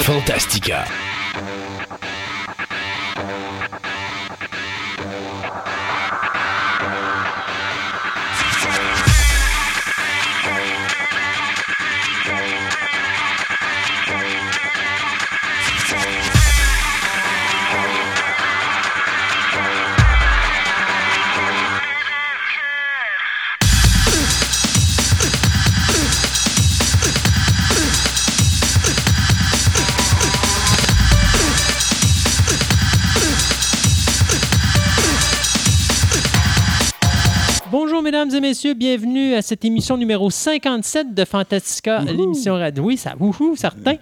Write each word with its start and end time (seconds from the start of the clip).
Fantastica. 0.00 0.86
Messieurs, 38.52 38.74
bienvenue 38.74 39.32
à 39.32 39.40
cette 39.40 39.64
émission 39.64 39.96
numéro 39.96 40.28
57 40.28 41.14
de 41.14 41.24
Fantastica, 41.24 42.00
l'émission 42.02 42.52
radio. 42.52 42.84
Oui, 42.84 42.98
ça, 42.98 43.14
wouhou, 43.18 43.56
certain. 43.56 43.94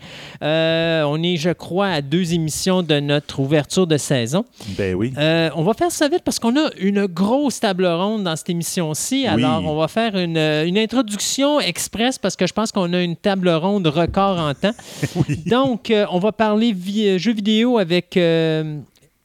Euh, 0.43 1.05
on 1.05 1.23
est, 1.23 1.37
je 1.37 1.51
crois, 1.51 1.87
à 1.87 2.03
deux 2.03 2.35
émissions 2.35 2.83
de 2.83 2.99
notre 2.99 3.39
ouverture 3.39 3.87
de 3.87 3.97
saison. 3.97 4.45
Ben 4.71 4.97
oui. 4.97 5.13
Euh, 5.17 5.51
on 5.55 5.63
va 5.63 5.73
faire 5.75 5.93
ça 5.93 6.09
vite 6.09 6.23
parce 6.25 6.41
qu'on 6.41 6.57
a 6.57 6.69
une 6.81 7.07
grosse 7.07 7.61
table 7.61 7.87
ronde 7.87 8.25
dans 8.25 8.35
cette 8.35 8.51
émission-ci. 8.51 9.25
Alors, 9.25 9.65
on 9.65 9.77
va 9.77 9.87
faire 9.87 10.17
une, 10.17 10.37
une, 10.37 10.79
introduction 10.79 11.61
express 11.61 12.19
parce 12.19 12.35
que 12.35 12.49
je 12.49 12.53
pense 12.53 12.73
qu'on 12.73 12.93
a 12.93 13.01
une 13.01 13.15
table 13.15 13.51
ronde 13.51 13.87
record 13.87 14.37
en 14.37 14.53
temps. 14.55 14.75
oui. 15.15 15.45
Donc, 15.47 15.93
euh, 15.93 16.07
on 16.11 16.19
va 16.19 16.33
parler 16.33 16.75
jeux 17.21 17.35
vidéo 17.35 17.79
avec 17.79 18.19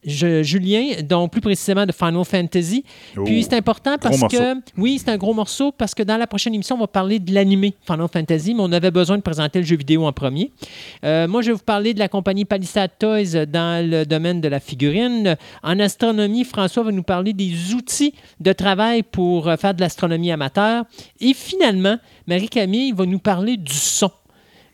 Julien, 0.05 1.01
donc 1.03 1.31
plus 1.31 1.41
précisément 1.41 1.85
de 1.85 1.91
Final 1.91 2.23
Fantasy. 2.23 2.83
Puis 3.25 3.43
c'est 3.43 3.55
important 3.55 3.97
parce 3.99 4.21
que, 4.21 4.55
oui, 4.77 4.99
c'est 4.99 5.09
un 5.09 5.17
gros 5.17 5.33
morceau 5.33 5.71
parce 5.71 5.95
que 5.95 6.03
dans 6.03 6.17
la 6.17 6.27
prochaine 6.27 6.53
émission, 6.53 6.75
on 6.75 6.79
va 6.79 6.87
parler 6.87 7.19
de 7.19 7.33
l'animé 7.33 7.73
Final 7.85 8.07
Fantasy, 8.11 8.53
mais 8.53 8.61
on 8.61 8.71
avait 8.71 8.91
besoin 8.91 9.17
de 9.17 9.21
présenter 9.21 9.59
le 9.59 9.65
jeu 9.65 9.77
vidéo 9.77 10.05
en 10.05 10.13
premier. 10.13 10.51
Euh, 11.03 11.27
moi, 11.27 11.41
je 11.41 11.47
vais 11.47 11.53
vous 11.53 11.59
parler 11.59 11.93
de 11.93 11.99
la 11.99 12.07
compagnie 12.07 12.45
Palisade 12.45 12.91
Toys 12.99 13.45
dans 13.47 13.87
le 13.87 14.05
domaine 14.05 14.41
de 14.41 14.47
la 14.47 14.59
figurine. 14.59 15.35
En 15.63 15.79
astronomie, 15.79 16.43
François 16.43 16.83
va 16.83 16.91
nous 16.91 17.03
parler 17.03 17.33
des 17.33 17.73
outils 17.73 18.13
de 18.39 18.53
travail 18.53 19.03
pour 19.03 19.51
faire 19.59 19.73
de 19.73 19.81
l'astronomie 19.81 20.31
amateur. 20.31 20.85
Et 21.19 21.33
finalement, 21.33 21.97
Marie-Camille 22.27 22.91
va 22.91 23.05
nous 23.05 23.19
parler 23.19 23.57
du 23.57 23.73
son. 23.73 24.11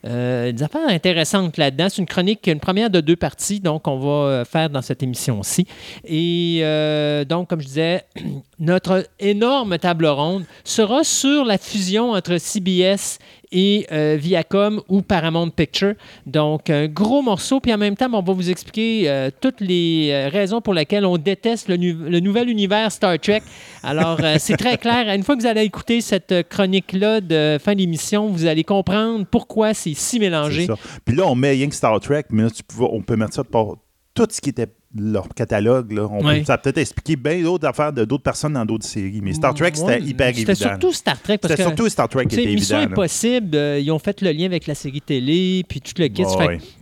Euh, 0.04 0.50
des 0.50 0.62
affaires 0.62 0.88
intéressantes 0.88 1.56
là-dedans. 1.56 1.86
C'est 1.88 1.98
une 1.98 2.06
chronique, 2.06 2.46
une 2.46 2.60
première 2.60 2.90
de 2.90 3.00
deux 3.00 3.16
parties, 3.16 3.60
donc 3.60 3.86
on 3.86 3.98
va 3.98 4.08
euh, 4.08 4.44
faire 4.44 4.68
dans 4.68 4.82
cette 4.82 5.02
émission-ci. 5.02 5.66
Et 6.04 6.60
euh, 6.62 7.24
donc, 7.24 7.48
comme 7.48 7.60
je 7.60 7.66
disais, 7.66 8.04
notre 8.58 9.06
énorme 9.20 9.78
table 9.78 10.06
ronde 10.06 10.44
sera 10.64 11.04
sur 11.04 11.44
la 11.44 11.58
fusion 11.58 12.12
entre 12.12 12.38
CBS 12.38 13.18
et 13.52 13.86
euh, 13.92 14.16
Viacom 14.18 14.82
ou 14.88 15.02
Paramount 15.02 15.50
Picture. 15.50 15.94
Donc, 16.26 16.70
un 16.70 16.88
gros 16.88 17.22
morceau. 17.22 17.60
Puis 17.60 17.72
en 17.72 17.78
même 17.78 17.96
temps, 17.96 18.08
on 18.12 18.22
va 18.22 18.32
vous 18.32 18.50
expliquer 18.50 19.08
euh, 19.08 19.30
toutes 19.40 19.60
les 19.60 20.10
euh, 20.10 20.28
raisons 20.28 20.60
pour 20.60 20.74
lesquelles 20.74 21.04
on 21.04 21.18
déteste 21.18 21.68
le, 21.68 21.76
nouvel 21.76 22.48
univers 22.48 22.90
Star 22.90 23.18
Trek. 23.18 23.42
Alors, 23.82 24.20
c'est 24.38 24.56
très 24.56 24.78
clair. 24.78 25.08
Une 25.14 25.22
fois 25.22 25.36
que 25.36 25.42
vous 25.42 25.46
allez 25.46 25.62
écouter 25.62 26.00
cette 26.00 26.48
chronique-là 26.48 27.20
de 27.20 27.58
fin 27.62 27.74
d'émission, 27.74 28.28
vous 28.28 28.46
allez 28.46 28.64
comprendre 28.64 29.26
pourquoi 29.30 29.74
c'est 29.74 29.94
si 29.94 30.18
mélangé. 30.18 30.66
Puis 31.04 31.16
là, 31.16 31.26
on 31.26 31.34
met 31.34 31.50
rien 31.50 31.70
Star 31.70 31.98
Trek, 32.00 32.24
mais 32.30 32.44
on 32.78 33.02
peut 33.02 33.16
mettre 33.16 33.34
ça 33.34 33.44
pour 33.44 33.78
tout 34.14 34.26
ce 34.30 34.40
qui 34.40 34.50
était 34.50 34.68
leur 34.96 35.28
catalogue. 35.28 35.92
Là. 35.92 36.08
On 36.10 36.20
peut, 36.20 36.44
ça 36.44 36.58
peut-être 36.58 36.78
expliquer 36.78 37.16
bien 37.16 37.42
d'autres 37.42 37.66
affaires 37.66 37.92
de 37.92 38.04
d'autres 38.04 38.22
personnes 38.22 38.54
dans 38.54 38.64
d'autres 38.64 38.84
séries. 38.84 39.20
Mais 39.22 39.32
Star 39.32 39.54
Trek, 39.54 39.72
c'était 39.74 40.00
hyper 40.00 40.28
évident. 40.28 40.54
C'était 40.54 40.68
surtout 40.68 40.92
Star 40.92 41.20
Trek. 41.20 41.38
C'était 41.42 41.62
surtout 41.62 41.88
Star 41.88 42.08
Trek 42.08 42.26
qui 42.26 42.34
était 42.34 42.44
évident. 42.44 42.60
Mission 42.60 42.78
Impossible, 42.78 43.56
euh, 43.56 43.80
ils 43.80 43.90
ont 43.90 43.98
fait 43.98 44.20
le 44.20 44.32
lien 44.32 44.46
avec 44.46 44.66
la 44.66 44.74
série 44.74 45.00
télé, 45.00 45.64
puis 45.68 45.80
tout 45.80 45.92
le 45.98 46.08
kit. 46.08 46.24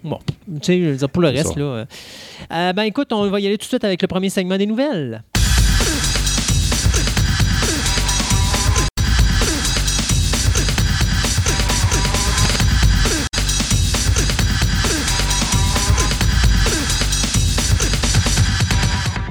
Bon, 0.02 0.18
tu 0.62 0.98
sais, 0.98 1.08
pour 1.08 1.22
le 1.22 1.28
reste, 1.28 1.56
là. 1.56 1.62
Euh, 1.62 1.84
euh, 2.52 2.72
ben 2.72 2.82
écoute, 2.82 3.12
on 3.12 3.28
va 3.28 3.40
y 3.40 3.46
aller 3.46 3.58
tout 3.58 3.64
de 3.64 3.68
suite 3.68 3.84
avec 3.84 4.02
le 4.02 4.08
premier 4.08 4.30
segment 4.30 4.58
des 4.58 4.66
nouvelles. 4.66 5.22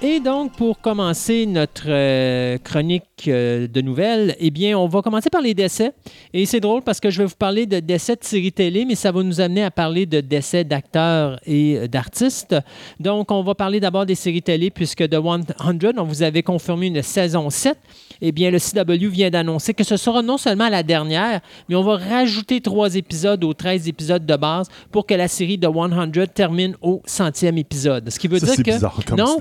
Et 0.00 0.20
donc, 0.20 0.52
pour 0.52 0.80
commencer 0.80 1.44
notre 1.44 1.86
euh, 1.88 2.56
chronique 2.58 3.04
euh, 3.26 3.66
de 3.66 3.80
nouvelles, 3.80 4.36
eh 4.38 4.52
bien, 4.52 4.78
on 4.78 4.86
va 4.86 5.02
commencer 5.02 5.28
par 5.28 5.42
les 5.42 5.54
décès. 5.54 5.92
Et 6.32 6.46
c'est 6.46 6.60
drôle 6.60 6.82
parce 6.82 7.00
que 7.00 7.10
je 7.10 7.18
vais 7.18 7.24
vous 7.24 7.34
parler 7.36 7.66
de 7.66 7.80
décès 7.80 8.14
de 8.14 8.22
séries 8.22 8.52
télé, 8.52 8.84
mais 8.84 8.94
ça 8.94 9.10
va 9.10 9.24
nous 9.24 9.40
amener 9.40 9.64
à 9.64 9.72
parler 9.72 10.06
de 10.06 10.20
décès 10.20 10.62
d'acteurs 10.62 11.40
et 11.46 11.78
euh, 11.78 11.88
d'artistes. 11.88 12.54
Donc, 13.00 13.32
on 13.32 13.42
va 13.42 13.56
parler 13.56 13.80
d'abord 13.80 14.06
des 14.06 14.14
séries 14.14 14.40
télé 14.40 14.70
puisque 14.70 15.08
The 15.08 15.16
100, 15.16 15.98
on 15.98 16.04
vous 16.04 16.22
avait 16.22 16.44
confirmé 16.44 16.86
une 16.86 17.02
saison 17.02 17.50
7. 17.50 17.76
Eh 18.20 18.30
bien, 18.30 18.52
le 18.52 18.58
CW 18.60 19.08
vient 19.08 19.30
d'annoncer 19.30 19.74
que 19.74 19.82
ce 19.82 19.96
sera 19.96 20.22
non 20.22 20.38
seulement 20.38 20.68
la 20.68 20.84
dernière, 20.84 21.40
mais 21.68 21.74
on 21.74 21.82
va 21.82 21.96
rajouter 21.96 22.60
trois 22.60 22.94
épisodes 22.94 23.42
aux 23.42 23.54
13 23.54 23.88
épisodes 23.88 24.24
de 24.24 24.36
base 24.36 24.68
pour 24.92 25.06
que 25.06 25.14
la 25.14 25.26
série 25.26 25.58
de 25.58 25.66
100 25.66 26.26
termine 26.34 26.76
au 26.82 27.02
centième 27.04 27.58
épisode. 27.58 28.10
Ce 28.10 28.18
qui 28.20 28.28
veut 28.28 28.38
dire 28.38 28.56
que... 28.56 29.16
non, 29.16 29.38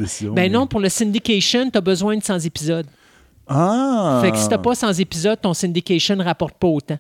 ben, 0.49 0.59
non, 0.59 0.67
pour 0.67 0.79
le 0.79 0.89
syndication, 0.89 1.69
tu 1.69 1.77
as 1.77 1.81
besoin 1.81 2.17
de 2.17 2.23
100 2.23 2.39
épisodes. 2.39 2.85
Ah! 3.47 4.19
Fait 4.21 4.31
que 4.31 4.37
si 4.37 4.49
t'as 4.49 4.57
pas 4.57 4.75
100 4.75 4.93
épisodes, 4.93 5.39
ton 5.41 5.53
syndication 5.53 6.17
rapporte 6.17 6.55
pas 6.55 6.67
autant. 6.67 6.97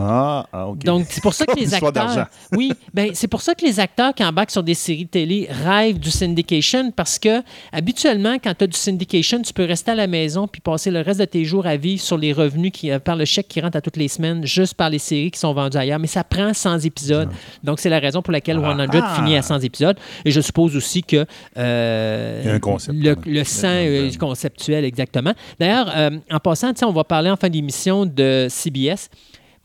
Ah, 0.00 0.46
ah, 0.52 0.68
OK. 0.68 0.84
Donc, 0.84 1.06
c'est 1.08 1.22
pour 1.22 1.34
ça 1.34 1.44
que 1.44 1.54
les 1.58 1.74
acteurs. 1.74 2.26
Oui, 2.52 2.72
ben, 2.94 3.10
c'est 3.14 3.26
pour 3.26 3.42
ça 3.42 3.54
que 3.54 3.64
les 3.64 3.80
acteurs 3.80 4.14
qui 4.14 4.24
embarquent 4.24 4.50
sur 4.52 4.62
des 4.62 4.74
séries 4.74 5.06
télé 5.06 5.48
rêvent 5.64 5.98
du 5.98 6.10
syndication 6.10 6.92
parce 6.92 7.18
que, 7.18 7.42
habituellement, 7.72 8.36
quand 8.42 8.54
tu 8.56 8.64
as 8.64 8.66
du 8.66 8.76
syndication, 8.76 9.42
tu 9.42 9.52
peux 9.52 9.64
rester 9.64 9.90
à 9.90 9.94
la 9.94 10.06
maison 10.06 10.46
puis 10.46 10.60
passer 10.60 10.90
le 10.90 11.00
reste 11.00 11.20
de 11.20 11.24
tes 11.24 11.44
jours 11.44 11.66
à 11.66 11.76
vivre 11.76 12.00
sur 12.00 12.16
les 12.16 12.32
revenus 12.32 12.72
qui, 12.72 12.90
euh, 12.90 12.98
par 12.98 13.16
le 13.16 13.24
chèque 13.24 13.48
qui 13.48 13.60
rentre 13.60 13.76
à 13.76 13.80
toutes 13.80 13.96
les 13.96 14.08
semaines, 14.08 14.46
juste 14.46 14.74
par 14.74 14.90
les 14.90 14.98
séries 14.98 15.30
qui 15.30 15.40
sont 15.40 15.52
vendues 15.52 15.76
ailleurs. 15.76 15.98
Mais 15.98 16.06
ça 16.06 16.22
prend 16.22 16.54
100 16.54 16.80
épisodes. 16.80 17.28
Donc, 17.64 17.80
c'est 17.80 17.90
la 17.90 17.98
raison 17.98 18.22
pour 18.22 18.32
laquelle 18.32 18.58
100 18.58 18.88
ah. 18.92 19.14
finit 19.16 19.36
à 19.36 19.42
100 19.42 19.60
épisodes. 19.60 19.96
Et 20.24 20.30
je 20.30 20.40
suppose 20.40 20.76
aussi 20.76 21.02
que. 21.02 21.26
Euh, 21.56 22.40
Il 22.44 22.48
y 22.48 22.50
a 22.50 22.54
un 22.54 22.60
concept. 22.60 22.98
Le, 22.98 23.16
le 23.26 23.44
sang 23.44 23.68
est 23.68 24.16
conceptuel, 24.16 24.84
exactement. 24.84 25.32
D'ailleurs, 25.58 25.92
euh, 25.96 26.10
en 26.30 26.38
passant, 26.38 26.72
on 26.82 26.92
va 26.92 27.04
parler 27.04 27.30
en 27.30 27.36
fin 27.36 27.48
d'émission 27.48 28.06
de 28.06 28.46
CBS. 28.48 29.10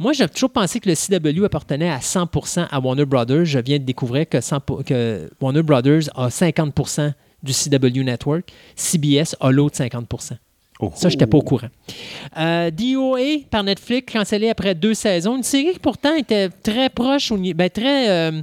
Moi, 0.04 0.12
j'ai 0.12 0.28
toujours 0.28 0.50
pensé 0.50 0.82
que 0.82 0.90
le 0.90 0.96
CW 0.96 1.46
appartenait 1.46 1.90
à 1.90 2.00
100% 2.00 2.68
à 2.70 2.80
Warner 2.82 3.06
Brothers. 3.06 3.46
Je 3.46 3.60
viens 3.60 3.80
de 3.80 3.86
découvrir 3.86 4.28
que, 4.28 4.38
que 4.84 5.30
Warner 5.40 5.64
Brothers 5.64 6.10
a 6.14 6.28
50% 6.28 7.14
du 7.42 7.54
CW 7.54 8.04
Network. 8.04 8.52
CBS 8.76 9.34
a 9.40 9.50
l'autre 9.50 9.78
50% 9.78 10.34
Ça, 10.96 11.08
je 11.08 11.08
n'étais 11.08 11.26
pas 11.26 11.38
au 11.38 11.42
courant. 11.42 11.70
Euh, 12.38 12.70
DOA 12.70 13.46
par 13.50 13.64
Netflix, 13.64 14.12
cancellé 14.12 14.50
après 14.50 14.76
deux 14.76 14.94
saisons. 14.94 15.38
Une 15.38 15.44
série 15.44 15.72
qui 15.72 15.80
pourtant 15.80 16.14
était 16.16 16.50
très 16.50 16.90
proche, 16.90 17.32
ben, 17.32 17.70
très... 17.70 18.10
Euh, 18.10 18.42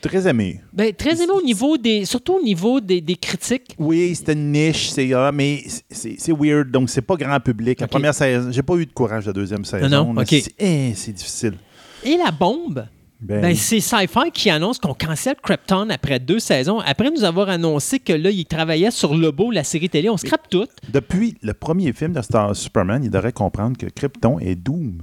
Très 0.00 0.26
aimé. 0.26 0.60
Ben, 0.72 0.92
très 0.94 1.22
aimé 1.22 1.32
au 1.34 1.42
niveau 1.42 1.76
des. 1.76 2.04
Surtout 2.04 2.34
au 2.34 2.42
niveau 2.42 2.80
des, 2.80 3.00
des 3.00 3.16
critiques. 3.16 3.74
Oui, 3.78 4.14
c'était 4.14 4.32
une 4.32 4.52
niche, 4.52 4.88
c'est, 4.90 5.12
ah, 5.12 5.30
mais 5.32 5.64
c'est, 5.90 6.32
weird, 6.32 6.70
donc 6.70 6.88
c'est 6.88 7.02
pas 7.02 7.16
grand 7.16 7.40
public. 7.40 7.80
La 7.80 7.88
première 7.88 8.14
saison, 8.14 8.50
j'ai 8.50 8.62
pas 8.62 8.76
eu 8.76 8.86
de 8.86 8.92
courage 8.92 9.26
la 9.26 9.32
deuxième 9.32 9.64
saison. 9.64 9.88
Non, 9.88 10.12
non, 10.12 10.22
c'est, 10.26 10.54
eh, 10.58 10.92
c'est 10.94 11.12
difficile. 11.12 11.54
Et 12.04 12.16
la 12.16 12.30
bombe, 12.30 12.86
Ben, 13.20 13.42
ben 13.42 13.54
c'est 13.54 13.80
Sci-Fi 13.80 14.30
qui 14.32 14.48
annonce 14.48 14.78
qu'on 14.78 14.94
cancelle 14.94 15.36
Krypton 15.42 15.90
après 15.90 16.18
deux 16.18 16.38
saisons. 16.38 16.80
Après 16.80 17.10
nous 17.10 17.24
avoir 17.24 17.50
annoncé 17.50 17.98
que 17.98 18.14
là, 18.14 18.30
il 18.30 18.46
travaillait 18.46 18.90
sur 18.90 19.14
Lobo, 19.14 19.50
la 19.50 19.64
série 19.64 19.90
télé. 19.90 20.08
On 20.08 20.16
scrape 20.16 20.48
tout. 20.48 20.66
Depuis 20.90 21.36
le 21.42 21.52
premier 21.52 21.92
film 21.92 22.14
de 22.14 22.22
Star 22.22 22.56
Superman, 22.56 23.04
il 23.04 23.10
devrait 23.10 23.32
comprendre 23.32 23.76
que 23.76 23.86
Krypton 23.86 24.38
est 24.38 24.54
Doom. 24.54 25.02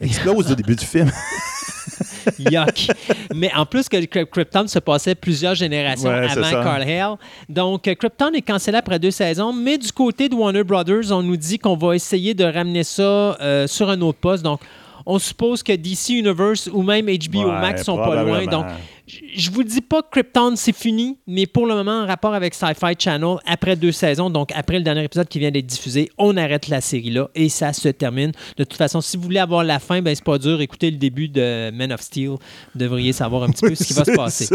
Explose 0.00 0.52
au 0.52 0.54
début 0.54 0.76
du 0.76 0.84
film. 0.84 1.10
Yuck. 2.38 2.88
Mais 3.34 3.50
en 3.54 3.66
plus 3.66 3.88
que 3.88 4.24
Krypton 4.24 4.66
se 4.66 4.78
passait 4.78 5.14
plusieurs 5.14 5.54
générations 5.54 6.10
avant 6.10 6.50
Carl 6.50 6.82
Hale. 6.82 7.16
Donc, 7.48 7.82
Krypton 7.82 8.32
est 8.32 8.42
cancellé 8.42 8.78
après 8.78 8.98
deux 8.98 9.10
saisons, 9.10 9.52
mais 9.52 9.78
du 9.78 9.90
côté 9.92 10.28
de 10.28 10.34
Warner 10.34 10.64
Brothers, 10.64 11.10
on 11.10 11.22
nous 11.22 11.36
dit 11.36 11.58
qu'on 11.58 11.76
va 11.76 11.94
essayer 11.94 12.34
de 12.34 12.44
ramener 12.44 12.84
ça 12.84 13.02
euh, 13.02 13.66
sur 13.66 13.88
un 13.90 14.00
autre 14.00 14.18
poste. 14.18 14.42
Donc, 14.42 14.60
on 15.06 15.18
suppose 15.18 15.62
que 15.62 15.72
DC 15.72 16.10
Universe 16.10 16.68
ou 16.72 16.82
même 16.82 17.06
HBO 17.06 17.50
Max 17.50 17.84
sont 17.84 17.96
pas 17.96 18.22
loin. 18.22 18.44
Donc, 18.46 18.66
je 19.06 19.50
vous 19.50 19.64
dis 19.64 19.82
pas 19.82 20.02
que 20.02 20.08
Krypton 20.10 20.54
c'est 20.56 20.74
fini, 20.74 21.18
mais 21.26 21.46
pour 21.46 21.66
le 21.66 21.74
moment, 21.74 22.02
en 22.02 22.06
rapport 22.06 22.32
avec 22.32 22.54
Sci-Fi 22.54 22.94
Channel, 22.98 23.36
après 23.44 23.76
deux 23.76 23.92
saisons, 23.92 24.30
donc 24.30 24.50
après 24.54 24.78
le 24.78 24.82
dernier 24.82 25.04
épisode 25.04 25.28
qui 25.28 25.38
vient 25.38 25.50
d'être 25.50 25.66
diffusé, 25.66 26.08
on 26.16 26.36
arrête 26.38 26.68
la 26.68 26.80
série 26.80 27.10
là 27.10 27.28
et 27.34 27.50
ça 27.50 27.74
se 27.74 27.88
termine. 27.90 28.32
De 28.56 28.64
toute 28.64 28.78
façon, 28.78 29.02
si 29.02 29.16
vous 29.16 29.24
voulez 29.24 29.40
avoir 29.40 29.62
la 29.62 29.78
fin, 29.78 30.00
ben 30.00 30.14
c'est 30.14 30.24
pas 30.24 30.38
dur. 30.38 30.60
Écoutez 30.60 30.90
le 30.90 30.96
début 30.96 31.28
de 31.28 31.70
Man 31.70 31.92
of 31.92 32.00
Steel. 32.00 32.28
Vous 32.28 32.38
devriez 32.74 33.12
savoir 33.12 33.42
un 33.42 33.50
petit 33.50 33.66
peu 33.68 33.74
ce 33.74 33.84
qui 33.84 33.92
va 33.92 34.04
se 34.04 34.12
passer. 34.16 34.48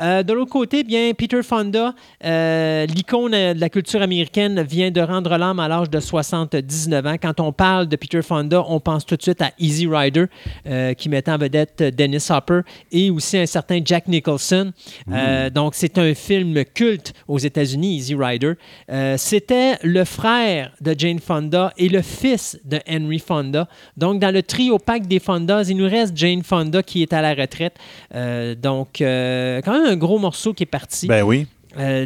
Euh, 0.00 0.22
de 0.22 0.32
l'autre 0.34 0.52
côté, 0.52 0.84
bien 0.84 1.12
Peter 1.14 1.42
Fonda, 1.42 1.94
euh, 2.24 2.86
l'icône 2.86 3.32
de 3.32 3.58
la 3.58 3.68
culture 3.70 4.02
américaine, 4.02 4.60
vient 4.62 4.90
de 4.90 5.00
rendre 5.00 5.36
l'âme 5.38 5.58
à 5.58 5.68
l'âge 5.68 5.88
de 5.88 6.00
79 6.00 7.06
ans. 7.06 7.16
Quand 7.20 7.40
on 7.40 7.52
parle 7.52 7.86
de 7.86 7.96
Peter 7.96 8.20
Fonda, 8.20 8.62
on 8.68 8.78
pense 8.78 9.06
tout 9.06 9.16
de 9.16 9.22
suite 9.22 9.40
à 9.40 9.52
Easy 9.58 9.86
Rider, 9.86 10.26
euh, 10.66 10.92
qui 10.92 11.08
mettait 11.08 11.30
en 11.30 11.38
vedette 11.38 11.82
Dennis 11.82 12.26
Hopper 12.28 12.60
et 12.92 13.10
aussi 13.10 13.38
un 13.38 13.46
certain 13.46 13.80
Jack 13.86 14.08
Nicholson. 14.08 14.72
Euh, 15.10 15.48
donc, 15.48 15.74
c'est 15.74 15.96
un 15.98 16.14
film 16.14 16.64
culte 16.74 17.14
aux 17.28 17.38
États-Unis, 17.38 17.96
Easy 17.96 18.14
Rider. 18.14 18.54
Euh, 18.90 19.14
c'était 19.16 19.76
le 19.82 20.04
frère 20.04 20.72
de 20.80 20.94
Jane 20.98 21.20
Fonda 21.20 21.72
et 21.78 21.88
le 21.88 22.02
fils 22.02 22.58
de 22.64 22.80
Henry 22.88 23.18
Fonda. 23.18 23.68
Donc, 23.96 24.20
dans 24.20 24.32
le 24.32 24.42
trio 24.42 24.78
pack 24.78 25.06
des 25.06 25.20
Fondas, 25.20 25.64
il 25.64 25.76
nous 25.76 25.88
reste 25.88 26.16
Jane 26.16 26.42
Fonda 26.42 26.82
qui 26.82 27.02
est 27.02 27.12
à 27.12 27.22
la 27.22 27.34
retraite. 27.34 27.76
Euh, 28.14 28.54
donc, 28.54 28.96
quand 28.98 29.72
même 29.72 29.86
un 29.86 29.96
gros 29.96 30.18
morceau 30.18 30.52
qui 30.52 30.64
est 30.64 30.66
parti. 30.66 31.06
Ben 31.06 31.22
oui. 31.22 31.46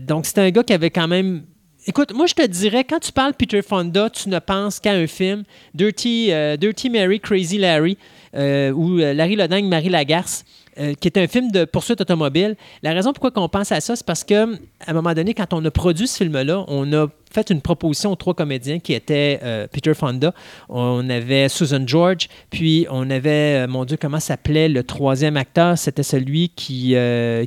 donc, 0.03 0.27
c'est 0.27 0.38
un 0.38 0.50
gars 0.50 0.62
qui 0.62 0.73
avait 0.73 0.91
quand 0.91 1.09
même 1.09 1.43
Écoute, 1.87 2.12
moi, 2.12 2.27
je 2.27 2.35
te 2.35 2.47
dirais, 2.47 2.85
quand 2.85 3.00
tu 3.00 3.11
parles 3.11 3.32
Peter 3.32 3.62
Fonda, 3.62 4.11
tu 4.11 4.29
ne 4.29 4.38
penses 4.38 4.79
qu'à 4.79 4.93
un 4.93 5.06
film, 5.06 5.44
Dirty, 5.73 6.31
Dirty 6.59 6.91
Mary, 6.91 7.19
Crazy 7.19 7.56
Larry, 7.56 7.97
ou 8.35 8.97
Larry 8.99 9.35
Lodang, 9.35 9.62
Marie 9.65 9.88
Lagarce. 9.88 10.44
Euh, 10.81 10.94
qui 10.94 11.09
est 11.09 11.19
un 11.19 11.27
film 11.27 11.50
de 11.50 11.67
poursuite 11.67 12.00
automobile. 12.00 12.56
La 12.82 12.93
raison 12.93 13.12
pourquoi 13.12 13.31
on 13.43 13.50
pense 13.50 13.71
à 13.71 13.81
ça, 13.82 13.97
c'est 13.97 14.06
parce 14.06 14.25
que 14.25 14.55
à 14.55 14.91
un 14.91 14.93
moment 14.94 15.12
donné, 15.12 15.35
quand 15.35 15.53
on 15.53 15.62
a 15.67 15.71
produit 15.71 16.09
ce 16.09 16.17
film-là, 16.17 16.65
on 16.69 16.91
a 16.94 17.09
fait 17.31 17.50
une 17.50 17.61
proposition 17.61 18.12
aux 18.12 18.17
trois 18.17 18.32
comédiens 18.32 18.79
qui 18.79 18.94
étaient 18.94 19.41
euh, 19.43 19.67
Peter 19.71 19.93
Fonda, 19.93 20.32
on 20.71 21.11
avait 21.11 21.50
Susan 21.50 21.82
George, 21.87 22.29
puis 22.49 22.87
on 22.88 23.11
avait, 23.11 23.65
euh, 23.65 23.69
mon 23.69 23.85
Dieu, 23.85 23.99
comment 24.00 24.21
s'appelait 24.21 24.71
le 24.71 24.82
troisième 24.82 25.37
acteur? 25.37 25.77
C'était 25.77 26.03
celui 26.03 26.49
qui, 26.49 26.94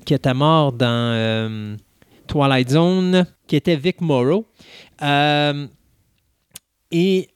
qui 0.05 0.13
était 0.13 0.33
mort 0.35 0.71
dans 0.71 1.75
Twilight 2.27 2.69
Zone, 2.69 3.25
qui 3.47 3.55
était 3.55 3.77
Vic 3.77 3.99
Morrow. 4.01 4.45
et 6.91 7.29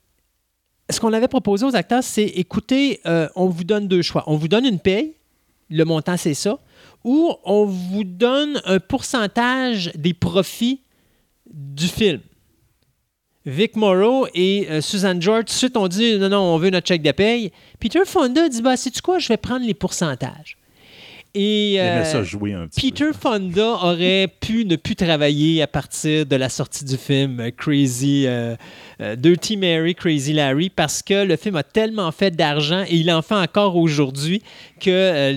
ce 0.90 1.00
qu'on 1.00 1.12
avait 1.14 1.28
proposé 1.28 1.66
aux 1.66 1.76
acteurs, 1.76 2.04
c'est 2.04 2.26
écoutez, 2.26 3.02
on 3.36 3.48
vous 3.48 3.64
donne 3.64 3.88
deux 3.88 4.04
choix. 4.04 4.24
On 4.28 4.36
vous 4.36 4.48
donne 4.48 4.66
une 4.66 4.80
paye 4.80 5.17
le 5.70 5.84
montant, 5.86 6.18
c'est 6.18 6.34
ça, 6.34 6.60
ou 7.04 7.34
on 7.44 7.66
vous 7.66 8.04
donne 8.04 8.62
un 8.66 8.80
pourcentage 8.80 9.92
des 9.96 10.14
profits 10.14 10.82
du 11.52 11.88
film. 11.88 12.20
Vic 13.46 13.78
Morrow 13.78 14.28
et 14.34 14.68
euh, 14.70 14.82
Susan 14.82 15.16
George, 15.20 15.46
tout 15.46 15.54
de 15.54 15.58
suite, 15.58 15.78
ont 15.78 15.88
dit 15.88 16.18
non, 16.20 16.28
non, 16.28 16.40
on 16.40 16.58
veut 16.58 16.70
notre 16.70 16.86
chèque 16.86 17.02
de 17.02 17.12
paye. 17.12 17.52
Peter 17.80 18.02
Fonda 18.06 18.50
dit 18.50 18.62
bah, 18.62 18.76
sais-tu 18.76 19.02
quoi, 19.02 19.20
je 19.20 19.30
vais 19.30 19.38
prendre 19.38 19.66
les 19.66 19.74
pourcentages. 19.74 20.58
Et 21.34 21.76
euh, 21.80 22.26
Peter 22.76 23.12
Fonda 23.18 23.74
aurait 23.84 24.28
pu 24.42 24.66
ne 24.66 24.76
plus 24.76 24.96
travailler 24.96 25.62
à 25.62 25.68
partir 25.68 26.26
de 26.26 26.36
la 26.36 26.50
sortie 26.50 26.84
du 26.84 26.98
film 26.98 27.40
euh, 27.40 28.56
Crazy 28.98 29.18
Dirty 29.18 29.58
Mary, 29.58 29.96
Crazy 29.96 30.34
Larry, 30.34 30.70
parce 30.70 31.02
que 31.02 31.26
le 31.26 31.36
film 31.36 31.56
a 31.56 31.64
tellement 31.64 32.12
fait 32.12 32.32
d'argent 32.32 32.84
et 32.88 32.96
il 32.96 33.12
en 33.12 33.22
fait 33.22 33.36
encore 33.36 33.76
aujourd'hui 33.76 34.42
que 34.80 35.36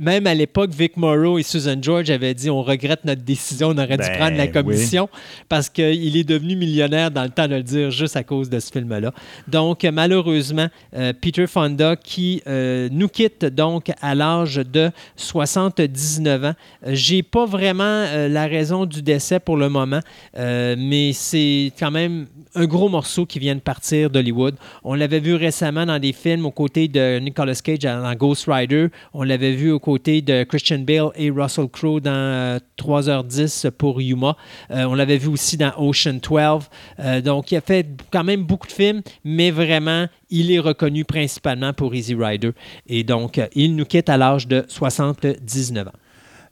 même 0.00 0.26
à 0.26 0.34
l'époque, 0.34 0.70
Vic 0.72 0.96
Morrow 0.96 1.38
et 1.38 1.42
Susan 1.42 1.76
George 1.80 2.10
avaient 2.10 2.34
dit 2.34 2.50
on 2.50 2.62
regrette 2.62 3.04
notre 3.04 3.22
décision, 3.22 3.68
on 3.68 3.78
aurait 3.78 3.96
dû 3.96 4.08
ben 4.08 4.18
prendre 4.18 4.36
la 4.36 4.46
commission 4.48 5.08
parce 5.48 5.68
qu'il 5.68 6.16
est 6.16 6.24
devenu 6.24 6.56
millionnaire 6.56 7.10
dans 7.10 7.22
le 7.22 7.30
temps 7.30 7.48
de 7.48 7.54
le 7.54 7.62
dire 7.62 7.90
juste 7.90 8.16
à 8.16 8.22
cause 8.22 8.50
de 8.50 8.60
ce 8.60 8.70
film-là. 8.70 9.12
Donc, 9.48 9.84
malheureusement, 9.84 10.68
euh, 10.94 11.12
Peter 11.18 11.46
Fonda 11.46 11.96
qui 11.96 12.42
euh, 12.46 12.88
nous 12.92 13.08
quitte 13.08 13.46
donc 13.46 13.90
à 14.02 14.14
l'âge 14.14 14.56
de 14.56 14.90
79 15.16 16.44
ans. 16.44 16.54
J'ai 16.86 17.22
pas 17.22 17.46
vraiment 17.46 17.84
euh, 17.84 18.28
la 18.28 18.46
raison 18.46 18.84
du 18.84 19.02
décès 19.02 19.40
pour 19.40 19.56
le 19.56 19.68
moment, 19.68 20.00
mais 20.36 21.12
c'est 21.14 21.72
quand 21.78 21.90
même 21.90 22.26
un 22.54 22.66
gros 22.66 22.85
morceau 22.88 23.26
qui 23.26 23.38
vient 23.38 23.54
de 23.54 23.60
partir 23.60 24.10
d'Hollywood. 24.10 24.56
On 24.84 24.94
l'avait 24.94 25.20
vu 25.20 25.34
récemment 25.34 25.86
dans 25.86 25.98
des 25.98 26.12
films 26.12 26.46
aux 26.46 26.50
côtés 26.50 26.88
de 26.88 27.18
Nicolas 27.18 27.54
Cage 27.54 27.78
dans 27.78 28.14
Ghost 28.14 28.46
Rider. 28.48 28.88
On 29.14 29.22
l'avait 29.22 29.52
vu 29.52 29.70
aux 29.70 29.80
côtés 29.80 30.22
de 30.22 30.44
Christian 30.44 30.80
Bale 30.80 31.10
et 31.16 31.30
Russell 31.30 31.68
Crowe 31.68 32.00
dans 32.00 32.58
3h10 32.78 33.66
euh, 33.66 33.70
pour 33.70 34.00
Yuma. 34.00 34.36
Euh, 34.70 34.84
on 34.84 34.94
l'avait 34.94 35.18
vu 35.18 35.28
aussi 35.28 35.56
dans 35.56 35.72
Ocean 35.78 36.18
12. 36.22 36.68
Euh, 37.00 37.20
donc, 37.20 37.52
il 37.52 37.56
a 37.56 37.60
fait 37.60 37.86
quand 38.10 38.24
même 38.24 38.42
beaucoup 38.42 38.66
de 38.66 38.72
films, 38.72 39.02
mais 39.24 39.50
vraiment, 39.50 40.06
il 40.30 40.50
est 40.50 40.58
reconnu 40.58 41.04
principalement 41.04 41.72
pour 41.72 41.94
Easy 41.94 42.14
Rider. 42.14 42.52
Et 42.86 43.04
donc, 43.04 43.40
il 43.54 43.76
nous 43.76 43.84
quitte 43.84 44.08
à 44.08 44.16
l'âge 44.16 44.46
de 44.48 44.64
79 44.68 45.88
ans. 45.88 45.92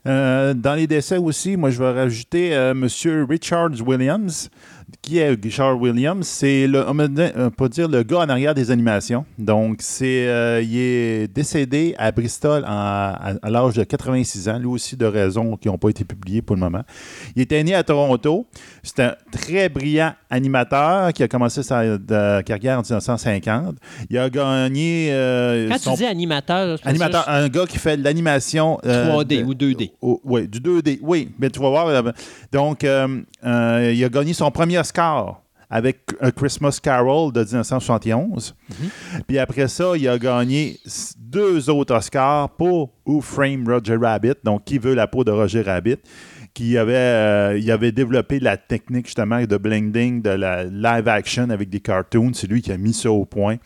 dans 0.05 0.75
les 0.77 0.87
décès 0.87 1.17
aussi, 1.17 1.57
moi 1.57 1.71
je 1.71 1.79
vais 1.83 1.93
rajouter 1.93 2.51
M. 2.51 2.87
Richard 3.29 3.71
Williams, 3.87 4.51
qui 5.03 5.19
est 5.19 5.37
Richard 5.43 5.81
Williams, 5.81 6.27
c'est 6.27 6.67
le, 6.67 6.85
on 6.89 7.51
peut 7.51 7.69
dire 7.69 7.89
le 7.89 8.03
gars 8.03 8.21
en 8.21 8.29
arrière 8.29 8.55
des 8.55 8.71
animations. 8.71 9.25
Donc, 9.39 9.77
c'est, 9.81 10.27
euh, 10.29 10.63
il 10.63 10.77
est 10.77 11.29
décédé 11.29 11.95
à 11.99 12.11
Bristol 12.11 12.65
à, 12.67 13.35
l'âge 13.45 13.75
de 13.75 13.85
86 13.85 14.49
ans, 14.49 14.59
lui 14.59 14.67
aussi 14.67 14.97
de 14.97 15.07
raisons 15.07 15.57
qui 15.57 15.69
n'ont 15.69 15.79
pas 15.79 15.91
été 15.91 16.05
publiées 16.05 16.43
pour 16.43 16.57
le 16.57 16.61
moment. 16.61 16.83
Il 17.37 17.43
était 17.43 17.63
né 17.63 17.75
à 17.75 17.83
Toronto. 17.83 18.47
C'est 18.83 19.01
un 19.01 19.15
très 19.31 19.69
brillant 19.69 20.13
animateur 20.31 21.13
qui 21.13 21.23
a 21.23 21.29
commencé 21.29 21.63
sa 21.63 21.83
carrière 22.43 22.79
en 22.79 22.83
1950. 22.83 23.77
Il 24.11 24.19
a 24.19 24.31
gagné. 24.31 25.09
Euh, 25.11 25.69
Quand 25.69 25.93
tu 25.93 25.99
dis 25.99 26.07
animateur, 26.07 26.79
animateur, 26.85 27.29
un 27.29 27.49
gars 27.49 27.67
qui 27.67 27.79
fait 27.79 27.97
de 27.97 28.05
l'animation 28.05 28.79
3D 28.85 29.41
euh, 29.41 29.45
ou 29.45 29.55
2D. 29.55 29.91
oui, 30.03 30.49
du 30.49 30.61
2D. 30.61 30.99
Oui, 31.03 31.31
mais 31.39 31.51
tu 31.51 31.61
vas 31.61 31.71
voir. 31.71 32.13
Donc, 32.53 32.83
il 32.83 32.89
a 34.05 34.09
gagné 34.09 34.33
son 34.33 34.51
premier 34.51 34.74
Oscar 34.79 35.41
avec 35.71 36.03
A 36.21 36.31
Christmas 36.31 36.79
Carol 36.81 37.33
de 37.33 37.41
1971. 37.41 38.55
Mhm. 38.69 38.89
Puis 39.27 39.39
après 39.39 39.69
ça, 39.69 39.93
il 39.97 40.09
a 40.09 40.19
gagné 40.19 40.79
deux 41.19 41.69
autres 41.69 41.95
Oscars 41.97 42.51
pour 42.51 42.93
Who 43.07 43.21
Framed 43.21 43.69
Roger 43.69 43.97
Rabbit, 43.97 44.35
donc 44.45 44.65
Qui 44.65 44.79
veut 44.79 44.95
la 44.95 45.07
peau 45.07 45.25
de 45.25 45.33
Roger 45.33 45.63
Rabbit, 45.63 45.99
qui 46.55 46.79
avait, 46.79 46.95
euh, 46.95 47.59
il 47.59 47.69
avait 47.73 47.91
développé 47.91 48.39
la 48.39 48.57
technique 48.57 49.07
justement 49.07 49.45
de 49.45 49.57
blending 49.57 50.23
de 50.23 50.31
la 50.31 50.63
live 50.63 51.09
action 51.09 51.51
avec 51.51 51.69
des 51.69 51.81
cartoons. 51.81 52.33
C'est 52.33 52.47
lui 52.47 52.63
qui 52.63 52.71
a 52.71 52.79
mis 52.79 52.95
ça 52.95 53.11
au 53.11 53.25
point. 53.25 53.57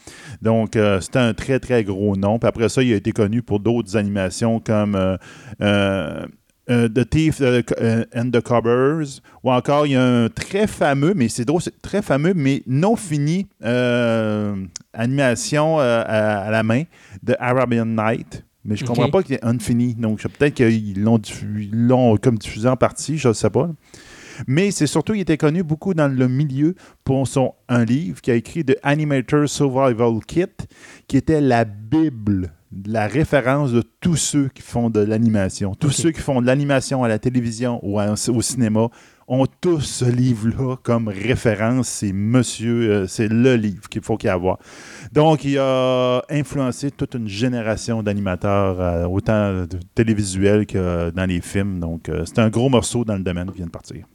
Donc, 0.41 0.75
euh, 0.75 1.01
c'était 1.01 1.19
un 1.19 1.35
très, 1.35 1.61
très 1.61 1.85
gros 1.85 2.17
nom. 2.17 2.39
Puis 2.39 2.49
après 2.49 2.71
ça, 2.71 2.83
il 2.83 2.93
a 2.95 2.97
été 2.97 3.13
connu 3.13 3.43
pour 3.43 3.61
d'autres 3.61 3.99
animations 3.99 4.61
comme 4.61 5.19
euh, 5.61 6.27
euh, 6.71 6.89
the 6.89 7.09
Thief 7.09 7.41
euh, 7.41 7.63
and 8.15 8.31
the 8.31 8.41
Covers, 8.41 9.21
ou 9.43 9.51
encore 9.51 9.87
il 9.87 9.93
y 9.93 9.97
a 9.97 10.05
un 10.05 10.29
très 10.29 10.67
fameux, 10.67 11.15
mais 11.15 11.29
c'est 11.29 11.45
drôle, 11.45 11.63
c'est 11.63 11.81
très 11.81 12.03
fameux, 12.03 12.35
mais 12.35 12.63
non 12.67 12.95
fini 12.97 13.47
euh, 13.65 14.55
animation 14.93 15.79
à, 15.79 16.51
la 16.51 16.63
main 16.63 16.83
de 17.23 17.35
Arabian 17.39 17.87
Night. 17.87 18.45
Mais 18.65 18.77
je 18.77 18.83
ne 18.83 18.89
comprends 18.89 19.09
pas 19.09 19.23
qu'il 19.23 19.37
est 19.37 19.45
unfini. 19.45 19.95
Donc 19.95 20.21
peut-être 20.21 20.55
qu'ils 20.55 21.03
l'ont, 21.03 22.17
comme 22.19 22.37
diffusé 22.37 22.69
en 22.69 22.77
partie, 22.77 23.17
je 23.17 23.29
ne 23.29 23.33
sais 23.33 23.49
pas. 23.49 23.71
Mais 24.47 24.71
c'est 24.71 24.87
surtout 24.87 25.13
qu'il 25.13 25.23
était 25.23 25.39
connu 25.39 25.63
beaucoup 25.63 25.95
dans 25.95 26.09
le 26.09 26.29
milieu 26.29 26.75
pour 27.03 27.27
son 27.27 27.55
un 27.69 27.85
livre 27.85 28.21
qui 28.21 28.31
a 28.31 28.35
écrit 28.35 28.65
The 28.65 28.77
Animator 28.83 29.49
Survival 29.49 30.21
Kit, 30.27 30.45
qui 31.09 31.17
était 31.17 31.41
la 31.41 31.65
Bible 31.65 32.53
la 32.87 33.07
référence 33.07 33.73
de 33.73 33.83
tous 34.01 34.17
ceux 34.17 34.49
qui 34.49 34.63
font 34.63 34.91
de 34.91 35.01
l'animation. 35.01 35.75
Tous 35.75 35.91
ceux 35.91 36.11
qui 36.11 36.21
font 36.21 36.41
de 36.41 36.47
l'animation 36.47 37.03
à 37.03 37.09
la 37.09 37.19
télévision 37.19 37.81
ou 37.83 37.99
au 38.01 38.43
cinéma 38.43 38.89
ont 39.29 39.47
tous 39.61 39.81
ce 39.81 40.05
livre-là 40.07 40.77
comme 40.83 41.09
référence. 41.09 41.89
C'est 41.89 42.13
monsieur, 42.13 42.91
euh, 42.91 43.07
c'est 43.07 43.29
le 43.29 43.57
livre 43.57 43.89
qu'il 43.89 44.03
faut 44.03 44.17
qu'il 44.17 44.31
y 44.31 44.33
ait 44.33 44.55
Donc, 45.13 45.45
il 45.45 45.59
a 45.59 46.23
influencé 46.31 46.91
toute 46.91 47.15
une 47.15 47.29
génération 47.29 48.03
d'animateurs, 48.03 48.81
euh, 48.81 49.05
autant 49.07 49.67
télévisuels 49.95 50.67
que 50.67 51.11
dans 51.11 51.27
les 51.27 51.43
films. 51.43 51.79
Donc, 51.79 52.09
euh, 52.09 52.25
c'est 52.25 52.39
un 52.39 52.49
gros 52.49 52.71
morceau 52.71 53.05
dans 53.05 53.17
le 53.17 53.23
domaine 53.23 53.51
qui 53.51 53.59
vient 53.59 53.67
de 53.67 53.71
partir. 53.71 54.07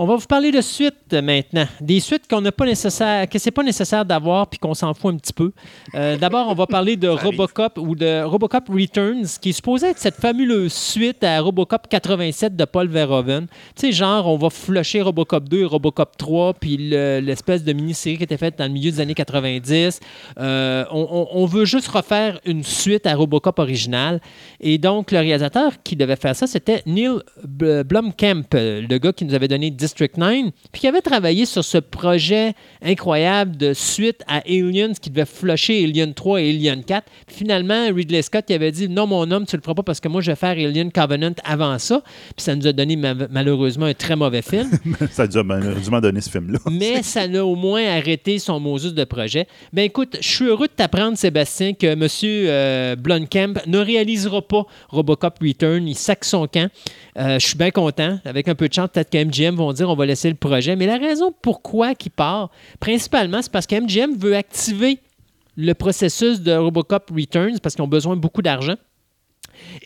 On 0.00 0.06
va 0.06 0.14
vous 0.14 0.28
parler 0.28 0.52
de 0.52 0.60
suites 0.60 1.12
maintenant. 1.12 1.66
Des 1.80 1.98
suites 1.98 2.28
qu'on 2.30 2.40
n'a 2.40 2.52
pas 2.52 2.64
nécessaire, 2.64 3.28
que 3.28 3.36
c'est 3.36 3.50
pas 3.50 3.64
nécessaire 3.64 4.04
d'avoir 4.04 4.46
puis 4.46 4.60
qu'on 4.60 4.72
s'en 4.72 4.94
fout 4.94 5.12
un 5.12 5.16
petit 5.16 5.32
peu. 5.32 5.50
Euh, 5.96 6.16
d'abord, 6.20 6.46
on 6.46 6.54
va 6.54 6.68
parler 6.68 6.96
de 6.96 7.08
Robocop 7.08 7.78
ou 7.78 7.96
de 7.96 8.22
Robocop 8.22 8.68
Returns, 8.68 9.26
qui 9.40 9.48
est 9.48 9.54
supposé 9.54 9.88
être 9.88 9.98
cette 9.98 10.14
fabuleuse 10.14 10.72
suite 10.72 11.24
à 11.24 11.40
Robocop 11.40 11.88
87 11.88 12.54
de 12.54 12.64
Paul 12.64 12.86
Verhoeven. 12.86 13.48
Tu 13.74 13.86
sais, 13.86 13.92
genre, 13.92 14.28
on 14.28 14.36
va 14.36 14.50
flusher 14.50 15.02
Robocop 15.02 15.48
2 15.48 15.62
et 15.62 15.64
Robocop 15.64 16.16
3, 16.16 16.54
puis 16.54 16.76
l'espèce 16.76 17.64
de 17.64 17.72
mini-série 17.72 18.18
qui 18.18 18.22
était 18.22 18.36
faite 18.36 18.56
dans 18.56 18.66
le 18.66 18.72
milieu 18.72 18.92
des 18.92 19.00
années 19.00 19.14
90. 19.14 19.98
Euh, 20.38 20.84
on, 20.92 21.44
veut 21.46 21.64
juste 21.64 21.88
refaire 21.88 22.38
une 22.44 22.62
suite 22.62 23.04
à 23.04 23.16
Robocop 23.16 23.58
original. 23.58 24.20
Et 24.60 24.78
donc, 24.78 25.10
le 25.10 25.18
réalisateur 25.18 25.72
qui 25.82 25.96
devait 25.96 26.14
faire 26.14 26.36
ça, 26.36 26.46
c'était 26.46 26.84
Neil 26.86 27.18
Blomkamp, 27.42 28.44
le 28.52 28.98
gars 28.98 29.12
qui 29.12 29.24
nous 29.24 29.34
avait 29.34 29.48
donné 29.48 29.72
10 29.72 29.87
District 29.88 30.18
9, 30.18 30.50
puis 30.70 30.82
qui 30.82 30.86
avait 30.86 31.00
travaillé 31.00 31.46
sur 31.46 31.64
ce 31.64 31.78
projet 31.78 32.52
incroyable 32.82 33.56
de 33.56 33.72
suite 33.72 34.22
à 34.26 34.42
Aliens 34.46 34.92
qui 35.00 35.10
devait 35.10 35.24
flusher 35.24 35.84
Alien 35.84 36.12
3 36.12 36.42
et 36.42 36.50
Alien 36.50 36.84
4. 36.84 37.06
Puis 37.26 37.36
finalement, 37.36 37.86
Ridley 37.94 38.22
Scott 38.22 38.44
qui 38.46 38.54
avait 38.54 38.70
dit 38.70 38.88
Non, 38.88 39.06
mon 39.06 39.30
homme, 39.30 39.46
tu 39.46 39.56
le 39.56 39.62
feras 39.62 39.74
pas 39.74 39.82
parce 39.82 40.00
que 40.00 40.08
moi, 40.08 40.20
je 40.20 40.30
vais 40.30 40.36
faire 40.36 40.50
Alien 40.50 40.92
Covenant 40.92 41.32
avant 41.44 41.78
ça. 41.78 42.02
Puis 42.36 42.44
ça 42.44 42.54
nous 42.54 42.66
a 42.66 42.72
donné 42.72 42.96
malheureusement 42.96 43.86
un 43.86 43.94
très 43.94 44.14
mauvais 44.14 44.42
film. 44.42 44.70
ça 45.10 45.26
nous 45.26 45.38
a 45.38 45.42
malheureusement 45.42 46.00
donné 46.00 46.20
ce 46.20 46.30
film-là. 46.30 46.58
Mais 46.70 47.02
ça 47.02 47.26
l'a 47.26 47.44
au 47.44 47.56
moins 47.56 47.84
arrêté 47.84 48.38
son 48.38 48.60
Moses 48.60 48.92
de 48.92 49.04
projet. 49.04 49.46
Ben 49.72 49.84
écoute, 49.84 50.18
je 50.20 50.28
suis 50.28 50.44
heureux 50.44 50.66
de 50.66 50.72
t'apprendre, 50.72 51.16
Sébastien, 51.16 51.72
que 51.72 51.86
M. 51.86 52.06
Euh, 52.22 52.96
Blomkamp 52.96 53.54
ne 53.66 53.78
réalisera 53.78 54.42
pas 54.42 54.64
Robocop 54.90 55.38
Return. 55.40 55.88
Il 55.88 55.94
sac 55.94 56.24
son 56.24 56.46
camp. 56.46 56.70
Euh, 57.18 57.38
je 57.38 57.46
suis 57.46 57.56
bien 57.56 57.70
content. 57.70 58.18
Avec 58.24 58.48
un 58.48 58.54
peu 58.54 58.68
de 58.68 58.74
chance, 58.74 58.90
peut-être 58.92 59.10
que 59.10 59.24
MGM 59.24 59.56
vont 59.56 59.72
on 59.84 59.94
va 59.94 60.06
laisser 60.06 60.28
le 60.28 60.36
projet. 60.36 60.76
Mais 60.76 60.86
la 60.86 60.98
raison 60.98 61.32
pourquoi 61.42 61.92
il 61.92 62.10
part, 62.10 62.50
principalement, 62.80 63.42
c'est 63.42 63.52
parce 63.52 63.66
que 63.66 63.80
MGM 63.80 64.16
veut 64.16 64.36
activer 64.36 64.98
le 65.56 65.72
processus 65.74 66.40
de 66.40 66.52
Robocop 66.52 67.10
Returns 67.10 67.58
parce 67.60 67.74
qu'ils 67.74 67.84
ont 67.84 67.88
besoin 67.88 68.16
de 68.16 68.20
beaucoup 68.20 68.42
d'argent. 68.42 68.76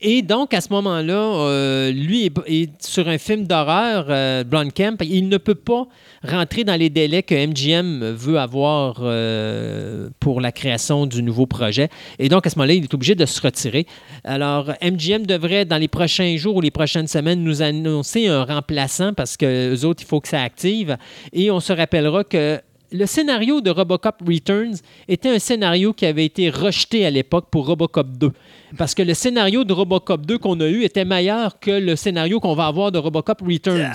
Et 0.00 0.22
donc, 0.22 0.54
à 0.54 0.60
ce 0.60 0.68
moment-là, 0.70 1.14
euh, 1.14 1.92
lui 1.92 2.30
est, 2.46 2.70
sur 2.82 3.08
un 3.08 3.18
film 3.18 3.46
d'horreur, 3.46 4.06
euh, 4.08 4.44
Blomkamp. 4.44 4.96
Il 5.02 5.28
ne 5.28 5.36
peut 5.36 5.54
pas 5.54 5.86
rentrer 6.24 6.64
dans 6.64 6.76
les 6.76 6.90
délais 6.90 7.22
que 7.22 7.34
MGM 7.34 8.12
veut 8.12 8.38
avoir 8.38 8.96
euh, 9.00 10.08
pour 10.20 10.40
la 10.40 10.52
création 10.52 11.06
du 11.06 11.22
nouveau 11.22 11.46
projet. 11.46 11.88
Et 12.18 12.28
donc, 12.28 12.46
à 12.46 12.50
ce 12.50 12.58
moment-là, 12.58 12.74
il 12.74 12.84
est 12.84 12.94
obligé 12.94 13.14
de 13.14 13.26
se 13.26 13.40
retirer. 13.40 13.86
Alors, 14.24 14.72
MGM 14.82 15.26
devrait, 15.26 15.64
dans 15.64 15.78
les 15.78 15.88
prochains 15.88 16.36
jours 16.36 16.56
ou 16.56 16.60
les 16.60 16.70
prochaines 16.70 17.08
semaines, 17.08 17.42
nous 17.42 17.62
annoncer 17.62 18.26
un 18.26 18.44
remplaçant 18.44 19.12
parce 19.14 19.36
que 19.36 19.74
eux 19.74 19.84
autres, 19.84 20.02
il 20.02 20.06
faut 20.06 20.20
que 20.20 20.28
ça 20.28 20.42
active. 20.42 20.96
Et 21.32 21.50
on 21.50 21.60
se 21.60 21.72
rappellera 21.72 22.24
que 22.24 22.60
le 22.92 23.06
scénario 23.06 23.60
de 23.60 23.70
Robocop 23.70 24.22
Returns 24.26 24.76
était 25.08 25.30
un 25.30 25.38
scénario 25.38 25.92
qui 25.92 26.06
avait 26.06 26.24
été 26.24 26.50
rejeté 26.50 27.06
à 27.06 27.10
l'époque 27.10 27.46
pour 27.50 27.66
Robocop 27.66 28.06
2. 28.18 28.32
Parce 28.78 28.94
que 28.94 29.02
le 29.02 29.14
scénario 29.14 29.64
de 29.64 29.72
Robocop 29.72 30.24
2 30.24 30.38
qu'on 30.38 30.60
a 30.60 30.66
eu 30.66 30.82
était 30.82 31.04
meilleur 31.04 31.58
que 31.58 31.70
le 31.70 31.96
scénario 31.96 32.40
qu'on 32.40 32.54
va 32.54 32.66
avoir 32.66 32.92
de 32.92 32.98
Robocop 32.98 33.42
Returns. 33.42 33.92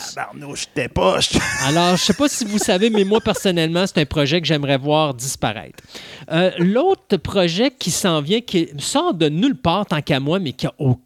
Alors, 1.66 1.89
je 1.89 1.94
ne 1.94 1.98
sais 1.98 2.13
pas 2.13 2.27
si 2.27 2.46
vous 2.46 2.58
savez, 2.58 2.89
mais 2.89 3.04
moi, 3.04 3.22
personnellement, 3.22 3.86
c'est 3.88 4.00
un 4.00 4.06
projet 4.06 4.42
que 4.42 4.48
j'aimerais 4.48 4.77
voir 4.77 5.13
disparaître. 5.13 5.84
Euh, 6.32 6.51
l'autre 6.60 7.18
projet 7.18 7.72
qui 7.72 7.92
s'en 7.92 8.22
vient, 8.22 8.42
qui 8.42 8.70
sort 8.77 9.13
de 9.13 9.30
nulle 9.30 9.56
part 9.56 9.86
tant 9.86 10.01
qu'à 10.01 10.20
moi, 10.20 10.39
mais 10.39 10.54
qui 10.54 10.68
a 10.68 10.74
au... 10.80 10.98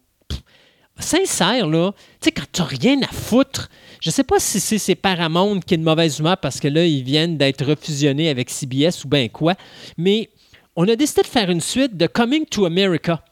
Sincère, 0.98 1.66
là, 1.66 1.92
tu 2.20 2.26
sais, 2.26 2.32
quand 2.32 2.44
tu 2.52 2.60
n'as 2.60 2.68
rien 2.68 3.02
à 3.02 3.12
foutre, 3.12 3.70
je 4.02 4.08
ne 4.08 4.12
sais 4.12 4.24
pas 4.24 4.40
si 4.40 4.58
c'est 4.80 4.94
Paramount 4.96 5.60
qui 5.60 5.74
est 5.74 5.76
de 5.76 5.84
mauvaise 5.84 6.18
humeur 6.18 6.36
parce 6.36 6.58
que 6.58 6.66
là, 6.66 6.84
ils 6.84 7.04
viennent 7.04 7.38
d'être 7.38 7.64
refusionnés 7.64 8.28
avec 8.28 8.50
CBS 8.50 9.04
ou 9.04 9.08
bien 9.08 9.28
quoi, 9.28 9.54
mais 9.96 10.28
on 10.74 10.88
a 10.88 10.96
décidé 10.96 11.22
de 11.22 11.28
faire 11.28 11.48
une 11.50 11.60
suite 11.60 11.96
de 11.96 12.08
Coming 12.08 12.44
to 12.46 12.64
America 12.64 13.22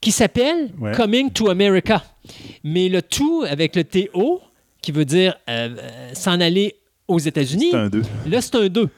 qui 0.00 0.12
s'appelle 0.12 0.70
Coming 0.94 1.32
to 1.32 1.50
America. 1.50 2.04
Mais 2.62 2.88
le 2.88 3.02
tout 3.02 3.44
avec 3.48 3.74
le 3.74 3.82
TO, 3.82 4.40
qui 4.80 4.92
veut 4.92 5.04
dire 5.04 5.36
euh, 5.48 5.70
euh, 5.76 6.10
s'en 6.14 6.40
aller 6.40 6.76
aux 7.08 7.18
États-Unis. 7.18 7.72
Là, 8.28 8.40
c'est 8.40 8.54
un 8.54 8.68
2. 8.68 8.88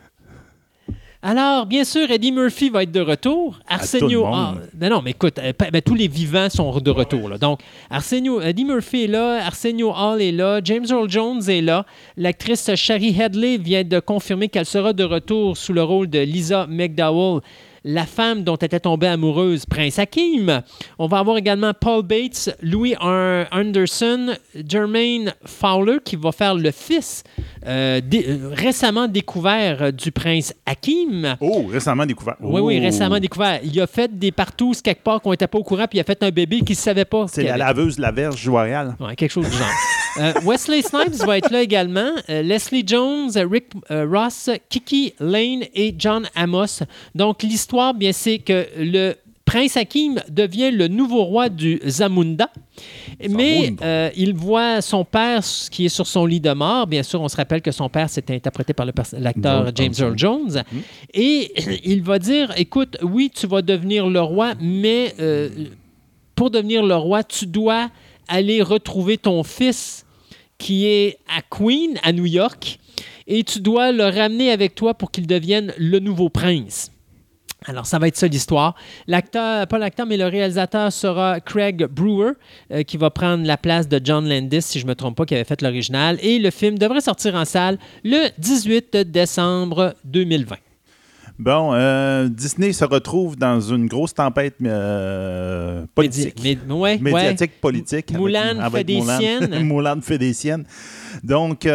Alors, 1.24 1.66
bien 1.66 1.84
sûr, 1.84 2.10
Eddie 2.10 2.32
Murphy 2.32 2.68
va 2.68 2.82
être 2.82 2.90
de 2.90 3.00
retour. 3.00 3.60
Arsenio. 3.68 4.26
Ah, 4.26 4.56
ben 4.74 4.90
non, 4.90 5.02
mais 5.02 5.12
écoute, 5.12 5.38
euh, 5.38 5.52
ben, 5.56 5.80
tous 5.80 5.94
les 5.94 6.08
vivants 6.08 6.50
sont 6.50 6.80
de 6.80 6.90
retour. 6.90 7.28
Là. 7.28 7.38
Donc, 7.38 7.60
Arsenio, 7.90 8.40
Eddie 8.40 8.64
Murphy 8.64 9.04
est 9.04 9.06
là, 9.06 9.46
Arsenio 9.46 9.92
Hall 9.92 10.20
est 10.20 10.32
là, 10.32 10.60
James 10.64 10.84
Earl 10.90 11.08
Jones 11.08 11.48
est 11.48 11.60
là. 11.60 11.86
L'actrice 12.16 12.74
Shari 12.74 13.16
Headley 13.16 13.56
vient 13.56 13.84
de 13.84 14.00
confirmer 14.00 14.48
qu'elle 14.48 14.66
sera 14.66 14.92
de 14.92 15.04
retour 15.04 15.56
sous 15.56 15.72
le 15.72 15.84
rôle 15.84 16.10
de 16.10 16.18
Lisa 16.18 16.66
McDowell 16.68 17.40
la 17.84 18.06
femme 18.06 18.44
dont 18.44 18.56
était 18.56 18.80
tombée 18.80 19.08
amoureuse, 19.08 19.66
Prince 19.66 19.98
Hakim. 19.98 20.62
On 20.98 21.06
va 21.06 21.18
avoir 21.18 21.36
également 21.36 21.72
Paul 21.78 22.02
Bates, 22.02 22.56
Louis 22.62 22.94
Anderson, 23.00 24.34
Jermaine 24.68 25.34
Fowler 25.44 25.98
qui 26.04 26.16
va 26.16 26.32
faire 26.32 26.54
le 26.54 26.70
fils 26.70 27.24
euh, 27.66 28.00
euh, 28.12 28.50
récemment 28.52 29.08
découvert 29.08 29.92
du 29.92 30.12
prince 30.12 30.54
Hakim. 30.66 31.36
Oh, 31.40 31.66
récemment 31.70 32.06
découvert. 32.06 32.36
Oui, 32.40 32.60
oui, 32.60 32.78
oh. 32.80 32.84
récemment 32.84 33.18
découvert. 33.18 33.60
Il 33.62 33.80
a 33.80 33.86
fait 33.86 34.16
des 34.18 34.32
partout 34.32 34.72
quelque 34.82 35.02
part 35.02 35.20
qu'on 35.20 35.30
n'était 35.30 35.46
pas 35.46 35.58
au 35.58 35.62
courant, 35.62 35.86
puis 35.88 35.98
il 35.98 36.00
a 36.00 36.04
fait 36.04 36.22
un 36.22 36.30
bébé 36.30 36.60
qui 36.60 36.72
ne 36.72 36.76
savait 36.76 37.04
pas. 37.04 37.26
C'est 37.28 37.44
la 37.44 37.56
laveuse 37.56 37.96
de 37.96 38.02
la 38.02 38.12
verge 38.12 38.48
royale. 38.48 38.96
Oui, 39.00 39.14
quelque 39.16 39.30
chose 39.30 39.48
du 39.48 39.56
genre. 39.56 39.68
Euh, 40.18 40.32
Wesley 40.44 40.82
Snipes 40.82 41.24
va 41.24 41.38
être 41.38 41.50
là 41.50 41.62
également. 41.62 42.10
Leslie 42.28 42.84
Jones, 42.86 43.30
Rick 43.34 43.66
Ross, 43.88 44.50
Kiki 44.68 45.14
Lane 45.20 45.64
et 45.74 45.94
John 45.96 46.28
Amos. 46.34 46.82
Donc, 47.14 47.42
l'histoire 47.42 47.94
bien, 47.94 48.12
c'est 48.12 48.38
que 48.38 48.66
le 48.76 49.14
prince 49.52 49.76
Hakim 49.76 50.20
devient 50.30 50.70
le 50.70 50.88
nouveau 50.88 51.24
roi 51.24 51.48
du 51.50 51.80
Zamunda. 51.86 52.48
Mais 53.28 53.74
euh, 53.82 54.10
il 54.16 54.34
voit 54.34 54.80
son 54.80 55.04
père 55.04 55.42
qui 55.70 55.86
est 55.86 55.90
sur 55.90 56.06
son 56.06 56.24
lit 56.26 56.40
de 56.40 56.52
mort. 56.52 56.86
Bien 56.86 57.02
sûr, 57.02 57.20
on 57.20 57.28
se 57.28 57.36
rappelle 57.36 57.60
que 57.60 57.70
son 57.70 57.88
père 57.88 58.08
s'était 58.08 58.34
interprété 58.34 58.72
par 58.72 58.86
l'acteur 58.86 59.70
James 59.74 59.92
Earl 59.98 60.18
Jones. 60.18 60.62
Mm. 60.72 60.78
Et 61.14 61.80
il 61.84 62.02
va 62.02 62.18
dire, 62.18 62.52
écoute, 62.56 62.96
oui, 63.02 63.30
tu 63.34 63.46
vas 63.46 63.60
devenir 63.62 64.08
le 64.08 64.20
roi, 64.20 64.54
mais 64.60 65.14
euh, 65.20 65.48
pour 66.34 66.50
devenir 66.50 66.82
le 66.82 66.96
roi, 66.96 67.22
tu 67.22 67.46
dois 67.46 67.90
aller 68.28 68.62
retrouver 68.62 69.18
ton 69.18 69.42
fils 69.42 70.06
qui 70.58 70.86
est 70.86 71.18
à 71.28 71.42
Queen, 71.42 71.98
à 72.02 72.12
New 72.12 72.26
York, 72.26 72.78
et 73.26 73.42
tu 73.44 73.60
dois 73.60 73.92
le 73.92 74.04
ramener 74.04 74.50
avec 74.50 74.74
toi 74.74 74.94
pour 74.94 75.10
qu'il 75.10 75.26
devienne 75.26 75.72
le 75.78 75.98
nouveau 75.98 76.28
prince. 76.28 76.90
Alors, 77.66 77.86
ça 77.86 77.98
va 77.98 78.08
être 78.08 78.16
ça 78.16 78.26
l'histoire. 78.26 78.74
L'acteur, 79.06 79.66
pas 79.68 79.78
l'acteur, 79.78 80.06
mais 80.06 80.16
le 80.16 80.26
réalisateur 80.26 80.92
sera 80.92 81.40
Craig 81.40 81.86
Brewer, 81.86 82.32
euh, 82.72 82.82
qui 82.82 82.96
va 82.96 83.10
prendre 83.10 83.46
la 83.46 83.56
place 83.56 83.88
de 83.88 84.00
John 84.02 84.28
Landis, 84.28 84.62
si 84.62 84.80
je 84.80 84.84
ne 84.84 84.90
me 84.90 84.94
trompe 84.94 85.16
pas, 85.16 85.26
qui 85.26 85.34
avait 85.34 85.44
fait 85.44 85.62
l'original. 85.62 86.18
Et 86.22 86.38
le 86.38 86.50
film 86.50 86.78
devrait 86.78 87.00
sortir 87.00 87.34
en 87.34 87.44
salle 87.44 87.78
le 88.04 88.28
18 88.38 88.96
décembre 88.96 89.94
2020. 90.04 90.56
Bon, 91.38 91.72
euh, 91.72 92.28
Disney 92.28 92.72
se 92.72 92.84
retrouve 92.84 93.36
dans 93.36 93.60
une 93.60 93.86
grosse 93.86 94.14
tempête 94.14 94.56
euh, 94.64 95.86
politique. 95.94 96.42
médiatique, 97.00 97.60
politique. 97.60 98.12
Moulin 98.12 98.70
fait 98.70 98.84
des 98.84 99.00
siennes. 99.00 99.64
Moulin 99.64 100.00
fait 100.00 100.18
des 100.18 100.32
siennes. 100.32 100.64
Donc, 101.22 101.66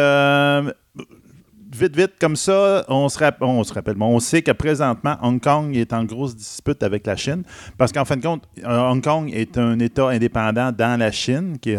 vite, 1.72 1.96
vite, 1.96 2.12
comme 2.20 2.36
ça, 2.36 2.84
on 2.88 3.08
se, 3.08 3.18
on 3.40 3.64
se 3.64 3.72
rappelle, 3.72 3.96
on 4.00 4.20
sait 4.20 4.42
que 4.42 4.52
présentement, 4.52 5.16
Hong 5.22 5.40
Kong 5.40 5.76
est 5.76 5.92
en 5.92 6.04
grosse 6.04 6.34
dispute 6.34 6.82
avec 6.82 7.06
la 7.06 7.16
Chine, 7.16 7.42
parce 7.76 7.92
qu'en 7.92 8.04
fin 8.04 8.16
de 8.16 8.22
compte, 8.22 8.44
euh, 8.64 8.90
Hong 8.90 9.02
Kong 9.02 9.30
est 9.32 9.58
un 9.58 9.78
État 9.78 10.08
indépendant 10.08 10.72
dans 10.72 10.98
la 10.98 11.10
Chine, 11.10 11.58
qui, 11.60 11.74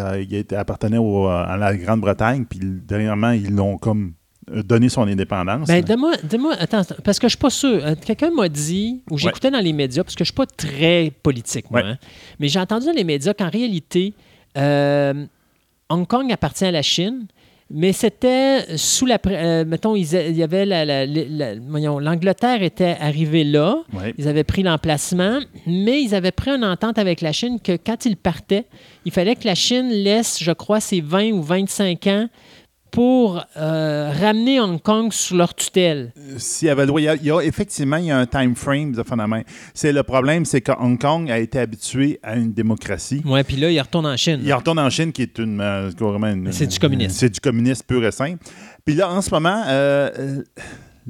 appartenait 0.55 0.97
à 0.97 1.57
la 1.57 1.75
Grande-Bretagne, 1.75 2.45
puis 2.45 2.59
dernièrement, 2.61 3.31
ils 3.31 3.53
l'ont 3.53 3.77
comme 3.77 4.13
euh, 4.53 4.63
donné 4.63 4.89
son 4.89 5.03
indépendance. 5.07 5.67
Ben, 5.67 5.83
dis-moi, 5.83 6.13
dis-moi, 6.23 6.53
attends, 6.59 6.81
parce 7.03 7.19
que 7.19 7.27
je 7.27 7.31
suis 7.31 7.37
pas 7.37 7.49
sûr. 7.49 7.85
Euh, 7.85 7.95
quelqu'un 8.05 8.31
m'a 8.31 8.49
dit, 8.49 9.01
ou 9.09 9.17
j'écoutais 9.17 9.51
dans 9.51 9.59
les 9.59 9.73
médias, 9.73 10.03
parce 10.03 10.15
que 10.15 10.23
je 10.23 10.29
suis 10.29 10.35
pas 10.35 10.45
très 10.45 11.11
politique, 11.23 11.69
moi, 11.71 11.81
hein, 11.83 11.97
mais 12.39 12.47
j'ai 12.47 12.59
entendu 12.59 12.85
dans 12.87 12.93
les 12.93 13.03
médias 13.03 13.33
qu'en 13.33 13.49
réalité, 13.49 14.13
Hong 15.89 16.07
Kong 16.07 16.31
appartient 16.31 16.65
à 16.65 16.71
la 16.71 16.81
Chine, 16.81 17.25
Mais 17.71 17.93
c'était 17.93 18.77
sous 18.77 19.05
la. 19.05 19.19
euh, 19.27 19.63
mettons, 19.63 19.95
il 19.95 20.03
y 20.35 20.41
avait 20.41 20.65
la. 20.65 20.85
la- 20.85 21.05
la- 21.05 21.53
L'Angleterre 21.55 22.63
était 22.63 22.97
arrivée 22.99 23.43
là. 23.43 23.75
Ouais. 23.93 24.15
Ils 24.17 24.27
avaient 24.27 24.43
pris 24.43 24.63
l'emplacement, 24.63 25.37
mais 25.67 26.01
ils 26.01 26.15
avaient 26.15 26.31
pris 26.31 26.49
une 26.49 26.63
entente 26.65 26.97
avec 26.97 27.21
la 27.21 27.31
Chine 27.31 27.59
que 27.63 27.73
quand 27.77 28.05
ils 28.05 28.17
partaient, 28.17 28.65
il 29.05 29.11
fallait 29.11 29.35
que 29.35 29.45
la 29.45 29.53
Chine 29.53 29.89
laisse, 29.91 30.39
je 30.41 30.51
crois, 30.51 30.79
ses 30.79 30.99
20 30.99 31.31
ou 31.33 31.43
25 31.43 32.07
ans 32.07 32.27
pour 32.91 33.43
euh, 33.57 34.11
ramener 34.19 34.59
Hong 34.59 34.81
Kong 34.81 35.11
sous 35.11 35.35
leur 35.35 35.53
tutelle. 35.53 36.11
S'il 36.37 36.67
y 36.67 36.71
avait 36.71 36.83
le 36.83 36.87
droit, 36.87 37.01
il 37.01 37.05
y 37.05 37.07
a, 37.07 37.15
il 37.15 37.25
y 37.25 37.31
a- 37.31 37.41
effectivement, 37.41 37.97
il 37.97 38.05
y 38.05 38.11
a 38.11 38.17
un 38.17 38.25
time 38.25 38.55
frame 38.55 38.91
de 38.93 39.03
phénomène. 39.03 39.43
C'est 39.73 39.91
le 39.91 40.03
problème, 40.03 40.45
c'est 40.45 40.61
que 40.61 40.71
Hong 40.71 40.99
Kong 40.99 41.29
a 41.31 41.37
été 41.37 41.59
habitué 41.59 42.19
à 42.23 42.35
une 42.35 42.53
démocratie. 42.53 43.21
Ouais, 43.25 43.43
puis 43.43 43.57
là, 43.57 43.69
ils 43.69 43.79
retournent 43.79 44.07
en 44.07 44.17
Chine. 44.17 44.41
Il 44.43 44.53
retourne 44.53 44.79
en 44.79 44.89
Chine, 44.89 45.11
qui 45.11 45.21
est 45.23 45.37
une. 45.39 45.61
euh, 45.61 45.89
C'est 46.51 46.67
du 46.67 46.79
communisme. 46.79 47.13
C'est 47.17 47.29
du 47.29 47.39
communisme 47.39 47.83
pur 47.87 48.05
et 48.05 48.11
simple. 48.11 48.43
Puis 48.85 48.95
là, 48.95 49.09
en 49.09 49.21
ce 49.21 49.29
moment, 49.31 49.63
euh, 49.67 50.09
euh, 50.17 50.43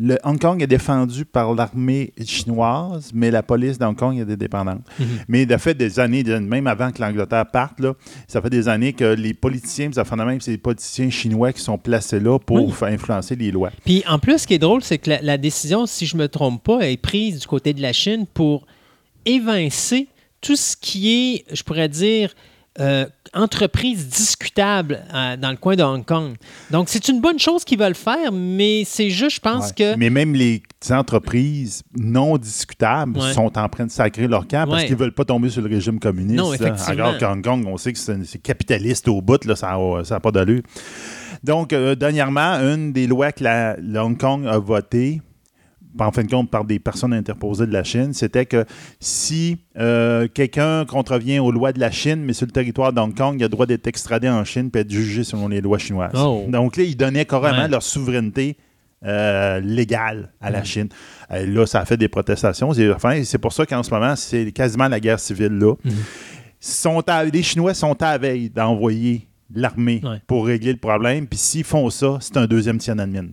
le 0.02 0.18
Hong 0.24 0.40
Kong 0.40 0.62
est 0.64 0.68
défendu 0.68 1.26
par 1.26 1.54
l'armée 1.54 2.14
chinoise, 2.26 3.12
mais 3.14 3.32
la 3.32 3.44
police 3.44 3.78
d'Hong 3.78 3.96
Kong 3.98 4.18
est 4.18 4.32
indépendante. 4.32 4.82
Mhm. 4.98 5.06
Mais 5.28 5.46
de 5.46 5.58
fait, 5.58 5.74
des 5.74 6.00
années, 6.00 6.24
même 6.24 6.68
avant 6.68 6.90
que 6.92 7.02
l'Angleterre 7.02 7.46
parte, 7.52 7.82
là, 7.82 7.94
ça 8.28 8.42
fait 8.42 8.50
des 8.50 8.70
années 8.70 8.94
que 8.94 9.04
les 9.14 9.34
politiciens, 9.34 9.92
ça 9.92 10.06
fait 10.06 10.16
même 10.16 10.40
c'est 10.40 10.52
les 10.52 10.58
politiciens 10.58 11.10
chinois 11.10 11.52
qui 11.52 11.62
sont 11.62 11.78
placés 11.78 12.20
là 12.22 12.40
pour 12.40 12.68
Oui. 12.68 12.74
influencer 12.94 13.36
les 13.36 13.52
lois. 13.52 13.72
Puis 13.84 14.02
en 14.08 14.20
plus, 14.20 14.38
ce 14.40 14.48
qui 14.48 14.54
est 14.54 14.60
drôle, 14.60 14.82
c'est 14.84 15.00
que 15.00 15.10
la, 15.10 15.22
la 15.22 15.38
décision, 15.38 15.86
si 15.86 16.06
je 16.06 16.16
me 16.16 16.28
trompe 16.30 16.64
pas, 16.64 16.80
est 16.90 16.96
prise 16.98 17.40
du 17.40 17.48
côté 17.48 17.74
de 17.74 17.82
la 17.82 17.92
Chine 17.92 18.26
pour 18.34 18.66
évincer 19.26 20.08
tout 20.42 20.56
ce 20.56 20.76
qui 20.78 21.12
est, 21.12 21.56
je 21.56 21.64
pourrais 21.64 21.90
dire, 21.90 22.34
euh, 22.80 23.06
entreprise 23.34 24.08
discutable 24.08 25.00
euh, 25.14 25.38
dans 25.38 25.52
le 25.52 25.58
coin 25.58 25.76
de 25.76 25.84
Hong 25.84 26.04
Kong. 26.06 26.36
Donc, 26.72 26.90
c'est 26.90 27.08
une 27.10 27.22
bonne 27.22 27.38
chose 27.40 27.64
qu'ils 27.64 27.78
veulent 27.80 27.94
faire, 27.96 28.32
mais 28.32 28.84
c'est 28.86 29.10
juste, 29.10 29.36
je 29.36 29.40
pense 29.42 29.68
Ouais. 29.68 29.74
que... 29.78 29.96
Mais 29.98 30.10
même 30.10 30.34
les 30.34 30.64
entreprises 30.90 31.84
non 31.98 32.38
discutables 32.38 33.18
Ouais. 33.20 33.34
sont 33.34 33.58
en 33.58 33.70
train 33.70 33.86
de 33.86 33.92
sacrer 33.92 34.28
leur 34.28 34.48
camp 34.48 34.66
parce 34.68 34.82
Ouais. 34.82 34.88
qu'ils 34.88 34.96
ne 34.96 35.00
veulent 35.02 35.14
pas 35.14 35.26
tomber 35.26 35.50
sur 35.50 35.62
le 35.62 35.70
régime 35.70 36.00
communiste. 36.00 36.38
Non, 36.40 36.54
effectivement. 36.54 37.06
Alors 37.06 37.18
qu'Hong 37.18 37.44
Kong, 37.44 37.66
on 37.68 37.78
sait 37.78 37.94
que 37.94 38.00
c'est 38.00 38.42
capitaliste 38.42 39.08
au 39.08 39.22
bout, 39.22 39.44
là, 39.46 39.56
ça 39.56 39.78
n'a 40.10 40.20
pas 40.20 40.32
d'allure. 40.32 40.62
Donc, 41.44 41.72
euh, 41.74 41.96
dernièrement, 41.96 42.56
une 42.62 42.92
des 42.94 43.08
lois 43.08 43.32
que 43.32 43.44
la, 43.44 43.76
Hong 44.04 44.18
Kong 44.18 44.46
a 44.48 44.58
votées, 44.58 45.22
en 45.98 46.12
fin 46.12 46.24
de 46.24 46.30
compte 46.30 46.50
par 46.52 46.66
des 46.66 46.78
personnes 46.80 47.14
interposées 47.14 47.66
de 47.66 47.74
la 47.74 47.84
Chine, 47.84 48.14
c'était 48.14 48.46
que 48.46 48.66
si 49.00 49.58
euh, 49.78 50.28
quelqu'un 50.34 50.86
contrevient 50.86 51.40
aux 51.40 51.52
lois 51.52 51.72
de 51.74 51.80
la 51.80 51.90
Chine, 51.92 52.24
mais 52.24 52.34
sur 52.34 52.46
le 52.46 52.52
territoire 52.52 52.94
d'Hong 52.94 53.16
Kong, 53.16 53.36
il 53.40 53.44
a 53.44 53.46
le 53.46 53.50
droit 53.50 53.66
d'être 53.66 53.88
extradé 53.88 54.30
en 54.30 54.44
Chine 54.44 54.70
et 54.76 54.78
être 54.80 54.92
jugé 54.92 55.24
selon 55.24 55.48
les 55.48 55.62
lois 55.62 55.78
chinoises. 55.80 56.12
Oh. 56.16 56.46
Donc 56.48 56.78
là, 56.78 56.84
ils 56.84 56.96
donnaient 56.98 57.26
carrément 57.26 57.64
Ouais. 57.64 57.68
leur 57.68 57.82
souveraineté 57.84 58.58
euh, 59.06 59.60
légale 59.62 60.32
à 60.42 60.50
la 60.52 60.64
Chine. 60.64 60.90
Euh, 61.32 61.46
là, 61.48 61.66
ça 61.66 61.80
a 61.80 61.86
fait 61.86 61.98
des 61.98 62.10
protestations. 62.10 62.74
C'est 62.74 62.92
enfin, 62.92 63.24
c'est 63.24 63.38
pour 63.38 63.54
ça 63.54 63.66
qu'en 63.66 63.82
ce 63.82 63.90
moment, 63.92 64.16
c'est 64.16 64.52
quasiment 64.52 64.88
la 64.90 65.00
guerre 65.00 65.20
civile 65.20 65.58
là. 65.58 65.74
Sont 66.60 67.02
à- 67.08 67.24
les 67.24 67.42
Chinois 67.44 67.74
sont 67.74 67.94
à 68.04 68.12
la 68.12 68.18
veille 68.18 68.50
d'envoyer 68.50 69.28
l'armée 69.54 70.02
Ouais. 70.04 70.22
pour 70.28 70.46
régler 70.46 70.74
le 70.74 70.78
problème. 70.78 71.26
Puis 71.28 71.40
s'ils 71.40 71.64
font 71.64 71.90
ça, 71.90 72.18
c'est 72.20 72.36
un 72.38 72.46
deuxième 72.46 72.78
Tiananmen. 72.78 73.32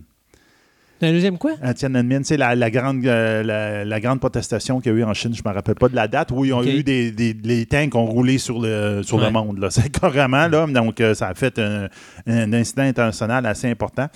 Un 1.01 1.11
deuxième 1.11 1.37
quoi? 1.37 1.51
Tiananmen, 1.75 2.23
c'est 2.23 2.37
la, 2.37 2.55
la 2.55 2.71
grande, 2.71 3.05
euh, 3.05 3.43
la, 3.43 3.85
la 3.85 3.99
grande 3.99 4.19
protestation 4.19 4.79
qu'il 4.79 4.91
y 4.91 4.95
a 4.95 4.97
eu 4.97 5.03
en 5.03 5.13
Chine, 5.13 5.33
je 5.35 5.41
ne 5.45 5.49
me 5.49 5.53
rappelle 5.53 5.75
pas 5.75 5.89
de 5.89 5.95
la 5.95 6.07
date, 6.07 6.31
où 6.31 6.43
ils 6.43 6.53
ont 6.53 6.59
Ok. 6.61 6.65
eu 6.65 6.83
des, 6.83 7.11
des- 7.11 7.35
les 7.43 7.65
tanks 7.67 7.93
ont 7.95 8.05
roulé 8.05 8.39
sur 8.39 8.59
le, 8.59 9.01
sur 9.03 9.17
Ouais. 9.17 9.25
le 9.25 9.31
monde. 9.31 9.67
C'est 9.71 9.89
carrément, 9.89 10.47
là. 10.47 10.65
Donc, 10.65 10.99
euh, 10.99 11.13
ça 11.13 11.27
a 11.27 11.35
fait 11.35 11.59
un, 11.59 11.87
un 12.25 12.51
incident 12.53 12.81
international 12.83 13.45
assez 13.45 13.69
important. 13.69 14.07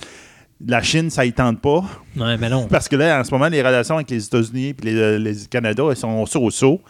La 0.64 0.80
Chine, 0.80 1.10
ça 1.10 1.24
y 1.24 1.32
tente 1.32 1.60
pas. 1.60 1.82
Ouais, 2.16 2.36
mais 2.36 2.48
non. 2.48 2.68
Parce 2.68 2.88
que 2.88 2.94
là, 2.94 3.18
en 3.20 3.24
ce 3.24 3.32
moment, 3.32 3.48
les 3.48 3.62
relations 3.62 3.96
avec 3.96 4.08
les 4.10 4.24
États-Unis 4.24 4.68
et 4.68 4.76
les, 4.84 5.18
les 5.18 5.34
Canada, 5.50 5.82
elles 5.90 5.96
sont 5.96 6.24
au 6.36 6.50
saut. 6.50 6.80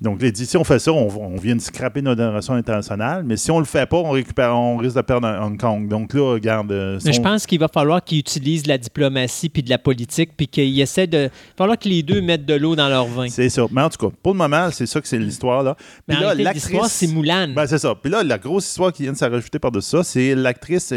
Donc, 0.00 0.22
les 0.22 0.32
dit, 0.32 0.46
si 0.46 0.56
on 0.56 0.64
fait 0.64 0.78
ça, 0.78 0.92
on, 0.92 1.08
on 1.08 1.36
vient 1.36 1.54
de 1.56 1.60
scraper 1.60 2.00
notre 2.00 2.24
relation 2.24 2.54
internationale. 2.54 3.22
Mais 3.24 3.36
si 3.36 3.50
on 3.50 3.58
le 3.58 3.64
fait 3.66 3.86
pas, 3.86 3.96
on, 3.98 4.10
récupère, 4.12 4.56
on 4.56 4.76
risque 4.78 4.96
de 4.96 5.02
perdre 5.02 5.28
Hong 5.42 5.60
Kong. 5.60 5.88
Donc 5.88 6.14
là, 6.14 6.32
regarde. 6.32 6.72
euh, 6.72 6.98
Mais 7.04 7.12
son- 7.12 7.18
je 7.18 7.20
pense 7.22 7.46
qu'il 7.46 7.58
va 7.58 7.68
falloir 7.68 8.02
qu'ils 8.02 8.18
utilisent 8.20 8.66
la 8.66 8.78
diplomatie 8.78 9.48
puis 9.50 9.62
de 9.62 9.68
la 9.70 9.78
politique, 9.78 10.30
puis 10.36 10.48
qu'ils 10.48 10.80
essaient 10.80 11.06
de... 11.06 11.24
Il 11.24 11.28
va 11.28 11.30
falloir 11.58 11.78
que 11.78 11.88
les 11.88 12.02
deux 12.02 12.22
mettent 12.22 12.46
de 12.46 12.54
l'eau 12.54 12.76
dans 12.76 12.88
leur 12.88 13.06
vin. 13.06 13.28
C'est 13.28 13.50
ça. 13.50 13.66
Mais 13.70 13.82
en 13.82 13.90
tout 13.90 14.08
cas, 14.08 14.14
pour 14.22 14.32
le 14.32 14.38
moment, 14.38 14.70
c'est 14.70 14.86
ça 14.86 15.00
que 15.00 15.08
c'est 15.08 15.18
l'histoire. 15.18 15.62
là. 15.62 15.76
Mais 16.08 16.14
Puis 16.14 16.24
en 16.24 16.28
là, 16.28 16.52
l'histoire, 16.52 16.86
c'est 16.86 17.08
Moulin. 17.08 17.48
Ben, 17.48 17.66
c'est 17.66 17.78
ça. 17.78 17.94
Puis 17.94 18.10
là, 18.10 18.22
la 18.22 18.38
grosse 18.38 18.66
histoire 18.68 18.92
qui 18.92 19.02
vient 19.02 19.12
de 19.12 19.18
se 19.18 19.24
rajouter 19.24 19.58
par-dessus 19.58 19.90
ça, 19.90 20.02
c'est 20.02 20.34
l'actrice 20.34 20.94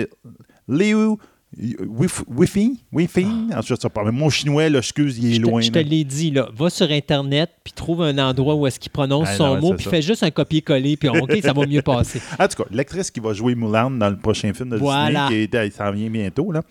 Liu 0.67 1.17
Wif- 1.57 2.23
Wifin. 2.27 2.73
Wifin. 2.91 3.47
En 3.55 3.61
tout 3.61 3.67
cas, 3.73 3.75
ça 3.81 3.89
parle- 3.89 4.11
Mon 4.11 4.29
chinois, 4.29 4.67
là, 4.69 4.79
excuse, 4.79 5.17
il 5.17 5.31
est 5.31 5.35
Je 5.35 5.41
te, 5.41 5.47
loin. 5.47 5.61
je 5.61 5.71
te 5.71 5.79
l'ai 5.79 6.03
dit, 6.03 6.31
là. 6.31 6.49
Va 6.55 6.69
sur 6.69 6.89
Internet, 6.91 7.49
puis 7.63 7.71
trouve 7.73 8.01
un 8.01 8.17
endroit 8.17 8.55
où 8.55 8.67
est-ce 8.67 8.79
qu'il 8.79 8.91
prononce 8.91 9.27
Ah, 9.31 9.35
son 9.35 9.55
non, 9.55 9.61
mot, 9.61 9.73
puis 9.73 9.85
fais 9.85 10.01
juste 10.01 10.23
un 10.23 10.31
copier-coller, 10.31 10.97
puis 10.97 11.07
OK, 11.09 11.37
ça 11.41 11.53
va 11.53 11.65
mieux 11.65 11.81
passer. 11.81 12.21
En 12.39 12.47
tout 12.47 12.63
cas, 12.63 12.69
l'actrice 12.71 13.09
qui 13.09 13.19
va 13.19 13.33
jouer 13.33 13.55
Mulan 13.55 13.91
dans 13.91 14.09
le 14.09 14.17
prochain 14.17 14.53
film 14.53 14.69
de 14.69 14.77
Voilà. 14.77 15.29
Disney, 15.29 15.69
qui 15.69 15.75
s'en 15.75 15.91
vient 15.91 16.09
bientôt, 16.09 16.51
là, 16.51 16.61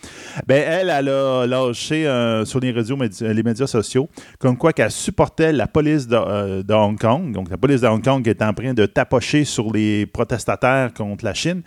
ben, 0.47 0.63
elle, 0.67 0.91
elle 0.91 1.09
a 1.09 1.47
lâché 1.47 2.07
euh, 2.07 2.45
sur 2.45 2.61
les, 2.61 2.71
réseaux, 2.71 2.99
les 3.21 3.43
médias 3.43 3.67
sociaux 3.67 4.09
comme 4.39 4.57
quoi 4.59 4.73
qu'elle 4.73 4.91
supportait 4.91 5.53
la 5.53 5.67
police 5.67 6.07
de, 6.07 6.17
euh, 6.17 6.63
de 6.63 6.75
Hong 6.75 6.99
Kong. 6.99 7.33
Donc, 7.33 7.51
la 7.51 7.57
police 7.57 7.81
de 7.81 7.87
Hong 7.87 8.03
Kong 8.05 8.27
est 8.29 8.43
en 8.43 8.53
train 8.53 8.75
de 8.75 8.85
tapocher 8.87 9.45
sur 9.45 9.73
les 9.73 10.05
protestataires 10.07 10.93
contre 10.93 11.25
la 11.25 11.33
Chine. 11.35 11.63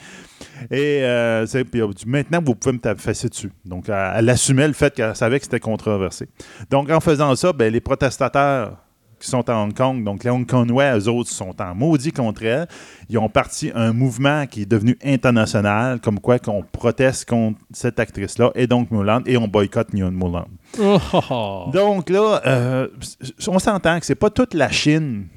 Et 0.71 0.99
euh, 1.03 1.45
puis, 1.71 1.81
dit, 1.95 2.05
maintenant, 2.07 2.41
vous 2.43 2.55
pouvez 2.55 2.73
me 2.73 2.79
tasser 2.79 3.29
dessus. 3.29 3.51
Donc, 3.65 3.89
elle, 3.89 4.29
assumait 4.29 4.67
le 4.67 4.73
fait 4.73 4.93
qu'elle 4.93 5.15
savait 5.15 5.39
que 5.39 5.45
c'était 5.45 5.59
controversé. 5.59 6.27
Donc, 6.69 6.89
en 6.89 6.99
faisant 6.99 7.35
ça, 7.35 7.53
ben, 7.53 7.71
les 7.71 7.81
protestataires 7.81 8.73
qui 9.19 9.29
sont 9.29 9.49
à 9.49 9.55
Hong 9.55 9.73
Kong, 9.73 10.03
donc 10.03 10.23
les 10.23 10.29
Hongkongois, 10.29 10.97
eux 10.97 11.07
autres, 11.07 11.31
sont 11.31 11.59
en 11.61 11.73
maudit 11.73 12.11
contre 12.11 12.43
elle. 12.43 12.67
Ils 13.09 13.17
ont 13.17 13.29
parti 13.29 13.71
un 13.73 13.93
mouvement 13.93 14.45
qui 14.45 14.63
est 14.63 14.65
devenu 14.65 14.97
international, 15.03 15.99
comme 15.99 16.19
quoi 16.19 16.39
qu'on 16.39 16.63
proteste 16.63 17.27
contre 17.27 17.59
cette 17.71 17.99
actrice-là, 17.99 18.51
et 18.55 18.67
donc 18.67 18.91
Mulan, 18.91 19.21
et 19.25 19.37
on 19.37 19.47
boycotte 19.47 19.93
Mulan. 19.93 20.45
Oh, 20.79 20.99
oh, 21.13 21.21
oh. 21.29 21.69
Donc 21.73 22.09
là, 22.09 22.41
euh, 22.45 22.87
on 23.47 23.59
s'entend 23.59 23.99
que 23.99 24.05
c'est 24.05 24.15
pas 24.15 24.29
toute 24.29 24.53
la 24.53 24.69
Chine 24.69 25.27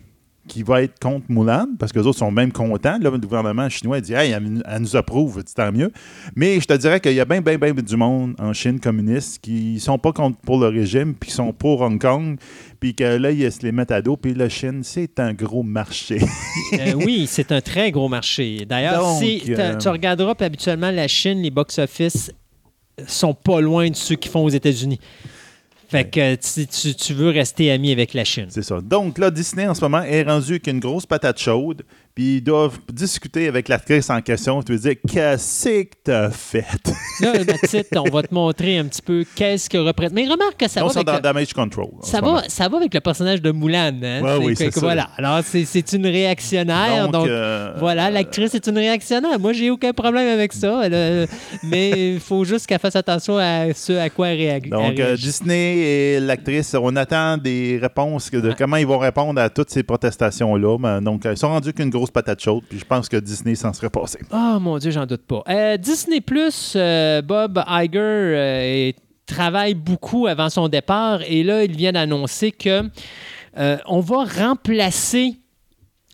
qui 0.50 0.64
va 0.64 0.82
être 0.82 0.98
contre 0.98 1.26
Mulan, 1.28 1.66
parce 1.78 1.92
que 1.92 2.00
les 2.00 2.06
autres 2.06 2.18
sont 2.18 2.32
même 2.32 2.50
contents. 2.50 2.98
Là, 3.00 3.10
le 3.10 3.18
gouvernement 3.18 3.68
chinois 3.68 4.00
dit 4.00 4.14
Hey, 4.14 4.32
elle, 4.32 4.62
elle 4.66 4.82
nous 4.82 4.96
approuve, 4.96 5.42
tant 5.44 5.70
mieux. 5.70 5.92
Mais 6.34 6.60
je 6.60 6.66
te 6.66 6.74
dirais 6.74 6.98
qu'il 6.98 7.14
y 7.14 7.20
a 7.20 7.24
bien, 7.24 7.40
bien, 7.40 7.56
bien 7.56 7.72
du 7.72 7.96
monde 7.96 8.34
en 8.38 8.52
Chine 8.52 8.80
communiste 8.80 9.38
qui 9.40 9.78
sont 9.78 9.96
pas 9.96 10.12
contre 10.12 10.38
pour 10.40 10.58
le 10.58 10.66
régime, 10.66 11.14
puis 11.14 11.30
qui 11.30 11.36
sont 11.36 11.52
pour 11.52 11.82
Hong 11.82 12.00
Kong, 12.00 12.36
puis 12.80 12.96
que 12.96 13.04
là, 13.04 13.30
ils 13.30 13.50
se 13.52 13.62
les 13.62 13.70
mettent 13.70 13.92
à 13.92 14.02
dos. 14.02 14.16
Puis 14.16 14.34
la 14.34 14.48
Chine, 14.48 14.80
c'est 14.82 15.20
un 15.20 15.32
gros 15.32 15.62
marché. 15.62 16.20
Euh, 16.74 16.92
oui, 16.94 17.26
c'est 17.28 17.50
un 17.52 17.60
très 17.60 17.90
gros 17.90 18.08
marché. 18.08 18.64
D'ailleurs, 18.68 19.16
si 19.18 19.42
euh, 19.48 19.76
tu 19.76 19.88
regarderas, 19.88 20.34
puis 20.34 20.46
habituellement, 20.46 20.90
la 20.90 21.08
Chine, 21.08 21.42
les 21.42 21.50
box-office 21.50 22.30
sont 23.06 23.34
pas 23.34 23.60
loin 23.60 23.90
de 23.90 23.96
ceux 23.96 24.14
qui 24.14 24.28
font 24.28 24.44
aux 24.44 24.50
États-Unis. 24.50 25.00
Fait 25.90 26.08
que 26.08 26.20
euh, 26.20 26.36
si 26.40 26.68
tu, 26.68 26.94
tu 26.94 27.14
veux 27.14 27.30
rester 27.30 27.72
ami 27.72 27.90
avec 27.90 28.14
la 28.14 28.22
Chine. 28.24 28.46
C'est 28.48 28.62
ça. 28.62 28.80
Donc 28.80 29.18
là, 29.18 29.32
Disney 29.32 29.66
en 29.66 29.74
ce 29.74 29.80
moment 29.80 30.02
est 30.02 30.22
rendu 30.22 30.52
avec 30.52 30.68
une 30.68 30.78
grosse 30.78 31.04
patate 31.04 31.40
chaude, 31.40 31.82
puis 32.14 32.36
ils 32.36 32.40
doivent 32.42 32.78
discuter 32.92 33.48
avec 33.48 33.68
l'actrice 33.68 34.10
en 34.10 34.20
question, 34.20 34.62
tu 34.62 34.72
veux 34.72 34.78
dire 34.78 34.94
qu'est-ce 35.08 35.82
que 35.82 35.88
t'as 36.04 36.30
fait? 36.30 36.64
Là, 37.20 37.32
Mathilde, 37.46 37.86
on 37.96 38.10
va 38.10 38.22
te 38.22 38.34
montrer 38.34 38.78
un 38.78 38.84
petit 38.86 39.02
peu 39.02 39.24
qu'est-ce 39.34 39.68
que 39.70 39.78
représente. 39.78 40.14
Mais 40.14 40.26
remarque 40.26 40.56
que 40.58 40.68
ça 40.68 40.80
va 40.82 40.90
avec 40.90 41.06
dans 41.06 41.14
le- 41.14 41.20
Damage 41.20 41.52
Control. 41.52 41.88
Ça 42.02 42.20
va, 42.20 42.42
ça 42.48 42.68
va 42.68 42.78
avec 42.78 42.92
le 42.94 43.00
personnage 43.00 43.40
de 43.42 43.50
Moulin. 43.50 43.92
Hein? 44.02 44.22
Ouais, 44.22 44.36
oui, 44.46 44.54
c'est. 44.56 44.74
Voilà. 44.78 45.10
Alors, 45.16 45.40
c'est, 45.44 45.92
une 45.92 46.06
réactionnaire. 46.06 47.08
Donc, 47.08 47.26
euh, 47.26 47.74
voilà, 47.78 48.10
l'actrice 48.10 48.54
est 48.54 48.66
une 48.66 48.78
réactionnaire. 48.78 49.38
Moi, 49.38 49.52
j'ai 49.52 49.70
aucun 49.70 49.92
problème 49.92 50.28
avec 50.28 50.52
ça. 50.52 50.80
Elle, 50.84 50.94
euh, 50.94 51.26
mais 51.62 52.14
il 52.14 52.20
faut 52.20 52.44
juste 52.44 52.66
qu'elle 52.66 52.78
fasse 52.78 52.96
attention 52.96 53.36
à 53.38 53.72
ce 53.74 53.92
à 53.92 54.08
quoi 54.10 54.28
elle 54.28 54.38
réagit. 54.38 54.70
Donc, 54.70 54.98
euh, 54.98 55.16
Disney 55.16 55.76
et 55.78 56.20
l'actrice, 56.20 56.74
on 56.80 56.96
attend 56.96 57.36
des 57.36 57.78
réponses 57.80 58.30
de 58.30 58.40
Ouais. 58.48 58.54
comment 58.56 58.76
ils 58.76 58.86
vont 58.86 58.98
répondre 58.98 59.40
à 59.40 59.50
toutes 59.50 59.70
ces 59.70 59.82
protestations-là. 59.82 60.76
Mais, 60.78 61.00
Donc, 61.00 61.22
ils 61.24 61.36
sont 61.36 61.48
rendus 61.48 61.72
qu'une 61.72 61.90
grosse 61.90 61.99
patate 62.08 62.40
chaude, 62.40 62.64
puis 62.68 62.78
je 62.78 62.84
pense 62.84 63.08
que 63.08 63.16
Disney 63.16 63.54
s'en 63.54 63.72
serait 63.72 63.90
passé. 63.90 64.20
Oh 64.32 64.58
mon 64.60 64.78
Dieu, 64.78 64.90
j'en 64.90 65.06
doute 65.06 65.26
pas. 65.26 65.42
Euh, 65.48 65.76
Disney 65.76 66.20
Plus, 66.20 66.76
Bob 67.24 67.62
Iger 67.68 67.98
euh, 67.98 68.92
travaille 69.26 69.74
beaucoup 69.74 70.26
avant 70.26 70.48
son 70.48 70.68
départ 70.68 71.22
et 71.22 71.42
là, 71.42 71.64
il 71.64 71.76
vient 71.76 71.92
d'annoncer 71.92 72.52
que 72.52 72.82
euh, 73.58 73.76
on 73.86 74.00
va 74.00 74.24
remplacer 74.24 75.36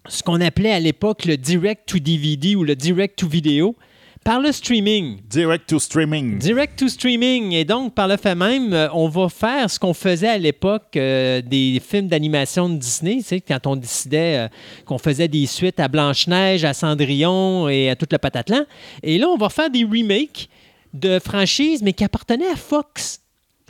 ce 0.09 0.22
qu'on 0.22 0.40
appelait 0.40 0.72
à 0.72 0.81
l'époque 0.81 1.25
le 1.25 1.37
direct 1.37 1.88
to 1.88 1.99
DVD 1.99 2.57
ou 2.57 2.64
le 2.64 2.77
direct 2.77 3.18
to 3.18 3.29
vidéo 3.29 3.77
par 4.26 4.40
le 4.40 4.50
streaming. 4.50 5.20
Direct 5.30 5.68
to 5.68 5.78
streaming. 5.78 6.38
Direct 6.38 6.76
to 6.76 6.88
streaming. 6.88 7.52
Et 7.52 7.64
donc, 7.64 7.94
par 7.94 8.08
le 8.08 8.16
fait 8.16 8.34
même, 8.34 8.72
euh, 8.72 8.88
on 8.92 9.08
va 9.08 9.28
faire 9.28 9.70
ce 9.70 9.78
qu'on 9.78 9.94
faisait 9.94 10.26
à 10.26 10.36
l'époque 10.36 10.96
euh, 10.96 11.40
des 11.40 11.80
films 11.80 12.08
d'animation 12.08 12.68
de 12.68 12.74
Disney, 12.74 13.18
tu 13.18 13.22
sais, 13.22 13.40
quand 13.40 13.68
on 13.68 13.76
décidait 13.76 14.36
euh, 14.36 14.48
qu'on 14.84 14.98
faisait 14.98 15.28
des 15.28 15.46
suites 15.46 15.78
à 15.78 15.86
Blanche-Neige, 15.86 16.64
à 16.64 16.74
Cendrillon 16.74 17.68
et 17.68 17.88
à 17.88 17.94
toute 17.94 18.12
le 18.12 18.18
patatlan. 18.18 18.64
Et 19.04 19.16
là, 19.18 19.28
on 19.28 19.36
va 19.36 19.48
faire 19.48 19.70
des 19.70 19.84
remakes. 19.84 20.48
de 20.92 21.18
franchise, 21.18 21.82
mais 21.82 21.92
qui 21.92 22.02
appartenait 22.02 22.50
à 22.50 22.56
Fox. 22.56 23.20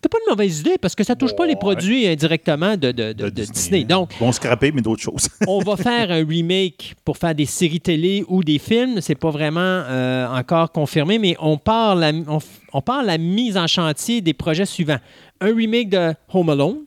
C'était 0.06 0.18
pas 0.18 0.24
une 0.24 0.36
mauvaise 0.36 0.60
idée 0.60 0.78
parce 0.80 0.94
que 0.94 1.02
ça 1.02 1.16
touche 1.16 1.34
pas 1.34 1.46
les 1.46 1.56
produits 1.56 2.06
indirectement 2.06 2.76
de, 2.76 2.92
de- 2.92 3.12
de- 3.12 3.12
de 3.12 3.28
de 3.28 3.44
Disney. 3.44 3.82
hein. 3.82 3.86
Donc, 3.88 4.10
Bon, 4.20 4.30
scraper, 4.30 4.70
mais 4.70 4.80
d'autres 4.80 5.02
choses. 5.02 5.28
on 5.48 5.58
va 5.58 5.76
faire 5.76 6.12
un 6.12 6.24
remake 6.24 6.94
pour 7.04 7.16
faire 7.16 7.34
des 7.34 7.44
séries 7.46 7.80
télé 7.80 8.24
ou 8.28 8.44
des 8.44 8.58
films. 8.60 9.00
C'est 9.00 9.16
pas 9.16 9.30
vraiment 9.30 9.58
euh, 9.60 10.28
encore 10.28 10.70
confirmé, 10.70 11.18
mais 11.18 11.34
on 11.40 11.58
part, 11.58 11.96
la, 11.96 12.12
on, 12.28 12.38
on 12.72 12.80
part 12.82 13.02
la 13.02 13.18
mise 13.18 13.56
en 13.56 13.66
chantier 13.66 14.20
des 14.20 14.32
projets 14.32 14.64
suivants. 14.66 14.98
Un 15.40 15.52
remake 15.52 15.88
de 15.90 16.14
Home 16.32 16.50
Alone. 16.50 16.78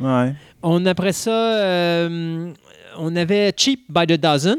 ouais. 0.00 0.32
On, 0.62 0.84
après 0.86 1.12
ça, 1.12 1.56
euh, 1.58 2.50
on 2.98 3.14
avait 3.14 3.52
Cheap 3.54 3.80
by 3.90 4.06
the 4.06 4.18
Dozen. 4.18 4.56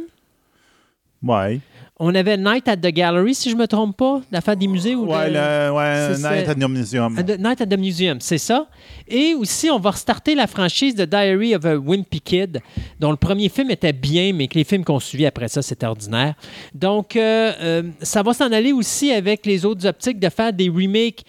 Ouais. 1.24 1.60
On 2.04 2.16
avait 2.16 2.36
Night 2.36 2.68
at 2.68 2.78
the 2.78 2.88
Gallery, 2.88 3.36
si 3.36 3.52
je 3.52 3.56
me 3.56 3.68
trompe 3.68 3.96
pas, 3.96 4.22
l'affaire 4.32 4.58
des 4.58 4.66
musées. 4.68 4.96
Ou 4.96 5.06
Ouais, 5.06 5.30
de- 5.30 5.34
le, 5.36 5.72
ouais, 5.72 6.18
Night 6.18 6.50
at 6.50 6.56
the 6.56 6.68
Museum. 6.68 7.16
The- 7.24 7.38
Night 7.40 7.62
at 7.62 7.68
the 7.68 7.78
Museum, 7.78 8.18
c'est 8.20 8.40
ça. 8.40 8.66
Et 9.08 9.36
aussi, 9.36 9.70
on 9.70 9.78
va 9.78 9.92
restarter 9.92 10.34
la 10.34 10.48
franchise 10.48 10.96
de 10.96 11.06
Diary 11.06 11.54
of 11.56 11.64
a 11.64 11.76
Wimpy 11.78 12.20
Kid, 12.20 12.60
dont 13.00 13.12
le 13.12 13.18
premier 13.18 13.50
film 13.50 13.70
était 13.70 13.94
bien, 13.94 14.34
mais 14.34 14.48
que 14.48 14.56
les 14.56 14.64
films 14.64 14.84
qu'on 14.84 15.00
suivit 15.00 15.28
après 15.28 15.48
ça, 15.48 15.62
c'était 15.62 15.86
ordinaire. 15.86 16.34
Donc, 16.74 17.16
euh, 17.16 17.52
euh, 17.62 17.84
ça 18.02 18.24
va 18.24 18.34
s'en 18.34 18.52
aller 18.52 18.72
aussi 18.72 19.12
avec 19.12 19.46
les 19.46 19.64
autres 19.64 19.86
optiques 19.86 20.20
de 20.20 20.30
faire 20.30 20.52
des 20.52 20.70
remakes 20.70 21.24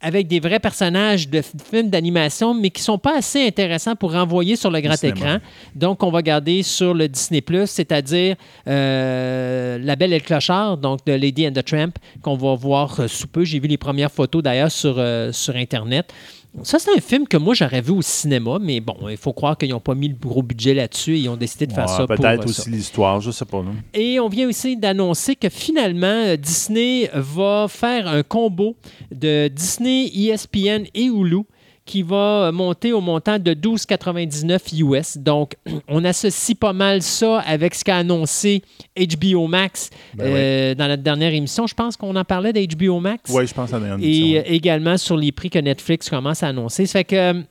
avec 0.00 0.28
des 0.28 0.40
vrais 0.40 0.60
personnages 0.60 1.28
de 1.28 1.40
films 1.42 1.88
d'animation, 1.88 2.52
mais 2.52 2.70
qui 2.70 2.82
sont 2.82 2.98
pas 2.98 3.16
assez 3.16 3.46
intéressants 3.46 3.96
pour 3.96 4.12
renvoyer 4.12 4.54
sur 4.54 4.70
le 4.70 4.80
grand 4.80 5.02
écran. 5.02 5.38
Donc, 5.74 6.02
on 6.02 6.10
va 6.10 6.22
garder 6.22 6.62
sur 6.62 6.92
le 6.92 7.08
Disney+, 7.08 7.42
c'est-à-dire 7.66 8.36
euh, 8.68 9.78
La 9.78 9.96
Belle 9.96 10.12
et 10.12 10.18
le 10.18 10.24
Clochard, 10.24 10.76
donc 10.76 11.04
de 11.06 11.12
Lady 11.12 11.48
and 11.48 11.52
the 11.52 11.64
Tramp, 11.64 11.92
qu'on 12.20 12.36
va 12.36 12.54
voir 12.54 13.00
euh, 13.00 13.08
sous 13.08 13.26
peu. 13.26 13.44
J'ai 13.44 13.58
vu 13.58 13.68
les 13.68 13.78
premières 13.78 14.12
photos 14.12 14.42
d'ailleurs 14.42 14.70
sur, 14.70 14.96
euh, 14.98 15.32
sur 15.32 15.56
Internet. 15.56 16.12
Ça, 16.62 16.78
c'est 16.78 16.96
un 16.96 17.00
film 17.00 17.26
que 17.28 17.36
moi, 17.36 17.54
j'aurais 17.54 17.80
vu 17.80 17.92
au 17.92 18.02
cinéma, 18.02 18.58
mais 18.60 18.80
bon, 18.80 18.96
il 19.08 19.16
faut 19.16 19.32
croire 19.32 19.56
qu'ils 19.58 19.70
n'ont 19.70 19.80
pas 19.80 19.94
mis 19.94 20.08
le 20.08 20.14
gros 20.14 20.42
budget 20.42 20.74
là-dessus 20.74 21.16
et 21.16 21.20
ils 21.20 21.28
ont 21.28 21.36
décidé 21.36 21.66
de 21.66 21.72
faire 21.72 21.86
Ouais, 21.86 21.96
ça 21.96 22.06
pour 22.06 22.16
Peut-être 22.16 22.42
euh, 22.42 22.48
aussi 22.48 22.70
l'histoire, 22.70 23.20
je 23.20 23.30
sais 23.30 23.44
pas. 23.44 23.62
Et 23.94 24.18
on 24.20 24.28
vient 24.28 24.48
aussi 24.48 24.76
d'annoncer 24.76 25.36
que 25.36 25.48
finalement, 25.48 26.06
euh, 26.06 26.36
Disney 26.36 27.10
va 27.14 27.66
faire 27.68 28.08
un 28.08 28.22
combo 28.22 28.76
de 29.10 29.48
Disney, 29.48 30.10
ESPN 30.14 30.84
et 30.94 31.04
Hulu 31.04 31.42
qui 31.86 32.02
va 32.02 32.48
euh, 32.48 32.52
monter 32.52 32.92
au 32.92 33.00
montant 33.00 33.38
de 33.38 33.54
12,99 33.54 34.82
US. 34.82 35.16
Donc, 35.16 35.54
on 35.88 36.04
associe 36.04 36.56
pas 36.58 36.72
mal 36.72 37.00
ça 37.00 37.40
avec 37.40 37.74
ce 37.74 37.84
qu'a 37.84 37.96
annoncé 37.96 38.62
HBO 38.98 39.46
Max 39.46 39.90
Ben 40.14 40.26
euh, 40.26 40.74
dans 40.74 40.88
notre 40.88 41.02
dernière 41.02 41.32
émission. 41.32 41.66
Je 41.66 41.74
pense 41.74 41.96
qu'on 41.96 42.14
en 42.16 42.24
parlait 42.24 42.52
d'HBO 42.52 43.00
Max. 43.00 43.30
Oui, 43.32 43.46
je 43.46 43.54
pense 43.54 43.72
à 43.72 43.78
la 43.78 43.96
Et 44.00 44.38
euh, 44.38 44.42
également 44.46 44.98
sur 44.98 45.16
les 45.16 45.32
prix 45.32 45.48
que 45.48 45.58
Netflix 45.58 46.10
commence 46.10 46.42
à 46.42 46.48
annoncer. 46.48 46.86
Ça 46.86 46.98
fait 46.98 47.04
que, 47.04 47.42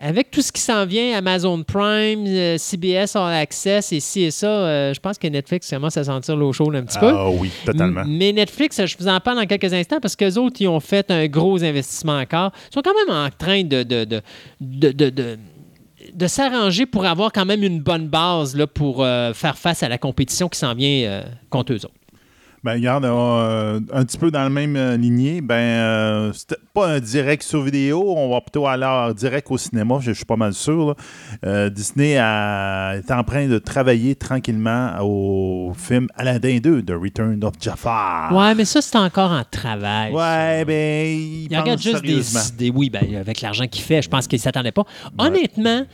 avec 0.00 0.30
tout 0.30 0.42
ce 0.42 0.52
qui 0.52 0.60
s'en 0.60 0.86
vient, 0.86 1.16
Amazon 1.16 1.62
Prime, 1.62 2.24
euh, 2.26 2.56
CBS 2.58 3.16
All 3.16 3.32
Access 3.34 3.92
et 3.92 4.00
ci 4.00 4.22
et 4.22 4.30
ça, 4.30 4.46
euh, 4.46 4.94
je 4.94 5.00
pense 5.00 5.18
que 5.18 5.26
Netflix 5.26 5.68
commence 5.70 5.96
à 5.96 6.04
sentir 6.04 6.36
l'eau 6.36 6.52
chaude 6.52 6.74
un 6.76 6.84
petit 6.84 6.98
peu. 6.98 7.08
Ah 7.12 7.28
oui, 7.30 7.50
totalement. 7.64 8.02
M- 8.02 8.06
Mais 8.08 8.32
Netflix, 8.32 8.84
je 8.84 8.96
vous 8.98 9.08
en 9.08 9.18
parle 9.20 9.38
dans 9.38 9.46
quelques 9.46 9.72
instants 9.74 9.98
parce 10.00 10.14
qu'eux 10.16 10.34
autres, 10.38 10.56
ils 10.60 10.68
ont 10.68 10.80
fait 10.80 11.10
un 11.10 11.26
gros 11.26 11.62
investissement 11.64 12.18
encore. 12.18 12.52
Ils 12.70 12.74
sont 12.74 12.82
quand 12.82 12.94
même 13.06 13.16
en 13.16 13.28
train 13.30 13.62
de, 13.64 13.82
de, 13.82 14.04
de, 14.04 14.22
de, 14.60 14.90
de- 14.92 15.10
de- 15.10 15.38
de 16.14 16.26
s'arranger 16.26 16.86
pour 16.86 17.04
avoir 17.04 17.32
quand 17.32 17.44
même 17.44 17.62
une 17.62 17.80
bonne 17.80 18.08
base 18.08 18.56
là, 18.56 18.66
pour 18.66 19.04
euh, 19.04 19.34
faire 19.34 19.58
face 19.58 19.82
à 19.82 19.88
la 19.88 19.98
compétition 19.98 20.48
qui 20.48 20.58
s'en 20.58 20.74
vient 20.74 21.06
euh, 21.08 21.22
contre 21.50 21.72
eux 21.72 21.84
autres. 21.84 21.90
Ben, 22.64 22.72
regarde, 22.74 23.04
euh, 23.04 23.80
un 23.92 24.04
petit 24.04 24.18
peu 24.18 24.30
dans 24.32 24.42
la 24.42 24.50
même 24.50 24.74
euh, 24.76 24.96
lignée, 24.96 25.40
ben, 25.40 25.54
euh, 25.54 26.32
c'était 26.32 26.56
pas 26.74 26.88
un 26.88 26.98
direct 27.00 27.42
sur 27.44 27.62
vidéo, 27.62 28.02
on 28.16 28.30
va 28.30 28.40
plutôt 28.40 28.66
aller 28.66 28.84
en 28.84 29.12
direct 29.12 29.46
au 29.50 29.56
cinéma, 29.58 29.98
je, 30.00 30.10
je 30.10 30.16
suis 30.16 30.24
pas 30.24 30.36
mal 30.36 30.52
sûr. 30.52 30.88
là. 30.88 30.94
Euh, 31.46 31.70
Disney 31.70 32.16
a- 32.18 32.94
est 32.96 33.10
en 33.12 33.22
train 33.22 33.46
de 33.46 33.58
travailler 33.58 34.16
tranquillement 34.16 34.96
au 35.02 35.72
film 35.76 36.08
Aladdin 36.16 36.58
2, 36.58 36.82
The 36.82 36.90
Return 37.00 37.44
of 37.44 37.54
Jafar. 37.60 38.34
Ouais, 38.34 38.54
mais 38.56 38.64
ça, 38.64 38.82
c'est 38.82 38.98
encore 38.98 39.30
en 39.30 39.44
travail. 39.48 40.12
ça. 40.12 40.18
Ouais, 40.18 40.64
ben, 40.64 41.06
il 41.16 41.48
Il 41.50 41.58
regarde 41.58 41.80
juste 41.80 42.02
des 42.02 42.36
idées. 42.54 42.72
Oui, 42.74 42.90
ben, 42.90 43.16
avec 43.20 43.40
l'argent 43.40 43.66
qu'il 43.68 43.82
fait, 43.84 44.02
je 44.02 44.08
pense 44.08 44.26
qu'il 44.26 44.38
ne 44.38 44.42
s'attendait 44.42 44.72
pas. 44.72 44.84
Honnêtement, 45.16 45.84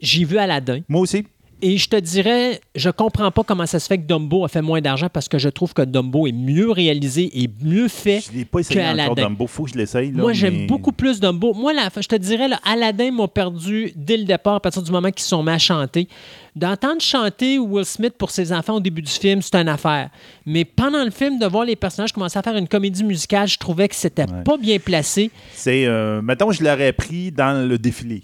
j'ai 0.00 0.24
vu 0.24 0.36
Aladdin 0.38 0.80
Moi 0.88 1.00
aussi. 1.02 1.26
Et 1.62 1.78
je 1.78 1.88
te 1.88 1.96
dirais, 1.96 2.60
je 2.74 2.90
comprends 2.90 3.30
pas 3.30 3.42
comment 3.44 3.64
ça 3.66 3.78
se 3.80 3.86
fait 3.86 3.96
que 3.96 4.02
Dumbo 4.06 4.44
a 4.44 4.48
fait 4.48 4.60
moins 4.62 4.80
d'argent 4.80 5.08
parce 5.12 5.28
que 5.28 5.38
je 5.38 5.48
trouve 5.48 5.72
que 5.72 5.82
Dumbo 5.82 6.26
est 6.26 6.32
mieux 6.32 6.70
réalisé 6.70 7.30
et 7.40 7.48
mieux 7.62 7.88
fait. 7.88 8.20
Je 8.30 8.36
l'ai 8.36 8.44
pas 8.44 8.58
essayé 8.60 8.80
que 8.80 8.84
encore, 8.84 9.00
Aladdin. 9.00 9.22
Dumbo. 9.28 9.46
Faut 9.46 9.64
que 9.64 9.70
je 9.70 9.78
l'essaye. 9.78 10.10
là, 10.10 10.20
Moi, 10.20 10.32
j'aime 10.32 10.66
beaucoup 10.66 10.92
plus 10.92 11.20
Dumbo. 11.20 11.54
Moi, 11.54 11.72
la- 11.72 11.88
je 11.96 12.06
te 12.08 12.16
dirais, 12.16 12.48
là, 12.48 12.58
Aladdin 12.64 13.12
m'a 13.12 13.28
perdu 13.28 13.92
dès 13.96 14.16
le 14.16 14.24
départ, 14.24 14.56
à 14.56 14.60
partir 14.60 14.82
du 14.82 14.90
moment 14.90 15.10
qu'ils 15.10 15.22
se 15.22 15.28
sont 15.28 15.42
mis 15.42 15.50
à 15.50 15.58
chanter. 15.58 16.08
D'entendre 16.56 17.00
chanter 17.00 17.58
Will 17.58 17.84
Smith 17.86 18.14
pour 18.18 18.30
ses 18.30 18.52
enfants 18.52 18.74
au 18.74 18.80
début 18.80 19.00
du 19.00 19.10
film, 19.10 19.40
c'est 19.40 19.54
une 19.54 19.68
affaire. 19.68 20.10
Mais 20.44 20.64
pendant 20.66 21.02
le 21.04 21.10
film, 21.10 21.38
de 21.38 21.46
voir 21.46 21.64
les 21.64 21.76
personnages 21.76 22.12
commencer 22.12 22.38
à 22.38 22.42
faire 22.42 22.56
une 22.56 22.68
comédie 22.68 23.04
musicale, 23.04 23.48
je 23.48 23.56
trouvais 23.56 23.88
que 23.88 23.94
c'était 23.94 24.26
pas 24.26 24.58
bien 24.58 24.78
placé. 24.78 25.30
C'est, 25.54 25.86
euh, 25.86 26.20
mettons, 26.20 26.50
je 26.52 26.62
l'aurais 26.62 26.92
pris 26.92 27.30
dans 27.32 27.66
le 27.66 27.78
défilé. 27.78 28.22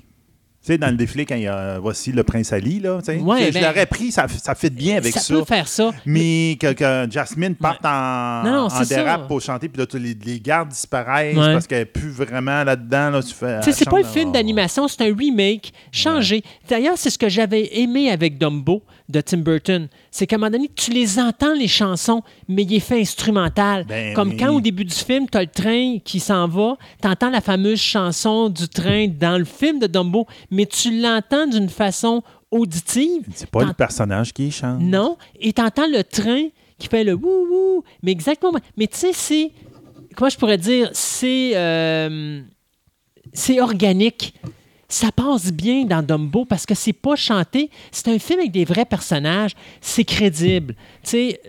Tu 0.68 0.74
sais, 0.74 0.78
dans 0.78 0.90
le 0.90 0.98
défilé, 0.98 1.24
quand 1.24 1.35
il 1.35 1.44
y 1.44 1.46
a, 1.46 1.78
voici 1.78 2.12
le 2.12 2.22
prince 2.24 2.52
Ali, 2.52 2.78
là, 2.78 2.98
tu 2.98 3.07
sais. 3.07 3.16
Ouais, 3.20 3.46
je 3.46 3.54
ben- 3.54 3.62
l'aurais 3.64 3.87
pris, 3.87 4.12
ça, 4.12 4.26
ça 4.28 4.54
fait 4.54 4.68
bien 4.68 4.98
avec 4.98 5.14
ça. 5.14 5.20
ça 5.20 5.33
peut 5.33 5.44
faire 5.46 5.66
ça. 5.66 5.92
Mais 6.04 6.59
que, 6.61 6.74
que 6.74 7.11
Jasmine 7.11 7.54
parte 7.54 7.87
en, 7.87 8.42
Non, 8.44 8.52
non, 8.52 8.66
en 8.66 8.83
dérape 8.83 9.22
ça. 9.22 9.26
pour 9.26 9.40
chanter, 9.40 9.70
puis 9.70 9.81
là, 9.81 9.87
les, 9.98 10.12
les 10.26 10.38
gardes 10.40 10.68
disparaissent 10.68 11.35
Ouais. 11.38 11.54
parce 11.54 11.66
qu'elle 11.66 11.78
n'est 11.78 11.85
plus 11.87 12.11
vraiment 12.11 12.64
là-dedans. 12.64 13.09
Là, 13.09 13.22
tu 13.22 13.33
fais, 13.33 13.61
c'est 13.72 13.88
pas 13.88 14.00
un 14.00 14.04
film 14.04 14.31
d'animation, 14.31 14.87
c'est 14.88 15.00
un 15.09 15.16
remake 15.16 15.72
changé. 15.90 16.42
D'ailleurs, 16.68 16.98
c'est 16.98 17.09
ce 17.09 17.16
que 17.16 17.31
j'avais 17.31 17.78
aimé 17.81 18.11
avec 18.11 18.37
Dumbo 18.37 18.83
de 19.09 19.21
Tim 19.21 19.38
Burton. 19.38 19.88
C'est 20.11 20.27
qu'à 20.27 20.37
un 20.37 20.38
moment 20.38 20.51
donné, 20.51 20.71
tu 20.75 20.90
les 20.90 21.18
entends, 21.18 21.55
les 21.55 21.68
chansons, 21.68 22.23
mais 22.49 22.62
il 22.64 22.75
est 22.75 22.81
fait 22.81 23.01
instrumental. 23.01 23.85
Ben 23.88 24.14
Comme 24.14 24.37
quand 24.37 24.53
au 24.55 24.61
début 24.61 24.85
du 24.85 24.94
film, 24.94 25.27
tu 25.31 25.38
as 25.38 25.42
le 25.42 25.47
train 25.49 25.99
qui 26.05 26.21
s'en 26.21 26.47
va, 26.47 26.77
tu 27.01 27.09
entends 27.09 27.31
la 27.31 27.40
fameuse 27.40 27.81
chanson 27.81 28.49
du 28.51 28.68
train 28.68 29.09
dans 29.09 29.38
le 29.38 29.44
film 29.44 29.79
de 29.79 29.87
Dumbo, 29.87 30.27
mais 30.51 30.66
tu 30.66 31.01
l'entends 31.01 31.47
d'une 31.47 31.68
façon 31.71 32.23
auditive. 32.51 33.25
C'est 33.35 33.51
pas 33.51 33.64
le 33.64 33.73
personnage 33.73 34.33
qui 34.33 34.51
chante. 34.51 34.81
Non, 34.81 35.16
et 35.40 35.53
tu 35.53 35.62
entends 35.62 35.88
le 35.88 36.03
train 36.05 36.49
qui 36.79 36.88
fait 36.88 37.05
le 37.05 37.14
wouh 37.14 37.47
wouh, 37.51 37.85
mais 38.03 38.12
exactement. 38.12 38.59
Mais 38.77 38.87
tu 38.87 38.97
sais, 38.99 39.12
c'est. 39.12 39.51
Comment 40.16 40.29
je 40.31 40.37
pourrais 40.38 40.59
dire 40.59 40.90
C'est. 40.92 41.53
euh, 41.55 42.40
c'est 43.33 43.61
organique. 43.61 44.35
Ça 44.88 45.12
passe 45.12 45.53
bien 45.53 45.85
dans 45.85 46.03
Dumbo 46.03 46.44
parce 46.46 46.64
que 46.64 46.74
c'est 46.74 46.92
pas 46.94 47.14
chanté. 47.14 47.70
C'est 47.92 48.09
un 48.09 48.18
film 48.18 48.40
avec 48.40 48.53
des 48.53 48.64
vrais 48.64 48.87
personnages. 48.87 49.53
C'est 49.81 50.05
crédible. 50.05 50.74
Tu 51.03 51.11
sais. 51.11 51.40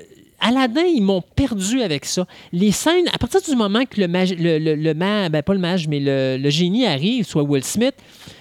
Aladdin, 0.41 0.83
ils 0.83 1.01
m'ont 1.01 1.21
perdu 1.35 1.81
avec 1.81 2.05
ça. 2.05 2.25
Les 2.53 2.71
scènes, 2.71 3.09
à 3.13 3.17
partir 3.17 3.41
du 3.41 3.53
moment 3.57 3.83
que 3.85 3.99
le, 3.99 4.07
magi- 4.07 4.35
le, 4.37 4.57
le, 4.57 4.73
le 4.75 4.93
ma- 4.93 5.27
ben 5.27 5.43
pas 5.43 5.53
le 5.53 5.59
mage, 5.59 5.89
mais 5.89 5.99
le, 5.99 6.37
le 6.41 6.49
génie 6.49 6.85
arrive, 6.85 7.25
soit 7.25 7.43
Will 7.43 7.61
Smith, 7.63 7.95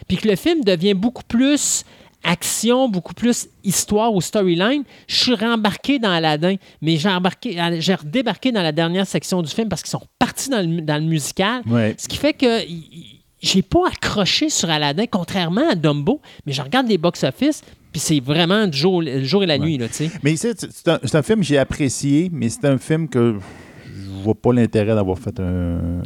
puis 0.07 0.17
que 0.17 0.29
le 0.29 0.37
film 0.37 0.63
devient 0.63 0.95
beaucoup 0.95 1.25
plus 1.27 1.83
action, 2.23 2.89
beaucoup 2.89 3.15
plus 3.15 3.49
histoire 3.65 4.15
ou 4.15 4.21
storyline, 4.21 4.85
je 5.09 5.17
suis 5.25 5.35
rembarqué 5.35 5.99
dans 5.99 6.11
Aladdin, 6.13 6.55
mais 6.83 6.97
j'ai 6.99 7.95
redébarqué 7.95 8.53
dans 8.53 8.63
la 8.63 8.71
dernière 8.73 9.07
section 9.07 9.43
du 9.43 9.51
film 9.51 9.69
parce 9.69 9.83
qu'ils 9.83 9.91
sont 9.91 10.03
partis 10.21 10.51
dans 10.51 10.61
le, 10.65 10.81
dans 10.83 11.03
le 11.03 11.09
musical. 11.09 11.63
Ouais. 11.67 11.97
Ce 11.99 12.07
qui 12.07 12.17
fait 12.17 12.33
que 12.33 12.65
y- 12.65 13.18
j'ai 13.41 13.63
pas 13.63 13.87
accroché 13.89 14.51
sur 14.51 14.69
Aladdin, 14.71 15.05
contrairement 15.11 15.69
à 15.71 15.75
Dumbo, 15.75 16.21
mais 16.47 16.53
je 16.53 16.63
regarde 16.63 16.89
les 16.89 16.99
box-office, 16.99 17.63
puis 17.93 18.01
c'est 18.01 18.21
vraiment 18.21 18.67
du 18.67 18.77
jour, 18.77 19.01
le 19.03 19.23
jour 19.25 19.43
et 19.43 19.47
la 19.47 19.59
nuit, 19.59 19.79
là, 19.79 19.89
tu 19.89 19.95
sais. 19.95 20.11
Mais 20.23 20.37
c'est 20.37 20.61
c'est 20.61 20.89
un, 20.89 20.99
un 21.13 21.23
film 21.23 21.41
que 21.41 21.47
j'ai 21.47 21.59
apprécié, 21.59 22.29
mais 22.33 22.49
c'est 22.49 22.65
un 22.67 22.79
film 22.79 23.09
que 23.09 23.37
je 23.87 24.23
vois 24.25 24.35
pas 24.35 24.53
l'intérêt 24.53 24.95
d'avoir 24.95 25.19
fait 25.19 25.39
un, 25.41 26.03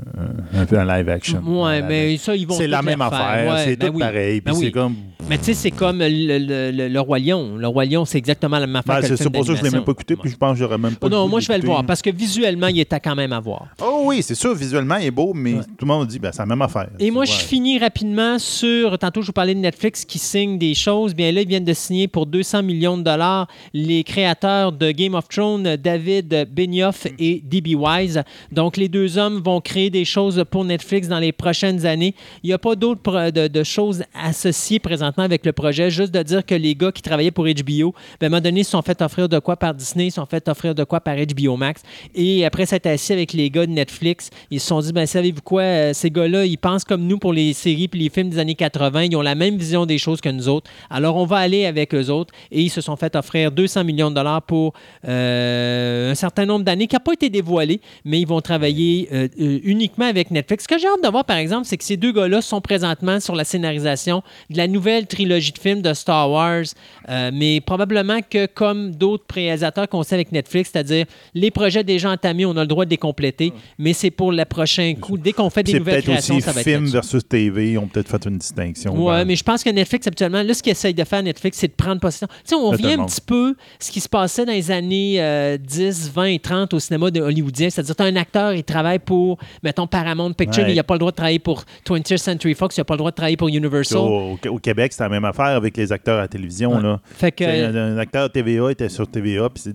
un, 0.54 0.76
un 0.78 0.96
live 0.98 1.08
action. 1.08 1.42
Ouais, 1.44 1.82
mais 1.82 2.16
ça, 2.18 2.36
ils 2.36 2.46
vont 2.46 2.54
C'est 2.54 2.66
la 2.68 2.82
même 2.82 3.00
affaire, 3.00 3.50
Ouais, 3.52 3.64
c'est 3.64 3.76
ben 3.76 3.88
tout 3.88 3.94
oui. 3.94 4.00
pareil. 4.00 4.40
Ben 4.40 4.52
Puis 4.52 4.60
oui. 4.60 4.66
c'est 4.66 4.72
comme. 4.72 4.94
Mais 5.28 5.38
tu 5.38 5.44
sais, 5.44 5.54
c'est 5.54 5.70
comme 5.70 6.00
le, 6.00 6.08
le- 6.08 6.70
le- 6.72 6.88
le 6.88 7.00
Roi 7.00 7.18
Lion. 7.18 7.56
Le 7.56 7.66
Roi 7.66 7.86
Lion, 7.86 8.04
c'est 8.04 8.18
exactement 8.18 8.58
la 8.58 8.66
même 8.66 8.76
affaire 8.76 8.96
Ben, 8.96 9.02
que 9.06 9.10
le 9.12 9.16
c'est 9.16 9.30
pour 9.30 9.46
ça 9.46 9.52
que 9.54 9.58
je 9.60 9.64
l'ai 9.64 9.70
même 9.70 9.84
pas 9.84 9.92
écouté, 9.92 10.14
puis 10.14 10.28
je 10.28 10.36
pense 10.36 10.52
que 10.54 10.58
j'aurais 10.58 10.76
même 10.76 10.94
pas. 10.96 11.06
Oh 11.06 11.10
non, 11.10 11.26
moi, 11.26 11.40
je 11.40 11.48
vais 11.48 11.56
le 11.58 11.64
voir 11.64 11.86
parce 11.86 12.02
que 12.02 12.10
visuellement, 12.10 12.66
il 12.66 12.78
est 12.80 12.92
à 12.92 13.00
quand 13.00 13.14
même 13.14 13.32
à 13.32 13.40
voir. 13.40 13.68
Oh 13.82 14.02
oui, 14.06 14.20
c'est 14.22 14.34
sûr, 14.34 14.54
visuellement, 14.54 14.96
il 14.96 15.06
est 15.06 15.10
beau, 15.10 15.32
mais 15.32 15.54
tout 15.78 15.82
le 15.82 15.86
monde 15.86 16.06
dit, 16.08 16.18
ben, 16.18 16.32
c'est 16.32 16.40
la 16.42 16.46
même 16.46 16.60
affaire. 16.60 16.88
Et 16.98 17.10
moi, 17.10 17.20
Ouais. 17.22 17.26
je 17.26 17.32
finis 17.46 17.78
rapidement 17.78 18.38
sur. 18.38 18.98
Tantôt, 18.98 19.22
je 19.22 19.28
vous 19.28 19.32
parlais 19.32 19.54
de 19.54 19.60
Netflix 19.60 20.04
qui 20.04 20.18
signe 20.18 20.58
des 20.58 20.74
choses. 20.74 21.14
Bien 21.14 21.32
là, 21.32 21.40
ils 21.40 21.48
viennent 21.48 21.64
de 21.64 21.72
signer 21.72 22.08
pour 22.08 22.26
200 22.26 22.62
millions 22.64 22.98
de 22.98 23.02
dollars 23.04 23.46
les 23.72 24.04
créateurs 24.04 24.72
de 24.72 24.90
Game 24.90 25.14
of 25.14 25.28
Thrones, 25.28 25.76
David 25.76 26.48
Benioff 26.54 27.06
et 27.18 27.40
D.B. 27.42 27.68
Wise. 27.80 28.22
Donc, 28.50 28.76
les 28.76 28.88
deux 28.88 29.16
hommes 29.16 29.40
vont 29.42 29.60
créer 29.62 29.88
des 29.88 30.04
choses 30.04 30.44
pour 30.50 30.64
Netflix 30.64 31.08
dans 31.08 31.20
les 31.20 31.32
prochaines 31.32 31.86
années. 31.86 32.14
Il 32.42 32.48
n'y 32.48 32.52
a 32.52 32.58
pas 32.58 32.74
d'autres 32.74 33.30
de 33.30 33.62
choses 33.62 34.02
associées 34.20 34.78
présentement 34.80 35.11
avec 35.20 35.44
le 35.44 35.52
projet, 35.52 35.90
juste 35.90 36.12
de 36.14 36.22
dire 36.22 36.46
que 36.46 36.54
les 36.54 36.74
gars 36.74 36.92
qui 36.92 37.02
travaillaient 37.02 37.30
pour 37.30 37.44
HBO, 37.44 37.94
ben, 38.20 38.26
à 38.26 38.26
un 38.26 38.28
moment 38.30 38.40
donné, 38.40 38.64
se 38.64 38.70
sont 38.70 38.82
fait 38.82 39.02
offrir 39.02 39.28
de 39.28 39.38
quoi 39.38 39.56
par 39.56 39.74
Disney, 39.74 40.10
se 40.10 40.16
sont 40.16 40.26
fait 40.26 40.48
offrir 40.48 40.74
de 40.74 40.84
quoi 40.84 41.00
par 41.00 41.16
HBO 41.16 41.56
Max. 41.56 41.82
Et 42.14 42.44
après 42.46 42.66
s'être 42.66 42.86
assis 42.86 43.12
avec 43.12 43.32
les 43.32 43.50
gars 43.50 43.66
de 43.66 43.72
Netflix, 43.72 44.30
ils 44.50 44.60
se 44.60 44.68
sont 44.68 44.80
dit, 44.80 44.92
ben, 44.92 45.06
savez-vous 45.06 45.42
quoi, 45.42 45.62
euh, 45.62 45.92
ces 45.92 46.10
gars-là, 46.10 46.46
ils 46.46 46.56
pensent 46.56 46.84
comme 46.84 47.06
nous 47.06 47.18
pour 47.18 47.32
les 47.32 47.52
séries 47.52 47.90
et 47.92 47.96
les 47.96 48.08
films 48.08 48.30
des 48.30 48.38
années 48.38 48.54
80, 48.54 49.02
ils 49.04 49.16
ont 49.16 49.22
la 49.22 49.34
même 49.34 49.56
vision 49.56 49.86
des 49.86 49.98
choses 49.98 50.20
que 50.20 50.28
nous 50.28 50.48
autres. 50.48 50.70
Alors, 50.88 51.16
on 51.16 51.24
va 51.24 51.36
aller 51.36 51.66
avec 51.66 51.94
eux 51.94 52.08
autres. 52.10 52.32
Et 52.50 52.62
ils 52.62 52.70
se 52.70 52.80
sont 52.80 52.96
fait 52.96 53.14
offrir 53.16 53.50
200 53.50 53.84
millions 53.84 54.10
de 54.10 54.14
dollars 54.14 54.42
pour 54.42 54.72
euh, 55.06 56.12
un 56.12 56.14
certain 56.14 56.46
nombre 56.46 56.64
d'années 56.64 56.86
qui 56.86 56.94
n'a 56.94 57.00
pas 57.00 57.12
été 57.12 57.30
dévoilé, 57.30 57.80
mais 58.04 58.20
ils 58.20 58.26
vont 58.26 58.40
travailler 58.40 59.08
euh, 59.12 59.28
uniquement 59.38 60.06
avec 60.06 60.30
Netflix. 60.30 60.64
Ce 60.64 60.68
que 60.68 60.78
j'ai 60.78 60.86
hâte 60.86 61.02
de 61.02 61.08
voir, 61.08 61.24
par 61.24 61.36
exemple, 61.36 61.66
c'est 61.66 61.76
que 61.76 61.84
ces 61.84 61.96
deux 61.96 62.12
gars-là 62.12 62.42
sont 62.42 62.60
présentement 62.60 63.20
sur 63.20 63.34
la 63.34 63.44
scénarisation 63.44 64.22
de 64.50 64.56
la 64.56 64.68
nouvelle 64.68 65.01
trilogie 65.06 65.52
de 65.52 65.58
films 65.58 65.82
de 65.82 65.94
Star 65.94 66.30
Wars, 66.30 66.64
mais 67.08 67.60
probablement 67.60 68.20
que 68.28 68.46
comme 68.46 68.94
d'autres 68.94 69.24
réalisateurs 69.32 69.88
qu'on 69.88 70.02
sait 70.02 70.14
avec 70.14 70.32
Netflix, 70.32 70.70
c'est-à-dire 70.72 71.06
les 71.34 71.50
projets 71.50 71.84
déjà 71.84 72.10
entamés, 72.10 72.46
on 72.46 72.56
a 72.56 72.60
le 72.60 72.66
droit 72.66 72.84
de 72.84 72.90
les 72.90 72.96
compléter, 72.96 73.52
mais 73.78 73.92
c'est 73.92 74.10
pour 74.10 74.32
le 74.32 74.44
prochain 74.44 74.94
coup. 74.94 75.18
Dès 75.18 75.32
qu'on 75.32 75.50
fait 75.50 75.62
des 75.62 75.78
nouvelles 75.78 76.02
créations, 76.02 76.40
ça 76.40 76.52
va 76.52 76.60
être 76.60 76.68
film 76.68 76.86
versus 76.86 77.22
TV, 77.26 77.72
ils 77.72 77.78
ont 77.78 77.86
peut-être 77.86 78.08
fait 78.08 78.24
une 78.26 78.38
distinction. 78.38 78.94
Oui, 78.96 79.24
mais 79.26 79.36
je 79.36 79.44
pense 79.44 79.62
que 79.62 79.70
Netflix, 79.70 80.06
actuellement, 80.06 80.42
là, 80.42 80.54
ce 80.54 80.62
qu'ils 80.62 80.72
essayent 80.72 80.94
de 80.94 81.04
faire, 81.04 81.22
Netflix, 81.22 81.58
c'est 81.58 81.68
de 81.68 81.74
prendre 81.74 82.00
possession. 82.00 82.26
Tu 82.28 82.34
sais, 82.46 82.54
on 82.54 82.70
revient 82.70 82.94
un 82.94 83.06
petit 83.06 83.20
peu 83.20 83.54
ce 83.78 83.90
qui 83.90 84.00
se 84.00 84.08
passait 84.08 84.44
dans 84.44 84.52
les 84.52 84.70
années 84.70 85.56
10, 85.58 86.10
20 86.12 86.24
et 86.24 86.38
30 86.38 86.74
au 86.74 86.80
cinéma 86.80 87.10
de 87.10 87.20
hollywoodien. 87.20 87.70
C'est-à-dire, 87.70 87.94
tu 87.94 88.02
as 88.02 88.06
un 88.06 88.16
acteur, 88.16 88.52
il 88.54 88.64
travaille 88.64 88.98
pour, 88.98 89.38
mettons, 89.62 89.86
Paramount 89.86 90.32
Picture, 90.32 90.68
il 90.68 90.74
n'a 90.74 90.82
pas 90.82 90.94
le 90.94 90.98
droit 90.98 91.12
de 91.12 91.16
travailler 91.16 91.38
pour 91.38 91.62
20th 91.86 92.16
Century 92.16 92.54
Fox, 92.54 92.76
il 92.76 92.80
n'a 92.80 92.84
pas 92.84 92.94
le 92.94 92.98
droit 92.98 93.10
de 93.10 93.16
travailler 93.16 93.36
pour 93.36 93.48
Universal. 93.48 93.98
Au, 93.98 94.58
Québec, 94.60 94.81
c'est 94.90 95.02
la 95.02 95.08
même 95.08 95.24
affaire 95.24 95.46
avec 95.46 95.76
les 95.76 95.92
acteurs 95.92 96.18
à 96.18 96.22
la 96.22 96.28
télévision. 96.28 96.78
Là. 96.80 97.00
Fait 97.04 97.32
que, 97.32 97.44
un, 97.44 97.98
acteur 97.98 98.30
TVA 98.30 98.70
était 98.70 98.88
sur 98.88 99.06
TVA, 99.06 99.48
puis 99.48 99.62
c'est 99.62 99.72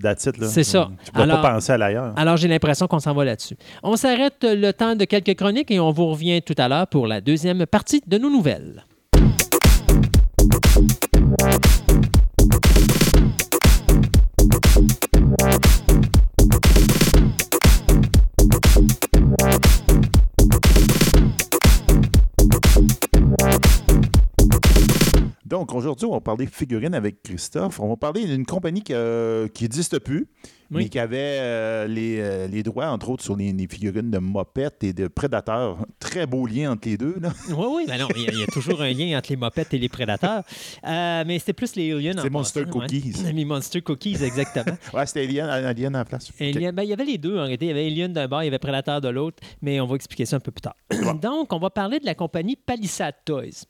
c'est 0.48 0.64
ça. 0.64 0.90
Tu 1.04 1.12
peux 1.12 1.26
pas 1.26 1.36
penser 1.54 1.72
à 1.72 1.78
l'ailleurs. 1.78 2.12
Alors, 2.16 2.36
j'ai 2.36 2.48
l'impression 2.48 2.86
qu'on 2.86 2.98
s'en 2.98 3.14
va 3.14 3.24
là-dessus. 3.24 3.56
On 3.82 3.96
s'arrête 3.96 4.36
le 4.42 4.72
temps 4.72 4.96
de 4.96 5.04
quelques 5.04 5.34
chroniques 5.36 5.70
et 5.70 5.80
on 5.80 5.90
vous 5.90 6.06
revient 6.06 6.42
tout 6.42 6.54
à 6.58 6.68
l'heure 6.68 6.86
pour 6.86 7.06
la 7.06 7.20
deuxième 7.20 7.66
partie 7.66 8.02
de 8.06 8.18
nos 8.18 8.30
nouvelles. 8.30 8.84
Donc, 25.48 25.74
aujourd'hui, 25.74 26.06
on 26.06 26.12
va 26.12 26.20
parler 26.20 26.46
figurines 26.46 26.94
avec 26.94 27.22
Christophe. 27.22 27.80
On 27.80 27.88
va 27.88 27.96
parler 27.96 28.26
d'une 28.26 28.44
compagnie 28.44 28.82
qui 28.82 28.92
n'existe 28.92 29.98
plus, 29.98 30.28
mais 30.70 30.88
qui 30.90 30.98
avait 30.98 31.38
euh, 31.40 31.88
euh, 31.88 32.46
les, 32.48 32.62
droits, 32.62 32.88
entre 32.88 33.08
autres, 33.08 33.24
sur 33.24 33.34
les, 33.34 33.54
figurines 33.68 34.10
de 34.10 34.18
mopettes 34.18 34.84
et 34.84 34.92
de 34.92 35.08
prédateurs. 35.08 35.78
Très 35.98 36.26
beau 36.26 36.46
lien 36.46 36.72
entre 36.72 36.88
les 36.88 36.98
deux. 36.98 37.16
Là. 37.20 37.32
Oui, 37.48 37.66
oui, 37.76 37.84
ben 37.86 37.98
non, 37.98 38.08
il 38.14 38.38
y, 38.38 38.42
a 38.42 38.46
toujours 38.46 38.82
un 38.82 38.92
lien 38.92 39.16
entre 39.16 39.30
les 39.30 39.36
mopettes 39.36 39.72
et 39.72 39.78
les 39.78 39.88
prédateurs. 39.88 40.42
Euh, 40.86 41.24
mais 41.26 41.38
c'était 41.38 41.54
plus 41.54 41.74
les 41.76 41.92
aliens. 41.92 42.12
C'est 42.20 42.30
Monster 42.30 42.64
Cookies. 42.70 43.14
Les 43.32 43.44
Monster 43.44 43.80
Cookies, 43.80 44.22
exactement. 44.22 44.76
oui, 44.94 45.00
c'était 45.06 45.24
Alien, 45.24 45.48
Alien 45.48 45.96
en 45.96 46.04
place. 46.04 46.30
Alien, 46.38 46.74
ben, 46.74 46.82
il 46.82 46.90
y 46.90 46.92
avait 46.92 47.04
les 47.04 47.18
deux 47.18 47.38
en 47.38 47.42
réalité. 47.42 47.66
Il 47.66 47.68
y 47.68 47.72
avait 47.72 47.86
Alien 47.86 48.12
d'un 48.12 48.28
bord, 48.28 48.42
il 48.42 48.46
y 48.46 48.48
avait 48.48 48.58
Prédateur 48.58 49.00
de 49.00 49.08
l'autre, 49.08 49.38
mais 49.62 49.80
on 49.80 49.86
va 49.86 49.94
expliquer 49.94 50.26
ça 50.26 50.36
un 50.36 50.40
peu 50.40 50.50
plus 50.50 50.60
tard. 50.60 50.76
Donc, 51.22 51.52
on 51.52 51.58
va 51.58 51.70
parler 51.70 52.00
de 52.00 52.06
la 52.06 52.14
compagnie 52.14 52.56
Palisade 52.56 53.14
Toys. 53.24 53.64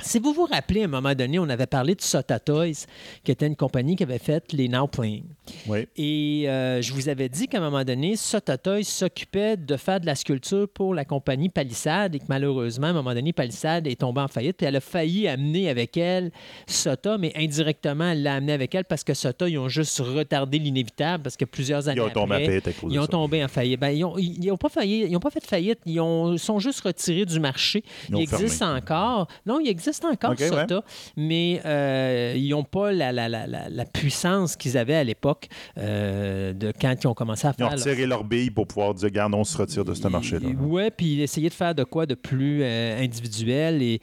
Si 0.00 0.20
vous 0.20 0.32
vous 0.32 0.44
rappelez, 0.44 0.82
à 0.82 0.84
un 0.84 0.88
moment 0.88 1.14
donné, 1.14 1.40
on 1.40 1.48
avait 1.48 1.66
parlé 1.66 1.96
de 1.96 2.00
Sota 2.00 2.38
Toys, 2.38 2.86
qui 3.24 3.32
était 3.32 3.48
une 3.48 3.56
compagnie 3.56 3.96
qui 3.96 4.04
avait 4.04 4.18
fait 4.18 4.52
les 4.52 4.68
Now 4.68 4.86
Playing. 4.86 5.24
Oui. 5.66 5.88
Et 5.96 6.48
euh, 6.48 6.80
je 6.80 6.92
vous 6.92 7.08
avais 7.08 7.28
dit 7.28 7.48
qu'à 7.48 7.58
un 7.58 7.62
moment 7.62 7.82
donné, 7.82 8.14
Sota 8.14 8.56
Toys 8.58 8.84
s'occupait 8.84 9.56
de 9.56 9.76
faire 9.76 9.98
de 9.98 10.06
la 10.06 10.14
sculpture 10.14 10.68
pour 10.68 10.94
la 10.94 11.04
compagnie 11.04 11.48
Palisade 11.48 12.14
et 12.14 12.20
que 12.20 12.26
malheureusement, 12.28 12.86
à 12.86 12.90
un 12.90 12.94
moment 12.94 13.12
donné, 13.12 13.32
Palisade 13.32 13.88
est 13.88 14.00
tombée 14.00 14.20
en 14.20 14.28
faillite. 14.28 14.56
Puis 14.56 14.66
elle 14.66 14.76
a 14.76 14.80
failli 14.80 15.26
amener 15.26 15.68
avec 15.68 15.96
elle 15.96 16.30
Sota, 16.68 17.18
mais 17.18 17.32
indirectement, 17.34 18.10
elle 18.10 18.22
l'a 18.22 18.34
amené 18.34 18.52
avec 18.52 18.74
elle 18.76 18.84
parce 18.84 19.02
que 19.02 19.14
Sota, 19.14 19.48
ils 19.48 19.58
ont 19.58 19.68
juste 19.68 19.98
retardé 19.98 20.60
l'inévitable 20.60 21.24
parce 21.24 21.36
que 21.36 21.44
plusieurs 21.44 21.88
années 21.88 22.00
ils 22.00 22.04
ont 22.04 22.10
tombé 22.10 22.34
après, 22.36 22.58
en 22.58 22.60
faillite 22.60 22.84
ils 22.88 23.00
ont 23.00 23.06
tombé 23.06 23.44
en 23.44 23.48
faillite. 23.48 23.80
Ben, 23.80 23.90
ils 23.90 24.00
n'ont 24.00 24.16
ils 24.16 24.50
ont 24.52 24.56
pas, 24.56 24.68
failli, 24.68 25.14
ont 25.16 25.20
pas 25.20 25.30
fait 25.30 25.40
de 25.40 25.46
faillite, 25.46 25.80
ils 25.86 26.00
ont, 26.00 26.36
sont 26.36 26.60
juste 26.60 26.82
retirés 26.82 27.24
du 27.24 27.40
marché. 27.40 27.82
Ils, 28.10 28.20
existent 28.20 28.76
encore. 28.76 29.26
Non, 29.44 29.58
il 29.58 29.68
existe 29.88 30.04
encore 30.04 30.38
SOTA, 30.38 30.82
mais 31.16 31.60
euh, 31.64 32.34
ils 32.36 32.50
n'ont 32.50 32.64
pas 32.64 32.92
la, 32.92 33.12
la, 33.12 33.28
la, 33.28 33.46
la 33.46 33.84
puissance 33.84 34.56
qu'ils 34.56 34.76
avaient 34.76 34.94
à 34.94 35.04
l'époque 35.04 35.48
euh, 35.78 36.52
de 36.52 36.72
quand 36.78 36.94
ils 37.02 37.06
ont 37.06 37.14
commencé 37.14 37.46
à 37.46 37.52
faire. 37.52 37.68
Ils 37.68 37.74
ont 37.74 37.76
retiré 37.76 38.06
leur, 38.06 38.24
bille 38.24 38.50
pour 38.50 38.66
pouvoir 38.66 38.94
dire, 38.94 39.04
regarde, 39.04 39.34
on 39.34 39.44
se 39.44 39.56
retire 39.56 39.84
de 39.84 39.94
ce 39.94 40.06
marché-là. 40.08 40.48
Oui, 40.60 40.90
puis 40.96 41.22
essayer 41.22 41.48
de 41.48 41.54
faire 41.54 41.74
de 41.74 41.84
quoi 41.84 42.06
de 42.06 42.14
plus 42.14 42.62
euh, 42.62 43.02
individuel 43.02 43.82
et 43.82 44.00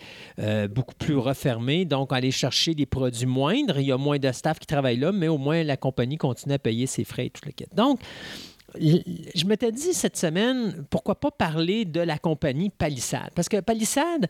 beaucoup 0.74 0.96
plus 0.96 1.18
refermé. 1.18 1.86
Donc, 1.86 2.12
aller 2.12 2.32
chercher 2.32 2.74
des 2.74 2.86
produits 2.86 3.26
moindres. 3.26 3.80
Il 3.80 3.88
y 3.88 3.92
a 3.92 3.98
moins 3.98 4.18
de 4.18 4.32
staff 4.32 4.60
qui 4.60 4.68
travaille 4.68 4.98
là, 4.98 5.12
mais 5.12 5.28
au 5.28 5.38
moins 5.38 5.64
la 5.64 5.78
compagnie 5.78 6.18
continue 6.18 6.56
à 6.56 6.60
payer 6.60 6.88
ses 6.88 7.04
frais 7.04 7.28
et 7.28 7.30
tout 7.30 7.42
le 7.46 7.52
kit. 7.52 7.66
Donc, 7.76 8.00
je 8.80 9.46
m'étais 9.46 9.72
dit 9.72 9.94
cette 9.94 10.18
semaine, 10.18 10.86
pourquoi 10.90 11.16
pas 11.16 11.32
parler 11.32 11.86
de 11.86 12.00
la 12.00 12.18
compagnie 12.18 12.70
Palisade? 12.70 13.32
Parce 13.36 13.50
que 13.50 13.60
Palisade, 13.60 14.28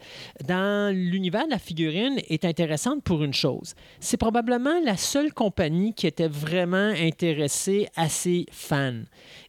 dans 0.47 0.93
l'univers 0.93 1.45
de 1.45 1.51
la 1.51 1.59
figurine, 1.59 2.19
est 2.29 2.45
intéressante 2.45 3.03
pour 3.03 3.23
une 3.23 3.33
chose. 3.33 3.75
C'est 3.99 4.17
probablement 4.17 4.79
la 4.83 4.97
seule 4.97 5.33
compagnie 5.33 5.93
qui 5.93 6.07
était 6.07 6.27
vraiment 6.27 6.93
intéressée 6.97 7.87
à 7.95 8.09
ses 8.09 8.45
fans. 8.51 9.03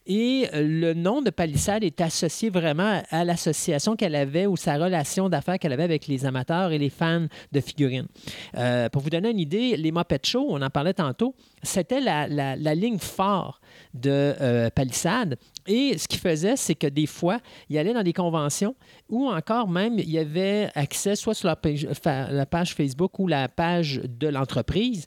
Et 0.07 0.49
le 0.53 0.95
nom 0.95 1.21
de 1.21 1.31
Palisade 1.31 1.83
est 1.83 2.01
associé 2.01 2.49
vraiment 2.49 3.03
à 3.11 3.25
l'association 3.25 3.97
qu'elle 3.97 4.15
avait 4.15 4.47
ou 4.47 4.57
sa 4.57 4.77
relation 4.77 5.29
d'affaires 5.29 5.59
qu'elle 5.59 5.73
avait 5.73 5.83
avec 5.83 6.07
les 6.07 6.25
amateurs 6.25 6.71
et 6.71 6.79
les 6.79 6.91
fans 6.91 7.27
de 7.51 7.61
figurines. 7.61 8.07
Euh, 8.57 8.89
pour 8.89 9.03
vous 9.03 9.11
donner 9.11 9.31
une 9.31 9.41
idée, 9.41 9.77
les 9.77 9.91
Muppet 9.91 10.21
Show, 10.25 10.47
on 10.49 10.63
en 10.63 10.71
parlait 10.71 10.95
tantôt, 10.95 11.35
c'était 11.63 12.01
la, 12.01 12.27
ligne 12.75 12.99
phare 12.99 13.61
de 13.95 14.35
euh, 14.41 14.71
Palisade. 14.71 15.39
Et 15.67 15.99
ce 15.99 16.07
qu'il 16.07 16.21
faisait, 16.21 16.57
c'est 16.57 16.77
que 16.77 16.87
des 16.87 17.07
fois, 17.07 17.41
il 17.69 17.77
allait 17.77 17.95
dans 17.95 18.05
des 18.05 18.13
conventions 18.13 18.77
ou 19.09 19.29
encore 19.29 19.69
même, 19.69 19.99
il 19.99 20.11
y 20.11 20.19
avait 20.19 20.71
accès 20.75 21.17
soit 21.17 21.35
sur 21.35 21.49
la 21.49 22.47
page 22.47 22.75
Facebook 22.75 23.19
ou 23.19 23.27
la 23.27 23.49
page 23.49 24.01
de 24.05 24.29
l'entreprise 24.29 25.05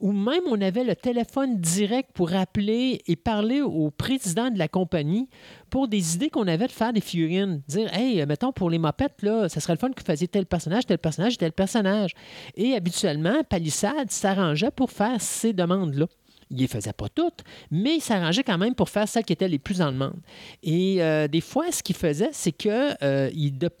ou 0.00 0.12
même 0.12 0.42
on 0.46 0.60
avait 0.60 0.84
le 0.84 0.96
téléphone 0.96 1.60
direct 1.60 2.10
pour 2.14 2.34
appeler 2.34 3.02
et 3.06 3.16
parler 3.16 3.60
au 3.60 3.90
président 3.90 4.50
de 4.50 4.58
la 4.58 4.66
compagnie 4.66 5.28
pour 5.68 5.88
des 5.88 6.16
idées 6.16 6.30
qu'on 6.30 6.48
avait 6.48 6.66
de 6.66 6.72
faire 6.72 6.92
des 6.92 7.00
figurines. 7.00 7.62
Dire, 7.68 7.92
hey, 7.94 8.24
mettons 8.26 8.52
pour 8.52 8.70
les 8.70 8.78
mopettes, 8.78 9.22
là, 9.22 9.48
ça 9.48 9.60
serait 9.60 9.74
le 9.74 9.78
fun 9.78 9.90
que 9.90 10.02
vous 10.02 10.26
tel 10.26 10.46
personnage, 10.46 10.86
tel 10.86 10.98
personnage, 10.98 11.36
tel 11.36 11.52
personnage. 11.52 12.12
Et 12.56 12.74
habituellement, 12.74 13.42
Palissade 13.48 14.10
s'arrangeait 14.10 14.70
pour 14.70 14.90
faire 14.90 15.20
ces 15.20 15.52
demandes-là. 15.52 16.06
Il 16.50 16.56
ne 16.56 16.62
les 16.62 16.66
faisait 16.66 16.92
pas 16.92 17.08
toutes, 17.08 17.44
mais 17.70 17.96
il 17.96 18.00
s'arrangeait 18.00 18.42
quand 18.42 18.58
même 18.58 18.74
pour 18.74 18.88
faire 18.88 19.08
celles 19.08 19.24
qui 19.24 19.32
étaient 19.32 19.48
les 19.48 19.60
plus 19.60 19.80
en 19.80 19.92
demande. 19.92 20.18
Et 20.64 21.00
euh, 21.00 21.28
des 21.28 21.40
fois, 21.40 21.70
ce 21.70 21.82
qu'il 21.82 21.94
faisait, 21.94 22.30
c'est 22.32 22.50
qu'il 22.52 22.96
euh, 23.02 23.30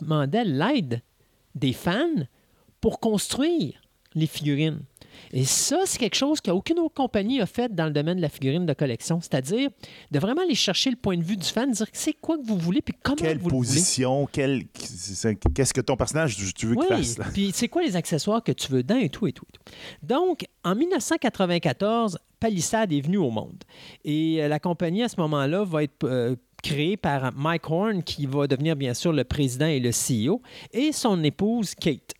demandait 0.00 0.44
l'aide 0.44 1.02
des 1.56 1.72
fans 1.72 2.24
pour 2.80 3.00
construire 3.00 3.80
les 4.14 4.26
figurines. 4.26 4.82
Et 5.32 5.44
ça, 5.44 5.80
c'est 5.84 5.98
quelque 5.98 6.16
chose 6.16 6.40
qu'aucune 6.40 6.78
autre 6.78 6.94
compagnie 6.94 7.40
a 7.40 7.46
fait 7.46 7.74
dans 7.74 7.86
le 7.86 7.92
domaine 7.92 8.16
de 8.16 8.22
la 8.22 8.28
figurine 8.28 8.66
de 8.66 8.72
collection, 8.72 9.20
c'est-à-dire 9.20 9.70
de 10.10 10.18
vraiment 10.18 10.42
aller 10.42 10.54
chercher 10.54 10.90
le 10.90 10.96
point 10.96 11.16
de 11.16 11.22
vue 11.22 11.36
du 11.36 11.46
fan, 11.46 11.70
dire 11.70 11.86
c'est 11.92 12.12
quoi 12.14 12.38
que 12.38 12.46
vous 12.46 12.56
voulez, 12.56 12.82
puis 12.82 12.94
comment 13.02 13.16
quelle 13.16 13.38
vous 13.38 13.50
position, 13.50 14.26
quelle 14.30 14.66
position, 14.66 15.34
qu'est-ce 15.54 15.74
que 15.74 15.80
ton 15.80 15.96
personnage 15.96 16.36
tu 16.54 16.66
veux 16.66 16.76
qu'il 16.76 16.84
fasse. 16.84 17.16
Puis 17.32 17.52
c'est 17.54 17.68
quoi 17.68 17.82
les 17.82 17.96
accessoires 17.96 18.42
que 18.42 18.52
tu 18.52 18.72
veux 18.72 18.82
dans 18.82 18.96
et 18.96 19.08
tout 19.08 19.26
et 19.26 19.32
tout. 19.32 19.46
Et 19.48 19.52
tout. 19.52 19.72
Donc, 20.02 20.44
en 20.64 20.74
1994, 20.74 22.18
Palisade 22.38 22.92
est 22.92 23.00
venu 23.00 23.18
au 23.18 23.30
monde. 23.30 23.62
Et 24.04 24.42
euh, 24.42 24.48
la 24.48 24.58
compagnie, 24.58 25.02
à 25.02 25.08
ce 25.08 25.20
moment-là, 25.20 25.64
va 25.64 25.82
être 25.82 26.04
euh, 26.04 26.36
créée 26.62 26.96
par 26.96 27.32
Mike 27.34 27.70
Horn, 27.70 28.02
qui 28.02 28.26
va 28.26 28.46
devenir 28.46 28.76
bien 28.76 28.94
sûr 28.94 29.12
le 29.12 29.24
président 29.24 29.66
et 29.66 29.80
le 29.80 29.90
CEO, 29.90 30.42
et 30.72 30.92
son 30.92 31.22
épouse 31.22 31.74
Kate. 31.74 32.14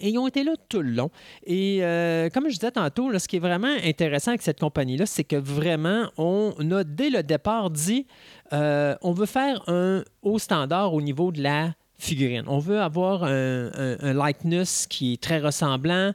Et 0.00 0.10
ils 0.10 0.18
ont 0.18 0.26
été 0.26 0.44
là 0.44 0.52
tout 0.68 0.82
le 0.82 0.90
long. 0.90 1.10
Et 1.44 1.78
euh, 1.82 2.28
comme 2.30 2.48
je 2.48 2.54
disais 2.54 2.70
tantôt, 2.70 3.16
ce 3.18 3.28
qui 3.28 3.36
est 3.36 3.40
vraiment 3.40 3.74
intéressant 3.84 4.32
avec 4.32 4.42
cette 4.42 4.60
compagnie-là, 4.60 5.06
c'est 5.06 5.24
que 5.24 5.36
vraiment, 5.36 6.10
on 6.18 6.52
a 6.70 6.84
dès 6.84 7.10
le 7.10 7.22
départ 7.22 7.70
dit 7.70 8.06
euh, 8.52 8.94
on 9.02 9.12
veut 9.12 9.26
faire 9.26 9.62
un 9.68 10.04
haut 10.22 10.38
standard 10.38 10.94
au 10.94 11.00
niveau 11.00 11.32
de 11.32 11.42
la 11.42 11.74
figurine. 11.98 12.44
On 12.46 12.58
veut 12.58 12.80
avoir 12.80 13.24
un, 13.24 13.70
likeness 14.12 14.86
qui 14.86 15.14
est 15.14 15.22
très 15.22 15.38
ressemblant, 15.38 16.12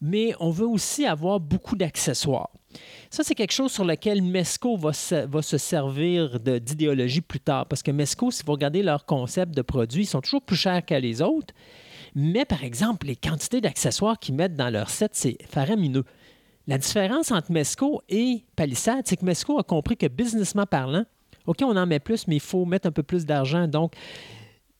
mais 0.00 0.34
on 0.40 0.50
veut 0.50 0.66
aussi 0.66 1.06
avoir 1.06 1.40
beaucoup 1.40 1.76
d'accessoires. 1.76 2.50
Ça, 3.10 3.22
c'est 3.22 3.34
quelque 3.34 3.52
chose 3.52 3.72
sur 3.72 3.84
lequel 3.84 4.22
Mesco 4.22 4.76
va 4.76 4.92
va 5.26 5.42
se 5.42 5.58
servir 5.58 6.40
d'idéologie 6.40 7.20
plus 7.20 7.40
tard. 7.40 7.66
Parce 7.66 7.82
que 7.82 7.90
Mesco, 7.90 8.30
si 8.30 8.42
vous 8.44 8.52
regardez 8.52 8.82
leur 8.82 9.04
concept 9.04 9.54
de 9.54 9.62
produit, 9.62 10.04
ils 10.04 10.06
sont 10.06 10.20
toujours 10.20 10.42
plus 10.42 10.56
chers 10.56 10.84
que 10.84 10.94
les 10.94 11.20
autres 11.20 11.54
Mais 12.14 12.44
par 12.44 12.62
exemple, 12.64 13.06
les 13.06 13.16
quantités 13.16 13.60
d'accessoires 13.60 14.18
qu'ils 14.18 14.34
mettent 14.34 14.56
dans 14.56 14.70
leur 14.70 14.90
set, 14.90 15.12
c'est 15.14 15.38
faramineux. 15.48 16.04
La 16.66 16.78
différence 16.78 17.30
entre 17.32 17.50
Mesco 17.50 18.02
et 18.08 18.44
Palisade, 18.54 19.06
c'est 19.06 19.16
que 19.16 19.24
Mesco 19.24 19.58
a 19.58 19.64
compris 19.64 19.96
que 19.96 20.06
businessment 20.06 20.66
parlant, 20.66 21.04
OK, 21.46 21.58
on 21.62 21.76
en 21.76 21.86
met 21.86 21.98
plus, 21.98 22.28
mais 22.28 22.36
il 22.36 22.40
faut 22.40 22.64
mettre 22.64 22.86
un 22.86 22.92
peu 22.92 23.02
plus 23.02 23.26
d'argent. 23.26 23.66
Donc, 23.66 23.94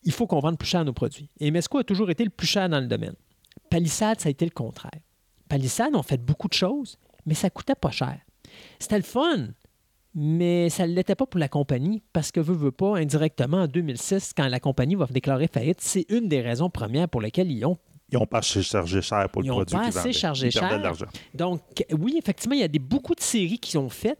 il 0.03 0.11
faut 0.11 0.27
qu'on 0.27 0.39
vende 0.39 0.57
plus 0.57 0.67
cher 0.67 0.85
nos 0.85 0.93
produits. 0.93 1.29
Et 1.39 1.51
Mesco 1.51 1.77
a 1.77 1.83
toujours 1.83 2.09
été 2.09 2.23
le 2.23 2.29
plus 2.29 2.47
cher 2.47 2.69
dans 2.69 2.79
le 2.79 2.87
domaine. 2.87 3.15
Palisade, 3.69 4.19
ça 4.19 4.29
a 4.29 4.31
été 4.31 4.45
le 4.45 4.51
contraire. 4.51 4.99
Palisade, 5.49 5.95
on 5.95 6.03
fait 6.03 6.17
beaucoup 6.17 6.47
de 6.47 6.53
choses, 6.53 6.97
mais 7.25 7.33
ça 7.33 7.49
coûtait 7.49 7.75
pas 7.75 7.91
cher. 7.91 8.19
C'était 8.79 8.97
le 8.97 9.03
fun, 9.03 9.47
mais 10.15 10.69
ça 10.69 10.87
ne 10.87 10.93
l'était 10.93 11.15
pas 11.15 11.25
pour 11.25 11.39
la 11.39 11.47
compagnie 11.47 12.01
parce 12.13 12.31
que, 12.31 12.39
veut, 12.39 12.55
veut 12.55 12.71
pas, 12.71 12.97
indirectement, 12.97 13.63
en 13.63 13.67
2006, 13.67 14.33
quand 14.35 14.47
la 14.47 14.59
compagnie 14.59 14.95
va 14.95 15.07
déclarer 15.07 15.47
faillite, 15.47 15.81
c'est 15.81 16.05
une 16.09 16.27
des 16.27 16.41
raisons 16.41 16.69
premières 16.69 17.09
pour 17.09 17.21
lesquelles 17.21 17.51
ils 17.51 17.65
ont 17.65 17.77
ils 18.11 18.19
n'ont 18.19 18.27
pas 18.27 18.41
chargé 18.41 19.01
cher 19.01 19.27
pour 19.29 19.41
le 19.41 19.49
produit. 19.49 19.75
Ils 19.75 19.85
n'ont 19.85 19.91
pas 19.91 19.99
assez 19.99 20.13
chargé 20.13 20.51
cher. 20.51 20.93
Donc, 21.33 21.61
oui, 21.97 22.15
effectivement, 22.19 22.53
il 22.53 22.61
y 22.61 22.63
a 22.63 22.67
des, 22.67 22.77
beaucoup 22.77 23.15
de 23.15 23.21
séries 23.21 23.57
qui 23.57 23.75
ont 23.75 23.89
faites 23.89 24.19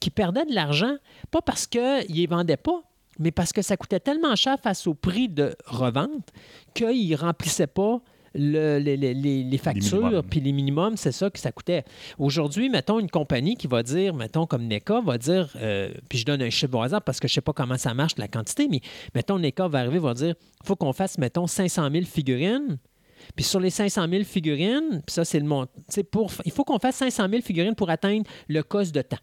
qui 0.00 0.10
perdaient 0.10 0.44
de 0.44 0.54
l'argent, 0.54 0.96
pas 1.30 1.40
parce 1.40 1.66
qu'ils 1.66 1.80
ne 1.80 2.14
les 2.14 2.26
vendaient 2.26 2.56
pas, 2.56 2.82
mais 3.18 3.30
parce 3.30 3.52
que 3.52 3.62
ça 3.62 3.76
coûtait 3.76 4.00
tellement 4.00 4.36
cher 4.36 4.58
face 4.62 4.86
au 4.86 4.94
prix 4.94 5.28
de 5.28 5.56
revente 5.66 6.30
qu'ils 6.74 7.10
ne 7.10 7.16
remplissaient 7.16 7.66
pas 7.66 8.00
les, 8.34 9.58
factures, 9.58 10.22
puis 10.28 10.40
les 10.40 10.52
minimums, 10.52 10.96
c'est 10.96 11.12
ça 11.12 11.30
que 11.30 11.38
ça 11.38 11.52
coûtait. 11.52 11.84
Aujourd'hui, 12.18 12.68
mettons 12.68 12.98
une 12.98 13.10
compagnie 13.10 13.56
qui 13.56 13.66
va 13.66 13.82
dire, 13.82 14.14
mettons 14.14 14.46
comme 14.46 14.66
NECA, 14.66 15.00
va 15.00 15.18
dire, 15.18 15.50
euh, 15.56 15.92
puis 16.08 16.18
je 16.18 16.24
donne 16.24 16.42
un 16.42 16.50
chiffre 16.50 16.74
au 16.76 16.82
hasard 16.82 17.02
parce 17.02 17.20
que 17.20 17.28
je 17.28 17.32
ne 17.32 17.36
sais 17.36 17.40
pas 17.40 17.52
comment 17.52 17.78
ça 17.78 17.94
marche, 17.94 18.14
la 18.18 18.28
quantité, 18.28 18.68
mais 18.68 18.80
mettons 19.14 19.38
NECA 19.38 19.68
va 19.68 19.80
arriver, 19.80 19.98
va 19.98 20.14
dire, 20.14 20.34
il 20.62 20.66
faut 20.66 20.76
qu'on 20.76 20.92
fasse, 20.92 21.18
mettons, 21.18 21.46
500 21.46 21.90
000 21.90 22.04
figurines. 22.04 22.78
Puis 23.36 23.44
sur 23.44 23.58
les 23.58 23.70
500 23.70 24.06
000 24.10 24.24
figurines, 24.24 25.00
puis 25.06 25.14
ça, 25.14 25.24
c'est 25.24 25.40
le 25.40 25.46
montant. 25.46 25.72
Il 26.44 26.52
faut 26.52 26.64
qu'on 26.64 26.78
fasse 26.78 26.96
500 26.96 27.26
000 27.30 27.42
figurines 27.42 27.74
pour 27.74 27.88
atteindre 27.88 28.24
le 28.48 28.62
cost 28.62 28.94
de 28.94 29.00
temps 29.00 29.18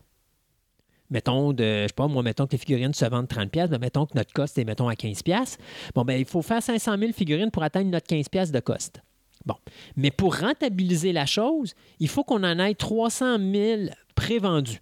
mettons, 1.12 1.54
de, 1.54 1.84
je 1.84 1.88
sais 1.88 1.94
pas, 1.94 2.08
moi, 2.08 2.24
mettons 2.24 2.48
que 2.48 2.54
les 2.54 2.58
figurines 2.58 2.94
se 2.94 3.06
vendent 3.06 3.28
30$, 3.28 3.50
mais 3.54 3.68
ben, 3.68 3.80
mettons 3.80 4.06
que 4.06 4.18
notre 4.18 4.34
cost 4.34 4.58
est, 4.58 4.64
mettons, 4.64 4.88
à 4.88 4.94
15$. 4.94 5.58
Bon, 5.94 6.04
ben 6.04 6.20
il 6.20 6.26
faut 6.26 6.42
faire 6.42 6.64
500 6.64 6.98
000 6.98 7.12
figurines 7.12 7.52
pour 7.52 7.62
atteindre 7.64 7.92
notre 7.92 8.08
15$ 8.08 8.52
de 8.52 8.60
cost. 8.60 9.02
Bon. 9.46 9.56
Mais 9.96 10.12
pour 10.12 10.38
rentabiliser 10.38 11.14
la 11.14 11.26
chose, 11.26 11.74
il 12.00 12.08
faut 12.08 12.24
qu'on 12.24 12.44
en 12.44 12.60
ait 12.60 12.74
300 12.74 13.38
000 13.40 13.82
prévendus. 14.16 14.82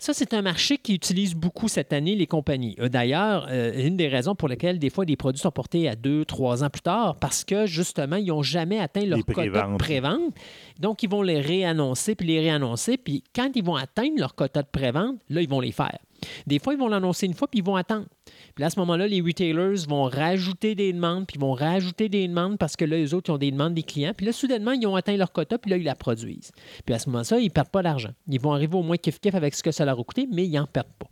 Ça, 0.00 0.14
c'est 0.14 0.32
un 0.32 0.40
marché 0.40 0.78
qui 0.78 0.94
utilise 0.94 1.34
beaucoup 1.34 1.68
cette 1.68 1.92
année 1.92 2.16
les 2.16 2.26
compagnies. 2.26 2.74
Euh, 2.80 2.88
d'ailleurs, 2.88 3.46
euh, 3.50 3.86
une 3.86 3.98
des 3.98 4.08
raisons 4.08 4.34
pour 4.34 4.48
lesquelles 4.48 4.78
des 4.78 4.88
fois 4.88 5.04
des 5.04 5.14
produits 5.14 5.42
sont 5.42 5.50
portés 5.50 5.90
à 5.90 5.94
deux, 5.94 6.24
trois 6.24 6.64
ans 6.64 6.70
plus 6.70 6.80
tard, 6.80 7.16
parce 7.16 7.44
que 7.44 7.66
justement, 7.66 8.16
ils 8.16 8.28
n'ont 8.28 8.42
jamais 8.42 8.80
atteint 8.80 9.04
leur 9.04 9.22
quota 9.26 9.66
de 9.68 9.76
prévente. 9.76 10.34
Donc, 10.78 11.02
ils 11.02 11.10
vont 11.10 11.20
les 11.20 11.38
réannoncer, 11.38 12.14
puis 12.14 12.26
les 12.26 12.40
réannoncer. 12.40 12.96
Puis 12.96 13.22
quand 13.36 13.50
ils 13.54 13.62
vont 13.62 13.76
atteindre 13.76 14.18
leur 14.18 14.34
quota 14.34 14.62
de 14.62 14.68
prévente, 14.72 15.16
là, 15.28 15.42
ils 15.42 15.48
vont 15.50 15.60
les 15.60 15.70
faire. 15.70 15.98
Des 16.46 16.58
fois, 16.58 16.74
ils 16.74 16.78
vont 16.78 16.88
l'annoncer 16.88 17.26
une 17.26 17.34
fois, 17.34 17.48
puis 17.48 17.60
ils 17.60 17.64
vont 17.64 17.76
attendre. 17.76 18.06
Puis 18.54 18.64
à 18.64 18.70
ce 18.70 18.78
moment-là, 18.80 19.06
les 19.06 19.20
retailers 19.20 19.86
vont 19.88 20.04
rajouter 20.04 20.74
des 20.74 20.92
demandes, 20.92 21.26
puis 21.26 21.36
ils 21.36 21.40
vont 21.40 21.52
rajouter 21.52 22.08
des 22.08 22.26
demandes 22.28 22.58
parce 22.58 22.76
que 22.76 22.84
là, 22.84 22.96
les 22.96 23.14
autres, 23.14 23.30
ils 23.30 23.34
ont 23.34 23.38
des 23.38 23.50
demandes 23.50 23.74
des 23.74 23.82
clients. 23.82 24.12
Puis 24.16 24.26
là, 24.26 24.32
soudainement, 24.32 24.72
ils 24.72 24.86
ont 24.86 24.96
atteint 24.96 25.16
leur 25.16 25.32
quota, 25.32 25.58
puis 25.58 25.70
là, 25.70 25.76
ils 25.76 25.84
la 25.84 25.94
produisent. 25.94 26.52
Puis 26.84 26.94
à 26.94 26.98
ce 26.98 27.08
moment-là, 27.10 27.38
ils 27.38 27.44
ne 27.44 27.48
perdent 27.50 27.70
pas 27.70 27.82
d'argent. 27.82 28.10
Ils 28.28 28.40
vont 28.40 28.52
arriver 28.52 28.76
au 28.76 28.82
moins 28.82 28.96
kiff-kiff 28.96 29.34
avec 29.34 29.54
ce 29.54 29.62
que 29.62 29.70
ça 29.70 29.84
leur 29.84 29.98
a 29.98 30.04
coûté, 30.04 30.28
mais 30.30 30.46
ils 30.46 30.52
n'en 30.52 30.66
perdent 30.66 30.92
pas. 30.98 31.08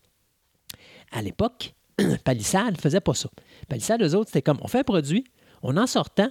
À 1.12 1.22
l'époque, 1.22 1.74
Palissade 2.24 2.72
ne 2.72 2.80
faisait 2.80 3.00
pas 3.00 3.14
ça. 3.14 3.30
Palissade, 3.68 4.02
eux 4.02 4.14
autres, 4.14 4.28
c'était 4.28 4.42
comme 4.42 4.58
on 4.62 4.68
fait 4.68 4.80
un 4.80 4.84
produit, 4.84 5.24
on 5.62 5.76
en 5.76 5.86
sort 5.86 6.10
tant, 6.10 6.30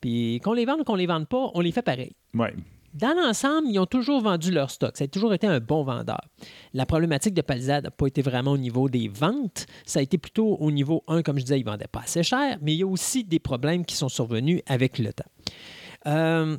puis 0.00 0.40
qu'on 0.42 0.52
les 0.52 0.64
vende 0.64 0.80
ou 0.80 0.84
qu'on 0.84 0.94
les 0.94 1.06
vende 1.06 1.28
pas, 1.28 1.50
on 1.54 1.60
les 1.60 1.72
fait 1.72 1.82
pareil. 1.82 2.12
Ouais. 2.34 2.54
Dans 2.98 3.14
l'ensemble, 3.14 3.68
ils 3.68 3.78
ont 3.78 3.86
toujours 3.86 4.20
vendu 4.20 4.50
leur 4.50 4.72
stock. 4.72 4.96
Ça 4.96 5.04
a 5.04 5.06
toujours 5.06 5.32
été 5.32 5.46
un 5.46 5.60
bon 5.60 5.84
vendeur. 5.84 6.20
La 6.74 6.84
problématique 6.84 7.32
de 7.32 7.42
Palisade 7.42 7.84
n'a 7.84 7.90
pas 7.92 8.08
été 8.08 8.22
vraiment 8.22 8.50
au 8.50 8.58
niveau 8.58 8.88
des 8.88 9.06
ventes. 9.06 9.66
Ça 9.86 10.00
a 10.00 10.02
été 10.02 10.18
plutôt 10.18 10.56
au 10.56 10.72
niveau 10.72 11.04
1, 11.06 11.22
comme 11.22 11.38
je 11.38 11.44
disais, 11.44 11.60
ils 11.60 11.64
ne 11.64 11.70
vendaient 11.70 11.86
pas 11.86 12.00
assez 12.00 12.24
cher, 12.24 12.58
mais 12.60 12.74
il 12.74 12.78
y 12.78 12.82
a 12.82 12.88
aussi 12.88 13.22
des 13.22 13.38
problèmes 13.38 13.84
qui 13.84 13.94
sont 13.94 14.08
survenus 14.08 14.62
avec 14.66 14.98
le 14.98 15.12
temps. 15.12 15.30
Euh, 16.06 16.56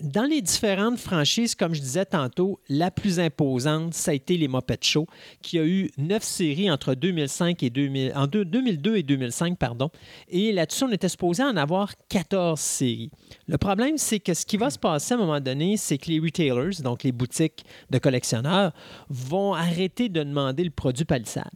dans 0.00 0.24
les 0.24 0.40
différentes 0.40 0.98
franchises, 0.98 1.54
comme 1.54 1.74
je 1.74 1.80
disais 1.80 2.04
tantôt, 2.04 2.60
la 2.68 2.90
plus 2.90 3.20
imposante, 3.20 3.94
ça 3.94 4.10
a 4.10 4.14
été 4.14 4.36
les 4.36 4.48
Muppet 4.48 4.78
Show, 4.82 5.06
qui 5.42 5.58
a 5.58 5.64
eu 5.64 5.90
neuf 5.98 6.22
séries 6.22 6.70
entre 6.70 6.94
2005 6.94 7.62
et 7.62 7.70
2000, 7.70 8.12
en 8.14 8.26
2002 8.26 8.96
et 8.96 9.02
2005, 9.02 9.58
pardon. 9.58 9.90
Et 10.28 10.52
là-dessus, 10.52 10.84
on 10.84 10.92
était 10.92 11.08
supposé 11.08 11.42
en 11.42 11.56
avoir 11.56 11.94
14 12.08 12.58
séries. 12.58 13.10
Le 13.46 13.58
problème, 13.58 13.98
c'est 13.98 14.20
que 14.20 14.34
ce 14.34 14.46
qui 14.46 14.56
va 14.56 14.70
se 14.70 14.78
passer 14.78 15.14
à 15.14 15.16
un 15.16 15.20
moment 15.20 15.40
donné, 15.40 15.76
c'est 15.76 15.98
que 15.98 16.10
les 16.10 16.18
retailers, 16.18 16.82
donc 16.82 17.02
les 17.02 17.12
boutiques 17.12 17.64
de 17.90 17.98
collectionneurs, 17.98 18.72
vont 19.08 19.54
arrêter 19.54 20.08
de 20.08 20.22
demander 20.22 20.64
le 20.64 20.70
produit 20.70 21.04
palissade. 21.04 21.50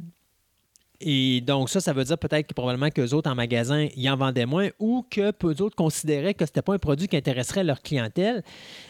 Et 1.06 1.42
donc, 1.42 1.68
ça, 1.68 1.80
ça 1.80 1.92
veut 1.92 2.04
dire 2.04 2.16
peut-être 2.16 2.46
que 2.46 2.54
probablement 2.54 2.88
qu'eux 2.88 3.10
autres 3.10 3.30
en 3.30 3.34
magasin, 3.34 3.88
ils 3.94 4.08
en 4.08 4.16
vendaient 4.16 4.46
moins 4.46 4.70
ou 4.78 5.04
que 5.10 5.32
peu 5.32 5.54
d'autres 5.54 5.76
considéraient 5.76 6.32
que 6.32 6.46
ce 6.46 6.50
n'était 6.50 6.62
pas 6.62 6.72
un 6.72 6.78
produit 6.78 7.08
qui 7.08 7.16
intéresserait 7.16 7.62
leur 7.62 7.82
clientèle. 7.82 8.42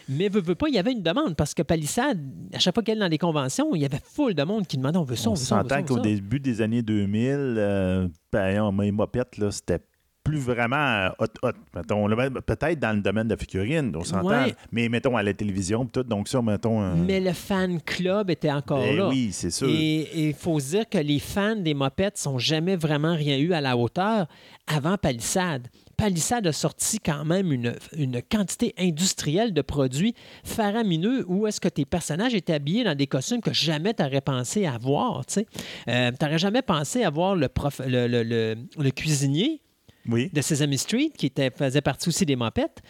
Mais 0.07 0.29
veut, 0.29 0.39
veut 0.39 0.55
pas, 0.55 0.69
il 0.69 0.75
y 0.75 0.79
avait 0.79 0.93
une 0.93 1.03
demande 1.03 1.35
parce 1.35 1.53
que 1.53 1.61
Palissade, 1.61 2.17
à 2.53 2.59
chaque 2.59 2.73
fois 2.73 2.83
qu'elle 2.83 2.99
est 2.99 3.01
dans 3.01 3.09
les 3.09 3.17
conventions, 3.17 3.75
il 3.75 3.81
y 3.81 3.85
avait 3.85 3.99
full 4.01 4.33
de 4.33 4.43
monde 4.43 4.65
qui 4.65 4.77
demandait 4.77 4.97
on 4.97 5.03
veut 5.03 5.17
ça, 5.17 5.29
on, 5.29 5.33
veut 5.33 5.39
ça. 5.39 5.57
On 5.57 5.63
s'entend 5.63 5.83
qu'au 5.83 5.99
début 5.99 6.39
des 6.39 6.61
années 6.61 6.81
2000, 6.81 7.35
euh, 7.57 8.07
ben, 8.31 8.71
mopettes, 8.91 9.35
c'était 9.51 9.81
plus 10.25 10.39
vraiment 10.39 11.09
hot, 11.19 11.27
hot. 11.43 11.51
Mettons, 11.73 12.07
peut-être 12.41 12.79
dans 12.79 12.93
le 12.93 13.01
domaine 13.01 13.27
de 13.27 13.35
figurines, 13.35 13.95
on 13.95 14.03
s'entend. 14.03 14.47
Mais 14.71 14.89
mettons 14.89 15.15
à 15.15 15.23
la 15.23 15.33
télévision, 15.33 15.85
tout, 15.85 16.03
donc 16.03 16.27
ça, 16.27 16.41
mettons. 16.41 16.81
Euh, 16.81 16.95
mais 16.95 17.21
le 17.21 17.31
fan 17.31 17.79
club 17.79 18.31
était 18.31 18.51
encore 18.51 18.79
ben 18.79 18.97
là. 18.97 19.07
Oui, 19.07 19.29
c'est 19.31 19.51
sûr. 19.51 19.69
Et 19.69 20.27
il 20.27 20.33
faut 20.33 20.59
se 20.59 20.71
dire 20.71 20.89
que 20.89 20.97
les 20.97 21.19
fans 21.19 21.55
des 21.55 21.75
mopettes 21.75 22.17
sont 22.17 22.39
jamais 22.39 22.75
vraiment 22.75 23.15
rien 23.15 23.37
eu 23.37 23.53
à 23.53 23.61
la 23.61 23.77
hauteur 23.77 24.25
avant 24.67 24.97
Palissade. 24.97 25.67
Palissade 25.95 26.47
a 26.47 26.51
sorti 26.51 26.99
quand 26.99 27.23
même 27.23 27.51
une, 27.51 27.73
une 27.95 28.21
quantité 28.21 28.73
industrielle 28.79 29.53
de 29.53 29.61
produits 29.61 30.15
faramineux 30.43 31.23
où 31.27 31.45
est-ce 31.47 31.61
que 31.61 31.69
tes 31.69 31.85
personnages 31.85 32.33
étaient 32.33 32.53
habillés 32.53 32.83
dans 32.83 32.95
des 32.95 33.07
costumes 33.07 33.41
que 33.41 33.53
jamais 33.53 33.93
tu 33.93 34.03
aurais 34.03 34.21
pensé 34.21 34.65
avoir. 34.65 35.25
Tu 35.25 35.45
euh, 35.87 36.11
n'aurais 36.19 36.39
jamais 36.39 36.63
pensé 36.63 37.03
avoir 37.03 37.35
le, 37.35 37.47
prof, 37.47 37.79
le, 37.85 38.07
le, 38.07 38.55
le 38.77 38.91
cuisinier 38.91 39.61
de 40.05 40.41
Sesame 40.41 40.77
Street, 40.77 41.11
qui 41.17 41.27
était, 41.27 41.51
faisait 41.51 41.81
partie 41.81 42.09
aussi 42.09 42.25
des 42.25 42.35
mopettes, 42.35 42.81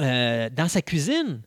euh, 0.00 0.48
dans 0.50 0.68
sa 0.68 0.82
cuisine. 0.82 1.42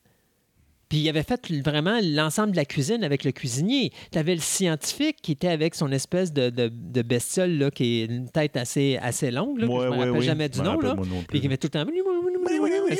Puis 0.89 0.99
il 0.99 1.09
avait 1.09 1.23
fait 1.23 1.51
vraiment 1.63 1.99
l'ensemble 2.03 2.51
de 2.51 2.55
la 2.55 2.65
cuisine 2.65 3.03
avec 3.03 3.23
le 3.23 3.31
cuisinier. 3.31 3.91
Tu 4.11 4.19
avais 4.19 4.35
le 4.35 4.41
scientifique 4.41 5.17
qui 5.23 5.31
était 5.31 5.47
avec 5.47 5.73
son 5.73 5.91
espèce 5.91 6.31
de, 6.31 6.51
de, 6.51 7.01
bestiole 7.01 7.57
là, 7.57 7.71
qui 7.71 8.01
est 8.01 8.05
une 8.05 8.29
tête 8.29 8.55
assez, 8.57 8.99
assez 9.01 9.31
longue. 9.31 9.57
Là, 9.57 9.65
je 9.67 9.71
ne 9.71 9.89
me 9.89 10.05
rappelle 10.05 10.21
jamais 10.21 10.49
du 10.49 10.61
nom. 10.61 10.79
Là, 10.79 10.95
puis 11.27 11.39
il 11.39 11.45
avait 11.47 11.57
tout 11.57 11.69
le 11.73 11.83
temps. 11.83 11.91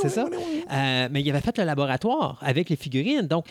C'est 0.01 0.09
ça. 0.09 0.25
Euh, 0.25 1.07
mais 1.12 1.21
il 1.21 1.29
avait 1.29 1.41
fait 1.41 1.55
le 1.59 1.65
laboratoire 1.65 2.39
avec 2.41 2.69
les 2.69 2.77
figurines. 2.77 3.27
Donc, 3.27 3.45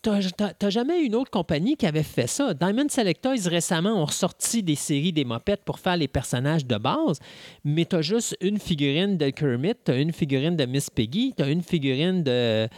T'as 0.00 0.70
jamais 0.70 1.02
une 1.02 1.16
autre 1.16 1.30
compagnie 1.30 1.76
qui 1.76 1.86
avait 1.86 2.04
fait 2.04 2.28
ça? 2.28 2.54
Diamond 2.54 2.88
Selectoys 2.88 3.48
récemment 3.48 4.00
ont 4.00 4.04
ressorti 4.04 4.62
des 4.62 4.76
séries 4.76 5.12
des 5.12 5.24
mopettes 5.24 5.64
pour 5.64 5.80
faire 5.80 5.96
les 5.96 6.06
personnages 6.06 6.64
de 6.64 6.76
base, 6.76 7.18
mais 7.64 7.84
t'as 7.84 8.02
juste 8.02 8.36
une 8.40 8.58
figurine 8.58 9.16
de 9.16 9.30
Kermit, 9.30 9.74
t'as 9.82 10.00
une 10.00 10.12
figurine 10.12 10.56
de 10.56 10.66
Miss 10.66 10.88
Piggy, 10.88 11.34
t'as 11.36 11.48
une 11.48 11.62
figurine 11.62 12.22
de 12.22 12.68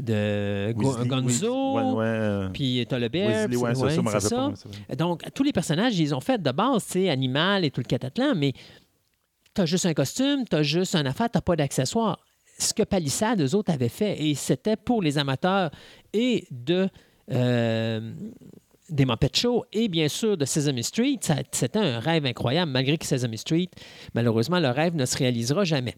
de 0.00 0.72
Gonzo, 0.72 2.00
puis 2.52 2.84
t'as 2.88 2.98
le 2.98 3.08
bear, 3.08 3.48
c'est 3.48 4.20
ça, 4.20 4.52
Donc, 4.98 5.22
tous 5.32 5.44
les 5.44 5.52
personnages, 5.52 5.96
ils 5.96 6.12
ont 6.12 6.20
fait 6.20 6.42
de 6.42 6.50
base, 6.50 6.82
c'est 6.84 7.08
animal 7.08 7.64
et 7.64 7.70
tout 7.70 7.80
le 7.80 7.86
catatlan, 7.86 8.34
mais 8.34 8.52
t'as 9.54 9.66
juste 9.66 9.86
un 9.86 9.94
costume, 9.94 10.44
t'as 10.50 10.64
juste 10.64 10.96
un 10.96 11.06
affaire, 11.06 11.30
t'as 11.30 11.40
pas 11.40 11.54
d'accessoires 11.54 12.18
ce 12.58 12.72
que 12.72 12.82
Palissade, 12.82 13.40
eux 13.40 13.54
autres, 13.54 13.72
avaient 13.72 13.88
fait. 13.88 14.20
Et 14.22 14.34
c'était 14.34 14.76
pour 14.76 15.02
les 15.02 15.18
amateurs 15.18 15.70
et 16.14 16.46
de. 16.50 16.88
Euh, 17.30 18.12
des 18.90 19.06
Muppet 19.06 19.30
Show 19.34 19.64
et 19.72 19.88
bien 19.88 20.08
sûr 20.08 20.36
de 20.36 20.44
Sesame 20.44 20.82
Street. 20.82 21.18
C'était 21.52 21.78
un 21.78 21.98
rêve 22.00 22.26
incroyable, 22.26 22.70
malgré 22.70 22.98
que 22.98 23.06
Sesame 23.06 23.36
Street, 23.36 23.70
malheureusement, 24.14 24.60
le 24.60 24.68
rêve 24.68 24.94
ne 24.94 25.06
se 25.06 25.16
réalisera 25.16 25.64
jamais. 25.64 25.94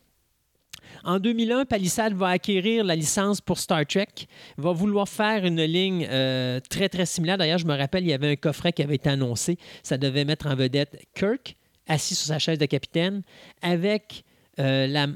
En 1.05 1.18
2001, 1.18 1.66
Palissade 1.66 2.14
va 2.14 2.29
acquérir 2.29 2.85
la 2.85 2.96
licence 2.96 3.40
pour 3.40 3.59
Star 3.59 3.87
Trek, 3.87 4.09
va 4.57 4.72
vouloir 4.72 5.09
faire 5.09 5.44
une 5.44 5.62
ligne 5.62 6.07
euh, 6.11 6.61
très, 6.68 6.88
très 6.88 7.07
similaire. 7.07 7.38
D'ailleurs, 7.38 7.59
je 7.59 7.66
me 7.66 7.76
rappelle, 7.76 8.05
il 8.05 8.11
y 8.11 8.12
avait 8.12 8.31
un 8.31 8.37
coffret 8.37 8.72
qui 8.72 8.83
avait 8.83 8.96
été 8.96 9.09
annoncé. 9.09 9.59
Ça 9.83 9.98
devait 9.98 10.24
mettre 10.24 10.46
en 10.46 10.55
vedette 10.55 11.07
Kirk, 11.14 11.57
assis 11.87 12.14
sur 12.14 12.26
sa 12.26 12.38
chaise 12.38 12.59
de 12.59 12.66
capitaine, 12.66 13.22
avec 13.62 14.24
euh, 14.59 14.87
la, 14.87 15.07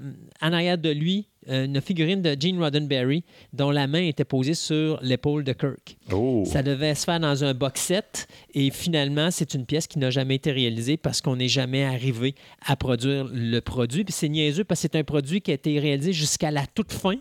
en 0.42 0.52
arrière 0.52 0.78
de 0.78 0.90
lui, 0.90 1.29
une 1.46 1.80
figurine 1.80 2.20
de 2.22 2.36
Gene 2.38 2.62
Roddenberry 2.62 3.24
dont 3.52 3.70
la 3.70 3.86
main 3.86 4.02
était 4.02 4.24
posée 4.24 4.54
sur 4.54 4.98
l'épaule 5.02 5.44
de 5.44 5.52
Kirk. 5.52 5.96
Oh. 6.12 6.44
Ça 6.46 6.62
devait 6.62 6.94
se 6.94 7.04
faire 7.04 7.20
dans 7.20 7.44
un 7.44 7.54
box 7.54 7.80
set 7.80 8.28
et 8.54 8.70
finalement, 8.70 9.30
c'est 9.30 9.54
une 9.54 9.64
pièce 9.64 9.86
qui 9.86 9.98
n'a 9.98 10.10
jamais 10.10 10.36
été 10.36 10.52
réalisée 10.52 10.96
parce 10.96 11.20
qu'on 11.20 11.36
n'est 11.36 11.48
jamais 11.48 11.84
arrivé 11.84 12.34
à 12.66 12.76
produire 12.76 13.28
le 13.32 13.60
produit. 13.60 14.04
Puis 14.04 14.12
c'est 14.12 14.28
niaiseux 14.28 14.64
parce 14.64 14.80
que 14.80 14.88
c'est 14.92 14.98
un 14.98 15.04
produit 15.04 15.40
qui 15.40 15.50
a 15.50 15.54
été 15.54 15.78
réalisé 15.78 16.12
jusqu'à 16.12 16.50
la 16.50 16.66
toute 16.66 16.92
fin. 16.92 17.16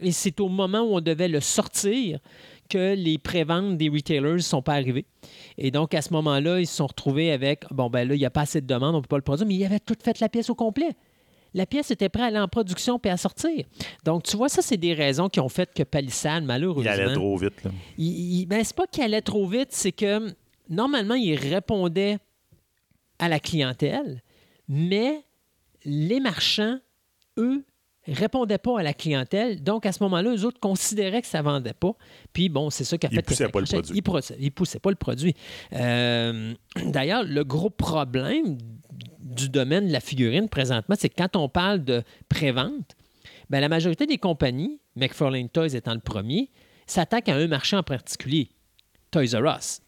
Et 0.00 0.12
c'est 0.12 0.40
au 0.40 0.48
moment 0.48 0.80
où 0.80 0.96
on 0.96 1.00
devait 1.00 1.28
le 1.28 1.40
sortir 1.40 2.18
que 2.68 2.94
les 2.94 3.18
préventes 3.18 3.76
des 3.76 3.88
retailers 3.88 4.32
ne 4.32 4.38
sont 4.38 4.62
pas 4.62 4.74
arrivées. 4.74 5.04
Et 5.58 5.70
donc, 5.70 5.94
à 5.94 6.00
ce 6.00 6.12
moment-là, 6.14 6.58
ils 6.58 6.66
se 6.66 6.76
sont 6.76 6.86
retrouvés 6.86 7.30
avec 7.30 7.64
bon, 7.70 7.90
ben 7.90 8.08
là, 8.08 8.14
il 8.14 8.18
n'y 8.18 8.24
a 8.24 8.30
pas 8.30 8.42
assez 8.42 8.62
de 8.62 8.66
demandes, 8.66 8.94
on 8.94 8.98
ne 8.98 9.02
peut 9.02 9.08
pas 9.08 9.16
le 9.16 9.22
produire, 9.22 9.46
mais 9.46 9.54
ils 9.54 9.64
avaient 9.64 9.78
tout 9.78 9.96
fait 10.02 10.18
la 10.20 10.28
pièce 10.30 10.48
au 10.48 10.54
complet. 10.54 10.96
La 11.54 11.66
pièce 11.66 11.90
était 11.90 12.08
prête 12.08 12.24
à 12.24 12.26
aller 12.28 12.38
en 12.38 12.48
production 12.48 12.98
puis 12.98 13.10
à 13.10 13.16
sortir. 13.16 13.64
Donc, 14.04 14.22
tu 14.22 14.36
vois, 14.36 14.48
ça, 14.48 14.62
c'est 14.62 14.76
des 14.76 14.94
raisons 14.94 15.28
qui 15.28 15.40
ont 15.40 15.48
fait 15.48 15.72
que 15.74 15.82
Palissade, 15.82 16.44
malheureusement. 16.44 16.90
Il 16.90 17.00
allait 17.00 17.12
trop 17.14 17.36
vite. 17.36 17.62
Là. 17.64 17.70
Il, 17.98 18.40
il- 18.40 18.46
ben, 18.46 18.64
c'est 18.64 18.76
pas 18.76 18.86
qu'il 18.86 19.02
allait 19.04 19.20
trop 19.22 19.46
vite, 19.46 19.68
c'est 19.70 19.92
que 19.92 20.32
normalement, 20.70 21.14
il 21.14 21.34
répondait 21.34 22.18
à 23.18 23.28
la 23.28 23.38
clientèle, 23.38 24.22
mais 24.68 25.24
les 25.84 26.20
marchands, 26.20 26.78
eux, 27.38 27.64
répondaient 28.08 28.58
pas 28.58 28.80
à 28.80 28.82
la 28.82 28.94
clientèle. 28.94 29.62
Donc, 29.62 29.86
à 29.86 29.92
ce 29.92 30.02
moment-là, 30.02 30.34
eux 30.34 30.44
autres 30.44 30.58
considéraient 30.58 31.22
que 31.22 31.28
ça 31.28 31.40
vendait 31.42 31.72
pas. 31.72 31.92
Puis, 32.32 32.48
bon, 32.48 32.68
c'est 32.70 32.82
ça 32.84 32.98
qui 32.98 33.06
a 33.06 33.10
fait 33.10 33.22
que 33.22 33.26
poussaient 33.28 33.44
ça 33.44 33.50
pas 33.50 33.60
le 33.60 33.66
produit. 33.66 33.96
Ils 33.96 34.02
poussaient, 34.02 34.36
ils 34.40 34.50
poussaient 34.50 34.78
pas 34.80 34.90
le 34.90 34.96
produit. 34.96 35.34
Euh, 35.72 36.52
D'ailleurs, 36.86 37.22
le 37.22 37.44
gros 37.44 37.70
problème 37.70 38.58
du 39.34 39.48
domaine 39.48 39.88
de 39.88 39.92
la 39.92 40.00
figurine 40.00 40.48
présentement, 40.48 40.94
c'est 40.98 41.08
que 41.08 41.16
quand 41.16 41.36
on 41.36 41.48
parle 41.48 41.84
de 41.84 42.02
prévente, 42.28 42.94
ben, 43.50 43.60
la 43.60 43.68
majorité 43.68 44.06
des 44.06 44.18
compagnies, 44.18 44.80
McFarlane 44.96 45.48
Toys 45.48 45.74
étant 45.74 45.94
le 45.94 46.00
premier, 46.00 46.50
s'attaquent 46.86 47.28
à 47.28 47.36
un 47.36 47.46
marché 47.46 47.76
en 47.76 47.82
particulier, 47.82 48.50
Toys 49.10 49.34
R 49.38 49.56
Us. 49.58 49.80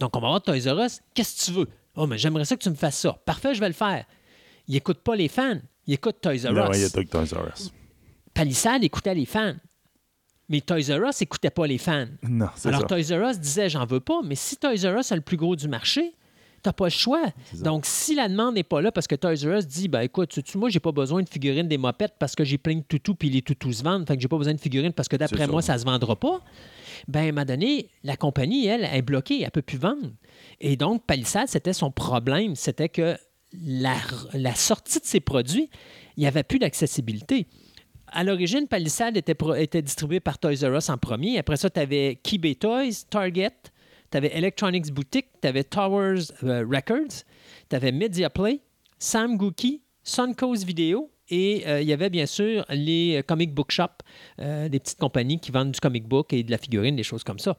Donc, 0.00 0.16
on 0.16 0.20
va 0.20 0.28
voir 0.28 0.42
Toys 0.42 0.72
R 0.72 0.84
Us, 0.84 1.00
qu'est-ce 1.14 1.40
que 1.40 1.44
tu 1.46 1.58
veux? 1.58 1.68
Oh, 1.96 2.06
mais 2.06 2.18
j'aimerais 2.18 2.44
ça 2.44 2.56
que 2.56 2.62
tu 2.62 2.70
me 2.70 2.74
fasses 2.74 2.98
ça. 2.98 3.12
Parfait, 3.24 3.54
je 3.54 3.60
vais 3.60 3.68
le 3.68 3.74
faire. 3.74 4.04
Il 4.66 4.74
n'écoute 4.74 4.98
pas 5.00 5.14
les 5.16 5.28
fans, 5.28 5.58
il 5.86 5.94
écoute 5.94 6.16
Toys 6.20 6.48
R 6.48 6.52
Non, 6.52 6.70
Us. 6.70 6.76
il 6.76 6.82
y 6.82 6.84
a 6.84 6.90
Toy 6.90 7.06
Toys 7.06 7.26
R 7.32 7.48
Us. 7.54 7.70
Palissade 8.32 8.82
écoutait 8.82 9.14
les 9.14 9.26
fans. 9.26 9.54
Mais 10.48 10.60
Toys 10.60 10.90
R 10.90 11.08
Us 11.08 11.20
n'écoutait 11.20 11.50
pas 11.50 11.66
les 11.66 11.78
fans. 11.78 12.06
Non, 12.22 12.48
c'est 12.56 12.68
Alors 12.68 12.82
ça. 12.82 12.86
Toys 12.86 13.16
R 13.16 13.30
Us 13.30 13.38
disait 13.38 13.68
j'en 13.68 13.86
veux 13.86 14.00
pas, 14.00 14.20
mais 14.24 14.34
si 14.34 14.56
Toys 14.56 14.74
R 14.84 14.98
Us 14.98 15.12
a 15.12 15.16
le 15.16 15.22
plus 15.22 15.36
gros 15.36 15.56
du 15.56 15.68
marché, 15.68 16.14
t'as 16.64 16.72
pas 16.72 16.86
le 16.86 16.90
choix. 16.90 17.22
Donc 17.62 17.86
si 17.86 18.16
la 18.16 18.28
demande 18.28 18.56
n'est 18.56 18.64
pas 18.64 18.80
là 18.80 18.90
parce 18.90 19.06
que 19.06 19.14
Toys 19.14 19.36
R 19.44 19.58
Us 19.58 19.66
dit 19.66 19.86
ben 19.86 20.00
écoute, 20.00 20.32
sais-tu, 20.32 20.58
moi 20.58 20.68
j'ai 20.70 20.80
pas 20.80 20.90
besoin 20.90 21.22
de 21.22 21.28
figurines 21.28 21.68
des 21.68 21.78
mopettes 21.78 22.14
parce 22.18 22.34
que 22.34 22.42
j'ai 22.42 22.58
plein 22.58 22.74
de 22.74 22.82
toutous 22.82 23.14
puis 23.14 23.30
les 23.30 23.42
toutous 23.42 23.74
se 23.74 23.82
vendent, 23.84 24.06
fait 24.08 24.16
que 24.16 24.22
j'ai 24.22 24.28
pas 24.28 24.38
besoin 24.38 24.54
de 24.54 24.60
figurines 24.60 24.92
parce 24.92 25.06
que 25.08 25.14
d'après 25.16 25.46
moi 25.46 25.62
ça. 25.62 25.74
ça 25.74 25.78
se 25.78 25.84
vendra 25.84 26.16
pas. 26.16 26.40
Ben 27.06 27.20
à 27.20 27.22
un 27.22 27.26
moment 27.32 27.44
donné, 27.44 27.90
la 28.02 28.16
compagnie 28.16 28.66
elle 28.66 28.84
est 28.84 29.02
bloquée, 29.02 29.42
elle 29.42 29.50
peut 29.50 29.62
plus 29.62 29.78
vendre. 29.78 30.10
Et 30.60 30.76
donc 30.76 31.04
Palisade, 31.06 31.48
c'était 31.48 31.72
son 31.72 31.90
problème, 31.92 32.56
c'était 32.56 32.88
que 32.88 33.16
la, 33.64 33.94
la 34.32 34.54
sortie 34.56 34.98
de 34.98 35.04
ses 35.04 35.20
produits, 35.20 35.70
il 36.16 36.20
n'y 36.20 36.26
avait 36.26 36.42
plus 36.42 36.58
d'accessibilité. 36.58 37.46
À 38.08 38.22
l'origine, 38.24 38.68
Palisade 38.68 39.16
était, 39.16 39.34
pro- 39.34 39.54
était 39.54 39.82
distribué 39.82 40.20
par 40.20 40.38
Toys 40.38 40.62
R 40.62 40.76
Us 40.76 40.88
en 40.88 40.98
premier. 40.98 41.38
Après 41.38 41.56
ça, 41.56 41.68
tu 41.68 41.80
avais 41.80 42.18
Kibé 42.22 42.54
Toys, 42.54 43.04
Target, 43.10 43.50
tu 44.14 44.18
avais 44.18 44.30
Electronics 44.38 44.92
Boutique, 44.92 45.26
tu 45.42 45.48
avais 45.48 45.64
Towers 45.64 46.20
euh, 46.44 46.64
Records, 46.70 47.24
tu 47.68 47.74
avais 47.74 47.90
Media 47.90 48.30
Play, 48.30 48.60
Sam 48.96 49.36
Gookie, 49.36 49.82
Suncoast 50.04 50.62
Video 50.62 51.10
et 51.28 51.64
euh, 51.66 51.80
il 51.82 51.88
y 51.88 51.92
avait 51.92 52.10
bien 52.10 52.26
sûr 52.26 52.64
les 52.70 53.16
euh, 53.16 53.22
comic 53.22 53.52
book 53.52 53.72
shops, 53.72 54.04
des 54.38 54.78
petites 54.78 55.00
compagnies 55.00 55.40
qui 55.40 55.50
vendent 55.50 55.72
du 55.72 55.80
comic 55.80 56.06
book 56.06 56.32
et 56.32 56.44
de 56.44 56.52
la 56.52 56.58
figurine, 56.58 56.94
des 56.94 57.02
choses 57.02 57.24
comme 57.24 57.40
ça. 57.40 57.56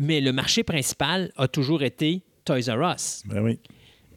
Mais 0.00 0.20
le 0.20 0.32
marché 0.32 0.64
principal 0.64 1.30
a 1.36 1.46
toujours 1.46 1.84
été 1.84 2.24
Toys 2.44 2.68
R 2.68 2.94
Us. 2.94 3.22
Ben 3.26 3.44
oui. 3.44 3.60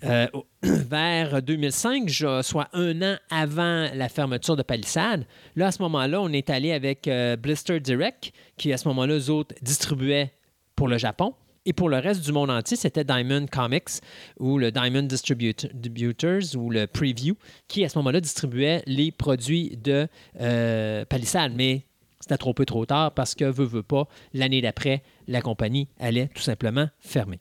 Euh, 0.06 0.26
vers 0.64 1.44
2005, 1.44 2.10
je- 2.10 2.42
soit 2.42 2.68
un 2.74 3.00
an 3.04 3.18
avant 3.30 3.90
la 3.94 4.10
fermeture 4.10 4.56
de 4.56 4.64
Palisade. 4.64 5.28
Là, 5.56 5.68
à 5.68 5.72
ce 5.72 5.84
moment-là, 5.84 6.20
on 6.20 6.30
est 6.34 6.50
allé 6.50 6.72
avec 6.72 7.08
euh, 7.08 7.36
Blister 7.36 7.80
Direct, 7.80 8.32
qui 8.58 8.74
à 8.74 8.78
ce 8.78 8.88
moment-là, 8.88 9.18
eux 9.20 9.30
autres 9.30 9.54
distribuaient 9.62 10.32
pour 10.76 10.88
le 10.88 10.98
Japon. 10.98 11.36
Et 11.70 11.74
pour 11.74 11.88
le 11.88 12.00
reste 12.00 12.26
du 12.26 12.32
monde 12.32 12.50
entier, 12.50 12.76
c'était 12.76 13.04
Diamond 13.04 13.46
Comics 13.46 14.02
ou 14.40 14.58
le 14.58 14.72
Diamond 14.72 15.04
Distribut- 15.04 15.70
Distributors 15.72 16.56
ou 16.58 16.72
le 16.72 16.88
Preview 16.88 17.36
qui, 17.68 17.86
à 17.86 17.90
ce 17.90 18.00
moment-là, 18.00 18.22
distribuait 18.22 18.82
les 18.88 19.12
produits 19.12 19.78
de 19.78 20.08
euh, 20.42 21.06
Palisade. 21.06 21.54
Mais 21.56 21.86
c'était 22.20 22.38
trop 22.38 22.56
peu 22.56 22.66
trop 22.66 22.88
tard 22.88 23.14
parce 23.14 23.36
que, 23.36 23.46
veut, 23.46 23.68
veut 23.68 23.84
pas, 23.84 24.08
l'année 24.34 24.62
d'après, 24.62 25.04
la 25.28 25.44
compagnie 25.44 25.88
allait 26.00 26.30
tout 26.34 26.42
simplement 26.42 26.90
fermer. 26.98 27.40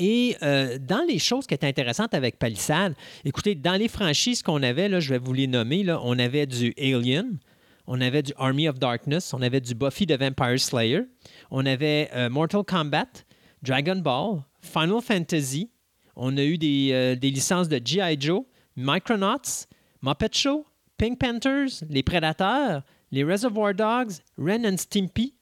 Et 0.00 0.36
euh, 0.42 0.78
dans 0.80 1.06
les 1.08 1.20
choses 1.20 1.46
qui 1.46 1.54
étaient 1.54 1.68
intéressantes 1.68 2.14
avec 2.14 2.36
Palisade, 2.36 2.96
écoutez, 3.24 3.54
dans 3.54 3.78
les 3.78 3.86
franchises 3.86 4.42
qu'on 4.42 4.64
avait, 4.64 4.88
là, 4.88 4.98
je 4.98 5.10
vais 5.10 5.18
vous 5.18 5.34
les 5.34 5.46
nommer, 5.46 5.84
là, 5.84 6.00
on 6.02 6.18
avait 6.18 6.46
du 6.46 6.74
Alien, 6.76 7.38
on 7.86 8.00
avait 8.00 8.22
du 8.22 8.32
Army 8.36 8.68
of 8.68 8.78
Darkness, 8.78 9.34
on 9.34 9.42
avait 9.42 9.60
du 9.60 9.74
Buffy 9.74 10.06
the 10.06 10.18
Vampire 10.18 10.60
Slayer, 10.60 11.02
on 11.50 11.66
avait 11.66 12.10
euh, 12.14 12.30
Mortal 12.30 12.64
Kombat, 12.64 13.24
Dragon 13.62 13.96
Ball, 13.96 14.42
Final 14.60 15.00
Fantasy, 15.02 15.70
on 16.16 16.36
a 16.36 16.42
eu 16.42 16.58
des, 16.58 16.90
euh, 16.92 17.16
des 17.16 17.30
licences 17.30 17.68
de 17.68 17.80
G.I. 17.82 18.16
Joe, 18.20 18.42
Micronauts, 18.76 19.66
Muppet 20.02 20.30
Show, 20.32 20.64
Pink 20.98 21.18
Panthers, 21.18 21.82
Les 21.88 22.02
Prédateurs, 22.02 22.82
les 23.10 23.24
Reservoir 23.24 23.74
Dogs, 23.74 24.12
Ren 24.38 24.64
and 24.64 24.76
Stimpy. 24.76 25.34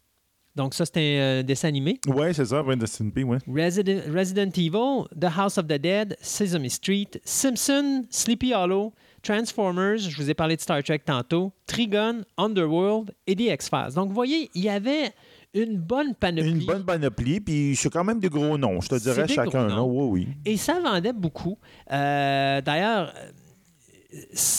Donc 0.59 0.75
ça, 0.75 0.85
c'était 0.85 1.19
un 1.21 1.41
euh, 1.41 1.43
dessin 1.45 1.69
animé. 1.69 2.01
Ouais, 2.09 2.33
c'est 2.33 2.47
ça, 2.47 2.63
Ren 2.63 2.77
Destiny 2.77 3.13
P, 3.13 3.23
ouais. 3.23 3.39
Resident, 3.47 4.01
Resident 4.13 4.51
Evil, 4.57 5.05
The 5.17 5.37
House 5.37 5.57
of 5.57 5.67
the 5.67 5.79
Dead, 5.79 6.17
Sesame 6.21 6.69
Street, 6.69 7.21
Simpson, 7.25 8.05
Sleepy 8.11 8.53
Hollow, 8.53 8.93
Transformers, 9.23 9.99
je 9.99 10.17
vous 10.17 10.29
ai 10.31 10.35
parlé 10.35 10.57
de 10.57 10.61
Star 10.61 10.83
Trek 10.83 11.01
tantôt, 11.05 11.53
Trigun, 11.67 12.23
Underworld 12.37 13.15
et 13.29 13.37
The 13.37 13.53
X-Files. 13.53 13.95
Donc, 13.95 14.09
vous 14.09 14.15
voyez, 14.15 14.51
il 14.55 14.63
y 14.65 14.69
avait 14.69 15.13
une 15.55 15.79
bonne 15.79 16.15
panoplie. 16.15 16.51
Une 16.51 16.67
bonne 16.67 16.85
panoplie, 16.85 17.41
puis 17.41 17.75
c'est 17.77 17.91
quand 17.91 18.05
même 18.05 18.21
des 18.21 18.29
gros 18.29 18.59
noms, 18.59 18.81
je 18.81 18.89
te 18.89 18.95
dirais 18.97 19.27
des 19.27 19.35
chacun. 19.35 19.67
gros 19.67 19.75
noms. 19.77 20.11
Oui, 20.11 20.27
oui. 20.27 20.29
Et 20.45 20.57
ça 20.57 20.81
vendait 20.81 21.13
beaucoup. 21.13 21.59
Euh, 21.91 22.61
D'ailleurs, 22.61 23.13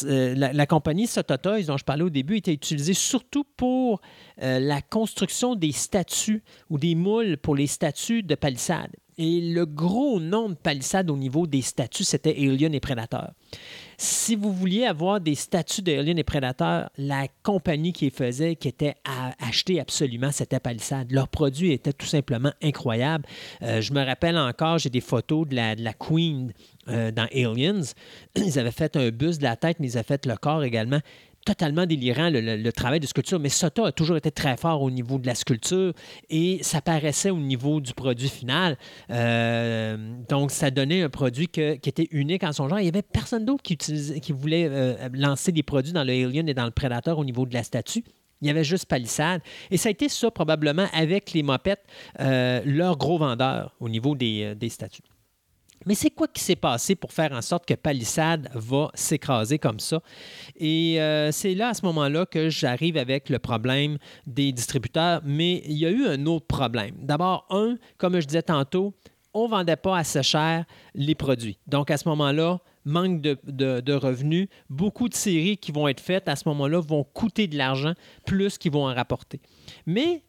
euh, 0.05 0.35
la, 0.35 0.53
la 0.53 0.65
compagnie 0.67 1.07
Sototoys 1.07 1.63
dont 1.63 1.77
je 1.77 1.83
parlais 1.83 2.03
au 2.03 2.09
début 2.09 2.37
était 2.37 2.53
utilisée 2.53 2.93
surtout 2.93 3.43
pour 3.57 3.99
euh, 4.43 4.59
la 4.59 4.81
construction 4.81 5.55
des 5.55 5.71
statues 5.71 6.43
ou 6.69 6.77
des 6.77 6.95
moules 6.95 7.37
pour 7.37 7.55
les 7.55 7.67
statues 7.67 8.21
de 8.21 8.35
palissades. 8.35 8.95
Et 9.17 9.41
le 9.41 9.65
gros 9.65 10.19
nom 10.19 10.49
de 10.49 10.53
palissades 10.53 11.09
au 11.09 11.17
niveau 11.17 11.45
des 11.47 11.61
statues, 11.61 12.03
c'était 12.03 12.35
Alien 12.37 12.73
et 12.73 12.79
Predator. 12.79 13.31
Si 14.01 14.37
vous 14.37 14.53
vouliez 14.53 14.85
avoir 14.85 15.19
des 15.19 15.35
statues 15.35 15.81
d'Alien 15.81 16.17
et 16.17 16.23
Predator, 16.23 16.89
la 16.97 17.27
compagnie 17.43 17.91
qui 17.91 18.05
les 18.05 18.11
faisait, 18.11 18.55
qui 18.55 18.69
était 18.69 18.95
à 19.03 19.33
acheter 19.45 19.81
absolument, 19.81 20.31
c'était 20.31 20.61
Palisade. 20.61 21.11
Leurs 21.11 21.27
produits 21.27 21.73
étaient 21.73 21.91
tout 21.91 22.05
simplement 22.05 22.53
incroyables. 22.63 23.25
Euh, 23.61 23.81
je 23.81 23.91
me 23.91 24.01
rappelle 24.01 24.37
encore, 24.37 24.77
j'ai 24.77 24.89
des 24.89 25.01
photos 25.01 25.45
de 25.49 25.55
la, 25.55 25.75
de 25.75 25.83
la 25.83 25.91
Queen 25.91 26.53
euh, 26.87 27.11
dans 27.11 27.27
Aliens. 27.33 27.81
Ils 28.37 28.57
avaient 28.57 28.71
fait 28.71 28.95
un 28.95 29.09
buste 29.09 29.39
de 29.39 29.43
la 29.43 29.57
tête, 29.57 29.81
mais 29.81 29.91
ils 29.91 29.97
avaient 29.97 30.07
fait 30.07 30.25
le 30.25 30.37
corps 30.37 30.63
également 30.63 31.01
totalement 31.45 31.85
délirant 31.85 32.29
le, 32.31 32.69
travail 32.71 32.99
de 32.99 33.07
sculpture, 33.07 33.39
mais 33.39 33.49
Sota 33.49 33.87
a 33.87 33.91
toujours 33.91 34.17
été 34.17 34.31
très 34.31 34.57
fort 34.57 34.81
au 34.81 34.91
niveau 34.91 35.17
de 35.17 35.25
la 35.25 35.35
sculpture 35.35 35.93
et 36.29 36.59
ça 36.61 36.81
paraissait 36.81 37.29
au 37.29 37.37
niveau 37.37 37.81
du 37.81 37.93
produit 37.93 38.29
final. 38.29 38.77
Euh, 39.09 39.97
donc, 40.27 40.51
ça 40.51 40.71
donnait 40.71 41.01
un 41.01 41.09
produit 41.09 41.47
qui 41.47 41.61
était 41.61 42.07
unique 42.11 42.43
en 42.43 42.53
son 42.53 42.69
genre. 42.69 42.79
Il 42.79 42.83
n'y 42.83 42.89
avait 42.89 43.01
personne 43.01 43.45
d'autre 43.45 43.63
qui, 43.63 44.31
voulait 44.31 44.67
euh, 44.69 45.09
lancer 45.13 45.51
des 45.51 45.63
produits 45.63 45.93
dans 45.93 46.03
le 46.03 46.13
Alien 46.13 46.47
et 46.47 46.53
dans 46.53 46.65
le 46.65 46.71
Predator 46.71 47.17
au 47.17 47.25
niveau 47.25 47.45
de 47.45 47.53
la 47.53 47.63
statue. 47.63 48.03
Il 48.41 48.47
y 48.47 48.51
avait 48.51 48.63
juste 48.63 48.85
Palissade. 48.85 49.41
Et 49.69 49.77
ça 49.77 49.89
a 49.89 49.91
été 49.91 50.07
ça, 50.07 50.31
probablement, 50.31 50.87
avec 50.93 51.33
les 51.33 51.43
mopettes, 51.43 51.83
euh, 52.19 52.61
leur 52.65 52.97
gros 52.97 53.17
vendeur 53.17 53.75
au 53.79 53.89
niveau 53.89 54.15
des 54.15 54.69
statues. 54.69 55.08
Mais 55.85 55.95
c'est 55.95 56.09
quoi 56.09 56.27
qui 56.27 56.41
s'est 56.43 56.55
passé 56.55 56.95
pour 56.95 57.13
faire 57.13 57.31
en 57.31 57.41
sorte 57.41 57.65
que 57.65 57.73
Palissade 57.73 58.49
va 58.53 58.89
s'écraser 58.93 59.59
comme 59.59 59.79
ça? 59.79 60.01
Et 60.57 60.99
euh, 61.01 61.31
c'est 61.31 61.55
là, 61.55 61.69
à 61.69 61.73
ce 61.73 61.85
moment-là, 61.85 62.25
que 62.25 62.49
j'arrive 62.49 62.97
avec 62.97 63.29
le 63.29 63.39
problème 63.39 63.97
des 64.27 64.51
distributeurs. 64.51 65.21
Mais 65.23 65.61
il 65.65 65.77
y 65.77 65.85
a 65.85 65.89
eu 65.89 66.05
un 66.05 66.25
autre 66.25 66.47
problème. 66.47 66.95
D'abord, 66.99 67.45
un, 67.49 67.77
comme 67.97 68.19
je 68.19 68.25
disais 68.27 68.43
tantôt, 68.43 68.93
on 69.33 69.45
ne 69.45 69.51
vendait 69.51 69.75
pas 69.75 69.97
assez 69.97 70.23
cher 70.23 70.65
les 70.95 71.15
produits. 71.15 71.59
Donc, 71.67 71.91
à 71.91 71.97
ce 71.97 72.09
moment-là, 72.09 72.59
manque 72.85 73.21
de, 73.21 73.37
de- 73.43 73.79
de 73.79 73.93
revenus. 73.93 74.47
Beaucoup 74.69 75.07
de 75.07 75.13
séries 75.13 75.57
qui 75.57 75.71
vont 75.71 75.87
être 75.87 75.99
faites 75.99 76.27
à 76.27 76.35
ce 76.35 76.47
moment-là 76.49 76.79
vont 76.79 77.03
coûter 77.03 77.47
de 77.47 77.57
l'argent 77.57 77.93
plus 78.25 78.57
qu'ils 78.57 78.71
vont 78.71 78.87
en 78.87 78.93
rapporter. 78.93 79.39
Mais 79.85 80.23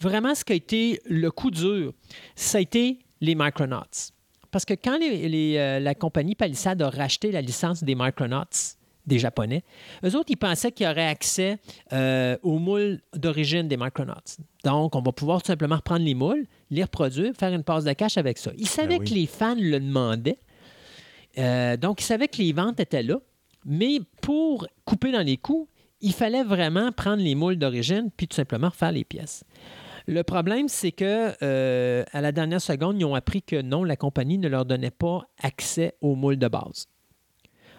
vraiment, 0.00 0.34
ce 0.34 0.44
qui 0.44 0.52
a 0.52 0.56
été 0.56 1.00
le 1.06 1.30
coup 1.30 1.50
dur, 1.50 1.92
ça 2.34 2.58
a 2.58 2.60
été 2.60 3.00
les 3.20 3.34
Micronauts. 3.34 4.12
Parce 4.56 4.64
que 4.64 4.72
quand 4.72 4.96
les- 4.96 5.28
les, 5.28 5.58
euh, 5.58 5.80
la 5.80 5.94
compagnie 5.94 6.34
Palisade 6.34 6.80
a 6.80 6.88
racheté 6.88 7.30
la 7.30 7.42
licence 7.42 7.84
des 7.84 7.94
Micronauts, 7.94 8.44
des 9.06 9.18
Japonais. 9.18 9.62
Eux 10.02 10.16
autres, 10.16 10.30
ils 10.30 10.38
pensaient 10.38 10.72
qu'il 10.72 10.86
y 10.86 10.88
aurait 10.88 11.08
accès 11.08 11.58
euh, 11.92 12.38
aux 12.42 12.58
moules 12.58 13.02
d'origine 13.14 13.68
des 13.68 13.76
Micronauts. 13.76 14.14
Donc, 14.64 14.96
on 14.96 15.02
va 15.02 15.12
pouvoir 15.12 15.42
tout 15.42 15.48
simplement 15.48 15.76
reprendre 15.76 16.06
les 16.06 16.14
moules, 16.14 16.46
les 16.70 16.82
reproduire, 16.82 17.34
faire 17.38 17.52
une 17.52 17.64
passe 17.64 17.84
de 17.84 17.92
cash 17.92 18.16
avec 18.16 18.38
ça. 18.38 18.50
Ils 18.56 18.66
savaient 18.66 18.98
ben 18.98 19.06
que 19.06 19.12
les 19.12 19.26
fans 19.26 19.56
le 19.58 19.78
demandaient. 19.78 20.38
Euh, 21.36 21.76
donc, 21.76 22.00
ils 22.00 22.04
savaient 22.06 22.28
que 22.28 22.38
les 22.38 22.54
ventes 22.54 22.80
étaient 22.80 23.02
là. 23.02 23.18
Mais 23.66 23.98
pour 24.22 24.66
couper 24.86 25.12
dans 25.12 25.22
les 25.22 25.36
coûts, 25.36 25.68
il 26.00 26.14
fallait 26.14 26.44
vraiment 26.44 26.92
prendre 26.92 27.22
les 27.22 27.34
moules 27.34 27.56
d'origine 27.56 28.08
puis 28.16 28.26
tout 28.26 28.36
simplement 28.36 28.70
refaire 28.70 28.92
les 28.92 29.04
pièces. 29.04 29.44
Le 30.06 30.22
problème, 30.22 30.68
c'est 30.68 30.92
que 30.92 31.32
euh, 31.42 32.04
à 32.12 32.20
la 32.20 32.30
dernière 32.30 32.60
seconde, 32.60 33.00
ils 33.00 33.04
ont 33.04 33.16
appris 33.16 33.42
que 33.42 33.60
non, 33.60 33.82
la 33.82 33.96
compagnie 33.96 34.38
ne 34.38 34.48
leur 34.48 34.64
donnait 34.64 34.92
pas 34.92 35.22
accès 35.42 35.94
aux 36.00 36.14
moules 36.14 36.38
de 36.38 36.46
base. 36.46 36.86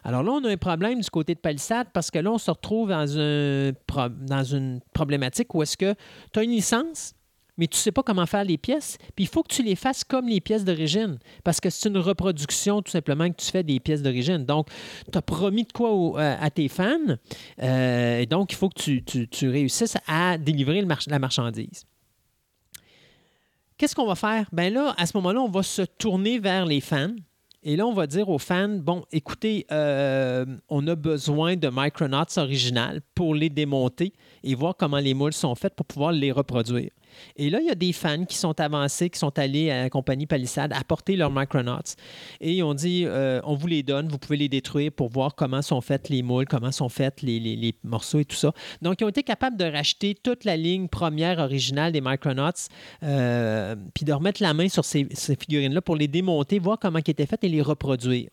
Alors 0.04 0.24
là, 0.24 0.32
on 0.34 0.44
a 0.44 0.50
un 0.50 0.58
problème 0.58 1.00
du 1.00 1.10
côté 1.10 1.36
de 1.36 1.40
Palisade 1.40 1.88
parce 1.94 2.12
que 2.12 2.20
là, 2.20 2.32
on 2.32 2.38
se 2.38 2.52
retrouve 2.52 2.90
dans 2.90 4.44
une 4.44 4.80
problématique 4.94 5.54
où 5.56 5.64
est-ce 5.64 5.78
que 5.78 5.96
tu 6.34 6.40
as 6.40 6.44
une 6.44 6.52
licence, 6.52 7.14
mais 7.58 7.68
tu 7.68 7.76
ne 7.76 7.80
sais 7.80 7.92
pas 7.92 8.04
comment 8.04 8.26
faire 8.26 8.44
les 8.44 8.58
pièces, 8.58 8.98
puis 9.16 9.26
il 9.26 9.28
faut 9.28 9.42
que 9.42 9.54
tu 9.54 9.64
les 9.64 9.76
fasses 9.76 10.04
comme 10.04 10.28
les 10.28 10.40
pièces 10.42 10.64
d'origine, 10.64 11.18
parce 11.44 11.60
que 11.60 11.70
c'est 11.70 11.90
une 11.90 11.98
reproduction 11.98 12.82
tout 12.82 12.92
simplement 12.92 13.30
que 13.30 13.36
tu 13.36 13.52
fais 13.52 13.64
des 13.64 13.80
pièces 13.80 14.02
d'origine. 14.02 14.46
Donc, 14.46 14.68
tu 15.12 15.18
as 15.18 15.22
promis 15.22 15.64
de 15.64 15.72
quoi 15.72 15.90
euh, 15.92 16.36
à 16.40 16.50
tes 16.52 16.68
fans, 16.68 17.18
euh, 17.64 18.20
et 18.20 18.26
donc 18.28 18.54
il 18.54 18.56
faut 18.56 18.70
que 18.70 19.00
tu, 19.00 19.50
réussisses 19.50 19.98
à 20.08 20.38
délivrer 20.38 20.86
la 21.08 21.20
marchandise. 21.20 21.84
Qu'est-ce 23.78 23.96
qu'on 23.96 24.08
va 24.08 24.16
faire? 24.16 24.48
Bien 24.52 24.72
là, 24.72 24.96
à 24.98 25.06
ce 25.06 25.16
moment-là, 25.18 25.40
on 25.40 25.50
va 25.50 25.62
se 25.62 25.84
tourner 25.84 26.40
vers 26.40 26.66
les 26.66 26.82
fans. 26.82 27.14
Et 27.62 27.76
là, 27.76 27.86
on 27.86 27.94
va 27.94 28.08
dire 28.08 28.30
aux 28.30 28.40
fans, 28.40 28.70
bon, 28.70 29.04
écoutez, 29.12 29.68
euh, 29.72 30.46
on 30.70 30.88
a 30.88 30.96
besoin 30.96 31.56
de 31.56 31.70
Micronauts 31.72 32.38
original 32.38 33.02
pour 33.14 33.36
les 33.36 33.50
démonter 33.50 34.14
et 34.44 34.56
voir 34.56 34.76
comment 34.76 34.98
les 34.98 35.14
moules 35.14 35.34
sont 35.34 35.54
faites 35.54 35.76
pour 35.76 35.86
pouvoir 35.86 36.12
les 36.12 36.32
reproduire. 36.32 36.90
Et 37.36 37.50
là, 37.50 37.60
il 37.62 37.68
y 37.68 37.72
a 37.72 37.76
des 37.76 37.94
fans 37.94 38.26
qui 38.26 38.38
sont 38.38 38.60
avancés, 38.60 39.10
qui 39.10 39.20
sont 39.20 39.38
allés 39.38 39.70
à 39.70 39.84
la 39.84 39.90
compagnie 39.90 40.26
Palisade 40.26 40.74
apporter 40.74 41.16
leurs 41.16 41.32
Micronauts. 41.32 41.96
Et 42.42 42.64
on 42.64 42.74
dit, 42.74 43.04
euh, 43.06 43.42
on 43.44 43.56
vous 43.56 43.68
les 43.68 43.84
donne, 43.84 44.08
vous 44.08 44.18
pouvez 44.18 44.38
les 44.38 44.50
détruire 44.50 44.92
pour 44.92 45.10
voir 45.10 45.36
comment 45.36 45.62
sont 45.62 45.82
faites 45.82 46.10
les 46.10 46.22
moules, 46.22 46.46
comment 46.46 46.72
sont 46.72 46.90
faites 46.90 47.22
les, 47.22 47.76
morceaux 47.84 48.20
et 48.20 48.26
tout 48.26 48.36
ça. 48.36 48.54
Donc, 48.82 49.02
ils 49.02 49.04
ont 49.04 49.10
été 49.10 49.24
capables 49.24 49.58
de 49.58 49.66
racheter 49.66 50.16
toute 50.16 50.46
la 50.46 50.58
ligne 50.58 50.88
première 50.88 51.40
originale 51.40 51.92
des 51.92 52.02
Micronauts, 52.02 52.52
euh, 53.04 53.76
puis 53.94 54.06
de 54.06 54.14
remettre 54.14 54.42
la 54.42 54.54
main 54.54 54.70
sur 54.70 54.86
ces, 54.86 55.08
figurines-là 55.40 55.82
pour 55.82 55.96
les 55.96 56.08
démonter, 56.08 56.60
voir 56.60 56.80
comment 56.80 57.00
ils 57.00 57.12
étaient 57.12 57.26
faites 57.26 57.44
et 57.44 57.50
les 57.50 57.62
reproduire. 57.62 58.30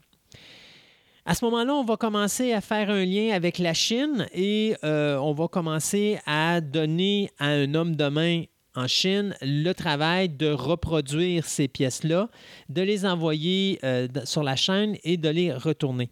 À 1.26 1.34
ce 1.34 1.42
moment-là, 1.46 1.74
on 1.74 1.84
va 1.84 1.96
commencer 1.96 2.52
à 2.52 2.60
faire 2.60 2.90
un 2.90 3.04
lien 3.04 3.32
avec 3.32 3.58
la 3.58 3.72
Chine 3.72 4.26
et 4.34 4.76
euh, 4.84 5.16
on 5.16 5.32
va 5.32 5.48
commencer 5.48 6.18
à 6.26 6.60
donner 6.60 7.30
à 7.38 7.46
un 7.46 7.74
homme 7.74 7.96
de 7.96 8.08
main 8.08 8.42
en 8.74 8.86
Chine 8.86 9.34
le 9.40 9.72
travail 9.72 10.28
de 10.28 10.50
reproduire 10.50 11.46
ces 11.46 11.68
pièces-là, 11.68 12.28
de 12.68 12.82
les 12.82 13.06
envoyer 13.06 13.78
euh, 13.84 14.08
sur 14.24 14.42
la 14.42 14.56
chaîne 14.56 14.96
et 15.04 15.16
de 15.16 15.28
les 15.28 15.52
retourner. 15.52 16.10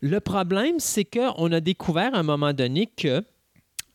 Le 0.00 0.20
problème, 0.20 0.78
c'est 0.78 1.04
qu'on 1.04 1.50
a 1.52 1.60
découvert 1.60 2.14
à 2.14 2.18
un 2.18 2.22
moment 2.22 2.52
donné 2.52 2.86
que 2.86 3.24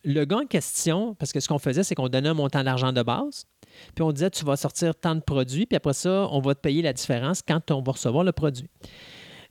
le 0.04 0.26
gars 0.26 0.40
en 0.40 0.46
question, 0.46 1.16
parce 1.16 1.32
que 1.32 1.40
ce 1.40 1.48
qu'on 1.48 1.60
faisait, 1.60 1.84
c'est 1.84 1.96
qu'on 1.96 2.10
donnait 2.10 2.30
un 2.30 2.34
montant 2.34 2.64
d'argent 2.64 2.92
de 2.92 3.02
base, 3.02 3.46
puis 3.96 4.04
on 4.04 4.12
disait 4.12 4.30
tu 4.30 4.44
vas 4.44 4.58
sortir 4.58 4.96
tant 4.96 5.16
de 5.16 5.22
produits, 5.22 5.66
puis 5.66 5.78
après 5.78 5.94
ça, 5.94 6.28
on 6.32 6.42
va 6.42 6.56
te 6.56 6.60
payer 6.60 6.82
la 6.82 6.94
différence 6.94 7.42
quand 7.42 7.72
on 7.72 7.82
va 7.82 7.94
recevoir 7.94 8.24
le 8.24 8.34
produit. 8.34 8.70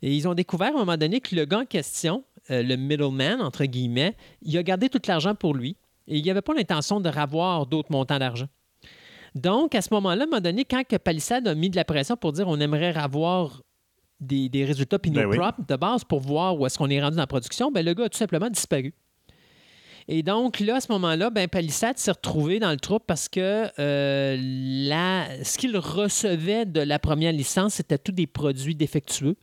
Et 0.02 0.14
ils 0.14 0.28
ont 0.28 0.34
découvert 0.34 0.68
à 0.68 0.76
un 0.76 0.84
moment 0.84 0.96
donné 0.96 1.20
que 1.20 1.34
le 1.34 1.44
gars 1.44 1.60
en 1.60 1.64
question, 1.64 2.24
euh, 2.50 2.62
le 2.62 2.76
middleman, 2.76 3.40
entre 3.40 3.64
guillemets, 3.64 4.16
il 4.42 4.56
a 4.58 4.62
gardé 4.62 4.88
tout 4.88 5.00
l'argent 5.06 5.34
pour 5.34 5.54
lui. 5.54 5.76
Et 6.06 6.18
il 6.18 6.22
n'y 6.22 6.30
avait 6.30 6.42
pas 6.42 6.54
l'intention 6.54 7.00
de 7.00 7.08
ravoir 7.08 7.66
d'autres 7.66 7.92
montants 7.92 8.18
d'argent. 8.18 8.48
Donc, 9.34 9.74
à 9.74 9.80
ce 9.80 9.88
moment-là, 9.94 10.22
à 10.22 10.26
un 10.26 10.26
moment 10.28 10.40
donné, 10.40 10.64
quand 10.64 10.82
que 10.86 10.96
Palisade 10.96 11.48
a 11.48 11.54
mis 11.54 11.70
de 11.70 11.76
la 11.76 11.84
pression 11.84 12.16
pour 12.16 12.32
dire 12.32 12.48
on 12.48 12.60
aimerait 12.60 12.94
avoir 12.94 13.62
des, 14.20 14.64
résultats 14.64 14.98
Pinot 14.98 15.30
ben 15.30 15.52
de 15.66 15.76
base 15.76 16.04
pour 16.04 16.20
voir 16.20 16.58
où 16.58 16.66
est-ce 16.66 16.78
qu'on 16.78 16.90
est 16.90 17.00
rendu 17.02 17.16
dans 17.16 17.22
la 17.22 17.26
production, 17.26 17.72
ben, 17.72 17.84
le 17.84 17.94
gars 17.94 18.04
a 18.04 18.08
tout 18.08 18.18
simplement 18.18 18.48
disparu. 18.48 18.94
Et 20.08 20.22
donc, 20.22 20.60
là, 20.60 20.76
à 20.76 20.80
ce 20.80 20.90
moment-là, 20.92 21.30
ben, 21.30 21.48
Palisade 21.48 21.98
s'est 21.98 22.10
retrouvé 22.10 22.58
dans 22.58 22.70
le 22.70 22.76
trou 22.76 22.98
parce 22.98 23.28
que 23.28 23.68
euh, 23.78 24.36
ce 25.44 25.58
qu'il 25.58 25.76
recevait 25.76 26.66
de 26.66 26.80
la 26.80 26.98
première 26.98 27.32
licence, 27.32 27.74
c'était 27.74 27.98
tous 27.98 28.12
des 28.12 28.26
produits 28.26 28.74
défectueux 28.74 29.36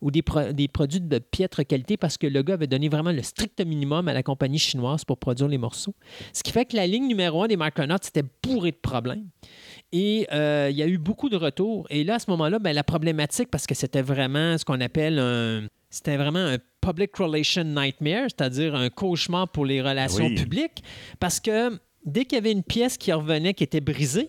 ou 0.00 0.10
des, 0.10 0.22
produits 0.22 1.00
de 1.00 1.18
piètre 1.18 1.66
qualité 1.66 1.96
parce 1.96 2.16
que 2.16 2.26
le 2.26 2.42
gars 2.42 2.54
avait 2.54 2.66
donné 2.66 2.88
vraiment 2.88 3.12
le 3.12 3.22
strict 3.22 3.60
minimum 3.64 4.08
à 4.08 4.14
la 4.14 4.22
compagnie 4.22 4.58
chinoise 4.58 5.04
pour 5.04 5.18
produire 5.18 5.48
les 5.48 5.58
morceaux. 5.58 5.94
Ce 6.32 6.42
qui 6.42 6.52
fait 6.52 6.64
que 6.64 6.76
la 6.76 6.86
ligne 6.86 7.06
numéro 7.06 7.42
un 7.42 7.48
des 7.48 7.56
Micronauts, 7.56 7.96
c'était 8.02 8.24
bourré 8.42 8.70
de 8.70 8.76
problèmes. 8.76 9.26
Et 9.92 10.26
euh, 10.32 10.68
il 10.70 10.76
y 10.76 10.82
a 10.82 10.86
eu 10.86 10.98
beaucoup 10.98 11.28
de 11.28 11.36
retours. 11.36 11.86
Et 11.90 12.04
là, 12.04 12.14
à 12.14 12.18
ce 12.18 12.30
moment-là, 12.30 12.58
ben, 12.58 12.72
la 12.72 12.84
problématique, 12.84 13.50
parce 13.50 13.66
que 13.66 13.74
c'était 13.74 14.02
vraiment 14.02 14.58
ce 14.58 14.64
qu'on 14.64 14.80
appelle 14.80 15.18
un. 15.18 15.66
C'était 15.88 16.16
vraiment 16.16 16.40
un 16.40 16.58
public 16.86 17.16
relation 17.16 17.64
nightmare, 17.64 18.28
c'est-à-dire 18.28 18.74
un 18.76 18.90
cauchemar 18.90 19.48
pour 19.48 19.66
les 19.66 19.82
relations 19.82 20.32
publiques, 20.34 20.84
parce 21.18 21.40
que 21.40 21.78
dès 22.04 22.24
qu'il 22.24 22.36
y 22.36 22.38
avait 22.38 22.52
une 22.52 22.62
pièce 22.62 22.96
qui 22.96 23.12
revenait 23.12 23.54
qui 23.54 23.64
était 23.64 23.80
brisée, 23.80 24.28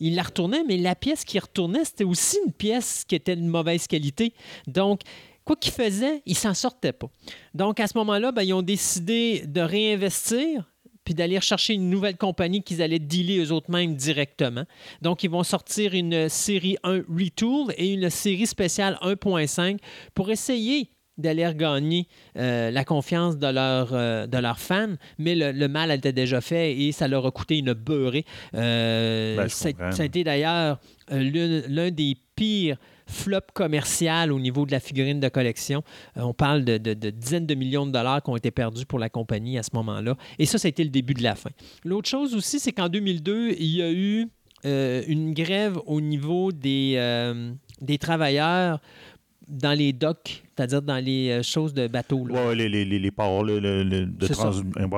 il 0.00 0.14
la 0.14 0.22
retournait, 0.22 0.64
mais 0.66 0.78
la 0.78 0.94
pièce 0.94 1.24
qui 1.24 1.38
retournait, 1.38 1.84
c'était 1.84 2.04
aussi 2.04 2.38
une 2.46 2.52
pièce 2.52 3.04
qui 3.06 3.14
était 3.14 3.36
de 3.36 3.42
mauvaise 3.42 3.86
qualité. 3.86 4.32
Donc, 4.66 5.02
quoi 5.44 5.54
qu'il 5.54 5.72
faisait, 5.72 6.22
il 6.26 6.36
s'en 6.36 6.54
sortait 6.54 6.92
pas. 6.92 7.08
Donc, 7.54 7.78
à 7.78 7.86
ce 7.86 7.96
moment-là, 7.98 8.32
ben, 8.32 8.42
ils 8.42 8.54
ont 8.54 8.62
décidé 8.62 9.44
de 9.46 9.60
réinvestir 9.60 10.68
puis 11.04 11.14
d'aller 11.14 11.40
chercher 11.40 11.74
une 11.74 11.90
nouvelle 11.90 12.16
compagnie 12.16 12.62
qu'ils 12.62 12.80
allaient 12.80 13.00
dealer 13.00 13.44
eux 13.44 13.52
autres 13.52 13.70
mêmes 13.70 13.96
directement. 13.96 14.64
Donc, 15.02 15.24
ils 15.24 15.30
vont 15.30 15.42
sortir 15.42 15.94
une 15.94 16.28
série 16.28 16.76
1 16.84 17.02
Retool 17.08 17.74
et 17.76 17.92
une 17.92 18.08
série 18.08 18.46
spéciale 18.46 18.98
1.5 19.02 19.78
pour 20.14 20.30
essayer 20.30 20.90
d'aller 21.22 21.46
regagner 21.46 22.06
euh, 22.36 22.70
la 22.70 22.84
confiance 22.84 23.38
de, 23.38 23.46
leur, 23.46 23.90
euh, 23.92 24.26
de 24.26 24.38
leurs 24.38 24.58
fans, 24.58 24.94
mais 25.18 25.34
le, 25.34 25.68
mal 25.68 25.90
était 25.90 26.12
déjà 26.12 26.40
fait 26.40 26.76
et 26.76 26.92
ça 26.92 27.08
leur 27.08 27.26
a 27.26 27.30
coûté 27.30 27.58
une 27.58 27.72
beurrée. 27.72 28.26
Euh, 28.54 29.36
ben, 29.36 29.48
ça, 29.48 29.70
a 29.70 30.04
été 30.04 30.24
d'ailleurs 30.24 30.78
l'un 31.10 31.90
des 31.90 32.16
pires 32.36 32.76
flops 33.06 33.52
commerciaux 33.54 34.32
au 34.34 34.40
niveau 34.40 34.66
de 34.66 34.72
la 34.72 34.80
figurine 34.80 35.20
de 35.20 35.28
collection. 35.28 35.82
on 36.16 36.34
parle 36.34 36.64
de, 36.64 36.78
de, 36.78 37.10
dizaines 37.10 37.46
de 37.46 37.54
millions 37.54 37.86
de 37.86 37.92
dollars 37.92 38.22
qui 38.22 38.30
ont 38.30 38.36
été 38.36 38.50
perdus 38.50 38.86
pour 38.86 38.98
la 38.98 39.08
compagnie 39.08 39.58
à 39.58 39.62
ce 39.62 39.70
moment-là. 39.74 40.16
Et 40.38 40.46
ça, 40.46 40.58
ça 40.58 40.66
a 40.66 40.70
été 40.70 40.84
le 40.84 40.90
début 40.90 41.14
de 41.14 41.22
la 41.22 41.34
fin. 41.34 41.50
L'autre 41.84 42.08
chose 42.08 42.34
aussi, 42.34 42.58
c'est 42.58 42.72
qu'en 42.72 42.88
2002, 42.88 43.50
il 43.58 43.76
y 43.76 43.82
a 43.82 43.90
eu 43.90 44.28
une 44.64 45.34
grève 45.34 45.78
au 45.86 46.00
niveau 46.00 46.52
des, 46.52 46.96
des 47.80 47.98
travailleurs 47.98 48.80
dans 49.48 49.76
les 49.76 49.92
docks, 49.92 50.42
c'est-à-dire 50.54 50.82
dans 50.82 51.02
les 51.02 51.30
euh, 51.30 51.42
choses 51.42 51.72
de 51.72 51.86
bateau. 51.86 52.26
Oui, 52.28 52.56
les, 52.56 52.68
les, 52.68 52.84
les, 52.84 53.10
ports 53.10 53.44
le, 53.44 53.60
de 53.60 54.26
trans, 54.26 54.52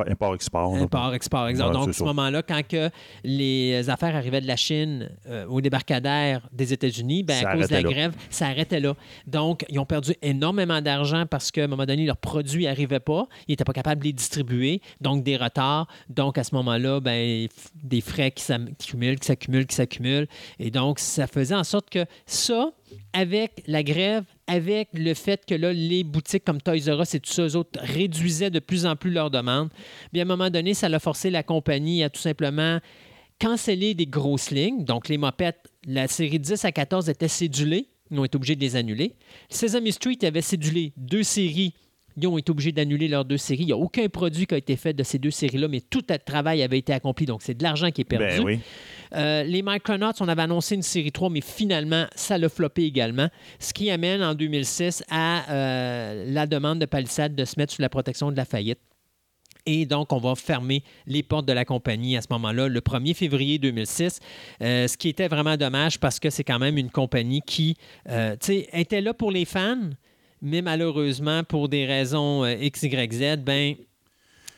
import-export. 0.06 0.74
Import-export, 0.74 1.48
exemple. 1.48 1.74
donc, 1.74 1.88
à 1.88 1.92
ce 1.92 2.04
moment-là, 2.04 2.42
quand 2.42 2.62
que 2.66 2.90
les 3.22 3.88
affaires 3.88 4.16
arrivaient 4.16 4.40
de 4.40 4.46
la 4.46 4.56
Chine 4.56 5.10
euh, 5.28 5.46
au 5.46 5.60
débarcadère 5.60 6.48
des 6.52 6.72
États-Unis, 6.72 7.22
ben, 7.22 7.44
à 7.44 7.54
cause 7.54 7.68
de 7.68 7.74
la 7.74 7.82
grève, 7.82 8.14
ça 8.30 8.46
arrêtait 8.46 8.80
là. 8.80 8.94
Donc, 9.26 9.64
ils 9.68 9.78
ont 9.78 9.86
perdu 9.86 10.14
énormément 10.22 10.80
d'argent 10.80 11.24
parce 11.28 11.50
qu'à 11.50 11.64
un 11.64 11.68
moment 11.68 11.86
donné, 11.86 12.04
leurs 12.04 12.16
produits 12.16 12.64
n'arrivaient 12.64 13.00
pas. 13.00 13.26
Ils 13.46 13.52
n'étaient 13.52 13.64
pas 13.64 13.72
capables 13.72 14.00
de 14.00 14.06
les 14.06 14.12
distribuer, 14.12 14.80
donc 15.00 15.22
des 15.22 15.36
retards. 15.36 15.86
Donc, 16.08 16.38
à 16.38 16.44
ce 16.44 16.54
moment-là, 16.54 17.00
ben, 17.00 17.46
des 17.82 18.00
frais 18.00 18.30
qui 18.30 18.42
s'accumulent, 18.42 19.18
qui 19.18 19.26
s'accumulent, 19.26 19.66
qui 19.66 19.76
s'accumulent. 19.76 20.26
Et 20.58 20.70
donc, 20.70 20.98
ça 20.98 21.26
faisait 21.26 21.54
en 21.54 21.64
sorte 21.64 21.90
que 21.90 22.04
ça, 22.26 22.70
avec 23.12 23.62
la 23.66 23.82
grève, 23.82 24.24
avec 24.46 24.88
le 24.94 25.14
fait 25.14 25.44
que 25.46 25.54
là, 25.54 25.72
les 25.72 26.04
boutiques 26.04 26.44
comme 26.44 26.60
Toys 26.60 26.94
R 26.94 27.02
Us 27.02 27.14
et 27.14 27.20
tout 27.20 27.32
ça, 27.32 27.44
autres 27.56 27.78
réduisaient 27.80 28.50
de 28.50 28.58
plus 28.58 28.86
en 28.86 28.96
plus 28.96 29.10
leurs 29.10 29.30
demandes, 29.30 29.70
bien 30.12 30.22
à 30.22 30.24
un 30.24 30.28
moment 30.28 30.50
donné, 30.50 30.74
ça 30.74 30.86
a 30.86 30.98
forcé 30.98 31.30
la 31.30 31.42
compagnie 31.42 32.02
à 32.02 32.10
tout 32.10 32.20
simplement 32.20 32.78
canceller 33.38 33.94
des 33.94 34.06
grosses 34.06 34.50
lignes. 34.50 34.84
Donc, 34.84 35.08
les 35.08 35.18
mopettes, 35.18 35.70
la 35.86 36.08
série 36.08 36.38
10 36.38 36.64
à 36.64 36.72
14 36.72 37.08
était 37.08 37.28
cédulée. 37.28 37.88
Ils 38.10 38.18
ont 38.18 38.24
été 38.24 38.36
obligés 38.36 38.54
de 38.54 38.60
les 38.60 38.76
annuler. 38.76 39.14
Sesame 39.48 39.90
Street 39.90 40.18
avait 40.22 40.42
cédulé 40.42 40.92
deux 40.96 41.22
séries 41.22 41.74
ils 42.16 42.26
ont 42.26 42.38
été 42.38 42.50
obligés 42.50 42.72
d'annuler 42.72 43.08
leurs 43.08 43.24
deux 43.24 43.36
séries. 43.36 43.62
Il 43.62 43.66
n'y 43.66 43.72
a 43.72 43.76
aucun 43.76 44.08
produit 44.08 44.46
qui 44.46 44.54
a 44.54 44.58
été 44.58 44.76
fait 44.76 44.92
de 44.92 45.02
ces 45.02 45.18
deux 45.18 45.30
séries-là, 45.30 45.68
mais 45.68 45.80
tout 45.80 46.02
le 46.08 46.16
travail 46.18 46.62
avait 46.62 46.78
été 46.78 46.92
accompli. 46.92 47.26
Donc, 47.26 47.42
c'est 47.42 47.54
de 47.54 47.62
l'argent 47.62 47.90
qui 47.90 48.02
est 48.02 48.04
perdu. 48.04 48.42
Ben 48.44 48.60
euh, 49.14 49.42
les 49.44 49.62
Micronauts, 49.62 50.12
on 50.20 50.28
avait 50.28 50.42
annoncé 50.42 50.74
une 50.74 50.82
série 50.82 51.12
3, 51.12 51.30
mais 51.30 51.40
finalement, 51.40 52.06
ça 52.14 52.38
l'a 52.38 52.48
floppé 52.48 52.84
également. 52.84 53.28
Ce 53.58 53.72
qui 53.72 53.90
amène 53.90 54.22
en 54.22 54.34
2006 54.34 55.04
à 55.10 55.50
euh, 55.50 56.24
la 56.28 56.46
demande 56.46 56.80
de 56.80 56.86
Palisade 56.86 57.34
de 57.34 57.44
se 57.44 57.54
mettre 57.58 57.72
sous 57.72 57.82
la 57.82 57.88
protection 57.88 58.30
de 58.30 58.36
la 58.36 58.44
faillite. 58.44 58.80
Et 59.66 59.86
donc, 59.86 60.12
on 60.12 60.18
va 60.18 60.34
fermer 60.34 60.82
les 61.06 61.22
portes 61.22 61.46
de 61.46 61.52
la 61.52 61.64
compagnie 61.64 62.18
à 62.18 62.20
ce 62.20 62.26
moment-là, 62.32 62.68
le 62.68 62.80
1er 62.80 63.14
février 63.14 63.58
2006, 63.58 64.20
euh, 64.60 64.86
ce 64.86 64.96
qui 64.98 65.08
était 65.08 65.28
vraiment 65.28 65.56
dommage 65.56 65.98
parce 65.98 66.20
que 66.20 66.28
c'est 66.28 66.44
quand 66.44 66.58
même 66.58 66.76
une 66.76 66.90
compagnie 66.90 67.40
qui 67.40 67.76
était 68.06 69.00
là 69.00 69.14
pour 69.14 69.30
les 69.30 69.46
fans, 69.46 69.88
mais 70.44 70.62
malheureusement, 70.62 71.42
pour 71.42 71.68
des 71.68 71.86
raisons 71.86 72.46
X, 72.46 72.82
Y, 72.82 73.12
Z, 73.12 73.36
ben, 73.42 73.74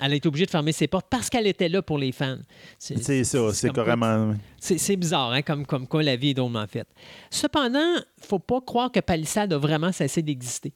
elle 0.01 0.13
a 0.13 0.15
été 0.15 0.29
obligée 0.29 0.47
de 0.47 0.51
fermer 0.51 0.73
ses 0.73 0.89
portes 0.89 1.07
parce 1.09 1.31
qu'elle 1.31 1.47
était 1.47 1.69
là 1.69 1.81
pour 1.81 1.99
les 1.99 2.13
fans. 2.13 2.39
C'est 2.79 3.25
ça, 3.25 3.53
c'est 3.53 3.73
carrément. 3.73 4.35
C'est 4.59 4.97
bizarre, 4.97 5.33
hein, 5.33 5.43
comme, 5.43 5.65
comme 5.65 5.87
quoi 5.87 6.03
la 6.03 6.17
vie 6.17 6.31
est 6.31 6.35
drôlement 6.35 6.67
faite. 6.67 6.89
Cependant, 7.31 7.79
il 7.79 8.23
ne 8.23 8.27
faut 8.27 8.39
pas 8.39 8.61
croire 8.61 8.93
que 8.93 9.01
Palisade 9.01 9.53
a 9.53 9.59
vraiment 9.59 9.93
cessé 9.93 10.23
d'exister. 10.23 10.73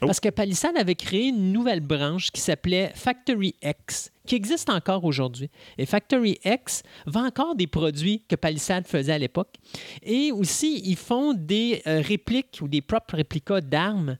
Oh. 0.00 0.06
Parce 0.06 0.20
que 0.20 0.28
Palisade 0.28 0.76
avait 0.76 0.94
créé 0.94 1.28
une 1.28 1.52
nouvelle 1.52 1.80
branche 1.80 2.30
qui 2.30 2.40
s'appelait 2.40 2.92
Factory 2.94 3.56
X, 3.62 4.12
qui 4.26 4.36
existe 4.36 4.70
encore 4.70 5.04
aujourd'hui. 5.04 5.50
Et 5.76 5.86
Factory 5.86 6.38
X 6.44 6.82
vend 7.06 7.26
encore 7.26 7.56
des 7.56 7.66
produits 7.66 8.22
que 8.28 8.36
Palisade 8.36 8.86
faisait 8.86 9.12
à 9.12 9.18
l'époque. 9.18 9.56
Et 10.04 10.30
aussi, 10.30 10.82
ils 10.84 10.96
font 10.96 11.32
des 11.34 11.82
euh, 11.86 12.00
répliques 12.00 12.58
ou 12.60 12.68
des 12.68 12.80
propres 12.80 13.16
réplicas 13.16 13.60
d'armes 13.60 14.18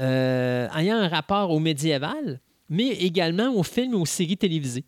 euh, 0.00 0.68
ayant 0.76 0.96
un 0.96 1.08
rapport 1.08 1.50
au 1.50 1.58
médiéval 1.58 2.40
mais 2.70 2.88
également 2.88 3.54
aux 3.54 3.62
films 3.62 3.94
et 3.94 3.96
aux 3.96 4.06
séries 4.06 4.36
télévisées. 4.36 4.84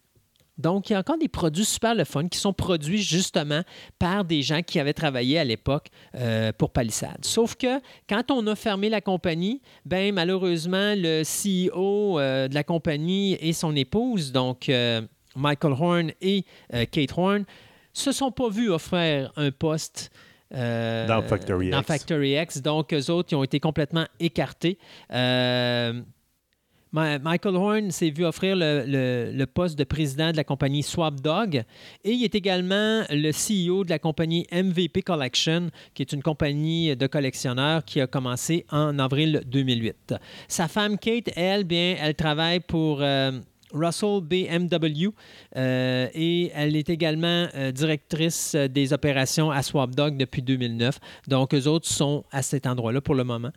Donc, 0.59 0.91
il 0.91 0.93
y 0.93 0.97
a 0.97 0.99
encore 0.99 1.17
des 1.17 1.29
produits 1.29 1.65
super 1.65 1.95
le 1.95 2.05
fun 2.05 2.29
qui 2.29 2.39
sont 2.39 2.53
produits 2.53 3.01
justement 3.01 3.63
par 3.99 4.27
des 4.27 4.43
gens 4.43 4.61
qui 4.61 4.79
avaient 4.79 4.93
travaillé 4.93 5.39
à 5.39 5.45
l'époque 5.45 5.87
euh, 6.15 6.53
pour 6.53 6.71
Palisade. 6.71 7.25
Sauf 7.25 7.55
que 7.55 7.81
quand 8.07 8.31
on 8.31 8.47
a 8.47 8.55
fermé 8.55 8.91
la 8.91 9.01
compagnie, 9.01 9.63
ben 9.87 10.13
malheureusement, 10.13 10.95
le 10.95 11.23
CEO 11.23 12.19
euh, 12.19 12.47
de 12.47 12.55
la 12.55 12.63
compagnie 12.63 13.39
et 13.41 13.55
son 13.55 13.75
épouse, 13.75 14.33
donc 14.33 14.71
Michael 15.35 15.73
Horn 15.73 16.13
et 16.21 16.45
Kate 16.91 17.17
Horn, 17.17 17.47
se 17.95 18.13
sont 18.13 18.31
pas 18.31 18.51
vus 18.51 18.71
offrir 18.71 19.33
un 19.37 19.51
poste 19.51 20.11
dans, 20.51 21.23
Factory, 21.23 21.71
dans 21.71 21.83
Factory 21.83 22.41
X. 22.41 22.61
Donc, 22.61 22.93
eux 22.93 23.11
autres, 23.11 23.33
ils 23.33 23.37
ont 23.37 23.45
été 23.45 23.61
complètement 23.61 24.07
écartés. 24.19 24.79
Michael 26.93 27.57
Horn 27.57 27.91
s'est 27.91 28.11
vu 28.11 28.25
offrir 28.25 28.57
le, 28.57 29.45
poste 29.45 29.79
de 29.79 29.85
président 29.85 30.33
de 30.33 30.37
la 30.37 30.45
compagnie 30.45 30.83
Swapdog 30.83 31.65
et 32.05 32.11
il 32.11 32.25
est 32.25 32.35
également 32.35 33.03
le 33.11 33.31
CEO 33.31 33.85
de 33.85 33.91
la 33.91 33.99
compagnie 33.99 34.47
MVP 34.53 35.03
Collection, 35.03 35.71
qui 35.95 36.03
est 36.03 36.13
une 36.13 36.23
compagnie 36.23 36.97
de 36.97 37.07
collectionneurs 37.07 37.85
qui 37.85 38.01
a 38.01 38.07
commencé 38.07 38.67
en 38.71 38.99
avril 38.99 39.43
2008. 39.47 40.15
Sa 40.49 40.69
femme 40.69 40.99
Kate, 40.99 41.31
elle, 41.37 41.65
bien, 41.65 41.97
elle 42.01 42.15
travaille 42.15 42.61
pour 42.61 42.99
euh, 43.01 43.33
Russell 43.73 44.21
BMW 44.23 45.09
euh, 45.57 46.09
et 46.15 46.51
elle 46.55 46.77
est 46.77 46.91
également 46.91 47.49
euh, 47.55 47.73
directrice 47.73 48.55
des 48.55 48.93
opérations 48.93 49.51
à 49.51 49.63
Swapdog 49.63 50.17
depuis 50.17 50.43
2009. 50.43 50.99
Donc, 51.29 51.55
eux 51.55 51.67
autres 51.67 51.89
sont 51.89 52.25
à 52.31 52.43
cet 52.43 52.67
endroit-là 52.67 53.01
pour 53.01 53.15
le 53.15 53.25
moment. 53.25 53.51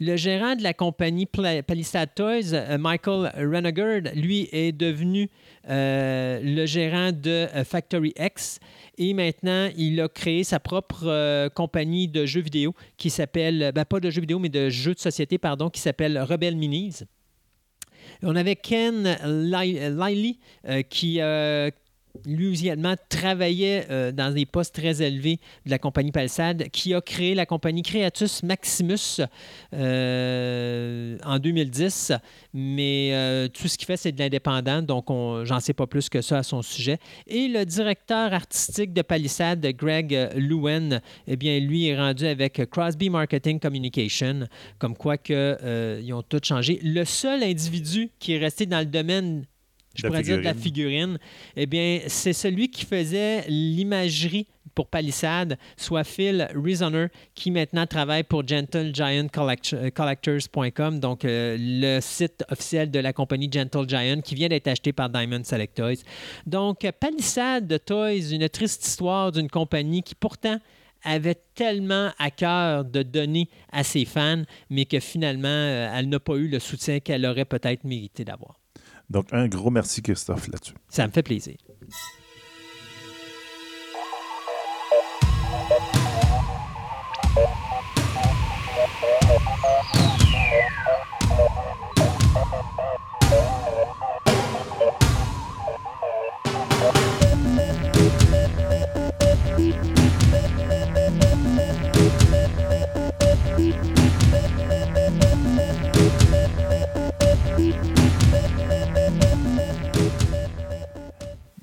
Le 0.00 0.16
gérant 0.16 0.56
de 0.56 0.62
la 0.64 0.74
compagnie 0.74 1.24
Palisade 1.24 2.10
Toys, 2.16 2.52
euh, 2.52 2.78
Michael 2.78 3.30
Renegard, 3.36 4.12
lui 4.16 4.48
est 4.50 4.72
devenu 4.72 5.30
euh, 5.68 6.40
le 6.42 6.66
gérant 6.66 7.12
de 7.12 7.30
euh, 7.30 7.62
Factory 7.62 8.12
X 8.18 8.58
et 8.98 9.14
maintenant 9.14 9.68
il 9.76 10.00
a 10.00 10.08
créé 10.08 10.42
sa 10.42 10.58
propre 10.58 11.48
compagnie 11.54 12.08
de 12.08 12.26
jeux 12.26 12.40
vidéo 12.40 12.74
qui 12.96 13.08
s'appelle, 13.08 13.70
ben, 13.72 13.84
pas 13.84 14.00
de 14.00 14.10
jeux 14.10 14.20
vidéo, 14.20 14.40
mais 14.40 14.48
de 14.48 14.68
jeux 14.68 14.94
de 14.94 14.98
société, 14.98 15.38
pardon, 15.38 15.70
qui 15.70 15.80
s'appelle 15.80 16.18
Rebel 16.18 16.56
Minis. 16.56 17.04
On 18.22 18.36
avait 18.36 18.56
Ken 18.56 19.18
Liley 19.24 20.36
qui, 20.88 21.20
lui 22.26 22.58
également 22.60 22.94
travaillait 23.08 23.86
euh, 23.90 24.12
dans 24.12 24.32
des 24.32 24.46
postes 24.46 24.74
très 24.74 25.02
élevés 25.02 25.38
de 25.66 25.70
la 25.70 25.78
compagnie 25.78 26.12
Palsade, 26.12 26.68
qui 26.70 26.94
a 26.94 27.00
créé 27.00 27.34
la 27.34 27.46
compagnie 27.46 27.82
Creatus 27.82 28.42
Maximus 28.42 29.20
euh, 29.72 31.18
en 31.24 31.38
2010. 31.38 32.12
Mais 32.52 33.10
euh, 33.12 33.48
tout 33.48 33.68
ce 33.68 33.76
qu'il 33.76 33.86
fait, 33.86 33.96
c'est 33.96 34.12
de 34.12 34.18
l'indépendant, 34.18 34.82
donc 34.82 35.06
j'en 35.44 35.60
sais 35.60 35.74
pas 35.74 35.86
plus 35.86 36.08
que 36.08 36.20
ça 36.22 36.38
à 36.38 36.42
son 36.42 36.62
sujet. 36.62 36.98
Et 37.26 37.48
le 37.48 37.64
directeur 37.64 38.32
artistique 38.32 38.92
de 38.92 39.02
Palissade, 39.02 39.66
Greg 39.76 40.30
Lewin, 40.36 41.00
eh 41.26 41.36
bien, 41.36 41.58
lui 41.60 41.88
est 41.88 41.96
rendu 41.96 42.26
avec 42.26 42.68
Crosby 42.70 43.10
Marketing 43.10 43.58
Communication, 43.58 44.46
comme 44.78 44.96
quoi 44.96 45.18
que, 45.18 46.00
ils 46.02 46.12
ont 46.12 46.22
tout 46.22 46.40
changé. 46.42 46.80
Le 46.82 47.04
seul 47.04 47.42
individu 47.42 48.10
qui 48.18 48.34
est 48.34 48.38
resté 48.38 48.66
dans 48.66 48.80
le 48.80 48.86
domaine 48.86 49.44
je 49.94 50.06
pourrais 50.06 50.22
dire 50.22 50.38
de 50.38 50.42
la 50.42 50.54
figurine, 50.54 51.18
eh 51.56 51.66
bien, 51.66 52.00
c'est 52.06 52.32
celui 52.32 52.70
qui 52.70 52.84
faisait 52.84 53.44
l'imagerie 53.48 54.46
pour 54.74 54.88
Palisade, 54.88 55.56
soit 55.76 56.04
Phil 56.04 56.48
Reasoner, 56.54 57.08
qui 57.34 57.50
maintenant 57.50 57.86
travaille 57.86 58.24
pour 58.24 58.46
GentleGiantCollectors.com, 58.46 61.00
donc 61.00 61.24
euh, 61.24 61.56
le 61.58 62.00
site 62.00 62.44
officiel 62.50 62.90
de 62.90 62.98
la 62.98 63.12
compagnie 63.12 63.48
Gentle 63.50 63.88
Giant, 63.88 64.20
qui 64.20 64.34
vient 64.34 64.48
d'être 64.48 64.68
acheté 64.68 64.92
par 64.92 65.08
Diamond 65.10 65.44
Select 65.44 65.76
Toys. 65.76 66.02
Donc, 66.46 66.86
Palisade 66.98 67.80
Toys, 67.84 68.32
une 68.32 68.48
triste 68.48 68.84
histoire 68.86 69.30
d'une 69.32 69.48
compagnie 69.48 70.02
qui 70.02 70.16
pourtant 70.16 70.58
avait 71.04 71.38
tellement 71.54 72.10
à 72.18 72.30
cœur 72.30 72.84
de 72.84 73.02
donner 73.02 73.48
à 73.70 73.84
ses 73.84 74.04
fans, 74.04 74.42
mais 74.70 74.86
que 74.86 74.98
finalement, 75.00 75.48
euh, 75.48 75.92
elle 75.94 76.08
n'a 76.08 76.18
pas 76.18 76.36
eu 76.36 76.48
le 76.48 76.58
soutien 76.58 77.00
qu'elle 77.00 77.26
aurait 77.26 77.44
peut-être 77.44 77.84
mérité 77.84 78.24
d'avoir. 78.24 78.58
Donc, 79.10 79.32
un 79.32 79.48
gros 79.48 79.70
merci, 79.70 80.02
Christophe, 80.02 80.48
là-dessus. 80.48 80.74
Ça 80.88 81.06
me 81.06 81.12
fait 81.12 81.22
plaisir. 81.22 81.56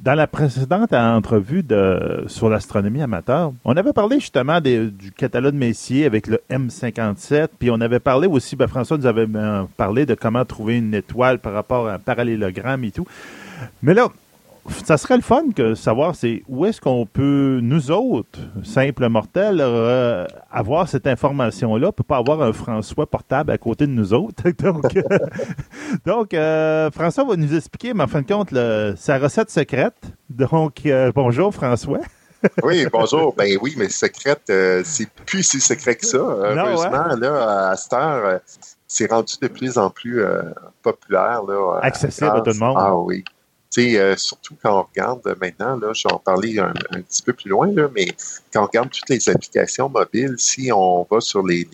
Dans 0.02 0.16
la 0.16 0.26
précédente 0.26 0.94
entrevue 0.94 1.62
de, 1.62 2.24
sur 2.26 2.50
l'astronomie 2.50 3.04
amateur, 3.04 3.54
on 3.64 3.78
avait 3.78 3.94
parlé 3.94 4.20
justement 4.20 4.60
du 4.60 5.12
catalogue 5.16 5.54
Messier 5.54 6.06
avec 6.06 6.26
le 6.26 6.42
M57, 6.50 7.50
puis 7.60 7.70
on 7.70 7.80
avait 7.80 8.00
parlé 8.00 8.28
aussi, 8.28 8.56
ben 8.56 8.66
François 8.66 8.98
nous 8.98 9.06
avait 9.06 9.28
euh, 9.36 9.64
parlé 9.78 10.08
de 10.08 10.16
comment 10.16 10.44
trouver 10.44 10.78
une 10.78 10.96
étoile 10.96 11.38
par 11.38 11.54
rapport 11.54 11.88
à 11.88 11.94
un 11.94 12.00
parallélogramme 12.00 12.84
et 12.84 12.90
tout. 12.90 13.06
Mais 13.84 13.94
là, 13.94 14.08
ça 14.86 14.98
serait 14.98 15.16
le 15.16 15.22
fun 15.22 15.44
que 15.56 15.76
savoir 15.76 16.16
c'est 16.16 16.44
où 16.48 16.66
est-ce 16.66 16.80
qu'on 16.80 17.06
peut, 17.06 17.60
nous 17.62 17.92
autres, 17.92 18.40
simples 18.64 19.08
mortels, 19.10 19.60
euh, 19.60 20.26
avoir 20.52 20.88
cette 20.88 21.08
information-là. 21.08 21.90
On 21.90 21.92
peut 21.92 22.04
pas 22.04 22.18
avoir 22.18 22.42
un 22.42 22.54
François 22.54 23.08
portable 23.08 23.52
à 23.52 23.58
côté 23.58 23.88
de 23.88 23.92
nous 23.92 24.14
autres. 24.14 24.44
donc, 26.06 26.34
euh, 26.34 26.92
François 26.92 27.24
va 27.24 27.36
nous 27.36 27.56
expliquer, 27.56 27.94
mais 27.94 28.04
en 28.04 28.08
fin 28.08 28.22
de 28.22 28.28
compte, 28.28 28.54
sa 28.98 29.18
recette 29.18 29.50
secrète. 29.50 29.96
Donc, 30.30 30.86
euh, 30.86 31.12
bonjour 31.14 31.54
François. 31.54 32.02
oui, 32.64 32.86
bonjour. 32.92 33.34
Ben 33.36 33.58
oui, 33.62 33.76
mais 33.78 33.90
secrète, 33.90 34.52
c'est 34.84 35.10
plus 35.26 35.44
si 35.44 35.60
secret 35.60 35.96
que 35.96 36.06
ça. 36.06 36.18
Heureusement, 36.18 37.16
là, 37.20 37.70
à 37.70 37.76
cette 37.76 37.94
heure, 37.94 38.40
c'est 38.88 39.12
rendu 39.12 39.36
de 39.42 39.48
plus 39.48 39.78
en 39.78 39.90
plus 39.90 40.24
populaire. 40.82 41.44
Là, 41.44 41.80
Accessible 41.82 42.32
à 42.36 42.42
tout 42.42 42.52
le 42.52 42.60
monde. 42.60 42.78
Ah 42.80 42.96
oui. 42.96 43.24
Euh, 43.78 44.16
surtout 44.18 44.56
quand 44.62 44.80
on 44.80 44.84
regarde 44.84 45.36
maintenant, 45.40 45.78
là, 45.78 45.94
je 45.94 46.08
vais 46.08 46.14
en 46.14 46.20
parler 46.20 46.60
un, 46.60 46.74
petit 46.74 47.22
peu 47.22 47.34
plus 47.34 47.50
loin, 47.50 47.72
là, 47.72 47.90
mais 47.94 48.08
quand 48.52 48.64
on 48.64 48.68
regarde 48.68 48.90
toutes 48.90 49.10
les 49.10 49.30
applications 49.30 49.88
mobiles, 49.88 50.36
si 50.38 50.72
on 50.74 51.08
va 51.10 51.22
sur 51.22 51.46
les, 51.46 51.68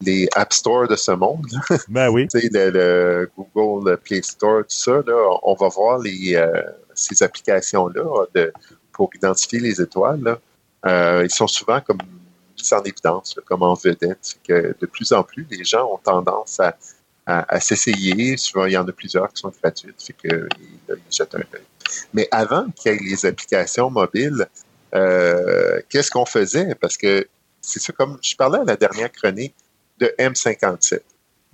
les, 0.00 0.28
App 0.34 0.52
Store 0.52 0.88
de 0.88 0.96
ce 0.96 1.12
monde, 1.12 1.46
ben 1.88 2.08
oui. 2.08 2.26
le, 2.34 2.70
le, 2.70 3.30
Google 3.36 3.96
Play 3.98 4.22
Store, 4.22 4.62
tout 4.62 4.76
ça, 4.76 5.02
là, 5.06 5.38
on 5.44 5.54
va 5.54 5.68
voir 5.68 5.98
les, 5.98 6.34
euh, 6.34 6.62
ces 6.94 7.22
applications-là 7.22 8.26
pour 8.92 9.10
identifier 9.14 9.60
les 9.60 9.80
étoiles. 9.80 10.38
Euh, 10.86 11.22
ils 11.24 11.30
sont 11.32 11.46
souvent 11.46 11.80
comme 11.80 11.98
mis 11.98 12.72
en 12.72 12.82
évidence, 12.82 13.38
comme 13.46 13.62
en 13.62 13.74
vedette. 13.74 14.38
Que 14.46 14.74
de 14.78 14.86
plus 14.86 15.12
en 15.12 15.22
plus, 15.22 15.46
les 15.50 15.64
gens 15.64 15.86
ont 15.92 15.98
tendance 15.98 16.60
à 16.60 16.76
à, 17.26 17.60
s'essayer. 17.60 18.36
Souvent, 18.36 18.66
il 18.66 18.72
y 18.72 18.76
en 18.76 18.86
a 18.86 18.92
plusieurs 18.92 19.32
qui 19.32 19.40
sont 19.40 19.52
gratuites, 19.62 20.02
fait 20.02 20.12
que 20.12 20.48
ils 20.88 20.96
jettent 21.10 21.34
un 21.34 21.38
œil. 21.38 21.62
Mais 22.12 22.28
avant 22.30 22.66
qu'il 22.70 22.92
y 22.92 22.94
ait 22.94 22.98
les 22.98 23.26
applications 23.26 23.90
mobiles, 23.90 24.46
euh, 24.94 25.80
qu'est-ce 25.88 26.10
qu'on 26.10 26.26
faisait? 26.26 26.74
Parce 26.74 26.96
que 26.96 27.26
c'est 27.60 27.80
ça, 27.80 27.92
comme 27.92 28.18
je 28.22 28.36
parlais 28.36 28.60
à 28.60 28.64
la 28.64 28.76
dernière 28.76 29.10
chronique 29.10 29.54
de 29.98 30.12
M57. 30.18 31.00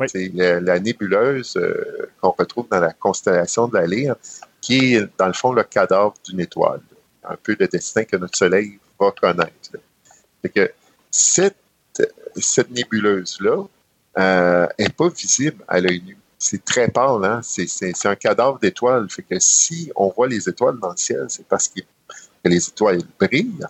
C'est 0.07 0.33
la, 0.33 0.81
nébuleuse 0.81 1.57
euh, 1.57 2.11
qu'on 2.21 2.31
retrouve 2.31 2.67
dans 2.71 2.81
la 2.81 2.93
constellation 2.95 3.69
de 3.69 3.77
la 3.77 3.87
Lyre, 3.87 4.17
qui 4.63 4.95
est, 4.95 5.07
dans 5.19 5.27
le 5.27 5.35
fond, 5.35 5.53
le 5.53 5.63
cadavre 5.63 6.15
d'une 6.27 6.41
étoile. 6.41 6.81
Un 7.23 7.37
peu 7.37 7.55
le 7.59 7.69
destin 7.69 8.05
que 8.05 8.17
notre 8.17 8.37
Soleil 8.37 8.79
va 8.99 9.13
connaître. 9.13 9.53
que 10.55 10.73
cette, 11.11 11.57
cette 12.37 12.71
nébuleuse-là, 12.71 13.65
n'est 14.79 14.89
pas 14.89 15.09
visible 15.09 15.65
à 15.69 15.81
l'œil 15.81 16.03
nu. 16.07 16.17
C'est 16.39 16.65
très 16.65 16.89
pâle, 16.89 17.25
hein? 17.25 17.41
c'est 17.43 18.07
un 18.07 18.17
cadavre 18.17 18.59
d'étoiles. 18.59 19.09
Fait 19.11 19.23
que 19.23 19.39
si 19.39 19.93
on 19.95 20.09
voit 20.09 20.27
les 20.27 20.49
étoiles 20.49 20.79
dans 20.81 20.91
le 20.91 20.97
ciel, 20.97 21.27
c'est 21.29 21.47
parce 21.47 21.69
que 21.69 21.81
les 22.45 22.67
étoiles 22.67 23.03
brillent. 23.19 23.67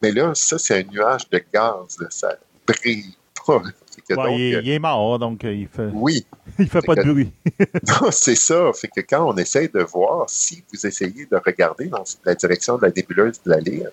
Mais 0.00 0.12
là, 0.12 0.32
ça, 0.34 0.58
c'est 0.58 0.80
un 0.80 0.82
nuage 0.84 1.28
de 1.30 1.42
gaz. 1.52 1.96
Ça 2.10 2.36
brille 2.66 3.16
pas. 3.44 3.62
il, 4.08 4.68
est, 4.68 4.78
mort, 4.78 5.18
donc 5.18 5.42
il 5.44 5.68
fait, 5.68 5.88
oui. 5.92 6.24
il 6.58 6.68
fait 6.68 6.82
pas 6.82 6.94
de 6.94 7.02
bruit. 7.02 7.32
non, 7.88 8.10
c'est 8.10 8.36
ça. 8.36 8.72
Fait 8.72 8.88
que 8.88 9.00
quand 9.00 9.28
on 9.28 9.36
essaye 9.36 9.68
de 9.68 9.80
voir, 9.80 10.28
si 10.28 10.62
vous 10.72 10.86
essayez 10.86 11.26
de 11.26 11.36
regarder 11.36 11.86
dans 11.86 12.04
la 12.24 12.34
direction 12.34 12.76
de 12.76 12.86
la 12.86 12.92
nébuleuse 12.92 13.40
de 13.44 13.50
la 13.50 13.58
Lyre, 13.58 13.90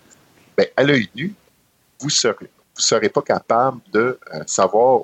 ben, 0.57 0.67
à 0.75 0.83
l'œil 0.83 1.09
nu, 1.15 1.33
vous 1.99 2.07
ne 2.07 2.11
serez, 2.11 2.49
vous 2.75 2.81
serez 2.81 3.09
pas 3.09 3.21
capable 3.21 3.81
de 3.91 4.19
euh, 4.33 4.43
savoir 4.45 5.03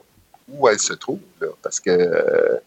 où 0.50 0.68
elle 0.68 0.80
se 0.80 0.94
trouve, 0.94 1.20
parce 1.62 1.80
que 1.80 1.90
euh, 1.90 2.58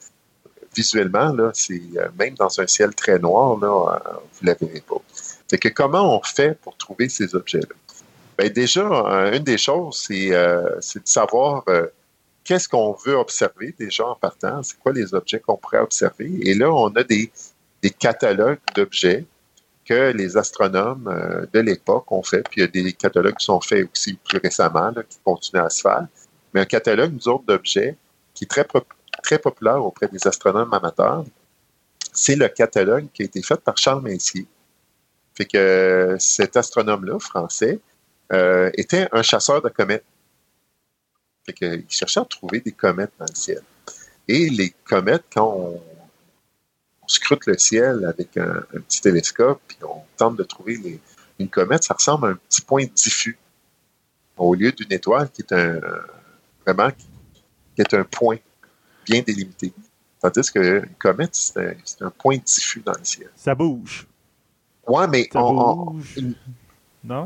visuellement, 0.74 1.33
là, 1.33 1.51
c'est 1.55 1.81
euh, 1.97 2.09
même 2.18 2.35
dans 2.35 2.61
un 2.61 2.66
ciel 2.66 2.95
très 2.95 3.18
noir, 3.18 3.59
là, 3.59 4.03
vous 4.33 4.47
ne 4.47 4.47
la 4.47 4.55
verrez 4.55 4.81
pas. 4.81 5.01
Fait 5.49 5.59
que 5.59 5.68
comment 5.68 6.16
on 6.16 6.22
fait 6.22 6.59
pour 6.61 6.76
trouver 6.76 7.09
ces 7.09 7.35
objets-là? 7.35 7.74
Ben 8.37 8.49
déjà, 8.51 8.85
une 9.33 9.43
des 9.43 9.59
choses, 9.59 10.05
c'est 10.07 10.31
de 10.31 11.01
savoir 11.05 11.64
qu'est-ce 12.49 12.66
qu'on 12.66 12.93
veut 13.05 13.14
observer 13.14 13.74
déjà 13.79 14.07
en 14.07 14.14
partant, 14.14 14.62
c'est 14.62 14.79
quoi 14.79 14.95
les 14.95 15.12
objets 15.12 15.39
qu'on 15.39 15.59
pourrait 15.59 15.81
observer. 15.81 16.31
Et 16.49 16.55
là, 16.55 16.72
on 16.72 16.89
a 16.97 17.05
des, 17.05 17.31
catalogues 17.99 18.59
d'objets 18.74 19.26
que 19.85 20.12
les 20.12 20.35
astronomes 20.39 21.09
euh, 21.09 21.45
de 21.53 21.61
l'époque 21.61 22.11
ont 22.11 22.22
fait, 22.22 22.43
puis 22.49 22.57
il 22.57 22.61
y 22.61 22.64
a 22.64 22.68
des 22.68 22.93
catalogues 22.95 23.37
qui 23.37 23.45
sont 23.45 23.61
faits 23.61 23.87
aussi 23.93 24.14
plus 24.14 24.39
récemment, 24.39 24.95
qui 24.95 25.18
continuent 25.22 25.61
à 25.61 25.68
se 25.68 25.83
faire. 25.83 26.07
Mais 26.53 26.61
un 26.61 26.65
catalogue, 26.65 27.13
nous 27.13 27.29
autres, 27.29 27.45
d'objets 27.45 27.97
qui 28.35 28.45
est 28.45 28.49
très, 28.49 28.67
très 29.23 29.39
populaire 29.39 29.85
auprès 29.85 30.09
des 30.09 30.27
astronomes 30.27 30.73
amateurs, 30.73 31.25
c'est 32.13 32.37
le 32.37 32.49
catalogue 32.49 33.09
qui 33.13 33.23
a 33.23 33.25
été 33.27 33.43
fait 33.43 33.61
par 33.61 33.77
Charles 33.77 34.03
Messier. 34.03 34.47
Fait 35.35 35.45
que 35.45 36.17
cet 36.19 36.57
astronome-là, 36.57 37.19
français, 37.19 37.81
euh, 38.33 38.71
était 38.75 39.09
un 39.13 39.23
chasseur 39.23 39.63
de 39.63 39.69
comètes. 39.69 40.05
Fait 41.47 41.53
qu'il 41.53 41.85
cherchait 41.89 42.21
à 42.21 42.25
trouver 42.25 42.61
des 42.61 42.73
comètes 42.73 43.13
dans 43.19 43.27
le 43.29 43.35
ciel. 43.35 43.63
Et 44.27 44.51
les 44.51 44.71
comètes, 44.85 45.25
quand 45.33 45.55
on 45.57 45.83
on 47.09 47.11
scrute 47.11 47.47
le 47.47 47.57
ciel 47.57 48.05
avec 48.05 48.37
un, 48.37 48.63
petit 48.87 49.01
télescope, 49.01 49.61
puis 49.67 49.79
on 49.83 50.03
tente 50.17 50.37
de 50.37 50.43
trouver 50.43 51.01
une 51.39 51.49
comète, 51.49 51.85
ça 51.85 51.95
ressemble 51.95 52.27
à 52.27 52.31
un 52.31 52.35
petit 52.35 52.61
point 52.61 52.85
diffus 52.95 53.39
au 54.37 54.55
lieu 54.55 54.73
d'une 54.73 54.93
étoile 54.93 55.31
qui 55.31 55.43
est 55.43 55.53
un 55.53 55.81
vraiment 56.73 56.91
qui, 56.91 57.07
est 57.81 57.95
un 57.95 58.05
point 58.05 58.37
bien 59.05 59.23
délimité. 59.23 59.73
Tandis 60.21 60.51
qu'une 60.51 60.89
comète, 60.99 61.35
c'est 61.35 61.77
un, 62.01 62.11
point 62.11 62.39
diffus 62.45 62.81
dans 62.81 62.93
le 62.93 63.05
ciel. 63.05 63.31
Ça 63.37 63.55
bouge. 63.55 64.07
Oui, 64.87 65.05
mais 65.09 65.29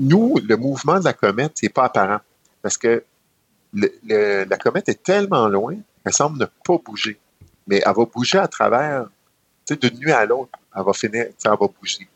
nous, 0.01 0.38
le 0.47 0.57
mouvement 0.57 0.99
de 0.99 1.05
la 1.05 1.12
comète 1.12 1.62
n'est 1.62 1.68
pas 1.68 1.84
apparent. 1.84 2.20
Parce 2.61 2.76
que 2.76 3.03
la 3.72 4.57
comète 4.59 4.88
est 4.88 5.03
tellement 5.03 5.49
loin, 5.49 5.76
elle 6.05 6.12
semble 6.12 6.38
ne 6.38 6.45
pas 6.45 6.76
bouger. 6.84 7.18
Mais 7.66 7.80
elle 7.84 7.95
va 7.95 8.05
bouger 8.05 8.38
à 8.38 8.49
travers 8.49 9.07
d'une 9.70 9.99
nuit 9.99 10.12
à 10.12 10.26
l'autre, 10.26 10.59
elle 10.76 10.82
va 10.84 10.93
finir, 10.93 11.26
elle 11.26 11.51
va 11.51 11.57
bouger. 11.57 12.07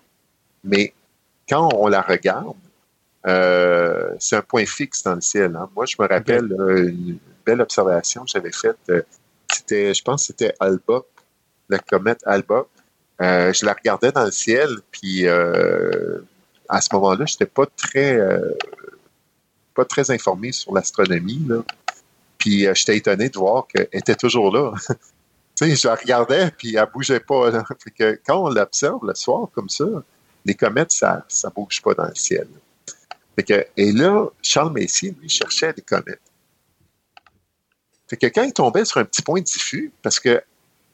Mais 0.63 0.93
quand 1.49 1.71
on 1.75 1.87
la 1.89 2.03
regarde, 2.03 2.57
euh, 3.27 4.11
c'est 4.19 4.37
un 4.37 4.43
point 4.43 4.67
fixe 4.67 5.03
dans 5.03 5.15
le 5.15 5.21
ciel. 5.21 5.57
Hein. 5.57 5.69
Moi, 5.75 5.87
je 5.87 5.97
me 5.99 6.07
rappelle 6.07 6.53
euh, 6.53 6.89
une 6.89 7.19
belle 7.45 7.61
observation 7.61 8.25
que 8.25 8.31
j'avais 8.31 8.53
faite. 8.53 8.79
Euh, 8.89 9.03
c'était, 9.53 9.95
je 9.95 10.03
pense 10.03 10.23
que 10.23 10.27
c'était 10.29 10.55
Alba, 10.61 11.03
la 11.69 11.79
comète 11.79 12.21
Alba. 12.25 12.67
je 13.21 13.65
la 13.65 13.73
regardais 13.73 14.13
dans 14.13 14.25
le 14.25 14.31
ciel, 14.31 14.69
puis 14.91 15.27
à 15.27 16.81
ce 16.81 16.89
moment-là, 16.95 17.27
je 17.27 17.35
n'étais 17.35 17.47
pas 17.47 17.67
très 17.67 18.21
pas 19.75 19.85
très 19.85 20.11
informé 20.11 20.53
sur 20.53 20.75
l'astronomie. 20.75 21.49
Puis 22.39 22.67
j'étais 22.75 22.97
étonné 22.97 23.29
de 23.29 23.39
voir 23.39 23.67
qu'elle 23.67 23.89
était 23.93 24.15
toujours 24.15 24.55
là. 24.55 24.73
tu 25.57 25.69
sais, 25.69 25.77
je 25.77 25.89
la 25.89 25.95
regardais, 25.95 26.51
puis 26.51 26.77
elle 26.77 26.89
bougeait 26.93 27.21
pas. 27.21 27.51
que 27.97 28.21
quand 28.27 28.45
on 28.45 28.51
l'observe 28.51 29.07
le 29.07 29.15
soir 29.15 29.49
comme 29.55 29.69
ça, 29.69 29.87
les 30.45 30.55
comètes, 30.55 30.93
ça 30.93 31.25
ne 31.45 31.51
bouge 31.51 31.81
pas 31.83 31.95
dans 31.95 32.07
le 32.07 32.15
ciel. 32.15 32.49
Et 33.39 33.93
là, 33.93 34.27
Charles 34.43 34.73
Messier, 34.73 35.15
lui, 35.21 35.29
cherchait 35.29 35.73
des 35.73 35.83
comètes. 35.83 36.21
Fait 38.09 38.17
que 38.17 38.27
quand 38.27 38.45
il 38.45 38.53
tombait 38.53 38.85
sur 38.85 38.99
un 38.99 39.05
petit 39.05 39.23
point 39.23 39.41
diffus, 39.41 39.93
parce 40.03 40.21
que 40.21 40.43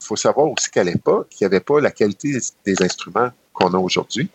faut 0.01 0.17
savoir 0.17 0.49
aussi 0.49 0.71
qu'à 0.71 0.83
l'époque, 0.83 1.29
il 1.33 1.45
n'y 1.45 1.47
avait 1.47 1.61
pas 1.61 1.81
la 1.81 1.91
qualité 1.91 2.39
des 2.65 2.83
instruments 2.83 3.31
qu'on 3.53 3.73
a 3.75 3.79
aujourd'hui. 3.79 4.29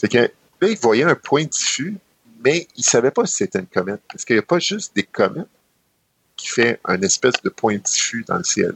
Que 0.00 0.30
il 0.62 0.78
voyait 0.78 1.04
un 1.04 1.14
point 1.14 1.44
diffus, 1.44 1.96
mais 2.44 2.68
il 2.76 2.80
ne 2.80 2.84
savait 2.84 3.10
pas 3.10 3.26
si 3.26 3.36
c'était 3.36 3.60
une 3.60 3.66
comète. 3.66 4.02
Parce 4.08 4.24
qu'il 4.24 4.36
n'y 4.36 4.40
a 4.40 4.42
pas 4.42 4.58
juste 4.58 4.94
des 4.94 5.04
comètes 5.04 5.48
qui 6.36 6.48
fait 6.48 6.80
un 6.84 7.00
espèce 7.02 7.40
de 7.42 7.48
point 7.48 7.76
diffus 7.78 8.24
dans 8.24 8.36
le 8.36 8.44
ciel. 8.44 8.74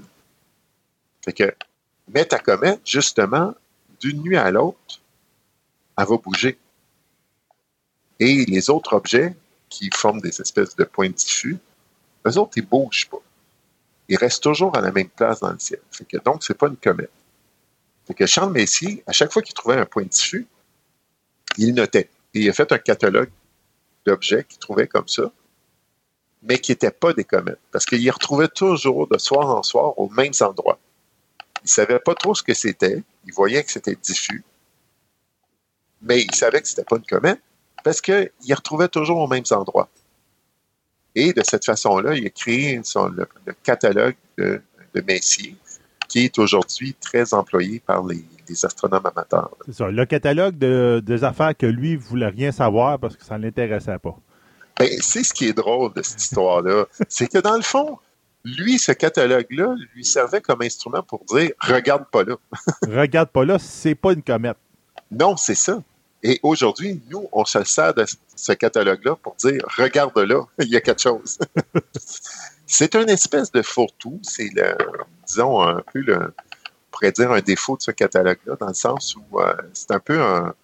Fait 1.24 1.33
que, 1.33 1.55
mais 2.09 2.24
ta 2.24 2.39
comète, 2.39 2.80
justement, 2.85 3.55
d'une 4.01 4.22
nuit 4.22 4.37
à 4.37 4.51
l'autre, 4.51 5.01
elle 5.97 6.07
va 6.07 6.16
bouger. 6.16 6.59
Et 8.25 8.45
les 8.45 8.70
autres 8.70 8.93
objets 8.93 9.35
qui 9.68 9.91
forment 9.93 10.20
des 10.20 10.41
espèces 10.41 10.77
de 10.77 10.85
points 10.85 11.11
diffus, 11.11 11.59
eux 12.25 12.39
autres, 12.39 12.53
ils 12.55 12.62
ne 12.62 12.68
bougent 12.68 13.09
pas. 13.09 13.20
Ils 14.09 14.16
restent 14.16 14.45
toujours 14.45 14.77
à 14.77 14.81
la 14.81 14.93
même 14.93 15.09
place 15.09 15.41
dans 15.41 15.51
le 15.51 15.59
ciel. 15.59 15.81
Fait 15.91 16.05
que, 16.05 16.18
donc, 16.18 16.47
pas 16.53 16.68
une 16.68 16.77
comète. 16.77 17.11
Que 18.14 18.27
Charles 18.27 18.53
Messier, 18.53 19.03
à 19.09 19.12
chaque 19.12 19.33
fois 19.33 19.43
qu'il 19.43 19.55
trouvait 19.55 19.77
un 19.77 19.87
point 19.87 20.05
diffus, 20.05 20.47
il 21.59 21.75
notait. 21.75 22.11
Il 22.33 22.49
a 22.49 22.53
fait 22.53 22.70
un 22.70 22.79
catalogue 22.79 23.31
d'objets 24.07 24.45
qu'il 24.45 24.59
trouvait 24.59 24.87
comme 24.87 25.09
ça, 25.09 25.33
mais 26.45 26.61
qui 26.61 26.70
n'étaient 26.70 26.93
pas 26.93 27.12
des 27.14 27.25
comètes. 27.25 27.59
Parce 27.73 27.87
qu'il 27.87 28.05
les 28.05 28.11
retrouvait 28.11 28.49
toujours 28.49 29.09
de 29.09 29.18
soir 29.18 29.49
en 29.49 29.64
soir 29.64 29.99
aux 29.99 30.09
mêmes 30.11 30.35
endroits. 30.43 30.79
Il 31.62 31.64
ne 31.64 31.70
savait 31.70 31.99
pas 31.99 32.14
trop 32.14 32.37
ce 32.37 32.45
que 32.45 32.55
c'était. 32.55 33.03
Il 33.27 33.35
voyait 33.35 33.64
que 33.64 33.73
c'était 33.73 33.97
diffus. 34.01 34.45
Mais 36.03 36.23
il 36.23 36.35
savait 36.37 36.62
que 36.62 36.68
ce 36.68 36.75
n'était 36.75 36.85
pas 36.85 36.99
une 36.99 37.07
comète 37.07 37.41
parce 37.83 38.01
qu'il 38.01 38.30
retrouvait 38.55 38.89
toujours 38.89 39.18
aux 39.18 39.26
mêmes 39.26 39.45
endroits. 39.51 39.89
Et 41.14 41.33
de 41.33 41.43
cette 41.45 41.64
façon-là, 41.64 42.14
il 42.14 42.26
a 42.26 42.30
créé 42.30 42.76
le, 42.76 43.53
catalogue 43.62 44.14
de, 44.39 44.62
Messier, 45.07 45.57
qui 46.09 46.24
est 46.24 46.39
aujourd'hui 46.39 46.95
très 47.01 47.35
employé 47.35 47.80
par 47.80 48.05
les, 48.05 48.24
astronomes 48.64 49.07
amateurs. 49.07 49.51
C'est 49.64 49.74
ça, 49.74 49.91
le 49.91 50.05
catalogue 50.05 50.59
de, 50.59 51.03
des 51.03 51.24
affaires 51.24 51.57
que 51.57 51.64
lui 51.64 51.93
ne 51.93 51.99
voulait 51.99 52.28
rien 52.28 52.53
savoir 52.53 52.99
parce 52.99 53.16
que 53.16 53.24
ça 53.24 53.39
ne 53.39 53.45
l'intéressait 53.45 53.99
pas. 53.99 54.14
Ben, 54.78 54.91
c'est 55.01 55.24
ce 55.24 55.33
qui 55.33 55.47
est 55.47 55.55
drôle 55.55 55.95
de 55.95 56.03
cette 56.03 56.20
histoire-là. 56.20 56.85
c'est 57.09 57.28
que 57.28 57.39
dans 57.39 57.57
le 57.57 57.62
fond, 57.62 57.99
lui, 58.45 58.78
ce 58.78 58.93
catalogue-là 58.93 59.74
lui 59.95 60.05
servait 60.05 60.43
comme 60.43 60.61
instrument 60.61 61.03
pour 61.03 61.24
dire 61.24 61.53
regarde 61.61 62.05
pas 62.11 62.24
là. 62.24 62.37
regarde 62.87 63.30
pas 63.30 63.47
là, 63.47 63.59
c'est 63.59 63.95
pas 63.95 64.12
une 64.12 64.22
comète. 64.22 64.59
Non, 65.11 65.37
c'est 65.37 65.55
ça. 65.55 65.83
Et 66.23 66.39
aujourd'hui, 66.43 67.01
nous, 67.11 67.29
on 67.33 67.45
se 67.45 67.64
sert 67.64 67.95
de 67.95 68.05
ce 68.37 68.53
catalogue-là 68.53 69.16
pour 69.16 69.35
dire 69.37 69.62
regarde 69.77 70.16
là, 70.18 70.43
il 70.61 70.68
y 70.68 70.77
a 70.77 70.81
quelque 70.81 71.03
chose. 71.03 71.39
c'est 72.66 72.95
une 72.95 73.11
espèce 73.11 73.51
de 73.51 73.62
fourre-tout. 73.62 74.20
C'est 74.23 74.51
disons, 75.27 75.62
un 75.62 75.83
peu 75.93 76.01
le, 76.01 76.16
on 76.18 76.91
pourrait 76.91 77.12
dire 77.12 77.33
un 77.33 77.41
défaut 77.41 77.77
de 77.77 77.83
ce 77.83 77.91
catalogue-là, 77.91 78.57
dans 78.61 78.68
le 78.68 78.75
sens 78.75 79.16
où 79.16 79.41
euh, 79.41 79.55
c'est 79.73 79.91
un 79.91 80.01
peu 80.01 80.20
un, 80.20 80.55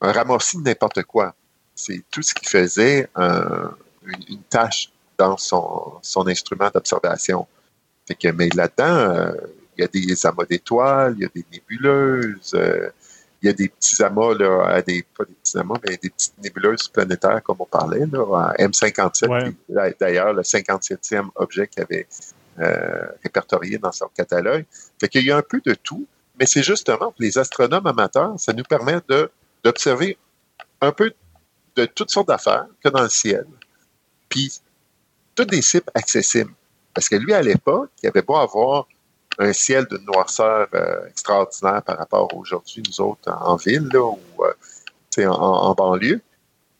un 0.00 0.12
ramassis 0.12 0.58
de 0.58 0.62
n'importe 0.62 1.02
quoi. 1.02 1.34
C'est 1.74 2.02
tout 2.10 2.22
ce 2.22 2.34
qui 2.34 2.46
faisait 2.46 3.08
une 3.16 4.42
tâche 4.48 4.90
dans 5.18 5.36
son, 5.36 6.00
instrument 6.26 6.70
d'observation. 6.72 7.46
que, 8.08 8.28
mais 8.28 8.48
là-dedans, 8.54 8.96
euh, 8.96 9.32
il 9.76 9.82
y 9.82 9.84
a 9.84 9.88
des 9.88 10.26
amas 10.26 10.44
d'étoiles, 10.44 11.14
il 11.18 11.22
y 11.22 11.24
a 11.26 11.28
des 11.34 11.44
nébuleuses, 11.52 12.52
euh, 12.54 12.90
il 13.42 13.46
y 13.46 13.48
a 13.48 13.52
des 13.52 13.68
petits 13.68 14.02
amas, 14.02 14.34
là, 14.34 14.82
des, 14.82 15.04
pas 15.16 15.24
des 15.24 15.34
petits 15.34 15.58
amas, 15.58 15.76
mais 15.86 15.96
des 15.96 16.10
petites 16.10 16.38
nébuleuses 16.42 16.88
planétaires, 16.88 17.42
comme 17.42 17.56
on 17.60 17.66
parlait, 17.66 18.06
là, 18.06 18.52
M57, 18.58 19.54
d'ailleurs 20.00 20.32
le 20.32 20.42
57e 20.42 21.28
objet 21.36 21.68
qu'il 21.68 21.82
avait 21.82 22.06
euh, 22.58 23.06
répertorié 23.22 23.78
dans 23.78 23.92
son 23.92 24.08
catalogue. 24.08 24.64
Fait 25.00 25.08
qu'il 25.08 25.24
y 25.24 25.30
a 25.30 25.36
un 25.36 25.42
peu 25.42 25.60
de 25.64 25.74
tout, 25.74 26.06
mais 26.38 26.46
c'est 26.46 26.62
justement 26.62 27.12
pour 27.12 27.14
les 27.20 27.38
astronomes 27.38 27.86
amateurs, 27.86 28.34
ça 28.38 28.52
nous 28.52 28.64
permet 28.64 28.98
d'observer 29.64 30.18
un 30.80 30.92
peu 30.92 31.12
de 31.76 31.84
toutes 31.86 32.10
sortes 32.10 32.28
d'affaires 32.28 32.66
que 32.82 32.88
dans 32.88 33.02
le 33.02 33.08
ciel. 33.08 33.46
Puis 34.28 34.60
des 35.44 35.62
cibles 35.62 35.90
accessibles. 35.94 36.52
Parce 36.94 37.08
que 37.08 37.16
lui, 37.16 37.32
à 37.32 37.42
l'époque, 37.42 37.90
il 38.02 38.08
avait 38.08 38.22
beau 38.22 38.36
avoir 38.36 38.86
un 39.38 39.52
ciel 39.52 39.86
de 39.86 39.98
noirceur 39.98 40.68
euh, 40.74 41.06
extraordinaire 41.08 41.82
par 41.82 41.98
rapport 41.98 42.34
aujourd'hui, 42.36 42.82
nous 42.86 43.00
autres, 43.00 43.30
en 43.30 43.56
ville 43.56 43.88
ou 43.96 44.18
euh, 44.40 45.26
en, 45.26 45.74
banlieue. 45.74 46.20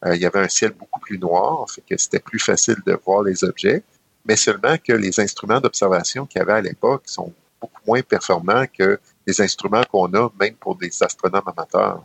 Euh, 0.04 0.14
il 0.14 0.20
y 0.22 0.26
avait 0.26 0.40
un 0.40 0.48
ciel 0.48 0.72
beaucoup 0.72 1.00
plus 1.00 1.18
noir, 1.18 1.66
fait 1.70 1.82
que 1.88 1.96
c'était 1.96 2.18
plus 2.18 2.38
facile 2.38 2.76
de 2.86 2.98
voir 3.04 3.22
les 3.22 3.44
objets. 3.44 3.82
mais 4.24 4.36
seulement 4.36 4.76
que 4.76 4.92
les 4.92 5.20
instruments 5.20 5.60
d'observation 5.60 6.26
qu'il 6.26 6.40
y 6.40 6.42
avait 6.42 6.52
à 6.52 6.60
l'époque 6.60 7.02
sont 7.06 7.32
beaucoup 7.60 7.82
moins 7.86 8.02
performants 8.02 8.66
que 8.66 9.00
les 9.26 9.40
instruments 9.40 9.84
qu'on 9.90 10.12
a, 10.14 10.30
même 10.38 10.54
pour 10.54 10.76
des 10.76 10.90
astronomes 11.02 11.42
amateurs. 11.46 12.04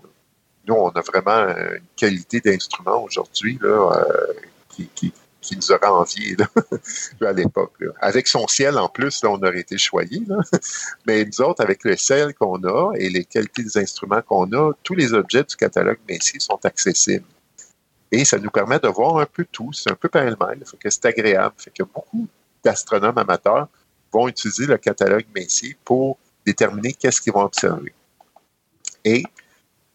Nous, 0.66 0.74
on 0.74 0.90
a 0.90 1.02
vraiment 1.02 1.48
une 1.76 1.88
qualité 1.96 2.40
d'instruments 2.40 3.04
aujourd'hui 3.04 3.60
qui, 4.70 5.14
qui, 5.44 5.56
nous 5.56 5.72
aurait 5.72 5.88
envié 5.88 6.36
à 7.22 7.34
l'époque. 7.34 7.74
Avec 8.00 8.28
son 8.28 8.48
ciel, 8.48 8.78
en 8.78 8.90
plus, 8.90 9.24
là, 9.24 9.30
on 9.30 9.38
aurait 9.38 9.60
été 9.60 9.78
choyés. 9.78 10.24
Mais 11.06 11.26
nous 11.26 11.42
autres, 11.42 11.64
avec 11.64 11.84
le 11.84 11.96
ciel 11.98 12.34
qu'on 12.34 12.64
a 12.64 12.94
et 12.96 13.10
les 13.10 13.26
qualités 13.26 13.64
des 13.64 13.78
instruments 13.78 14.22
qu'on 14.22 14.52
a, 14.54 14.74
tous 14.84 14.96
les 14.96 15.14
objets 15.14 15.44
du 15.44 15.56
catalogue 15.56 16.00
Messier 16.08 16.40
sont 16.40 16.60
accessibles. 16.64 17.26
Et 18.12 18.26
ça 18.26 18.38
nous 18.38 18.52
permet 18.52 18.80
de 18.80 18.88
voir 18.88 19.18
un 19.18 19.26
peu 19.26 19.46
tout. 19.52 19.74
C'est 19.74 19.92
un 19.92 19.96
peu 19.96 20.10
pêle-mêle. 20.10 20.64
que 20.80 20.90
c'est 20.90 21.06
agréable. 21.06 21.56
Fait 21.58 21.72
que 21.72 21.84
beaucoup 21.84 22.28
d'astronomes 22.64 23.18
amateurs 23.18 23.68
vont 24.12 24.28
utiliser 24.28 24.68
le 24.68 24.78
catalogue 24.78 25.26
Messier 25.36 25.76
pour 25.84 26.18
déterminer 26.46 26.94
qu'est-ce 26.94 27.22
qu'ils 27.22 27.34
vont 27.34 27.42
observer. 27.42 27.94
Et 29.04 29.24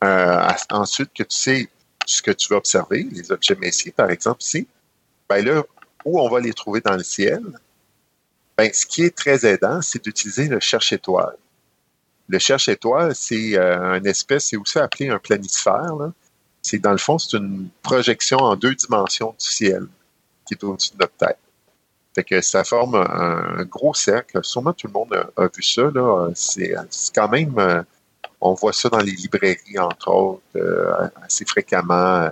euh, 0.05 0.51
ensuite 0.71 1.13
que 1.15 1.23
tu 1.23 1.37
sais 1.37 1.69
ce 2.07 2.23
que 2.23 2.31
tu 2.31 2.49
veux 2.49 2.57
observer, 2.57 3.07
les 3.11 3.31
objets 3.31 3.55
Messier, 3.57 3.93
par 3.93 4.11
exemple, 4.11 4.43
ici, 4.43 4.67
ben 5.29 5.45
là, 5.45 5.63
où 6.05 6.21
on 6.21 6.29
va 6.29 6.41
les 6.41 6.53
trouver 6.53 6.81
dans 6.81 6.97
le 6.97 7.03
ciel, 7.03 7.43
ben, 8.57 8.71
ce 8.73 8.87
qui 8.87 9.03
est 9.05 9.17
très 9.17 9.47
aidant, 9.47 9.81
c'est 9.83 10.03
d'utiliser 10.03 10.49
le 10.49 10.59
cherche-étoile. 10.59 11.37
Le 12.29 12.39
cherche-étoile, 12.39 13.15
c'est 13.15 13.57
euh, 13.57 13.97
une 13.97 14.07
espèce, 14.07 14.47
c'est 14.47 14.57
aussi 14.57 14.79
appelé 14.79 15.09
un 15.09 15.19
planisphère. 15.19 15.95
C'est 16.61 16.79
dans 16.79 16.93
le 16.93 16.99
fond, 16.99 17.19
c'est 17.19 17.37
une 17.37 17.69
projection 17.83 18.39
en 18.39 18.57
deux 18.57 18.75
dimensions 18.75 19.35
du 19.39 19.47
ciel 19.47 19.87
qui 20.45 20.55
est 20.55 20.65
au-dessus 20.65 20.91
de 20.93 20.99
notre 20.99 21.15
tête. 21.15 21.39
Fait 22.15 22.25
que 22.25 22.41
ça 22.41 22.65
forme 22.65 22.97
un, 22.97 23.65
gros 23.65 23.95
cercle. 23.95 24.41
Sûrement 24.43 24.73
tout 24.73 24.89
le 24.89 24.93
monde 24.93 25.15
a, 25.37 25.47
vu 25.55 25.63
ça. 25.63 25.91
C'est 26.35 26.75
quand 27.15 27.29
même, 27.29 27.57
euh, 27.59 27.83
on 28.41 28.55
voit 28.55 28.73
ça 28.73 28.89
dans 28.89 28.99
les 28.99 29.13
librairies, 29.13 29.79
entre 29.79 30.09
autres, 30.11 30.43
euh, 30.57 31.09
assez 31.23 31.45
fréquemment. 31.45 32.29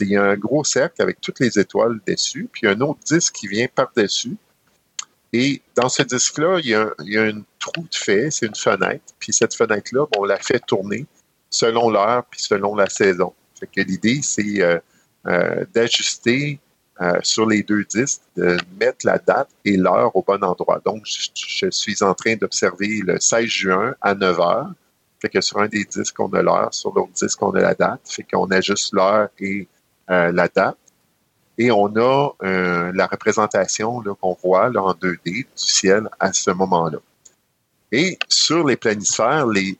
Il 0.00 0.08
y 0.08 0.16
a 0.16 0.24
un 0.24 0.36
gros 0.36 0.64
cercle 0.64 1.02
avec 1.02 1.20
toutes 1.20 1.40
les 1.40 1.58
étoiles 1.58 2.00
dessus, 2.06 2.48
puis 2.50 2.66
un 2.68 2.80
autre 2.80 3.00
disque 3.04 3.34
qui 3.34 3.48
vient 3.48 3.66
par-dessus. 3.74 4.36
Et 5.32 5.62
dans 5.76 5.88
ce 5.88 6.02
disque-là, 6.02 6.58
il, 6.62 6.70
y 6.70 6.74
a 7.18 7.22
un 7.22 7.42
trou 7.58 7.82
de 7.82 7.94
fait, 7.94 8.30
c'est 8.30 8.46
une 8.46 8.54
fenêtre. 8.54 9.04
Puis 9.18 9.32
cette 9.32 9.54
fenêtre-là, 9.54 10.06
on 10.16 10.24
la 10.24 10.38
fait 10.38 10.60
tourner 10.60 11.06
selon 11.50 11.90
l'heure 11.90 12.24
puis 12.30 12.40
selon 12.40 12.74
la 12.74 12.88
saison. 12.88 13.32
Fait 13.58 13.66
que 13.66 13.80
l'idée, 13.80 14.20
c'est 14.22 14.62
euh, 15.26 15.64
d'ajuster 15.74 16.58
euh, 17.02 17.18
sur 17.22 17.46
les 17.46 17.62
deux 17.62 17.84
disques, 17.84 18.20
de 18.36 18.58
mettre 18.78 19.06
la 19.06 19.18
date 19.18 19.48
et 19.64 19.76
l'heure 19.76 20.14
au 20.14 20.22
bon 20.22 20.42
endroit. 20.42 20.80
Donc, 20.84 21.06
je, 21.06 21.70
suis 21.70 22.02
en 22.02 22.14
train 22.14 22.36
d'observer 22.36 23.00
le 23.04 23.18
16 23.18 23.46
juin 23.46 23.94
à 24.00 24.14
9 24.14 24.40
heures. 24.40 24.70
Fait 25.20 25.28
que 25.28 25.40
sur 25.40 25.58
un 25.58 25.68
des 25.68 25.84
disques, 25.84 26.18
on 26.20 26.32
a 26.34 26.42
l'heure, 26.42 26.74
sur 26.74 26.92
l'autre 26.92 27.12
disque, 27.12 27.42
on 27.42 27.52
a 27.52 27.60
la 27.60 27.74
date. 27.74 28.00
Fait 28.04 28.22
qu'on 28.22 28.50
a 28.50 28.60
juste 28.60 28.92
l'heure 28.92 29.28
et 29.38 29.68
euh, 30.10 30.32
la 30.32 30.48
date. 30.48 30.76
Et 31.58 31.70
on 31.70 31.94
a 31.96 32.30
euh, 32.42 32.90
la 32.94 33.06
représentation 33.06 34.02
qu'on 34.20 34.36
voit 34.42 34.68
en 34.68 34.92
2D 34.92 35.20
du 35.24 35.46
ciel 35.54 36.08
à 36.18 36.32
ce 36.32 36.50
moment-là. 36.50 36.98
Et 37.92 38.18
sur 38.28 38.66
les 38.66 38.76
planisphères, 38.76 39.46
les, 39.46 39.76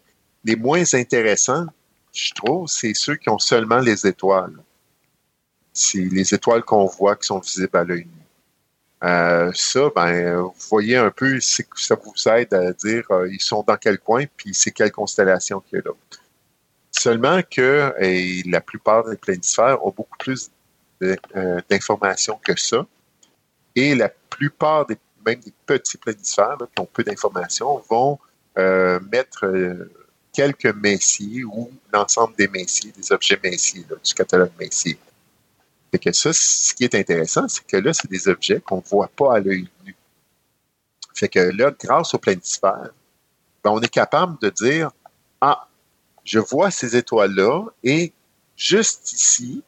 moins 0.56 0.82
intéressants, 0.94 1.66
je 2.12 2.32
trouve, 2.34 2.66
c'est 2.68 2.92
ceux 2.92 3.16
qui 3.16 3.30
ont 3.30 3.38
seulement 3.38 3.78
les 3.78 4.06
étoiles 4.06 4.56
c'est 5.72 5.98
les 5.98 6.34
étoiles 6.34 6.62
qu'on 6.62 6.86
voit 6.86 7.16
qui 7.16 7.26
sont 7.26 7.38
visibles 7.38 7.76
à 7.76 7.84
l'œil 7.84 8.04
nu. 8.04 8.20
Euh, 9.02 9.50
ça, 9.54 9.88
ben, 9.94 10.40
vous 10.40 10.54
voyez 10.68 10.96
un 10.96 11.10
peu, 11.10 11.38
ça 11.40 11.94
vous 11.94 12.28
aide 12.28 12.52
à 12.52 12.72
dire 12.72 13.04
ils 13.30 13.40
sont 13.40 13.64
dans 13.66 13.76
quel 13.76 13.98
coin, 13.98 14.24
puis 14.36 14.52
c'est 14.52 14.72
quelle 14.72 14.92
constellation 14.92 15.60
qu'il 15.60 15.78
y 15.78 15.80
a 15.80 15.84
là. 15.86 16.19
Seulement 16.90 17.40
que 17.48 17.94
la 18.46 18.60
plupart 18.60 19.08
des 19.08 19.16
planisphères 19.16 19.84
ont 19.84 19.94
beaucoup 19.96 20.18
plus 20.18 20.50
euh, 21.02 21.16
d'informations 21.68 22.38
que 22.44 22.58
ça. 22.58 22.84
Et 23.76 23.94
la 23.94 24.08
plupart 24.08 24.86
des 24.86 24.98
même 25.24 25.40
des 25.40 25.52
petits 25.66 25.98
planisphères 25.98 26.56
qui 26.74 26.80
ont 26.80 26.88
peu 26.90 27.04
d'informations 27.04 27.82
vont 27.90 28.18
mettre 28.56 29.46
quelques 30.32 30.74
messiers 30.74 31.44
ou 31.44 31.70
l'ensemble 31.92 32.34
des 32.36 32.48
messiers, 32.48 32.92
des 32.92 33.12
objets 33.12 33.38
messiers 33.42 33.84
du 34.04 34.14
catalogue 34.14 34.52
messier. 34.58 34.98
Fait 35.90 35.98
que 35.98 36.12
ça, 36.12 36.32
ce 36.32 36.72
qui 36.74 36.84
est 36.84 36.94
intéressant, 36.94 37.48
c'est 37.48 37.66
que 37.66 37.76
là, 37.76 37.92
c'est 37.92 38.10
des 38.10 38.28
objets 38.28 38.60
qu'on 38.60 38.76
ne 38.76 38.82
voit 38.82 39.08
pas 39.08 39.36
à 39.36 39.40
l'œil 39.40 39.68
nu. 39.84 39.96
Fait 41.14 41.28
que 41.28 41.40
là, 41.40 41.72
grâce 41.78 42.14
au 42.14 42.18
planisphère, 42.18 42.90
ben, 43.64 43.70
on 43.70 43.80
est 43.80 43.88
capable 43.88 44.38
de 44.40 44.50
dire 44.50 44.90
Ah, 45.40 45.68
je 46.30 46.38
vois 46.38 46.70
ces 46.70 46.96
étoiles-là 46.96 47.64
et 47.82 48.12
juste 48.56 49.12
ici, 49.12 49.64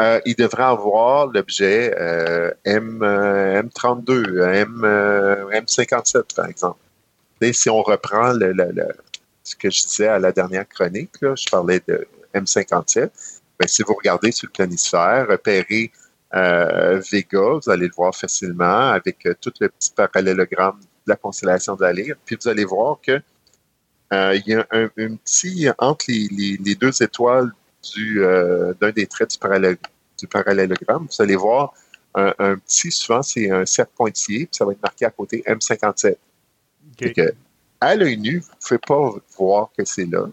euh, 0.00 0.20
il 0.26 0.34
devrait 0.34 0.64
avoir 0.64 1.28
l'objet 1.28 1.94
euh, 1.96 2.50
M, 2.64 2.98
M32, 3.00 4.42
M, 4.42 4.82
M57, 5.52 6.34
par 6.34 6.46
exemple. 6.46 6.80
Si 7.52 7.70
on 7.70 7.80
reprend 7.82 8.32
ce 9.44 9.54
que 9.54 9.70
je 9.70 9.84
disais 9.84 10.08
à 10.08 10.18
la 10.18 10.32
dernière 10.32 10.68
chronique, 10.68 11.14
je 11.20 11.48
parlais 11.48 11.80
de 11.86 12.08
M57, 12.34 13.10
ben, 13.58 13.68
si 13.68 13.84
vous 13.84 13.94
regardez 13.94 14.32
sur 14.32 14.48
le 14.48 14.52
planisphère, 14.52 15.28
repérez 15.28 15.92
euh, 16.34 17.00
Vega, 17.12 17.60
vous 17.62 17.70
allez 17.70 17.86
le 17.86 17.92
voir 17.94 18.12
facilement 18.14 18.90
avec 18.90 19.24
euh, 19.26 19.34
tout 19.40 19.52
le 19.60 19.68
petit 19.68 19.92
parallélogramme 19.94 20.80
de 20.80 21.12
la 21.12 21.16
constellation 21.16 21.76
de 21.76 21.82
la 21.82 21.92
Lyre. 21.92 22.16
Puis 22.24 22.36
vous 22.40 22.48
allez 22.48 22.64
voir 22.64 22.98
que 23.00 23.12
euh, 23.12 23.20
il 24.12 24.42
y 24.46 24.54
a 24.54 24.66
un, 24.70 24.88
petit 24.88 25.68
entre 25.78 26.06
les, 26.08 26.74
deux 26.74 27.02
étoiles 27.02 27.50
du 27.94 28.20
d'un 28.80 28.90
des 28.90 29.06
traits 29.06 29.30
du, 30.18 30.26
parallélogramme. 30.28 31.06
Vous 31.10 31.22
allez 31.22 31.36
voir 31.36 31.72
un, 32.14 32.56
petit, 32.56 32.90
souvent 32.90 33.22
c'est 33.22 33.50
un 33.50 33.66
cercle 33.66 33.92
pointillé, 33.96 34.40
puis 34.40 34.56
ça 34.56 34.64
va 34.64 34.72
être 34.72 34.82
marqué 34.82 35.04
à 35.06 35.10
côté 35.10 35.42
M57. 35.46 36.16
à 37.80 37.94
l'œil 37.96 38.18
nu, 38.18 38.38
vous 38.38 38.46
ne 38.46 38.66
pouvez 38.68 38.78
pas 38.78 39.10
voir 39.36 39.70
que 39.76 39.84
c'est 39.84 40.06
là 40.06 40.26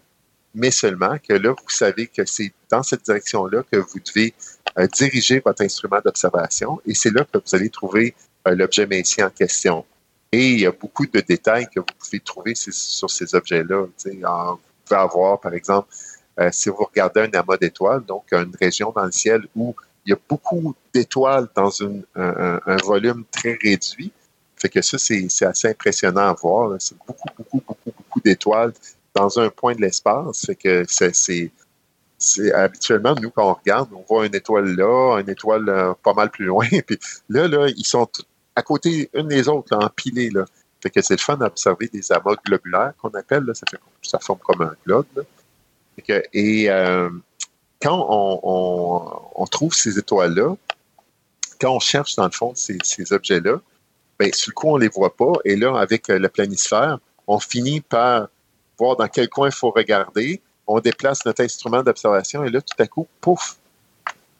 mais 0.53 0.71
seulement 0.71 1.17
que 1.19 1.33
là, 1.33 1.51
vous 1.51 1.69
savez 1.69 2.07
que 2.07 2.25
c'est 2.25 2.51
dans 2.69 2.83
cette 2.83 3.03
direction-là 3.05 3.63
que 3.71 3.77
vous 3.77 3.99
devez 3.99 4.33
euh, 4.77 4.87
diriger 4.87 5.41
votre 5.43 5.63
instrument 5.63 5.99
d'observation 6.03 6.81
et 6.85 6.93
c'est 6.93 7.13
là 7.13 7.25
que 7.25 7.37
vous 7.37 7.55
allez 7.55 7.69
trouver 7.69 8.15
euh, 8.47 8.55
l'objet 8.55 8.87
Messier 8.87 9.23
en 9.23 9.29
question. 9.29 9.85
Et 10.31 10.51
il 10.51 10.59
y 10.59 10.65
a 10.65 10.71
beaucoup 10.71 11.05
de 11.07 11.19
détails 11.21 11.67
que 11.73 11.79
vous 11.79 11.85
pouvez 11.97 12.19
trouver 12.19 12.53
sur 12.55 13.09
ces 13.09 13.33
objets-là. 13.33 13.81
Vous 13.81 13.93
pouvez 14.03 14.23
avoir, 14.95 15.39
par 15.39 15.53
exemple, 15.53 15.89
euh, 16.39 16.49
si 16.51 16.69
vous 16.69 16.85
regardez 16.85 17.21
un 17.21 17.39
amas 17.39 17.57
d'étoiles, 17.57 18.05
donc 18.05 18.31
une 18.31 18.53
région 18.59 18.91
dans 18.95 19.05
le 19.05 19.11
ciel 19.11 19.41
où 19.55 19.75
il 20.05 20.11
y 20.11 20.13
a 20.13 20.17
beaucoup 20.29 20.75
d'étoiles 20.93 21.47
dans 21.55 21.71
un, 21.83 22.77
volume 22.85 23.25
très 23.31 23.57
réduit, 23.61 24.11
fait 24.55 24.69
que 24.69 24.81
ça, 24.81 24.97
c'est 24.97 25.45
assez 25.45 25.67
impressionnant 25.69 26.29
à 26.29 26.33
voir. 26.33 26.75
C'est 26.79 26.97
beaucoup, 26.97 27.29
beaucoup, 27.37 27.61
beaucoup, 27.65 27.91
beaucoup 27.97 28.21
d'étoiles 28.21 28.73
dans 29.15 29.39
un 29.39 29.49
point 29.49 29.73
de 29.73 29.81
l'espace. 29.81 30.45
Fait 30.45 30.55
que 30.55 30.85
c'est 30.87 31.51
habituellement, 32.53 33.15
nous, 33.21 33.31
quand 33.31 33.49
on 33.49 33.53
regarde, 33.53 33.89
on 33.93 34.03
voit 34.07 34.25
une 34.25 34.35
étoile 34.35 34.75
là, 34.75 35.19
une 35.19 35.29
étoile 35.29 35.69
euh, 35.69 35.93
pas 36.03 36.13
mal 36.13 36.29
plus 36.29 36.45
loin. 36.45 36.67
Puis 36.87 36.99
là, 37.29 37.47
là, 37.47 37.67
ils 37.69 37.85
sont 37.85 38.09
à 38.59 38.61
côté 38.61 39.09
une 39.13 39.29
des 39.29 39.47
autres, 39.47 39.75
là, 39.75 39.85
empilés. 39.85 40.29
Là. 40.29 40.45
Que 40.81 41.01
c'est 41.01 41.15
le 41.15 41.19
fun 41.19 41.37
d'observer 41.37 41.87
des 41.87 42.11
amas 42.11 42.35
globulaires 42.45 42.93
qu'on 43.01 43.09
appelle. 43.09 43.43
Là. 43.43 43.53
Ça, 44.01 44.19
forme 44.19 44.39
comme 44.39 44.61
un 44.61 44.75
globe. 44.85 45.25
et 46.33 46.69
euh, 46.69 47.09
quand 47.81 48.07
on, 48.09 49.45
trouve 49.45 49.73
ces 49.73 49.97
étoiles-là, 49.97 50.55
quand 51.59 51.75
on 51.75 51.79
cherche, 51.79 52.15
dans 52.15 52.25
le 52.25 52.31
fond, 52.31 52.53
ces, 52.55 53.13
objets-là, 53.13 53.59
ben, 54.17 54.31
sur 54.33 54.51
le 54.51 54.53
coup, 54.53 54.67
on 54.67 54.77
les 54.77 54.89
voit 54.89 55.15
pas. 55.15 55.33
Et 55.45 55.55
là, 55.55 55.77
avec 55.79 56.09
euh, 56.09 56.19
le 56.19 56.29
planisphère, 56.29 56.99
on 57.27 57.39
finit 57.39 57.81
par 57.81 58.27
voir 58.77 58.95
dans 58.97 59.07
quel 59.07 59.29
coin 59.29 59.47
il 59.47 59.53
faut 59.53 59.71
regarder. 59.71 60.41
On 60.67 60.79
déplace 60.79 61.25
notre 61.25 61.43
instrument 61.43 61.81
d'observation 61.83 62.43
et 62.43 62.49
là, 62.49 62.61
tout 62.61 62.75
à 62.77 62.87
coup, 62.87 63.07
pouf, 63.21 63.57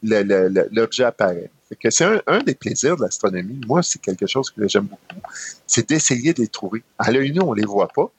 l'objet 0.04 1.06
apparaît. 1.06 1.50
C'est 1.90 2.22
un, 2.28 2.40
des 2.40 2.56
plaisirs 2.56 2.98
de 2.98 3.04
l'astronomie. 3.04 3.62
Moi, 3.68 3.84
c'est 3.84 4.02
quelque 4.02 4.26
chose 4.26 4.50
que 4.50 4.68
j'aime 4.68 4.86
beaucoup. 4.86 5.22
C'est 5.68 5.88
d'essayer 5.88 6.34
de 6.34 6.42
les 6.42 6.48
trouver. 6.48 6.84
À 6.98 7.12
l'œil 7.12 7.32
nu, 7.32 7.42
on 7.42 7.54
ne 7.54 7.60
les 7.60 7.66
voit 7.66 7.88
pas, 7.88 8.12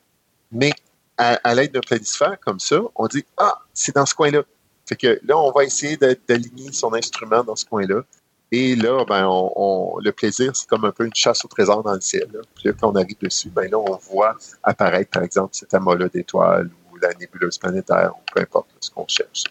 mais 0.53 0.73
à, 1.17 1.55
l'aide 1.55 1.73
d'un 1.73 1.81
planisphère 1.81 2.39
comme 2.41 2.61
ça, 2.61 2.81
on 2.95 3.07
dit 3.07 3.25
Ah, 3.37 3.61
c'est 3.75 3.95
dans 3.95 4.07
ce 4.07 4.15
coin-là. 4.15 4.43
Fait 4.87 4.97
que 4.97 5.21
là, 5.25 5.37
on 5.39 5.53
va 5.53 5.65
essayer 5.65 5.97
d'aligner 5.97 6.73
son 6.73 6.95
instrument 6.95 7.45
dans 7.45 7.57
ce 7.57 7.65
coin-là. 7.65 8.03
Et 8.53 8.75
là, 8.75 9.05
ben, 9.05 9.27
on, 9.29 9.99
le 10.03 10.11
plaisir, 10.11 10.57
c'est 10.57 10.69
comme 10.69 10.85
un 10.85 10.91
peu 10.91 11.05
une 11.05 11.15
chasse 11.15 11.45
au 11.45 11.49
trésor 11.49 11.83
dans 11.83 11.95
le 11.95 12.01
ciel. 12.01 12.29
Puis 12.57 12.69
là, 12.69 12.73
quand 12.79 12.91
on 12.91 12.97
arrive 12.97 13.19
dessus, 13.21 13.49
ben 13.49 13.71
là, 13.71 13.79
on 13.79 13.97
voit 13.97 14.37
apparaître, 14.63 15.11
par 15.11 15.23
exemple, 15.23 15.51
cet 15.53 15.73
amas-là 15.75 16.09
d'étoiles 16.09 16.71
ou 16.91 16.97
la 16.97 17.13
nébuleuse 17.15 17.59
planétaire 17.59 18.13
ou 18.17 18.21
peu 18.35 18.41
importe 18.41 18.69
ce 18.81 18.91
qu'on 18.91 19.07
cherche. 19.07 19.45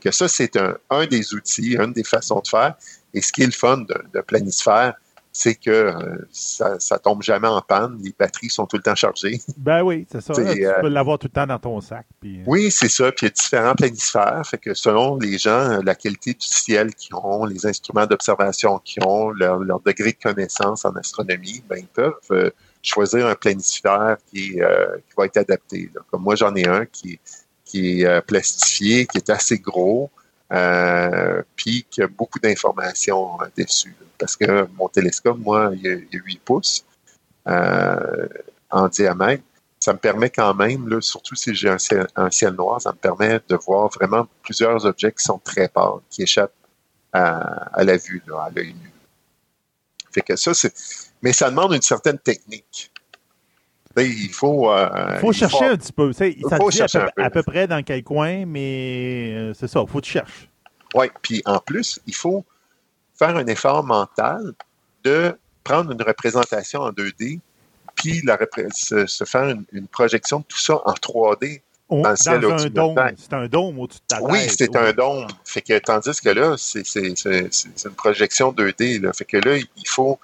Que 0.00 0.10
ça, 0.10 0.28
c'est 0.28 0.56
un, 0.56 0.76
un, 0.90 1.06
des 1.06 1.34
outils, 1.34 1.76
une 1.76 1.92
des 1.92 2.04
façons 2.04 2.40
de 2.40 2.48
faire. 2.48 2.74
Et 3.12 3.20
ce 3.20 3.32
qui 3.32 3.42
est 3.42 3.46
le 3.46 3.52
fun 3.52 3.78
de, 3.78 3.94
de 4.12 4.20
planisphère, 4.20 4.94
c'est 5.36 5.56
que 5.56 5.70
euh, 5.70 6.28
ça, 6.30 6.78
ça 6.78 6.98
tombe 6.98 7.20
jamais 7.20 7.48
en 7.48 7.60
panne. 7.60 7.98
Les 8.02 8.14
batteries 8.16 8.48
sont 8.48 8.66
tout 8.66 8.76
le 8.76 8.84
temps 8.84 8.94
chargées. 8.94 9.40
Ben 9.56 9.82
oui, 9.82 10.06
c'est 10.10 10.20
ça. 10.20 10.32
tu 10.32 10.40
euh, 10.40 10.80
peux 10.80 10.88
l'avoir 10.88 11.18
tout 11.18 11.26
le 11.26 11.32
temps 11.32 11.46
dans 11.46 11.58
ton 11.58 11.80
sac. 11.80 12.06
Puis... 12.20 12.42
Oui, 12.46 12.70
c'est 12.70 12.88
ça. 12.88 13.10
Puis 13.10 13.26
il 13.26 13.28
y 13.28 13.32
a 13.32 13.34
différents 13.34 13.74
planisphères. 13.74 14.42
Fait 14.46 14.58
que 14.58 14.74
selon 14.74 15.18
les 15.18 15.36
gens, 15.36 15.80
la 15.82 15.96
qualité 15.96 16.34
du 16.34 16.46
ciel 16.46 16.94
qu'ils 16.94 17.16
ont, 17.16 17.46
les 17.46 17.66
instruments 17.66 18.06
d'observation 18.06 18.78
qu'ils 18.78 19.02
ont, 19.04 19.30
leur, 19.30 19.58
degré 19.80 20.12
de 20.12 20.18
connaissance 20.22 20.84
en 20.84 20.94
astronomie, 20.94 21.64
ben, 21.68 21.78
ils 21.78 21.88
peuvent 21.88 22.52
choisir 22.80 23.26
un 23.26 23.34
planisphère 23.34 24.16
qui, 24.30 24.52
qui 24.52 25.14
va 25.16 25.24
être 25.26 25.38
adapté. 25.38 25.90
Comme 26.12 26.22
moi, 26.22 26.36
j'en 26.36 26.54
ai 26.54 26.68
un 26.68 26.86
qui, 26.86 27.18
qui 27.74 28.02
est 28.02 28.20
plastifié, 28.22 29.06
qui 29.06 29.18
est 29.18 29.30
assez 29.30 29.58
gros. 29.58 30.10
Euh, 30.52 31.42
puis 31.56 31.84
qu'il 31.90 32.02
y 32.02 32.04
a 32.04 32.08
beaucoup 32.08 32.38
d'informations 32.38 33.40
euh, 33.40 33.46
dessus. 33.56 33.96
Parce 34.18 34.36
que 34.36 34.68
mon 34.76 34.88
télescope, 34.88 35.38
moi, 35.38 35.72
il 35.74 35.88
a, 35.88 35.96
8 36.12 36.40
pouces 36.44 36.84
euh, 37.48 38.28
en 38.70 38.88
diamètre. 38.88 39.42
Ça 39.80 39.92
me 39.92 39.98
permet 39.98 40.30
quand 40.30 40.54
même, 40.54 41.02
surtout 41.02 41.34
si 41.34 41.54
j'ai 41.54 41.68
un 41.68 41.78
ciel, 42.30 42.52
noir, 42.52 42.80
ça 42.80 42.92
me 42.92 42.96
permet 42.96 43.40
de 43.48 43.56
voir 43.56 43.90
vraiment 43.90 44.26
plusieurs 44.42 44.86
objets 44.86 45.12
qui 45.12 45.24
sont 45.24 45.38
très 45.38 45.68
pâles, 45.68 46.00
qui 46.08 46.22
échappent 46.22 46.54
à, 47.12 47.82
la 47.84 47.96
vue, 47.96 48.22
à 48.38 48.48
l'œil 48.50 48.74
nu. 48.74 48.90
Fait 50.12 50.22
que 50.22 50.36
ça, 50.36 50.54
c'est. 50.54 50.72
Mais 51.22 51.32
ça 51.32 51.50
demande 51.50 51.74
une 51.74 51.82
certaine 51.82 52.18
technique. 52.18 52.90
Il 53.96 54.30
faut. 54.32 54.72
il 54.74 55.18
faut 55.20 55.32
chercher 55.32 55.66
un 55.66 55.76
petit 55.76 55.92
peu. 55.92 56.12
Ça 56.12 56.26
faut 56.56 56.70
dit 56.70 56.82
à 56.82 57.30
peu, 57.30 57.42
près 57.42 57.66
dans 57.66 57.82
quel 57.82 58.02
coin, 58.02 58.44
mais 58.46 59.32
euh, 59.34 59.54
c'est 59.54 59.68
ça, 59.68 59.80
il 59.82 59.90
faut 59.90 60.00
que 60.00 60.06
tu 60.06 60.12
cherches. 60.12 60.48
Oui, 60.94 61.06
puis 61.22 61.42
en 61.44 61.58
plus, 61.58 62.00
il 62.06 62.14
faut 62.14 62.44
faire 63.16 63.36
un 63.36 63.46
effort 63.46 63.84
mental 63.84 64.52
de 65.04 65.36
prendre 65.62 65.92
une 65.92 66.02
représentation 66.02 66.80
en 66.80 66.90
2D, 66.90 67.40
puis 67.94 68.22
la, 68.24 68.38
se, 68.74 69.24
faire 69.24 69.56
une, 69.72 69.86
projection 69.88 70.40
de 70.40 70.44
tout 70.44 70.58
ça 70.58 70.80
en 70.84 70.92
3D. 70.92 71.62
dans 71.90 72.10
le 72.10 72.16
ciel 72.16 72.44
un 72.44 72.66
dôme. 72.66 72.96
C'est 73.16 73.32
un 73.32 73.46
dôme 73.46 73.78
au-dessus 73.78 74.00
de 74.00 74.06
ta 74.06 74.16
tête. 74.18 74.26
Oui, 74.28 74.38
c'est 74.48 74.76
un 74.76 74.92
dôme. 74.92 75.26
Fait 75.44 75.62
que, 75.62 75.78
tandis 75.78 76.20
que 76.20 76.30
là, 76.30 76.56
c'est 76.58 76.96
une 76.96 77.94
projection 77.96 78.52
2D. 78.52 79.00
Là. 79.00 79.12
Fait 79.12 79.24
que 79.24 79.36
là, 79.36 79.56
il 79.56 79.88
faut 79.88 80.18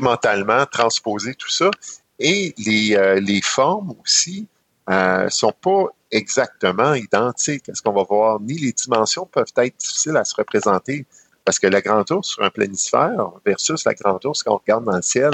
mentalement 0.00 0.66
transposer 0.66 1.34
tout 1.34 1.50
ça. 1.50 1.70
Et 2.18 2.54
les, 2.58 2.96
euh, 2.96 3.20
les 3.20 3.42
formes 3.42 3.94
aussi 4.02 4.46
euh, 4.88 5.28
sont 5.28 5.52
pas 5.52 5.86
exactement 6.10 6.94
identiques 6.94 7.68
à 7.68 7.74
ce 7.74 7.82
qu'on 7.82 7.92
va 7.92 8.04
voir, 8.04 8.40
ni 8.40 8.54
les 8.54 8.72
dimensions 8.72 9.26
peuvent 9.26 9.52
être 9.56 9.76
difficiles 9.76 10.16
à 10.16 10.24
se 10.24 10.34
représenter 10.34 11.04
parce 11.44 11.58
que 11.58 11.66
la 11.66 11.80
grande 11.80 12.10
ours 12.10 12.28
sur 12.28 12.42
un 12.42 12.50
planisphère 12.50 13.30
versus 13.44 13.84
la 13.84 13.94
grande 13.94 14.24
ours 14.24 14.42
quand 14.42 14.54
on 14.54 14.58
regarde 14.58 14.84
dans 14.84 14.96
le 14.96 15.02
ciel, 15.02 15.32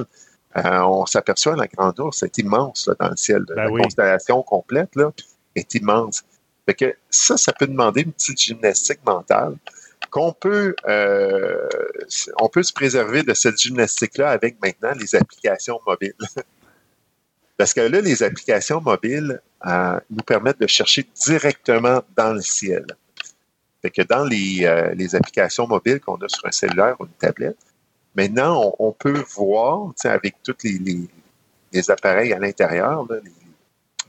euh, 0.57 0.81
on 0.81 1.07
s'aperçoit 1.07 1.55
que 1.55 1.61
la 1.61 1.67
grande 1.67 1.99
ours 2.01 2.23
est 2.23 2.37
immense 2.39 2.87
là, 2.87 2.95
dans 2.99 3.09
le 3.09 3.17
ciel. 3.17 3.45
Ben 3.49 3.65
la 3.65 3.83
constellation 3.83 4.43
complète 4.43 4.95
là, 4.97 5.11
est 5.55 5.75
immense. 5.75 6.25
Fait 6.67 6.75
que 6.75 6.95
ça, 7.11 7.37
ça 7.37 7.53
peut 7.53 7.67
demander 7.67 8.03
une 8.03 8.13
petite 8.13 8.41
gymnastique 8.41 9.01
mentale 9.07 9.57
qu'on 10.11 10.33
peut, 10.33 10.75
euh, 10.87 11.69
on 12.39 12.49
peut 12.49 12.63
se 12.63 12.73
préserver 12.73 13.23
de 13.23 13.33
cette 13.33 13.59
gymnastique-là 13.59 14.31
avec 14.31 14.61
maintenant 14.63 14.93
les 14.99 15.15
applications 15.15 15.81
mobiles. 15.87 16.15
Parce 17.57 17.75
que 17.75 17.81
là, 17.81 18.01
les 18.01 18.23
applications 18.23 18.81
mobiles 18.81 19.41
euh, 19.67 20.01
nous 20.11 20.23
permettent 20.23 20.61
de 20.61 20.67
chercher 20.67 21.07
directement 21.25 22.03
dans 22.17 22.33
le 22.33 22.41
ciel. 22.41 22.87
Fait 23.83 23.91
que 23.91 24.03
dans 24.03 24.25
les, 24.25 24.65
euh, 24.65 24.95
les 24.95 25.15
applications 25.15 25.67
mobiles 25.67 26.01
qu'on 26.01 26.17
a 26.17 26.29
sur 26.29 26.47
un 26.47 26.53
cellulaire 26.53 26.97
ou 27.01 27.05
une 27.05 27.13
tablette, 27.13 27.59
maintenant, 28.15 28.75
on, 28.79 28.93
peut 28.93 29.25
voir, 29.35 29.93
avec 30.05 30.37
tous 30.43 30.57
les, 30.65 31.09
les, 31.73 31.91
appareils 31.91 32.33
à 32.33 32.39
l'intérieur, 32.39 33.07
les, 33.11 33.31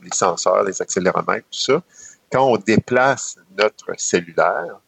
les, 0.03 0.13
senseurs, 0.13 0.63
les 0.63 0.81
accéléromètres, 0.81 1.47
tout 1.51 1.59
ça, 1.59 1.83
quand 2.31 2.47
on 2.47 2.57
déplace 2.57 3.37
notre 3.57 3.93
cellulaire, 3.97 4.79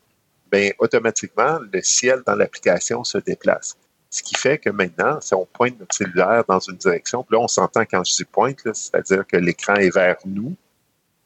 bien, 0.51 0.71
automatiquement, 0.79 1.59
le 1.71 1.81
ciel 1.81 2.21
dans 2.25 2.35
l'application 2.35 3.03
se 3.03 3.17
déplace. 3.17 3.77
Ce 4.09 4.23
qui 4.23 4.35
fait 4.35 4.57
que 4.57 4.69
maintenant, 4.69 5.19
si 5.21 5.33
on 5.33 5.45
pointe 5.45 5.79
notre 5.79 5.95
cellulaire 5.95 6.43
dans 6.47 6.59
une 6.59 6.77
direction, 6.77 7.23
puis 7.23 7.35
là, 7.35 7.43
on 7.43 7.47
s'entend 7.47 7.81
quand 7.81 8.03
je 8.03 8.15
dis 8.15 8.23
pointe, 8.23 8.59
c'est-à-dire 8.73 9.25
que 9.27 9.37
l'écran 9.37 9.75
est 9.75 9.93
vers 9.93 10.17
nous, 10.25 10.55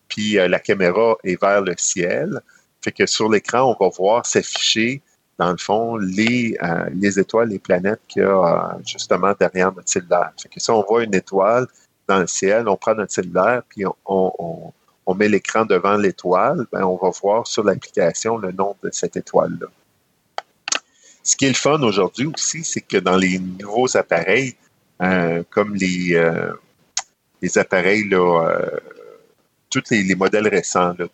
puis 0.07 0.39
euh, 0.39 0.47
la 0.47 0.59
caméra 0.59 1.15
est 1.23 1.39
vers 1.39 1.61
le 1.61 1.75
ciel. 1.77 2.41
Fait 2.81 2.91
que 2.91 3.05
sur 3.05 3.29
l'écran, 3.29 3.75
on 3.79 3.83
va 3.83 3.91
voir 3.95 4.25
s'afficher, 4.25 5.01
dans 5.37 5.51
le 5.51 5.57
fond, 5.57 5.97
les, 5.97 6.57
euh, 6.63 6.89
les 6.93 7.19
étoiles, 7.19 7.49
les 7.49 7.59
planètes 7.59 8.01
qu'il 8.07 8.23
y 8.23 8.25
a 8.25 8.29
euh, 8.75 8.79
justement 8.85 9.33
derrière 9.39 9.73
notre 9.73 9.89
cellulaire. 9.89 10.31
Fait 10.41 10.49
que 10.49 10.59
si 10.59 10.71
on 10.71 10.81
voit 10.81 11.03
une 11.03 11.13
étoile 11.13 11.67
dans 12.07 12.19
le 12.19 12.27
ciel, 12.27 12.67
on 12.67 12.75
prend 12.75 12.95
notre 12.95 13.13
cellulaire, 13.13 13.61
puis 13.69 13.85
on, 14.05 14.73
on 15.09 15.15
met 15.15 15.27
l'écran 15.27 15.65
devant 15.65 15.97
l'étoile, 15.97 16.67
ben 16.71 16.83
on 16.83 16.95
va 16.95 17.09
voir 17.09 17.47
sur 17.47 17.63
l'application 17.63 18.37
le 18.37 18.51
nom 18.51 18.75
de 18.83 18.91
cette 18.91 19.17
étoile-là. 19.17 19.65
Ce 21.29 21.35
qui 21.35 21.45
est 21.45 21.49
le 21.49 21.53
fun 21.53 21.79
aujourd'hui 21.83 22.25
aussi, 22.25 22.63
c'est 22.63 22.81
que 22.81 22.97
dans 22.97 23.15
les 23.15 23.37
nouveaux 23.37 23.95
appareils, 23.95 24.55
euh, 24.99 25.43
comme 25.51 25.75
les, 25.75 26.15
euh, 26.15 26.53
les 27.39 27.55
appareils, 27.59 28.09
là, 28.09 28.47
euh, 28.47 28.79
tous 29.69 29.83
les, 29.91 30.15
modèles 30.15 30.47
récents, 30.47 30.95
de, 30.95 31.07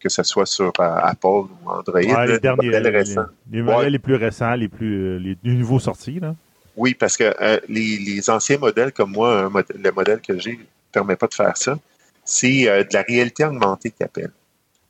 que 0.00 0.08
ce 0.08 0.22
soit 0.22 0.46
sur 0.46 0.72
Apple 0.78 1.26
ou 1.26 1.50
Android, 1.66 2.00
les, 2.00 2.50
modèles 2.56 2.88
récents. 2.88 3.26
Les, 3.52 3.60
modèles 3.60 3.92
les 3.92 3.98
plus 3.98 4.14
récents, 4.14 4.54
les 4.54 4.68
plus 4.68 5.18
les, 5.18 5.36
nouveaux 5.42 5.80
sortis. 5.80 6.18
Là. 6.18 6.34
Oui, 6.74 6.94
parce 6.94 7.18
que 7.18 7.30
les, 7.68 8.30
anciens 8.30 8.56
modèles 8.56 8.92
comme 8.92 9.12
moi, 9.12 9.50
le 9.74 9.90
modèle 9.90 10.22
que 10.22 10.38
j'ai 10.38 10.52
ne 10.52 10.64
permet 10.90 11.16
pas 11.16 11.26
de 11.26 11.34
faire 11.34 11.58
ça. 11.58 11.78
C'est 12.24 12.64
de 12.64 12.94
la 12.94 13.02
réalité 13.02 13.44
augmentée 13.44 13.90
qu'ils 13.90 14.06
appellent. 14.06 14.32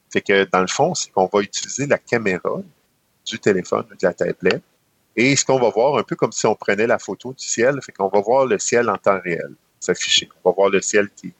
C'est 0.08 0.20
que 0.20 0.48
dans 0.52 0.60
le 0.60 0.68
fond, 0.68 0.94
c'est 0.94 1.10
qu'on 1.10 1.28
va 1.32 1.40
utiliser 1.40 1.88
la 1.88 1.98
caméra 1.98 2.60
du 3.25 3.39
téléphone 3.39 3.87
ou 3.91 3.95
de 3.95 4.07
la 4.07 4.12
tablette. 4.12 4.62
Et 5.16 5.37
ce 5.37 5.45
qu'on 5.45 5.59
va 5.59 5.70
voir, 5.70 5.97
un 5.97 6.03
peu 6.03 6.16
comme 6.16 6.33
si 6.33 6.47
on 6.47 6.55
prenait 6.55 6.87
la 6.87 6.99
photo 6.99 7.33
du 7.33 7.47
ciel, 7.47 7.79
fait 7.83 7.93
qu'on 7.93 8.09
va 8.09 8.20
voir 8.20 8.47
le 8.47 8.59
ciel 8.59 8.91
en 8.91 8.97
temps 8.97 9.20
réel 9.22 9.55
s'afficher. 9.79 10.29
On 10.43 10.51
va 10.51 10.55
voir 10.55 10.70
le 10.70 10.81
ciel 10.81 11.09
qui, 11.14 11.33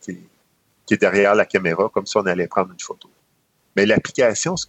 est 0.91 0.97
derrière 0.97 1.35
la 1.35 1.47
caméra, 1.47 1.89
comme 1.93 2.07
si 2.07 2.17
on 2.17 2.27
allait 2.27 2.47
prendre 2.47 2.73
une 2.73 2.81
photo. 2.81 3.09
Mais 3.77 3.87
l'application, 3.87 4.57
ce 4.57 4.67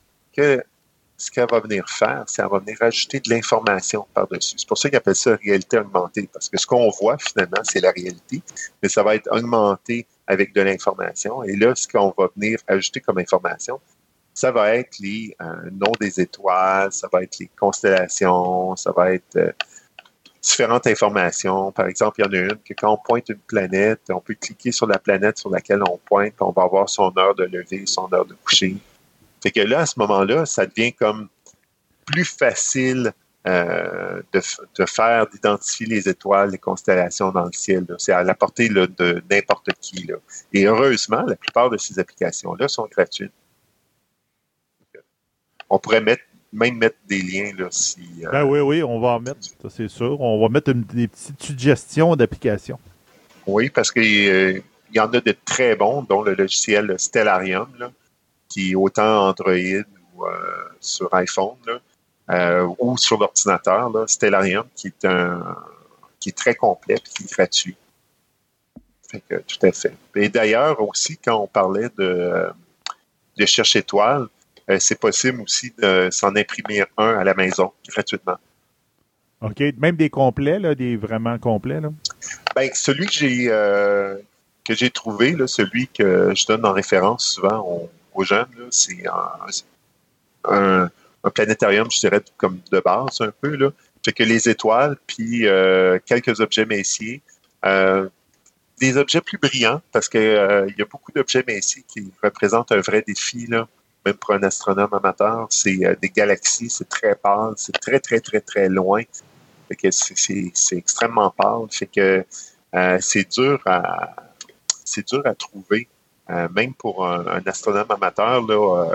ce 1.17 1.31
qu'elle 1.31 1.47
va 1.49 1.59
venir 1.59 1.87
faire, 1.87 2.25
c'est 2.27 2.41
qu'elle 2.41 2.51
va 2.51 2.59
venir 2.59 2.77
ajouter 2.81 3.19
de 3.19 3.29
l'information 3.29 4.05
par-dessus. 4.13 4.55
C'est 4.57 4.67
pour 4.67 4.77
ça 4.77 4.89
qu'ils 4.89 4.97
appellent 4.97 5.15
ça 5.15 5.37
réalité 5.37 5.77
augmentée, 5.77 6.29
parce 6.31 6.49
que 6.49 6.57
ce 6.57 6.65
qu'on 6.65 6.89
voit 6.89 7.17
finalement, 7.17 7.61
c'est 7.63 7.79
la 7.79 7.91
réalité, 7.91 8.41
mais 8.83 8.89
ça 8.89 9.03
va 9.03 9.15
être 9.15 9.29
augmenté 9.31 10.05
avec 10.27 10.53
de 10.53 10.61
l'information. 10.61 11.43
Et 11.43 11.55
là, 11.55 11.73
ce 11.75 11.87
qu'on 11.87 12.13
va 12.17 12.29
venir 12.35 12.59
ajouter 12.67 12.99
comme 12.99 13.17
information, 13.17 13.79
ça 14.35 14.51
va 14.51 14.75
être 14.75 14.99
les 14.99 15.33
euh, 15.41 15.45
noms 15.71 15.93
des 15.99 16.19
étoiles, 16.19 16.91
ça 16.91 17.07
va 17.11 17.23
être 17.23 17.39
les 17.39 17.49
constellations, 17.57 18.75
ça 18.75 18.91
va 18.91 19.13
être 19.13 19.37
euh, 19.37 19.51
différentes 20.41 20.85
informations. 20.87 21.71
Par 21.71 21.87
exemple, 21.87 22.19
il 22.19 22.25
y 22.25 22.27
en 22.27 22.33
a 22.33 22.43
une 22.51 22.57
que 22.57 22.73
quand 22.73 22.91
on 22.91 22.97
pointe 22.97 23.29
une 23.29 23.37
planète, 23.37 24.01
on 24.09 24.19
peut 24.19 24.35
cliquer 24.35 24.73
sur 24.73 24.87
la 24.87 24.99
planète 24.99 25.39
sur 25.39 25.49
laquelle 25.49 25.81
on 25.89 25.97
pointe, 25.97 26.33
puis 26.33 26.43
on 26.45 26.51
va 26.51 26.63
avoir 26.63 26.89
son 26.89 27.13
heure 27.17 27.33
de 27.33 27.45
lever, 27.45 27.85
son 27.85 28.11
heure 28.13 28.25
de 28.25 28.33
coucher. 28.33 28.75
Fait 29.41 29.51
que 29.51 29.61
là, 29.61 29.79
à 29.79 29.85
ce 29.85 29.97
moment-là, 29.99 30.45
ça 30.45 30.65
devient 30.65 30.91
comme 30.91 31.29
plus 32.05 32.25
facile 32.25 33.13
euh, 33.47 34.21
de, 34.33 34.85
faire, 34.85 35.27
d'identifier 35.27 35.87
les 35.87 36.09
étoiles, 36.09 36.51
les 36.51 36.57
constellations 36.57 37.31
dans 37.31 37.45
le 37.45 37.53
ciel. 37.53 37.85
C'est 37.99 38.11
à 38.11 38.21
la 38.23 38.35
portée 38.35 38.67
de 38.67 39.23
n'importe 39.31 39.69
qui. 39.79 40.09
Et 40.51 40.65
heureusement, 40.65 41.21
la 41.21 41.37
plupart 41.37 41.69
de 41.69 41.77
ces 41.77 41.99
applications-là 41.99 42.67
sont 42.67 42.87
gratuites 42.91 43.31
on 45.69 45.79
pourrait 45.79 46.01
mettre, 46.01 46.23
même 46.53 46.77
mettre 46.77 46.97
des 47.07 47.21
liens 47.21 47.51
là, 47.57 47.67
si. 47.71 47.99
Euh, 48.23 48.31
ben 48.31 48.43
oui, 48.43 48.59
oui, 48.59 48.83
on 48.83 48.99
va 48.99 49.09
en 49.09 49.19
mettre, 49.19 49.39
ça 49.43 49.69
c'est 49.69 49.87
sûr. 49.87 50.19
On 50.21 50.41
va 50.41 50.49
mettre 50.49 50.71
des 50.71 51.07
petites 51.07 51.41
suggestions 51.41 52.15
d'applications. 52.15 52.79
Oui, 53.47 53.69
parce 53.69 53.91
qu'il 53.91 54.29
euh, 54.29 54.59
y 54.93 54.99
en 54.99 55.11
a 55.13 55.19
de 55.19 55.35
très 55.45 55.75
bons, 55.75 56.03
dont 56.03 56.21
le 56.21 56.33
logiciel 56.33 56.95
Stellarium, 56.97 57.69
qui 58.47 58.71
est 58.71 58.75
autant 58.75 59.27
Android 59.27 59.53
ou 60.15 60.25
euh, 60.25 60.31
sur 60.79 61.13
iPhone 61.13 61.57
ou 62.79 62.97
sur 62.97 63.19
l'ordinateur. 63.19 63.91
Stellarium, 64.07 64.65
qui 64.75 64.87
est 64.87 65.05
un 65.05 65.55
qui 66.25 66.29
est 66.29 66.33
très 66.33 66.55
complet 66.55 66.95
et 66.95 66.99
qui 66.99 67.23
est 67.23 67.31
gratuit. 67.31 67.75
Fait 69.11 69.21
que, 69.29 69.35
tout 69.35 69.63
à 69.63 69.71
fait. 69.71 69.93
Et 70.15 70.27
d'ailleurs, 70.27 70.81
aussi, 70.81 71.17
quand 71.17 71.35
on 71.35 71.45
parlait 71.45 71.89
de, 71.99 72.47
de 73.37 73.45
cherche 73.45 73.75
étoile, 73.75 74.27
c'est 74.79 74.99
possible 74.99 75.41
aussi 75.41 75.73
de 75.77 76.09
s'en 76.11 76.35
imprimer 76.35 76.83
un 76.97 77.17
à 77.19 77.23
la 77.23 77.33
maison 77.33 77.71
gratuitement. 77.87 78.37
OK. 79.41 79.61
Même 79.77 79.95
des 79.95 80.09
complets, 80.09 80.59
là, 80.59 80.75
des 80.75 80.97
vraiment 80.97 81.37
complets? 81.37 81.79
Là? 81.79 81.89
Ben, 82.55 82.69
celui 82.73 83.05
que 83.05 83.11
j'ai 83.11 83.45
euh, 83.49 84.15
que 84.63 84.73
j'ai 84.73 84.89
trouvé, 84.89 85.33
là, 85.33 85.47
celui 85.47 85.87
que 85.87 86.33
je 86.35 86.45
donne 86.47 86.65
en 86.65 86.73
référence 86.73 87.29
souvent 87.29 87.89
aux, 88.13 88.23
jeunes, 88.23 88.47
c'est 88.71 89.03
un, 90.45 90.89
un, 91.23 91.29
planétarium, 91.29 91.91
je 91.91 91.99
dirais, 91.99 92.21
comme 92.37 92.59
de 92.71 92.79
base 92.79 93.21
un 93.21 93.31
peu, 93.41 93.55
là, 93.55 93.71
Fait 94.03 94.13
que 94.13 94.23
les 94.23 94.49
étoiles, 94.49 94.95
puis 95.05 95.45
euh, 95.47 95.99
quelques 96.05 96.39
objets 96.39 96.65
messiers. 96.65 97.21
Euh, 97.65 98.09
des 98.79 98.97
objets 98.97 99.21
plus 99.21 99.37
brillants, 99.37 99.81
parce 99.91 100.09
qu'il 100.09 100.19
euh, 100.19 100.67
y 100.77 100.81
a 100.81 100.85
beaucoup 100.85 101.11
d'objets 101.11 101.43
messiers 101.47 101.83
qui 101.87 102.11
représentent 102.21 102.71
un 102.71 102.81
vrai 102.81 103.03
défi, 103.05 103.47
là, 103.47 103.67
même 104.05 104.15
pour 104.15 104.33
un 104.33 104.43
astronome 104.43 104.93
amateur. 104.93 105.47
C'est 105.49 105.79
des 106.01 106.09
galaxies, 106.09 106.69
c'est 106.69 106.87
très 106.89 107.15
pâle, 107.15 107.53
c'est 107.57 107.79
très, 107.79 107.99
très, 107.99 108.19
très, 108.19 108.41
très 108.41 108.69
loin. 108.69 109.03
C'est 109.89 110.77
extrêmement 110.77 111.31
pâle. 111.31 111.67
Fait 111.71 111.87
que 111.87 112.25
c'est 112.99 113.31
dur 113.31 113.61
à 113.65 114.15
dur 115.07 115.21
à 115.25 115.33
trouver, 115.33 115.87
même 116.29 116.73
pour 116.73 117.07
un, 117.07 117.41
astronome 117.45 117.89
amateur 117.89 118.45
là, 118.45 118.85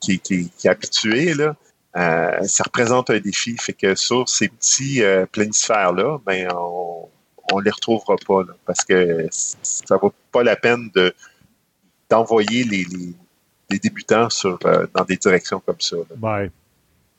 qui, 0.00 0.20
est 0.64 0.66
habitué. 0.66 1.34
Là, 1.34 1.54
euh, 1.96 2.42
ça 2.44 2.64
représente 2.64 3.10
un 3.10 3.18
défi. 3.18 3.56
Fait 3.58 3.72
que 3.72 3.94
sur 3.94 4.28
ces 4.28 4.48
petits 4.48 5.02
euh, 5.02 5.26
planisphères-là, 5.26 6.18
ben, 6.24 6.48
on, 6.54 7.08
on 7.52 7.58
les 7.58 7.70
retrouvera 7.70 8.16
pas, 8.26 8.42
parce 8.64 8.84
que 8.84 9.26
ça 9.30 9.96
vaut 9.96 10.12
pas 10.32 10.42
la 10.42 10.56
peine 10.56 10.90
de 10.94 11.14
d'envoyer 12.08 12.64
les, 12.64 12.86
débutants 13.78 14.30
sur, 14.30 14.58
euh, 14.64 14.86
dans 14.94 15.04
des 15.04 15.16
directions 15.16 15.60
comme 15.60 15.80
ça. 15.80 15.96
Ouais. 16.20 16.50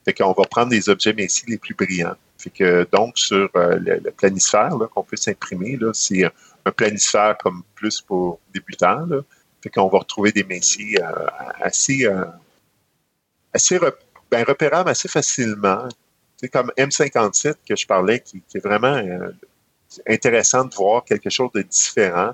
Fait 0.05 0.13
qu'on 0.13 0.33
va 0.33 0.43
prendre 0.45 0.69
des 0.69 0.89
objets 0.89 1.13
ici 1.17 1.43
les 1.47 1.57
plus 1.57 1.73
brillants. 1.73 2.15
Fait 2.37 2.49
que 2.49 2.87
donc 2.91 3.17
sur 3.17 3.49
le, 3.53 4.11
planisphère 4.11 4.71
qu'on 4.93 5.03
peut 5.03 5.17
s'imprimer, 5.17 5.77
c'est 5.93 6.23
un 6.65 6.71
planisphère 6.71 7.37
comme 7.37 7.61
plus 7.75 8.01
pour 8.01 8.39
débutants. 8.51 9.05
Là. 9.05 9.21
Fait 9.61 9.69
qu'on 9.69 9.87
va 9.87 9.99
retrouver 9.99 10.31
des 10.31 10.43
messies 10.43 10.97
assez 11.59 12.07
assez 13.53 13.79
ben, 14.31 14.43
repérable 14.43 14.89
assez 14.89 15.07
facilement. 15.07 15.87
C'est 16.37 16.49
comme 16.49 16.71
M57 16.75 17.55
que 17.67 17.75
je 17.75 17.85
parlais, 17.85 18.19
qui, 18.19 18.41
est 18.55 18.59
vraiment 18.59 18.95
euh, 18.95 19.31
intéressant 20.07 20.65
de 20.65 20.73
voir 20.73 21.05
quelque 21.05 21.29
chose 21.29 21.51
de 21.53 21.61
différent. 21.61 22.33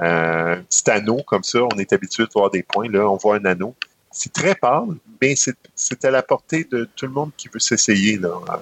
Euh, 0.00 0.56
un 0.56 0.62
petit 0.62 0.90
anneau 0.90 1.22
comme 1.26 1.44
ça, 1.44 1.60
on 1.62 1.78
est 1.78 1.92
habitué 1.92 2.24
de 2.24 2.30
voir 2.34 2.50
des 2.50 2.62
points, 2.62 2.88
là, 2.88 3.08
on 3.08 3.16
voit 3.16 3.36
un 3.36 3.44
anneau. 3.44 3.74
C'est 4.10 4.32
très 4.32 4.54
pâle, 4.54 4.96
mais 5.20 5.34
c'est 5.36 6.04
à 6.04 6.10
la 6.10 6.22
portée 6.22 6.64
de 6.64 6.88
tout 6.96 7.06
le 7.06 7.12
monde 7.12 7.30
qui 7.36 7.48
veut 7.48 7.60
s'essayer. 7.60 8.16
Là. 8.18 8.28
Euh, 8.28 8.56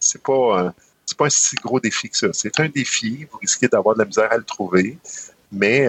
c'est 0.00 0.22
pas, 0.22 0.72
c'est 1.06 1.16
pas 1.16 1.26
un 1.26 1.30
si 1.30 1.56
gros 1.56 1.78
défi 1.80 2.08
que 2.08 2.16
ça. 2.16 2.28
C'est 2.32 2.58
un 2.60 2.68
défi, 2.68 3.26
vous 3.30 3.38
risquez 3.38 3.68
d'avoir 3.68 3.94
de 3.94 4.00
la 4.00 4.06
misère 4.06 4.32
à 4.32 4.36
le 4.36 4.44
trouver, 4.44 4.98
mais 5.52 5.86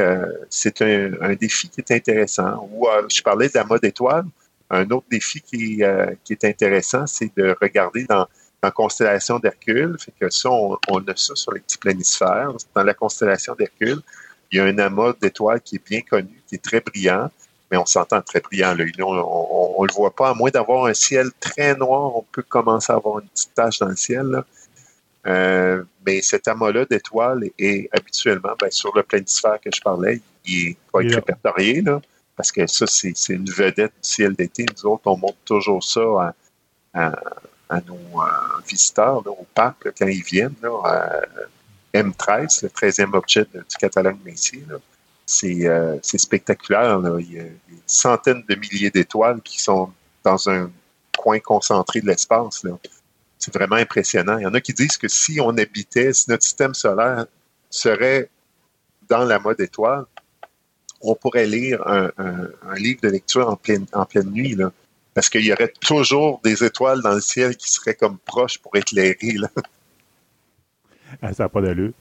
c'est 0.49 0.81
un, 0.81 1.33
défi 1.35 1.69
qui 1.69 1.81
est 1.81 1.91
intéressant. 1.91 2.69
Ou 2.71 2.87
je 3.09 3.21
parlais 3.21 3.47
de 3.47 3.53
la 3.55 3.63
mode 3.63 3.83
étoile. 3.83 4.25
Un 4.71 4.89
autre 4.91 5.07
défi 5.09 5.41
qui, 5.41 5.83
euh, 5.83 6.13
qui 6.23 6.33
est 6.33 6.45
intéressant, 6.45 7.07
c'est 7.07 7.31
de 7.35 7.55
regarder 7.59 8.05
dans, 8.05 8.27
la 8.61 8.71
constellation 8.71 9.39
d'Hercule. 9.39 9.95
Fait 9.99 10.13
que 10.19 10.29
ça, 10.29 10.49
on, 10.51 10.75
a 10.75 11.15
ça 11.15 11.33
sur 11.35 11.53
les 11.53 11.61
petits 11.61 11.77
planisphères. 11.77 12.51
Dans 12.75 12.83
la 12.83 12.93
constellation 12.93 13.55
d'Hercule, 13.57 14.01
il 14.51 14.57
y 14.57 14.59
a 14.59 14.65
un 14.65 14.77
amas 14.79 15.13
d'étoiles 15.21 15.61
qui 15.61 15.75
est 15.75 15.85
bien 15.85 16.01
connu, 16.01 16.41
qui 16.47 16.55
est 16.55 16.63
très 16.63 16.81
brillant, 16.81 17.29
mais 17.71 17.77
on 17.77 17.85
s'entend 17.85 18.21
très 18.21 18.39
brillant. 18.39 18.73
Là. 18.73 18.85
On 18.99 19.83
ne 19.83 19.87
le 19.87 19.93
voit 19.93 20.15
pas, 20.15 20.29
à 20.29 20.33
moins 20.33 20.49
d'avoir 20.49 20.85
un 20.85 20.93
ciel 20.93 21.29
très 21.39 21.75
noir, 21.75 22.15
on 22.15 22.25
peut 22.31 22.41
commencer 22.41 22.91
à 22.91 22.95
avoir 22.95 23.19
une 23.19 23.27
petite 23.27 23.53
tache 23.53 23.79
dans 23.79 23.89
le 23.89 23.95
ciel. 23.95 24.43
Euh, 25.27 25.83
mais 26.05 26.21
cet 26.21 26.47
amas-là 26.47 26.85
d'étoiles 26.85 27.49
est 27.59 27.89
habituellement, 27.91 28.53
ben, 28.59 28.71
sur 28.71 28.95
le 28.95 29.03
planisphère 29.03 29.59
que 29.59 29.69
je 29.73 29.81
parlais, 29.81 30.21
il 30.45 30.75
va 30.93 31.03
être 31.03 31.15
répertorié. 31.15 31.81
Là 31.81 32.01
parce 32.39 32.53
que 32.53 32.65
ça, 32.67 32.85
c'est 32.87 33.33
une 33.33 33.49
vedette 33.49 33.91
du 34.01 34.09
ciel 34.09 34.33
d'été. 34.33 34.65
Nous 34.65 34.89
autres, 34.89 35.01
on 35.07 35.17
montre 35.17 35.39
toujours 35.43 35.83
ça 35.83 36.33
à, 36.93 37.11
nos 37.85 38.21
euh, 38.21 38.25
visiteurs, 38.65 39.27
au 39.27 39.45
parc, 39.53 39.89
quand 39.97 40.07
ils 40.07 40.23
viennent. 40.23 40.55
M13, 41.93 42.63
le 42.63 42.69
13e 42.69 43.15
objet 43.15 43.45
du 43.45 43.75
catalogue. 43.79 44.17
Euh, 45.43 45.99
c'est 46.01 46.17
spectaculaire. 46.17 46.99
Il, 47.19 47.33
y 47.33 47.39
a, 47.39 47.43
des 47.43 47.51
centaines 47.85 48.43
de 48.47 48.55
milliers 48.55 48.89
d'étoiles 48.89 49.41
qui 49.41 49.61
sont 49.61 49.91
dans 50.23 50.49
un 50.49 50.71
coin 51.17 51.39
concentré 51.39 52.01
de 52.01 52.07
l'espace. 52.07 52.65
C'est 53.37 53.53
vraiment 53.53 53.75
impressionnant. 53.75 54.37
Il 54.37 54.43
y 54.43 54.47
en 54.47 54.53
a 54.53 54.61
qui 54.61 54.73
disent 54.73 54.97
que 54.97 55.07
si 55.07 55.39
on 55.39 55.57
habitait, 55.57 56.13
si 56.13 56.29
notre 56.29 56.43
système 56.43 56.73
solaire 56.73 57.25
serait 57.69 58.29
dans 59.07 59.23
la 59.23 59.39
mode 59.39 59.59
étoile, 59.59 60.05
on 61.01 61.15
pourrait 61.15 61.47
lire 61.47 61.81
un, 61.87 62.11
livre 62.75 63.01
de 63.01 63.09
lecture 63.09 63.47
en 63.49 63.55
pleine, 63.55 63.85
en 63.93 64.05
pleine 64.05 64.29
nuit, 64.31 64.55
là, 64.55 64.71
parce 65.13 65.29
qu'il 65.29 65.45
y 65.45 65.53
aurait 65.53 65.73
toujours 65.79 66.41
des 66.43 66.63
étoiles 66.63 67.01
dans 67.01 67.13
le 67.13 67.21
ciel 67.21 67.55
qui 67.55 67.71
seraient 67.71 67.95
comme 67.95 68.17
proches 68.19 68.57
pour 68.57 68.75
éclairer. 68.75 69.33
Là. 69.33 69.49
Ah, 71.21 71.33
ça 71.33 71.43
n'a 71.43 71.49
pas 71.49 71.61
d'allure. 71.61 71.91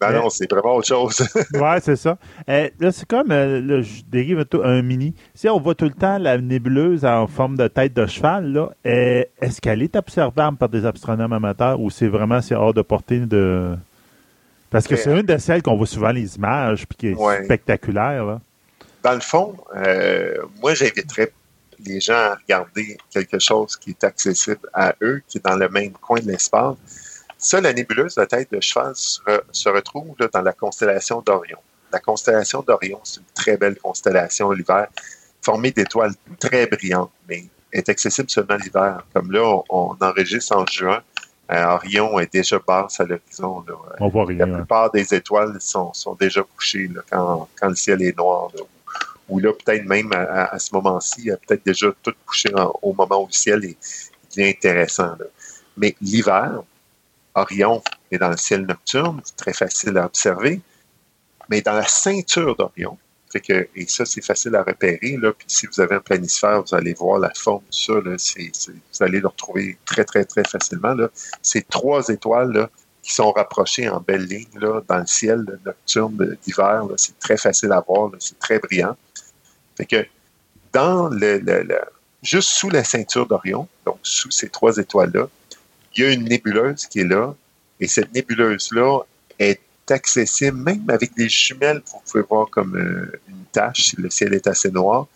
Ben 0.00 0.12
non, 0.12 0.30
c'est 0.30 0.50
vraiment 0.50 0.76
autre 0.76 0.88
chose. 0.88 1.16
ouais, 1.54 1.80
c'est 1.80 1.96
ça. 1.96 2.18
Euh, 2.48 2.68
là, 2.80 2.90
c'est 2.90 3.06
comme, 3.06 3.30
euh, 3.30 3.82
je 3.82 4.02
dérive 4.08 4.44
un 4.64 4.82
mini. 4.82 5.14
Si 5.34 5.48
on 5.48 5.60
voit 5.60 5.76
tout 5.76 5.84
le 5.84 5.92
temps 5.92 6.18
la 6.18 6.38
nébuleuse 6.38 7.04
en 7.04 7.28
forme 7.28 7.56
de 7.56 7.68
tête 7.68 7.94
de 7.94 8.06
cheval, 8.06 8.52
là, 8.52 8.70
euh, 8.84 9.24
est-ce 9.40 9.60
qu'elle 9.60 9.80
est 9.80 9.94
observable 9.94 10.56
par 10.56 10.68
des 10.68 10.84
astronomes 10.86 11.32
amateurs 11.32 11.80
ou 11.80 11.88
c'est 11.90 12.08
vraiment 12.08 12.40
c'est 12.40 12.56
hors 12.56 12.74
de 12.74 12.82
portée 12.82 13.20
de. 13.20 13.76
Parce 14.70 14.88
que 14.88 14.96
c'est 14.96 15.12
une 15.12 15.26
de 15.26 15.36
celles 15.36 15.62
qu'on 15.62 15.76
voit 15.76 15.86
souvent 15.86 16.10
les 16.10 16.36
images, 16.36 16.86
puis 16.86 16.96
qui 16.96 17.06
est 17.08 17.44
spectaculaire. 17.44 18.38
Dans 19.02 19.14
le 19.14 19.20
fond, 19.20 19.54
euh, 19.76 20.38
moi, 20.62 20.74
j'inviterais 20.74 21.30
les 21.84 22.00
gens 22.00 22.14
à 22.14 22.34
regarder 22.36 22.96
quelque 23.10 23.38
chose 23.38 23.76
qui 23.76 23.90
est 23.90 24.04
accessible 24.04 24.68
à 24.72 24.94
eux, 25.02 25.22
qui 25.28 25.38
est 25.38 25.44
dans 25.44 25.56
le 25.56 25.68
même 25.68 25.92
coin 25.92 26.20
de 26.20 26.26
l'espace. 26.26 26.76
Ça, 27.42 27.60
la 27.60 27.72
nébuleuse 27.72 28.14
de 28.14 28.24
tête 28.24 28.52
de 28.52 28.60
cheval 28.60 28.92
se, 28.94 29.68
retrouve 29.68 30.14
dans 30.32 30.42
la 30.42 30.52
constellation 30.52 31.20
d'Orion. 31.22 31.58
La 31.92 31.98
constellation 31.98 32.62
d'Orion, 32.62 33.00
c'est 33.02 33.18
une 33.18 33.26
très 33.34 33.56
belle 33.56 33.76
constellation 33.78 34.52
l'hiver, 34.52 34.86
formée 35.42 35.72
d'étoiles 35.72 36.14
très 36.38 36.68
brillantes, 36.68 37.10
mais 37.28 37.44
est 37.72 37.88
accessible 37.88 38.30
seulement 38.30 38.54
l'hiver. 38.54 39.04
Comme 39.12 39.32
là, 39.32 39.60
on 39.70 39.96
enregistre 40.00 40.56
en 40.56 40.64
juin. 40.66 41.02
Euh, 41.50 41.64
Orion 41.64 42.20
est 42.20 42.32
déjà 42.32 42.60
basse 42.64 43.00
à 43.00 43.04
l'horizon. 43.04 43.64
On 43.98 44.08
voit 44.08 44.24
rien. 44.24 44.46
La 44.46 44.58
plupart 44.58 44.92
des 44.92 45.12
étoiles 45.12 45.56
sont, 45.60 45.92
déjà 46.20 46.44
couchées 46.44 46.88
quand, 47.10 47.48
le 47.60 47.74
ciel 47.74 48.02
est 48.02 48.16
noir. 48.16 48.52
Ou 49.28 49.40
là, 49.40 49.52
peut-être 49.52 49.84
même 49.84 50.12
à, 50.12 50.56
ce 50.60 50.72
moment-ci, 50.76 51.28
peut-être 51.46 51.66
déjà 51.66 51.88
tout 52.04 52.14
couché 52.24 52.50
au 52.82 52.92
moment 52.92 53.24
où 53.24 53.26
le 53.26 53.32
ciel 53.32 53.64
est, 53.64 53.76
intéressant. 54.38 55.16
Mais 55.76 55.96
l'hiver, 56.00 56.62
Orion 57.34 57.82
est 58.10 58.18
dans 58.18 58.30
le 58.30 58.36
ciel 58.36 58.66
nocturne, 58.66 59.20
c'est 59.24 59.36
très 59.36 59.52
facile 59.52 59.96
à 59.98 60.06
observer. 60.06 60.60
Mais 61.48 61.60
dans 61.60 61.74
la 61.74 61.86
ceinture 61.86 62.56
d'Orion, 62.56 62.98
que, 63.40 63.68
et 63.74 63.86
ça, 63.86 64.04
c'est 64.04 64.24
facile 64.24 64.54
à 64.56 64.62
repérer. 64.62 64.98
Puis 64.98 65.46
si 65.46 65.66
vous 65.66 65.80
avez 65.80 65.96
un 65.96 66.00
planisphère, 66.00 66.62
vous 66.62 66.74
allez 66.74 66.94
voir 66.94 67.18
la 67.18 67.32
forme 67.34 67.62
de 67.70 67.74
ça. 67.74 67.94
Là, 67.94 68.16
vous 68.16 69.02
allez 69.02 69.20
le 69.20 69.28
retrouver 69.28 69.78
très, 69.84 70.04
très, 70.04 70.24
très 70.24 70.44
facilement. 70.44 70.94
Ces 71.40 71.62
trois 71.62 72.08
étoiles 72.08 72.68
qui 73.02 73.14
sont 73.14 73.32
rapprochées 73.32 73.88
en 73.88 74.00
belle 74.00 74.26
ligne 74.26 74.46
dans 74.60 74.98
le 74.98 75.06
ciel 75.06 75.44
nocturne 75.64 76.36
d'hiver. 76.44 76.84
C'est 76.96 77.18
très 77.18 77.36
facile 77.36 77.72
à 77.72 77.80
voir. 77.80 78.10
C'est 78.18 78.38
très 78.38 78.58
brillant. 78.58 78.96
Fait 79.76 79.86
que 79.86 80.06
dans 80.72 81.08
le, 81.08 81.40
juste 82.22 82.50
sous 82.50 82.70
la 82.70 82.84
ceinture 82.84 83.26
d'Orion, 83.26 83.68
donc 83.84 83.98
sous 84.02 84.30
ces 84.30 84.48
trois 84.48 84.76
étoiles-là, 84.76 85.28
il 85.94 86.02
y 86.02 86.06
a 86.06 86.12
une 86.12 86.24
nébuleuse 86.24 86.86
qui 86.86 87.00
est 87.00 87.08
là. 87.08 87.34
Et 87.80 87.88
cette 87.88 88.14
nébuleuse-là 88.14 89.00
est 89.38 89.60
accessible, 89.90 90.58
même 90.58 90.84
avec 90.88 91.14
des 91.14 91.28
jumelles, 91.28 91.82
vous 91.92 92.00
pouvez 92.06 92.24
voir 92.28 92.48
comme 92.50 92.76
euh, 92.76 93.20
une 93.28 93.44
tache 93.52 93.88
si 93.90 93.96
le 93.96 94.08
ciel 94.10 94.34
est 94.34 94.46
assez 94.46 94.70
noir. 94.70 95.06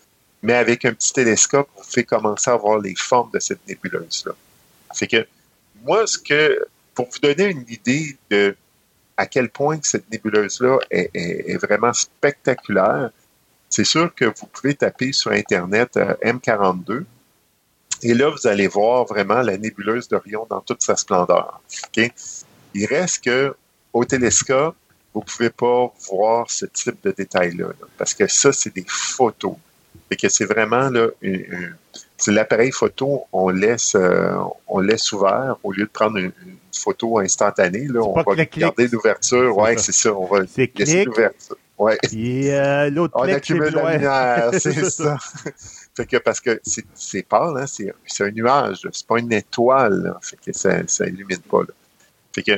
Mais 0.43 0.53
avec 0.53 0.85
un 0.85 0.93
petit 0.93 1.13
télescope, 1.13 1.69
vous 1.75 1.83
pouvez 1.83 2.03
commencer 2.03 2.49
à 2.49 2.55
voir 2.55 2.79
les 2.79 2.95
formes 2.95 3.31
de 3.33 3.39
cette 3.39 3.65
nébuleuse-là. 3.67 4.33
C'est 4.91 5.07
que 5.07 5.25
moi, 5.83 6.05
ce 6.05 6.17
que, 6.17 6.65
pour 6.93 7.09
vous 7.09 7.19
donner 7.19 7.45
une 7.45 7.65
idée 7.69 8.17
de 8.29 8.55
à 9.17 9.25
quel 9.25 9.49
point 9.49 9.79
cette 9.81 10.09
nébuleuse-là 10.11 10.77
est, 10.91 11.57
vraiment 11.57 11.91
spectaculaire, 11.91 13.09
c'est 13.67 13.83
sûr 13.83 14.13
que 14.13 14.25
vous 14.25 14.45
pouvez 14.45 14.75
taper 14.75 15.11
sur 15.11 15.31
Internet 15.31 15.97
euh, 15.97 16.13
M42 16.23 17.03
et 18.03 18.13
là, 18.13 18.29
vous 18.29 18.47
allez 18.47 18.67
voir 18.67 19.05
vraiment 19.05 19.41
la 19.41 19.57
nébuleuse 19.57 20.07
d'Orion 20.07 20.45
dans 20.49 20.61
toute 20.61 20.83
sa 20.83 20.95
splendeur. 20.95 21.61
Il 22.73 22.85
reste 22.85 23.23
que 23.23 23.55
au 23.93 24.05
télescope, 24.05 24.75
vous 25.13 25.21
ne 25.21 25.25
pouvez 25.25 25.49
pas 25.49 25.91
voir 26.11 26.49
ce 26.49 26.65
type 26.65 26.97
de 27.03 27.11
détails-là, 27.11 27.69
parce 27.97 28.13
que 28.13 28.27
ça, 28.27 28.51
c'est 28.53 28.73
des 28.73 28.85
photos. 28.87 29.55
Et 30.11 30.15
que 30.15 30.29
c'est 30.29 30.45
vraiment 30.45 30.89
là, 30.89 31.07
c'est 32.17 32.31
l'appareil 32.31 32.71
photo, 32.71 33.23
on 33.33 33.49
laisse, 33.49 33.93
euh, 33.95 34.35
on 34.67 34.79
laisse 34.79 35.11
ouvert 35.11 35.57
au 35.63 35.71
lieu 35.71 35.83
de 35.83 35.89
prendre 35.89 36.17
une, 36.17 36.31
photo 36.77 37.17
instantanée. 37.17 37.87
Là, 37.87 38.01
on 38.01 38.21
va 38.21 38.45
garder 38.45 38.87
l'ouverture. 38.87 39.57
Oui, 39.57 39.71
c'est 39.77 39.93
ça. 39.93 40.13
On 40.13 40.27
va 40.27 40.41
laisser 40.41 41.05
l'ouverture. 41.05 41.57
Ouais. 41.77 41.97
Et 42.11 42.53
euh, 42.53 42.89
l'autre 42.89 43.13
On 43.17 43.23
accumule 43.23 43.73
la 43.73 43.93
lumière, 43.93 44.49
c'est 44.59 44.89
ça. 44.89 45.17
Fait 45.95 46.05
que 46.05 46.17
parce 46.17 46.39
que 46.39 46.59
c'est 46.63 47.23
pâle, 47.23 47.57
hein, 47.57 47.65
c'est 47.67 48.23
un 48.23 48.31
nuage, 48.31 48.87
c'est 48.91 49.05
pas 49.05 49.19
une 49.19 49.33
étoile, 49.33 50.03
là, 50.03 50.19
fait 50.21 50.37
que 50.37 50.53
ça, 50.53 50.85
ça 50.87 51.07
illumine 51.07 51.39
pas. 51.39 51.61
Là. 51.61 51.73
Fait 52.33 52.43
que 52.43 52.51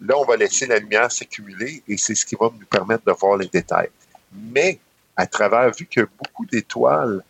là, 0.00 0.18
on 0.18 0.24
va 0.24 0.36
laisser 0.36 0.66
la 0.66 0.78
lumière 0.78 1.10
s'accumuler 1.12 1.82
et 1.86 1.96
c'est 1.96 2.16
ce 2.16 2.26
qui 2.26 2.34
va 2.34 2.50
nous 2.58 2.66
permettre 2.66 3.04
de 3.04 3.12
voir 3.12 3.36
les 3.36 3.46
détails. 3.46 3.90
Mais 4.32 4.80
à 5.16 5.26
travers, 5.26 5.70
vu 5.70 5.86
qu'il 5.86 6.02
y 6.02 6.04
a 6.04 6.08
beaucoup 6.18 6.44
d'étoiles 6.44 7.22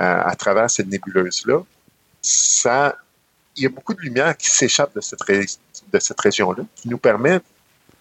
euh, 0.00 0.22
à 0.24 0.36
travers 0.36 0.70
cette 0.70 0.86
nébuleuse-là, 0.86 1.60
ça, 2.22 2.96
il 3.56 3.64
y 3.64 3.66
a 3.66 3.68
beaucoup 3.68 3.94
de 3.94 4.00
lumière 4.00 4.36
qui 4.36 4.48
s'échappe 4.48 4.94
de 4.94 5.00
cette, 5.00 5.20
de 5.26 5.98
cette 5.98 6.20
région-là, 6.20 6.62
qui 6.76 6.88
nous 6.88 6.98
permet 6.98 7.40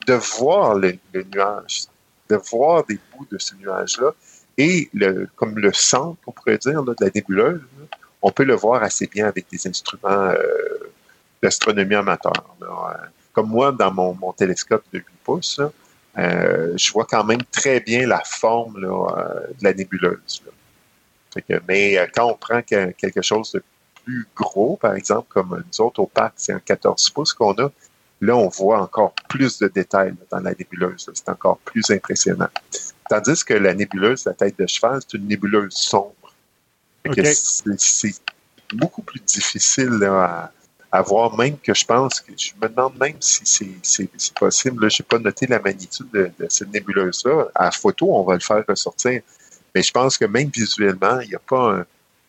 de 0.06 0.14
voir 0.14 0.76
le, 0.76 0.98
nuage, 1.34 1.86
de 2.30 2.36
voir 2.52 2.86
des 2.86 3.00
bouts 3.12 3.28
de 3.32 3.38
ce 3.38 3.56
nuage-là. 3.56 4.12
Et 4.58 4.90
le, 4.94 5.28
comme 5.36 5.58
le 5.58 5.72
centre, 5.74 6.18
on 6.26 6.32
pourrait 6.32 6.58
dire, 6.58 6.84
de 6.84 6.96
la 7.00 7.10
nébuleuse, 7.14 7.62
on 8.22 8.32
peut 8.32 8.44
le 8.44 8.56
voir 8.56 8.84
assez 8.84 9.08
bien 9.08 9.28
avec 9.28 9.46
des 9.52 9.68
instruments 9.68 10.10
euh, 10.10 10.38
d'astronomie 11.42 11.96
amateur. 11.96 12.34
Comme 13.34 13.50
moi, 13.50 13.72
dans 13.72 13.94
mon, 13.94 14.16
mon, 14.16 14.34
télescope 14.34 14.84
de 14.92 15.00
8 15.00 15.06
pouces, 15.24 15.62
euh, 16.18 16.74
je 16.76 16.92
vois 16.92 17.06
quand 17.06 17.24
même 17.24 17.44
très 17.52 17.80
bien 17.80 18.08
la 18.08 18.22
forme 18.26 18.84
euh, 18.84 19.48
de 19.60 19.64
la 19.64 19.74
nébuleuse. 19.74 20.42
mais 21.68 22.10
quand 22.16 22.26
on 22.32 22.34
prend 22.34 22.64
quelque 22.64 23.22
chose 23.22 23.52
de 23.52 23.64
plus 24.04 24.28
gros, 24.36 24.78
par 24.78 24.96
exemple, 24.96 25.28
comme 25.30 25.64
nous 25.64 25.86
autres 25.86 26.00
au 26.00 26.12
c'est 26.36 26.54
un 26.54 26.60
14 26.60 27.12
pouces 27.12 27.34
qu'on 27.34 27.54
a, 27.54 27.70
là, 28.22 28.36
on 28.36 28.50
voit 28.50 28.82
encore 28.82 29.14
plus 29.30 29.60
de 29.60 29.68
détails 29.68 30.14
dans 30.32 30.40
la 30.40 30.52
nébuleuse. 30.52 31.10
C'est 31.14 31.30
encore 31.30 31.58
plus 31.60 31.90
impressionnant. 31.90 32.50
Tandis 33.10 33.44
que 33.44 33.54
la 33.54 33.74
nébuleuse, 33.74 34.26
la 34.26 34.34
tête 34.34 34.58
de 34.60 34.68
cheval, 34.68 35.00
c'est 35.02 35.18
une 35.18 35.28
nébuleuse 35.28 35.74
sombre. 35.74 36.14
C'est 37.78 38.16
beaucoup 38.74 39.02
plus 39.02 39.22
difficile 39.22 40.04
à, 40.04 40.52
à 40.92 41.02
voir, 41.02 41.38
même 41.38 41.58
que 41.58 41.74
je 41.74 41.86
pense 41.86 42.20
que 42.20 42.34
je 42.36 42.52
me 42.62 42.68
demande 42.68 42.98
même 42.98 43.16
si 43.22 43.80
c'est 43.82 44.34
possible. 44.34 44.90
Je 44.90 45.02
n'ai 45.02 45.06
pas 45.08 45.20
noté 45.20 45.48
la 45.48 45.60
magnitude 45.60 46.10
de, 46.12 46.32
cette 46.50 46.74
nébuleuse-là. 46.74 47.48
À 47.56 47.72
photo, 47.72 48.14
on 48.14 48.24
va 48.24 48.34
le 48.34 48.42
faire 48.42 48.64
ressortir. 48.68 49.22
Mais 49.74 49.84
je 49.84 49.92
pense 49.92 50.18
que 50.18 50.26
même 50.26 50.50
visuellement, 50.50 51.20
il 51.22 51.30
n'y 51.30 51.36
a 51.36 51.40
pas 51.40 51.86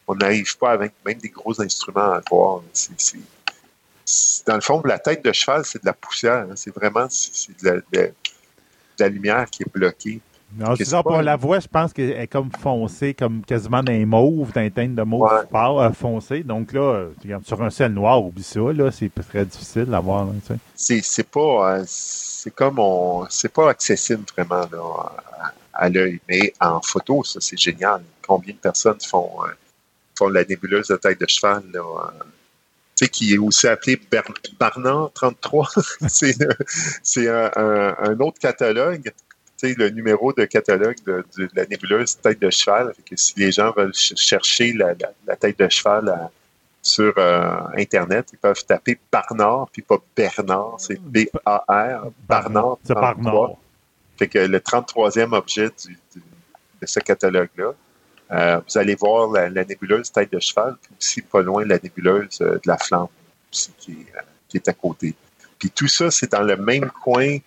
on 0.08 0.14
n'arrive 0.14 0.56
pas 0.56 0.70
avec 0.70 0.92
même 1.04 1.18
des 1.18 1.28
gros 1.28 1.60
instruments 1.60 2.12
à 2.12 2.22
voir. 2.30 2.62
Dans 4.46 4.54
le 4.54 4.60
fond, 4.60 4.82
la 4.84 4.98
tête 4.98 5.24
de 5.24 5.32
cheval, 5.32 5.64
c'est 5.64 5.80
de 5.82 5.86
la 5.86 5.92
poussière. 5.92 6.46
Hein. 6.50 6.54
C'est 6.56 6.74
vraiment 6.74 7.06
de 7.06 7.82
la 8.98 9.08
lumière 9.08 9.46
qui 9.50 9.62
est 9.62 9.72
bloquée. 9.72 10.20
Non, 10.56 10.74
on 11.04 11.20
la 11.20 11.36
voit, 11.36 11.60
je 11.60 11.68
pense 11.68 11.92
qu'elle 11.92 12.12
est 12.12 12.26
comme 12.26 12.50
foncée, 12.50 13.12
comme 13.12 13.44
quasiment 13.44 13.82
d'un 13.82 14.06
mauve, 14.06 14.50
d'un 14.52 14.70
teinte 14.70 14.94
de 14.94 15.02
mauve 15.02 15.30
ouais. 15.30 15.58
Euh, 15.58 15.92
foncé. 15.92 16.42
Donc 16.42 16.72
là, 16.72 17.08
sur 17.44 17.62
un 17.62 17.68
ciel 17.68 17.92
noir, 17.92 18.24
oublie 18.24 18.42
ça, 18.42 18.60
là, 18.60 18.90
c'est 18.90 19.10
très 19.28 19.44
difficile 19.44 19.92
à 19.92 20.00
voir. 20.00 20.26
C'est 20.74 21.30
pas, 21.30 21.76
euh, 21.76 21.84
c'est 21.86 22.54
comme 22.54 22.78
on, 22.78 23.26
c'est 23.28 23.52
pas 23.52 23.68
accessible 23.68 24.24
vraiment 24.34 24.66
là, 24.72 25.12
à, 25.74 25.88
l'œil, 25.90 26.18
mais 26.28 26.54
en 26.60 26.80
photo, 26.80 27.22
ça 27.24 27.40
c'est 27.42 27.58
génial. 27.58 28.02
Combien 28.26 28.54
de 28.54 28.58
personnes 28.58 29.00
font, 29.06 29.30
euh, 29.44 29.50
font 30.16 30.28
la 30.28 30.44
nébuleuse 30.44 30.88
de 30.88 30.96
tête 30.96 31.20
de 31.20 31.26
cheval 31.28 31.62
là, 31.72 31.82
tu 32.14 32.37
sais, 32.98 33.08
qui 33.08 33.34
est 33.34 33.38
aussi 33.38 33.66
appelé 33.66 34.00
Barnard 34.58 35.10
33. 35.14 35.68
c'est 36.08 37.28
un, 37.28 37.94
un, 37.98 38.20
autre 38.20 38.38
catalogue 38.38 39.12
le 39.62 39.90
numéro 39.90 40.32
de 40.32 40.44
catalogue 40.44 40.96
de, 41.06 41.24
la 41.54 41.66
nébuleuse 41.66 42.18
tête 42.18 42.40
de 42.40 42.50
cheval. 42.50 42.92
que 43.08 43.16
si 43.16 43.34
les 43.36 43.52
gens 43.52 43.72
veulent 43.76 43.94
chercher 43.94 44.72
la, 44.72 44.94
tête 45.36 45.58
de 45.58 45.68
cheval 45.68 46.08
euh, 46.08 46.26
sur 46.82 47.12
euh, 47.18 47.58
Internet, 47.76 48.30
ils 48.32 48.38
peuvent 48.38 48.64
taper 48.64 48.98
Barnard, 49.10 49.68
puis 49.72 49.82
pas 49.82 49.98
Bernard, 50.16 50.76
c'est 50.78 51.00
B-A-R, 51.00 52.10
Barnard. 52.28 52.78
C'est 52.84 52.94
Barnard. 52.94 53.56
Fait 54.16 54.28
que 54.28 54.38
le 54.38 54.58
33e 54.58 55.34
objet 55.34 55.70
de 56.80 56.86
ce 56.86 57.00
catalogue-là, 57.00 57.72
euh, 58.30 58.60
vous 58.66 58.78
allez 58.78 58.94
voir 58.94 59.30
la, 59.30 59.50
nébuleuse 59.50 60.12
tête 60.12 60.32
de 60.32 60.40
cheval, 60.40 60.76
puis 60.82 60.92
aussi 60.98 61.22
pas 61.22 61.42
loin 61.42 61.64
la 61.64 61.78
nébuleuse 61.82 62.38
de 62.38 62.60
la 62.66 62.76
flamme, 62.76 63.08
qui 63.50 64.06
est 64.54 64.68
à 64.68 64.72
côté. 64.72 65.14
Puis 65.58 65.70
tout 65.70 65.88
ça, 65.88 66.10
c'est 66.10 66.32
dans 66.32 66.42
le 66.42 66.56
même 66.56 66.90
coin 67.02 67.38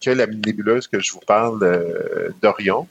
que 0.00 0.10
la 0.10 0.26
nébuleuse 0.26 0.86
que 0.86 1.00
je 1.00 1.12
vous 1.12 1.20
parle 1.20 1.62
euh, 1.62 2.30
d'Orion, 2.42 2.86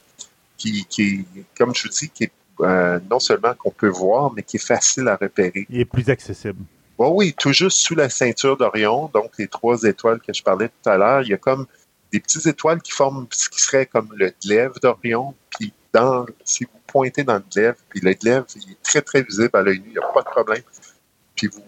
qui, 0.57 0.85
qui, 0.85 1.25
comme 1.57 1.73
je 1.75 1.83
vous 1.83 1.89
dis, 1.89 2.09
qui 2.09 2.25
est 2.25 2.31
euh, 2.61 2.99
non 3.09 3.19
seulement 3.19 3.53
qu'on 3.53 3.71
peut 3.71 3.87
voir, 3.87 4.33
mais 4.33 4.43
qui 4.43 4.57
est 4.57 4.65
facile 4.65 5.07
à 5.07 5.15
repérer. 5.15 5.67
Il 5.69 5.79
est 5.79 5.85
plus 5.85 6.09
accessible. 6.09 6.59
Bon, 6.97 7.11
oui, 7.13 7.35
tout 7.37 7.53
juste 7.53 7.77
sous 7.77 7.93
la 7.93 8.09
ceinture 8.09 8.57
d'Orion, 8.57 9.11
donc 9.13 9.31
les 9.37 9.47
trois 9.47 9.83
étoiles 9.83 10.19
que 10.19 10.33
je 10.33 10.41
parlais 10.41 10.69
tout 10.69 10.89
à 10.89 10.97
l'heure, 10.97 11.21
il 11.21 11.29
y 11.29 11.33
a 11.33 11.37
comme 11.37 11.67
des 12.11 12.19
petites 12.19 12.47
étoiles 12.47 12.81
qui 12.81 12.91
forment 12.91 13.27
ce 13.29 13.49
qui 13.49 13.61
serait 13.61 13.85
comme 13.85 14.09
le 14.15 14.33
glaive 14.43 14.73
d'Orion. 14.81 15.35
Puis 15.51 15.71
dans, 15.93 16.25
si 16.43 16.65
vous 16.65 16.79
pointez 16.85 17.23
dans 17.23 17.35
le 17.35 17.43
glaive, 17.53 17.75
puis 17.89 17.99
le 18.01 18.13
glaive 18.13 18.45
il 18.55 18.71
est 18.71 18.83
très, 18.83 19.01
très 19.01 19.21
visible 19.21 19.51
à 19.53 19.61
l'œil 19.61 19.79
nu, 19.79 19.87
il 19.87 19.91
n'y 19.91 19.97
a 19.97 20.07
pas 20.13 20.21
de 20.21 20.29
problème. 20.29 20.61
Puis 21.35 21.47
vous 21.47 21.63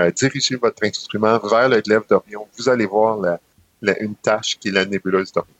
euh, 0.00 0.10
dirigez 0.10 0.56
votre 0.56 0.84
instrument 0.84 1.38
vers 1.38 1.68
le 1.68 1.80
glaive 1.80 2.02
d'Orion, 2.08 2.46
vous 2.56 2.68
allez 2.68 2.86
voir 2.86 3.18
la, 3.18 3.38
une 4.00 4.14
tâche 4.14 4.58
qui 4.58 4.68
est 4.68 4.72
la 4.72 4.84
nébuleuse 4.84 5.32
d'Orion. 5.32 5.52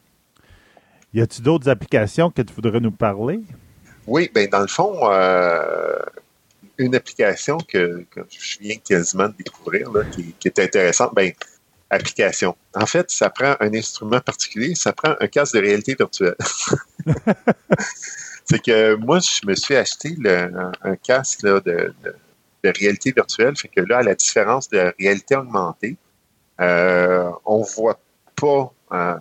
Y 1.13 1.21
a-t-il 1.21 1.45
d'autres 1.45 1.69
applications 1.69 2.31
que 2.31 2.43
tu 2.43 2.53
voudrais 2.55 2.81
nous 2.81 2.91
parler? 2.91 3.41
Oui, 4.07 4.31
bien, 4.35 4.47
dans 4.49 4.61
le 4.61 4.67
fond, 4.67 4.99
euh, 5.05 5.99
une 6.79 6.95
application 6.95 7.59
que, 7.59 8.05
je 8.29 8.59
viens 8.59 8.77
quasiment 8.77 9.29
de 9.29 9.35
découvrir, 9.39 9.91
qui, 10.11 10.35
est 10.45 10.59
intéressante, 10.59 11.15
bien, 11.15 11.31
application. 11.91 12.57
En 12.75 12.87
fait, 12.87 13.11
ça 13.11 13.31
prend 13.31 13.57
un 13.61 13.75
instrument 13.75 14.21
particulier, 14.21 14.75
ça 14.75 14.93
prend 14.93 15.15
un 15.21 15.27
casque 15.27 15.55
de 15.55 15.61
réalité 15.61 15.95
virtuelle. 15.99 16.37
C'est 18.47 18.63
que 18.63 18.95
moi, 18.97 19.21
je 19.21 19.47
me 19.47 19.55
suis 19.55 19.75
acheté 19.75 20.15
un, 20.27 20.97
casque 20.97 21.43
de, 21.43 21.63
de, 21.65 22.73
réalité 22.79 23.13
virtuelle. 23.13 23.57
Fait 23.57 23.69
que 23.69 23.81
là, 23.81 23.99
à 23.99 24.03
la 24.03 24.15
différence 24.15 24.69
de 24.69 24.93
réalité 24.99 25.35
augmentée, 25.35 25.97
euh, 26.61 27.31
on 27.45 27.63
voit 27.63 27.99
pas 28.37 28.73
euh, 28.93 29.17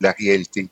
la, 0.00 0.12
réalité. 0.12 0.68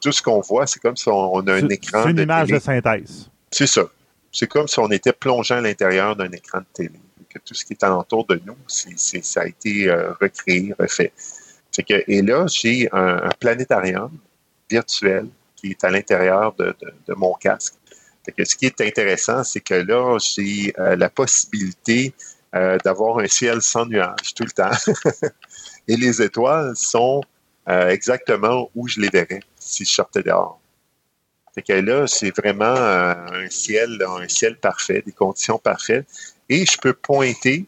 Tout 0.00 0.12
ce 0.12 0.22
qu'on 0.22 0.40
voit, 0.40 0.66
c'est 0.66 0.80
comme 0.80 0.96
si 0.96 1.08
on, 1.08 1.46
a 1.46 1.52
un 1.52 1.68
écran. 1.68 2.02
C'est 2.04 2.10
une 2.10 2.18
image 2.18 2.48
de 2.48 2.58
synthèse. 2.58 3.30
C'est 3.50 3.66
ça. 3.66 3.84
C'est 4.32 4.48
comme 4.48 4.66
si 4.66 4.78
on 4.80 4.90
était 4.90 5.12
plongé 5.12 5.54
à 5.54 5.60
l'intérieur 5.60 6.16
d'un 6.16 6.30
écran 6.32 6.60
de 6.60 6.66
télé. 6.72 7.00
Que 7.34 7.40
tout 7.44 7.54
ce 7.54 7.64
qui 7.64 7.72
est 7.72 7.82
alentour 7.82 8.26
de 8.26 8.40
nous, 8.46 8.56
ça 8.68 9.40
a 9.40 9.46
été 9.46 9.88
euh, 9.88 10.12
recréé, 10.20 10.72
refait. 10.78 11.12
que, 11.76 12.04
et 12.06 12.22
là, 12.22 12.46
j'ai 12.46 12.88
un, 12.92 13.28
planétarium 13.40 14.16
virtuel 14.70 15.28
qui 15.56 15.70
est 15.70 15.84
à 15.84 15.90
l'intérieur 15.90 16.54
de, 16.54 16.74
mon 17.14 17.34
casque. 17.34 17.74
que 18.36 18.44
ce 18.44 18.54
qui 18.56 18.66
est 18.66 18.80
intéressant, 18.80 19.42
c'est 19.42 19.60
que 19.60 19.74
là, 19.74 20.16
j'ai 20.18 20.72
euh, 20.78 20.96
la 20.96 21.10
possibilité 21.10 22.14
d'avoir 22.84 23.18
un 23.18 23.26
ciel 23.26 23.60
sans 23.62 23.84
nuages 23.84 24.32
tout 24.36 24.44
le 24.44 24.52
temps. 24.52 24.70
Et 25.88 25.96
les 25.96 26.22
étoiles 26.22 26.76
sont 26.76 27.20
euh, 27.68 27.88
exactement 27.88 28.70
où 28.74 28.88
je 28.88 29.00
les 29.00 29.08
verrais 29.08 29.40
si 29.58 29.84
je 29.84 29.90
sortais 29.90 30.22
dehors. 30.22 30.60
Que 31.66 31.72
là, 31.72 32.06
c'est 32.06 32.36
vraiment 32.36 32.64
euh, 32.64 33.14
un 33.32 33.48
ciel, 33.48 34.02
un 34.06 34.28
ciel 34.28 34.56
parfait, 34.56 35.02
des 35.06 35.12
conditions 35.12 35.56
parfaites. 35.56 36.06
Et 36.48 36.66
je 36.66 36.76
peux 36.78 36.92
pointer 36.92 37.66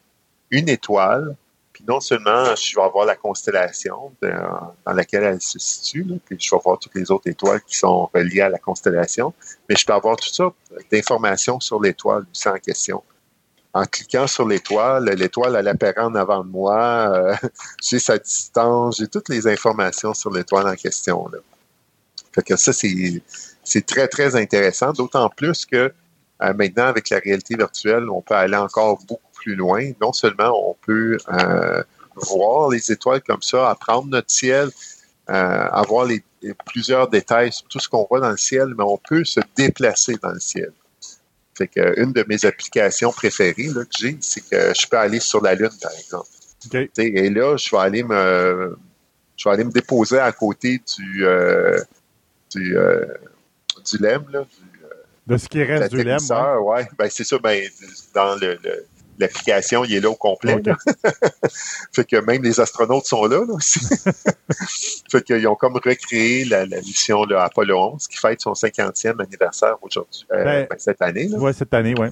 une 0.50 0.68
étoile, 0.68 1.36
puis 1.72 1.84
non 1.86 2.00
seulement 2.00 2.54
je 2.54 2.76
vais 2.76 2.82
avoir 2.82 3.06
la 3.06 3.16
constellation 3.16 4.12
dans 4.22 4.92
laquelle 4.92 5.24
elle 5.24 5.40
se 5.40 5.58
situe, 5.58 6.06
puis 6.24 6.36
je 6.38 6.54
vais 6.54 6.60
voir 6.62 6.78
toutes 6.78 6.94
les 6.94 7.10
autres 7.10 7.28
étoiles 7.28 7.62
qui 7.62 7.76
sont 7.76 8.08
reliées 8.14 8.42
à 8.42 8.48
la 8.48 8.58
constellation, 8.58 9.34
mais 9.68 9.76
je 9.76 9.84
peux 9.84 9.92
avoir 9.92 10.16
toutes 10.16 10.34
sortes 10.34 10.56
d'informations 10.92 11.60
sur 11.60 11.80
l'étoile 11.80 12.24
en 12.46 12.58
question 12.58 13.02
en 13.76 13.84
cliquant 13.84 14.26
sur 14.26 14.48
l'étoile, 14.48 15.04
l'étoile, 15.04 15.54
elle 15.54 15.68
apparaît 15.68 16.00
en 16.00 16.14
avant 16.14 16.42
de 16.42 16.48
moi, 16.48 17.12
euh, 17.12 17.34
j'ai 17.82 17.98
sa 17.98 18.16
distance, 18.16 18.96
j'ai 18.96 19.06
toutes 19.06 19.28
les 19.28 19.46
informations 19.46 20.14
sur 20.14 20.30
l'étoile 20.30 20.66
en 20.66 20.74
question. 20.74 21.28
Là. 21.28 21.38
Fait 22.34 22.42
que 22.42 22.56
ça, 22.56 22.72
c'est 22.72 23.86
très, 23.86 24.08
très 24.08 24.34
intéressant, 24.34 24.92
d'autant 24.92 25.28
plus 25.28 25.66
que 25.66 25.92
euh, 26.42 26.52
maintenant, 26.54 26.86
avec 26.86 27.10
la 27.10 27.18
réalité 27.18 27.56
virtuelle, 27.56 28.08
on 28.10 28.20
peut 28.20 28.34
aller 28.34 28.56
encore 28.56 28.98
beaucoup 29.06 29.32
plus 29.34 29.54
loin. 29.54 29.92
Non 30.00 30.12
seulement 30.12 30.70
on 30.70 30.74
peut 30.74 31.16
euh, 31.32 31.82
voir 32.16 32.70
les 32.70 32.92
étoiles 32.92 33.22
comme 33.22 33.42
ça, 33.42 33.70
apprendre 33.70 34.08
notre 34.08 34.30
ciel, 34.30 34.70
avoir 35.28 36.04
les, 36.04 36.22
plusieurs 36.66 37.08
détails 37.08 37.52
sur 37.52 37.66
tout 37.66 37.80
ce 37.80 37.88
qu'on 37.88 38.06
voit 38.08 38.20
dans 38.20 38.30
le 38.30 38.36
ciel, 38.36 38.74
mais 38.76 38.84
on 38.84 38.98
peut 38.98 39.24
se 39.24 39.40
déplacer 39.56 40.16
dans 40.22 40.32
le 40.32 40.40
ciel. 40.40 40.72
Fait 41.56 41.68
que, 41.68 42.00
une 42.00 42.12
de 42.12 42.24
mes 42.28 42.44
applications 42.44 43.12
préférées 43.12 43.68
que 43.68 43.86
j'ai, 43.98 44.18
c'est 44.20 44.42
que 44.42 44.72
je 44.78 44.86
peux 44.86 44.98
aller 44.98 45.20
sur 45.20 45.42
la 45.42 45.54
Lune, 45.54 45.70
par 45.80 45.92
exemple. 45.92 46.28
Et 46.98 47.30
là, 47.30 47.56
je 47.56 47.70
vais 47.70 47.82
aller 47.82 48.02
me 48.02 48.76
je 49.36 49.48
vais 49.48 49.54
aller 49.54 49.64
me 49.64 49.70
déposer 49.70 50.18
à 50.18 50.32
côté 50.32 50.80
du 50.96 51.26
euh, 51.26 51.78
du, 52.54 52.76
euh, 52.76 53.04
du 53.90 53.98
LEM, 53.98 54.24
là, 54.30 54.46
De 55.26 55.36
ce 55.36 55.48
qui 55.48 55.62
reste 55.62 55.92
du 55.92 56.02
lem. 56.02 56.18
Oui, 56.62 56.82
ben, 56.98 57.08
c'est 57.10 57.24
ça. 57.24 57.38
Ben, 57.38 57.62
dans 58.14 58.36
le, 58.36 58.58
l'application, 59.18 59.84
il 59.84 59.94
est 59.94 60.00
là 60.00 60.10
au 60.10 60.14
complet. 60.14 60.56
fait 61.92 62.04
que 62.04 62.16
même 62.16 62.42
les 62.42 62.60
astronautes 62.60 63.06
sont 63.06 63.26
là, 63.26 63.40
aussi. 63.40 63.80
fait 65.10 65.22
qu'ils 65.22 65.46
ont 65.48 65.54
comme 65.54 65.74
recréé 65.74 66.44
la, 66.44 66.66
mission 66.66 67.24
là, 67.24 67.44
Apollo 67.44 67.94
11 67.94 68.08
qui 68.08 68.18
fête 68.18 68.40
son 68.40 68.52
50e 68.52 69.22
anniversaire 69.22 69.76
aujourd'hui, 69.82 70.26
euh, 70.32 70.44
ben, 70.44 70.66
ben, 70.70 70.78
cette 70.78 71.02
année. 71.02 71.28
Oui, 71.32 71.52
cette 71.54 71.74
année, 71.74 71.94
oui. 71.98 72.08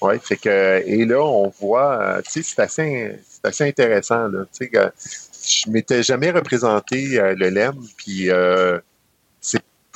Oui, 0.00 0.14
fait 0.22 0.36
que, 0.36 0.82
et 0.86 1.04
là, 1.04 1.20
on 1.20 1.48
voit, 1.60 2.00
euh, 2.00 2.22
tu 2.22 2.42
sais, 2.42 2.54
c'est 2.54 2.62
assez, 2.62 3.16
assez 3.42 3.64
intéressant, 3.64 4.28
là. 4.28 4.44
Tu 4.56 4.70
sais, 4.72 5.64
je 5.64 5.70
m'étais 5.70 6.04
jamais 6.04 6.30
représenté 6.30 7.18
euh, 7.18 7.34
le 7.36 7.48
LEM, 7.48 7.74
puis 7.96 8.26
c'est 8.26 8.82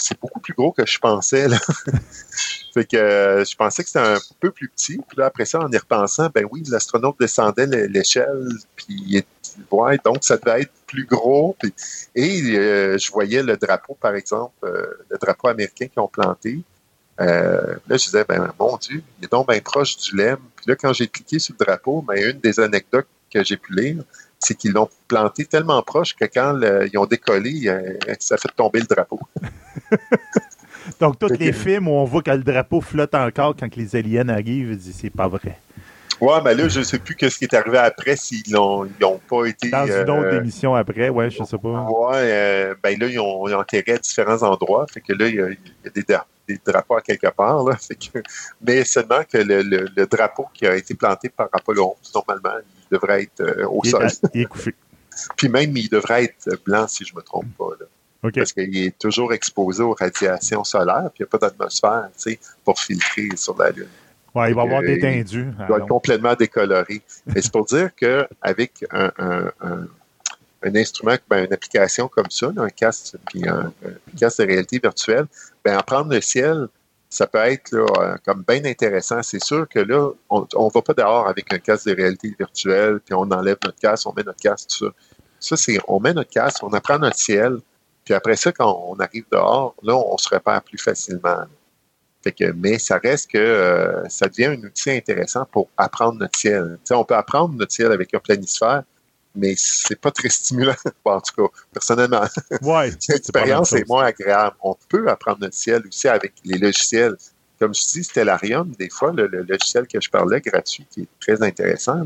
c'est 0.02 0.20
beaucoup 0.20 0.40
plus 0.40 0.54
gros 0.54 0.72
que 0.72 0.84
je 0.86 0.98
pensais. 0.98 1.48
Là. 1.48 1.58
fait 2.74 2.84
que 2.84 2.96
euh, 2.96 3.44
je 3.44 3.54
pensais 3.56 3.82
que 3.82 3.88
c'était 3.88 4.06
un 4.06 4.18
peu 4.40 4.50
plus 4.50 4.68
petit. 4.68 4.98
Puis 5.08 5.16
là, 5.16 5.26
après 5.26 5.44
ça, 5.44 5.60
en 5.60 5.70
y 5.70 5.76
repensant, 5.76 6.28
ben 6.34 6.46
oui, 6.50 6.62
l'astronaute 6.68 7.16
descendait 7.20 7.66
l'échelle, 7.88 8.48
puis 8.76 9.24
ouais, 9.70 9.98
donc 10.04 10.18
ça 10.22 10.36
devait 10.36 10.62
être 10.62 10.72
plus 10.86 11.06
gros. 11.06 11.56
et 12.14 12.56
euh, 12.56 12.98
je 12.98 13.12
voyais 13.12 13.42
le 13.42 13.56
drapeau, 13.56 13.96
par 14.00 14.14
exemple, 14.14 14.54
euh, 14.64 14.86
le 15.10 15.18
drapeau 15.18 15.48
américain 15.48 15.86
qu'ils 15.86 16.02
ont 16.02 16.08
planté. 16.08 16.60
là, 17.18 17.76
je 17.88 17.96
disais, 17.96 18.24
ben 18.28 18.52
mon 18.58 18.76
Dieu, 18.78 19.02
il 19.18 19.24
est 19.24 19.32
donc 19.32 19.48
bien 19.48 19.60
proche 19.60 19.96
du 19.96 20.16
LEM. 20.16 20.38
Puis 20.56 20.66
là, 20.68 20.76
quand 20.76 20.92
j'ai 20.92 21.08
cliqué 21.08 21.38
sur 21.38 21.54
le 21.58 21.64
drapeau, 21.64 22.02
ben, 22.02 22.16
une 22.16 22.40
des 22.40 22.58
anecdotes 22.58 23.06
que 23.32 23.42
j'ai 23.44 23.56
pu 23.56 23.74
lire, 23.74 24.02
c'est 24.38 24.54
qu'ils 24.54 24.72
l'ont 24.72 24.90
planté 25.06 25.44
tellement 25.44 25.82
proche 25.82 26.16
que 26.16 26.24
quand 26.24 26.60
ils 26.92 26.98
ont 26.98 27.06
décollé, 27.06 27.72
ça 28.18 28.36
fait 28.36 28.50
tomber 28.56 28.80
le 28.80 28.86
drapeau. 28.86 29.20
Donc, 31.00 31.18
tous 31.18 31.32
les 31.38 31.52
films 31.52 31.88
où 31.88 31.92
on 31.92 32.04
voit 32.04 32.22
que 32.22 32.30
le 32.30 32.42
drapeau 32.42 32.80
flotte 32.80 33.14
encore 33.14 33.54
quand 33.58 33.74
les 33.76 33.94
aliens 33.96 34.28
arrivent, 34.28 34.78
c'est 34.80 35.10
pas 35.10 35.28
vrai. 35.28 35.58
Ouais, 36.22 36.40
mais 36.44 36.54
là, 36.54 36.68
je 36.68 36.78
ne 36.78 36.84
sais 36.84 37.00
plus 37.00 37.16
ce 37.18 37.36
qui 37.36 37.44
est 37.46 37.54
arrivé 37.54 37.78
après, 37.78 38.14
s'ils 38.14 38.52
n'ont 38.52 38.86
pas 39.28 39.46
été. 39.46 39.70
Dans 39.70 39.86
une 39.86 40.02
autre 40.02 40.26
euh, 40.26 40.38
émission 40.38 40.72
après, 40.72 41.08
ouais, 41.08 41.30
je 41.30 41.42
sais 41.42 41.58
pas. 41.58 41.82
Ouais, 41.82 42.16
euh, 42.16 42.74
ben 42.80 42.96
là, 42.96 43.06
ils 43.08 43.18
ont, 43.18 43.52
enterré 43.52 43.94
à 43.94 43.98
différents 43.98 44.40
endroits. 44.44 44.86
Fait 44.92 45.00
que 45.00 45.12
là, 45.14 45.26
il 45.26 45.34
y 45.34 45.40
a, 45.40 45.48
des, 45.90 46.04
des, 46.46 46.60
drapeaux 46.64 46.94
à 46.94 47.00
quelque 47.00 47.28
part. 47.28 47.64
Là, 47.64 47.76
mais 48.64 48.84
seulement 48.84 49.22
que 49.24 49.38
le, 49.38 50.06
drapeau 50.06 50.46
qui 50.54 50.64
a 50.64 50.76
été 50.76 50.94
planté 50.94 51.28
par 51.28 51.48
Apollo 51.52 51.96
11, 52.04 52.14
normalement, 52.14 52.60
il 52.60 52.94
devrait 52.94 53.22
être 53.24 53.40
euh, 53.40 53.66
au 53.66 53.82
sol. 53.82 54.06
il 54.32 54.42
est 54.42 54.44
couché. 54.44 54.76
Puis 55.36 55.48
même, 55.48 55.76
il 55.76 55.88
devrait 55.88 56.24
être 56.24 56.56
blanc, 56.64 56.86
si 56.86 57.04
je 57.04 57.12
ne 57.12 57.16
me 57.16 57.22
trompe 57.22 57.48
pas. 57.58 57.70
Là. 57.80 57.86
Parce 58.22 58.52
qu'il 58.52 58.76
est 58.76 58.96
toujours 58.98 59.32
exposé 59.32 59.82
aux 59.82 59.94
radiations 59.94 60.62
solaires, 60.62 61.10
puis 61.12 61.20
il 61.20 61.22
n'y 61.22 61.26
a 61.26 61.26
pas 61.26 61.38
d'atmosphère 61.38 62.08
pour 62.64 62.78
filtrer 62.78 63.30
sur 63.36 63.58
la 63.58 63.70
Lune. 63.70 63.88
Ouais, 64.34 64.50
il 64.50 64.54
va 64.54 64.62
avoir 64.62 64.80
détendu. 64.80 65.52
Il 65.58 65.66
doit 65.66 65.78
être 65.78 65.88
complètement 65.88 66.34
décoloré. 66.34 67.02
Mais 67.26 67.42
c'est 67.42 67.52
pour 67.52 67.66
dire 67.66 67.90
qu'avec 67.94 68.84
un, 68.90 69.10
un, 69.18 69.50
un, 69.60 69.86
un, 70.62 70.76
instrument, 70.76 71.16
ben, 71.28 71.44
une 71.44 71.52
application 71.52 72.08
comme 72.08 72.30
ça, 72.30 72.50
un 72.56 72.68
casque, 72.68 73.16
puis 73.26 73.46
un, 73.46 73.72
casque 74.18 74.38
de 74.38 74.46
réalité 74.46 74.78
virtuelle, 74.78 75.26
ben, 75.64 75.76
apprendre 75.76 76.12
le 76.12 76.20
ciel, 76.20 76.68
ça 77.10 77.26
peut 77.26 77.38
être 77.38 77.72
là, 77.72 77.86
euh, 77.98 78.16
comme 78.24 78.42
bien 78.46 78.64
intéressant. 78.64 79.22
C'est 79.22 79.42
sûr 79.42 79.68
que 79.68 79.80
là, 79.80 80.10
on 80.30 80.40
ne 80.40 80.72
va 80.72 80.80
pas 80.80 80.94
dehors 80.94 81.28
avec 81.28 81.52
un 81.52 81.58
casque 81.58 81.88
de 81.88 81.94
réalité 81.94 82.34
virtuelle, 82.38 83.00
puis 83.04 83.14
on 83.14 83.30
enlève 83.30 83.58
notre 83.62 83.78
casque, 83.78 84.06
on 84.08 84.14
met 84.14 84.22
notre 84.22 84.40
casque, 84.40 84.70
tout 84.70 84.86
ça. 84.86 84.92
Ça, 85.38 85.56
c'est 85.56 85.78
on 85.88 86.00
met 86.00 86.14
notre 86.14 86.30
casque, 86.30 86.62
on 86.62 86.72
apprend 86.72 86.98
notre 86.98 87.18
ciel, 87.18 87.58
puis 88.12 88.16
après 88.18 88.36
ça, 88.36 88.52
quand 88.52 88.84
on 88.90 89.00
arrive 89.00 89.24
dehors, 89.32 89.74
là, 89.82 89.96
on 89.96 90.18
se 90.18 90.28
repère 90.28 90.60
plus 90.60 90.76
facilement. 90.76 91.44
Fait 92.22 92.32
que, 92.32 92.52
mais 92.52 92.78
ça 92.78 92.98
reste 92.98 93.30
que 93.30 93.38
euh, 93.38 94.06
ça 94.10 94.28
devient 94.28 94.58
un 94.60 94.62
outil 94.62 94.90
intéressant 94.90 95.46
pour 95.50 95.70
apprendre 95.78 96.18
notre 96.18 96.38
ciel. 96.38 96.78
on 96.90 97.04
peut 97.06 97.14
apprendre 97.14 97.54
notre 97.54 97.72
ciel 97.72 97.90
avec 97.90 98.12
un 98.12 98.18
planisphère, 98.18 98.82
mais 99.34 99.54
c'est 99.56 99.98
pas 99.98 100.10
très 100.10 100.28
stimulant, 100.28 100.74
en 101.06 101.22
tout 101.22 101.48
cas, 101.48 101.58
personnellement. 101.72 102.26
Ouais, 102.60 102.90
L'expérience 103.08 103.72
est, 103.72 103.88
moins 103.88 104.04
agréable. 104.04 104.56
On 104.62 104.76
peut 104.90 105.08
apprendre 105.08 105.38
notre 105.40 105.56
ciel 105.56 105.82
aussi 105.88 106.06
avec 106.06 106.34
les 106.44 106.58
logiciels. 106.58 107.16
Comme 107.58 107.74
je 107.74 107.80
dis, 107.94 108.04
Stellarium, 108.04 108.72
des 108.78 108.90
fois, 108.90 109.12
le, 109.12 109.26
logiciel 109.26 109.86
que 109.86 110.02
je 110.02 110.10
parlais, 110.10 110.42
gratuit, 110.42 110.86
qui 110.90 111.00
est 111.02 111.08
très 111.18 111.42
intéressant, 111.42 112.04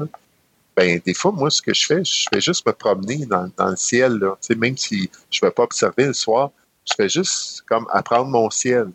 ben, 0.77 1.01
des 1.05 1.15
fois, 1.15 1.33
moi, 1.33 1.51
ce 1.51 1.63
que 1.63 1.73
je 1.73 1.87
fais, 1.87 2.05
je 2.05 2.27
fais 2.33 2.41
juste 2.41 2.67
me 2.67 2.73
promener 2.73 3.25
dans, 3.25 3.51
le 3.59 3.77
ciel. 3.77 4.19
Là. 4.19 4.37
Même 4.57 4.77
si 4.77 5.11
je 5.31 5.41
ne 5.43 5.49
vais 5.49 5.53
pas 5.53 5.63
observer 5.63 6.07
le 6.07 6.13
soir, 6.13 6.51
je 6.85 6.93
fais 6.95 7.09
juste 7.09 7.63
comme 7.67 7.87
apprendre 7.91 8.31
mon 8.31 8.51
ciel. 8.51 8.91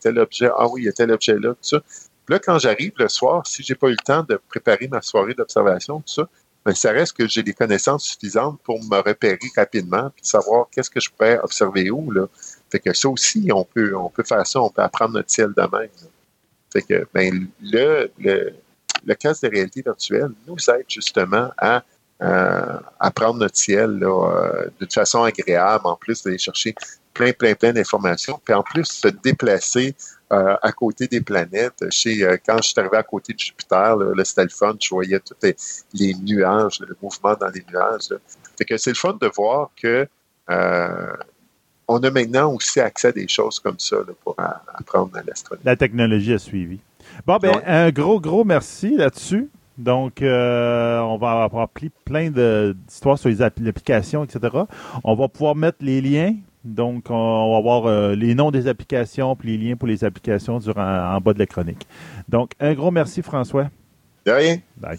tel 0.00 0.18
objet, 0.18 0.50
ah 0.56 0.66
oui, 0.68 0.82
il 0.82 0.84
y 0.86 0.88
a 0.88 0.92
tel 0.92 1.12
objet 1.12 1.38
là, 1.38 1.50
tout 1.50 1.58
ça. 1.62 1.80
là, 2.28 2.38
quand 2.40 2.58
j'arrive 2.58 2.92
le 2.98 3.08
soir, 3.08 3.46
si 3.46 3.62
j'ai 3.62 3.76
pas 3.76 3.88
eu 3.88 3.92
le 3.92 4.04
temps 4.04 4.24
de 4.28 4.38
préparer 4.48 4.88
ma 4.88 5.00
soirée 5.00 5.34
d'observation, 5.34 6.00
tout 6.00 6.12
ça, 6.12 6.28
mais 6.66 6.74
ça 6.74 6.90
reste 6.90 7.16
que 7.16 7.28
j'ai 7.28 7.44
des 7.44 7.54
connaissances 7.54 8.04
suffisantes 8.04 8.60
pour 8.64 8.82
me 8.82 8.96
repérer 8.96 9.38
rapidement 9.56 10.10
puis 10.10 10.26
savoir 10.26 10.66
qu'est-ce 10.72 10.90
que 10.90 10.98
je 10.98 11.08
pourrais 11.10 11.38
observer 11.38 11.90
où. 11.90 12.10
Là. 12.10 12.26
Fait 12.70 12.80
que 12.80 12.92
ça 12.92 13.08
aussi, 13.08 13.48
on 13.54 13.64
peut, 13.64 13.94
on 13.96 14.10
peut 14.10 14.24
faire 14.24 14.44
ça, 14.44 14.60
on 14.60 14.70
peut 14.70 14.82
apprendre 14.82 15.14
notre 15.14 15.30
ciel 15.30 15.52
de 15.56 15.62
même. 15.62 15.90
Fait 16.72 16.82
que 16.82 17.06
ben, 17.14 17.48
le, 17.62 18.10
le, 18.18 18.52
le 19.06 19.14
casque 19.14 19.44
de 19.44 19.50
réalité 19.50 19.82
virtuelle 19.82 20.30
nous 20.46 20.56
aide 20.70 20.84
justement 20.88 21.50
à 21.56 21.82
apprendre 22.98 23.40
notre 23.40 23.56
ciel 23.56 24.02
euh, 24.02 24.70
de 24.80 24.86
façon 24.90 25.22
agréable, 25.22 25.86
en 25.86 25.96
plus 25.96 26.22
d'aller 26.22 26.38
chercher 26.38 26.74
plein, 27.16 27.32
plein, 27.32 27.54
plein 27.54 27.72
d'informations, 27.72 28.40
puis 28.44 28.54
en 28.54 28.62
plus 28.62 28.84
se 28.84 29.08
déplacer 29.08 29.94
euh, 30.32 30.56
à 30.60 30.72
côté 30.72 31.06
des 31.06 31.20
planètes. 31.20 31.84
Chez, 31.90 32.24
euh, 32.24 32.36
quand 32.44 32.56
je 32.58 32.68
suis 32.68 32.80
arrivé 32.80 32.96
à 32.96 33.02
côté 33.02 33.32
de 33.32 33.38
Jupiter, 33.38 33.96
le 33.96 34.24
fun, 34.50 34.74
je 34.80 34.88
voyais 34.90 35.20
tous 35.20 35.36
les, 35.94 36.14
nuages, 36.14 36.80
le 36.80 36.96
mouvement 37.00 37.34
dans 37.34 37.48
les 37.48 37.64
nuages. 37.70 38.08
que 38.68 38.76
c'est 38.76 38.90
le 38.90 38.96
fun 38.96 39.16
de 39.20 39.28
voir 39.28 39.70
que 39.80 40.06
euh, 40.50 41.16
on 41.88 42.02
a 42.02 42.10
maintenant 42.10 42.52
aussi 42.52 42.80
accès 42.80 43.08
à 43.08 43.12
des 43.12 43.28
choses 43.28 43.60
comme 43.60 43.78
ça 43.78 43.98
pour 44.24 44.34
apprendre 44.38 45.12
l'astronomie. 45.24 45.64
La 45.64 45.76
technologie 45.76 46.34
a 46.34 46.38
suivi. 46.38 46.80
Bon, 47.26 47.38
ben, 47.40 47.60
un 47.66 47.90
gros, 47.90 48.20
gros 48.20 48.44
merci 48.44 48.96
là-dessus. 48.96 49.50
Donc, 49.78 50.18
on 50.22 51.18
va 51.20 51.42
avoir 51.42 51.68
plein 52.04 52.30
d'histoires 52.30 53.18
sur 53.18 53.28
les 53.28 53.42
applications, 53.42 54.24
etc. 54.24 54.40
On 55.04 55.14
va 55.14 55.28
pouvoir 55.28 55.54
mettre 55.54 55.78
les 55.82 56.00
liens 56.00 56.34
donc, 56.66 57.10
on 57.10 57.54
va 57.54 57.60
voir 57.60 57.86
euh, 57.86 58.14
les 58.16 58.34
noms 58.34 58.50
des 58.50 58.66
applications 58.66 59.36
puis 59.36 59.56
les 59.56 59.68
liens 59.68 59.76
pour 59.76 59.86
les 59.86 60.02
applications 60.02 60.58
durant, 60.58 61.14
en 61.14 61.20
bas 61.20 61.32
de 61.32 61.38
la 61.38 61.46
chronique. 61.46 61.86
Donc, 62.28 62.52
un 62.58 62.74
gros 62.74 62.90
merci, 62.90 63.22
François. 63.22 63.70
De 64.26 64.32
rien. 64.32 64.58
Bye. 64.76 64.98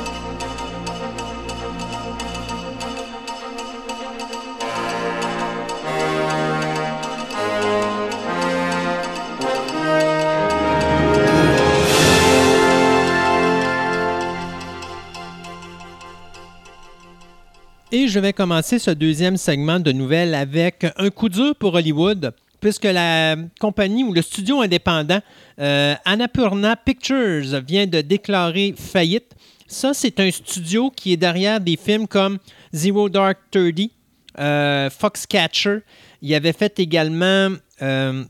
Et 17.93 18.07
je 18.07 18.19
vais 18.19 18.31
commencer 18.31 18.79
ce 18.79 18.91
deuxième 18.91 19.35
segment 19.35 19.77
de 19.77 19.91
nouvelles 19.91 20.33
avec 20.33 20.85
un 20.95 21.09
coup 21.09 21.27
dur 21.27 21.53
pour 21.57 21.73
Hollywood, 21.73 22.33
puisque 22.61 22.85
la 22.85 23.35
compagnie 23.59 24.05
ou 24.05 24.13
le 24.13 24.21
studio 24.21 24.61
indépendant 24.61 25.19
euh, 25.59 25.95
Annapurna 26.05 26.77
Pictures 26.77 27.61
vient 27.67 27.87
de 27.87 27.99
déclarer 27.99 28.73
faillite. 28.77 29.35
Ça, 29.67 29.93
c'est 29.93 30.21
un 30.21 30.31
studio 30.31 30.89
qui 30.89 31.11
est 31.11 31.17
derrière 31.17 31.59
des 31.59 31.75
films 31.75 32.07
comme 32.07 32.37
Zero 32.73 33.09
Dark 33.09 33.39
Thirty, 33.51 33.91
euh, 34.39 34.89
Foxcatcher. 34.89 35.79
Il 36.21 36.33
avait 36.33 36.53
fait 36.53 36.79
également 36.79 37.49
euh, 37.81 38.23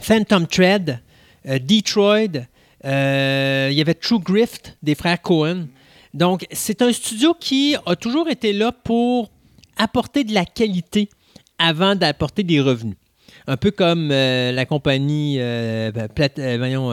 Phantom 0.00 0.48
Thread, 0.48 1.00
Detroit, 1.44 2.46
Euh, 2.84 3.68
il 3.70 3.78
y 3.78 3.80
avait 3.80 3.94
True 3.94 4.20
Grift 4.20 4.76
des 4.82 4.94
frères 4.94 5.22
Cohen. 5.22 5.68
Donc, 6.14 6.46
c'est 6.52 6.80
un 6.80 6.92
studio 6.92 7.34
qui 7.38 7.76
a 7.86 7.96
toujours 7.96 8.28
été 8.28 8.52
là 8.52 8.72
pour 8.72 9.30
apporter 9.76 10.24
de 10.24 10.32
la 10.32 10.44
qualité 10.44 11.08
avant 11.58 11.96
d'apporter 11.96 12.42
des 12.42 12.60
revenus. 12.60 12.96
Un 13.46 13.56
peu 13.56 13.70
comme 13.70 14.10
euh, 14.10 14.52
la 14.52 14.64
compagnie 14.64 15.36
euh, 15.38 15.90
ben, 15.90 16.08
voyons, 16.56 16.92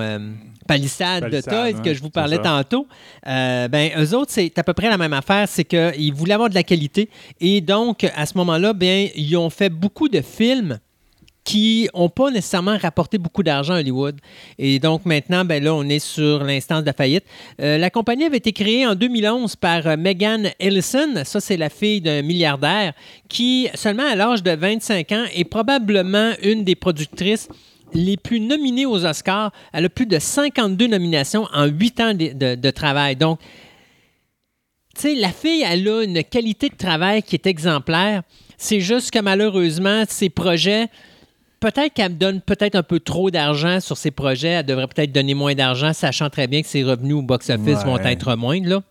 Palissade, 0.67 1.29
de 1.29 1.39
Toys 1.39 1.81
que 1.81 1.93
je 1.93 2.01
vous 2.01 2.09
parlais 2.09 2.39
tantôt. 2.39 2.87
ben, 3.23 3.91
eux 3.97 4.15
autres, 4.15 4.31
c'est 4.31 4.57
à 4.57 4.63
peu 4.63 4.73
près 4.73 4.89
la 4.89 4.97
même 4.97 5.13
affaire. 5.13 5.47
C'est 5.47 5.65
qu'ils 5.65 6.13
voulaient 6.13 6.33
avoir 6.33 6.49
de 6.49 6.55
la 6.55 6.63
qualité. 6.63 7.09
Et 7.39 7.61
donc, 7.61 8.03
à 8.15 8.25
ce 8.25 8.37
moment-là, 8.39 8.73
ben, 8.73 9.07
ils 9.15 9.37
ont 9.37 9.49
fait 9.49 9.69
beaucoup 9.69 10.09
de 10.09 10.21
films 10.21 10.79
qui 11.43 11.89
n'ont 11.95 12.09
pas 12.09 12.29
nécessairement 12.29 12.77
rapporté 12.77 13.17
beaucoup 13.17 13.43
d'argent 13.43 13.73
à 13.73 13.79
Hollywood. 13.79 14.19
Et 14.57 14.79
donc 14.79 15.05
maintenant, 15.05 15.43
ben 15.43 15.63
là, 15.63 15.73
on 15.73 15.83
est 15.83 15.99
sur 15.99 16.43
l'instance 16.43 16.81
de 16.81 16.85
la 16.85 16.93
faillite. 16.93 17.23
Euh, 17.61 17.77
la 17.77 17.89
compagnie 17.89 18.25
avait 18.25 18.37
été 18.37 18.53
créée 18.53 18.85
en 18.85 18.95
2011 18.95 19.55
par 19.55 19.87
euh, 19.87 19.97
Megan 19.97 20.51
Ellison. 20.59 21.23
Ça, 21.23 21.39
c'est 21.39 21.57
la 21.57 21.69
fille 21.69 22.01
d'un 22.01 22.21
milliardaire 22.21 22.93
qui, 23.27 23.69
seulement 23.73 24.05
à 24.05 24.15
l'âge 24.15 24.43
de 24.43 24.51
25 24.51 25.11
ans, 25.11 25.25
est 25.33 25.43
probablement 25.43 26.33
une 26.43 26.63
des 26.63 26.75
productrices 26.75 27.47
les 27.93 28.17
plus 28.17 28.39
nominées 28.39 28.85
aux 28.85 29.05
Oscars. 29.05 29.51
Elle 29.73 29.85
a 29.85 29.89
plus 29.89 30.05
de 30.05 30.19
52 30.19 30.87
nominations 30.87 31.47
en 31.53 31.65
8 31.65 31.99
ans 31.99 32.13
de, 32.13 32.55
de 32.55 32.69
travail. 32.69 33.15
Donc, 33.15 33.39
tu 34.95 35.01
sais, 35.01 35.15
la 35.15 35.31
fille, 35.31 35.65
elle 35.67 35.87
a 35.87 36.03
une 36.03 36.23
qualité 36.23 36.69
de 36.69 36.75
travail 36.75 37.23
qui 37.23 37.35
est 37.35 37.47
exemplaire. 37.47 38.23
C'est 38.57 38.81
juste 38.81 39.11
que 39.11 39.19
malheureusement, 39.19 40.03
ses 40.07 40.29
projets 40.29 40.87
peut-être 41.61 41.93
qu'elle 41.93 42.11
me 42.11 42.17
donne 42.17 42.41
peut-être 42.41 42.75
un 42.75 42.83
peu 42.83 42.99
trop 42.99 43.31
d'argent 43.31 43.79
sur 43.79 43.95
ses 43.95 44.11
projets. 44.11 44.49
Elle 44.49 44.65
devrait 44.65 44.87
peut-être 44.87 45.13
donner 45.13 45.33
moins 45.33 45.55
d'argent, 45.55 45.93
sachant 45.93 46.29
très 46.29 46.47
bien 46.47 46.61
que 46.61 46.67
ses 46.67 46.83
revenus 46.83 47.15
au 47.15 47.21
box-office 47.21 47.85
vont 47.85 47.97
être 47.99 48.35
moindres. 48.35 48.67
Là. 48.67 48.81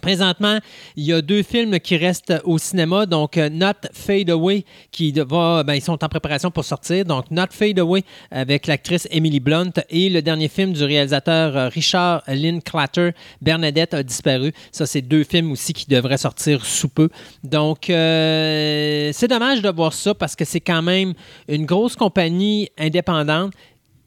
Présentement, 0.00 0.58
il 0.96 1.04
y 1.04 1.12
a 1.12 1.20
deux 1.20 1.42
films 1.42 1.78
qui 1.78 1.98
restent 1.98 2.32
au 2.44 2.56
cinéma, 2.56 3.04
donc 3.04 3.36
euh, 3.36 3.50
Not 3.50 3.88
Fade 3.92 4.30
Away, 4.30 4.64
qui 4.90 5.12
va, 5.12 5.62
ben, 5.64 5.74
ils 5.74 5.82
sont 5.82 6.02
en 6.02 6.08
préparation 6.08 6.50
pour 6.50 6.64
sortir, 6.64 7.04
donc 7.04 7.30
Not 7.30 7.48
Fade 7.50 7.78
Away 7.78 8.02
avec 8.30 8.66
l'actrice 8.66 9.06
Emily 9.10 9.38
Blunt 9.38 9.72
et 9.90 10.08
le 10.08 10.22
dernier 10.22 10.48
film 10.48 10.72
du 10.72 10.82
réalisateur 10.82 11.56
euh, 11.56 11.68
Richard 11.68 12.22
Linklater, 12.26 13.10
Bernadette 13.42 13.92
a 13.92 14.02
disparu. 14.02 14.52
Ça, 14.70 14.86
c'est 14.86 15.02
deux 15.02 15.24
films 15.24 15.52
aussi 15.52 15.74
qui 15.74 15.86
devraient 15.86 16.16
sortir 16.16 16.64
sous 16.64 16.88
peu. 16.88 17.10
Donc, 17.44 17.90
euh, 17.90 19.10
c'est 19.12 19.28
dommage 19.28 19.60
de 19.60 19.68
voir 19.68 19.92
ça 19.92 20.14
parce 20.14 20.34
que 20.34 20.46
c'est 20.46 20.60
quand 20.60 20.82
même 20.82 21.12
une 21.48 21.66
grosse 21.66 21.96
compagnie 21.96 22.70
indépendante 22.78 23.52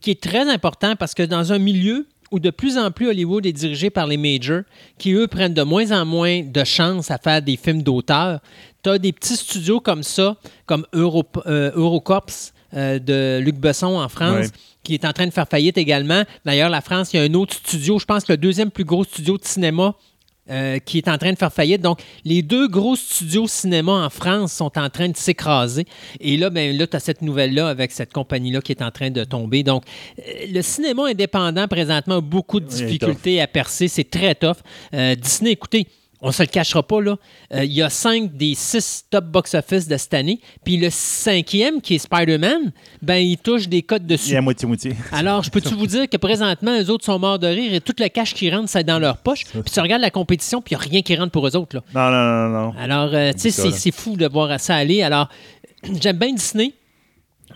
qui 0.01 0.11
est 0.11 0.21
très 0.21 0.49
important 0.49 0.95
parce 0.95 1.13
que 1.13 1.23
dans 1.23 1.53
un 1.53 1.59
milieu 1.59 2.07
où 2.31 2.39
de 2.39 2.49
plus 2.49 2.77
en 2.77 2.91
plus 2.91 3.07
Hollywood 3.07 3.45
est 3.45 3.53
dirigé 3.53 3.89
par 3.89 4.07
les 4.07 4.17
majors, 4.17 4.63
qui 4.97 5.13
eux 5.13 5.27
prennent 5.27 5.53
de 5.53 5.63
moins 5.63 5.91
en 5.91 6.05
moins 6.05 6.41
de 6.41 6.63
chances 6.63 7.11
à 7.11 7.17
faire 7.17 7.41
des 7.41 7.57
films 7.57 7.83
d'auteur. 7.83 8.39
Tu 8.83 8.89
as 8.89 8.97
des 8.97 9.11
petits 9.11 9.35
studios 9.35 9.79
comme 9.79 10.03
ça, 10.03 10.35
comme 10.65 10.85
Euro, 10.93 11.23
euh, 11.45 11.71
Eurocorps 11.75 12.51
euh, 12.73 12.99
de 12.99 13.39
Luc 13.43 13.55
Besson 13.55 13.97
en 13.97 14.09
France. 14.09 14.47
qui 14.83 14.93
est 14.93 15.03
en 15.03 15.13
train 15.13 15.25
de 15.25 15.31
faire 15.31 15.47
faillite 15.47 15.79
également. 15.79 16.23
D'ailleurs, 16.45 16.69
la 16.69 16.79
France, 16.79 17.11
il 17.11 17.17
y 17.17 17.19
a 17.19 17.23
un 17.23 17.33
autre 17.33 17.55
studio, 17.55 17.97
je 17.97 18.05
pense 18.05 18.23
que 18.23 18.33
le 18.33 18.37
deuxième 18.37 18.69
plus 18.69 18.83
gros 18.83 19.03
studio 19.03 19.35
de 19.35 19.43
cinéma 19.43 19.95
euh, 20.49 20.77
qui 20.79 20.99
est 20.99 21.07
en 21.07 21.17
train 21.17 21.33
de 21.33 21.37
faire 21.37 21.51
faillite. 21.51 21.81
Donc, 21.81 21.99
les 22.23 22.41
deux 22.41 22.67
gros 22.67 22.95
studios 22.95 23.47
cinéma 23.47 23.91
en 23.91 24.09
France 24.11 24.53
sont 24.53 24.77
en 24.77 24.89
train 24.89 25.09
de 25.09 25.17
s'écraser. 25.17 25.85
Et 26.19 26.37
là, 26.37 26.51
ben, 26.51 26.77
là 26.77 26.85
tu 26.85 26.95
as 26.95 26.99
cette 26.99 27.23
nouvelle-là 27.23 27.67
avec 27.67 27.91
cette 27.91 28.13
compagnie-là 28.13 28.61
qui 28.61 28.71
est 28.71 28.83
en 28.83 28.91
train 28.91 29.09
de 29.09 29.23
tomber. 29.23 29.63
Donc, 29.63 29.83
euh, 30.19 30.21
le 30.51 30.61
cinéma 30.61 31.07
indépendant, 31.07 31.67
présentement, 31.67 32.17
a 32.17 32.21
beaucoup 32.21 32.59
de 32.59 32.67
difficultés 32.67 33.41
à 33.41 33.47
percer. 33.47 33.87
C'est 33.87 34.09
très 34.09 34.35
tough. 34.35 34.57
Euh, 34.93 35.15
Disney, 35.15 35.51
écoutez, 35.51 35.87
on 36.25 36.31
se 36.31 36.41
le 36.41 36.47
cachera 36.47 36.81
pas, 36.81 37.01
là. 37.01 37.17
Euh, 37.53 37.63
il 37.63 37.71
y 37.71 37.83
a 37.83 37.89
cinq 37.91 38.35
des 38.35 38.55
six 38.55 39.05
top 39.11 39.25
box-office 39.25 39.87
de 39.87 39.95
cette 39.95 40.15
année. 40.15 40.39
Puis 40.63 40.75
le 40.75 40.89
cinquième, 40.89 41.81
qui 41.81 41.95
est 41.95 41.97
Spider-Man, 41.99 42.71
ben, 43.03 43.17
il 43.17 43.37
touche 43.37 43.67
des 43.67 43.83
codes 43.83 44.07
dessus. 44.07 44.31
Il 44.31 44.35
a 44.35 44.41
moitié-moitié. 44.41 44.95
Alors, 45.11 45.43
je 45.43 45.51
peux-tu 45.51 45.75
vous 45.75 45.85
dire 45.85 46.09
que 46.09 46.17
présentement, 46.17 46.73
les 46.73 46.89
autres 46.89 47.05
sont 47.05 47.19
morts 47.19 47.37
de 47.37 47.45
rire 47.45 47.75
et 47.75 47.79
tout 47.79 47.93
le 47.99 48.07
cash 48.07 48.33
qui 48.33 48.49
rentre, 48.49 48.69
c'est 48.69 48.83
dans 48.83 48.97
leur 48.97 49.17
poche. 49.17 49.43
Puis 49.45 49.71
tu 49.71 49.79
regardes 49.79 50.01
la 50.01 50.09
compétition, 50.09 50.63
puis 50.63 50.73
il 50.73 50.77
n'y 50.79 50.83
a 50.83 50.89
rien 50.89 51.01
qui 51.03 51.15
rentre 51.15 51.31
pour 51.31 51.45
eux 51.45 51.55
autres, 51.55 51.75
là. 51.75 51.83
Non, 51.93 52.09
non, 52.09 52.49
non, 52.49 52.65
non. 52.71 52.79
Alors, 52.79 53.13
euh, 53.13 53.31
tu 53.33 53.51
sais, 53.51 53.71
c'est 53.71 53.91
fou 53.91 54.17
de 54.17 54.27
voir 54.27 54.59
ça 54.59 54.75
aller. 54.77 55.03
Alors, 55.03 55.29
j'aime 56.01 56.17
bien 56.17 56.33
Disney. 56.33 56.73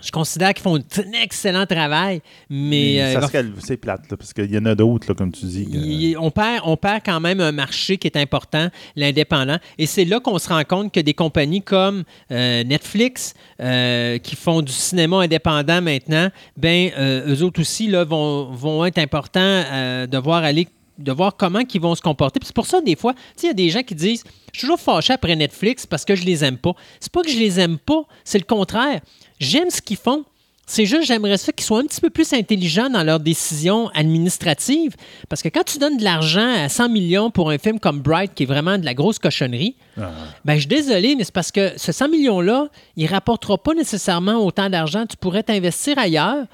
Je 0.01 0.11
considère 0.11 0.53
qu'ils 0.53 0.63
font 0.63 0.77
un 0.77 1.21
excellent 1.21 1.65
travail, 1.65 2.21
mais... 2.49 3.01
Euh, 3.01 3.21
c'est 3.59 3.77
plate, 3.77 4.01
parce 4.09 4.33
qu'il 4.33 4.51
y 4.51 4.57
en 4.57 4.65
a 4.65 4.75
d'autres, 4.75 5.13
comme 5.13 5.31
tu 5.31 5.45
dis. 5.45 6.15
on, 6.17 6.31
perd, 6.31 6.61
on 6.65 6.77
perd 6.77 7.01
quand 7.05 7.19
même 7.19 7.41
un 7.41 7.51
marché 7.51 7.97
qui 7.97 8.07
est 8.07 8.17
important, 8.17 8.69
l'indépendant. 8.95 9.57
Et 9.77 9.85
c'est 9.85 10.05
là 10.05 10.19
qu'on 10.19 10.39
se 10.39 10.49
rend 10.49 10.63
compte 10.63 10.93
que 10.93 10.99
des 10.99 11.13
compagnies 11.13 11.61
comme 11.61 12.03
euh, 12.31 12.63
Netflix, 12.63 13.33
euh, 13.59 14.17
qui 14.17 14.35
font 14.35 14.61
du 14.61 14.71
cinéma 14.71 15.17
indépendant 15.17 15.81
maintenant, 15.81 16.29
ben 16.57 16.91
eux 16.97 17.43
autres 17.43 17.61
aussi 17.61 17.87
là, 17.87 18.03
vont, 18.03 18.51
vont 18.51 18.85
être 18.85 18.97
importants 18.97 19.63
de 20.07 20.17
voir 20.17 20.43
aller 20.43 20.67
de 20.99 21.11
voir 21.11 21.35
comment 21.35 21.61
ils 21.73 21.81
vont 21.81 21.95
se 21.95 22.01
comporter. 22.01 22.39
C'est 22.43 22.55
pour 22.55 22.65
ça, 22.65 22.81
des 22.81 22.95
fois, 22.95 23.13
il 23.41 23.47
y 23.47 23.49
a 23.49 23.53
des 23.53 23.69
gens 23.69 23.81
qui 23.81 23.95
disent 23.95 24.23
Je 24.53 24.59
suis 24.59 24.67
toujours 24.67 24.79
fâché 24.79 25.13
après 25.13 25.35
Netflix 25.35 25.85
parce 25.85 26.05
que 26.05 26.15
je 26.15 26.23
les 26.23 26.43
aime 26.43 26.57
pas. 26.57 26.73
C'est 26.99 27.11
pas 27.11 27.21
que 27.21 27.29
je 27.29 27.39
les 27.39 27.59
aime 27.59 27.77
pas, 27.77 28.03
c'est 28.23 28.37
le 28.37 28.43
contraire. 28.43 29.01
J'aime 29.39 29.69
ce 29.69 29.81
qu'ils 29.81 29.97
font. 29.97 30.25
C'est 30.65 30.85
juste, 30.85 31.07
j'aimerais 31.07 31.37
ça 31.37 31.51
qu'ils 31.51 31.65
soient 31.65 31.79
un 31.79 31.85
petit 31.85 31.99
peu 31.99 32.11
plus 32.11 32.31
intelligents 32.31 32.91
dans 32.91 33.01
leurs 33.01 33.19
décisions 33.19 33.89
administratives. 33.95 34.95
Parce 35.27 35.41
que 35.41 35.49
quand 35.49 35.63
tu 35.63 35.79
donnes 35.79 35.97
de 35.97 36.03
l'argent 36.03 36.47
à 36.47 36.69
100 36.69 36.89
millions 36.89 37.31
pour 37.31 37.49
un 37.49 37.57
film 37.57 37.79
comme 37.79 38.01
Bright, 38.01 38.35
qui 38.35 38.43
est 38.43 38.45
vraiment 38.45 38.77
de 38.77 38.85
la 38.85 38.93
grosse 38.93 39.17
cochonnerie, 39.17 39.75
ah. 39.99 40.11
ben, 40.45 40.53
je 40.55 40.59
suis 40.59 40.67
désolé, 40.67 41.15
mais 41.15 41.23
c'est 41.23 41.33
parce 41.33 41.51
que 41.51 41.71
ce 41.75 41.91
100 41.91 42.09
millions-là, 42.09 42.67
il 42.97 43.05
ne 43.05 43.09
rapportera 43.09 43.57
pas 43.57 43.73
nécessairement 43.73 44.45
autant 44.45 44.69
d'argent. 44.69 45.07
Tu 45.07 45.17
pourrais 45.17 45.41
t'investir 45.41 45.97
ailleurs, 45.97 46.45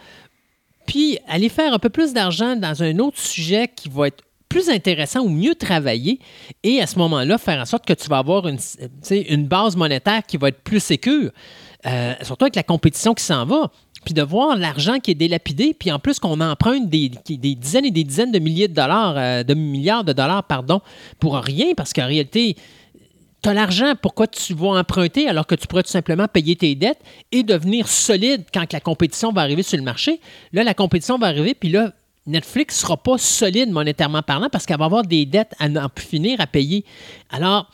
puis 0.85 1.17
aller 1.27 1.49
faire 1.49 1.73
un 1.73 1.79
peu 1.79 1.89
plus 1.89 2.13
d'argent 2.13 2.55
dans 2.55 2.83
un 2.83 2.99
autre 2.99 3.19
sujet 3.19 3.67
qui 3.67 3.89
va 3.89 4.07
être 4.07 4.23
plus 4.47 4.69
intéressant 4.69 5.19
ou 5.21 5.29
mieux 5.29 5.55
travaillé 5.55 6.19
et 6.63 6.81
à 6.81 6.87
ce 6.87 6.97
moment-là, 6.99 7.37
faire 7.37 7.59
en 7.59 7.65
sorte 7.65 7.85
que 7.85 7.91
tu 7.91 8.07
vas 8.07 8.19
avoir 8.19 8.47
une, 8.47 8.59
une 9.11 9.45
base 9.45 9.75
monétaire 9.75 10.23
qui 10.25 10.37
va 10.37 10.47
être 10.47 10.61
plus 10.61 10.79
sécure, 10.79 11.31
euh, 11.85 12.13
surtout 12.21 12.45
avec 12.45 12.55
la 12.55 12.63
compétition 12.63 13.13
qui 13.13 13.23
s'en 13.23 13.45
va. 13.45 13.71
Puis 14.03 14.13
de 14.13 14.21
voir 14.21 14.55
l'argent 14.55 14.99
qui 14.99 15.11
est 15.11 15.15
délapidé, 15.15 15.73
puis 15.73 15.91
en 15.91 15.97
plus 15.97 16.19
qu'on 16.19 16.39
emprunte 16.39 16.89
des, 16.89 17.09
dizaines 17.09 17.85
et 17.85 17.91
des 17.91 18.03
dizaines 18.03 18.31
de 18.31 18.37
milliers 18.37 18.67
de 18.67 18.73
dollars, 18.73 19.15
euh, 19.17 19.43
de 19.43 19.53
milliards 19.55 20.03
de 20.03 20.13
dollars, 20.13 20.43
pardon, 20.43 20.81
pour 21.19 21.35
rien, 21.35 21.73
parce 21.75 21.91
qu'en 21.91 22.05
réalité, 22.05 22.55
tu 23.41 23.49
as 23.49 23.53
l'argent, 23.53 23.93
pourquoi 23.99 24.27
tu 24.27 24.53
vas 24.53 24.69
emprunter 24.69 25.27
alors 25.27 25.47
que 25.47 25.55
tu 25.55 25.65
pourrais 25.67 25.83
tout 25.83 25.91
simplement 25.91 26.27
payer 26.27 26.55
tes 26.55 26.75
dettes 26.75 26.99
et 27.31 27.41
devenir 27.41 27.87
solide 27.87 28.43
quand 28.53 28.71
la 28.73 28.79
compétition 28.79 29.31
va 29.31 29.41
arriver 29.41 29.63
sur 29.63 29.77
le 29.77 29.83
marché? 29.83 30.19
Là, 30.53 30.63
la 30.63 30.75
compétition 30.75 31.17
va 31.17 31.27
arriver, 31.27 31.55
puis 31.55 31.69
là, 31.69 31.91
Netflix 32.27 32.75
ne 32.77 32.81
sera 32.81 32.97
pas 32.97 33.17
solide 33.17 33.69
monétairement 33.69 34.23
parlant 34.23 34.49
parce 34.51 34.65
qu'elle 34.65 34.79
va 34.79 34.85
avoir 34.85 35.03
des 35.03 35.25
dettes 35.25 35.53
à 35.59 35.69
n'en 35.69 35.89
finir 35.95 36.41
à 36.41 36.47
payer. 36.47 36.85
Alors, 37.29 37.69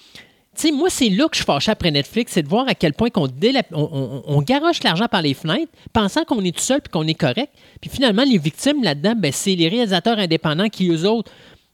sais, 0.56 0.72
moi, 0.72 0.90
c'est 0.90 1.10
là 1.10 1.28
que 1.28 1.38
je 1.38 1.44
fâche 1.44 1.69
après 1.69 1.91
Netflix, 1.91 2.34
c'est 2.34 2.44
de 2.44 2.48
voir 2.48 2.68
à 2.68 2.76
quel 2.76 2.94
point 2.94 3.10
qu'on 3.10 3.28
on, 3.72 4.41
garoche 4.41 4.84
l'argent 4.84 5.07
par 5.07 5.22
les 5.22 5.34
fenêtres, 5.34 5.72
pensant 5.94 6.23
qu'on 6.23 6.44
est 6.44 6.56
tout 6.56 6.64
seul 6.64 6.82
et 6.86 6.90
qu'on 6.90 7.07
est 7.07 7.14
correct. 7.14 7.52
Puis 7.80 7.90
finalement, 7.90 8.23
les 8.23 8.38
victimes 8.38 8.84
là-dedans, 8.84 9.15
ben, 9.18 9.32
c'est 9.32 9.56
les 9.56 9.69
réalisateurs 9.69 10.19
indépendants 10.19 10.69
qui, 10.69 10.90
eux 10.90 11.07
autres, 11.07 11.32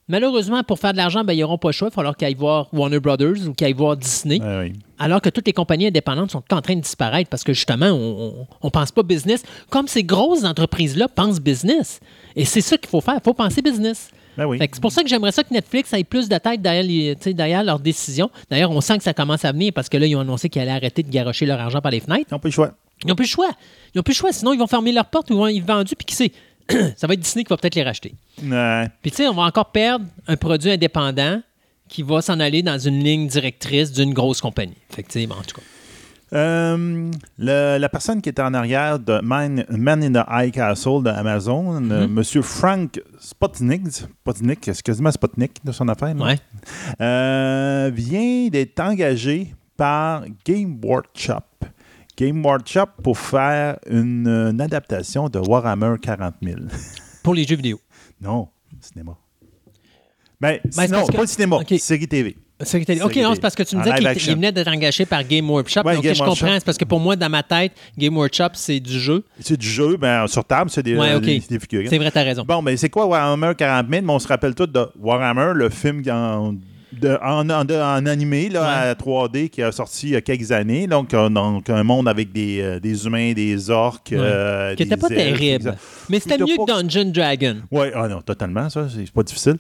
Malheureusement, 0.10 0.64
pour 0.64 0.80
faire 0.80 0.94
de 0.94 0.98
l'argent, 0.98 1.26
ben, 1.26 1.34
ils 1.34 1.42
n'auront 1.42 1.58
pas 1.58 1.68
le 1.68 1.74
choix. 1.74 1.90
Il 1.90 1.92
va 1.92 1.96
falloir 1.96 2.16
qu'ils 2.16 2.28
aillent 2.28 2.36
voir 2.36 2.70
Warner 2.74 3.00
Brothers 3.02 3.46
ou 3.46 3.54
qu'ils 3.54 3.68
aillent 3.68 3.74
voir 3.74 3.98
Disney. 3.98 4.40
Alors 4.98 5.22
que 5.22 5.28
toutes 5.28 5.46
les 5.48 5.54
compagnies 5.54 5.88
indépendantes 5.88 6.32
sont 6.32 6.44
en 6.50 6.62
train 6.62 6.76
de 6.76 6.82
disparaître 6.82 7.30
parce 7.30 7.44
que 7.44 7.52
justement, 7.52 7.88
on 7.88 8.48
ne 8.64 8.70
pense 8.70 8.92
pas 8.92 9.04
business 9.04 9.44
comme 9.70 9.88
ces 9.90 10.04
grosses 10.04 10.46
entreprises-là 10.46 11.10
pensent 11.10 11.42
business. 11.42 12.00
Et 12.38 12.46
c'est 12.46 12.62
ça 12.62 12.78
qu'il 12.78 12.90
faut 12.90 13.02
faire. 13.02 13.16
Il 13.16 13.24
faut 13.24 13.34
penser 13.34 13.62
business. 13.62 14.10
Ben 14.38 14.60
c'est 14.60 14.82
pour 14.82 14.92
ça 14.92 15.04
que 15.04 15.10
j'aimerais 15.10 15.32
ça 15.32 15.44
que 15.44 15.54
Netflix 15.54 15.92
ait 15.94 16.04
plus 16.04 16.30
de 16.30 16.38
tête 16.38 16.62
derrière, 16.62 17.16
derrière 17.26 17.64
leurs 17.64 17.80
décisions. 17.80 18.30
D'ailleurs, 18.50 18.72
on 18.72 18.82
sent 18.82 18.98
que 19.00 19.04
ça 19.04 19.14
commence 19.14 19.44
à 19.46 19.52
venir 19.52 19.74
parce 19.74 19.90
que 19.90 19.98
là, 19.98 20.06
ils 20.06 20.16
ont 20.16 20.20
annoncé 20.20 20.50
qu'ils 20.50 20.62
allaient 20.62 20.72
arrêter 20.72 21.04
de 21.04 21.10
garocher 21.10 21.46
leur 21.46 21.60
argent 21.60 21.82
par 21.82 21.92
les 21.92 22.00
fenêtres. 22.00 22.26
Ils 22.30 22.34
n'ont 22.34 22.40
plus 22.40 22.50
le 22.50 22.54
choix. 22.54 22.72
Ils 23.04 23.08
n'ont 23.08 23.16
plus 23.16 23.26
le 23.26 23.30
choix. 23.30 23.50
Ils 23.94 23.98
n'ont 23.98 24.04
plus 24.04 24.14
le 24.14 24.18
choix. 24.18 24.32
Sinon, 24.32 24.54
ils 24.54 24.60
vont 24.60 24.68
fermer 24.68 24.92
leurs 24.92 25.06
portes 25.06 25.30
ou 25.32 25.34
ils 25.34 25.38
vont 25.38 25.48
être 25.48 25.66
vendus. 25.66 25.96
Puis 25.96 26.06
qui 26.06 26.16
sait? 26.16 26.32
ça 26.98 27.08
va 27.08 27.14
être 27.14 27.20
Disney 27.20 27.44
qui 27.44 27.50
va 27.50 27.58
peut-être 27.58 27.76
les 27.76 27.84
racheter. 27.84 28.14
Puis 29.02 29.12
tu 29.12 29.18
sais, 29.18 29.28
on 29.28 29.34
va 29.34 29.44
encore 29.44 29.72
perdre 29.72 30.06
un 30.28 30.36
produit 30.36 30.72
indépendant 30.72 31.42
qui 31.88 32.04
va 32.04 32.22
s'en 32.22 32.40
aller 32.40 32.62
dans 32.62 32.78
une 32.78 33.04
ligne 33.04 33.28
directrice 33.28 33.92
d'une 33.92 34.14
grosse 34.14 34.42
compagnie. 34.42 34.76
Effectivement, 34.92 35.36
en 35.36 35.44
tout 35.44 35.56
cas. 35.56 35.62
Euh, 36.34 37.12
la 37.38 37.90
personne 37.90 38.22
qui 38.22 38.30
était 38.30 38.42
en 38.42 38.54
arrière 38.54 39.00
de 39.00 39.22
Man, 39.22 39.64
in 39.70 40.12
the 40.12 40.26
High 40.30 40.52
Castle 40.52 41.04
d'Amazon, 41.04 41.80
mm 41.82 41.92
M. 41.92 42.24
Frank 42.44 43.02
Spotnik, 43.20 43.88
Spotnik 43.88 44.84
quasiment 44.84 45.12
Spotnik 45.12 45.64
de 45.64 45.72
son 45.72 45.88
affaire, 45.88 46.16
euh, 47.02 47.92
vient 47.94 48.48
d'être 48.50 48.80
engagé 48.80 49.56
par 49.78 50.24
Game 50.46 50.80
Workshop 50.84 51.44
Game 52.18 52.44
Workshop 52.44 52.88
pour 53.04 53.18
faire 53.18 53.78
une, 53.88 54.58
adaptation 54.60 55.30
de 55.30 55.38
Warhammer 55.40 55.96
40 56.02 56.36
000. 56.42 56.60
Pour 57.24 57.36
les 57.36 57.44
jeux 57.44 57.58
vidéo. 57.58 57.80
Non, 58.20 58.48
cinéma. 58.82 59.18
Ben, 60.40 60.60
ben 60.76 60.90
non, 60.90 61.06
pas 61.06 61.22
le 61.22 61.28
cinéma, 61.28 61.58
série 61.78 62.08
TV. 62.08 62.38
OK, 62.60 63.16
non, 63.18 63.36
c'est 63.36 63.42
parce 63.42 63.56
que 63.56 63.62
tu 63.62 63.76
me 63.76 63.84
disais 63.84 64.16
qu'il 64.16 64.34
venait 64.34 64.52
d'être 64.52 64.68
engagé 64.68 65.06
par 65.06 65.24
Game 65.24 65.50
Workshop. 65.50 65.84
donc, 65.84 66.04
je 66.04 66.24
comprends. 66.24 66.54
C'est 66.56 66.66
parce 66.66 66.78
que 66.78 66.86
pour 66.86 67.00
moi, 67.00 67.16
dans 67.16 67.30
ma 67.30 67.44
tête, 67.44 67.74
Game 67.98 68.18
Workshop, 68.18 68.50
c'est 68.54 68.80
du 68.80 69.00
jeu. 69.00 69.24
C'est 69.40 69.58
du 69.58 69.68
jeu, 69.68 69.98
ben, 69.98 70.26
sur 70.28 70.44
table, 70.44 70.70
c'est 70.70 70.84
des, 70.84 70.96
ouais, 70.96 71.20
des, 71.20 71.40
figurines. 71.60 71.90
C'est 71.90 71.98
vrai, 71.98 72.12
t'as 72.12 72.24
raison. 72.24 72.44
Bon, 72.44 72.62
mais 72.62 72.72
ben, 72.72 72.78
c'est 72.78 72.90
quoi 72.90 73.06
Warhammer 73.06 73.54
40 73.56 73.88
000? 73.92 74.06
on 74.08 74.20
se 74.20 74.28
rappelle 74.28 74.56
tous 74.56 74.68
de 74.68 74.88
Warhammer, 75.00 75.52
le 75.54 75.70
film 75.70 76.02
en 76.10 76.56
en, 77.22 77.50
en, 77.50 78.06
animé 78.06 78.50
là, 78.50 78.66
à 78.66 78.94
3D 78.94 79.50
qui 79.50 79.62
a 79.62 79.72
sorti 79.72 80.08
il 80.08 80.14
y 80.14 80.16
a 80.16 80.22
quelques 80.22 80.52
années. 80.52 80.88
Donc, 80.88 81.14
euh, 81.14 81.30
donc 81.30 81.70
un 81.70 81.84
monde 81.84 82.08
avec 82.08 82.32
des, 82.32 82.62
euh, 82.62 82.80
des 82.80 83.06
humains, 83.06 83.34
des 83.34 83.70
orques. 83.70 84.14
Euh, 84.14 84.76
qui 84.76 84.84
n'était 84.84 84.98
pas 84.98 85.10
terrible. 85.10 85.76
Mais 86.10 86.20
c'était 86.20 86.38
mieux 86.38 86.56
que 86.56 86.66
Dungeon 86.66 87.12
Dragon. 87.12 87.58
Oui, 87.72 87.88
ah 87.94 88.08
non, 88.08 88.22
totalement, 88.22 88.70
ça. 88.70 88.88
C'est 88.90 89.12
pas 89.12 89.24
difficile. 89.24 89.58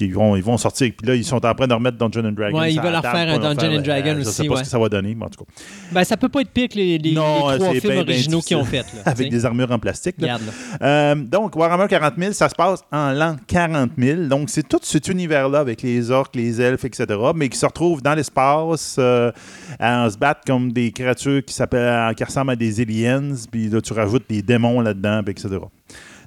Ils 0.00 0.14
vont, 0.14 0.34
ils 0.36 0.42
vont 0.42 0.56
sortir. 0.56 0.90
Puis 0.96 1.06
là, 1.06 1.14
ils 1.14 1.24
sont 1.24 1.44
en 1.44 1.54
train 1.54 1.66
de 1.66 1.74
remettre 1.74 1.98
Dungeon 1.98 2.32
Dragon. 2.32 2.58
Oui, 2.58 2.74
ils 2.74 2.80
veulent 2.80 2.92
leur 2.92 3.02
faire 3.02 3.28
un 3.28 3.38
Dungeon 3.38 3.82
Dragon 3.82 4.16
aussi. 4.20 4.24
Je 4.24 4.30
sais 4.30 4.48
pas 4.48 4.56
ce 4.56 4.62
que 4.62 4.68
ça 4.68 4.78
va 4.78 4.88
donner, 4.88 5.14
mais 5.14 5.26
en 5.26 5.28
tout 5.28 5.44
cas. 5.44 5.50
Ben, 5.92 6.04
ça 6.04 6.16
peut 6.16 6.28
pas 6.28 6.40
être 6.40 6.50
pire 6.50 6.68
que 6.68 6.76
les, 6.76 6.98
les, 6.98 7.14
trois 7.14 7.74
films 7.74 7.98
originaux 7.98 8.40
qu'ils 8.40 8.56
ont 8.56 8.64
fait. 8.64 8.84
avec 9.04 9.30
des 9.30 9.44
armures 9.44 9.70
en 9.70 9.78
plastique. 9.78 10.16
donc, 10.18 11.54
Warhammer 11.54 11.86
40 11.88 12.14
000, 12.18 12.32
ça 12.32 12.48
se 12.48 12.54
passe 12.54 12.82
en 12.90 13.12
l'an 13.12 13.36
40 13.46 13.90
000. 13.98 14.22
Donc, 14.22 14.48
c'est 14.48 14.66
tout 14.66 14.80
cet 14.82 15.08
univers-là 15.08 15.60
avec 15.60 15.82
les 15.82 16.10
orques, 16.10 16.34
les 16.34 16.61
elfes, 16.62 16.84
etc., 16.84 17.06
mais 17.34 17.48
qui 17.48 17.58
se 17.58 17.66
retrouvent 17.66 18.02
dans 18.02 18.14
l'espace 18.14 18.96
euh, 18.98 19.30
à 19.78 20.08
se 20.10 20.16
battre 20.16 20.42
comme 20.46 20.72
des 20.72 20.92
créatures 20.92 21.44
qui, 21.44 21.60
ressemblent 21.60 22.50
à 22.50 22.56
des 22.56 22.80
aliens, 22.80 23.34
puis 23.50 23.68
là, 23.68 23.80
tu 23.80 23.92
rajoutes 23.92 24.28
des 24.28 24.42
démons 24.42 24.80
là-dedans, 24.80 25.22
etc. 25.26 25.58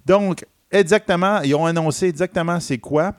Donc, 0.06 0.46
exactement, 0.72 1.42
ils 1.42 1.56
ont 1.56 1.66
annoncé 1.66 2.08
exactement 2.08 2.60
c'est 2.60 2.78
quoi. 2.78 3.14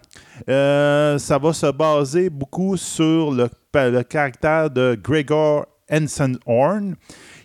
Euh, 0.48 1.18
ça 1.18 1.38
va 1.38 1.52
se 1.52 1.70
baser 1.70 2.30
beaucoup 2.30 2.76
sur 2.76 3.32
le, 3.32 3.48
le 3.74 4.02
caractère 4.02 4.70
de 4.70 4.98
Gregor 5.02 5.66
Ensign 5.90 6.36
Horn 6.46 6.96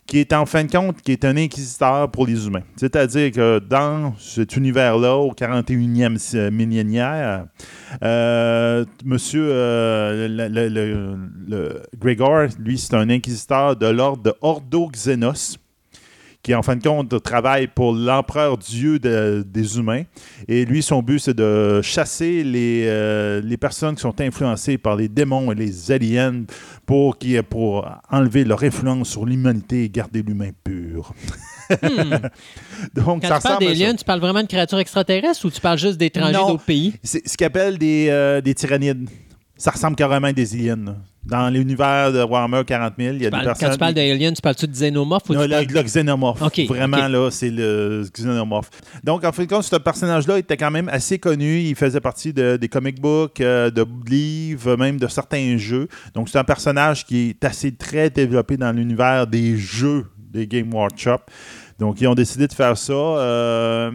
qui 0.06 0.20
est 0.20 0.34
en 0.34 0.46
fin 0.46 0.64
de 0.64 0.72
compte 0.72 1.02
qui 1.02 1.12
est 1.12 1.24
un 1.26 1.38
inquisiteur 1.38 2.12
pour 2.12 2.26
les 2.26 2.46
humains. 2.46 2.64
C'est-à-dire 2.76 3.32
que 3.32 3.60
dans 3.60 4.14
cet 4.18 4.58
univers-là, 4.58 5.16
au 5.16 5.32
41e 5.32 6.50
millénaire, 6.50 7.46
euh, 8.04 8.86
monsieur 9.06 9.48
euh, 9.52 10.28
le, 11.48 11.82
Gregor, 11.98 12.48
lui, 12.60 12.78
c'est 12.78 12.96
un 12.96 13.10
inquisiteur 13.10 13.76
de 13.76 13.88
l'ordre 13.88 14.24
de 14.24 14.34
Ordo 14.42 14.90
Xenos 14.90 15.58
qui 16.44 16.56
en 16.56 16.64
fin 16.64 16.76
de 16.76 16.84
compte 16.84 17.22
travaille 17.22 17.68
pour 17.68 17.94
l'empereur 17.94 18.58
Dieu 18.58 19.00
des 19.00 19.78
humains. 19.78 20.04
Et 20.48 20.66
lui, 20.66 20.82
son 20.82 21.02
but, 21.02 21.20
c'est 21.20 21.36
de 21.36 21.82
chasser 21.82 22.44
les, 22.44 22.86
euh, 22.88 23.42
les 23.44 23.58
personnes 23.58 23.96
qui 23.96 24.02
sont 24.02 24.20
influencées 24.20 24.78
par 24.78 24.96
les 24.96 25.08
démons 25.08 25.52
et 25.52 25.56
les 25.56 25.92
aliens 25.92 26.44
pour, 26.86 27.18
qui, 27.18 27.40
pour 27.44 27.88
enlever 28.10 28.44
leur 28.44 28.64
influence 28.64 29.10
sur 29.10 29.26
l'humanité 29.26 29.84
et 29.84 29.90
garder 29.90 30.24
l'humain 30.24 30.50
pur. 30.64 31.14
Hmm. 31.70 32.16
Donc, 32.96 33.22
Quand 33.22 33.38
tu 33.38 33.48
parles 33.48 33.96
tu 33.98 34.06
parles 34.06 34.20
vraiment 34.20 34.42
de 34.42 34.48
créatures 34.48 34.80
extraterrestres 34.80 35.46
ou 35.46 35.52
tu 35.52 35.62
parles 35.62 35.78
juste 35.78 35.98
d'étrangers 35.98 36.34
d'autres 36.34 36.66
pays? 36.66 36.94
C'est 37.04 37.28
ce 37.28 37.38
qu'ils 37.38 37.48
appellent 37.48 37.78
des, 37.78 38.08
euh, 38.10 38.42
des 38.42 38.54
tyrannides. 38.54 39.10
Ça 39.58 39.72
ressemble 39.72 39.96
carrément 39.96 40.28
à 40.28 40.34
des 40.34 40.56
aliens. 40.56 40.98
Dans 41.24 41.50
l'univers 41.50 42.12
de 42.12 42.24
Warhammer 42.24 42.64
40 42.66 42.94
000, 42.98 43.16
il 43.16 43.22
y 43.22 43.28
a 43.28 43.30
des 43.30 43.38
personnes. 43.38 43.68
Quand 43.68 43.74
tu 43.74 43.78
parles 43.78 43.94
d'Alien, 43.94 44.34
tu 44.34 44.42
parles-tu 44.42 44.68
de 44.68 44.72
xénomorphe 44.72 45.30
ou 45.30 45.34
Non, 45.34 45.42
le, 45.42 45.48
le, 45.48 45.84
xénomorphe. 45.84 46.42
Vraiment, 46.68 47.08
là, 47.08 47.30
c'est 47.30 47.52
le 47.52 48.04
xénomorphe. 48.12 48.70
Donc, 49.04 49.24
en 49.24 49.32
fin 49.32 49.44
de 49.44 49.50
compte, 49.50 49.64
ce 49.64 49.76
personnage-là 49.76 50.40
était 50.40 50.58
quand 50.58 50.72
même 50.72 50.90
assez 50.90 51.20
connu. 51.20 51.60
Il 51.60 51.76
faisait 51.76 52.02
partie 52.02 52.34
de, 52.34 52.58
des 52.58 52.68
comic 52.70 53.00
books, 53.00 53.40
euh, 53.40 53.70
de 53.70 53.86
livres, 54.10 54.76
même 54.78 55.00
de 55.00 55.08
certains 55.08 55.58
jeux. 55.58 55.88
Donc, 56.16 56.28
c'est 56.28 56.40
un 56.40 56.44
personnage 56.44 57.06
qui 57.06 57.30
est 57.30 57.46
assez 57.46 57.72
très 57.72 58.10
développé 58.10 58.58
dans 58.58 58.72
l'univers 58.72 59.28
des 59.28 59.58
jeux 59.58 60.08
des 60.32 60.48
Game 60.48 60.74
Workshop. 60.74 61.20
Donc, 61.78 62.02
ils 62.02 62.08
ont 62.08 62.16
décidé 62.16 62.48
de 62.48 62.54
faire 62.54 62.78
ça. 62.78 62.94
Euh, 62.94 63.92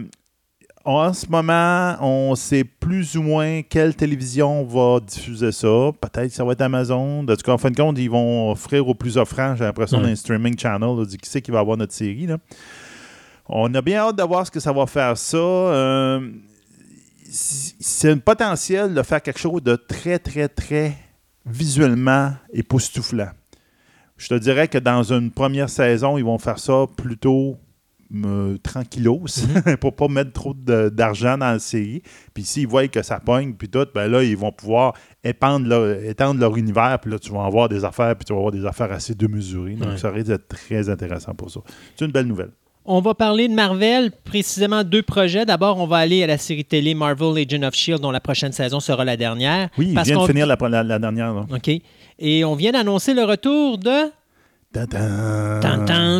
en 0.87 1.11
ce 1.11 1.27
moment, 1.27 1.97
on 1.99 2.33
sait 2.35 2.63
plus 2.63 3.17
ou 3.17 3.21
moins 3.21 3.61
quelle 3.61 3.93
télévision 3.93 4.63
va 4.63 5.01
diffuser 5.01 5.51
ça. 5.51 5.91
Peut-être 5.99 6.29
que 6.29 6.33
ça 6.33 6.45
va 6.45 6.53
être 6.53 6.61
Amazon. 6.61 7.23
En 7.23 7.25
tout 7.25 7.35
cas, 7.43 7.51
en 7.51 7.57
fin 7.57 7.71
de 7.71 7.75
compte, 7.75 7.99
ils 7.99 8.09
vont 8.09 8.51
offrir 8.51 8.87
aux 8.87 8.95
plus 8.95 9.17
offrants, 9.17 9.53
j'ai 9.57 9.65
l'impression, 9.65 9.99
un 9.99 10.15
streaming 10.15 10.57
channel. 10.57 11.05
qui 11.05 11.29
c'est 11.29 11.41
qui 11.41 11.51
va 11.51 11.59
avoir 11.59 11.75
notre 11.75 11.91
série. 11.91 12.29
On 13.49 13.73
a 13.75 13.81
bien 13.81 13.99
hâte 13.99 14.15
de 14.15 14.23
voir 14.23 14.47
ce 14.47 14.51
que 14.51 14.61
ça 14.61 14.71
va 14.71 14.85
faire 14.85 15.17
ça. 15.17 15.35
Euh, 15.37 16.31
c'est 17.29 18.11
un 18.11 18.17
potentiel 18.19 18.93
de 18.93 19.03
faire 19.03 19.21
quelque 19.21 19.39
chose 19.39 19.61
de 19.61 19.75
très, 19.75 20.19
très, 20.19 20.47
très 20.47 20.93
visuellement 21.45 22.31
époustouflant. 22.53 23.31
Je 24.15 24.29
te 24.29 24.35
dirais 24.35 24.69
que 24.69 24.77
dans 24.77 25.03
une 25.03 25.31
première 25.31 25.69
saison, 25.69 26.17
ils 26.17 26.23
vont 26.23 26.37
faire 26.37 26.59
ça 26.59 26.85
plutôt 26.95 27.57
me, 28.09 28.57
tranquillos 28.57 29.23
mhm. 29.65 29.77
pour 29.81 29.95
pas 29.95 30.07
mettre 30.07 30.31
trop 30.31 30.53
d'argent 30.53 31.37
dans 31.37 31.51
la 31.51 31.59
série. 31.59 32.01
Puis 32.33 32.43
s'ils 32.43 32.67
voient 32.67 32.87
que 32.87 33.01
ça 33.01 33.19
pogne, 33.19 33.53
puis 33.53 33.69
tout, 33.69 33.85
ben 33.93 34.07
là, 34.07 34.23
ils 34.23 34.37
vont 34.37 34.51
pouvoir 34.51 34.93
leur, 35.23 36.03
étendre 36.03 36.39
leur 36.39 36.55
univers, 36.57 36.99
puis 36.99 37.11
là, 37.11 37.19
tu 37.19 37.31
vas 37.31 37.45
avoir 37.45 37.69
des 37.69 37.83
affaires, 37.83 38.15
puis 38.15 38.25
tu 38.25 38.33
vas 38.33 38.39
avoir 38.39 38.51
des 38.51 38.65
affaires 38.65 38.91
assez 38.91 39.13
démesurées. 39.13 39.75
Donc, 39.75 39.97
ça 39.97 40.09
risque 40.09 40.27
d'être 40.27 40.47
très 40.47 40.89
intéressant 40.89 41.33
pour 41.33 41.51
ça. 41.51 41.59
C'est 41.95 42.05
une 42.05 42.11
belle 42.11 42.27
nouvelle. 42.27 42.51
On 42.89 43.01
va 43.01 43.13
parler 43.13 43.49
de 43.49 43.53
Marvel, 43.53 44.11
précisément 44.23 44.81
deux 44.85 45.03
projets. 45.03 45.45
D'abord, 45.45 45.77
on 45.77 45.87
va 45.87 45.97
aller 45.97 46.23
à 46.23 46.27
la 46.27 46.37
série 46.37 46.63
télé 46.63 46.93
Marvel 46.93 47.37
Agent 47.37 47.61
of 47.63 47.73
Shield, 47.73 47.99
dont 47.99 48.11
la 48.11 48.21
prochaine 48.21 48.53
saison 48.53 48.79
sera 48.79 49.03
la 49.03 49.17
dernière. 49.17 49.67
Oui, 49.77 49.87
il 49.89 50.01
vient 50.01 50.21
de 50.21 50.25
finir 50.25 50.47
la, 50.47 50.83
la, 50.83 50.97
dernière. 50.97 51.45
OK. 51.53 51.69
Et 52.19 52.45
on 52.45 52.55
vient 52.55 52.71
d'annoncer 52.71 53.13
le 53.13 53.25
retour 53.25 53.77
de 53.77 54.09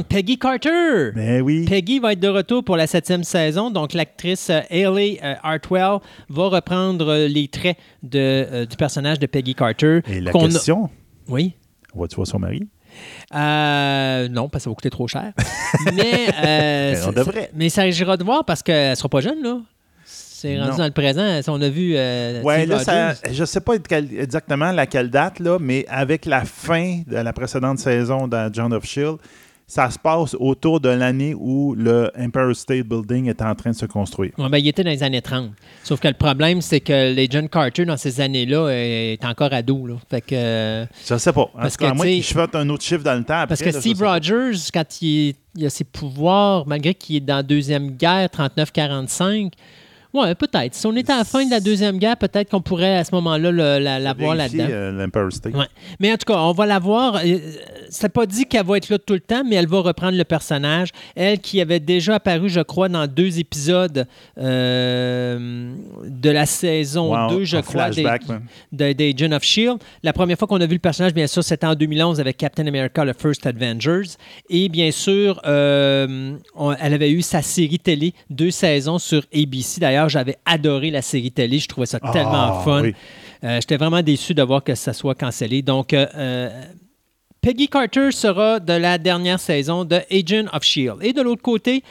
Peggy 0.09 0.37
Carter. 0.39 1.11
Ben 1.13 1.41
oui. 1.41 1.65
Peggy 1.65 1.99
va 1.99 2.13
être 2.13 2.19
de 2.19 2.27
retour 2.27 2.63
pour 2.63 2.77
la 2.77 2.87
septième 2.87 3.23
saison. 3.23 3.71
Donc, 3.71 3.93
l'actrice 3.93 4.49
euh, 4.49 4.61
Hayley 4.69 5.19
euh, 5.23 5.35
Hartwell 5.43 5.99
va 6.29 6.47
reprendre 6.47 7.07
euh, 7.07 7.27
les 7.27 7.47
traits 7.47 7.77
de, 8.03 8.65
du 8.65 8.75
personnage 8.77 9.19
de 9.19 9.25
Peggy 9.27 9.53
Carter. 9.53 9.99
Et 10.07 10.21
la 10.21 10.31
question? 10.31 10.89
Oui? 11.27 11.53
Va-tu 11.95 12.15
voir 12.15 12.27
son 12.27 12.39
mari? 12.39 12.67
non, 13.31 14.49
parce 14.49 14.63
que 14.63 14.63
ça 14.63 14.69
va 14.69 14.75
coûter 14.75 14.89
trop 14.89 15.07
cher. 15.07 15.33
mais, 15.93 16.95
on 17.05 17.11
devrait. 17.11 17.51
Mais 17.53 17.69
ça 17.69 17.83
s'agira 17.83 18.17
de 18.17 18.23
voir 18.23 18.45
parce 18.45 18.63
qu'elle 18.63 18.91
ne 18.91 18.95
sera 18.95 19.09
pas 19.09 19.21
jeune, 19.21 19.43
là. 19.43 19.59
C'est 20.39 20.59
rendu 20.59 20.77
dans 20.77 20.85
le 20.85 20.91
présent. 20.91 21.39
On 21.47 21.59
a 21.63 21.69
vu. 21.69 21.93
Euh, 21.95 22.43
ouais, 22.43 22.67
là, 22.67 23.15
je 23.31 23.41
ne 23.41 23.45
sais 23.45 23.59
pas 23.59 23.73
exactement 23.73 24.71
laquelle 24.71 25.09
date, 25.09 25.39
là, 25.39 25.57
mais 25.59 25.83
avec 25.89 26.27
la 26.27 26.45
fin 26.45 27.01
de 27.07 27.15
la 27.15 27.33
précédente 27.33 27.79
saison 27.79 28.27
de 28.27 28.37
John 28.53 28.71
of 28.71 28.85
Shield, 28.85 29.17
ça 29.65 29.89
se 29.89 29.97
passe 29.97 30.35
autour 30.39 30.79
de 30.79 30.89
l'année 30.89 31.33
où 31.33 31.73
le 31.73 32.11
Empire 32.15 32.55
State 32.55 32.85
Building 32.85 33.29
est 33.29 33.41
en 33.41 33.55
train 33.55 33.71
de 33.71 33.75
se 33.75 33.87
construire. 33.87 34.31
Ouais, 34.37 34.47
ben, 34.47 34.59
il 34.59 34.67
était 34.67 34.83
dans 34.83 34.91
les 34.91 35.01
années 35.01 35.23
30. 35.23 35.49
Sauf 35.83 35.99
que 35.99 36.07
le 36.07 36.13
problème, 36.13 36.61
c'est 36.61 36.81
que 36.81 37.11
les 37.15 37.27
John 37.27 37.49
Carter, 37.49 37.85
dans 37.85 37.97
ces 37.97 38.21
années-là, 38.21 38.69
est 38.69 39.25
encore 39.25 39.51
ado. 39.51 39.87
Là. 39.87 39.95
Fait 40.07 40.21
que, 40.21 40.85
je 41.03 41.17
sais 41.17 41.33
pas. 41.33 41.49
Parce 41.59 41.77
que, 41.77 41.91
moi, 41.93 42.05
je 42.05 42.21
fais 42.21 42.55
un 42.55 42.69
autre 42.69 42.83
chiffre 42.83 43.03
dans 43.03 43.15
le 43.17 43.23
temps. 43.23 43.45
parce 43.47 43.63
que 43.63 43.71
Steve 43.71 44.03
Rogers, 44.03 44.69
quand 44.71 45.01
il, 45.01 45.33
il, 45.55 45.65
a 45.65 45.71
ses 45.71 45.83
pouvoirs, 45.83 46.67
malgré 46.67 46.93
qu'il 46.93 47.15
est 47.15 47.21
dans 47.21 47.37
la 47.37 47.43
Deuxième 47.43 47.89
Guerre, 47.89 48.27
39-45, 48.27 49.51
oui, 50.17 50.35
peut-être. 50.35 50.73
Si 50.73 50.85
on 50.87 50.95
était 50.95 51.13
à 51.13 51.17
la 51.17 51.23
fin 51.23 51.45
de 51.45 51.51
la 51.51 51.59
Deuxième 51.59 51.97
Guerre, 51.97 52.17
peut-être 52.17 52.49
qu'on 52.49 52.61
pourrait 52.61 52.97
à 52.97 53.03
ce 53.03 53.13
moment-là 53.15 53.51
la, 53.79 53.99
la 53.99 54.13
voir 54.13 54.35
là-dedans. 54.35 54.65
Euh, 54.69 55.29
State. 55.29 55.53
Ouais. 55.53 55.65
Mais 55.99 56.11
en 56.11 56.17
tout 56.17 56.31
cas, 56.31 56.39
on 56.39 56.51
va 56.53 56.65
la 56.65 56.79
voir. 56.79 57.19
Euh, 57.23 57.37
c'est 57.89 58.09
pas 58.09 58.25
dit 58.25 58.45
qu'elle 58.45 58.65
va 58.65 58.77
être 58.77 58.89
là 58.89 58.97
tout 58.97 59.13
le 59.13 59.19
temps, 59.19 59.43
mais 59.45 59.55
elle 59.55 59.67
va 59.67 59.79
reprendre 59.79 60.17
le 60.17 60.23
personnage. 60.23 60.89
Elle 61.15 61.39
qui 61.39 61.61
avait 61.61 61.79
déjà 61.79 62.15
apparu, 62.15 62.49
je 62.49 62.61
crois, 62.61 62.89
dans 62.89 63.07
deux 63.07 63.39
épisodes 63.39 64.07
euh, 64.37 65.73
de 66.05 66.29
la 66.29 66.45
saison 66.45 67.29
2, 67.29 67.43
je 67.43 67.57
crois, 67.57 67.89
des, 68.71 68.93
des 68.93 69.15
Agents 69.17 69.35
of 69.35 69.43
S.H.I.E.L.D. 69.43 69.83
La 70.03 70.13
première 70.13 70.37
fois 70.37 70.47
qu'on 70.47 70.61
a 70.61 70.65
vu 70.65 70.73
le 70.73 70.79
personnage, 70.79 71.13
bien 71.13 71.27
sûr, 71.27 71.43
c'était 71.43 71.67
en 71.67 71.75
2011 71.75 72.19
avec 72.19 72.37
Captain 72.37 72.67
America, 72.67 73.03
le 73.05 73.13
First 73.13 73.45
Avengers. 73.45 74.09
Et 74.49 74.69
bien 74.69 74.91
sûr, 74.91 75.39
elle 75.45 76.93
avait 76.93 77.11
eu 77.11 77.21
sa 77.21 77.41
série 77.41 77.79
télé, 77.79 78.13
deux 78.29 78.51
saisons 78.51 78.99
sur 78.99 79.23
ABC. 79.33 79.79
D'ailleurs, 79.79 80.06
j'avais 80.09 80.37
adoré 80.45 80.91
la 80.91 81.01
série 81.01 81.31
télé. 81.31 81.59
Je 81.59 81.67
trouvais 81.67 81.85
ça 81.87 81.99
tellement 81.99 82.59
ah, 82.59 82.61
fun. 82.63 82.83
Euh, 83.43 83.59
j'étais 83.61 83.77
vraiment 83.77 84.01
déçu 84.01 84.33
de 84.33 84.41
voir 84.41 84.63
que 84.63 84.75
ça 84.75 84.93
soit 84.93 85.15
cancellé. 85.15 85.61
Donc, 85.61 85.93
euh, 85.93 86.05
euh, 86.15 86.49
Peggy 87.41 87.67
Carter 87.67 88.11
sera 88.11 88.59
de 88.59 88.73
la 88.73 88.97
dernière 88.97 89.39
saison 89.39 89.85
de 89.85 89.99
Agent 90.11 90.47
of 90.53 90.63
Shield. 90.63 90.97
Et 91.01 91.13
de 91.13 91.21
l'autre 91.21 91.41
côté, 91.41 91.83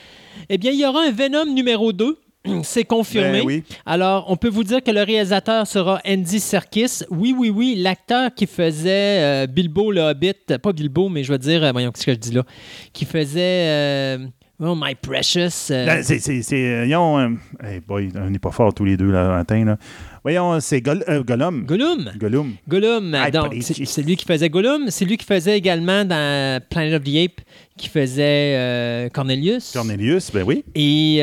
eh 0.48 0.58
bien, 0.58 0.72
il 0.72 0.80
y 0.80 0.86
aura 0.86 1.02
un 1.02 1.12
Venom 1.12 1.46
numéro 1.46 1.92
2. 1.92 2.18
C'est 2.62 2.84
confirmé. 2.84 3.42
Ben 3.44 3.62
Alors, 3.84 4.26
on 4.28 4.36
peut 4.36 4.48
vous 4.48 4.64
dire 4.64 4.82
que 4.82 4.90
le 4.90 5.02
réalisateur 5.02 5.66
sera 5.66 6.00
Andy 6.06 6.40
Serkis. 6.40 7.04
Oui, 7.10 7.34
oui, 7.36 7.50
oui, 7.50 7.74
l'acteur 7.76 8.34
qui 8.34 8.46
faisait 8.46 9.46
Bilbo 9.48 9.90
le 9.90 10.00
Hobbit, 10.00 10.58
pas 10.62 10.72
Bilbo, 10.72 11.08
mais 11.08 11.24
je 11.24 11.32
veux 11.32 11.38
dire, 11.38 11.72
voyons 11.72 11.92
ce 11.94 12.06
que 12.06 12.12
je 12.12 12.18
dis 12.18 12.32
là, 12.32 12.44
qui 12.92 13.04
faisait 13.04 14.18
Oh, 14.58 14.74
My 14.74 14.94
Precious. 14.94 15.70
euh, 15.70 15.84
Ben, 15.84 16.02
c'est, 16.02 16.18
c'est- 16.18 16.76
voyons, 16.78 17.18
euh, 17.18 17.28
hey 17.62 17.80
boy, 17.80 18.10
on 18.16 18.30
n'est 18.30 18.38
pas 18.38 18.50
forts 18.50 18.72
tous 18.72 18.86
les 18.86 18.96
deux 18.96 19.10
là, 19.10 19.28
matin. 19.28 19.64
Là. 19.66 19.76
Voyons, 20.22 20.58
c'est 20.60 20.80
Gol- 20.80 21.04
euh, 21.08 21.22
Gollum. 21.22 21.66
Gollum. 21.66 22.10
Gollum. 22.16 22.54
Gollum, 22.66 23.14
donc, 23.32 23.54
c'est 23.60 24.02
lui 24.02 24.16
qui 24.16 24.24
faisait 24.24 24.48
Gollum. 24.48 24.86
C'est 24.88 25.04
lui 25.04 25.18
qui 25.18 25.26
faisait 25.26 25.58
également 25.58 26.04
dans 26.06 26.60
Planet 26.70 26.94
of 26.94 27.04
the 27.04 27.16
Apes, 27.16 27.40
qui 27.76 27.88
faisait 27.90 28.56
euh, 28.56 29.08
Cornelius. 29.10 29.72
Cornelius, 29.72 30.30
ben 30.32 30.42
oui. 30.46 30.64
Et. 30.74 31.18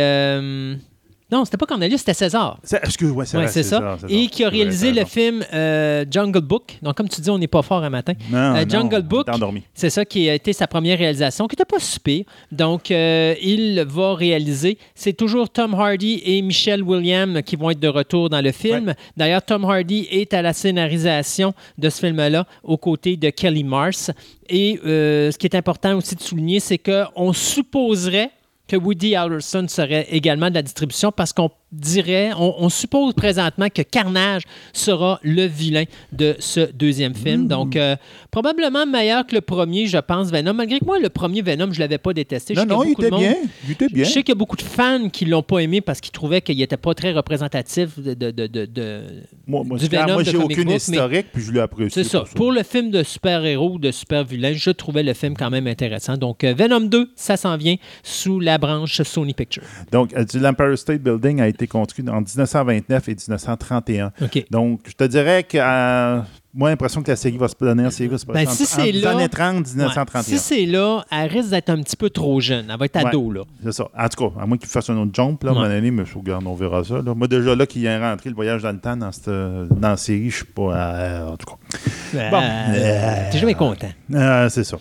Non, 1.34 1.46
c'était 1.46 1.58
pas 1.58 1.66
Cornelius, 1.66 2.00
c'était 2.02 2.14
César. 2.14 2.60
C'est, 2.64 2.80
excuse, 2.84 3.10
ouais, 3.10 3.26
c'est 3.26 3.38
Ouais, 3.38 3.48
c'est 3.48 3.64
ça. 3.64 3.98
Et 4.08 4.28
qui 4.28 4.44
a 4.44 4.50
vrai, 4.50 4.58
réalisé 4.58 4.92
le 4.92 5.04
film 5.04 5.44
euh, 5.52 6.06
Jungle 6.10 6.42
Book. 6.42 6.78
Donc, 6.84 6.96
comme 6.96 7.10
tu 7.10 7.22
dis, 7.22 7.30
on 7.32 7.40
n'est 7.40 7.48
pas 7.48 7.64
fort 7.64 7.84
un 7.84 7.90
matin. 7.90 8.14
Non, 8.30 8.38
Euh, 8.38 8.64
non, 8.64 8.70
Jungle 8.70 9.02
on 9.04 9.08
Book. 9.08 9.28
C'est 9.74 9.90
ça 9.90 10.06
qui 10.06 10.30
a 10.30 10.36
été 10.36 10.54
sa 10.54 10.68
première 10.68 11.00
réalisation, 11.00 11.48
qui 11.48 11.54
n'était 11.54 11.66
pas 11.66 11.80
super. 11.80 12.20
Donc, 12.52 12.92
euh, 12.92 13.34
il 13.42 13.84
va 13.88 14.14
réaliser. 14.14 14.78
C'est 14.94 15.14
toujours 15.14 15.50
Tom 15.50 15.74
Hardy 15.74 16.22
et 16.24 16.40
Michelle 16.44 16.84
Williams 16.84 17.42
qui 17.44 17.56
vont 17.56 17.72
être 17.72 17.80
de 17.80 17.88
retour 17.88 18.30
dans 18.30 18.42
le 18.42 18.52
film. 18.52 18.94
D'ailleurs, 19.18 19.42
Tom 19.42 19.66
Hardy 19.66 20.08
est 20.12 20.36
à 20.36 20.44
la 20.44 20.54
scénarisation 20.54 21.56
de 21.80 21.90
ce 21.90 22.00
film-là 22.00 22.46
aux 22.64 22.78
côtés 22.78 23.18
de 23.18 23.32
Kelly 23.32 23.64
Mars. 23.64 24.12
Et 24.48 24.80
ce 24.84 25.36
qui 25.36 25.48
est 25.48 25.56
important 25.56 25.98
aussi 25.98 26.16
de 26.16 26.22
souligner, 26.22 26.60
c'est 26.60 26.78
qu'on 26.78 27.34
supposerait 27.34 28.30
que 28.74 28.78
Woody 28.78 29.16
Harrelson 29.16 29.68
serait 29.68 30.08
également 30.10 30.50
de 30.50 30.56
la 30.56 30.64
distribution 30.64 31.12
parce 31.12 31.32
qu'on 31.32 31.52
dirait, 31.74 32.32
on, 32.38 32.56
on 32.64 32.70
suppose 32.70 33.14
présentement 33.14 33.68
que 33.74 33.82
Carnage 33.82 34.44
sera 34.74 35.20
le 35.24 35.46
vilain 35.46 35.84
de 36.12 36.36
ce 36.40 36.72
deuxième 36.72 37.16
film. 37.16 37.48
Donc, 37.48 37.76
euh, 37.76 37.96
probablement 38.32 38.86
meilleur 38.86 39.26
que 39.26 39.36
le 39.36 39.42
premier, 39.42 39.88
je 39.88 39.98
pense, 39.98 40.32
Venom. 40.32 40.54
Malgré 40.54 40.80
que 40.80 40.86
moi, 40.86 41.00
le 41.00 41.10
premier 41.10 41.42
Venom, 41.42 41.68
je 41.72 41.78
ne 41.78 41.80
l'avais 41.80 41.98
pas 41.98 42.14
détesté. 42.14 42.54
Non, 42.54 42.66
non, 42.66 42.84
il 42.84 42.92
était 42.92 43.10
monde- 43.10 43.20
bien. 43.20 43.36
Il 43.66 43.72
était 43.72 43.88
bien. 43.88 44.04
Je 44.04 44.10
sais 44.10 44.24
qu'il 44.24 44.30
y 44.34 44.38
a 44.38 44.40
beaucoup 44.40 44.56
de 44.56 44.62
fans 44.62 45.10
qui 45.10 45.26
l'ont 45.26 45.44
pas 45.44 45.60
aimé 45.60 45.82
parce 45.82 46.00
qu'ils 46.00 46.12
trouvaient 46.12 46.42
qu'il 46.42 46.58
n'était 46.58 46.78
pas 46.78 46.94
très 46.94 47.12
représentatif 47.12 48.00
de, 48.00 48.14
de- 48.14 48.32
de- 48.32 48.48
de- 48.66 49.02
Moi, 49.48 49.64
moi, 49.66 49.78
du 49.78 49.88
Venom 49.88 50.14
moi 50.14 50.24
j'ai 50.24 50.38
aucune 50.38 50.66
book, 50.66 50.76
historique, 50.78 51.28
puis 51.34 51.44
je 51.44 51.52
l'ai 51.52 51.60
apprécié. 51.60 52.04
c'est 52.04 52.10
ça. 52.10 52.20
pour 52.22 52.34
Pour 52.44 52.52
le 52.52 52.64
film 52.64 52.92
de 52.92 53.04
super-héros, 53.04 53.80
de 53.80 53.90
super-vilain, 53.92 54.54
je 54.54 54.70
trouvais 54.70 55.02
le 55.04 55.14
film 55.14 55.36
quand 55.36 55.50
même 55.50 55.66
intéressant. 55.68 56.18
Donc, 56.18 56.44
euh, 56.44 56.54
Venom 56.54 56.82
2, 56.82 57.10
ça 57.16 57.38
s'en 57.38 57.56
vient 57.58 57.76
sous 58.04 58.40
la 58.40 58.58
branche 58.58 59.02
Sony 59.02 59.34
Pictures. 59.34 59.64
Donc, 59.92 60.14
euh, 60.14 60.26
l'Empire 60.36 60.78
State 60.78 61.02
Building 61.02 61.40
a 61.42 61.48
été 61.48 61.63
construit 61.68 62.04
en 62.10 62.22
1929 62.22 63.10
et 63.10 63.16
1931. 63.16 64.12
OK. 64.22 64.46
Donc, 64.52 64.82
je 64.88 64.94
te 64.94 65.04
dirais 65.06 65.44
que 65.44 65.58
euh, 65.60 66.20
moi, 66.54 66.70
j'ai 66.70 66.74
l'impression 66.74 67.02
que 67.02 67.10
la 67.10 67.16
série 67.16 67.38
va 67.38 67.48
se 67.48 67.56
donner, 67.60 67.84
la 67.84 67.92
série 67.92 68.10
va 68.10 68.18
se 68.18 68.26
passer 68.26 68.46
Ben, 68.46 68.52
si 68.52 68.64
entre- 68.64 68.72
c'est 68.72 68.82
entre 68.82 68.92
les 68.92 69.02
là- 69.02 69.12
années 69.12 69.30
30 69.30 69.56
Ouais. 69.66 69.72
1931. 69.72 70.22
Si 70.24 70.38
c'est 70.40 70.66
là, 70.66 71.04
elle 71.12 71.30
risque 71.32 71.50
d'être 71.50 71.70
un 71.70 71.82
petit 71.82 71.96
peu 71.96 72.10
trop 72.10 72.40
jeune. 72.40 72.68
Elle 72.72 72.78
va 72.78 72.86
être 72.86 72.98
ado, 73.06 73.32
là. 73.32 73.42
C'est 73.64 73.72
ça. 73.74 73.88
En 73.98 74.08
tout 74.10 74.30
cas, 74.30 74.42
à 74.42 74.46
moins 74.46 74.58
qu'il 74.58 74.70
fasse 74.70 74.90
un 74.90 74.98
autre 74.98 75.12
jump, 75.14 75.44
là, 75.44 75.50
à 75.50 75.54
un 75.54 75.56
Ouais. 75.56 75.62
moment 75.64 75.74
donné, 75.76 75.92
mais 75.92 76.06
je 76.06 76.18
regarde, 76.18 76.46
on 76.46 76.54
verra 76.56 76.84
ça. 76.84 77.02
là. 77.02 77.14
Moi, 77.16 77.28
déjà 77.28 77.56
là, 77.56 77.66
qu'il 77.66 77.86
est 77.86 78.00
rentré 78.00 78.30
le 78.30 78.36
voyage 78.36 78.62
dans 78.62 78.72
le 78.72 78.80
temps 78.80 78.96
dans, 78.98 79.12
cette, 79.12 79.28
dans 79.30 79.90
la 79.90 79.98
série, 79.98 80.30
je 80.30 80.36
suis 80.38 80.46
pas. 80.46 80.62
euh, 80.76 81.28
en 81.30 81.38
tout 81.38 81.48
cas. 81.48 82.30
Bon. 82.30 82.42
Euh, 82.42 83.30
T'es 83.32 83.40
jamais 83.40 83.56
content. 83.56 83.90
Euh, 84.14 84.50
c'est 84.50 84.64
ça. 84.64 84.78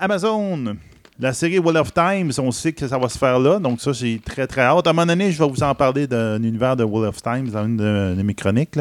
Amazon. 0.00 0.76
La 1.20 1.32
série 1.32 1.58
Wheel 1.58 1.76
of 1.76 1.92
Times, 1.92 2.30
on 2.38 2.52
sait 2.52 2.72
que 2.72 2.86
ça 2.86 2.96
va 2.96 3.08
se 3.08 3.18
faire 3.18 3.40
là, 3.40 3.58
donc 3.58 3.80
ça, 3.80 3.92
j'ai 3.92 4.20
très, 4.20 4.46
très 4.46 4.60
hâte. 4.60 4.86
À 4.86 4.90
un 4.90 4.92
moment 4.92 5.06
donné, 5.06 5.32
je 5.32 5.42
vais 5.42 5.50
vous 5.50 5.64
en 5.64 5.74
parler 5.74 6.06
d'un 6.06 6.40
univers 6.40 6.76
de 6.76 6.84
Wheel 6.84 7.08
of 7.08 7.20
Times 7.20 7.48
dans 7.48 7.64
une 7.64 7.76
de, 7.76 8.22
mes 8.22 8.34
chroniques. 8.34 8.78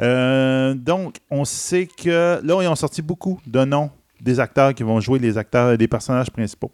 Euh, 0.00 0.74
donc, 0.74 1.16
on 1.30 1.46
sait 1.46 1.86
que 1.86 2.38
là, 2.44 2.62
ils 2.62 2.68
ont 2.68 2.74
sorti 2.74 3.00
beaucoup 3.00 3.40
de 3.46 3.64
noms 3.64 3.90
des 4.20 4.40
acteurs 4.40 4.74
qui 4.74 4.82
vont 4.82 5.00
jouer 5.00 5.18
les 5.18 5.38
acteurs 5.38 5.78
des 5.78 5.88
personnages 5.88 6.30
principaux. 6.30 6.70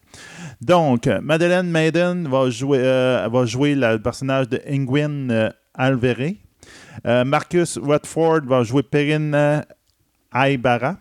Donc, 0.61 1.09
Madeleine 1.23 1.71
Maiden 1.71 2.29
va 2.29 2.51
jouer, 2.51 2.81
euh, 2.81 3.29
va 3.31 3.45
jouer 3.45 3.75
le 3.77 3.99
personnage 3.99 4.49
de 4.49 4.61
Ingwin 4.69 5.31
euh. 5.31 5.51
Euh, 7.07 7.25
Marcus 7.25 7.77
Watford 7.77 8.41
va 8.45 8.65
jouer 8.65 8.83
Perrine 8.83 9.65
Aibara. 10.35 10.97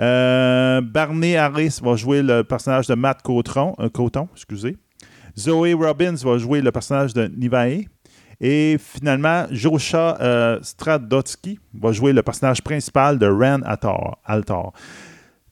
Euh, 0.00 0.80
Barney 0.80 1.36
Harris 1.36 1.80
va 1.82 1.96
jouer 1.96 2.22
le 2.22 2.42
personnage 2.44 2.86
de 2.86 2.94
Matt 2.94 3.22
Coton, 3.22 3.74
euh, 3.80 3.88
Coton, 3.88 4.28
excusez. 4.32 4.76
Zoe 5.36 5.74
Robbins 5.74 6.14
va 6.22 6.38
jouer 6.38 6.60
le 6.60 6.70
personnage 6.72 7.14
de 7.14 7.26
Nivae. 7.26 7.84
Et 8.40 8.76
finalement, 8.78 9.46
Josha 9.50 10.16
euh, 10.20 10.60
Stradotsky 10.62 11.58
va 11.74 11.90
jouer 11.90 12.12
le 12.12 12.22
personnage 12.22 12.62
principal 12.62 13.18
de 13.18 13.26
Ren 13.26 13.62
Altar. 13.64 14.72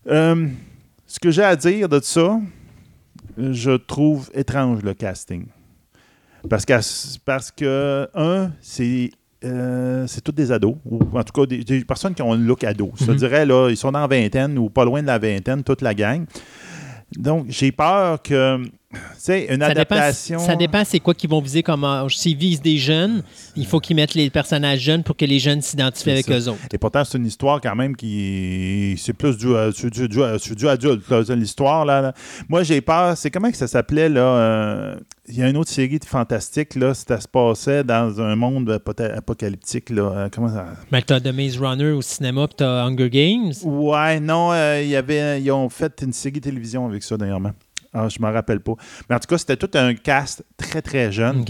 Ce 0.07 1.19
que 1.21 1.31
j'ai 1.31 1.43
à 1.43 1.57
dire 1.57 1.89
de 1.89 1.99
ça, 2.01 2.39
je 3.37 3.73
trouve 3.73 4.31
étrange 4.35 4.83
le 4.83 4.95
casting. 4.95 5.47
Parce 6.49 6.65
que, 6.65 6.75
parce 7.25 7.51
que 7.51 8.09
un, 8.15 8.53
c'est 8.61 9.11
euh, 9.45 10.07
c'est 10.07 10.23
tous 10.23 10.33
des 10.33 10.51
ados, 10.53 10.77
ou 10.85 11.01
en 11.13 11.23
tout 11.23 11.33
cas 11.41 11.47
des, 11.47 11.63
des 11.65 11.85
personnes 11.85 12.15
qui 12.15 12.23
ont 12.23 12.33
un 12.33 12.39
look 12.39 12.65
ado. 12.65 12.93
Je 12.99 13.05
te 13.07 13.11
Mhm. 13.11 13.17
dirais, 13.17 13.47
là, 13.47 13.69
ils 13.71 13.77
sont 13.77 13.93
dans 13.93 14.01
la 14.01 14.07
vingtaine 14.07 14.57
ou 14.59 14.69
pas 14.71 14.85
loin 14.85 15.03
de 15.03 15.07
la 15.07 15.19
vingtaine, 15.19 15.63
toute 15.63 15.83
la 15.83 15.95
gang. 15.95 16.25
Donc, 17.17 17.47
j'ai 17.49 17.71
peur 17.73 18.21
que, 18.23 18.63
sais, 19.19 19.47
une 19.53 19.61
Ça 19.61 19.69
dépend, 19.75 19.95
adaptation... 19.97 20.39
ça 20.39 20.57
dépend 20.57 20.83
c'est 20.85 21.01
quoi 21.01 21.15
qu'ils 21.15 21.31
vont 21.31 21.41
viser 21.41 21.63
comme 21.63 21.85
âge. 21.85 22.17
S'ils 22.17 22.37
visent 22.37 22.61
des 22.63 22.77
jeunes, 22.79 23.23
il 23.57 23.67
faut 23.67 23.81
qu'ils 23.81 23.97
mettent 23.97 24.15
les 24.15 24.31
personnages 24.31 24.81
jeunes 24.81 25.03
pour 25.03 25.17
que 25.17 25.25
les 25.25 25.39
jeunes 25.39 25.63
s'identifient 25.63 26.11
avec 26.13 26.27
ça. 26.27 26.39
eux 26.39 26.49
autres. 26.49 26.61
Et 26.73 26.79
pourtant, 26.79 27.05
c'est 27.05 27.19
une 27.19 27.27
histoire 27.27 27.61
quand 27.61 27.75
même 27.75 27.97
qui. 27.97 28.95
C'est 28.99 29.13
plus 29.13 29.37
du, 29.37 29.49
euh, 29.49 29.71
du, 29.73 30.09
du- 30.09 30.21
c'est 30.39 30.55
du 30.55 30.69
adulte, 30.69 31.03
l'histoire. 31.31 31.85
Là, 31.85 32.01
là. 32.03 32.13
Moi, 32.49 32.63
j'ai 32.63 32.81
peur. 32.81 33.17
C'est 33.17 33.31
comment 33.31 33.51
que 33.51 33.57
ça 33.57 33.67
s'appelait, 33.67 34.09
là 34.09 34.21
euh, 34.21 34.97
Il 35.29 35.37
y 35.39 35.43
a 35.43 35.49
une 35.49 35.57
autre 35.57 35.71
série 35.71 35.99
de 35.99 36.05
fantastique, 36.05 36.75
là. 36.75 36.95
Ça 36.95 37.21
se 37.21 37.29
passait 37.29 37.85
dans 37.85 38.21
un 38.21 38.37
monde 38.37 38.69
apo- 38.71 39.17
apocalyptique, 39.17 39.91
là. 39.91 40.03
Euh, 40.03 40.29
comment 40.33 40.49
ça? 40.49 40.67
Mais 40.93 41.03
t'as 41.03 41.21
The 41.21 41.33
Maze 41.33 41.59
Runner 41.59 41.91
au 41.91 42.03
cinéma, 42.03 42.47
puis 42.47 42.57
t'as 42.59 42.85
Hunger 42.85 43.11
Games. 43.11 43.53
Ouais, 43.65 44.21
non, 44.21 44.53
euh, 44.53 44.83
y 44.83 44.97
avait, 44.97 45.41
ils 45.43 45.51
ont 45.51 45.69
fait 45.69 46.03
une 46.03 46.13
série 46.13 46.35
de 46.35 46.41
télévision 46.41 46.87
avec 46.87 47.03
ça, 47.03 47.17
dernièrement. 47.17 47.53
Ah, 47.93 48.09
je 48.09 48.21
m'en 48.21 48.33
rappelle 48.33 48.61
pas. 48.61 48.75
Mais 49.09 49.17
en 49.17 49.19
tout 49.19 49.29
cas, 49.29 49.39
c'était 49.39 49.57
tout 49.57 49.71
un 49.75 49.95
cast 49.95 50.45
très, 50.57 50.83
très 50.83 51.11
jeune. 51.13 51.45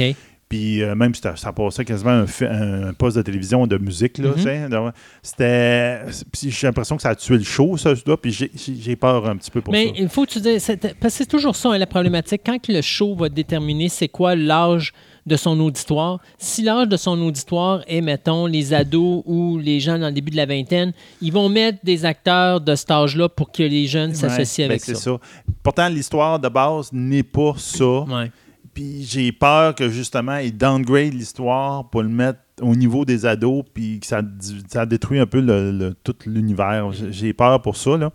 Puis 0.48 0.80
euh, 0.80 0.94
même, 0.94 1.12
c'était- 1.12 1.34
ça 1.34 1.52
passait 1.52 1.84
quasiment 1.84 2.24
un, 2.42 2.92
poste 2.92 3.16
de 3.16 3.22
télévision 3.22 3.66
de 3.66 3.78
musique. 3.78 4.18
Là, 4.18 4.28
Mhm. 4.28 4.92
C'était. 5.20 6.02
Puis 6.32 6.50
j'ai 6.52 6.66
l'impression 6.68 6.94
que 6.96 7.02
ça 7.02 7.08
a 7.10 7.14
tué 7.16 7.36
le 7.38 7.42
show, 7.42 7.76
ça, 7.76 7.94
dois. 8.04 8.20
Puis 8.20 8.30
j'ai- 8.32 8.96
peur 8.96 9.28
un 9.28 9.36
petit 9.36 9.50
peu 9.50 9.60
pour 9.60 9.72
Mais 9.72 9.86
ça. 9.88 9.92
il 9.98 10.08
faut 10.08 10.24
que 10.24 10.30
tu 10.30 10.40
dises, 10.40 10.64
parce 11.00 11.14
que 11.14 11.18
c'est 11.18 11.26
toujours 11.26 11.56
ça 11.56 11.70
hein, 11.72 11.78
la 11.78 11.86
problématique. 11.88 12.42
Quand 12.46 12.68
le 12.68 12.80
show 12.80 13.16
va 13.16 13.28
déterminer 13.28 13.88
c'est 13.88 14.08
quoi 14.08 14.36
l'âge 14.36 14.92
de 15.26 15.36
son 15.36 15.58
auditoire, 15.60 16.20
si 16.38 16.62
l'âge 16.62 16.88
de 16.88 16.96
son 16.96 17.20
auditoire 17.20 17.82
est, 17.88 18.00
mettons, 18.00 18.46
les 18.46 18.72
ados 18.72 19.22
ou 19.26 19.58
les 19.58 19.80
gens 19.80 19.98
dans 19.98 20.06
le 20.06 20.12
début 20.12 20.30
de 20.30 20.36
la 20.36 20.46
vingtaine, 20.46 20.92
ils 21.20 21.32
vont 21.32 21.48
mettre 21.48 21.78
des 21.82 22.04
acteurs 22.04 22.60
de 22.60 22.74
cet 22.76 22.90
âge-là 22.92 23.28
pour 23.28 23.50
que 23.50 23.62
les 23.64 23.86
jeunes 23.86 24.14
s'associent 24.14 24.64
Ouais, 24.66 24.70
avec 24.74 24.86
ben, 24.86 24.94
ça. 24.94 25.00
ça. 25.00 25.18
Pourtant, 25.62 25.88
l'histoire 25.88 26.38
de 26.38 26.48
base 26.48 26.90
n'est 26.92 27.24
pas 27.24 27.54
ça. 27.58 27.84
Ouais. 28.02 28.30
Puis 28.72 29.04
j'ai 29.04 29.32
peur 29.32 29.74
que 29.74 29.88
justement, 29.88 30.36
ils 30.36 30.56
downgrade 30.56 31.14
l'histoire 31.14 31.88
pour 31.88 32.02
le 32.02 32.08
mettre 32.08 32.38
au 32.60 32.76
niveau 32.76 33.04
des 33.04 33.26
ados, 33.26 33.64
puis 33.74 33.98
que 34.00 34.06
ça, 34.06 34.20
ça 34.68 34.86
détruit 34.86 35.18
un 35.18 35.26
peu 35.26 35.40
le, 35.40 35.72
le- 35.72 35.94
tout 36.04 36.14
l'univers. 36.26 36.92
J'ai- 36.92 37.12
J'ai 37.12 37.32
peur 37.32 37.60
pour 37.62 37.76
ça. 37.76 37.96
Là. 37.96 38.10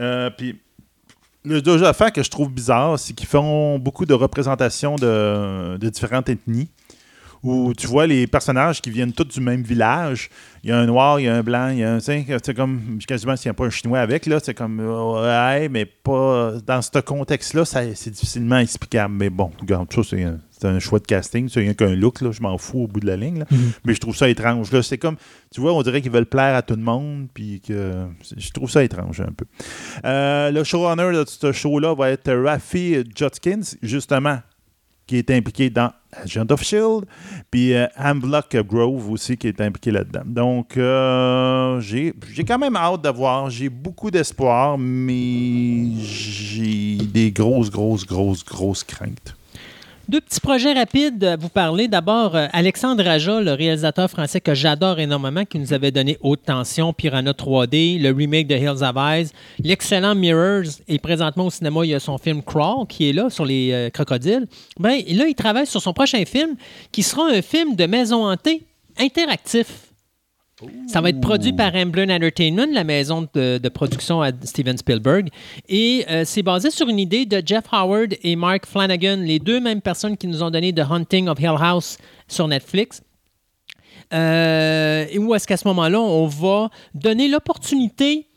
Euh, 0.00 0.30
puis 0.36 0.56
le 1.44 1.60
deuxième 1.60 1.90
affaire 1.90 2.12
que 2.12 2.22
je 2.22 2.30
trouve 2.30 2.50
bizarre, 2.50 2.98
c'est 2.98 3.12
qu'ils 3.12 3.28
font 3.28 3.78
beaucoup 3.78 4.06
de 4.06 4.14
représentations 4.14 4.96
de, 4.96 5.76
différentes 5.88 6.28
ethnies. 6.28 6.68
Où 7.42 7.74
tu 7.74 7.86
vois 7.86 8.06
les 8.06 8.26
personnages 8.26 8.80
qui 8.80 8.88
viennent 8.88 9.12
tous 9.12 9.24
du 9.24 9.40
même 9.40 9.60
village. 9.60 10.30
Il 10.62 10.70
y 10.70 10.72
a 10.72 10.78
un 10.78 10.86
noir, 10.86 11.20
il 11.20 11.24
y 11.24 11.28
a 11.28 11.34
un 11.36 11.42
blanc, 11.42 11.68
il 11.68 11.80
y 11.80 11.84
a 11.84 11.92
un. 11.92 12.00
C'est 12.00 12.54
comme. 12.56 12.98
Quasiment 13.06 13.36
s'il 13.36 13.50
n'y 13.50 13.50
a 13.50 13.54
pas 13.54 13.66
un 13.66 13.70
chinois 13.70 14.00
avec, 14.00 14.24
là. 14.24 14.38
C'est 14.42 14.54
comme. 14.54 14.80
Ouais, 14.80 15.68
mais 15.68 15.84
pas. 15.84 16.54
Dans 16.66 16.80
ce 16.80 16.98
contexte-là, 17.00 17.66
c'est 17.66 18.08
difficilement 18.08 18.56
explicable. 18.56 19.12
Mais 19.12 19.28
bon, 19.28 19.50
regarde, 19.60 19.92
ça, 19.92 20.00
c'est 20.64 20.70
un, 20.70 20.78
choix 20.78 20.98
de 20.98 21.06
casting. 21.06 21.48
C'est 21.48 21.60
rien 21.60 21.74
qu'un 21.74 21.94
look, 21.94 22.20
là. 22.20 22.30
Je 22.32 22.42
m'en 22.42 22.56
fous 22.58 22.80
au 22.80 22.86
bout 22.86 23.00
de 23.00 23.06
la 23.06 23.16
ligne, 23.16 23.40
là. 23.40 23.46
Mhm. 23.50 23.72
Mais 23.84 23.94
je 23.94 24.00
trouve 24.00 24.16
ça 24.16 24.28
étrange. 24.28 24.72
Là. 24.72 24.82
C'est 24.82 24.98
comme. 24.98 25.16
Tu 25.52 25.60
vois, 25.60 25.72
on 25.72 25.82
dirait 25.82 26.00
qu'ils 26.00 26.10
veulent 26.10 26.26
plaire 26.26 26.54
à 26.54 26.62
tout 26.62 26.74
le 26.74 26.82
monde. 26.82 27.28
Puis 27.32 27.60
que. 27.60 28.06
Je 28.36 28.50
trouve 28.50 28.70
ça 28.70 28.82
étrange, 28.82 29.20
un 29.20 29.32
peu. 29.32 29.44
Euh, 30.04 30.50
le 30.50 30.64
showrunner 30.64 31.12
de 31.12 31.24
ce 31.26 31.52
show-là 31.52 31.94
va 31.94 32.10
être 32.10 32.32
Rafi 32.32 33.04
Judkins, 33.14 33.76
justement, 33.82 34.38
qui 35.06 35.18
est 35.18 35.30
impliqué 35.30 35.70
dans 35.70 35.92
Agent 36.12 36.46
of 36.50 36.62
Shield, 36.62 37.04
puis 37.50 37.74
euh, 37.74 37.86
Hamlock 37.96 38.56
Grove 38.56 39.10
aussi 39.10 39.36
qui 39.36 39.48
est 39.48 39.60
impliqué 39.60 39.90
là-dedans. 39.90 40.22
Donc, 40.24 40.76
euh, 40.76 41.80
j'ai 41.80 42.14
j'ai 42.32 42.44
quand 42.44 42.58
même 42.58 42.76
hâte 42.76 43.02
de 43.02 43.08
voir. 43.10 43.50
J'ai 43.50 43.68
beaucoup 43.68 44.10
d'espoir, 44.10 44.78
mais 44.78 45.90
j'ai 46.00 46.96
des 46.96 47.32
grosses, 47.32 47.70
grosses, 47.70 48.06
grosses, 48.06 48.44
grosses 48.44 48.84
craintes. 48.84 49.36
Deux 50.06 50.20
petits 50.20 50.40
projets 50.40 50.74
rapides 50.74 51.24
à 51.24 51.36
vous 51.36 51.48
parler. 51.48 51.88
D'abord, 51.88 52.36
euh, 52.36 52.46
Alexandre 52.52 53.08
Aja, 53.08 53.40
le 53.40 53.52
réalisateur 53.52 54.10
français 54.10 54.38
que 54.38 54.52
j'adore 54.52 54.98
énormément, 54.98 55.46
qui 55.46 55.58
nous 55.58 55.72
avait 55.72 55.90
donné 55.90 56.18
Haute 56.20 56.42
Tension, 56.44 56.92
Piranha 56.92 57.32
3D, 57.32 57.98
le 58.02 58.10
remake 58.10 58.46
de 58.46 58.54
Hills 58.54 58.82
of 58.82 58.96
Eyes, 58.96 59.28
l'excellent 59.62 60.14
Mirrors, 60.14 60.80
et 60.88 60.98
présentement 60.98 61.46
au 61.46 61.50
cinéma, 61.50 61.80
il 61.84 61.90
y 61.90 61.94
a 61.94 62.00
son 62.00 62.18
film 62.18 62.42
Crawl 62.42 62.86
qui 62.86 63.08
est 63.08 63.12
là 63.14 63.30
sur 63.30 63.46
les 63.46 63.72
euh, 63.72 63.88
crocodiles. 63.88 64.46
Ben, 64.78 65.00
là, 65.08 65.26
il 65.26 65.34
travaille 65.34 65.66
sur 65.66 65.80
son 65.80 65.94
prochain 65.94 66.22
film 66.26 66.54
qui 66.92 67.02
sera 67.02 67.26
un 67.26 67.40
film 67.40 67.74
de 67.74 67.86
maison 67.86 68.26
hantée 68.26 68.62
interactif. 68.98 69.93
Ça 70.86 71.00
va 71.00 71.08
être 71.08 71.20
produit 71.20 71.52
par 71.52 71.74
Amblin 71.74 72.14
Entertainment, 72.14 72.68
la 72.72 72.84
maison 72.84 73.28
de, 73.34 73.68
production 73.68 74.22
à 74.22 74.30
Steven 74.44 74.76
Spielberg. 74.76 75.28
Et 75.68 76.04
euh, 76.08 76.22
c'est 76.24 76.42
basé 76.42 76.70
sur 76.70 76.88
une 76.88 77.00
idée 77.00 77.26
de 77.26 77.42
Jeff 77.44 77.64
Howard 77.72 78.14
et 78.22 78.36
Mark 78.36 78.66
Flanagan, 78.66 79.16
les 79.16 79.40
deux 79.40 79.58
mêmes 79.60 79.80
personnes 79.80 80.16
qui 80.16 80.28
nous 80.28 80.42
ont 80.42 80.50
donné 80.50 80.72
The 80.72 80.84
Hunting 80.88 81.28
of 81.28 81.40
Hill 81.40 81.56
House 81.58 81.98
sur 82.28 82.46
Netflix. 82.46 83.02
Euh, 84.12 85.06
et 85.10 85.18
où 85.18 85.34
est-ce 85.34 85.46
qu'à 85.46 85.56
ce, 85.56 85.66
moment-là, 85.68 86.00
on 86.00 86.26
va 86.26 86.70
donner 86.94 87.28
l'opportunité 87.28 88.28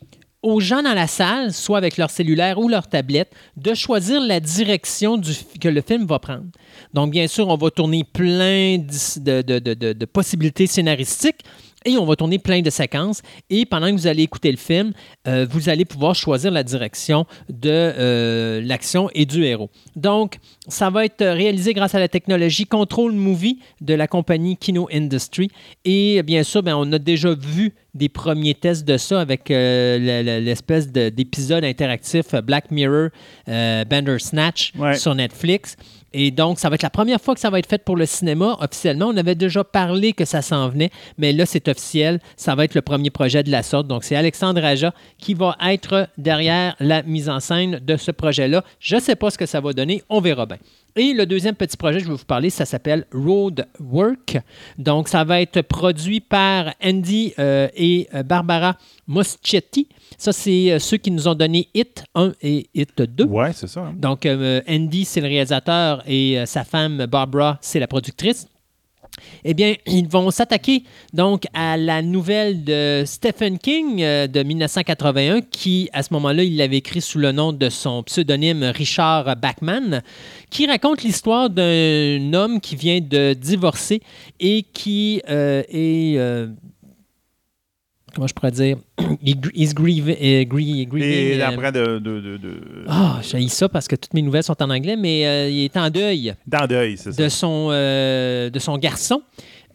aux 0.42 0.60
gens 0.60 0.82
dans 0.82 0.94
la 0.94 1.06
salle, 1.06 1.52
soit 1.52 1.78
avec 1.78 1.96
leur 1.96 2.10
cellulaire 2.10 2.58
ou 2.58 2.68
leur 2.68 2.86
tablette, 2.86 3.32
de 3.56 3.74
choisir 3.74 4.20
la 4.20 4.40
direction 4.40 5.20
que 5.60 5.68
le 5.68 5.80
film 5.82 6.06
va 6.06 6.18
prendre. 6.18 6.46
Donc, 6.94 7.10
bien 7.10 7.26
sûr, 7.26 7.48
on 7.48 7.56
va 7.56 7.70
tourner 7.70 8.04
plein 8.04 8.78
de, 8.78 9.42
de 9.42 10.04
possibilités 10.04 10.66
scénaristiques, 10.66 11.44
et 11.84 11.96
on 11.96 12.04
va 12.04 12.16
tourner 12.16 12.38
plein 12.38 12.60
de 12.60 12.70
séquences. 12.70 13.22
Et 13.50 13.66
pendant 13.66 13.88
que 13.88 13.92
vous 13.92 14.06
allez 14.06 14.22
écouter 14.22 14.50
le 14.50 14.56
film, 14.56 14.92
euh, 15.26 15.46
vous 15.48 15.68
allez 15.68 15.84
pouvoir 15.84 16.14
choisir 16.14 16.50
la 16.50 16.62
direction 16.62 17.26
de 17.48 17.70
euh, 17.70 18.60
l'action 18.62 19.08
et 19.14 19.26
du 19.26 19.44
héros. 19.44 19.70
Donc, 19.96 20.38
ça 20.68 20.90
va 20.90 21.04
être 21.04 21.24
réalisé 21.24 21.74
grâce 21.74 21.94
à 21.94 21.98
la 21.98 22.08
technologie 22.08 22.66
Control 22.66 23.12
Movie 23.12 23.60
de 23.80 23.94
la 23.94 24.06
compagnie 24.06 24.56
Kino 24.56 24.88
Industry. 24.92 25.50
Et 25.84 26.22
bien 26.22 26.42
sûr, 26.42 26.62
ben, 26.62 26.76
on 26.76 26.92
a 26.92 26.98
déjà 26.98 27.34
vu 27.34 27.74
des 27.94 28.08
premiers 28.08 28.54
tests 28.54 28.86
de 28.86 28.96
ça 28.96 29.20
avec 29.20 29.50
euh, 29.50 30.40
l'espèce 30.40 30.88
d'épisode 30.88 31.64
interactif 31.64 32.34
Black 32.34 32.70
Mirror 32.70 33.08
Bandersnatch 33.46 34.72
sur 34.96 35.14
Netflix. 35.14 35.76
Et 36.12 36.30
donc, 36.30 36.58
ça 36.58 36.68
va 36.68 36.76
être 36.76 36.82
la 36.82 36.90
première 36.90 37.20
fois 37.20 37.34
que 37.34 37.40
ça 37.40 37.50
va 37.50 37.58
être 37.58 37.68
fait 37.68 37.84
pour 37.84 37.96
le 37.96 38.06
cinéma 38.06 38.56
officiellement. 38.60 39.06
On 39.06 39.16
avait 39.16 39.34
déjà 39.34 39.64
parlé 39.64 40.12
que 40.12 40.24
ça 40.24 40.42
s'en 40.42 40.68
venait, 40.68 40.90
mais 41.18 41.32
là, 41.32 41.44
c'est 41.46 41.68
officiel. 41.68 42.20
Ça 42.36 42.54
va 42.54 42.64
être 42.64 42.74
le 42.74 42.82
premier 42.82 43.10
projet 43.10 43.42
de 43.42 43.50
la 43.50 43.62
sorte. 43.62 43.86
Donc, 43.86 44.04
c'est 44.04 44.16
Alexandre 44.16 44.64
Aja 44.64 44.94
qui 45.18 45.34
va 45.34 45.56
être 45.66 46.08
derrière 46.16 46.76
la 46.80 47.02
mise 47.02 47.28
en 47.28 47.40
scène 47.40 47.80
de 47.82 47.96
ce 47.96 48.10
projet-là. 48.10 48.64
Je 48.80 48.96
ne 48.96 49.00
sais 49.00 49.16
pas 49.16 49.30
ce 49.30 49.38
que 49.38 49.46
ça 49.46 49.60
va 49.60 49.72
donner. 49.72 50.02
On 50.08 50.20
verra 50.20 50.46
bien. 50.46 50.58
Et 50.96 51.12
le 51.12 51.26
deuxième 51.26 51.54
petit 51.54 51.76
projet, 51.76 52.00
je 52.00 52.06
vais 52.06 52.12
vous 52.12 52.24
parler, 52.24 52.50
ça 52.50 52.64
s'appelle 52.64 53.06
Road 53.12 53.66
Work. 53.78 54.38
Donc, 54.78 55.08
ça 55.08 55.24
va 55.24 55.40
être 55.40 55.62
produit 55.62 56.20
par 56.20 56.74
Andy 56.82 57.34
euh, 57.38 57.68
et 57.76 58.08
euh, 58.14 58.22
Barbara 58.22 58.76
Moschetti. 59.06 59.88
Ça, 60.16 60.32
c'est 60.32 60.72
euh, 60.72 60.78
ceux 60.78 60.96
qui 60.96 61.10
nous 61.10 61.28
ont 61.28 61.34
donné 61.34 61.68
Hit 61.74 62.04
1 62.14 62.32
et 62.42 62.68
Hit 62.74 63.00
2. 63.00 63.24
Ouais, 63.24 63.52
c'est 63.52 63.68
ça. 63.68 63.80
Hein. 63.80 63.94
Donc, 63.96 64.26
Andy, 64.26 65.04
c'est 65.04 65.20
le 65.20 65.28
réalisateur 65.28 66.02
et 66.06 66.42
sa 66.46 66.64
femme 66.64 67.06
Barbara, 67.06 67.58
c'est 67.60 67.78
la 67.78 67.86
productrice 67.86 68.46
eh 69.44 69.54
bien, 69.54 69.74
ils 69.86 70.08
vont 70.08 70.30
s'attaquer 70.30 70.84
donc 71.12 71.44
à 71.54 71.76
la 71.76 72.02
nouvelle 72.02 72.64
de 72.64 73.02
Stephen 73.06 73.58
King 73.58 74.02
euh, 74.02 74.26
de 74.26 74.42
1981, 74.42 75.40
qui 75.42 75.88
à 75.92 76.02
ce 76.02 76.12
moment-là, 76.14 76.42
il 76.42 76.56
l'avait 76.56 76.78
écrit 76.78 77.00
sous 77.00 77.18
le 77.18 77.32
nom 77.32 77.52
de 77.52 77.68
son 77.68 78.02
pseudonyme 78.02 78.64
Richard 78.64 79.36
Bachman, 79.36 80.02
qui 80.50 80.66
raconte 80.66 81.02
l'histoire 81.02 81.50
d'un 81.50 82.32
homme 82.32 82.60
qui 82.60 82.76
vient 82.76 83.00
de 83.00 83.34
divorcer 83.34 84.00
et 84.40 84.62
qui 84.72 85.22
euh, 85.28 85.62
est 85.68 86.18
euh, 86.18 86.48
comment 88.18 88.26
je 88.26 88.34
pourrais 88.34 88.50
dire. 88.50 88.76
Uh, 89.20 90.44
grieving 90.44 91.02
et 91.02 91.42
après 91.42 91.72
de. 91.72 91.98
de, 91.98 92.20
de, 92.20 92.36
de... 92.36 92.84
Ah, 92.86 93.20
j'ai 93.22 93.46
ça 93.48 93.68
parce 93.68 93.86
que 93.88 93.96
toutes 93.96 94.12
mes 94.14 94.22
nouvelles 94.22 94.42
sont 94.42 94.60
en 94.62 94.70
anglais, 94.70 94.96
mais 94.96 95.26
euh, 95.26 95.48
il 95.48 95.64
est 95.64 95.76
en 95.76 95.90
deuil. 95.90 96.34
Dans 96.46 96.66
deuil, 96.66 96.96
c'est 96.96 97.12
ça. 97.12 97.22
De 97.22 97.28
son, 97.28 97.68
euh, 97.70 98.50
de 98.50 98.58
son 98.58 98.76
garçon. 98.78 99.22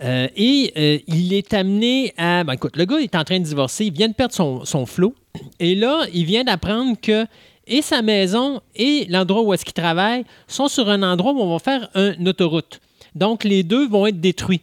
Euh, 0.03 0.28
et 0.36 1.03
il 1.07 1.34
est 1.34 1.53
amené 1.53 2.14
à. 2.18 2.44
Ben, 2.44 2.53
écoute, 2.53 2.78
le 2.78 2.86
gars 2.86 2.99
est 2.99 3.15
en 3.15 3.24
train 3.24 3.40
de 3.40 3.45
divorcer, 3.45 3.86
il 3.86 3.94
vient 3.94 4.07
de 4.07 4.14
perdre 4.14 4.34
son, 4.34 4.65
son 4.65 4.86
flot. 4.86 5.15
Et 5.60 5.76
là, 5.76 6.06
il 6.14 6.26
vient 6.26 6.44
d'apprendre 6.44 6.95
que 7.02 7.26
et 7.65 7.82
sa 7.82 8.02
maison 8.02 8.61
et 8.76 9.06
l'endroit 9.10 9.41
où 9.41 9.53
est-ce 9.53 9.65
qu'il 9.65 9.74
travaille 9.74 10.26
sont 10.48 10.68
sur 10.68 10.90
un 10.90 11.02
endroit 11.02 11.34
où 11.34 11.40
on 11.40 11.53
va 11.53 11.60
faire 11.60 11.90
une 11.95 12.28
autoroute. 12.28 12.82
Donc, 13.15 13.44
les 13.44 13.64
deux 13.64 13.88
vont 13.88 14.06
être 14.07 14.20
détruits. 14.20 14.61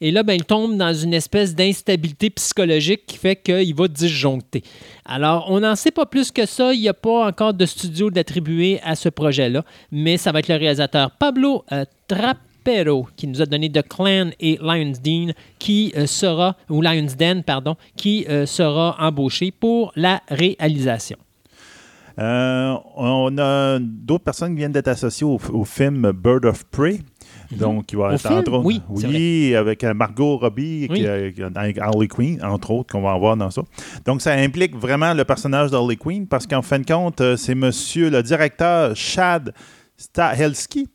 Et 0.00 0.10
là, 0.10 0.22
ben, 0.22 0.34
il 0.34 0.44
tombe 0.44 0.76
dans 0.76 0.92
une 0.92 1.14
espèce 1.14 1.54
d'instabilité 1.54 2.30
psychologique 2.30 3.06
qui 3.06 3.18
fait 3.18 3.36
qu'il 3.36 3.74
va 3.74 3.88
disjoncter. 3.88 4.62
Alors, 5.04 5.46
on 5.50 5.60
n'en 5.60 5.76
sait 5.76 5.90
pas 5.90 6.06
plus 6.06 6.30
que 6.30 6.46
ça. 6.46 6.72
Il 6.74 6.80
n'y 6.80 6.88
a 6.88 6.94
pas 6.94 7.26
encore 7.26 7.54
de 7.54 7.66
studio 7.66 8.10
d'attribuer 8.10 8.80
à 8.82 8.94
ce 8.94 9.08
projet-là, 9.08 9.64
mais 9.90 10.16
ça 10.16 10.32
va 10.32 10.40
être 10.40 10.48
le 10.48 10.56
réalisateur 10.56 11.10
Pablo 11.12 11.64
euh, 11.72 11.84
Trapero 12.08 13.08
qui 13.16 13.26
nous 13.26 13.42
a 13.42 13.46
donné 13.46 13.70
The 13.70 13.86
Clan 13.86 14.30
et 14.40 14.58
Lions 14.60 14.94
Den 15.02 15.32
qui 15.58 15.92
euh, 15.96 16.06
sera, 16.06 16.56
ou 16.70 16.80
Lions 16.80 17.14
Den, 17.18 17.42
pardon, 17.42 17.76
qui 17.96 18.26
euh, 18.28 18.46
sera 18.46 18.96
embauché 18.98 19.50
pour 19.50 19.92
la 19.96 20.22
réalisation. 20.28 21.18
on 22.16 23.38
a 23.38 23.78
d'autres 23.80 24.24
personnes 24.24 24.52
qui 24.52 24.58
viennent 24.58 24.72
d'être 24.72 24.88
associées 24.88 25.26
au, 25.26 25.64
film 25.64 26.12
Bird 26.12 26.46
of 26.46 26.64
Prey. 26.64 27.00
Mhm. 27.54 27.60
Donc, 27.60 27.92
il 27.92 27.98
va 27.98 28.14
être 28.14 28.30
entre 28.30 28.58
Oui, 28.58 28.80
oui 28.88 29.54
avec 29.54 29.84
euh, 29.84 29.94
Margot 29.94 30.36
Robbie, 30.36 30.88
avec 31.54 31.78
Harley 31.78 32.08
Quinn, 32.08 32.42
entre 32.42 32.70
autres, 32.70 32.92
qu'on 32.92 33.02
va 33.02 33.12
avoir 33.12 33.36
dans 33.36 33.50
ça. 33.50 33.62
Donc, 34.04 34.20
ça 34.22 34.32
implique 34.32 34.76
vraiment 34.76 35.14
le 35.14 35.24
personnage 35.24 35.70
d'Harley 35.70 35.96
Quinn 35.96 36.26
parce 36.26 36.46
qu'en 36.46 36.62
fin 36.62 36.78
de 36.78 36.86
compte, 36.86 37.20
euh, 37.20 37.36
c'est 37.36 37.54
monsieur 37.54 38.10
le 38.10 38.22
directeur 38.22 38.94
Chad 38.94 39.54
Stahelski, 39.96 40.88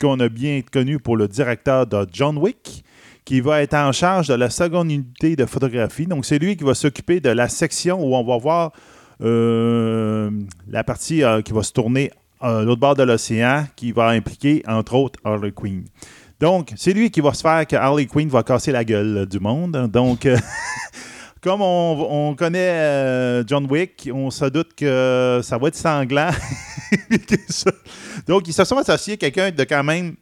qu'on 0.00 0.18
a 0.20 0.28
bien 0.28 0.60
connu 0.70 0.98
pour 0.98 1.16
le 1.16 1.28
directeur 1.28 1.86
de 1.86 2.06
John 2.12 2.38
Wick 2.38 2.84
qui 3.24 3.40
va 3.40 3.62
être 3.62 3.74
en 3.74 3.92
charge 3.92 4.28
de 4.28 4.34
la 4.34 4.50
seconde 4.50 4.90
unité 4.90 5.36
de 5.36 5.46
photographie. 5.46 6.06
Donc, 6.06 6.24
c'est 6.24 6.38
lui 6.38 6.56
qui 6.56 6.64
va 6.64 6.74
s'occuper 6.74 7.20
de 7.20 7.30
la 7.30 7.48
section 7.48 8.00
où 8.00 8.16
on 8.16 8.24
va 8.24 8.36
voir 8.36 8.72
euh, 9.20 10.28
la 10.68 10.82
partie 10.82 11.22
qui 11.44 11.52
va 11.52 11.62
se 11.62 11.72
tourner 11.72 12.10
l'autre 12.42 12.80
bord 12.80 12.94
de 12.94 13.02
l'océan 13.02 13.66
qui 13.76 13.92
va 13.92 14.08
impliquer, 14.08 14.62
entre 14.66 14.94
autres, 14.94 15.18
Harley 15.24 15.52
Quinn. 15.52 15.84
Donc, 16.42 16.72
c'est 16.74 16.92
lui 16.92 17.10
qui 17.12 17.20
va 17.20 17.32
se 17.34 17.40
faire 17.40 17.64
que 17.68 17.76
Harley 17.76 18.06
Quinn 18.06 18.28
va 18.28 18.42
casser 18.42 18.72
la 18.72 18.82
gueule 18.82 19.26
du 19.26 19.38
monde. 19.38 19.88
Donc, 19.92 20.26
euh, 20.26 20.36
comme 21.40 21.62
on, 21.62 22.34
connaît 22.34 22.58
euh, 22.58 23.44
John 23.46 23.66
Wick, 23.70 24.10
on 24.12 24.28
se 24.30 24.46
doute 24.46 24.74
que 24.74 25.38
ça 25.44 25.56
va 25.56 25.68
être 25.68 25.76
sanglant. 25.76 26.30
Donc, 28.26 28.48
ils 28.48 28.52
se 28.52 28.64
sont 28.64 28.76
associés 28.76 29.14
à 29.14 29.16
quelqu'un 29.18 29.52
de 29.52 29.62
quand 29.62 29.84
même 29.84 30.16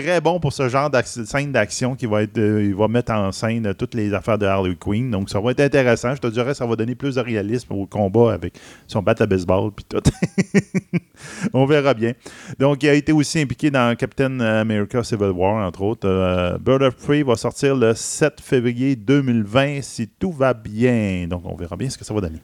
très 0.00 0.20
bon 0.20 0.40
pour 0.40 0.52
ce 0.52 0.68
genre 0.68 0.90
de 0.90 0.98
scène 1.04 1.52
d'action 1.52 1.94
qui 1.94 2.06
va 2.06 2.22
être 2.22 2.36
euh, 2.38 2.64
il 2.64 2.74
va 2.74 2.88
mettre 2.88 3.12
en 3.12 3.30
scène 3.30 3.72
toutes 3.74 3.94
les 3.94 4.12
affaires 4.12 4.38
de 4.38 4.44
Harley 4.44 4.74
Quinn. 4.74 5.08
Donc 5.08 5.30
ça 5.30 5.40
va 5.40 5.52
être 5.52 5.60
intéressant. 5.60 6.16
Je 6.16 6.20
te 6.20 6.26
dirais 6.26 6.52
ça 6.52 6.66
va 6.66 6.74
donner 6.74 6.96
plus 6.96 7.14
de 7.14 7.20
réalisme 7.20 7.72
au 7.74 7.86
combat 7.86 8.32
avec 8.32 8.54
son 8.88 9.02
bat 9.02 9.14
à 9.16 9.26
baseball 9.26 9.70
puis 9.70 9.84
tout. 9.88 10.02
On 11.52 11.64
verra 11.64 11.94
bien. 11.94 12.12
Donc 12.58 12.82
il 12.82 12.88
a 12.88 12.94
été 12.94 13.12
aussi 13.12 13.40
impliqué 13.40 13.70
dans 13.70 13.94
Captain 13.96 14.40
America 14.40 15.04
Civil 15.04 15.30
War 15.30 15.64
entre 15.64 15.82
autres. 15.82 16.08
Euh, 16.08 16.58
Bird 16.58 16.82
of 16.82 16.96
Prey 16.96 17.22
va 17.22 17.36
sortir 17.36 17.76
le 17.76 17.94
7 17.94 18.40
février 18.40 18.96
2020 18.96 19.80
si 19.82 20.08
tout 20.08 20.32
va 20.32 20.54
bien. 20.54 21.28
Donc 21.28 21.42
on 21.44 21.54
verra 21.54 21.76
bien 21.76 21.88
ce 21.88 21.96
que 21.96 22.04
ça 22.04 22.12
va 22.12 22.20
donner. 22.20 22.40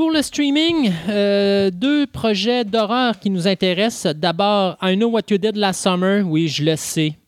Pour 0.00 0.12
le 0.12 0.22
streaming, 0.22 0.90
euh, 1.10 1.70
deux 1.70 2.06
projets 2.06 2.64
d'horreur 2.64 3.18
qui 3.18 3.28
nous 3.28 3.46
intéressent. 3.46 4.14
D'abord, 4.16 4.78
I 4.80 4.96
Know 4.96 5.08
What 5.08 5.24
You 5.28 5.36
Did 5.36 5.56
Last 5.56 5.82
Summer. 5.82 6.26
Oui, 6.26 6.48
je 6.48 6.64
le 6.64 6.74
sais. 6.76 7.18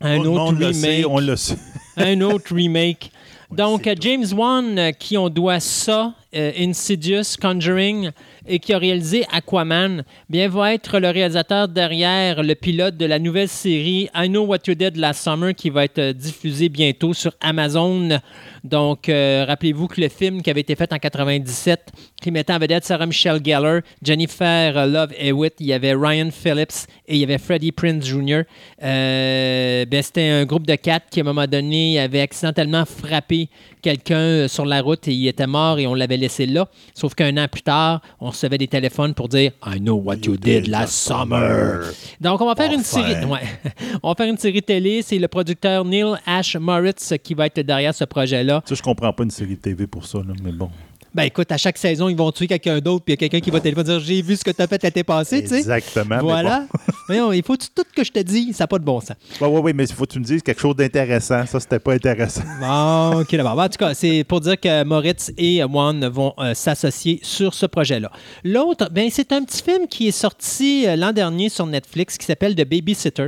Un 0.00 0.18
autre 0.24 0.56
remake. 0.56 1.06
on 1.08 1.20
le 1.20 1.36
sait. 1.36 1.54
un 1.96 2.20
autre 2.22 2.52
remake. 2.52 3.12
Donc, 3.52 3.88
James 4.00 4.26
Wan, 4.36 4.76
euh, 4.76 4.90
qui 4.90 5.16
on 5.16 5.28
doit 5.28 5.60
ça, 5.60 6.12
euh, 6.34 6.50
Insidious, 6.58 7.36
Conjuring, 7.40 8.10
et 8.48 8.58
qui 8.58 8.72
a 8.72 8.78
réalisé 8.78 9.24
Aquaman, 9.32 10.02
bien, 10.28 10.48
va 10.48 10.74
être 10.74 10.98
le 10.98 11.10
réalisateur 11.10 11.68
derrière 11.68 12.42
le 12.42 12.56
pilote 12.56 12.96
de 12.96 13.06
la 13.06 13.20
nouvelle 13.20 13.48
série 13.48 14.08
I 14.12 14.28
Know 14.28 14.44
What 14.44 14.58
You 14.66 14.74
Did 14.74 14.96
Last 14.96 15.22
Summer, 15.22 15.54
qui 15.54 15.70
va 15.70 15.84
être 15.84 16.10
diffusée 16.10 16.68
bientôt 16.68 17.14
sur 17.14 17.32
Amazon 17.40 18.18
Donc, 18.64 19.08
euh, 19.08 19.44
rappelez-vous 19.46 19.88
que 19.88 20.00
le 20.00 20.08
film 20.08 20.42
qui 20.42 20.50
avait 20.50 20.60
été 20.60 20.74
fait 20.74 20.92
en 20.92 20.98
97, 20.98 21.90
qui 22.20 22.30
mettait 22.30 22.52
en 22.52 22.58
vedette 22.58 22.84
Sarah 22.84 23.06
Michelle 23.06 23.40
Gellar, 23.44 23.80
Jennifer 24.02 24.86
Love 24.86 25.12
Hewitt, 25.18 25.54
il 25.60 25.66
y 25.66 25.72
avait 25.72 25.94
Ryan 25.94 26.30
Phillips 26.32 26.86
et 27.06 27.14
il 27.14 27.18
y 27.18 27.24
avait 27.24 27.38
Freddie 27.38 27.72
Prince 27.72 28.04
Jr. 28.04 28.42
Euh, 28.82 29.84
ben, 29.86 30.02
c'était 30.02 30.28
un 30.28 30.44
groupe 30.44 30.66
de 30.66 30.74
quatre 30.74 31.06
qui, 31.10 31.20
à 31.20 31.22
un 31.22 31.26
moment 31.26 31.46
donné, 31.46 31.98
avait 32.00 32.20
accidentellement 32.20 32.84
frappé 32.84 33.48
quelqu'un 33.82 34.16
euh, 34.18 34.48
sur 34.48 34.66
la 34.66 34.82
route 34.82 35.06
et 35.06 35.12
il 35.12 35.28
était 35.28 35.46
mort 35.46 35.78
et 35.78 35.86
on 35.86 35.94
l'avait 35.94 36.16
laissé 36.16 36.46
là. 36.46 36.68
Sauf 36.94 37.14
qu'un 37.14 37.36
an 37.36 37.46
plus 37.48 37.62
tard, 37.62 38.00
on 38.20 38.30
recevait 38.30 38.58
des 38.58 38.68
téléphones 38.68 39.14
pour 39.14 39.28
dire 39.28 39.52
I 39.64 39.78
know 39.78 39.94
what 39.94 40.16
you 40.24 40.36
did 40.36 40.66
last 40.66 40.94
summer. 40.94 41.84
Donc, 42.20 42.40
on 42.40 42.46
va 42.46 42.56
faire 42.56 42.72
une 42.72 42.82
série. 42.82 43.14
on 44.02 44.08
va 44.08 44.14
faire 44.16 44.28
une 44.28 44.38
série 44.38 44.62
télé. 44.62 45.02
C'est 45.02 45.18
le 45.18 45.28
producteur 45.28 45.84
Neil 45.84 46.14
Ash 46.26 46.56
Moritz 46.56 47.14
qui 47.22 47.34
va 47.34 47.46
être 47.46 47.60
derrière 47.60 47.94
ce 47.94 48.04
projet-là. 48.04 48.62
Ça, 48.64 48.74
je 48.74 48.82
comprends 48.82 49.12
pas 49.12 49.22
une 49.22 49.30
série 49.30 49.56
TV 49.56 49.86
pour 49.86 50.04
ça, 50.04 50.18
mais 50.42 50.52
bon. 50.52 50.70
Ben 51.18 51.24
écoute, 51.24 51.50
à 51.50 51.56
chaque 51.56 51.78
saison, 51.78 52.08
ils 52.08 52.16
vont 52.16 52.30
tuer 52.30 52.46
quelqu'un 52.46 52.78
d'autre, 52.78 53.04
puis 53.04 53.12
il 53.12 53.14
y 53.14 53.18
a 53.18 53.28
quelqu'un 53.28 53.40
qui 53.40 53.50
va 53.50 53.58
téléphoner 53.58 53.88
dire 53.88 53.98
J'ai 53.98 54.22
vu 54.22 54.36
ce 54.36 54.44
que 54.44 54.52
tu 54.52 54.62
as 54.62 54.68
fait 54.68 54.80
l'été 54.80 55.02
passé, 55.02 55.42
tu 55.42 55.48
sais. 55.48 55.58
Exactement. 55.58 56.20
Voilà. 56.20 56.68
Bon. 57.08 57.32
il 57.32 57.42
faut 57.42 57.56
tout 57.56 57.82
que 57.92 58.04
je 58.04 58.12
te 58.12 58.20
dise, 58.20 58.54
ça 58.54 58.62
n'a 58.62 58.68
pas 58.68 58.78
de 58.78 58.84
bon 58.84 59.00
sens. 59.00 59.16
Oui, 59.40 59.48
oui, 59.50 59.60
oui, 59.64 59.72
mais 59.74 59.86
il 59.86 59.92
faut 59.92 60.04
que 60.04 60.12
tu 60.12 60.20
me 60.20 60.24
dises 60.24 60.44
quelque 60.44 60.60
chose 60.60 60.76
d'intéressant. 60.76 61.44
Ça, 61.44 61.58
c'était 61.58 61.80
pas 61.80 61.94
intéressant. 61.94 62.42
Bon, 62.60 63.22
ok, 63.22 63.34
d'abord. 63.34 63.58
En 63.58 63.68
tout 63.68 63.78
cas, 63.78 63.94
c'est 63.94 64.22
pour 64.22 64.40
dire 64.40 64.60
que 64.60 64.84
Moritz 64.84 65.32
et 65.36 65.58
Juan 65.62 66.06
vont 66.06 66.34
euh, 66.38 66.54
s'associer 66.54 67.18
sur 67.24 67.52
ce 67.52 67.66
projet-là. 67.66 68.12
L'autre, 68.44 68.88
ben, 68.92 69.08
c'est 69.10 69.32
un 69.32 69.42
petit 69.42 69.60
film 69.60 69.88
qui 69.88 70.06
est 70.06 70.12
sorti 70.12 70.86
euh, 70.86 70.94
l'an 70.94 71.10
dernier 71.10 71.48
sur 71.48 71.66
Netflix 71.66 72.16
qui 72.16 72.26
s'appelle 72.26 72.54
The 72.54 72.64
Babysitter 72.64 73.26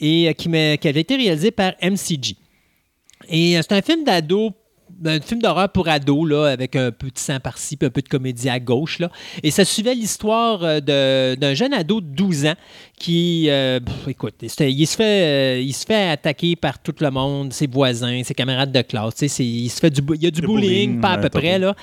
et 0.00 0.28
euh, 0.28 0.32
qui, 0.34 0.50
qui 0.50 0.88
avait 0.88 1.00
été 1.00 1.16
réalisé 1.16 1.50
par 1.50 1.72
MCG. 1.82 2.36
Et 3.30 3.58
c'est 3.62 3.72
un 3.72 3.80
film 3.80 4.04
d'ado 4.04 4.52
un 5.04 5.20
film 5.20 5.40
d'horreur 5.40 5.68
pour 5.70 5.88
ados, 5.88 6.28
là, 6.28 6.46
avec 6.46 6.76
un 6.76 6.90
peu 6.90 7.08
de 7.08 7.18
sang 7.18 7.40
par-ci, 7.40 7.76
puis 7.76 7.86
un 7.86 7.90
peu 7.90 8.02
de 8.02 8.08
comédie 8.08 8.48
à 8.48 8.60
gauche. 8.60 8.98
Là. 8.98 9.10
Et 9.42 9.50
ça 9.50 9.64
suivait 9.64 9.94
l'histoire 9.94 10.60
euh, 10.62 11.36
d'un 11.36 11.54
jeune 11.54 11.72
ado 11.72 12.00
de 12.00 12.06
12 12.06 12.46
ans 12.46 12.54
qui, 12.98 13.46
euh, 13.48 13.80
écoute, 14.06 14.34
il 14.42 14.50
se, 14.86 14.96
fait, 14.96 15.56
euh, 15.58 15.60
il 15.60 15.72
se 15.72 15.84
fait 15.84 16.10
attaquer 16.10 16.56
par 16.56 16.78
tout 16.80 16.94
le 17.00 17.10
monde, 17.10 17.52
ses 17.52 17.66
voisins, 17.66 18.22
ses 18.24 18.34
camarades 18.34 18.72
de 18.72 18.82
classe. 18.82 19.20
Il, 19.38 19.68
se 19.70 19.80
fait 19.80 19.90
du, 19.90 20.00
il 20.14 20.22
y 20.22 20.26
a 20.26 20.30
du 20.30 20.42
bullying, 20.42 21.00
pas 21.00 21.10
à 21.10 21.18
peu 21.18 21.28
près, 21.28 21.58
là, 21.58 21.74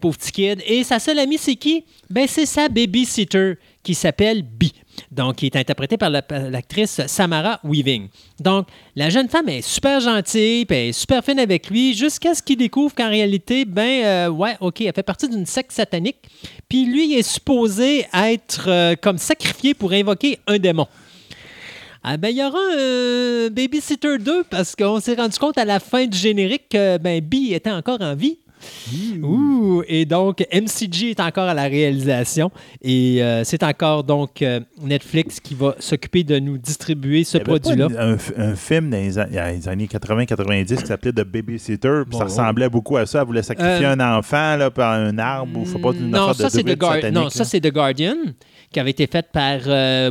pauvre 0.00 0.16
petit 0.16 0.32
kid. 0.32 0.62
Et 0.66 0.84
sa 0.84 0.98
seule 0.98 1.18
amie, 1.18 1.38
c'est 1.38 1.56
qui? 1.56 1.84
Ben, 2.10 2.26
c'est 2.28 2.46
sa 2.46 2.68
babysitter 2.68 3.54
qui 3.82 3.94
s'appelle 3.94 4.42
Bee 4.42 4.72
donc 5.14 5.36
qui 5.36 5.46
est 5.46 5.56
interprétée 5.56 5.96
par 5.96 6.10
l'actrice 6.10 7.00
Samara 7.06 7.60
Weaving. 7.64 8.08
Donc, 8.40 8.66
la 8.96 9.10
jeune 9.10 9.28
femme 9.28 9.48
est 9.48 9.62
super 9.62 10.00
gentille, 10.00 10.66
puis 10.66 10.76
elle 10.76 10.88
est 10.88 10.92
super 10.92 11.24
fine 11.24 11.38
avec 11.38 11.70
lui, 11.70 11.94
jusqu'à 11.94 12.34
ce 12.34 12.42
qu'il 12.42 12.56
découvre 12.56 12.94
qu'en 12.94 13.08
réalité, 13.08 13.64
ben, 13.64 14.04
euh, 14.04 14.28
ouais, 14.28 14.56
OK, 14.60 14.80
elle 14.80 14.92
fait 14.94 15.02
partie 15.02 15.28
d'une 15.28 15.46
secte 15.46 15.72
satanique, 15.72 16.18
puis 16.68 16.84
lui 16.86 17.14
est 17.14 17.22
supposé 17.22 18.06
être 18.12 18.64
euh, 18.68 18.94
comme 19.00 19.18
sacrifié 19.18 19.74
pour 19.74 19.92
invoquer 19.92 20.38
un 20.46 20.58
démon. 20.58 20.86
Ah 22.06 22.18
ben, 22.18 22.28
il 22.28 22.36
y 22.36 22.44
aura 22.44 22.58
un 22.58 23.48
Babysitter 23.48 24.18
2 24.18 24.44
parce 24.44 24.76
qu'on 24.76 25.00
s'est 25.00 25.14
rendu 25.14 25.38
compte 25.38 25.56
à 25.56 25.64
la 25.64 25.80
fin 25.80 26.04
du 26.06 26.18
générique 26.18 26.68
que 26.68 26.98
ben, 26.98 27.20
Bee 27.22 27.54
était 27.54 27.70
encore 27.70 28.02
en 28.02 28.14
vie. 28.14 28.38
Ouh. 29.22 29.82
Et 29.88 30.04
donc, 30.04 30.44
MCG 30.52 31.10
est 31.10 31.20
encore 31.20 31.44
à 31.44 31.54
la 31.54 31.64
réalisation 31.64 32.50
et 32.82 33.22
euh, 33.22 33.44
c'est 33.44 33.62
encore 33.62 34.04
donc 34.04 34.42
euh, 34.42 34.60
Netflix 34.82 35.40
qui 35.40 35.54
va 35.54 35.74
s'occuper 35.78 36.24
de 36.24 36.38
nous 36.38 36.58
distribuer 36.58 37.24
ce 37.24 37.38
produit-là. 37.38 37.88
Un, 37.98 38.16
un, 38.36 38.54
film 38.54 38.90
dans 38.90 38.96
les, 38.96 39.68
années 39.68 39.86
80-90 39.86 40.76
qui 40.76 40.86
s'appelait 40.86 41.12
The 41.12 41.24
Babysitter, 41.24 42.02
ça 42.12 42.24
ressemblait 42.24 42.68
beaucoup 42.68 42.96
à 42.96 43.06
ça. 43.06 43.20
Elle 43.20 43.26
voulait 43.26 43.42
sacrifier 43.42 43.86
euh, 43.86 43.92
un 43.92 44.18
enfant 44.18 44.56
là, 44.56 44.70
par 44.70 44.92
un 44.92 45.16
arbre 45.18 45.60
ou 45.60 45.64
faut 45.64 45.78
pas 45.78 45.92
une 45.92 46.10
non, 46.10 46.32
ça, 46.32 46.50
c'est 46.50 46.62
The 46.62 47.12
Non, 47.12 47.30
ça 47.30 47.44
c'est 47.44 47.60
The 47.60 47.72
Guardian 47.72 48.16
qui 48.72 48.80
avait 48.80 48.90
été 48.90 49.06
faite 49.06 49.28
par 49.32 49.60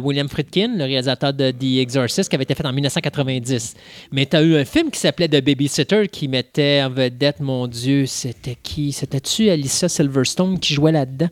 William 0.02 0.30
Friedkin, 0.30 0.76
le 0.78 0.86
réalisateur 0.86 1.34
de 1.34 1.52
The 1.52 1.82
Exorcist, 1.82 2.30
qui 2.30 2.36
avait 2.36 2.44
été 2.44 2.56
fait 2.56 2.66
en 2.66 2.72
1990. 2.72 3.76
Mais 4.14 4.26
tu 4.26 4.38
as 4.38 4.42
eu 4.42 4.56
un 4.56 4.64
film 4.64 4.90
qui 4.90 5.02
s'appelait 5.02 5.28
The 5.28 5.44
Babysitter 5.44 6.08
qui 6.08 6.30
mettait 6.30 6.82
en 6.82 6.90
vedette, 6.90 7.42
mon 7.42 7.68
Dieu, 7.68 8.06
c'était 8.44 8.60
qui? 8.61 8.91
C'était-tu 8.91 9.49
Alicia 9.49 9.88
Silverstone 9.88 10.60
qui 10.60 10.74
jouait 10.74 10.91
là-dedans? 10.91 11.30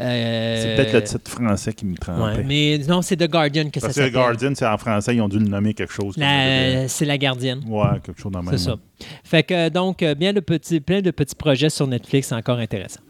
Euh, 0.00 0.62
C'est 0.62 0.76
peut-être 0.76 0.92
le 0.92 1.02
titre 1.04 1.30
français 1.30 1.72
qui 1.72 1.86
me 1.86 1.96
trompe. 1.96 2.40
mais 2.44 2.78
non, 2.88 3.00
c'est 3.02 3.16
The 3.16 3.30
Guardian 3.30 3.70
que 3.70 3.80
Parce 3.80 3.92
ça 3.94 4.02
s'appelle. 4.02 4.10
The 4.10 4.14
Guardian, 4.14 4.52
c'est 4.54 4.66
en 4.66 4.76
français, 4.78 5.14
ils 5.16 5.20
ont 5.20 5.28
dû 5.28 5.38
le 5.38 5.46
nommer 5.46 5.72
quelque 5.74 5.92
chose. 5.92 6.14
C'est 6.16 7.04
la 7.06 7.18
gardienne. 7.18 7.62
Ouais, 7.66 8.00
quelque 8.04 8.20
chose 8.20 8.32
dans 8.32 8.40
le 8.40 8.46
même. 8.46 8.58
C'est 8.58 8.64
ça. 8.64 8.76
Fait 9.24 9.42
que 9.42 9.68
donc, 9.68 10.04
bien 10.04 10.32
de 10.32 10.40
petits, 10.40 10.80
plein 10.80 11.00
de 11.00 11.10
petits 11.10 11.34
projets 11.34 11.70
sur 11.70 11.86
Netflix 11.86 12.32
encore 12.32 12.58
intéressants. 12.58 13.00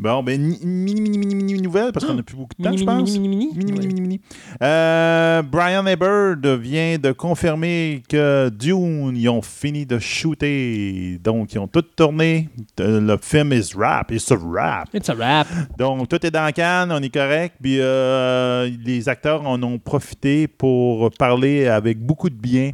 Bon, 0.00 0.22
ben, 0.22 0.40
mini, 0.40 0.98
mini, 0.98 1.18
mini, 1.18 1.34
mini 1.34 1.60
nouvelle, 1.60 1.92
parce 1.92 2.06
qu'on 2.06 2.14
n'a 2.14 2.22
plus 2.22 2.34
beaucoup 2.34 2.54
de 2.58 2.64
temps, 2.64 2.74
je 2.74 2.84
pense. 2.84 3.18
Mini, 3.18 3.28
mini, 3.28 3.52
mini. 3.52 3.72
Mini, 3.72 3.86
mini, 3.86 4.00
mini, 4.00 4.20
euh, 4.62 5.42
Brian 5.42 5.84
Ebert 5.86 6.36
vient 6.58 6.96
de 6.96 7.12
confirmer 7.12 8.02
que 8.08 8.48
Dune, 8.48 9.12
ils 9.14 9.28
ont 9.28 9.42
fini 9.42 9.84
de 9.84 9.98
shooter. 9.98 11.18
Donc, 11.22 11.52
ils 11.52 11.58
ont 11.58 11.68
tout 11.68 11.82
tourné. 11.82 12.48
Le 12.78 13.18
film 13.20 13.52
is 13.52 13.74
rap. 13.76 14.10
It's 14.10 14.32
a 14.32 14.38
rap. 14.42 14.88
It's 14.94 15.10
a 15.10 15.14
rap. 15.14 15.46
Donc, 15.76 16.08
tout 16.08 16.24
est 16.24 16.30
dans 16.30 16.50
Cannes, 16.50 16.90
on 16.92 17.02
est 17.02 17.12
correct. 17.12 17.56
Puis, 17.60 17.76
euh, 17.78 18.70
les 18.82 19.06
acteurs 19.06 19.46
en 19.46 19.62
ont 19.62 19.78
profité 19.78 20.48
pour 20.48 21.10
parler 21.10 21.66
avec 21.66 21.98
beaucoup 21.98 22.30
de 22.30 22.34
bien 22.34 22.72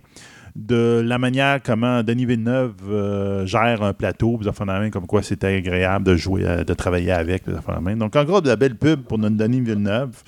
de 0.57 1.03
la 1.05 1.19
manière 1.19 1.63
comment 1.63 2.03
Denis 2.03 2.25
Villeneuve 2.25 2.75
euh, 2.89 3.47
gère 3.47 3.83
un 3.83 3.93
plateau, 3.93 4.41
comme 4.91 5.07
quoi 5.07 5.23
c'était 5.23 5.59
agréable 5.59 6.05
de 6.07 6.17
jouer, 6.17 6.43
euh, 6.47 6.65
de 6.65 6.75
travailler 6.75 7.13
avec. 7.13 7.45
Donc, 7.47 8.17
encore 8.17 8.43
de 8.43 8.49
la 8.49 8.57
belle 8.57 8.77
pub 8.77 9.03
pour 9.03 9.19
notre 9.19 9.37
Denis 9.37 9.61
Villeneuve. 9.61 10.23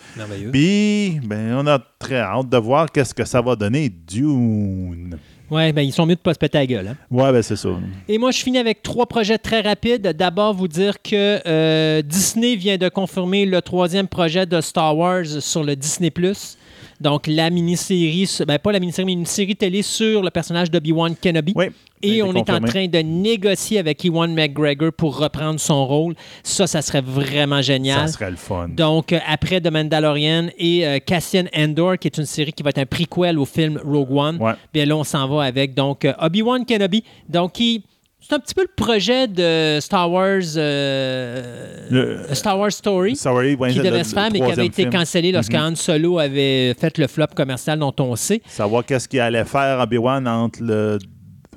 Puis, 0.52 1.20
ben, 1.24 1.54
on 1.54 1.66
a 1.66 1.78
très 1.98 2.20
hâte 2.20 2.48
de 2.48 2.58
voir 2.58 2.92
qu'est-ce 2.92 3.14
que 3.14 3.24
ça 3.24 3.40
va 3.40 3.56
donner 3.56 3.88
Dune. 3.88 5.16
Oui, 5.50 5.72
ben 5.72 5.80
ils 5.80 5.92
sont 5.92 6.04
mieux 6.04 6.14
de 6.14 6.20
pas 6.20 6.34
se 6.34 6.38
péter 6.38 6.58
la 6.58 6.66
gueule. 6.66 6.88
Hein? 6.88 6.96
Oui, 7.10 7.24
ben 7.32 7.42
c'est 7.42 7.56
ça. 7.56 7.70
Et 8.06 8.18
moi, 8.18 8.32
je 8.32 8.38
finis 8.38 8.58
avec 8.58 8.82
trois 8.82 9.06
projets 9.06 9.38
très 9.38 9.62
rapides. 9.62 10.02
D'abord, 10.02 10.52
vous 10.52 10.68
dire 10.68 11.00
que 11.00 11.40
euh, 11.46 12.02
Disney 12.02 12.54
vient 12.54 12.76
de 12.76 12.90
confirmer 12.90 13.46
le 13.46 13.62
troisième 13.62 14.08
projet 14.08 14.44
de 14.44 14.60
Star 14.60 14.94
Wars 14.94 15.24
sur 15.24 15.64
le 15.64 15.74
Disney⁇ 15.74 16.10
donc, 17.00 17.26
la 17.26 17.50
mini-série, 17.50 18.28
ben, 18.46 18.58
pas 18.58 18.72
la 18.72 18.80
mini-série, 18.80 19.06
mais 19.06 19.12
une 19.12 19.26
série 19.26 19.54
télé 19.54 19.82
sur 19.82 20.22
le 20.22 20.30
personnage 20.30 20.70
d'Obi-Wan 20.70 21.14
Kenobi. 21.14 21.52
Oui. 21.54 21.66
Et 22.02 22.22
on 22.22 22.32
est 22.34 22.50
en 22.50 22.60
train 22.60 22.86
de 22.86 22.98
négocier 22.98 23.78
avec 23.78 24.04
Ewan 24.04 24.32
McGregor 24.32 24.92
pour 24.92 25.18
reprendre 25.18 25.58
son 25.58 25.84
rôle. 25.86 26.14
Ça, 26.42 26.66
ça 26.66 26.80
serait 26.80 27.00
vraiment 27.00 27.60
génial. 27.60 28.08
Ça 28.08 28.14
serait 28.14 28.30
le 28.30 28.36
fun. 28.36 28.68
Donc, 28.68 29.12
euh, 29.12 29.18
après 29.26 29.60
The 29.60 29.70
Mandalorian 29.70 30.48
et 30.58 30.86
euh, 30.86 30.98
Cassian 31.04 31.44
Endor, 31.56 31.98
qui 31.98 32.06
est 32.06 32.18
une 32.18 32.26
série 32.26 32.52
qui 32.52 32.62
va 32.62 32.70
être 32.70 32.78
un 32.78 32.86
prequel 32.86 33.38
au 33.38 33.44
film 33.44 33.80
Rogue 33.84 34.12
One, 34.12 34.54
bien 34.72 34.84
là, 34.86 34.96
on 34.96 35.04
s'en 35.04 35.28
va 35.28 35.44
avec 35.44 35.74
donc 35.74 36.04
euh, 36.04 36.12
Obi-Wan 36.20 36.64
Kenobi. 36.64 37.02
Donc, 37.28 37.52
qui 37.54 37.82
c'est 38.20 38.34
un 38.34 38.40
petit 38.40 38.54
peu 38.54 38.62
le 38.62 38.68
projet 38.74 39.26
de 39.28 39.78
Star 39.80 40.10
Wars, 40.10 40.42
euh, 40.56 42.34
Star 42.34 42.58
Wars 42.58 42.72
Story, 42.72 43.14
qui 43.14 43.78
devait 43.78 44.04
se 44.04 44.14
faire, 44.14 44.28
mais 44.32 44.40
qui 44.40 44.52
avait 44.52 44.66
été 44.66 44.86
cancellé 44.90 45.32
lorsque 45.32 45.54
mm 45.54 45.76
Solo 45.76 46.18
avait 46.18 46.74
fait 46.74 46.98
le 46.98 47.06
flop 47.06 47.28
commercial 47.34 47.78
dont 47.78 47.94
on 48.00 48.16
sait. 48.16 48.42
Savoir 48.46 48.84
qu'est-ce 48.84 49.08
qu'il 49.08 49.20
allait 49.20 49.44
faire 49.44 49.80
Obi-Wan 49.80 50.26
entre 50.26 50.58
le 50.62 50.98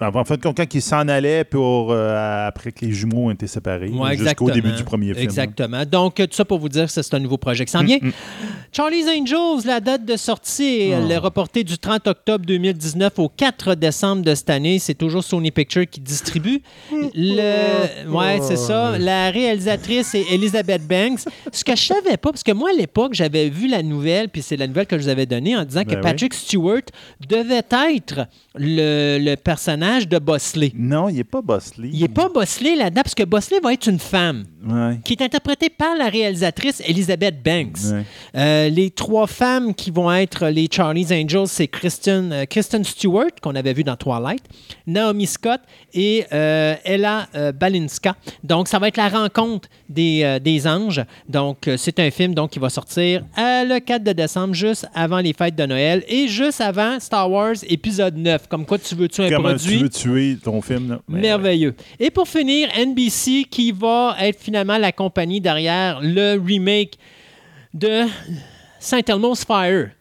en 0.01 0.25
fait, 0.25 0.41
quelqu'un 0.41 0.65
qui 0.65 0.81
s'en 0.81 1.07
allait 1.07 1.43
pour 1.43 1.91
euh, 1.91 2.47
après 2.47 2.71
que 2.71 2.85
les 2.85 2.91
jumeaux 2.91 3.27
ont 3.27 3.31
été 3.31 3.47
séparés 3.47 3.91
jusqu'au 4.15 4.49
début 4.49 4.71
du 4.71 4.83
premier 4.83 5.13
film. 5.13 5.23
Exactement. 5.23 5.83
Donc, 5.85 6.15
tout 6.15 6.27
ça 6.31 6.45
pour 6.45 6.59
vous 6.59 6.69
dire 6.69 6.85
que 6.85 6.91
c'est 6.91 7.13
un 7.13 7.19
nouveau 7.19 7.37
projet 7.37 7.65
qui 7.65 7.71
s'en 7.71 7.83
vient. 7.83 7.99
Mm, 8.01 8.07
mm. 8.07 8.13
Charlie's 8.71 9.05
Angels, 9.07 9.65
la 9.65 9.79
date 9.79 10.05
de 10.05 10.15
sortie, 10.15 10.89
elle 10.89 11.11
est 11.11 11.17
reportée 11.17 11.63
du 11.63 11.77
30 11.77 12.07
octobre 12.07 12.45
2019 12.45 13.19
au 13.19 13.29
4 13.29 13.75
décembre 13.75 14.23
de 14.23 14.33
cette 14.33 14.49
année. 14.49 14.79
C'est 14.79 14.95
toujours 14.95 15.23
Sony 15.23 15.51
Pictures 15.51 15.87
qui 15.89 15.99
distribue. 15.99 16.61
Le... 16.91 17.61
Ouais, 18.11 18.39
c'est 18.41 18.57
ça. 18.57 18.97
La 18.97 19.29
réalisatrice 19.29 20.15
est 20.15 20.25
Elizabeth 20.31 20.85
Banks. 20.85 21.21
Ce 21.51 21.63
que 21.63 21.75
je 21.75 21.83
savais 21.83 22.17
pas, 22.17 22.31
parce 22.31 22.43
que 22.43 22.51
moi, 22.51 22.69
à 22.73 22.77
l'époque, 22.77 23.13
j'avais 23.13 23.49
vu 23.49 23.67
la 23.67 23.83
nouvelle, 23.83 24.29
puis 24.29 24.41
c'est 24.41 24.57
la 24.57 24.67
nouvelle 24.67 24.85
que 24.85 24.97
je 24.97 25.03
vous 25.03 25.09
avais 25.09 25.25
donnée 25.25 25.55
en 25.55 25.63
disant 25.63 25.83
que 25.83 25.93
ben 25.93 26.01
Patrick 26.01 26.33
Stewart 26.33 26.81
devait 27.27 27.63
être 27.69 28.27
le, 28.55 29.17
le 29.19 29.35
personnage 29.35 29.90
de 29.99 30.19
Bosley. 30.19 30.71
Non, 30.75 31.09
il 31.09 31.15
n'est 31.15 31.23
pas 31.23 31.41
Bosley. 31.41 31.89
Il 31.91 32.01
n'est 32.01 32.07
pas 32.07 32.29
Bosley 32.29 32.75
là-dedans, 32.75 33.01
parce 33.03 33.15
que 33.15 33.23
Bosley 33.23 33.59
va 33.59 33.73
être 33.73 33.87
une 33.87 33.99
femme 33.99 34.45
qui 35.03 35.13
est 35.13 35.21
interprétée 35.21 35.69
par 35.69 35.95
la 35.95 36.07
réalisatrice 36.07 36.81
Elizabeth 36.85 37.41
Banks. 37.43 37.79
Euh, 38.35 38.69
les 38.69 38.91
trois 38.91 39.27
femmes 39.27 39.73
qui 39.73 39.91
vont 39.91 40.11
être 40.11 40.47
les 40.47 40.67
Charlie's 40.71 41.11
Angels, 41.11 41.47
c'est 41.47 41.67
Kristen, 41.67 42.31
euh, 42.31 42.45
Kristen 42.45 42.83
Stewart, 42.83 43.31
qu'on 43.41 43.55
avait 43.55 43.73
vu 43.73 43.83
dans 43.83 43.95
Twilight, 43.95 44.43
Naomi 44.85 45.25
Scott 45.25 45.61
et 45.93 46.25
euh, 46.31 46.75
Ella 46.85 47.27
Balinska. 47.55 48.15
Donc, 48.43 48.67
ça 48.67 48.79
va 48.79 48.87
être 48.87 48.97
la 48.97 49.09
rencontre 49.09 49.67
des, 49.89 50.39
des 50.41 50.67
anges. 50.67 51.03
Donc, 51.27 51.69
c'est 51.77 51.99
un 51.99 52.11
film 52.11 52.33
donc, 52.33 52.51
qui 52.51 52.59
va 52.59 52.69
sortir 52.69 53.23
le 53.37 53.79
4 53.79 54.03
de 54.03 54.13
décembre, 54.13 54.53
juste 54.53 54.87
avant 54.93 55.19
les 55.19 55.33
fêtes 55.33 55.55
de 55.55 55.65
Noël 55.65 56.03
et 56.07 56.27
juste 56.27 56.61
avant 56.61 56.99
Star 56.99 57.29
Wars 57.29 57.55
épisode 57.67 58.17
9. 58.17 58.47
Comme 58.47 58.65
quoi, 58.65 58.77
tu 58.77 58.95
veux-tu 58.95 59.21
un 59.21 59.39
produit 59.39 59.80
tuer 59.89 60.37
ton 60.41 60.61
film. 60.61 60.99
Merveilleux. 61.07 61.75
Et 61.99 62.09
pour 62.09 62.27
finir, 62.27 62.69
NBC 62.77 63.45
qui 63.49 63.71
va 63.71 64.15
être 64.19 64.39
finalement 64.39 64.77
la 64.77 64.91
compagnie 64.91 65.41
derrière 65.41 65.99
le 66.01 66.37
remake 66.37 66.97
de 67.73 68.05
Saint 68.79 69.01
Elmo's 69.07 69.45
Fire. 69.45 69.91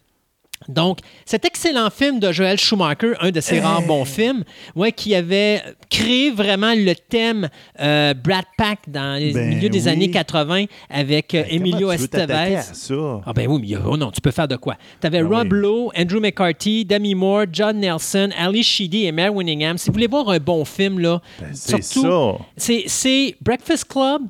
Donc, 0.68 0.98
cet 1.24 1.46
excellent 1.46 1.88
film 1.88 2.20
de 2.20 2.32
Joel 2.32 2.58
Schumacher, 2.58 3.14
un 3.20 3.30
de 3.30 3.40
ses 3.40 3.60
rares 3.60 3.80
bons 3.82 4.04
films, 4.04 4.44
ouais, 4.76 4.92
qui 4.92 5.14
avait 5.14 5.62
créé 5.88 6.30
vraiment 6.30 6.74
le 6.76 6.94
thème 6.94 7.48
euh, 7.80 8.12
Brad 8.12 8.44
Pack 8.58 8.80
dans 8.88 9.18
les 9.18 9.32
Ben 9.32 9.48
milieux 9.48 9.70
des 9.70 9.84
oui. 9.84 9.88
années 9.88 10.10
80 10.10 10.66
avec 10.90 11.34
euh, 11.34 11.42
Ben, 11.44 11.48
Emilio 11.54 11.88
tu 11.88 12.02
Estevez. 12.04 12.56
à 12.56 12.62
ça? 12.62 13.20
Ah 13.24 13.32
ben 13.32 13.46
oui, 13.48 13.66
mais 13.70 13.76
oh 13.86 13.96
non, 13.96 14.10
tu 14.10 14.20
peux 14.20 14.30
faire 14.30 14.48
de 14.48 14.56
quoi? 14.56 14.76
Tu 15.00 15.06
avais 15.06 15.22
Ben 15.22 15.28
Rob 15.34 15.48
oui. 15.50 15.58
Lowe, 15.60 15.92
Andrew 15.96 16.20
McCarthy, 16.20 16.84
Demi 16.84 17.14
Moore, 17.14 17.44
John 17.50 17.78
Nelson, 17.80 18.28
Ali 18.36 18.62
Sheedy 18.62 19.06
et 19.06 19.12
Mary 19.12 19.30
Winningham. 19.30 19.78
Si 19.78 19.88
vous 19.88 19.94
voulez 19.94 20.08
voir 20.08 20.28
un 20.28 20.38
bon 20.38 20.64
film, 20.66 20.98
là, 20.98 21.22
Ben, 21.40 21.54
surtout, 21.54 22.36
c'est 22.56 23.36
Breakfast 23.40 23.86
Club, 23.88 24.22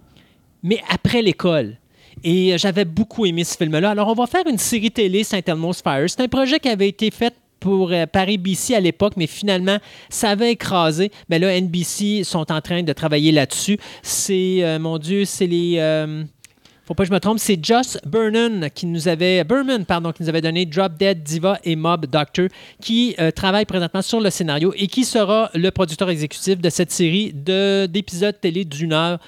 mais 0.62 0.80
après 0.88 1.22
l'école. 1.22 1.76
Et 2.24 2.52
euh, 2.52 2.58
j'avais 2.58 2.84
beaucoup 2.84 3.26
aimé 3.26 3.44
ce 3.44 3.56
film-là. 3.56 3.90
Alors, 3.90 4.08
on 4.08 4.14
va 4.14 4.26
faire 4.26 4.46
une 4.46 4.58
série 4.58 4.90
télé, 4.90 5.24
Saint 5.24 5.40
Elmo's 5.44 5.82
Fire. 5.82 6.08
C'est 6.08 6.20
un 6.20 6.28
projet 6.28 6.58
qui 6.58 6.68
avait 6.68 6.88
été 6.88 7.10
fait 7.10 7.34
pour 7.60 7.92
euh, 7.92 8.06
par 8.06 8.28
ABC 8.28 8.74
à 8.74 8.80
l'époque, 8.80 9.12
mais 9.16 9.26
finalement, 9.26 9.78
ça 10.08 10.30
avait 10.30 10.52
écrasé. 10.52 11.12
Mais 11.28 11.38
là, 11.38 11.60
NBC 11.60 12.24
sont 12.24 12.50
en 12.50 12.60
train 12.60 12.82
de 12.82 12.92
travailler 12.92 13.30
là-dessus. 13.30 13.78
C'est, 14.02 14.58
euh, 14.62 14.78
mon 14.78 14.98
Dieu, 14.98 15.24
c'est 15.26 15.46
les... 15.46 15.76
euh, 15.78 16.24
faut 16.86 16.94
pas 16.94 17.04
que 17.04 17.08
je 17.08 17.14
me 17.14 17.20
trompe, 17.20 17.38
c'est 17.38 17.64
Joss 17.64 17.98
Burnham 18.04 18.68
qui 18.74 18.86
nous 18.86 19.06
avait 19.06 19.44
Berman, 19.44 19.84
pardon, 19.84 20.10
qui 20.10 20.24
nous 20.24 20.28
avait 20.28 20.40
donné 20.40 20.66
Drop 20.66 20.94
Dead 20.98 21.22
Diva 21.22 21.60
et 21.62 21.76
Mob 21.76 22.06
Doctor, 22.06 22.48
qui 22.82 23.14
travaille 23.36 23.64
présentement 23.64 24.02
sur 24.02 24.20
le 24.20 24.28
scénario 24.28 24.74
et 24.76 24.88
qui 24.88 25.04
sera 25.04 25.50
le 25.54 25.70
producteur 25.70 26.10
exécutif 26.10 26.58
de 26.58 26.68
cette 26.68 26.90
série 26.90 27.32
de 27.32 27.86
d'épisodes 27.86 28.34
télé 28.40 28.64
d'une 28.64 28.92
heure. 28.92 29.20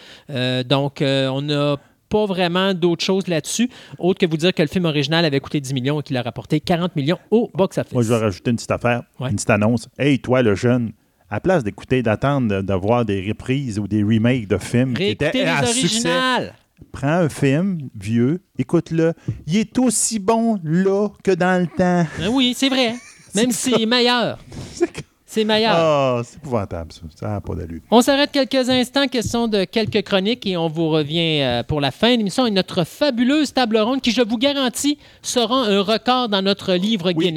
Donc, 0.65 1.03
on 1.03 1.43
n'a 1.43 1.77
pas 2.13 2.27
vraiment 2.27 2.75
d'autres 2.75 3.03
choses 3.05 3.27
là-dessus, 3.27 3.71
autre 3.99 4.19
que 4.21 4.27
vous 4.27 4.37
dire 4.37 4.53
que 4.53 4.61
le 4.63 4.69
film 4.69 4.85
original 4.85 5.25
avait 5.25 5.41
coûté 5.41 5.61
10 5.61 5.73
millions 5.73 6.01
et 6.01 6.03
qu'il 6.03 6.17
a 6.19 6.23
rapporté 6.23 6.61
40 6.61 6.95
millions 6.95 7.19
au 7.31 7.51
box-office. 7.55 7.93
Moi, 7.95 8.03
je 8.03 8.09
vais 8.09 8.17
rajouter 8.19 8.51
une 8.51 8.57
petite 8.57 8.71
affaire, 8.71 9.03
Ouais. 9.19 9.31
une 9.31 9.37
petite 9.37 9.49
annonce. 9.51 9.89
Hey, 9.99 10.19
toi, 10.19 10.43
le 10.43 10.55
jeune, 10.55 10.93
à 11.31 11.41
place 11.41 11.65
d'écouter, 11.65 12.03
d'attendre 12.03 12.49
de, 12.57 12.61
de 12.61 12.75
voir 12.75 13.05
des 13.07 13.27
reprises 13.27 13.79
ou 13.79 13.89
des 13.89 14.03
remakes 14.03 14.47
de 14.47 14.59
films 14.59 14.93
qui 14.95 15.05
étaient 15.05 15.33
les 15.33 15.43
à 15.45 15.65
succès, 15.65 16.53
prends 16.93 17.09
un 17.09 17.29
film 17.31 17.89
vieux, 17.99 18.43
écoute-le. 18.59 19.15
Il 19.47 19.57
est 19.57 19.79
aussi 19.79 20.19
bon 20.19 20.59
là 20.63 21.09
que 21.25 21.31
dans 21.31 21.61
le 21.61 21.67
temps. 21.69 22.07
Ben 22.19 22.29
oui, 22.31 22.53
c'est 22.57 22.69
vrai. 22.69 22.95
Même 23.35 23.51
si 23.53 23.71
c'est 23.79 23.87
meilleur. 23.87 24.39
C'est 24.75 25.05
meilleur. 25.45 25.73
Ah, 25.75 26.21
c'est 26.25 26.37
épouvantable, 26.37 26.93
ça. 26.93 27.01
Ça 27.15 27.29
n'a 27.29 27.41
pas 27.41 27.55
d'allure. 27.55 27.81
On 27.91 28.01
s'arrête 28.01 28.31
quelques 28.31 28.69
instants, 28.69 29.07
question 29.09 29.49
de 29.49 29.65
quelques 29.65 30.03
chroniques 30.03 30.47
et 30.47 30.57
on 30.57 30.69
vous 30.69 30.89
revient 30.89 31.43
euh, 31.43 31.63
pour 31.63 31.81
la 31.81 31.91
fin 31.91 32.13
de 32.13 32.19
l'émission 32.19 32.47
et 32.47 32.51
notre 32.51 32.85
fabuleuse 32.85 33.53
table 33.53 33.79
ronde 33.79 34.01
qui, 34.01 34.13
je 34.13 34.23
vous 34.23 34.39
garantis, 34.39 34.99
sera 35.23 35.67
un 35.67 35.81
record 35.81 36.29
dans 36.29 36.43
notre 36.43 36.75
livre 36.75 37.13
Oui. 37.15 37.33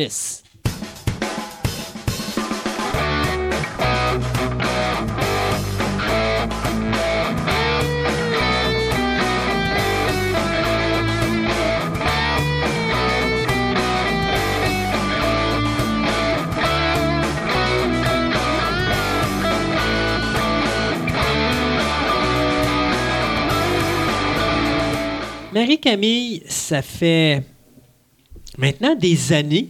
Marie-Camille, 25.55 26.43
ça 26.47 26.81
fait 26.81 27.43
maintenant 28.57 28.93
des 28.93 29.31
années, 29.33 29.69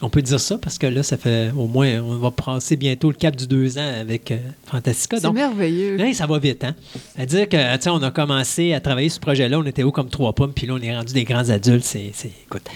on 0.00 0.08
peut 0.08 0.22
dire 0.22 0.38
ça 0.40 0.58
parce 0.58 0.78
que 0.78 0.86
là, 0.86 1.02
ça 1.02 1.16
fait 1.16 1.50
au 1.56 1.66
moins, 1.66 2.00
on 2.02 2.16
va 2.18 2.30
passer 2.30 2.76
bientôt 2.76 3.08
le 3.10 3.16
cap 3.16 3.34
du 3.34 3.46
deux 3.46 3.76
ans 3.78 3.92
avec 4.00 4.30
euh, 4.30 4.38
Fantastica. 4.66 5.18
C'est 5.18 5.32
merveilleux. 5.32 5.98
Hey, 6.00 6.14
ça 6.14 6.26
va 6.26 6.38
vite, 6.38 6.62
hein? 6.64 6.74
C'est-à-dire 7.16 7.48
que, 7.48 7.76
tu 7.78 7.88
on 7.88 8.02
a 8.02 8.10
commencé 8.10 8.72
à 8.74 8.80
travailler 8.80 9.08
sur 9.08 9.16
ce 9.16 9.20
projet-là, 9.20 9.58
on 9.58 9.64
était 9.64 9.82
haut 9.82 9.92
comme 9.92 10.08
trois 10.08 10.32
pommes, 10.32 10.52
puis 10.52 10.66
là, 10.66 10.74
on 10.74 10.80
est 10.80 10.96
rendu 10.96 11.12
des 11.12 11.24
grands 11.24 11.48
adultes. 11.50 11.84
C'est, 11.84 12.10
c'est- 12.14 12.30
écoute. 12.46 12.66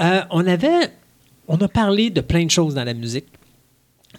Euh, 0.00 0.22
on 0.30 0.46
avait, 0.46 0.88
on 1.46 1.56
a 1.58 1.68
parlé 1.68 2.10
de 2.10 2.20
plein 2.20 2.44
de 2.44 2.50
choses 2.50 2.74
dans 2.74 2.84
la 2.84 2.94
musique. 2.94 3.26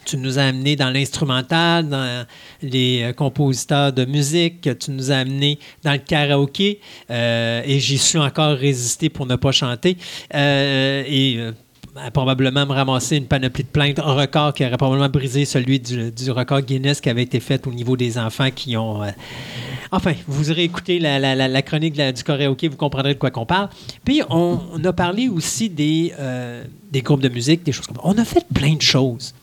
Tu 0.04 0.16
nous 0.16 0.38
as 0.38 0.44
amené 0.44 0.76
dans 0.76 0.90
l'instrumental, 0.90 1.88
dans 1.88 2.26
les 2.62 3.02
euh, 3.02 3.12
compositeurs 3.12 3.92
de 3.92 4.04
musique, 4.04 4.68
tu 4.78 4.90
nous 4.90 5.10
as 5.10 5.16
amené 5.16 5.58
dans 5.84 5.92
le 5.92 5.98
karaoké, 5.98 6.80
euh, 7.10 7.62
et 7.64 7.78
j'y 7.80 7.98
suis 7.98 8.18
encore 8.18 8.56
résisté 8.56 9.08
pour 9.08 9.26
ne 9.26 9.36
pas 9.36 9.52
chanter. 9.52 9.96
Euh, 10.34 11.04
et 11.06 11.38
probablement 12.14 12.66
me 12.66 12.72
ramasser 12.72 13.16
une 13.16 13.26
panoplie 13.26 13.64
de 13.64 13.68
plaintes, 13.68 13.98
un 13.98 14.14
record 14.14 14.54
qui 14.54 14.64
aurait 14.64 14.76
probablement 14.76 15.08
brisé 15.08 15.44
celui 15.44 15.80
du, 15.80 16.30
record 16.30 16.62
Guinness 16.62 17.00
qui 17.00 17.10
avait 17.10 17.24
été 17.24 17.40
fait 17.40 17.66
au 17.66 17.72
niveau 17.72 17.96
des 17.96 18.16
enfants 18.16 18.50
qui 18.54 18.76
ont. 18.76 19.00
Enfin, 19.90 20.14
vous 20.28 20.50
aurez 20.52 20.62
écouté 20.62 20.98
la, 21.00 21.62
chronique 21.62 22.00
du 22.00 22.22
karaoké, 22.22 22.68
vous 22.68 22.76
comprendrez 22.76 23.14
de 23.14 23.18
quoi 23.18 23.30
qu'on 23.30 23.44
parle. 23.44 23.68
Puis, 24.04 24.22
on, 24.30 24.60
a 24.84 24.92
parlé 24.92 25.28
aussi 25.28 25.68
des, 25.68 26.12
des 26.90 27.02
groupes 27.02 27.22
de 27.22 27.28
musique, 27.28 27.64
des 27.64 27.72
choses 27.72 27.86
comme 27.86 27.96
ça. 27.96 28.02
On 28.04 28.16
a 28.16 28.24
fait 28.24 28.46
plein 28.54 28.74
de 28.74 28.82
choses. 28.82 29.34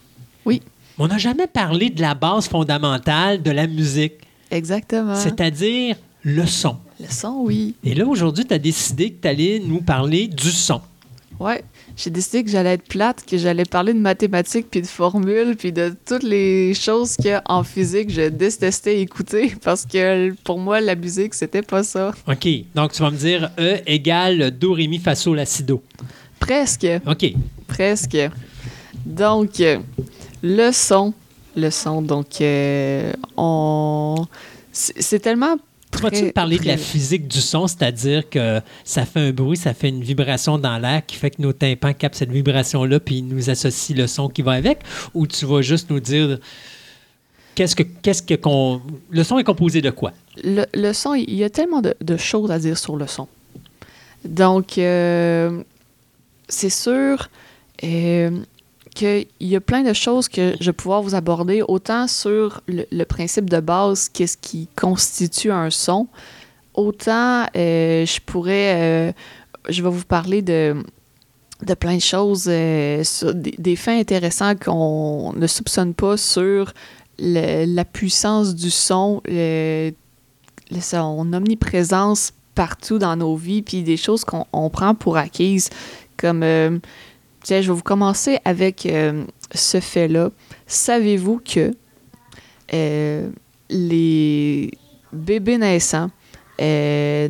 Oui, 0.48 0.62
On 0.98 1.08
n'a 1.10 1.18
jamais 1.18 1.46
parlé 1.46 1.90
de 1.90 2.00
la 2.02 2.16
base 2.16 2.48
fondamentale 2.48 3.44
de 3.44 3.52
la 3.52 3.68
musique, 3.68 4.14
exactement. 4.50 5.14
c'est-à-dire 5.16 5.98
le 6.24 6.46
son. 6.46 6.78
Le 7.00 7.06
son, 7.10 7.42
oui. 7.42 7.76
Et 7.84 7.94
là, 7.94 8.06
aujourd'hui, 8.06 8.46
tu 8.46 8.54
as 8.54 8.58
décidé 8.58 9.12
que 9.12 9.22
tu 9.22 9.28
allais 9.28 9.62
nous 9.64 9.82
parler 9.82 10.28
du 10.28 10.50
son. 10.50 10.82
Ouais. 11.40 11.64
J'ai 11.98 12.10
décidé 12.10 12.44
que 12.44 12.50
j'allais 12.50 12.74
être 12.76 12.88
plate, 12.88 13.26
que 13.30 13.38
j'allais 13.38 13.66
parler 13.66 13.94
de 13.94 14.00
mathématiques, 14.00 14.68
puis 14.72 14.82
de 14.82 14.88
formules, 14.88 15.56
puis 15.58 15.72
de 15.74 15.94
toutes 16.06 16.24
les 16.24 16.74
choses 16.74 17.18
qu'en 17.18 17.64
physique, 17.64 18.10
je 18.10 18.30
détestais 18.30 19.02
écouter 19.02 19.54
parce 19.64 19.86
que 19.86 20.34
pour 20.46 20.60
moi, 20.60 20.80
la 20.80 20.96
musique, 20.96 21.34
c'était 21.34 21.62
pas 21.62 21.84
ça. 21.84 22.14
OK. 22.28 22.48
Donc, 22.74 22.94
tu 22.94 23.02
vas 23.02 23.12
me 23.12 23.18
dire 23.18 23.52
E 23.60 23.80
égale 23.86 24.52
Do, 24.52 24.74
Ré, 24.74 24.88
Mi, 24.88 24.98
Fa, 24.98 25.14
Sol, 25.14 25.36
La, 25.36 25.46
Si, 25.46 25.64
Do. 25.64 25.84
Presque. 26.40 26.88
OK. 27.06 27.34
Presque. 27.68 28.18
Donc, 29.06 29.62
le 30.56 30.72
son. 30.72 31.14
Le 31.56 31.70
son, 31.72 32.02
donc, 32.02 32.40
euh, 32.42 33.12
on. 33.36 34.26
C'est 34.72 35.20
tellement. 35.20 35.56
Tu 35.92 36.04
me 36.04 36.10
près- 36.10 36.32
parler 36.32 36.60
de 36.60 36.68
la 36.68 36.78
physique 36.78 37.28
du 37.28 37.40
son, 37.42 37.66
c'est-à-dire 37.66 38.30
que 38.30 38.62
ça 38.84 39.06
fait 39.06 39.22
un 39.30 39.32
bruit, 39.32 39.58
ça 39.58 39.74
fait 39.74 39.90
une 39.90 40.04
vibration 40.04 40.60
dans 40.60 40.78
l'air 40.78 41.04
qui 41.06 41.16
fait 41.16 41.32
que 41.32 41.42
nos 41.42 41.54
tympans 41.54 41.94
captent 41.94 42.16
cette 42.16 42.30
vibration-là 42.32 43.00
puis 43.00 43.20
ils 43.20 43.28
nous 43.28 43.50
associent 43.50 43.96
le 43.96 44.06
son 44.06 44.28
qui 44.30 44.42
va 44.44 44.52
avec? 44.52 44.80
Ou 45.16 45.26
tu 45.26 45.46
vas 45.46 45.62
juste 45.62 45.90
nous 45.90 46.00
dire 46.02 46.38
qu'est-ce 47.56 47.76
que 47.76 47.84
qu'est-ce 47.84 48.22
que 48.22 48.36
qu'on. 48.36 48.82
Le 49.10 49.24
son 49.24 49.40
est 49.40 49.44
composé 49.44 49.82
de 49.82 49.90
quoi? 49.90 50.12
le, 50.44 50.66
le 50.76 50.94
son, 50.94 51.16
il 51.16 51.34
y 51.34 51.44
a 51.44 51.50
tellement 51.50 51.82
de, 51.82 51.96
de 52.02 52.18
choses 52.18 52.52
à 52.52 52.60
dire 52.60 52.78
sur 52.78 52.96
le 52.98 53.08
son. 53.08 53.28
Donc, 54.26 54.78
euh, 54.78 55.64
c'est 56.50 56.70
sûr 56.70 57.30
euh, 57.84 58.30
qu'il 58.98 59.28
y 59.40 59.56
a 59.56 59.62
plein 59.62 59.84
de 59.84 59.94
choses 59.94 60.28
que 60.28 60.56
je 60.60 60.66
vais 60.66 60.74
pouvoir 60.74 61.04
vous 61.04 61.14
aborder, 61.14 61.62
autant 61.62 62.08
sur 62.08 62.62
le, 62.68 63.04
principe 63.04 63.48
de 63.48 63.60
base, 63.60 64.10
qu'est-ce 64.10 64.38
qui 64.38 64.68
constitue 64.76 65.52
un 65.52 65.70
son, 65.70 66.08
autant 66.74 67.46
euh, 67.56 68.06
je 68.06 68.20
pourrais, 68.26 69.10
euh, 69.10 69.12
je 69.70 69.84
vais 69.84 69.90
vous 69.90 70.04
parler 70.04 70.42
de, 70.42 70.76
de 71.64 71.74
plein 71.76 71.98
de 71.98 72.02
choses, 72.02 72.48
euh, 72.48 73.04
des, 73.36 73.54
des 73.60 73.76
faits 73.76 74.02
intéressants 74.02 74.56
qu'on 74.56 75.32
ne 75.34 75.46
soupçonne 75.46 75.94
pas 75.94 76.18
sur 76.18 76.74
la 77.20 77.86
puissance 77.86 78.56
du 78.56 78.72
son, 78.72 79.22
son 80.82 81.34
omniprésence 81.34 82.34
partout 82.56 82.98
dans 82.98 83.16
nos 83.16 83.36
vies, 83.36 83.62
puis 83.62 83.84
des 83.84 83.98
choses 83.98 84.24
qu'on 84.24 84.46
on 84.54 84.72
prend 84.72 84.96
pour 84.96 85.18
acquises. 85.18 85.70
Comme, 86.18 86.44
tiens, 87.48 87.62
je 87.62 87.68
vais 87.68 87.76
vous 87.76 87.82
commencer 87.82 88.40
avec 88.44 88.86
euh, 88.86 89.24
ce 89.56 89.80
fait-là. 89.80 90.32
Savez-vous 90.68 91.40
que 91.40 91.74
euh, 92.74 93.30
les 93.70 94.72
bébés 95.14 95.58
naissants 95.58 96.12
euh, 96.60 97.30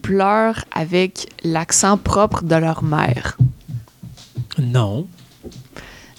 pleurent 0.00 0.64
avec 0.72 1.28
l'accent 1.44 1.98
propre 1.98 2.42
de 2.42 2.54
leur 2.54 2.82
mère? 2.82 3.36
Non. 4.58 5.06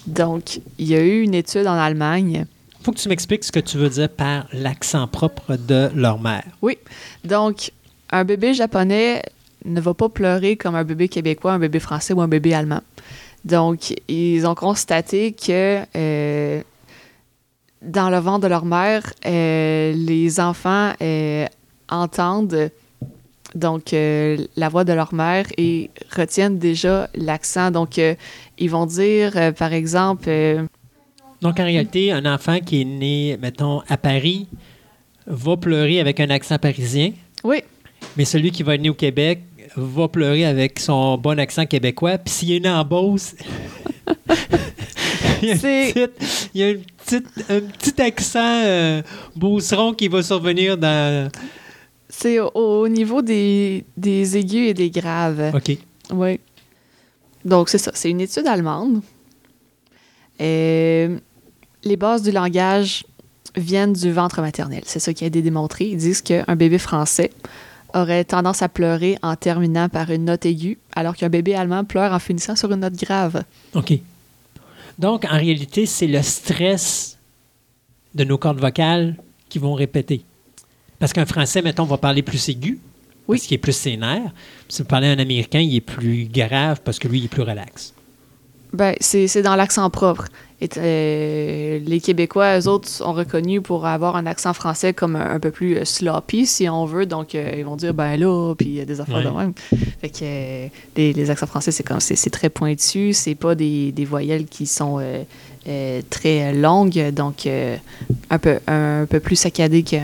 Donc, 0.06 0.60
il 0.78 0.86
y 0.86 0.94
a 0.94 1.02
eu 1.02 1.22
une 1.22 1.34
étude 1.34 1.66
en 1.66 1.74
Allemagne 1.74 2.46
faut 2.84 2.90
que 2.90 2.98
tu 2.98 3.08
m'expliques 3.08 3.44
ce 3.44 3.52
que 3.52 3.60
tu 3.60 3.78
veux 3.78 3.90
dire 3.90 4.08
par 4.08 4.48
l'accent 4.52 5.06
propre 5.06 5.54
de 5.54 5.88
leur 5.94 6.20
mère. 6.20 6.42
Oui. 6.62 6.78
Donc, 7.24 7.70
un 8.10 8.24
bébé 8.24 8.54
japonais 8.54 9.22
ne 9.64 9.80
va 9.80 9.94
pas 9.94 10.08
pleurer 10.08 10.56
comme 10.56 10.74
un 10.74 10.82
bébé 10.82 11.06
québécois, 11.06 11.52
un 11.52 11.60
bébé 11.60 11.78
français 11.78 12.12
ou 12.12 12.20
un 12.20 12.26
bébé 12.26 12.54
allemand. 12.54 12.80
Donc, 13.44 13.94
ils 14.08 14.46
ont 14.46 14.54
constaté 14.54 15.32
que 15.32 15.80
euh, 15.96 16.62
dans 17.80 18.10
le 18.10 18.18
ventre 18.18 18.40
de 18.40 18.46
leur 18.46 18.64
mère, 18.64 19.02
euh, 19.26 19.92
les 19.92 20.38
enfants 20.38 20.92
euh, 21.00 21.46
entendent 21.88 22.70
donc 23.54 23.92
la 23.92 24.68
voix 24.70 24.84
de 24.84 24.94
leur 24.94 25.12
mère 25.12 25.44
et 25.58 25.90
retiennent 26.16 26.58
déjà 26.58 27.10
l'accent. 27.14 27.70
Donc, 27.70 28.00
ils 28.58 28.70
vont 28.70 28.86
dire, 28.86 29.52
par 29.58 29.74
exemple... 29.74 30.30
donc, 31.42 31.60
en 31.60 31.64
réalité, 31.64 32.12
un 32.12 32.24
enfant 32.24 32.60
qui 32.60 32.80
est 32.80 32.86
né, 32.86 33.36
mettons, 33.42 33.82
à 33.88 33.98
Paris, 33.98 34.48
va 35.26 35.58
pleurer 35.58 36.00
avec 36.00 36.18
un 36.20 36.30
accent 36.30 36.58
parisien. 36.58 37.12
Oui. 37.44 37.62
Mais 38.16 38.24
celui 38.24 38.52
qui 38.52 38.62
va 38.62 38.74
être 38.74 38.80
né 38.80 38.88
au 38.88 38.94
Québec 38.94 39.40
va 39.76 40.08
pleurer 40.08 40.44
avec 40.44 40.78
son 40.78 41.18
bon 41.18 41.38
accent 41.38 41.66
québécois. 41.66 42.18
Puis 42.18 42.32
s'il 42.32 42.52
est 42.52 42.60
né 42.60 42.68
en 42.68 42.84
Beauce, 42.84 43.34
il, 45.42 46.08
y 46.54 46.62
a 46.62 46.68
un 46.68 47.60
petit 47.60 48.00
accent 48.00 48.62
euh, 48.64 49.02
qui 49.96 50.08
va 50.08 50.22
survenir 50.22 50.76
dans. 50.76 51.30
C'est 52.08 52.38
au, 52.38 52.88
niveau 52.88 53.22
des, 53.22 53.84
des, 53.96 54.36
aigus 54.36 54.68
et 54.68 54.74
des 54.74 54.90
graves. 54.90 55.52
OK. 55.54 55.78
Oui. 56.12 56.40
Donc, 57.44 57.68
c'est 57.68 57.78
ça. 57.78 57.90
C'est 57.94 58.10
une 58.10 58.20
étude 58.20 58.46
allemande. 58.46 59.00
Et 60.38 61.08
les 61.84 61.96
bases 61.96 62.22
du 62.22 62.30
langage 62.30 63.04
viennent 63.56 63.92
du 63.92 64.12
ventre 64.12 64.40
maternel. 64.40 64.82
C'est 64.84 64.98
ça 64.98 65.12
qui 65.12 65.24
a 65.24 65.26
été 65.26 65.42
démontré. 65.42 65.86
Ils 65.86 65.96
disent 65.96 66.22
qu'un 66.22 66.56
bébé 66.56 66.78
français 66.78 67.30
aurait 67.94 68.24
tendance 68.24 68.62
à 68.62 68.68
pleurer 68.68 69.18
en 69.22 69.36
terminant 69.36 69.88
par 69.88 70.10
une 70.10 70.24
note 70.24 70.46
aiguë, 70.46 70.78
alors 70.94 71.16
qu'un 71.16 71.28
bébé 71.28 71.54
allemand 71.54 71.84
pleure 71.84 72.12
en 72.12 72.18
finissant 72.18 72.56
sur 72.56 72.72
une 72.72 72.80
note 72.80 72.96
grave. 72.96 73.44
OK. 73.74 73.94
Donc, 74.98 75.24
en 75.24 75.36
réalité, 75.36 75.86
c'est 75.86 76.06
le 76.06 76.22
stress 76.22 77.18
de 78.14 78.24
nos 78.24 78.38
cordes 78.38 78.60
vocales 78.60 79.16
qui 79.48 79.58
vont 79.58 79.74
répéter. 79.74 80.24
Parce 80.98 81.12
qu'un 81.12 81.26
français, 81.26 81.62
mettons, 81.62 81.84
va 81.84 81.98
parler 81.98 82.22
plus 82.22 82.48
aigu, 82.48 82.78
oui. 83.26 83.36
parce 83.36 83.46
qu'il 83.46 83.54
est 83.54 83.58
plus 83.58 83.76
sénère. 83.76 84.32
Si 84.68 84.82
vous 84.82 84.88
parlez 84.88 85.08
un 85.08 85.18
américain, 85.18 85.60
il 85.60 85.74
est 85.76 85.80
plus 85.80 86.26
grave 86.26 86.80
parce 86.84 86.98
que 86.98 87.08
lui, 87.08 87.18
il 87.18 87.24
est 87.24 87.28
plus 87.28 87.42
relax. 87.42 87.94
Ben, 88.72 88.94
c'est 89.00 89.42
dans 89.42 89.56
l'accent 89.56 89.88
propre. 89.90 90.26
Et, 90.62 90.68
euh, 90.76 91.80
les 91.84 92.00
Québécois, 92.00 92.56
eux 92.60 92.68
autres, 92.68 92.88
sont 92.88 93.12
reconnus 93.12 93.60
pour 93.64 93.84
avoir 93.84 94.14
un 94.14 94.26
accent 94.26 94.54
français 94.54 94.92
comme 94.92 95.16
un, 95.16 95.40
peu 95.40 95.50
plus 95.50 95.76
euh, 95.76 95.84
sloppy, 95.84 96.46
si 96.46 96.68
on 96.68 96.84
veut. 96.84 97.04
Donc, 97.04 97.34
euh, 97.34 97.52
ils 97.56 97.64
vont 97.64 97.74
dire, 97.74 97.92
ben 97.92 98.16
là, 98.16 98.54
puis 98.54 98.68
il 98.68 98.74
y 98.74 98.80
a 98.80 98.84
des 98.84 99.00
affaires 99.00 99.24
de 99.24 99.36
même. 99.36 99.54
Fait 100.00 100.08
que 100.08 100.68
les, 100.96 101.30
accents 101.30 101.48
français, 101.48 101.72
c'est 101.72 101.82
comme 101.82 101.98
c'est 101.98 102.30
très 102.30 102.48
pointu. 102.48 103.12
C'est 103.12 103.34
pas 103.34 103.56
des, 103.56 103.90
des, 103.90 104.04
voyelles 104.04 104.46
qui 104.46 104.66
sont 104.66 105.00
très 106.10 106.52
longues. 106.52 107.10
Donc, 107.12 107.46
un, 108.30 108.38
peu, 108.38 108.58
un, 108.66 109.06
peu 109.08 109.20
plus 109.20 109.36
saccadé 109.36 109.82
que 109.82 109.96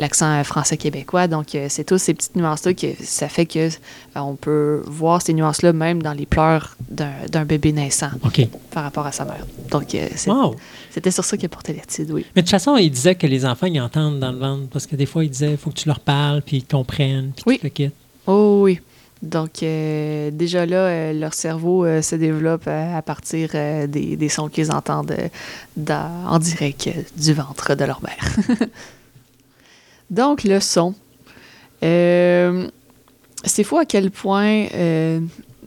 l'accent 0.00 0.42
français 0.44 0.76
québécois. 0.76 1.26
Donc, 1.28 1.56
c'est 1.68 1.84
tous 1.84 1.98
ces 1.98 2.14
petites 2.14 2.36
nuances-là 2.36 2.74
que 2.74 2.88
ça 3.02 3.28
fait 3.28 3.46
que 3.46 3.68
on 4.16 4.34
peut 4.34 4.82
voir 4.86 5.22
ces 5.22 5.32
nuances-là 5.34 5.72
même 5.72 6.02
dans 6.02 6.12
les 6.12 6.26
pleurs 6.26 6.76
d'un 6.88 7.44
bébé 7.44 7.72
naissant 7.72 8.10
par 8.70 8.84
rapport 8.84 9.06
à 9.06 9.12
sa 9.12 9.24
mère. 9.24 9.46
Donc, 9.70 9.94
euh, 9.94 10.08
c'était 10.90 11.10
sur 11.10 11.24
ça 11.24 11.36
qu'il 11.36 11.46
a 11.46 11.48
porté 11.48 11.72
l'étude, 11.72 12.10
oui. 12.10 12.24
Mais 12.34 12.42
de 12.42 12.46
toute 12.46 12.50
façon, 12.50 12.76
il 12.76 12.90
disait 12.90 13.14
que 13.14 13.26
les 13.26 13.44
enfants, 13.44 13.66
ils 13.66 13.80
entendent 13.80 14.20
dans 14.20 14.32
le 14.32 14.38
ventre, 14.38 14.68
parce 14.70 14.86
que 14.86 14.96
des 14.96 15.06
fois, 15.06 15.24
il 15.24 15.30
disait, 15.30 15.52
il 15.52 15.56
faut 15.56 15.70
que 15.70 15.76
tu 15.76 15.88
leur 15.88 16.00
parles, 16.00 16.42
puis 16.42 16.58
ils 16.58 16.64
comprennent, 16.64 17.32
puis 17.34 17.44
oui. 17.46 17.58
tu 17.58 17.66
le 17.66 17.70
quittes. 17.70 17.94
Oh 18.26 18.60
oui. 18.62 18.80
Donc, 19.24 19.62
euh, 19.62 20.30
déjà 20.30 20.66
là, 20.66 20.86
euh, 20.86 21.12
leur 21.12 21.34
cerveau 21.34 21.84
se 22.02 22.14
développe 22.14 22.68
à 22.68 23.02
partir 23.02 23.50
des, 23.88 24.28
sons 24.28 24.48
qu'ils 24.48 24.70
entendent 24.70 25.16
en 25.88 26.38
direct 26.38 26.90
du 27.16 27.32
ventre 27.32 27.74
de 27.74 27.84
leur 27.84 28.00
mère. 28.02 28.58
Donc, 30.10 30.44
le 30.44 30.60
son. 30.60 30.94
c'est 31.80 33.64
fou 33.64 33.78
à 33.78 33.84
quel 33.86 34.10
point 34.10 34.66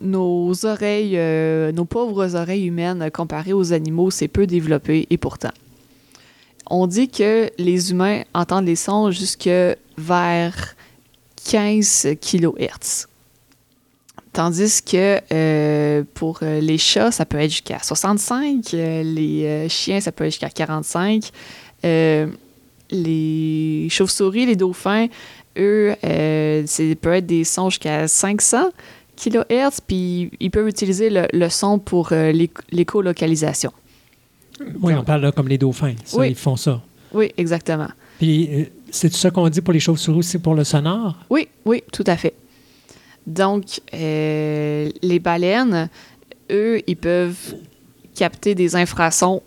nos 0.01 0.65
oreilles, 0.65 1.17
euh, 1.17 1.71
nos 1.71 1.85
pauvres 1.85 2.35
oreilles 2.35 2.65
humaines 2.65 3.09
comparées 3.11 3.53
aux 3.53 3.73
animaux, 3.73 4.11
c'est 4.11 4.27
peu 4.27 4.47
développé 4.47 5.07
et 5.09 5.17
pourtant. 5.17 5.51
On 6.69 6.87
dit 6.87 7.09
que 7.09 7.49
les 7.57 7.91
humains 7.91 8.23
entendent 8.33 8.65
les 8.65 8.75
sons 8.75 9.11
jusque 9.11 9.49
vers 9.97 10.75
15 11.49 12.09
kHz. 12.21 13.07
Tandis 14.37 14.83
que 14.83 15.19
euh, 15.33 16.03
pour 16.13 16.41
euh, 16.43 16.59
les 16.59 16.77
chats, 16.77 17.09
ça 17.09 17.25
peut 17.25 17.39
être 17.39 17.49
jusqu'à 17.49 17.79
65, 17.81 18.71
les 18.71 19.65
chiens, 19.67 19.99
ça 19.99 20.11
peut 20.11 20.25
être 20.25 20.31
jusqu'à 20.31 20.51
45, 20.51 21.31
les 21.83 23.87
chauves-souris, 23.89 24.45
les 24.45 24.55
dauphins, 24.55 25.07
eux, 25.57 25.95
ça 26.01 26.83
peut 27.01 27.13
être 27.13 27.25
des 27.25 27.43
sons 27.43 27.71
jusqu'à 27.71 28.07
500 28.07 28.69
kHz, 29.17 29.81
puis 29.85 30.31
ils 30.39 30.51
peuvent 30.51 30.67
utiliser 30.67 31.09
le, 31.09 31.49
son 31.49 31.79
pour 31.79 32.09
euh, 32.11 32.31
l'écolocalisation. 32.71 33.71
Oui, 34.81 34.93
on 34.93 35.03
parle 35.03 35.21
là 35.21 35.31
comme 35.31 35.47
les 35.47 35.57
dauphins. 35.57 35.95
Ils 36.23 36.35
font 36.35 36.55
ça. 36.55 36.81
Oui, 37.11 37.31
exactement. 37.37 37.87
Puis, 38.19 38.49
euh, 38.51 38.65
c'est 38.91 39.13
ça 39.13 39.31
qu'on 39.31 39.47
dit 39.49 39.61
pour 39.61 39.73
les 39.73 39.79
chauves-souris 39.79 40.19
aussi 40.19 40.39
pour 40.39 40.55
le 40.55 40.63
sonore? 40.63 41.15
Oui, 41.29 41.47
oui, 41.65 41.83
tout 41.91 42.03
à 42.07 42.17
fait. 42.17 42.33
Donc, 43.27 43.81
euh, 43.93 44.89
les 45.01 45.19
baleines, 45.19 45.89
eux, 46.49 46.81
ils 46.87 46.97
peuvent 46.97 47.55
capter 48.15 48.55
des 48.55 48.75
infrasons 48.75 49.43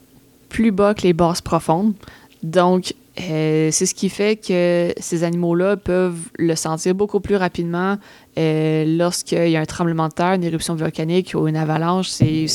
plus 0.48 0.70
bas 0.70 0.94
que 0.94 1.02
les 1.02 1.12
basses 1.12 1.40
profondes. 1.40 1.94
Donc, 2.42 2.94
c'est 3.16 3.86
ce 3.86 3.94
qui 3.94 4.08
fait 4.08 4.36
que 4.36 4.94
ces 4.98 5.24
animaux-là 5.24 5.76
peuvent 5.76 6.30
le 6.38 6.54
sentir 6.54 6.94
beaucoup 6.94 7.20
plus 7.20 7.36
rapidement 7.36 7.98
euh, 8.38 8.84
lorsqu'il 8.96 9.50
y 9.50 9.56
a 9.56 9.60
un 9.60 9.66
tremblement 9.66 10.08
de 10.08 10.14
terre, 10.14 10.32
une 10.34 10.44
éruption 10.44 10.74
volcanique 10.74 11.32
ou 11.34 11.48
une 11.48 11.56
avalanche, 11.56 12.08
c'est 12.08 12.46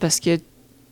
parce 0.00 0.20
que 0.20 0.38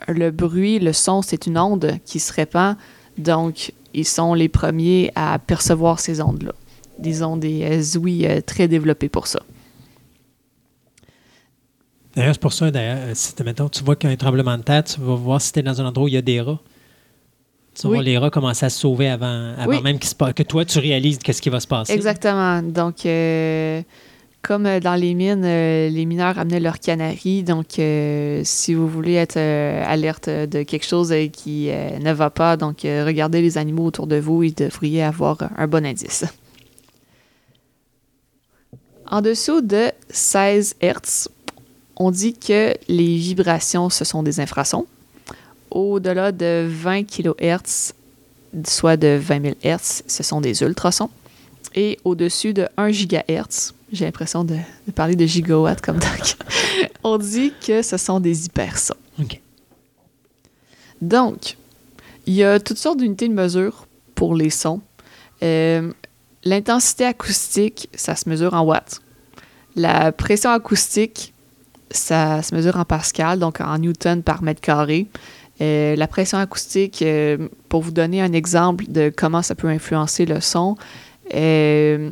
le 0.07 0.31
bruit, 0.31 0.79
le 0.79 0.93
son, 0.93 1.23
c'est 1.23 1.47
une 1.47 1.59
onde 1.59 1.99
qui 2.05 2.21
se 2.21 2.33
répand. 2.33 2.77
Donc, 3.19 3.73
ils 3.95 4.07
sont 4.07 4.35
les 4.35 4.49
premiers 4.49 5.11
à 5.17 5.39
percevoir 5.39 5.99
ces 5.99 6.21
ondes-là. 6.21 6.53
Des 6.99 7.23
ondes 7.23 7.41
des 7.41 7.97
ouïes 7.97 8.27
euh, 8.27 8.41
très 8.41 8.69
développées 8.69 9.09
pour 9.09 9.27
ça. 9.27 9.41
D'ailleurs, 12.17 12.35
c'est 12.35 12.41
pour 12.41 12.53
ça, 12.53 12.71
d'ailleurs, 12.71 12.99
si 13.15 13.35
tu 13.35 13.85
vois 13.85 13.95
qu'il 13.95 14.09
y 14.09 14.11
a 14.11 14.15
un 14.15 14.17
tremblement 14.17 14.59
de 14.59 14.63
terre, 14.63 14.83
tu 14.83 15.01
vas 15.01 15.15
voir 15.15 15.41
si 15.41 15.53
tu 15.53 15.61
es 15.61 15.63
dans 15.63 15.81
un 15.81 15.87
endroit 15.87 16.07
où 16.07 16.09
il 16.09 16.15
y 16.15 16.17
a 16.17 16.23
des 16.23 16.41
rats. 16.41 16.59
Tu 17.81 17.87
vas 17.87 18.03
les 18.03 18.19
rats 18.19 18.31
commencer 18.31 18.67
à 18.67 18.71
se 18.71 18.81
sauver 18.81 19.09
avant, 19.09 19.55
même 19.83 19.99
que 19.99 20.43
toi, 20.43 20.65
tu 20.65 20.79
réalises 20.79 21.19
qu'est-ce 21.19 21.41
qui 21.41 21.49
va 21.49 21.61
se 21.61 21.67
passer. 21.67 21.93
Exactement. 21.93 22.61
Donc, 22.61 23.07
euh, 23.07 23.83
comme 24.43 24.67
euh, 24.67 24.81
dans 24.81 24.97
les 24.97 25.15
mines, 25.15 25.45
euh, 25.45 25.89
les 25.89 26.05
mineurs 26.05 26.39
amenaient 26.39 26.59
leurs 26.59 26.81
canaries. 26.81 27.45
Donc, 27.45 27.81
si 28.43 28.75
vous 28.75 28.89
voulez 28.89 29.15
être 29.15 29.39
alerte 29.39 30.29
de 30.29 30.65
quelque 30.65 30.87
chose 30.87 31.15
qui 31.33 31.69
ne 31.69 32.13
va 32.13 32.31
pas, 32.31 32.57
donc 32.57 32.81
regardez 32.83 33.43
les 33.43 33.59
animaux 33.59 33.85
autour 33.85 34.09
de 34.09 34.17
vous, 34.17 34.43
ils 34.43 34.55
devriez 34.55 35.05
avoir 35.05 35.39
un 35.57 35.69
bon 35.69 35.87
indice. 35.87 36.25
En 39.11 39.23
dessous 39.23 39.63
de 39.63 39.91
16 40.11 40.77
Hz, 40.83 41.29
on 41.97 42.11
dit 42.11 42.35
que 42.35 42.75
les 42.89 43.17
vibrations, 43.17 43.89
ce 43.89 44.05
sont 44.05 44.23
des 44.23 44.41
infrasons 44.41 44.87
au-delà 45.71 46.33
de 46.33 46.67
20 46.69 47.05
kHz, 47.05 47.93
soit 48.67 48.97
de 48.97 49.19
20 49.21 49.43
000 49.43 49.55
Hz, 49.63 50.03
ce 50.07 50.23
sont 50.23 50.41
des 50.41 50.63
ultrasons. 50.63 51.11
Et 51.75 51.99
au-dessus 52.05 52.55
de 52.55 52.67
1 52.77 52.91
GHz, 52.91 53.75
j'ai 53.93 54.05
l'impression 54.05 54.45
de, 54.45 54.57
parler 54.95 55.17
de 55.17 55.27
gigawatts 55.27 55.81
comme 55.81 55.99
donc, 55.99 56.37
on 57.05 57.19
dit 57.19 57.53
que 57.67 57.83
ce 57.83 57.97
sont 57.97 58.21
des 58.21 58.47
hypersons. 58.47 58.95
Donc, 61.01 61.57
il 62.27 62.35
y 62.35 62.43
a 62.43 62.59
toutes 62.59 62.79
sortes 62.79 62.99
d'unités 62.99 63.29
de 63.29 63.35
mesure 63.35 63.87
pour 64.15 64.35
les 64.35 64.51
sons. 64.51 64.81
Euh, 65.43 65.93
l'intensité 66.45 67.05
acoustique, 67.05 67.89
ça 67.95 68.17
se 68.17 68.29
mesure 68.29 68.55
en 68.55 68.63
watts. 68.63 69.01
La 69.77 70.13
pression 70.13 70.51
acoustique, 70.51 71.35
ça 71.91 72.43
se 72.43 72.55
mesure 72.55 72.77
en 72.77 72.85
pascal, 72.85 73.39
donc 73.39 73.61
en 73.61 73.79
newton 73.79 74.23
par 74.23 74.43
mètre 74.43 74.61
carré. 74.61 75.07
Euh, 75.61 75.97
la 75.97 76.07
pression 76.07 76.39
acoustique, 76.39 77.03
euh, 77.03 77.49
pour 77.69 77.83
vous 77.83 77.91
donner 77.91 78.21
un 78.23 78.33
exemple 78.33 78.85
de 78.89 79.13
comment 79.15 79.43
ça 79.43 79.55
peut 79.55 79.69
influencer 79.69 80.25
le 80.25 80.41
son, 80.41 80.77
euh, 81.35 82.11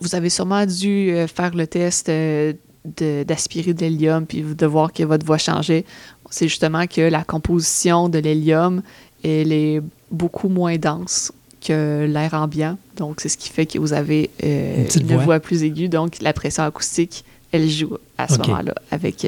vous 0.00 0.14
avez 0.14 0.30
sûrement 0.30 0.64
dû 0.66 1.14
faire 1.32 1.54
le 1.54 1.66
test 1.66 2.10
d'aspirer 2.84 3.74
de, 3.74 3.80
l'hélium 3.80 4.26
puis 4.26 4.42
de 4.42 4.66
voir 4.66 4.92
que 4.92 5.02
votre 5.02 5.26
voix 5.26 5.38
changeait. 5.38 5.84
C'est 6.30 6.48
justement 6.48 6.86
que 6.86 7.02
la 7.02 7.24
composition 7.24 8.08
de 8.08 8.18
l'hélium, 8.18 8.82
elle 9.22 9.52
est 9.52 9.82
beaucoup 10.10 10.48
moins 10.48 10.76
dense 10.76 11.32
que 11.64 12.06
l'air 12.06 12.34
ambiant. 12.34 12.78
Donc, 12.96 13.20
c'est 13.20 13.28
ce 13.28 13.36
qui 13.36 13.48
fait 13.48 13.66
que 13.66 13.78
vous 13.78 13.92
avez 13.92 14.30
une, 14.42 15.16
voix. 15.18 15.40
plus 15.40 15.62
aiguë. 15.62 15.88
Donc, 15.88 16.20
la 16.20 16.32
pression 16.32 16.64
acoustique, 16.64 17.24
elle 17.52 17.68
joue 17.68 17.96
à 18.18 18.28
ce 18.28 18.38
moment-là 18.38 18.74
avec 18.90 19.26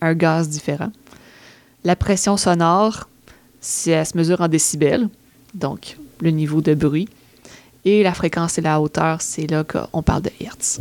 un 0.00 0.14
gaz 0.14 0.48
différent. 0.48 0.90
La 1.84 1.94
pression 1.94 2.36
sonore, 2.36 3.08
ça 3.60 4.04
se 4.04 4.16
mesure 4.16 4.40
en 4.40 4.48
décibels, 4.48 5.08
donc 5.54 5.96
le 6.20 6.30
niveau 6.30 6.60
de 6.60 6.74
bruit. 6.74 7.08
Et 7.84 8.02
la 8.02 8.12
fréquence 8.14 8.58
et 8.58 8.60
la 8.60 8.80
hauteur, 8.80 9.22
c'est 9.22 9.48
là 9.48 9.62
qu'on 9.62 10.02
parle 10.02 10.22
de 10.22 10.30
hertz. 10.40 10.80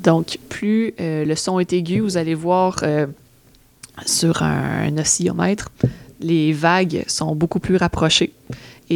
Donc, 0.00 0.38
plus 0.48 0.92
euh, 1.00 1.24
le 1.24 1.36
son 1.36 1.60
est 1.60 1.72
aigu, 1.72 2.00
vous 2.00 2.16
allez 2.16 2.34
voir 2.34 2.78
euh, 2.82 3.06
sur 4.04 4.42
un, 4.42 4.98
oscillomètre, 4.98 5.70
les 6.20 6.52
vagues 6.52 7.04
sont 7.06 7.34
beaucoup 7.36 7.60
plus 7.60 7.76
rapprochées. 7.76 8.32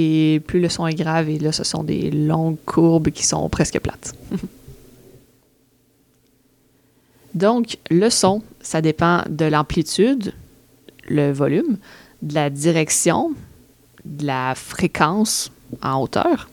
Et 0.00 0.40
plus 0.46 0.60
le 0.60 0.68
son 0.68 0.86
est 0.86 0.94
grave, 0.94 1.28
et 1.28 1.40
là, 1.40 1.50
ce 1.50 1.64
sont 1.64 1.82
des 1.82 2.12
longues 2.12 2.58
courbes 2.66 3.10
qui 3.10 3.26
sont 3.26 3.48
presque 3.48 3.80
plates. 3.80 4.14
Donc, 7.34 7.78
le 7.90 8.08
son, 8.10 8.42
ça 8.60 8.80
dépend 8.80 9.24
de 9.28 9.44
l'amplitude, 9.44 10.34
le 11.08 11.32
volume, 11.32 11.78
de 12.22 12.34
la 12.34 12.48
direction, 12.48 13.32
de 14.04 14.24
la 14.24 14.54
fréquence 14.54 15.50
en 15.82 16.00
hauteur, 16.00 16.48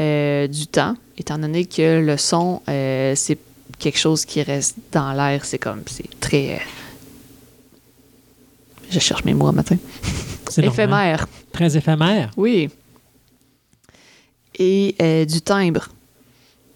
euh, 0.00 0.48
du 0.48 0.66
temps, 0.66 0.96
étant 1.16 1.38
donné 1.38 1.66
que 1.66 2.00
le 2.00 2.16
son, 2.16 2.62
euh, 2.68 3.14
c'est 3.14 3.38
quelque 3.78 3.98
chose 3.98 4.24
qui 4.24 4.42
reste 4.42 4.76
dans 4.90 5.12
l'air, 5.12 5.44
c'est 5.44 5.58
comme, 5.58 5.82
c'est 5.86 6.18
très... 6.18 6.56
Euh, 6.56 6.58
je 8.90 8.98
cherche 8.98 9.24
mes 9.24 9.34
mots 9.34 9.52
matin. 9.52 9.76
éphémère. 10.58 11.28
Très 11.56 11.76
éphémère. 11.76 12.30
Oui. 12.36 12.68
Et 14.58 15.26
du 15.26 15.40
timbre. 15.40 15.88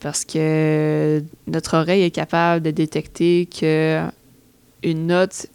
Parce 0.01 0.24
que 0.24 1.23
notre 1.47 1.77
oreille 1.77 2.02
est 2.02 2.11
capable 2.11 2.65
de 2.65 2.70
détecter 2.70 3.47
que 3.47 4.02
une 4.82 5.07
note 5.09 5.48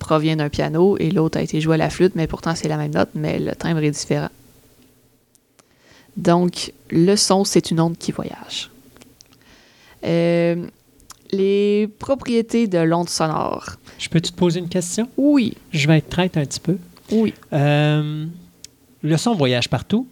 provient 0.00 0.34
d'un 0.34 0.48
piano 0.48 0.96
et 0.98 1.12
l'autre 1.12 1.38
a 1.38 1.42
été 1.42 1.60
joué 1.60 1.74
à 1.74 1.78
la 1.78 1.88
flûte, 1.88 2.16
mais 2.16 2.26
pourtant 2.26 2.56
c'est 2.56 2.66
la 2.66 2.76
même 2.76 2.92
note, 2.92 3.10
mais 3.14 3.38
le 3.38 3.52
timbre 3.52 3.80
est 3.84 3.92
différent. 3.92 4.28
Donc, 6.16 6.72
le 6.90 7.14
son, 7.14 7.44
c'est 7.44 7.70
une 7.70 7.80
onde 7.80 7.96
qui 7.96 8.10
voyage. 8.10 8.70
Euh, 10.04 10.66
les 11.30 11.88
propriétés 12.00 12.66
de 12.66 12.78
l'onde 12.78 13.08
sonore. 13.08 13.76
Je 13.98 14.08
peux 14.08 14.20
te 14.20 14.32
poser 14.32 14.58
une 14.58 14.68
question? 14.68 15.08
Oui. 15.16 15.56
Je 15.72 15.86
vais 15.86 15.98
être 15.98 16.08
traite 16.08 16.36
un 16.36 16.44
petit 16.44 16.60
peu. 16.60 16.76
Oui. 17.10 17.32
Euh, 17.52 18.26
le 19.04 19.16
son 19.18 19.34
voyage 19.34 19.68
partout? 19.68 20.08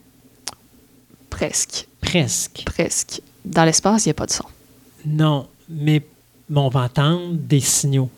Presque. 1.31 1.89
Presque. 2.01 2.62
Presque. 2.66 3.23
Dans 3.44 3.64
l'espace, 3.64 4.05
il 4.05 4.09
n'y 4.09 4.12
a 4.12 4.14
pas 4.14 4.27
de 4.27 4.31
son. 4.31 4.44
Non, 5.06 5.48
mais 5.69 6.02
on 6.55 6.69
va 6.69 6.82
entendre 6.82 7.35
des 7.35 7.60
signaux. 7.60 8.10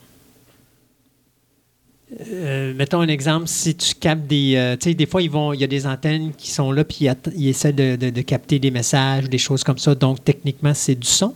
Euh, 2.28 2.74
mettons 2.74 3.00
un 3.00 3.08
exemple, 3.08 3.46
si 3.46 3.74
tu 3.74 3.94
captes 3.94 4.26
des. 4.26 4.54
Euh, 4.56 4.76
tu 4.76 4.90
sais, 4.90 4.94
des 4.94 5.06
fois, 5.06 5.22
ils 5.22 5.30
vont, 5.30 5.52
il 5.52 5.60
y 5.60 5.64
a 5.64 5.68
des 5.68 5.86
antennes 5.86 6.32
qui 6.36 6.50
sont 6.50 6.70
là, 6.72 6.84
puis 6.84 7.08
ils, 7.34 7.48
essaient 7.48 7.72
de, 7.72 8.20
capter 8.20 8.58
des 8.58 8.70
messages, 8.70 9.28
des 9.30 9.38
choses 9.38 9.64
comme 9.64 9.78
ça. 9.78 9.94
Donc, 9.94 10.22
techniquement, 10.24 10.74
c'est 10.74 10.94
du 10.94 11.06
son? 11.06 11.34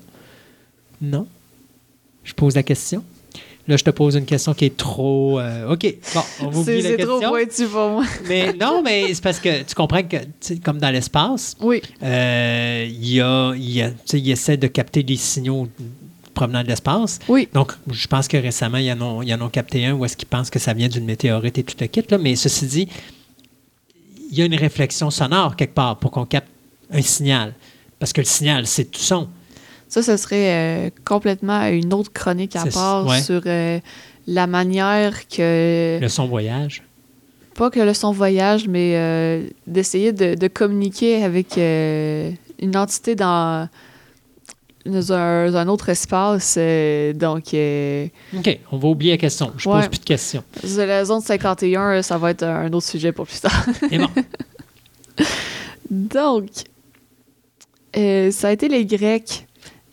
Non? 1.00 1.26
Je 2.24 2.34
pose 2.34 2.54
la 2.54 2.62
question. 2.62 3.04
Là, 3.68 3.76
je 3.76 3.84
te 3.84 3.90
pose 3.90 4.16
une 4.16 4.24
question 4.24 4.54
qui 4.54 4.64
est 4.64 4.76
trop. 4.76 5.38
Euh, 5.38 5.72
OK, 5.72 5.94
bon, 6.14 6.20
on 6.40 6.64
question. 6.64 6.80
C'est 6.82 6.96
trop 6.96 7.20
pointu 7.20 7.66
pour 7.66 7.88
moi. 7.90 8.04
mais 8.28 8.52
non, 8.54 8.82
mais 8.82 9.12
c'est 9.12 9.22
parce 9.22 9.38
que 9.38 9.62
tu 9.62 9.74
comprends 9.74 10.02
que, 10.02 10.16
comme 10.64 10.78
dans 10.78 10.90
l'espace, 10.90 11.54
oui. 11.60 11.82
il 12.02 13.14
y 13.14 13.20
a, 13.20 13.52
il 13.54 13.70
y 13.70 13.82
a 13.82 13.90
ils 14.14 14.30
essaient 14.30 14.56
de 14.56 14.68
capter 14.68 15.02
des 15.02 15.16
signaux 15.16 15.68
provenant 16.38 16.62
de 16.62 16.68
l'espace. 16.68 17.18
Oui. 17.28 17.48
Donc, 17.52 17.72
je 17.90 18.06
pense 18.06 18.28
que 18.28 18.36
récemment, 18.36 18.78
il 18.78 18.84
y 18.84 18.92
en 18.92 19.00
ont, 19.00 19.22
en 19.22 19.40
ont 19.42 19.48
capté 19.48 19.84
un 19.86 19.94
où 19.94 20.04
est-ce 20.04 20.16
qu'ils 20.16 20.28
pensent 20.28 20.50
que 20.50 20.60
ça 20.60 20.72
vient 20.72 20.88
d'une 20.88 21.04
météorite 21.04 21.58
et 21.58 21.64
tout 21.64 21.76
le 21.80 21.86
kit. 21.88 22.04
Là. 22.08 22.16
Mais 22.16 22.36
ceci 22.36 22.66
dit, 22.66 22.88
il 24.30 24.38
y 24.38 24.42
a 24.42 24.44
une 24.44 24.54
réflexion 24.54 25.10
sonore 25.10 25.56
quelque 25.56 25.74
part 25.74 25.96
pour 25.96 26.12
qu'on 26.12 26.26
capte 26.26 26.48
un 26.92 27.02
signal. 27.02 27.54
Parce 27.98 28.12
que 28.12 28.20
le 28.20 28.26
signal, 28.26 28.66
c'est 28.66 28.84
tout 28.84 29.00
son. 29.00 29.28
Ça, 29.88 30.02
ce 30.02 30.16
serait 30.16 30.52
euh, 30.52 30.90
complètement 31.04 31.66
une 31.66 31.94
autre 31.94 32.12
chronique 32.12 32.56
à 32.56 32.66
part 32.66 33.14
sur 33.22 33.42
euh, 33.46 33.80
la 34.26 34.46
manière 34.46 35.26
que... 35.28 35.98
Le 36.00 36.08
son 36.08 36.26
voyage. 36.26 36.82
Pas 37.54 37.70
que 37.70 37.80
le 37.80 37.94
son 37.94 38.12
voyage, 38.12 38.68
mais 38.68 38.92
euh, 38.94 39.42
d'essayer 39.66 40.12
de, 40.12 40.34
de, 40.34 40.48
communiquer 40.48 41.24
avec 41.24 41.56
une 41.56 42.76
entité 42.76 43.14
dans 43.16 43.68
dans 44.88 45.12
un, 45.12 45.68
autre 45.68 45.88
espace. 45.88 46.56
Euh, 46.58 47.12
donc. 47.12 47.54
OK, 48.36 48.58
on 48.72 48.78
va 48.78 48.88
oublier 48.88 49.12
la 49.12 49.18
question. 49.18 49.52
Je 49.56 49.64
pose 49.64 49.88
plus 49.88 50.00
de 50.00 50.04
questions. 50.04 50.44
La 50.76 51.04
zone 51.04 51.20
51, 51.20 52.02
ça 52.02 52.18
va 52.18 52.30
être 52.30 52.44
un 52.44 52.72
autre 52.72 52.86
sujet 52.86 53.12
pour 53.12 53.26
plus 53.26 53.40
tard. 53.40 53.66
Et 53.90 53.98
bon. 53.98 54.08
donc, 55.90 56.48
ça 57.94 58.48
a 58.48 58.52
été 58.52 58.68
les 58.68 58.86
Grecs 58.86 59.47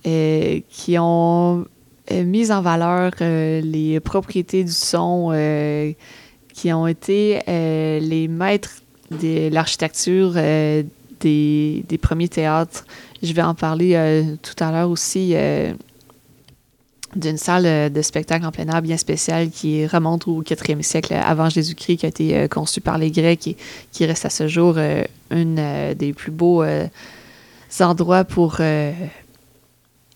qui 0.05 0.97
ont 0.99 1.65
mis 2.11 2.51
en 2.51 2.61
valeur 2.61 3.11
les 3.19 3.99
propriétés 3.99 4.63
du 4.63 4.71
son, 4.71 5.31
qui 6.53 6.71
ont 6.71 6.87
été 6.87 7.41
les 7.47 8.27
maîtres 8.27 8.81
de 9.11 9.49
l'architecture 9.49 10.35
des, 11.19 11.99
premiers 12.01 12.27
théâtres. 12.27 12.85
Je 13.23 13.33
vais 13.33 13.41
en 13.41 13.55
parler 13.55 13.95
euh, 13.95 14.35
tout 14.41 14.63
à 14.63 14.71
l'heure 14.71 14.89
aussi 14.89 15.31
euh, 15.33 15.73
d'une 17.15 17.37
salle 17.37 17.65
euh, 17.65 17.89
de 17.89 18.01
spectacle 18.01 18.45
en 18.45 18.51
plein 18.51 18.67
air 18.67 18.81
bien 18.81 18.97
spéciale 18.97 19.49
qui 19.49 19.85
remonte 19.87 20.27
au 20.27 20.43
4e 20.43 20.81
siècle 20.81 21.13
avant 21.13 21.49
Jésus-Christ, 21.49 21.97
qui 21.97 22.05
a 22.05 22.09
été 22.09 22.47
conçue 22.49 22.81
par 22.81 22.97
les 22.97 23.11
Grecs 23.11 23.47
et 23.47 23.57
qui 23.91 24.05
reste 24.05 24.25
à 24.25 24.29
ce 24.29 24.47
jour 24.47 24.77
une 25.31 25.93
des 25.97 26.13
plus 26.13 26.31
beaux 26.31 26.63
endroits 27.79 28.23
pour 28.23 28.59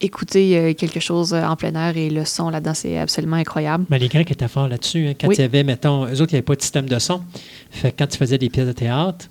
écouter 0.01 0.76
quelque 0.76 0.99
chose 0.99 1.34
en 1.34 1.55
plein 1.55 1.73
air 1.76 1.97
et 1.97 2.09
le 2.09 2.26
son 2.26 2.49
là-dedans, 2.49 2.73
c'est 2.73 2.97
absolument 2.97 3.35
incroyable. 3.35 3.85
Mais 3.89 3.99
les 3.99 4.07
Grecs 4.07 4.31
étaient 4.31 4.47
forts 4.47 4.67
là-dessus. 4.67 5.07
Hein. 5.07 5.13
Quand 5.19 5.30
il 5.30 5.39
y 5.39 5.43
avait, 5.43 5.63
mettons, 5.63 6.05
eux 6.05 6.21
autres, 6.21 6.31
il 6.31 6.35
n'y 6.35 6.38
avait 6.38 6.41
pas 6.41 6.55
de 6.55 6.61
système 6.61 6.88
de 6.88 6.99
son. 6.99 7.21
Fait 7.69 7.91
quand 7.91 8.07
tu 8.07 8.17
faisais 8.17 8.38
des 8.38 8.49
pièces 8.49 8.67
de 8.67 8.71
théâtre, 8.73 9.27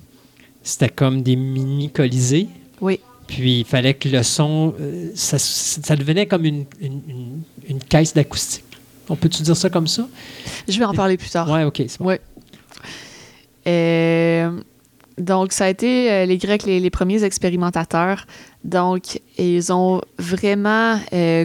c'était 0.63 0.89
comme 0.89 1.21
des 1.21 1.35
mini-colisées. 1.35 2.47
Oui. 2.81 2.99
Puis 3.29 3.59
il 3.59 3.65
fallait 3.65 3.93
que 3.93 4.09
le 4.09 4.23
son, 4.23 4.73
euh, 4.79 5.11
ça, 5.13 5.95
devenait 5.95 6.25
comme 6.25 6.45
une, 6.45 6.65
caisse 7.87 8.13
d'acoustique. 8.13 8.65
On 9.07 9.15
peut-tu 9.15 9.43
dire 9.43 9.55
ça 9.55 9.69
comme 9.69 9.87
ça? 9.87 10.07
Je 10.67 10.77
vais 10.77 10.85
en 10.85 10.93
parler 10.93 11.17
plus 11.17 11.29
tard. 11.29 11.49
Oui, 11.49 11.63
OK. 11.63 11.81
Euh, 13.67 14.51
donc, 15.19 15.51
ça 15.51 15.65
a 15.65 15.69
été 15.69 16.11
euh, 16.11 16.25
les 16.25 16.37
Grecs 16.37 16.63
les, 16.65 16.89
premiers 16.89 17.23
expérimentateurs. 17.23 18.25
Donc, 18.63 19.21
ils 19.37 19.71
ont 19.71 20.01
vraiment 20.17 20.99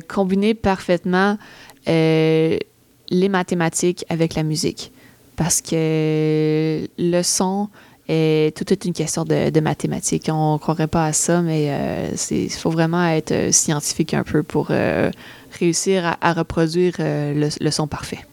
combiné 0.08 0.54
parfaitement 0.54 1.38
les 1.86 3.28
mathématiques 3.28 4.04
avec 4.08 4.34
la 4.34 4.42
musique. 4.42 4.90
Parce 5.36 5.60
que 5.60 6.88
le 6.98 7.22
son, 7.22 7.68
est 8.08 8.84
une 8.84 8.92
question 8.92 9.24
de, 9.24 9.60
mathématiques. 9.60 10.28
On 10.32 10.54
ne 10.54 10.58
croirait 10.58 10.86
pas 10.86 11.06
à 11.06 11.12
ça, 11.12 11.40
mais 11.42 11.66
euh, 11.68 12.10
il 12.30 12.50
faut 12.50 12.70
vraiment 12.70 13.06
être 13.06 13.32
euh, 13.32 13.52
scientifique 13.52 14.14
un 14.14 14.24
peu 14.24 14.42
pour 14.42 14.68
euh, 14.70 15.10
réussir 15.58 16.16
à, 16.20 16.32
reproduire 16.32 16.94
le, 16.98 17.70
son 17.70 17.86
parfait. 17.86 18.24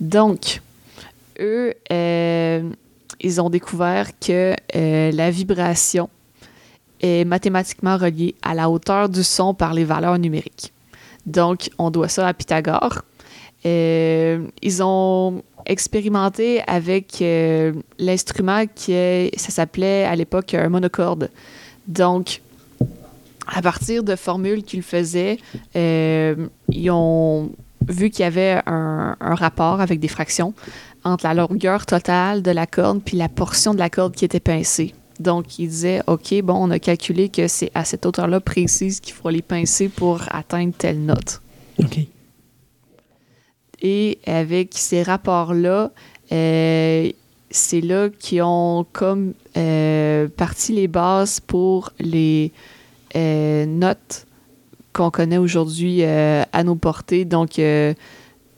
Donc, 0.00 0.60
eux, 1.40 1.74
ils 3.20 3.40
ont 3.40 3.50
découvert 3.50 4.10
que 4.18 4.54
la 4.74 5.30
vibration 5.30 6.08
est 7.00 7.24
mathématiquement 7.24 7.96
reliée 7.96 8.34
à 8.42 8.54
la 8.54 8.70
hauteur 8.70 9.08
du 9.08 9.22
son 9.22 9.54
par 9.54 9.74
les 9.74 9.84
valeurs 9.84 10.18
numériques. 10.18 10.72
Donc, 11.26 11.70
on 11.78 11.90
doit 11.90 12.08
ça 12.08 12.26
à 12.26 12.34
Pythagore. 12.34 13.02
ils 13.64 14.82
ont 14.82 15.42
expérimenté 15.66 16.62
avec 16.66 17.20
euh, 17.20 17.72
l'instrument 17.98 18.64
qui 18.72 18.92
est, 18.92 19.36
ça 19.38 19.50
s'appelait 19.50 20.04
à 20.04 20.14
l'époque 20.16 20.54
un 20.54 20.68
monocorde. 20.68 21.30
Donc, 21.88 22.40
à 23.46 23.62
partir 23.62 24.02
de 24.02 24.16
formules 24.16 24.62
qu'ils 24.62 24.82
faisaient, 24.82 25.38
euh, 25.74 26.46
ils 26.68 26.90
ont 26.90 27.50
vu 27.88 28.10
qu'il 28.10 28.22
y 28.22 28.26
avait 28.26 28.60
un, 28.66 29.16
rapport 29.20 29.80
avec 29.80 30.00
des 30.00 30.08
fractions 30.08 30.54
entre 31.04 31.24
la 31.26 31.34
longueur 31.34 31.86
totale 31.86 32.42
de 32.42 32.50
la 32.50 32.66
corde 32.66 33.02
puis 33.04 33.16
la 33.16 33.28
portion 33.28 33.74
de 33.74 33.78
la 33.78 33.90
corde 33.90 34.14
qui 34.14 34.24
était 34.24 34.40
pincée. 34.40 34.94
Donc, 35.20 35.58
ils 35.58 35.68
disaient, 35.68 36.02
OK, 36.06 36.34
bon, 36.42 36.54
on 36.54 36.70
a 36.70 36.78
calculé 36.78 37.28
que 37.28 37.48
c'est 37.48 37.70
à 37.74 37.84
cette 37.84 38.06
hauteur-là 38.06 38.40
précise 38.40 39.00
qu'il 39.00 39.14
faut 39.14 39.30
les 39.30 39.42
pincer 39.42 39.88
pour 39.88 40.22
atteindre 40.30 40.74
telle 40.76 41.04
note. 41.04 41.40
OK. 41.78 42.06
Et 43.82 44.18
avec 44.26 44.70
ces 44.72 45.02
rapports-là, 45.02 45.90
euh, 46.32 47.10
c'est 47.50 47.80
là 47.80 48.08
qu'ils 48.10 48.42
ont 48.42 48.86
comme 48.92 49.34
euh, 49.56 50.28
parti 50.28 50.72
les 50.72 50.88
bases 50.88 51.40
pour 51.40 51.92
les 51.98 52.52
euh, 53.14 53.66
notes 53.66 54.26
qu'on 54.92 55.10
connaît 55.10 55.38
aujourd'hui 55.38 56.02
à 56.04 56.64
nos 56.64 56.74
portées. 56.74 57.26
Donc, 57.26 57.60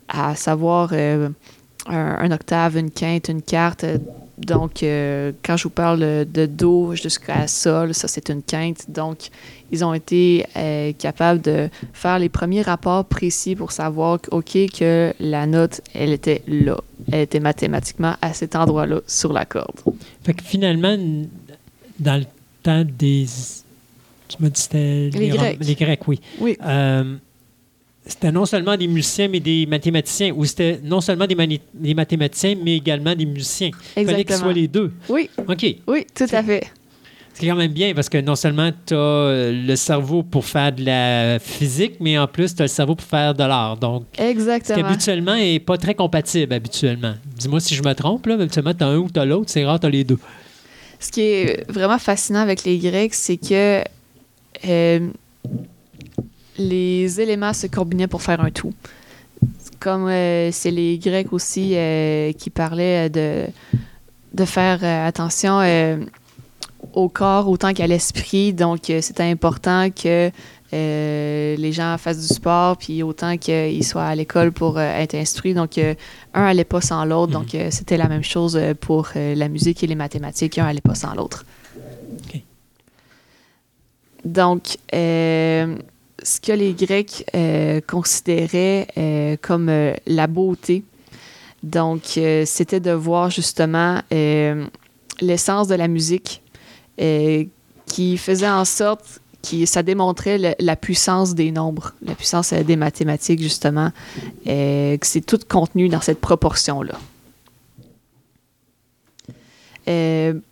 à 0.08 0.36
savoir 0.36 0.92
un, 0.92 2.30
octave, 2.30 2.76
une 2.76 2.92
quinte, 2.92 3.28
une 3.28 3.42
quarte. 3.42 3.84
Donc, 4.38 4.82
euh, 4.82 5.32
quand 5.44 5.56
je 5.56 5.64
vous 5.64 5.70
parle 5.70 6.00
de 6.00 6.46
Do 6.46 6.94
jusqu'à 6.94 7.46
Sol, 7.48 7.94
ça 7.94 8.08
c'est 8.08 8.28
une 8.28 8.42
quinte. 8.42 8.90
Donc, 8.90 9.30
ils 9.70 9.84
ont 9.84 9.92
été 9.92 10.46
euh, 10.56 10.92
capables 10.92 11.40
de 11.40 11.68
faire 11.92 12.18
les 12.18 12.28
premiers 12.28 12.62
rapports 12.62 13.04
précis 13.04 13.56
pour 13.56 13.72
savoir, 13.72 14.18
OK, 14.30 14.56
que 14.78 15.12
la 15.20 15.46
note, 15.46 15.80
elle 15.94 16.12
était 16.12 16.42
là. 16.46 16.80
Elle 17.12 17.22
était 17.22 17.40
mathématiquement 17.40 18.14
à 18.22 18.32
cet 18.32 18.56
endroit-là 18.56 19.00
sur 19.06 19.32
la 19.32 19.44
corde. 19.44 19.80
Fait 20.24 20.34
que 20.34 20.44
finalement, 20.44 20.96
dans 21.98 22.16
le 22.16 22.26
temps 22.62 22.84
des. 22.84 23.26
Tu 24.28 24.36
m'as 24.40 24.50
dit 24.50 24.60
c'était 24.60 25.10
les, 25.12 25.28
Grecs. 25.28 25.58
Les 25.60 25.74
Grecs, 25.74 26.06
oui. 26.06 26.20
Oui. 26.38 26.56
Euh, 26.64 27.16
c'était 28.08 28.32
non 28.32 28.46
seulement 28.46 28.76
des 28.76 28.88
musiciens, 28.88 29.28
mais 29.28 29.38
des 29.38 29.66
mathématiciens, 29.66 30.32
ou 30.34 30.44
c'était 30.46 30.80
non 30.82 31.02
seulement 31.02 31.26
des, 31.26 31.94
mathématiciens, 31.94 32.56
mais 32.62 32.76
également 32.76 33.14
des 33.14 33.26
musiciens. 33.26 33.70
Il 33.96 34.06
fallait 34.06 34.24
qu'ils 34.24 34.36
soient 34.36 34.52
les 34.52 34.66
deux. 34.66 34.92
Oui. 35.10 35.28
OK. 35.46 35.66
Oui, 35.86 36.06
tout 36.14 36.26
à 36.32 36.42
fait. 36.42 36.64
C'est 37.34 37.46
quand 37.46 37.54
même 37.54 37.70
bien 37.70 37.94
parce 37.94 38.08
que 38.08 38.18
non 38.18 38.34
seulement 38.34 38.70
tu 38.86 38.94
as 38.94 38.96
euh, 38.96 39.52
le 39.52 39.76
cerveau 39.76 40.24
pour 40.24 40.44
faire 40.44 40.72
de 40.72 40.84
la 40.84 41.38
physique, 41.38 41.96
mais 42.00 42.18
en 42.18 42.26
plus, 42.26 42.54
tu 42.54 42.62
as 42.62 42.64
le 42.64 42.68
cerveau 42.68 42.96
pour 42.96 43.06
faire 43.06 43.34
de 43.34 43.44
l'art. 43.44 43.76
Donc, 43.76 44.06
Exactement. 44.18 44.76
Ce 44.76 44.82
qui 44.82 44.86
habituellement 44.86 45.36
n'est 45.36 45.60
pas 45.60 45.76
très 45.76 45.94
compatible, 45.94 46.52
habituellement. 46.52 47.14
Dis-moi 47.36 47.60
si 47.60 47.74
je 47.74 47.82
me 47.82 47.92
trompe, 47.92 48.26
là, 48.26 48.34
habituellement, 48.34 48.74
tu 48.74 48.82
as 48.82 48.88
un 48.88 48.96
ou 48.96 49.08
tu 49.08 49.20
as 49.20 49.24
l'autre, 49.24 49.50
c'est 49.50 49.64
rare, 49.64 49.78
tu 49.78 49.86
as 49.86 49.90
les 49.90 50.02
deux. 50.02 50.18
Ce 50.98 51.12
qui 51.12 51.20
est 51.20 51.70
vraiment 51.70 51.98
fascinant 51.98 52.40
avec 52.40 52.64
les 52.64 52.78
Grecs, 52.78 53.14
c'est 53.14 53.36
que 53.36 53.84
euh, 54.66 55.08
les 56.58 57.20
éléments 57.20 57.52
se 57.52 57.66
combinaient 57.66 58.08
pour 58.08 58.22
faire 58.22 58.40
un 58.40 58.50
tout. 58.50 58.74
Comme 59.80 60.08
euh, 60.08 60.50
c'est 60.50 60.72
les 60.72 60.98
Grecs 60.98 61.32
aussi 61.32 61.72
euh, 61.74 62.32
qui 62.32 62.50
parlaient 62.50 63.08
de, 63.08 63.46
de 64.34 64.44
faire 64.44 64.80
euh, 64.82 65.06
attention 65.06 65.60
au 66.94 67.08
corps 67.08 67.48
autant 67.48 67.72
qu'à 67.72 67.86
l'esprit. 67.86 68.52
Donc, 68.52 68.92
c'était 69.00 69.22
important 69.22 69.88
que 69.90 70.30
les 70.72 71.72
gens 71.72 71.96
fassent 71.98 72.20
du 72.20 72.34
sport, 72.34 72.76
puis 72.76 73.02
autant 73.02 73.36
qu'ils 73.36 73.84
soient 73.84 74.04
à 74.04 74.14
l'école 74.14 74.52
pour 74.52 74.80
être 74.80 75.14
instruits. 75.14 75.54
Donc, 75.54 75.78
un 75.78 76.42
n'allait 76.44 76.64
pas 76.64 76.80
sans 76.80 77.04
l'autre. 77.04 77.32
Donc, 77.32 77.54
mhm. 77.54 77.70
c'était 77.70 77.96
la 77.96 78.08
même 78.08 78.24
chose 78.24 78.58
pour 78.80 79.10
la 79.14 79.48
musique 79.48 79.82
et 79.84 79.86
les 79.86 79.94
mathématiques. 79.94 80.58
Un 80.58 80.66
n'allait 80.66 80.80
pas 80.80 80.94
sans 80.94 81.14
l'autre. 81.14 81.44
Donc, 84.24 84.76
ce 86.28 86.40
que 86.40 86.52
les 86.52 86.74
Grecs 86.74 87.24
euh, 87.34 87.80
considéraient 87.86 88.86
euh, 88.98 89.36
comme 89.40 89.68
euh, 89.68 89.94
la 90.06 90.26
beauté. 90.26 90.84
Donc, 91.62 92.20
c'était 92.44 92.78
de 92.78 92.92
voir 92.92 93.30
justement 93.30 94.00
l'essence 95.20 95.66
de 95.66 95.74
la 95.74 95.88
musique 95.88 96.40
qui 96.96 98.16
faisait 98.16 98.48
en 98.48 98.64
sorte 98.64 99.20
que 99.42 99.66
ça 99.66 99.82
démontrait 99.82 100.56
la 100.56 100.76
puissance 100.76 101.34
des 101.34 101.50
nombres, 101.50 101.94
la 102.00 102.14
puissance 102.14 102.52
des 102.52 102.76
mathématiques, 102.76 103.42
justement, 103.42 103.90
que 104.44 104.98
c'est 105.02 105.26
tout 105.26 105.40
contenu 105.48 105.88
dans 105.88 106.00
cette 106.00 106.20
proportion-là. 106.20 106.94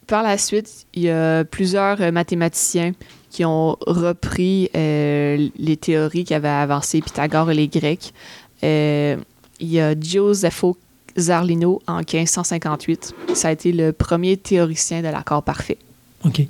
par 0.08 0.24
la 0.24 0.38
suite, 0.38 0.86
il 0.92 1.02
y 1.02 1.10
a 1.10 1.44
plusieurs 1.44 2.10
mathématiciens 2.10 2.94
qui 3.36 3.44
ont 3.44 3.76
repris 3.86 4.70
euh, 4.74 5.50
les 5.58 5.76
théories 5.76 6.24
qu'avaient 6.24 6.48
avancées 6.48 7.02
Pythagore 7.02 7.50
et 7.50 7.54
les 7.54 7.68
Grecs. 7.68 8.14
Euh, 8.64 9.18
il 9.60 9.68
y 9.68 9.78
a 9.78 9.94
Gioseffo 9.94 10.78
Zarlino 11.18 11.82
en 11.86 11.98
1558. 11.98 13.14
Ça 13.34 13.48
a 13.48 13.52
été 13.52 13.72
le 13.72 13.92
premier 13.92 14.38
théoricien 14.38 15.02
de 15.02 15.08
l'accord 15.08 15.42
parfait. 15.42 15.76
OK. 16.24 16.40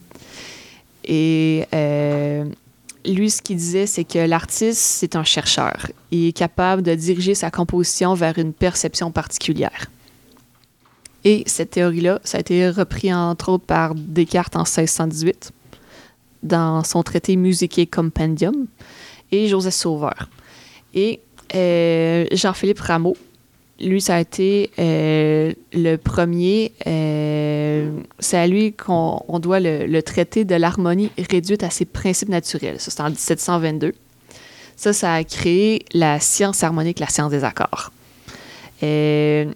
Et 1.07 1.65
euh, 1.75 2.45
lui, 3.05 3.31
ce 3.31 3.43
qu'il 3.43 3.57
disait, 3.57 3.87
c'est 3.87 4.05
que 4.05 4.21
l'artiste, 4.21 4.79
c'est 4.79 5.17
un 5.17 5.25
chercheur. 5.25 5.89
Il 6.13 6.29
est 6.29 6.33
capable 6.33 6.83
de 6.83 6.95
diriger 6.95 7.35
sa 7.35 7.51
composition 7.51 8.15
vers 8.15 8.39
une 8.39 8.53
perception 8.53 9.11
particulière. 9.11 9.87
Et 11.25 11.43
cette 11.47 11.71
théorie-là, 11.71 12.21
ça 12.23 12.39
a 12.39 12.41
été 12.43 12.71
repris 12.71 13.13
entre 13.13 13.49
autres 13.49 13.65
par 13.65 13.97
Descartes 13.97 14.55
en 14.55 14.61
1618 14.61 15.51
dans 16.43 16.85
son 16.85 17.03
traité 17.03 17.37
Musicae 17.37 17.87
Compendium 17.87 18.67
et 19.33 19.49
Joseph 19.49 19.75
Sauveur. 19.75 20.29
Et 20.95 21.21
euh, 21.55 22.27
Jean-Philippe 22.33 22.81
Rameau, 22.81 23.17
lui, 23.79 24.01
ça 24.01 24.17
a 24.17 24.21
été 24.21 24.71
euh, 24.79 25.53
le 25.73 25.97
premier. 25.97 26.73
Euh, 26.87 27.91
c'est 28.19 28.39
à 28.39 28.47
lui 28.47 28.73
qu'on 28.73 29.39
doit 29.39 29.61
le, 29.61 30.01
traité 30.01 30.45
de 30.45 30.55
l'harmonie 30.55 31.11
réduite 31.31 31.63
à 31.63 31.71
ses 31.71 31.85
principes 31.85 32.31
naturels. 32.31 32.81
Ça, 32.81 32.91
c'est 32.91 33.03
en 33.03 33.11
1722. 33.11 33.93
Ça, 34.77 34.93
ça 34.93 35.15
a 35.15 35.25
créé 35.25 35.85
la 35.93 36.21
science 36.21 36.63
harmonique, 36.63 36.99
la 37.01 37.09
science 37.09 37.31
des 37.31 37.45
accords. 37.45 37.93
ce 38.81 39.47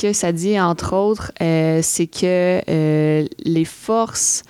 que 0.00 0.12
ça 0.12 0.32
dit, 0.32 0.58
entre 0.60 0.94
autres, 0.94 1.32
c'est 1.38 2.06
que 2.06 2.60
les 3.44 3.64
forces 3.64 4.44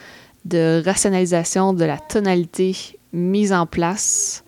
de 0.45 0.83
rationalisation 0.85 1.73
de 1.73 1.85
la 1.85 1.99
tonalité 1.99 2.77
mise 3.13 3.53
en 3.53 3.67
place 3.67 4.45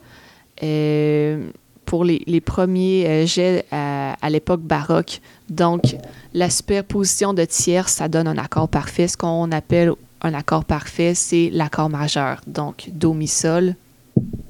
euh, 0.62 1.50
pour 1.84 2.04
les, 2.04 2.40
premiers 2.40 3.06
euh, 3.06 3.26
jets 3.26 3.66
à, 3.70 4.30
l'époque 4.30 4.62
baroque. 4.62 5.20
Donc, 5.50 5.96
la 6.32 6.48
superposition 6.48 7.34
de 7.34 7.44
tierces, 7.44 7.94
ça 7.94 8.08
donne 8.08 8.28
un 8.28 8.38
accord 8.38 8.68
parfait. 8.68 9.08
Ce 9.08 9.16
qu'on 9.16 9.52
appelle 9.52 9.92
un 10.22 10.34
accord 10.34 10.64
parfait, 10.64 11.14
c'est 11.14 11.50
l'accord 11.52 11.90
majeur. 11.90 12.40
Donc, 12.46 12.88
Do, 12.92 13.12
Mi, 13.12 13.28
Sol, 13.28 13.74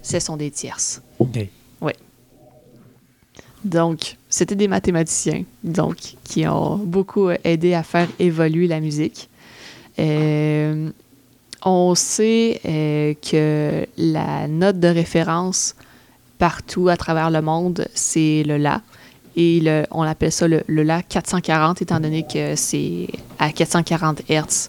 ce 0.03 0.21
sont 0.21 0.37
des 0.37 0.51
tierces. 0.51 1.03
OK. 1.19 1.49
Oui. 1.81 1.93
Donc, 3.65 4.17
c'était 4.29 4.55
des 4.55 4.69
mathématiciens 4.69 5.45
donc, 5.65 5.97
qui 6.25 6.47
ont 6.47 6.77
beaucoup 6.77 7.31
aidé 7.43 7.75
à 7.75 7.83
faire 7.83 8.09
évoluer 8.19 8.69
la 8.69 8.81
musique. 8.81 9.29
Euh, 9.99 10.91
on 11.65 11.95
sait 11.95 12.61
euh, 12.65 13.15
que 13.15 13.87
la 13.97 14.49
note 14.49 14.81
de 14.81 14.89
référence 14.89 15.75
partout 16.39 16.89
à 16.89 16.97
travers 16.97 17.31
le 17.31 17.41
monde, 17.41 17.87
c'est 17.95 18.43
le 18.45 18.57
La. 18.57 18.83
Et 19.37 19.63
on 19.91 20.03
appelle 20.03 20.33
ça 20.33 20.47
le, 20.47 20.63
La 20.69 21.03
440, 21.03 21.81
étant 21.81 22.01
donné 22.01 22.27
que 22.27 22.55
c'est 22.57 23.09
à 23.39 23.51
440 23.51 24.23
Hertz. 24.29 24.69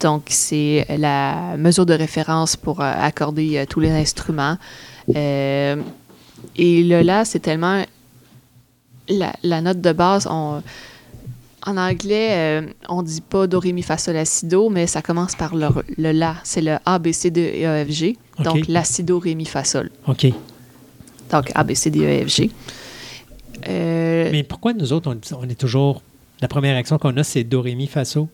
Donc, 0.00 0.24
c'est 0.28 0.86
la 0.98 1.56
mesure 1.56 1.86
de 1.86 1.94
référence 1.94 2.56
pour 2.56 2.80
euh, 2.80 2.92
accorder 2.96 3.58
euh, 3.58 3.64
tous 3.68 3.80
les 3.80 3.90
instruments. 3.90 4.56
et 5.08 5.74
le 6.56 7.00
La, 7.02 7.24
c'est 7.24 7.40
tellement 7.40 7.82
la, 9.08 9.32
la, 9.42 9.60
note 9.62 9.80
de 9.80 9.92
base. 9.92 10.28
On, 10.30 10.62
en 11.66 11.76
anglais, 11.76 12.30
euh, 12.32 12.66
on 12.88 13.02
dit 13.02 13.22
pas 13.22 13.46
do, 13.46 13.58
ré, 13.58 13.72
mi, 13.72 13.82
fa, 13.82 13.96
sol, 13.96 14.14
la, 14.14 14.24
si, 14.24 14.46
do, 14.46 14.68
mais 14.68 14.86
ça 14.86 15.00
commence 15.00 15.34
par 15.34 15.54
le, 15.54 15.68
la. 15.96 16.36
C'est 16.44 16.60
le 16.60 16.76
A, 16.84 16.98
B, 16.98 17.12
C, 17.12 17.30
D, 17.30 17.64
E, 17.64 17.84
F, 17.84 17.90
G. 17.90 18.18
Donc, 18.42 18.66
la, 18.68 18.84
si, 18.84 19.02
do, 19.02 19.18
ré, 19.18 19.34
mi, 19.34 19.46
fa, 19.46 19.64
sol. 19.64 19.90
OK. 20.06 20.26
Donc, 21.30 21.50
A, 21.54 21.64
B, 21.64 21.74
C, 21.74 21.90
D, 21.90 22.00
E, 22.00 22.26
F, 22.26 22.28
G. 22.28 22.50
Euh, 23.68 24.28
mais 24.30 24.42
pourquoi 24.42 24.74
nous 24.74 24.92
autres, 24.92 25.14
on, 25.32 25.48
est 25.48 25.58
toujours. 25.58 26.02
La 26.40 26.48
première 26.48 26.76
action 26.76 26.98
qu'on 26.98 27.16
a, 27.16 27.24
c'est 27.24 27.44
do, 27.44 27.62
ré, 27.62 27.74
mi, 27.74 27.86
fa, 27.86 28.04
sol? 28.04 28.26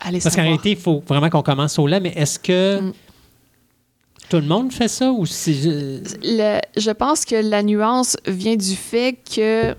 Parce 0.00 0.34
qu'en 0.34 0.42
réalité, 0.42 0.70
il 0.72 0.76
faut 0.76 1.02
vraiment 1.06 1.30
qu'on 1.30 1.42
commence 1.42 1.78
au 1.78 1.86
la, 1.86 2.00
mais 2.00 2.12
est-ce 2.16 2.38
que. 2.38 2.80
Mm. 2.80 2.92
Tout 4.28 4.38
le 4.38 4.46
monde 4.46 4.72
fait 4.72 4.88
ça 4.88 5.12
ou 5.12 5.26
c'est. 5.26 5.52
Je 5.52 6.90
pense 6.92 7.26
que 7.26 7.34
la 7.34 7.62
nuance 7.62 8.16
vient 8.26 8.56
du 8.56 8.74
fait 8.74 9.18
que 9.30 9.76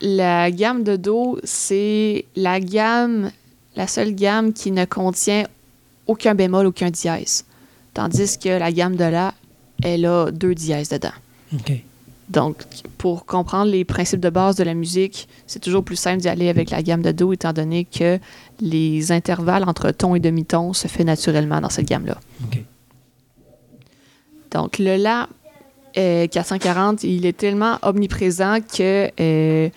la 0.00 0.50
gamme 0.50 0.84
de 0.84 0.96
Do, 0.96 1.38
c'est 1.44 2.24
la 2.36 2.60
gamme, 2.60 3.30
la 3.76 3.86
seule 3.86 4.14
gamme 4.14 4.52
qui 4.52 4.70
ne 4.70 4.84
contient 4.84 5.44
aucun 6.06 6.34
bémol, 6.34 6.66
aucun 6.66 6.90
dièse. 6.90 7.44
Tandis 7.94 8.38
que 8.38 8.48
la 8.48 8.72
gamme 8.72 8.96
de 8.96 9.04
La, 9.04 9.34
elle 9.82 10.06
a 10.06 10.30
deux 10.30 10.54
dièses 10.54 10.88
dedans. 10.88 11.12
Donc, 12.28 12.56
pour 12.98 13.26
comprendre 13.26 13.70
les 13.70 13.84
principes 13.84 14.20
de 14.20 14.30
base 14.30 14.56
de 14.56 14.64
la 14.64 14.74
musique, 14.74 15.28
c'est 15.46 15.60
toujours 15.60 15.84
plus 15.84 15.96
simple 15.96 16.20
d'y 16.22 16.28
aller 16.28 16.48
avec 16.48 16.70
la 16.70 16.82
gamme 16.82 17.02
de 17.02 17.12
Do, 17.12 17.32
étant 17.32 17.52
donné 17.52 17.84
que 17.84 18.18
les 18.60 19.12
intervalles 19.12 19.64
entre 19.64 19.90
ton 19.90 20.14
et 20.14 20.20
demi-ton 20.20 20.72
se 20.72 20.88
font 20.88 21.04
naturellement 21.04 21.60
dans 21.60 21.68
cette 21.68 21.86
gamme-là. 21.86 22.18
Donc, 24.50 24.78
le 24.78 24.96
La, 24.96 25.28
440, 25.94 27.04
euh, 27.04 27.06
il 27.06 27.26
est 27.26 27.36
tellement 27.36 27.78
omniprésent 27.82 28.58
que 28.60 29.10
euh, 29.20 29.68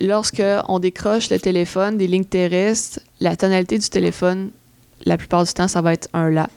lorsque 0.00 0.42
on 0.68 0.78
décroche 0.78 1.30
le 1.30 1.38
téléphone 1.38 1.96
des 1.96 2.06
lignes 2.06 2.24
terrestres, 2.24 3.00
la 3.20 3.36
tonalité 3.36 3.78
du 3.78 3.88
téléphone, 3.88 4.50
la 5.04 5.16
plupart 5.16 5.44
du 5.44 5.52
temps, 5.52 5.68
ça 5.68 5.80
va 5.82 5.92
être 5.92 6.08
un 6.12 6.30
La. 6.30 6.48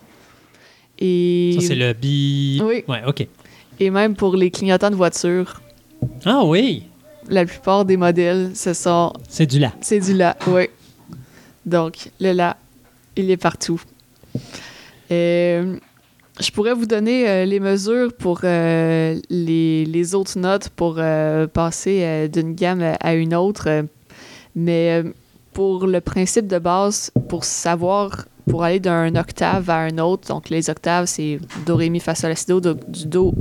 Et... 0.97 1.55
Ça, 1.59 1.67
c'est 1.67 1.75
le 1.75 1.93
bi. 1.93 2.61
Oui. 2.63 2.83
Ouais, 2.87 3.01
OK. 3.07 3.25
Et 3.79 3.89
même 3.89 4.15
pour 4.15 4.35
les 4.35 4.51
clignotants 4.51 4.89
de 4.89 4.95
voiture. 4.95 5.61
Ah 6.25 6.43
oui! 6.43 6.83
la 7.29 7.45
plupart 7.45 7.85
des 7.85 7.97
modèles, 7.97 8.51
ce 8.55 8.73
sont. 8.73 9.13
C'est 9.27 9.45
du 9.45 9.59
La. 9.59 9.73
C'est 9.81 9.99
du 9.99 10.13
La, 10.13 10.35
oui. 10.47 10.67
Donc, 11.65 12.09
le 12.19 12.33
La, 12.33 12.57
il 13.15 13.29
est 13.29 13.37
partout. 13.37 13.81
Euh, 15.11 15.77
je 16.39 16.51
pourrais 16.51 16.73
vous 16.73 16.85
donner 16.85 17.27
euh, 17.27 17.45
les 17.45 17.59
mesures 17.59 18.13
pour 18.13 18.41
euh, 18.43 19.19
les, 19.29 20.15
autres 20.15 20.39
notes 20.39 20.69
pour 20.69 20.95
euh, 20.97 21.47
passer 21.47 22.29
d'une 22.29 22.53
gamme 22.53 22.95
à 22.99 23.13
une 23.13 23.35
autre. 23.35 23.85
mais 24.55 25.03
pour 25.53 25.87
le 25.87 25.99
principe 25.99 26.47
de 26.47 26.59
base, 26.59 27.11
pour 27.27 27.43
savoir, 27.43 28.25
pour 28.49 28.63
aller 28.63 28.79
d'un 28.79 29.15
octave 29.15 29.69
à 29.69 29.77
un 29.77 29.97
autre, 29.97 30.27
donc 30.27 30.49
les 30.49 30.69
octaves, 30.69 31.07
c'est 31.07 31.39
Do, 31.65 31.75
Ré, 31.75 31.89
Mi, 31.89 31.99
Fa, 31.99 32.15
Sol, 32.15 32.29
La, 32.29 32.35
Si, 32.35 32.45
Do, 32.45 32.59
du 32.59 33.05
Do 33.05 33.33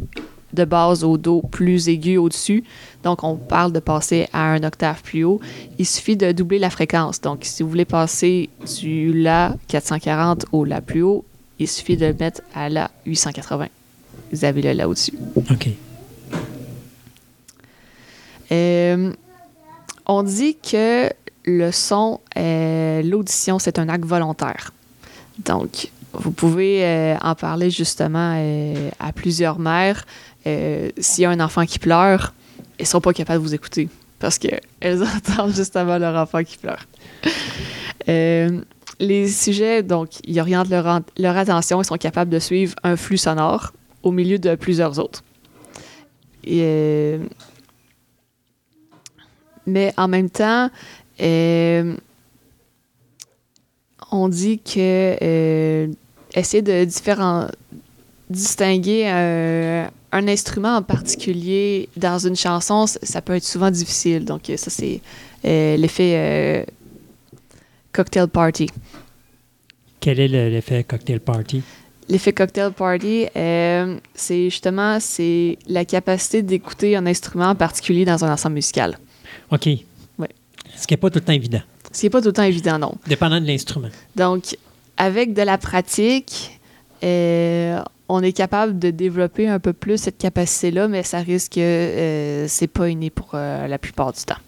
de 0.54 0.64
base 0.64 1.04
au 1.04 1.18
Do 1.18 1.42
plus 1.42 1.88
aigu 1.88 2.16
au-dessus. 2.16 2.64
Donc, 3.04 3.22
on 3.22 3.36
parle 3.36 3.70
de 3.72 3.80
passer 3.80 4.26
à 4.32 4.50
un 4.50 4.62
octave 4.62 5.02
plus 5.02 5.22
haut. 5.22 5.40
Il 5.78 5.86
suffit 5.86 6.16
de 6.16 6.32
doubler 6.32 6.58
la 6.58 6.70
fréquence. 6.70 7.20
Donc, 7.20 7.40
si 7.42 7.62
vous 7.62 7.68
voulez 7.68 7.84
passer 7.84 8.48
du 8.80 9.12
La 9.12 9.54
440 9.68 10.46
au 10.52 10.64
La 10.64 10.80
plus 10.80 11.02
haut, 11.02 11.26
il 11.58 11.68
suffit 11.68 11.96
de 11.96 12.06
le 12.06 12.14
mettre 12.14 12.42
à 12.54 12.68
la 12.68 12.90
880. 13.06 13.68
Vous 14.32 14.44
avez 14.44 14.62
le 14.62 14.72
là 14.72 14.88
au-dessus. 14.88 15.12
OK. 15.36 15.68
Euh, 18.50 19.12
on 20.06 20.22
dit 20.22 20.56
que 20.56 21.10
le 21.44 21.70
son, 21.70 22.20
euh, 22.36 23.02
l'audition, 23.02 23.58
c'est 23.58 23.78
un 23.78 23.88
acte 23.88 24.04
volontaire. 24.04 24.72
Donc, 25.44 25.90
vous 26.12 26.30
pouvez 26.30 26.84
euh, 26.84 27.16
en 27.20 27.34
parler 27.34 27.70
justement 27.70 28.34
euh, 28.36 28.90
à 28.98 29.12
plusieurs 29.12 29.58
mères. 29.58 30.04
Euh, 30.46 30.90
s'il 30.98 31.22
y 31.22 31.24
a 31.26 31.30
un 31.30 31.40
enfant 31.40 31.64
qui 31.66 31.78
pleure, 31.78 32.34
elles 32.78 32.84
ne 32.84 32.86
sont 32.86 33.00
pas 33.00 33.12
capables 33.12 33.42
de 33.42 33.48
vous 33.48 33.54
écouter 33.54 33.88
parce 34.18 34.38
qu'elles 34.38 34.58
entendent 35.16 35.54
justement 35.54 35.98
leur 35.98 36.20
enfant 36.20 36.42
qui 36.42 36.58
pleure. 36.58 36.86
Les 39.00 39.28
sujets, 39.28 39.82
donc, 39.82 40.10
ils 40.24 40.40
orientent 40.40 40.68
leur, 40.68 41.36
attention, 41.36 41.80
ils 41.80 41.84
sont 41.84 41.96
capables 41.96 42.30
de 42.30 42.40
suivre 42.40 42.74
un 42.82 42.96
flux 42.96 43.18
sonore 43.18 43.72
au 44.02 44.10
milieu 44.10 44.38
de 44.38 44.56
plusieurs 44.56 44.98
autres. 44.98 45.22
Euh, 46.48 47.18
mais 49.66 49.92
en 49.96 50.08
même 50.08 50.30
temps, 50.30 50.70
euh, 51.20 51.94
on 54.10 54.28
dit 54.28 54.58
que 54.58 55.16
euh, 55.22 55.88
essayer 56.34 56.62
de 56.62 56.84
distinguer 58.30 59.08
un, 59.08 59.90
instrument 60.12 60.76
en 60.76 60.82
particulier 60.82 61.88
dans 61.96 62.18
une 62.18 62.36
chanson, 62.36 62.86
ça 62.86 63.22
peut 63.22 63.34
être 63.34 63.44
souvent 63.44 63.70
difficile. 63.70 64.24
Donc, 64.24 64.50
ça, 64.56 64.70
c'est 64.70 65.00
l'effet 65.44 66.66
cocktail 67.98 68.28
party. 68.28 68.70
Quel 69.98 70.20
est 70.20 70.28
l'effet 70.28 70.84
cocktail 70.84 71.18
party? 71.18 71.62
L'effet 72.08 72.32
cocktail 72.32 72.70
party, 72.70 73.26
euh, 73.34 73.98
c'est 74.14 74.44
justement 74.44 75.00
c'est 75.00 75.58
la 75.66 75.84
capacité 75.84 76.42
d'écouter 76.42 76.94
un 76.94 77.06
instrument 77.06 77.48
en 77.48 77.54
particulier 77.56 78.04
dans 78.04 78.24
un 78.24 78.32
ensemble 78.32 78.54
musical. 78.54 78.96
OK. 79.50 79.66
Ouais. 79.66 80.28
Ce 80.76 80.86
qui 80.86 80.94
n'est 80.94 80.98
pas 80.98 81.10
tout 81.10 81.18
le 81.18 81.24
temps 81.24 81.32
évident. 81.32 81.60
Ce 81.90 81.98
qui 81.98 82.06
n'est 82.06 82.10
pas 82.10 82.20
tout 82.20 82.28
le 82.28 82.32
temps 82.34 82.44
évident, 82.44 82.78
non. 82.78 82.94
Dépendant 83.08 83.40
de 83.40 83.46
l'instrument. 83.46 83.88
Donc, 84.14 84.56
avec 84.96 85.34
de 85.34 85.42
la 85.42 85.58
pratique, 85.58 86.60
euh, 87.02 87.82
on 88.08 88.22
est 88.22 88.32
capable 88.32 88.78
de 88.78 88.90
développer 88.90 89.48
un 89.48 89.58
peu 89.58 89.72
plus 89.72 89.98
cette 89.98 90.18
capacité-là, 90.18 90.86
mais 90.86 91.02
ça 91.02 91.18
risque 91.18 91.54
que 91.54 91.60
euh, 91.60 92.46
c'est 92.46 92.68
pas 92.68 92.88
inné 92.88 93.10
pour 93.10 93.30
euh, 93.34 93.66
la 93.66 93.78
plupart 93.78 94.12
du 94.12 94.22
temps. 94.22 94.38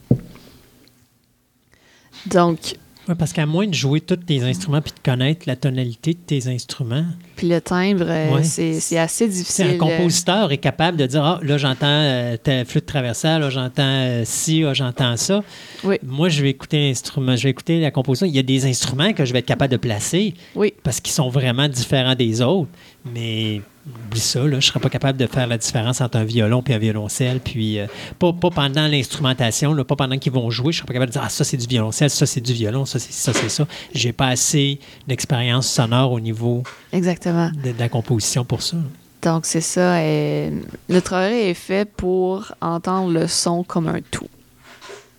Donc, 2.27 2.77
oui, 3.11 3.17
parce 3.19 3.33
qu'à 3.33 3.45
moins 3.47 3.67
de 3.67 3.75
jouer 3.75 4.01
tous 4.01 4.17
tes 4.17 4.43
instruments 4.43 4.81
puis 4.81 4.93
de 4.93 5.01
connaître 5.11 5.43
la 5.47 5.57
tonalité 5.57 6.15
de 6.15 6.19
tes 6.19 6.47
instruments. 6.49 7.05
Puis 7.37 7.49
le 7.49 7.61
timbre, 7.61 8.05
euh, 8.09 8.35
Ouais. 8.37 8.43
c'est 8.45 8.99
assez 8.99 9.29
difficile. 9.29 9.67
Un 9.75 9.79
compositeur 9.79 10.53
est 10.53 10.59
capable 10.59 10.97
de 10.97 11.07
dire 11.07 11.23
Ah, 11.25 11.41
là, 11.43 11.59
j'entends 11.59 11.87
euh, 11.87 12.37
ta 12.37 12.65
flûte 12.65 12.87
traversale, 12.87 13.43
là, 13.43 13.51
j'entends 13.51 13.83
euh, 13.85 14.23
ci, 14.25 14.61
là, 14.63 14.73
j'entends 14.75 15.17
ça. 15.17 15.43
Oui. 15.85 15.97
Moi, 16.03 16.29
je 16.29 16.43
vais 16.43 16.51
écouter 16.51 16.89
l'instrument, 16.89 17.37
je 17.37 17.43
vais 17.45 17.51
écouter 17.51 17.81
la 17.81 17.91
composition. 17.91 18.27
Il 18.27 18.35
y 18.35 18.39
a 18.39 18.43
des 18.43 18.67
instruments 18.67 19.13
que 19.13 19.25
je 19.25 19.33
vais 19.33 19.41
être 19.41 19.47
capable 19.47 19.73
de 19.73 19.77
placer 19.79 20.35
Oui, 20.55 20.73
parce 20.83 21.01
qu'ils 21.01 21.13
sont 21.13 21.29
vraiment 21.29 21.69
différents 21.69 22.15
des 22.15 22.41
autres. 22.43 22.71
Mais 23.05 23.63
oublie 24.07 24.21
ça, 24.21 24.41
là, 24.41 24.51
je 24.51 24.57
ne 24.57 24.61
serais 24.61 24.81
pas 24.81 24.91
capable 24.91 25.19
de 25.19 25.27
faire 25.27 25.47
la 25.47 25.57
différence 25.57 26.01
entre 26.01 26.19
un 26.19 26.25
violon 26.25 26.63
et 26.69 26.75
un 26.75 26.79
violoncelle. 26.79 27.41
Puis, 27.41 27.79
euh, 27.79 27.87
pas, 28.19 28.33
pas 28.33 28.51
pendant 28.51 28.87
l'instrumentation, 28.87 29.75
pas 29.85 29.97
pendant 29.97 30.19
qu'ils 30.19 30.33
vont 30.33 30.51
jouer. 30.51 30.73
Je 30.73 30.79
ne 30.79 30.81
serais 30.81 30.87
pas 30.87 30.93
capable 30.95 31.11
de 31.11 31.13
dire 31.13 31.23
Ah, 31.25 31.31
ça, 31.31 31.45
c'est 31.45 31.57
du 31.57 31.67
violoncelle, 31.67 32.11
ça, 32.11 32.27
c'est 32.27 32.41
du 32.41 32.53
violon, 32.53 32.85
ça, 32.85 32.99
c'est 32.99 33.13
ça, 33.13 33.33
c'est 33.33 33.49
ça. 33.49 33.67
J'ai 33.95 34.13
pas 34.13 34.29
assez 34.29 34.79
d'expérience 35.09 35.67
sonore 35.67 36.13
au 36.13 36.21
niveau 36.21 36.63
exactement. 36.93 37.51
de, 37.65 37.73
de 37.73 37.79
la 37.79 37.89
composition 37.89 38.45
pour 38.45 38.63
ça. 38.63 38.77
Donc, 39.23 39.45
c'est 39.45 39.61
ça. 39.61 39.97
euh, 39.97 40.51
notre 40.89 41.13
oreille 41.15 41.51
est 41.51 41.55
fait 41.55 41.91
pour 41.91 42.53
entendre 42.61 43.13
le 43.13 43.27
son 43.29 43.65
comme 43.65 43.87
un 43.89 44.01
tout. 44.11 44.29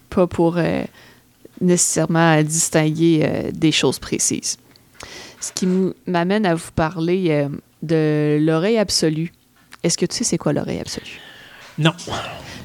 Pas 0.09 0.27
pour 0.27 0.57
euh, 0.57 0.83
nécessairement 1.59 2.41
distinguer 2.41 3.21
euh, 3.23 3.51
des 3.51 3.71
choses 3.71 3.99
précises. 3.99 4.57
Ce 5.39 5.51
qui 5.51 5.67
m'amène 6.07 6.45
à 6.45 6.55
vous 6.55 6.71
parler 6.75 7.47
de 7.81 8.37
l'oreille 8.41 8.77
absolue. 8.77 9.31
Est-ce 9.83 9.97
que 9.97 10.05
tu 10.05 10.17
sais 10.17 10.23
c'est 10.23 10.37
quoi 10.37 10.53
l'oreille 10.53 10.79
absolue? 10.79 11.19
Non. 11.77 11.91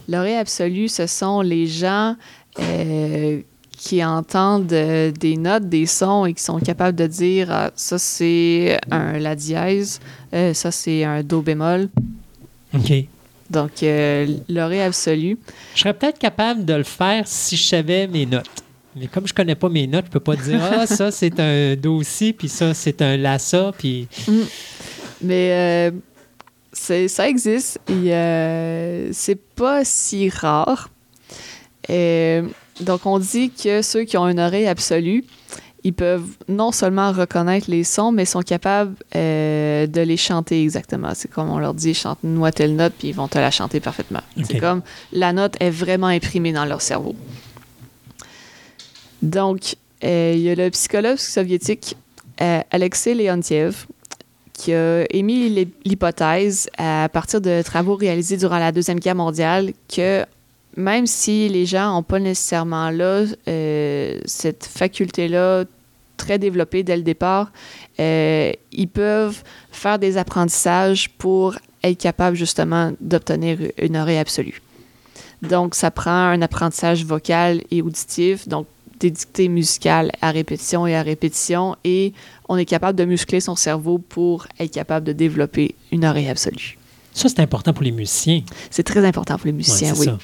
L'oreille 0.09 0.37
absolue, 0.37 0.89
ce 0.89 1.07
sont 1.07 1.41
les 1.41 1.67
gens 1.67 2.17
euh, 2.61 3.41
qui 3.77 4.05
entendent 4.05 4.73
euh, 4.73 5.11
des 5.11 5.37
notes, 5.37 5.69
des 5.69 5.87
sons 5.87 6.27
et 6.27 6.35
qui 6.35 6.43
sont 6.43 6.59
capables 6.59 6.97
de 6.97 7.07
dire 7.07 7.49
ah, 7.51 7.71
ça 7.75 7.99
c'est 7.99 8.79
un 8.91 9.19
la 9.19 9.35
dièse, 9.35 10.01
euh, 10.33 10.55
ça 10.55 10.71
c'est 10.71 11.05
un 11.05 11.23
do 11.23 11.41
bémol. 11.41 11.89
OK. 12.75 12.93
Donc 13.49 13.71
l'oreille 14.49 14.81
absolue. 14.81 15.39
Je 15.75 15.81
serais 15.81 15.95
peut-être 15.95 16.19
capable 16.19 16.65
de 16.65 16.75
le 16.75 16.83
faire 16.83 17.23
si 17.27 17.57
je 17.57 17.65
savais 17.65 18.09
mes 18.09 18.27
notes. 18.27 18.65
Mais 18.97 19.07
comme 19.07 19.27
je 19.27 19.35
connais 19.35 19.55
pas 19.55 19.69
mes 19.69 19.87
notes, 19.87 20.07
je 20.07 20.11
peux 20.11 20.21
pas 20.21 20.37
dire 20.37 20.61
ah 20.63 20.87
ça 20.87 21.11
c'est 21.11 21.39
un 21.39 21.77
do 21.77 22.03
si 22.03 22.33
puis 22.33 22.49
ça 22.49 22.75
c'est 22.75 23.03
un 23.03 23.17
la 23.17 23.39
ça 23.39 23.73
puis 23.77 24.09
Mais 25.23 25.51
euh, 25.53 25.91
ça 26.73 27.29
existe 27.29 27.81
et 27.89 28.15
euh, 28.15 29.13
c'est 29.13 29.41
pas 29.41 29.85
si 29.85 30.29
rare. 30.29 30.91
Euh, 31.89 32.43
donc 32.81 33.07
on 33.07 33.19
dit 33.19 33.51
que 33.51 33.83
ceux 33.83 34.05
qui 34.05 34.17
ont 34.17 34.29
une 34.29 34.41
oreille 34.41 34.67
absolue, 34.67 35.25
ils 35.85 35.95
peuvent 35.95 36.29
non 36.49 36.73
seulement 36.73 37.13
reconnaître 37.13 37.71
les 37.71 37.85
sons, 37.85 38.11
mais 38.11 38.25
sont 38.25 38.43
capables 38.43 38.97
euh, 39.15 39.87
de 39.87 40.01
les 40.01 40.17
chanter 40.17 40.63
exactement. 40.63 41.13
C'est 41.15 41.31
comme 41.31 41.49
on 41.49 41.59
leur 41.59 41.75
dit, 41.75 41.95
chante-moi 41.95 42.51
telle 42.51 42.75
note, 42.75 42.93
puis 42.99 43.09
ils 43.09 43.15
vont 43.15 43.29
te 43.29 43.39
la 43.39 43.53
chanter 43.53 43.79
parfaitement. 43.79 44.23
C'est 44.43 44.59
comme 44.59 44.83
la 45.13 45.33
note 45.33 45.55
est 45.61 45.71
vraiment 45.71 46.09
imprimée 46.09 46.53
dans 46.53 46.65
leur 46.65 46.83
cerveau. 46.83 47.15
Donc, 49.23 49.77
euh, 50.05 50.33
il 50.35 50.41
y 50.41 50.51
a 50.51 50.55
le 50.57 50.69
psychologue 50.71 51.19
soviétique 51.19 51.97
euh, 52.41 52.61
Alexei 52.71 53.15
Leontiev 53.15 53.87
qui 54.57 54.73
a 54.73 55.05
émis 55.11 55.49
l'hy- 55.49 55.69
l'hypothèse 55.85 56.69
à 56.78 57.09
partir 57.12 57.41
de 57.41 57.62
travaux 57.62 57.95
réalisés 57.97 58.37
durant 58.37 58.59
la 58.59 58.73
Deuxième 58.73 58.99
Guerre 58.99 59.15
mondiale 59.15 59.73
que 59.95 60.24
même 60.77 61.07
si 61.07 61.49
les 61.49 61.66
gens 61.66 61.93
n'ont 61.95 62.03
pas 62.03 62.19
nécessairement 62.19 62.91
là 62.91 63.24
euh, 63.49 64.19
cette 64.24 64.65
faculté-là 64.66 65.65
très 66.16 66.39
développée 66.39 66.83
dès 66.83 66.97
le 66.97 67.03
départ, 67.03 67.51
euh, 68.01 68.53
ils 68.73 68.89
peuvent 68.89 69.43
faire 69.70 69.99
des 69.99 70.16
apprentissages 70.16 71.11
pour 71.19 71.55
être 71.83 71.99
capables 71.99 72.37
justement 72.37 72.93
d'obtenir 73.01 73.59
une 73.78 73.97
oreille 73.97 74.19
absolue. 74.19 74.61
Donc, 75.43 75.74
ça 75.74 75.91
prend 75.91 76.11
un 76.11 76.41
apprentissage 76.41 77.05
vocal 77.05 77.62
et 77.70 77.83
auditif, 77.83 78.49
donc 78.49 78.66
des 78.99 79.11
dictées 79.11 79.49
musicales 79.49 80.11
à 80.23 80.31
répétition 80.31 80.87
et 80.87 80.97
à 80.97 81.03
répétition, 81.03 81.77
et 81.85 82.15
on 82.48 82.56
est 82.56 82.64
capable 82.64 82.98
de 82.98 83.05
muscler 83.05 83.40
son 83.40 83.56
cerveau 83.56 83.98
pour 83.98 84.47
être 84.59 84.73
capable 84.73 85.06
de 85.06 85.12
développer 85.12 85.74
une 85.93 86.05
oreille 86.05 86.28
absolue. 86.28 86.78
ça 87.12 87.28
c'est 87.28 87.40
important 87.40 87.73
pour 87.73 87.82
les 87.82 87.93
musiciens. 87.93 88.43
C'est 88.70 88.85
très 88.85 89.05
important 89.05 89.36
pour 89.36 89.47
les 89.47 89.52
musiciens, 89.52 89.94
oui. 89.97 90.06
ça. 90.06 90.18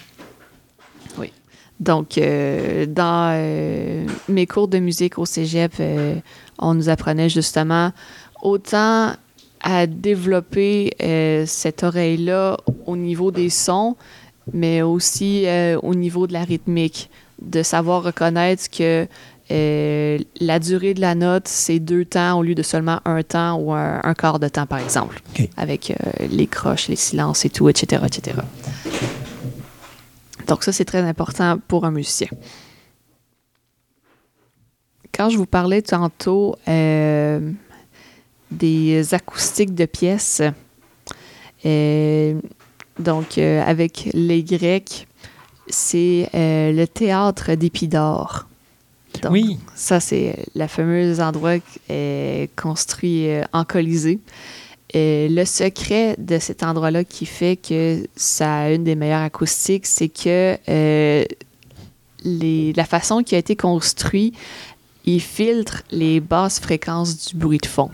Donc, 1.82 2.16
euh, 2.16 2.86
dans 2.86 3.32
euh, 3.34 4.06
mes 4.28 4.46
cours 4.46 4.68
de 4.68 4.78
musique 4.78 5.18
au 5.18 5.26
cégep, 5.26 5.72
euh, 5.80 6.14
on 6.60 6.74
nous 6.74 6.88
apprenait 6.88 7.28
justement 7.28 7.90
autant 8.40 9.14
à 9.64 9.86
développer 9.86 10.92
cette 11.46 11.84
oreille-là 11.84 12.56
au 12.86 12.96
niveau 12.96 13.30
des 13.30 13.48
sons, 13.48 13.96
mais 14.52 14.82
aussi 14.82 15.46
au 15.84 15.94
niveau 15.94 16.26
de 16.26 16.32
la 16.32 16.42
rythmique, 16.42 17.08
de 17.40 17.62
savoir 17.62 18.02
reconnaître 18.02 18.68
que 18.68 19.06
euh, 19.50 20.18
la 20.40 20.58
durée 20.58 20.94
de 20.94 21.00
la 21.00 21.14
note, 21.14 21.48
c'est 21.48 21.78
deux 21.78 22.04
temps 22.04 22.38
au 22.38 22.42
lieu 22.42 22.54
de 22.54 22.62
seulement 22.62 23.00
un 23.04 23.22
temps 23.22 23.56
ou 23.56 23.72
un, 23.72 24.00
un 24.02 24.14
quart 24.14 24.38
de 24.38 24.48
temps, 24.48 24.66
par 24.66 24.78
exemple, 24.78 25.20
avec 25.56 25.90
euh, 25.90 26.26
les 26.30 26.46
croches, 26.46 26.88
les 26.88 26.96
silences 26.96 27.44
et 27.44 27.50
tout, 27.50 27.68
etc., 27.68 28.02
etc. 28.06 28.38
Donc 30.46 30.64
ça, 30.64 30.72
c'est 30.72 30.84
très 30.84 31.02
important 31.02 31.58
pour 31.68 31.84
un 31.84 31.90
musicien. 31.90 32.28
Quand 35.12 35.28
je 35.28 35.36
vous 35.36 35.46
parlais 35.46 35.82
tantôt 35.82 36.56
euh, 36.68 37.50
des 38.50 39.14
acoustiques 39.14 39.74
de 39.74 39.84
pièces, 39.84 40.42
donc 42.98 43.38
avec 43.38 44.08
les 44.14 44.42
Grecs, 44.42 45.06
c'est 45.68 46.28
le 46.34 46.84
théâtre 46.86 47.54
d'Épidore. 47.54 48.46
Oui. 49.30 49.58
Ça, 49.74 50.00
c'est 50.00 50.46
le 50.54 50.66
fameux 50.66 51.20
endroit 51.20 51.56
construit 52.56 53.28
en 53.52 53.64
Colisée. 53.64 54.18
Et 54.94 55.28
le 55.30 55.44
secret 55.46 56.16
de 56.18 56.38
cet 56.38 56.62
endroit-là 56.62 57.04
qui 57.04 57.24
fait 57.24 57.56
que 57.56 58.06
ça 58.14 58.54
a 58.60 58.70
une 58.70 58.84
des 58.84 58.94
meilleures 58.94 59.22
acoustiques, 59.22 59.86
c'est 59.86 60.08
que 60.08 60.58
les, 62.24 62.72
la 62.74 62.84
façon 62.84 63.22
qui 63.22 63.34
a 63.34 63.38
été 63.38 63.56
construit, 63.56 64.32
il 65.04 65.20
filtre 65.20 65.82
les 65.90 66.20
basses 66.20 66.60
fréquences 66.60 67.28
du 67.28 67.36
bruit 67.36 67.58
de 67.58 67.66
fond. 67.66 67.90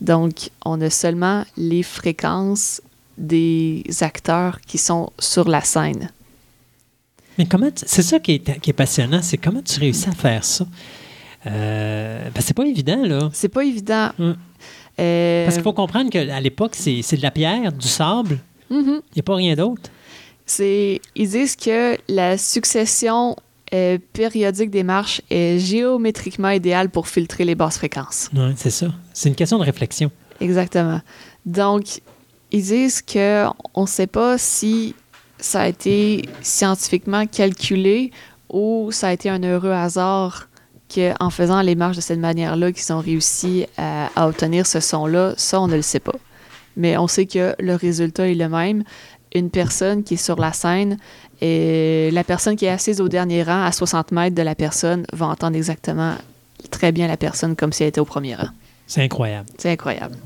Donc, 0.00 0.50
on 0.64 0.80
a 0.80 0.90
seulement 0.90 1.44
les 1.56 1.82
fréquences 1.82 2.80
des 3.18 3.84
acteurs 4.00 4.60
qui 4.62 4.78
sont 4.78 5.12
sur 5.18 5.48
la 5.48 5.60
scène. 5.60 6.10
Mais 7.40 7.46
comment 7.46 7.70
c'est 7.74 8.02
ça 8.02 8.18
qui 8.20 8.32
est, 8.32 8.60
qui 8.60 8.68
est 8.68 8.74
passionnant, 8.74 9.22
c'est 9.22 9.38
comment 9.38 9.62
tu 9.62 9.80
réussis 9.80 10.10
à 10.10 10.12
faire 10.12 10.44
ça? 10.44 10.66
Euh, 11.46 12.28
ben 12.34 12.40
c'est 12.42 12.52
pas 12.52 12.66
évident, 12.66 13.02
là. 13.02 13.30
C'est 13.32 13.48
pas 13.48 13.64
évident. 13.64 14.10
Hum. 14.18 14.36
Euh, 14.98 15.44
Parce 15.46 15.56
qu'il 15.56 15.64
faut 15.64 15.72
comprendre 15.72 16.10
qu'à 16.10 16.38
l'époque, 16.38 16.72
c'est, 16.74 17.00
de 17.00 17.22
la 17.22 17.30
pierre, 17.30 17.72
du 17.72 17.88
sable. 17.88 18.40
Mm-hmm. 18.70 18.84
Il 18.84 19.16
n'y 19.16 19.20
a 19.20 19.22
pas 19.22 19.36
rien 19.36 19.54
d'autre. 19.54 19.90
C'est, 20.44 21.00
ils 21.16 21.30
disent 21.30 21.56
que 21.56 21.96
la 22.08 22.36
succession 22.36 23.36
euh, 23.72 23.96
périodique 24.12 24.68
des 24.68 24.82
marches 24.82 25.22
est 25.30 25.58
géométriquement 25.58 26.50
idéale 26.50 26.90
pour 26.90 27.08
filtrer 27.08 27.46
les 27.46 27.54
basses 27.54 27.78
fréquences. 27.78 28.28
Oui, 28.34 28.52
c'est 28.56 28.68
ça. 28.68 28.88
C'est 29.14 29.30
une 29.30 29.34
question 29.34 29.58
de 29.58 29.64
réflexion. 29.64 30.10
Exactement. 30.42 31.00
Donc, 31.46 32.02
ils 32.52 32.64
disent 32.64 33.00
qu'on 33.00 33.80
ne 33.80 33.86
sait 33.86 34.08
pas 34.08 34.36
si 34.36 34.94
ça 35.40 35.62
a 35.62 35.68
été 35.68 36.28
scientifiquement 36.42 37.26
calculé 37.26 38.10
ou 38.48 38.90
ça 38.92 39.08
a 39.08 39.12
été 39.12 39.28
un 39.28 39.42
heureux 39.42 39.72
hasard 39.72 40.48
qu'en 40.92 41.30
faisant 41.30 41.62
les 41.62 41.74
marches 41.74 41.96
de 41.96 42.00
cette 42.02 42.18
manière-là, 42.18 42.72
qu'ils 42.72 42.92
ont 42.92 43.00
réussi 43.00 43.66
à, 43.76 44.10
à 44.16 44.28
obtenir 44.28 44.66
ce 44.66 44.80
son-là? 44.80 45.34
Ça, 45.36 45.60
on 45.60 45.68
ne 45.68 45.76
le 45.76 45.82
sait 45.82 46.00
pas. 46.00 46.16
Mais 46.76 46.96
on 46.96 47.06
sait 47.06 47.26
que 47.26 47.54
le 47.58 47.74
résultat 47.74 48.28
est 48.28 48.34
le 48.34 48.48
même. 48.48 48.82
Une 49.34 49.50
personne 49.50 50.02
qui 50.02 50.14
est 50.14 50.24
sur 50.24 50.40
la 50.40 50.52
scène 50.52 50.98
et 51.40 52.10
la 52.12 52.24
personne 52.24 52.56
qui 52.56 52.66
est 52.66 52.70
assise 52.70 53.00
au 53.00 53.08
dernier 53.08 53.42
rang, 53.42 53.62
à 53.64 53.72
60 53.72 54.12
mètres 54.12 54.34
de 54.34 54.42
la 54.42 54.54
personne, 54.54 55.06
va 55.12 55.26
entendre 55.26 55.56
exactement 55.56 56.14
très 56.70 56.92
bien 56.92 57.06
la 57.06 57.16
personne 57.16 57.56
comme 57.56 57.72
si 57.72 57.82
elle 57.82 57.90
était 57.90 58.00
au 58.00 58.04
premier 58.04 58.34
rang. 58.34 58.48
C'est 58.86 59.02
incroyable. 59.02 59.48
C'est 59.56 59.70
incroyable. 59.70 60.16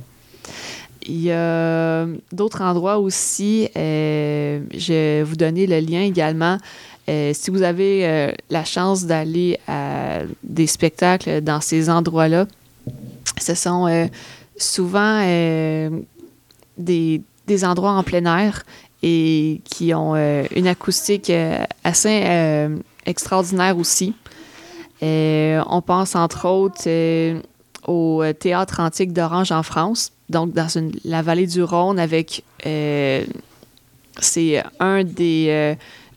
Il 1.07 1.21
y 1.21 1.33
a 1.33 2.07
d'autres 2.33 2.63
endroits 2.63 2.99
aussi. 2.99 3.69
Euh, 3.77 4.61
je 4.73 4.93
vais 4.93 5.23
vous 5.23 5.37
donner 5.37 5.67
le 5.67 5.81
lien 5.81 6.01
également. 6.03 6.59
Euh, 7.09 7.33
si 7.35 7.51
vous 7.51 7.63
avez 7.63 8.07
euh, 8.07 8.33
la 8.49 8.65
chance 8.65 9.05
d'aller 9.05 9.59
à 9.69 10.21
des 10.43 10.67
spectacles 10.67 11.43
dans 11.43 11.61
ces 11.61 11.91
endroits-là, 11.91 12.47
ce 13.39 13.55
sont 13.55 14.09
souvent 14.57 15.21
des, 16.79 17.21
des, 17.47 17.65
endroits 17.65 17.93
en 17.93 18.03
plein 18.03 18.25
air 18.25 18.63
et 19.03 19.61
qui 19.65 19.93
ont 19.93 20.15
une 20.15 20.67
acoustique 20.67 21.33
assez 21.83 22.69
extraordinaire 23.05 23.77
aussi. 23.77 24.15
on 25.03 25.83
pense 25.85 26.15
entre 26.15 26.49
autres 26.49 26.89
au 27.87 28.23
théâtre 28.39 28.81
antique 28.81 29.13
d'Orange 29.13 29.51
en 29.51 29.65
France, 29.65 30.13
donc 30.29 30.53
dans 30.53 30.67
la 31.05 31.23
vallée 31.23 31.47
du 31.47 31.63
Rhône 31.63 31.99
avec 31.99 32.45
c'est 34.21 34.63
un 34.81 35.05
des 35.05 35.77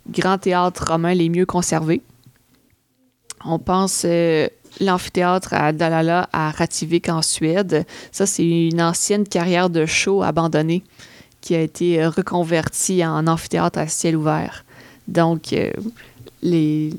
grands 0.09 0.37
théâtres 0.37 0.85
romains 0.91 1.13
les 1.13 1.29
mieux 1.29 1.45
conservés. 1.45 2.01
On 3.43 3.59
pense 3.59 4.05
l'amphithéâtre 4.79 5.53
à 5.53 5.71
Dalarna 5.71 6.29
à 6.31 6.51
Rativik 6.51 7.09
en 7.09 7.21
Suède. 7.21 7.85
Ça, 8.11 8.25
c'est 8.25 8.45
une 8.45 8.81
ancienne 8.81 9.27
carrière 9.27 9.69
de 9.69 9.85
show 9.85 10.23
abandonnée 10.23 10.83
qui 11.41 11.55
a 11.55 11.61
été 11.61 12.01
euh, 12.01 12.09
reconverti 12.09 13.05
en 13.05 13.27
amphithéâtre 13.27 13.79
à 13.79 13.87
ciel 13.87 14.15
ouvert. 14.15 14.65
Donc, 15.07 15.53
euh, 15.53 15.71
les, 16.41 16.93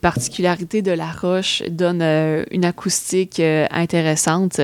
particularités 0.00 0.80
de 0.80 0.92
la 0.92 1.10
roche 1.10 1.62
donnent 1.68 2.02
euh, 2.02 2.44
une 2.50 2.64
acoustique 2.64 3.40
intéressante. 3.40 4.60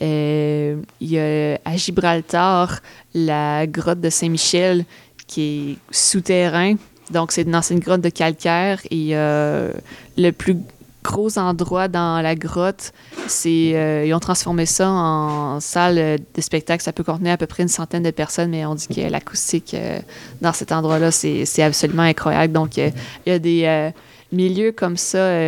Il 0.00 0.84
y 1.00 1.18
a 1.18 1.58
à 1.64 1.76
Gibraltar 1.76 2.80
la 3.14 3.66
grotte 3.66 4.00
de 4.00 4.10
Saint-Michel 4.10 4.84
qui 5.26 5.42
est 5.42 5.94
souterrain. 5.94 6.74
Donc, 7.10 7.32
c'est 7.32 7.42
une 7.42 7.54
ancienne 7.54 7.80
grotte 7.80 8.00
de 8.00 8.08
calcaire 8.08 8.80
et 8.90 9.12
le 9.14 10.30
plus 10.30 10.56
gros 11.04 11.38
endroit 11.38 11.86
dans 11.86 12.20
la 12.22 12.34
grotte. 12.34 12.92
C'est, 13.28 13.72
euh, 13.74 14.04
ils 14.06 14.14
ont 14.14 14.20
transformé 14.20 14.66
ça 14.66 14.90
en 14.90 15.60
salle 15.60 16.18
de 16.34 16.40
spectacle. 16.40 16.82
Ça 16.82 16.92
peut 16.92 17.04
contenir 17.04 17.34
à 17.34 17.36
peu 17.36 17.46
près 17.46 17.62
une 17.62 17.68
centaine 17.68 18.02
de 18.02 18.10
personnes, 18.10 18.50
mais 18.50 18.64
on 18.64 18.74
dit 18.74 18.88
que 18.88 19.02
l'acoustique 19.02 19.74
euh, 19.74 20.00
dans 20.40 20.52
cet 20.52 20.72
endroit-là, 20.72 21.10
c'est, 21.12 21.62
absolument 21.62 22.02
incroyable. 22.02 22.52
Donc, 22.52 22.78
euh, 22.78 22.90
il 23.26 23.30
y 23.30 23.32
a 23.32 23.38
des 23.38 23.92
milieux 24.32 24.72
comme 24.72 24.96
ça, 24.96 25.38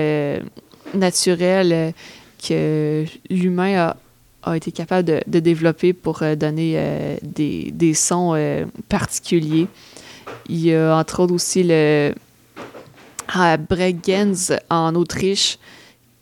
naturels, 0.94 1.92
que 2.46 3.04
l'humain 3.30 3.78
a, 3.78 3.96
été 4.54 4.72
capable 4.72 5.22
de, 5.26 5.38
développer 5.40 5.92
pour 5.92 6.22
donner 6.36 7.18
des, 7.22 7.70
des, 7.72 7.94
sons 7.94 8.36
particuliers. 8.88 9.66
Il 10.48 10.60
y 10.60 10.74
a 10.74 10.96
entre 10.96 11.20
autres 11.20 11.34
aussi 11.34 11.62
le, 11.64 12.14
à 13.28 13.56
Bregenz, 13.56 14.56
en 14.70 14.94
Autriche, 14.94 15.58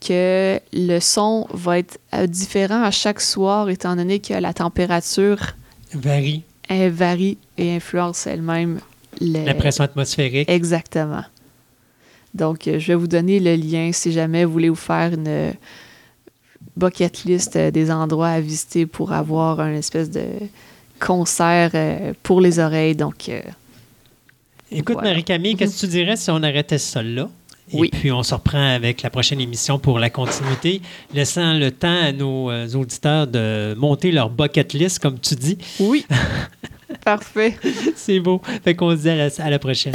que 0.05 0.59
le 0.73 0.99
son 0.99 1.47
va 1.53 1.79
être 1.79 1.97
euh, 2.13 2.27
différent 2.27 2.83
à 2.83 2.91
chaque 2.91 3.21
soir, 3.21 3.69
étant 3.69 3.95
donné 3.95 4.19
que 4.19 4.33
la 4.33 4.53
température 4.53 5.55
varie. 5.93 6.43
Elle 6.67 6.91
varie 6.91 7.37
et 7.57 7.75
influence 7.75 8.27
elle-même 8.27 8.79
la 9.21 9.53
pression 9.53 9.85
atmosphérique. 9.85 10.49
Exactement. 10.49 11.23
Donc, 12.33 12.67
euh, 12.67 12.79
je 12.79 12.87
vais 12.87 12.95
vous 12.95 13.07
donner 13.07 13.39
le 13.39 13.55
lien 13.55 13.91
si 13.93 14.11
jamais 14.11 14.43
vous 14.43 14.51
voulez 14.51 14.69
vous 14.69 14.75
faire 14.75 15.13
une 15.13 15.53
bucket 16.77 17.23
list 17.23 17.55
euh, 17.55 17.71
des 17.71 17.91
endroits 17.91 18.29
à 18.29 18.39
visiter 18.39 18.85
pour 18.85 19.13
avoir 19.13 19.59
un 19.59 19.73
espèce 19.73 20.09
de 20.09 20.25
concert 20.99 21.71
pour 22.23 22.39
les 22.39 22.59
oreilles. 22.59 22.95
Donc, 22.95 23.29
Écoute, 24.71 25.01
Marie-Camille, 25.01 25.55
qu'est-ce 25.55 25.75
que 25.75 25.85
tu 25.85 25.91
dirais 25.91 26.15
si 26.15 26.31
on 26.31 26.41
arrêtait 26.41 26.77
ça 26.77 27.03
là? 27.03 27.29
Et 27.73 27.89
puis, 27.89 28.11
on 28.11 28.23
se 28.23 28.33
reprend 28.33 28.75
avec 28.75 29.01
la 29.01 29.09
prochaine 29.09 29.41
émission 29.41 29.79
pour 29.79 29.97
la 29.97 30.09
continuité, 30.09 30.81
laissant 31.13 31.53
le 31.53 31.71
temps 31.71 32.03
à 32.03 32.11
nos 32.11 32.51
euh, 32.51 32.67
auditeurs 32.73 33.25
de 33.27 33.73
monter 33.75 34.11
leur 34.11 34.29
bucket 34.29 34.73
list, 34.73 34.99
comme 34.99 35.19
tu 35.19 35.35
dis. 35.35 35.57
Oui. 35.79 36.05
Parfait. 37.03 37.57
C'est 37.95 38.19
beau. 38.19 38.41
Fait 38.63 38.75
qu'on 38.75 38.91
se 38.91 39.01
dit 39.01 39.09
à 39.09 39.49
la 39.49 39.59
prochaine. 39.59 39.93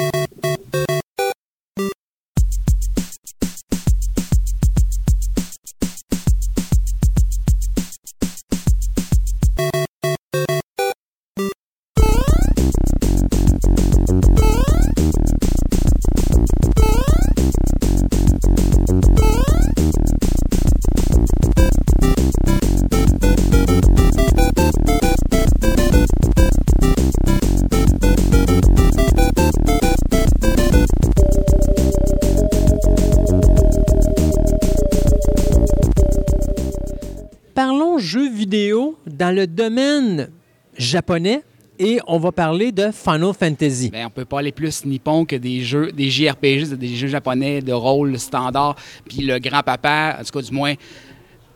Domaine 39.47 40.31
japonais 40.77 41.43
et 41.79 41.99
on 42.07 42.19
va 42.19 42.31
parler 42.31 42.73
de 42.73 42.91
Final 42.93 43.33
Fantasy. 43.33 43.91
Bien, 43.91 44.07
on 44.07 44.11
peut 44.11 44.27
pas 44.27 44.41
aller 44.41 44.53
plus 44.53 44.85
nippon 44.85 45.25
que 45.25 45.37
des 45.37 45.63
jeux, 45.63 45.91
des 45.93 46.11
JRPG, 46.11 46.77
des 46.77 46.95
jeux 46.95 47.09
japonais 47.09 47.63
de 47.63 47.73
rôle 47.73 48.19
standard. 48.19 48.77
Puis 49.09 49.23
le 49.23 49.39
grand-papa, 49.39 50.19
en 50.21 50.23
tout 50.23 50.31
cas 50.31 50.43
du 50.43 50.53
moins, 50.53 50.75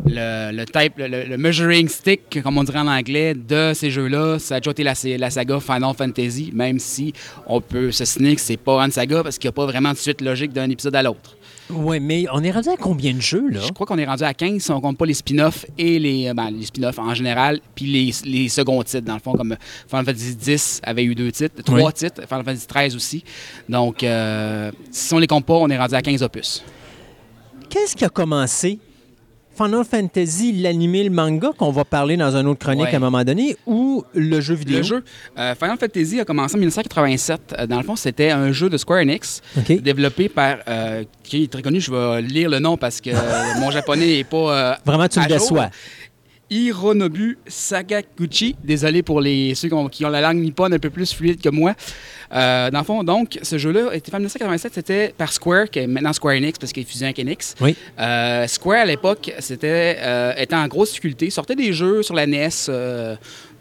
le, 0.07 0.65
type, 0.65 0.95
le, 0.97 1.37
measuring 1.37 1.89
stick, 1.89 2.43
comme 2.43 2.57
on 2.57 2.65
dirait 2.65 2.81
en 2.81 2.89
anglais, 2.89 3.35
de 3.35 3.73
ces 3.75 3.91
jeux-là, 3.91 4.39
ça 4.39 4.57
a 4.57 4.61
déjà 4.61 4.71
été 4.71 4.83
la, 4.83 4.95
la 5.19 5.31
saga 5.31 5.61
Final 5.61 5.95
Fantasy, 5.95 6.51
même 6.55 6.79
si 6.79 7.13
on 7.47 7.61
peut 7.61 7.91
se 7.91 8.07
signer 8.07 8.35
que 8.35 8.41
c'est 8.41 8.57
pas 8.57 8.81
une 8.81 8.91
saga 8.91 9.23
parce 9.23 9.39
qu'il 9.39 9.49
n'y 9.49 9.53
a 9.55 9.57
pas 9.57 9.67
vraiment 9.67 9.93
de 9.93 9.99
suite 9.99 10.23
logique 10.23 10.53
d'un 10.53 10.71
épisode 10.71 10.97
à 10.97 11.03
l'autre. 11.03 11.37
Oui, 11.77 12.01
mais 12.01 12.25
on 12.33 12.43
est 12.43 12.51
rendu 12.51 12.69
à 12.69 12.77
combien 12.77 13.13
de 13.15 13.21
jeux, 13.21 13.49
là? 13.49 13.61
Je 13.67 13.73
crois 13.73 13.87
qu'on 13.87 13.99
est 13.99 14.05
rendu 14.05 14.23
à 14.25 14.33
15 14.35 14.63
si 14.63 14.71
on 14.71 14.81
compte 14.81 14.97
pas 14.99 15.07
les 15.07 15.15
spin-offs 15.15 15.67
et 15.79 15.99
les, 15.99 16.33
ben, 16.35 16.51
les 16.51 16.65
spin-offs 16.67 16.99
en 16.99 17.15
général, 17.15 17.61
puis 17.75 17.87
les, 17.87 18.13
les 18.25 18.49
seconds 18.49 18.83
titres, 18.83 19.05
dans 19.07 19.15
le 19.15 19.21
fond, 19.21 19.33
comme 19.33 19.57
Final 19.89 20.05
Fantasy 20.05 20.37
X 20.47 20.81
avait 20.85 21.05
eu 21.05 21.15
deux 21.15 21.31
titres, 21.33 21.63
trois 21.63 21.83
Oui. 21.87 21.93
titres, 21.93 22.23
Final 22.29 22.45
Fantasy 22.45 22.67
13 22.67 22.97
aussi. 22.97 23.25
Donc, 23.69 24.03
euh, 24.03 24.71
si 24.91 25.13
on 25.15 25.19
les 25.19 25.27
compte 25.27 25.47
pas, 25.47 25.55
on 25.55 25.69
est 25.69 25.79
rendu 25.79 25.95
à 25.95 26.03
15 26.03 26.23
opus. 26.23 26.63
Qu'est-ce 27.69 27.97
qui 27.97 28.05
a 28.05 28.09
commencé? 28.09 28.79
Final 29.57 29.85
Fantasy, 29.85 30.53
l'animé, 30.53 31.05
le 31.05 31.11
manga, 31.11 31.51
qu'on 31.57 31.71
va 31.71 31.85
parler 31.85 32.17
dans 32.17 32.35
un 32.37 32.45
autre 32.47 32.61
chronique 32.61 32.85
Ouais. 32.87 32.95
à 32.95 32.97
un 32.97 33.01
moment 33.01 33.23
donné, 33.25 33.57
ou 33.67 34.05
le 34.15 34.41
jeu 34.41 34.55
vidéo? 34.55 34.79
Le 34.79 34.83
jeu, 34.83 35.05
euh, 35.39 35.55
Final 35.55 35.79
Fantasy 35.79 36.21
a 36.21 36.25
commencé 36.25 36.57
en 36.57 36.59
1987. 36.59 37.55
Euh, 37.59 37.67
Dans 37.67 37.79
le 37.79 37.83
fond, 37.85 37.97
c'était 37.97 38.31
un 38.31 38.51
jeu 38.53 38.69
de 38.69 38.77
Square 38.77 39.01
Enix, 39.01 39.41
développé 39.81 40.29
par, 40.29 40.57
euh, 40.69 41.05
qui 41.23 41.45
est 41.45 41.53
très 41.53 41.63
connu, 41.63 41.81
je 41.81 41.91
vais 41.91 42.23
lire 42.23 42.51
le 42.51 42.59
nom 42.59 42.77
parce 42.77 43.01
que 43.01 43.11
mon 43.61 43.71
japonais 43.71 44.07
n'est 44.07 44.25
pas... 44.25 44.79
Vraiment, 44.85 45.09
tu 45.09 45.21
me 45.21 45.29
jour. 45.29 45.65
Hironobu 46.51 47.39
Sakaguchi. 47.47 48.57
Désolé 48.63 49.03
pour 49.03 49.21
les, 49.21 49.55
ceux 49.55 49.69
qui 49.69 49.75
ont, 49.75 49.89
qui 49.89 50.05
ont 50.05 50.11
la 50.11 50.21
langue 50.21 50.39
nippone 50.39 50.73
un 50.75 50.79
peu 50.79 50.91
plus 50.91 51.13
fluide 51.13 51.41
que 51.41 51.49
moi. 51.49 51.75
Euh, 52.33 52.71
dans 52.71 52.79
le 52.81 52.85
fond, 52.85 53.05
donc, 53.05 53.39
ce 53.43 53.59
jeu-là 53.59 53.95
était 53.95 54.11
fait 54.11 54.17
en 54.17 54.21
1987, 54.21 54.75
c'était 54.75 55.15
par 55.17 55.33
Square, 55.33 55.71
qui 55.71 55.79
est 55.81 55.87
maintenant 55.87 56.13
Square 56.13 56.35
Enix, 56.37 56.59
parce 56.59 56.73
qu'il 56.73 56.83
est 56.83 56.87
fusionné 56.87 57.09
avec 57.09 57.19
Enix. 57.19 57.55
Oui. 57.61 57.77
Euh, 57.99 58.47
Square, 58.47 58.81
à 58.83 58.85
l'époque, 58.87 59.33
c'était, 59.39 59.97
euh, 60.01 60.33
était 60.37 60.55
en 60.57 60.67
grosse 60.69 60.91
difficulté. 60.91 61.31
Sortait 61.31 61.57
des 61.57 61.73
jeux 61.73 62.03
sur 62.03 62.15
la 62.15 62.27
NES, 62.27 62.51
sais, 62.51 63.19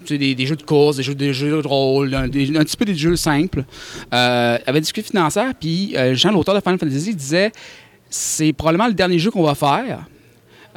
des, 0.09 0.35
des 0.35 0.45
jeux 0.45 0.55
de 0.55 0.63
course, 0.63 0.97
des 0.97 1.03
jeux, 1.03 1.15
des 1.15 1.33
jeux 1.33 1.61
de 1.61 1.67
rôle, 1.67 2.13
un, 2.13 2.27
des- 2.27 2.55
un 2.57 2.63
petit 2.63 2.77
peu 2.77 2.85
des 2.85 2.95
jeux 2.95 3.15
simples. 3.15 3.63
Avait 4.11 4.73
des 4.73 4.81
difficultés 4.81 5.09
financières, 5.11 5.53
puis 5.59 5.95
Jean, 6.13 6.31
l'auteur 6.31 6.55
de 6.55 6.59
Final 6.61 6.79
Fantasy, 6.79 7.15
disait 7.15 7.51
c'est 8.09 8.53
probablement 8.53 8.87
le 8.87 8.93
dernier 8.93 9.17
jeu 9.17 9.31
qu'on 9.31 9.43
va 9.43 9.55
faire. 9.55 10.05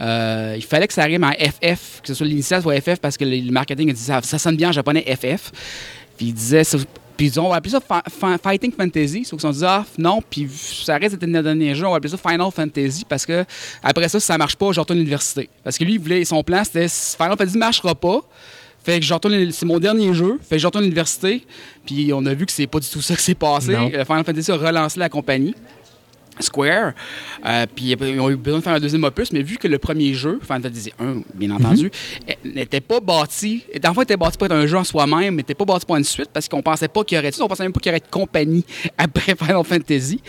Euh, 0.00 0.54
il 0.56 0.64
fallait 0.64 0.86
que 0.86 0.92
ça 0.94 1.02
arrive 1.02 1.22
en 1.22 1.30
FF, 1.32 2.00
que 2.02 2.08
ce 2.08 2.14
soit 2.14 2.26
l'initiale 2.26 2.62
soit 2.62 2.80
FF, 2.80 2.98
parce 3.00 3.16
que 3.16 3.24
le, 3.24 3.50
marketing 3.50 3.90
a 3.90 3.92
dit 3.92 4.00
ça, 4.00 4.20
ça 4.22 4.38
sonne 4.38 4.56
bien 4.56 4.68
en 4.68 4.72
japonais 4.72 5.02
FF. 5.06 5.50
Puis 6.16 6.26
il 6.26 6.34
disait, 6.34 6.62
puis 7.16 7.26
ils 7.28 7.40
on 7.40 7.48
va 7.48 7.56
appeler 7.56 7.70
ça 7.72 7.80
Fa- 7.80 8.02
Fa- 8.08 8.36
Fighting 8.38 8.72
Fantasy. 8.72 9.24
Sauf 9.24 9.40
qu'ils 9.40 9.48
ont 9.48 9.52
dit, 9.52 9.64
ah 9.64 9.84
non, 9.96 10.20
puis 10.28 10.48
ça 10.50 10.96
reste 10.98 11.16
d'être 11.16 11.30
le 11.30 11.42
dernier 11.42 11.74
jeu, 11.74 11.86
on 11.86 11.90
va 11.90 11.96
appeler 11.96 12.10
ça 12.10 12.18
Final 12.18 12.50
Fantasy, 12.54 13.04
parce 13.08 13.24
que 13.24 13.44
après 13.82 14.08
ça, 14.08 14.20
si 14.20 14.26
ça 14.26 14.36
marche 14.36 14.56
pas, 14.56 14.72
je 14.72 14.80
retourne 14.80 14.98
à 14.98 15.00
l'université. 15.00 15.48
Parce 15.64 15.78
que 15.78 15.84
lui, 15.84 15.94
il 15.94 16.00
voulait, 16.00 16.24
son 16.24 16.42
plan, 16.42 16.62
c'était 16.64 16.88
Final 16.88 17.36
Fantasy 17.38 17.56
marchera 17.58 17.94
pas. 17.94 18.20
Fait 18.84 19.00
que 19.00 19.04
je 19.06 19.12
retourne, 19.12 19.50
c'est 19.50 19.66
mon 19.66 19.80
dernier 19.80 20.14
jeu. 20.14 20.38
Fait 20.48 20.56
que 20.56 20.60
je 20.60 20.66
retourne 20.66 20.84
à 20.84 20.86
l'université. 20.86 21.44
Puis 21.84 22.12
on 22.12 22.24
a 22.24 22.34
vu 22.34 22.46
que 22.46 22.52
c'est 22.52 22.68
pas 22.68 22.78
du 22.78 22.88
tout 22.88 23.02
ça 23.02 23.16
qui 23.16 23.22
s'est 23.22 23.34
passé. 23.34 23.72
Non. 23.72 23.90
Euh, 23.92 24.04
Final 24.04 24.24
Fantasy 24.24 24.52
a 24.52 24.56
relancé 24.56 25.00
la 25.00 25.08
compagnie. 25.08 25.54
Square. 26.40 26.92
Euh, 27.44 27.66
puis 27.74 27.96
ils 27.98 28.20
ont 28.20 28.30
eu 28.30 28.36
besoin 28.36 28.58
de 28.58 28.64
faire 28.64 28.74
un 28.74 28.80
deuxième 28.80 29.04
opus, 29.04 29.32
mais 29.32 29.42
vu 29.42 29.56
que 29.56 29.68
le 29.68 29.78
premier 29.78 30.14
jeu, 30.14 30.38
Final 30.42 30.62
Fantasy 30.62 30.92
1, 30.98 31.22
bien 31.34 31.50
entendu, 31.50 31.90
eh, 32.28 32.36
n'était 32.44 32.80
pas 32.80 33.00
bâti, 33.00 33.64
et 33.72 33.86
en 33.86 33.94
fait, 33.94 34.02
était 34.02 34.16
bâti 34.16 34.36
pour 34.38 34.46
être 34.46 34.52
un 34.52 34.66
jeu 34.66 34.76
en 34.76 34.84
soi-même, 34.84 35.34
mais 35.34 35.38
n'était 35.38 35.54
pas 35.54 35.64
bâti 35.64 35.86
pour 35.86 35.96
une 35.96 36.04
suite 36.04 36.30
parce 36.32 36.48
qu'on 36.48 36.62
pensait 36.62 36.88
pas 36.88 37.04
qu'il 37.04 37.16
y 37.16 37.18
aurait 37.18 37.30
de 37.30 37.42
on 37.42 37.48
pensait 37.48 37.62
même 37.62 37.72
pas 37.72 37.80
qu'il 37.80 37.90
y 37.90 37.94
aurait 37.94 38.00
de 38.00 38.10
compagnie 38.10 38.64
après 38.98 39.34
Final 39.36 39.64
Fantasy. 39.64 40.20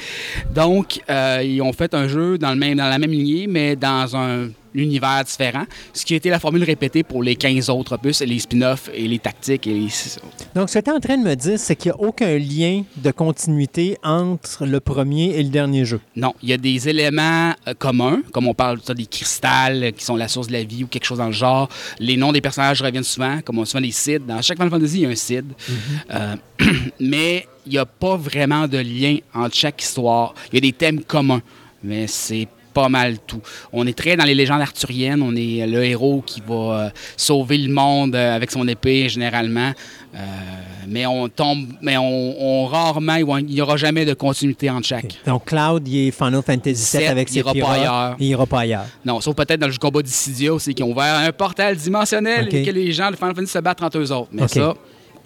Donc, 0.54 1.02
euh, 1.10 1.42
ils 1.44 1.62
ont 1.62 1.74
fait 1.74 1.94
un 1.94 2.08
jeu 2.08 2.38
dans, 2.38 2.52
le 2.52 2.58
même, 2.58 2.78
dans 2.78 2.90
la 2.90 3.00
même 3.00 3.12
lignée, 3.12 3.48
mais 3.48 3.76
dans 3.76 4.16
un 4.16 4.50
univers 4.78 5.24
différent, 5.24 5.66
ce 5.94 6.06
qui 6.06 6.14
a 6.14 6.18
été 6.18 6.30
la 6.30 6.40
formule 6.40 6.64
répétée 6.64 7.04
pour 7.04 7.24
les 7.24 7.36
15 7.36 7.70
autres 7.70 7.94
opus, 7.94 8.22
les 8.22 8.40
spin-offs 8.40 8.90
et 8.94 9.08
les 9.08 9.20
tactiques. 9.20 9.68
Et 9.68 9.74
les... 9.74 9.88
Donc, 10.56 10.70
ce 10.70 10.80
que 10.80 10.84
tu 10.84 10.90
es 10.90 10.94
en 10.94 10.99
train 10.99 11.18
de 11.18 11.24
me 11.24 11.36
dire, 11.36 11.60
c'est 11.60 11.76
qu'il 11.76 11.91
n'y 11.91 11.98
a 11.98 12.08
aucun 12.08 12.38
lien 12.38 12.84
de 12.95 13.12
continuité 13.12 13.98
entre 14.04 14.66
le 14.66 14.80
premier 14.80 15.36
et 15.36 15.44
le 15.44 15.49
dernier 15.49 15.86
jeu. 15.86 15.99
Non, 16.16 16.34
il 16.41 16.49
y 16.49 16.54
a 16.54 16.58
des 16.58 16.88
éléments 16.88 17.54
euh, 17.68 17.74
communs, 17.78 18.22
comme 18.32 18.48
on 18.48 18.54
parle 18.54 18.80
ça, 18.84 18.94
des 18.94 19.06
cristals 19.06 19.84
euh, 19.84 19.91
qui 19.91 20.06
sont 20.06 20.16
la 20.16 20.28
source 20.28 20.48
de 20.48 20.54
la 20.54 20.64
vie 20.64 20.84
ou 20.84 20.88
quelque 20.88 21.06
chose 21.06 21.18
dans 21.18 21.28
le 21.28 21.32
genre. 21.32 21.70
Les 21.99 22.18
noms 22.18 22.32
des 22.32 22.41
personnages 22.41 22.82
reviennent 22.82 23.04
souvent, 23.04 23.41
comme 23.41 23.60
on 23.60 23.66
souvent 23.66 23.82
les 23.82 23.91
Cid. 23.91 24.26
Dans 24.26 24.41
chaque 24.41 24.58
Final 24.58 24.72
Fantasy, 24.72 24.98
il 24.98 25.04
y 25.04 25.06
a 25.06 25.10
un 25.10 25.16
Cid. 25.16 25.45
Euh, 26.12 26.36
mais 26.99 27.48
il 27.66 27.72
n'y 27.72 27.78
a 27.78 27.86
pas 27.86 28.16
vraiment 28.16 28.68
de 28.68 28.78
lien 28.78 29.18
entre 29.34 29.56
chaque 29.56 29.82
histoire. 29.82 30.34
Il 30.52 30.56
y 30.56 30.58
a 30.58 30.62
des 30.62 30.74
thèmes 30.74 31.04
communs, 31.04 31.41
mais 31.84 32.08
c'est 32.08 32.48
pas 32.78 32.90
mal 32.90 33.18
tout. 33.26 33.41
On 33.74 33.88
est 33.88 33.98
très 33.98 34.16
dans 34.16 34.24
les 34.24 34.36
légendes 34.36 34.62
arthuriennes. 34.62 35.24
On 35.24 35.36
est 35.36 35.66
le 35.66 35.84
héros 35.84 36.22
qui 36.24 36.44
va 36.48 36.54
euh, 36.56 36.90
sauver 37.16 37.58
le 37.58 37.74
monde 37.74 38.14
euh, 38.16 38.36
avec 38.36 38.52
son 38.52 38.68
épée, 38.68 39.10
généralement. 39.10 39.72
Euh, 40.14 40.20
mais 40.88 41.08
on 41.08 41.28
tombe, 41.28 41.66
mais 41.82 41.98
on, 41.98 42.36
on 42.40 42.66
rarement, 42.68 43.16
il 43.16 43.45
n'y 43.45 43.62
aura 43.62 43.78
jamais 43.78 44.06
de 44.06 44.14
continuité 44.14 44.70
entre 44.70 44.86
chaque. 44.86 45.16
Donc, 45.26 45.45
Cloud, 45.45 45.88
il 45.88 46.08
est 46.08 46.12
Final 46.12 46.44
Fantasy 46.44 46.98
VII 46.98 47.08
avec 47.08 47.30
il 47.30 47.34
ses 47.34 47.40
ira 47.40 47.49
pas 47.52 47.56
pirates. 47.56 47.80
ailleurs. 47.80 48.16
Il 48.20 48.28
ira 48.28 48.45
pas 48.45 48.60
ailleurs. 48.60 48.86
Non, 49.04 49.22
sauf 49.22 49.36
peut-être 49.36 49.60
dans 49.60 49.68
le 49.68 49.74
combat 49.78 50.04
d'Issidia 50.04 50.54
aussi, 50.54 50.76
qui 50.76 50.84
ont 50.84 50.91
ouvert 50.91 51.16
un 51.16 51.32
portal 51.32 51.76
dimensionnel 51.76 52.48
et 52.52 52.64
que 52.64 52.72
les 52.72 52.91
gens 52.91 53.10
de 53.10 53.16
Final 53.16 53.34
Fantasy 53.34 53.54
se 53.54 53.60
battent 53.60 53.82
entre 53.82 53.98
eux 53.98 54.12
autres. 54.12 54.30
Mais 54.32 54.48
ça, 54.48 54.76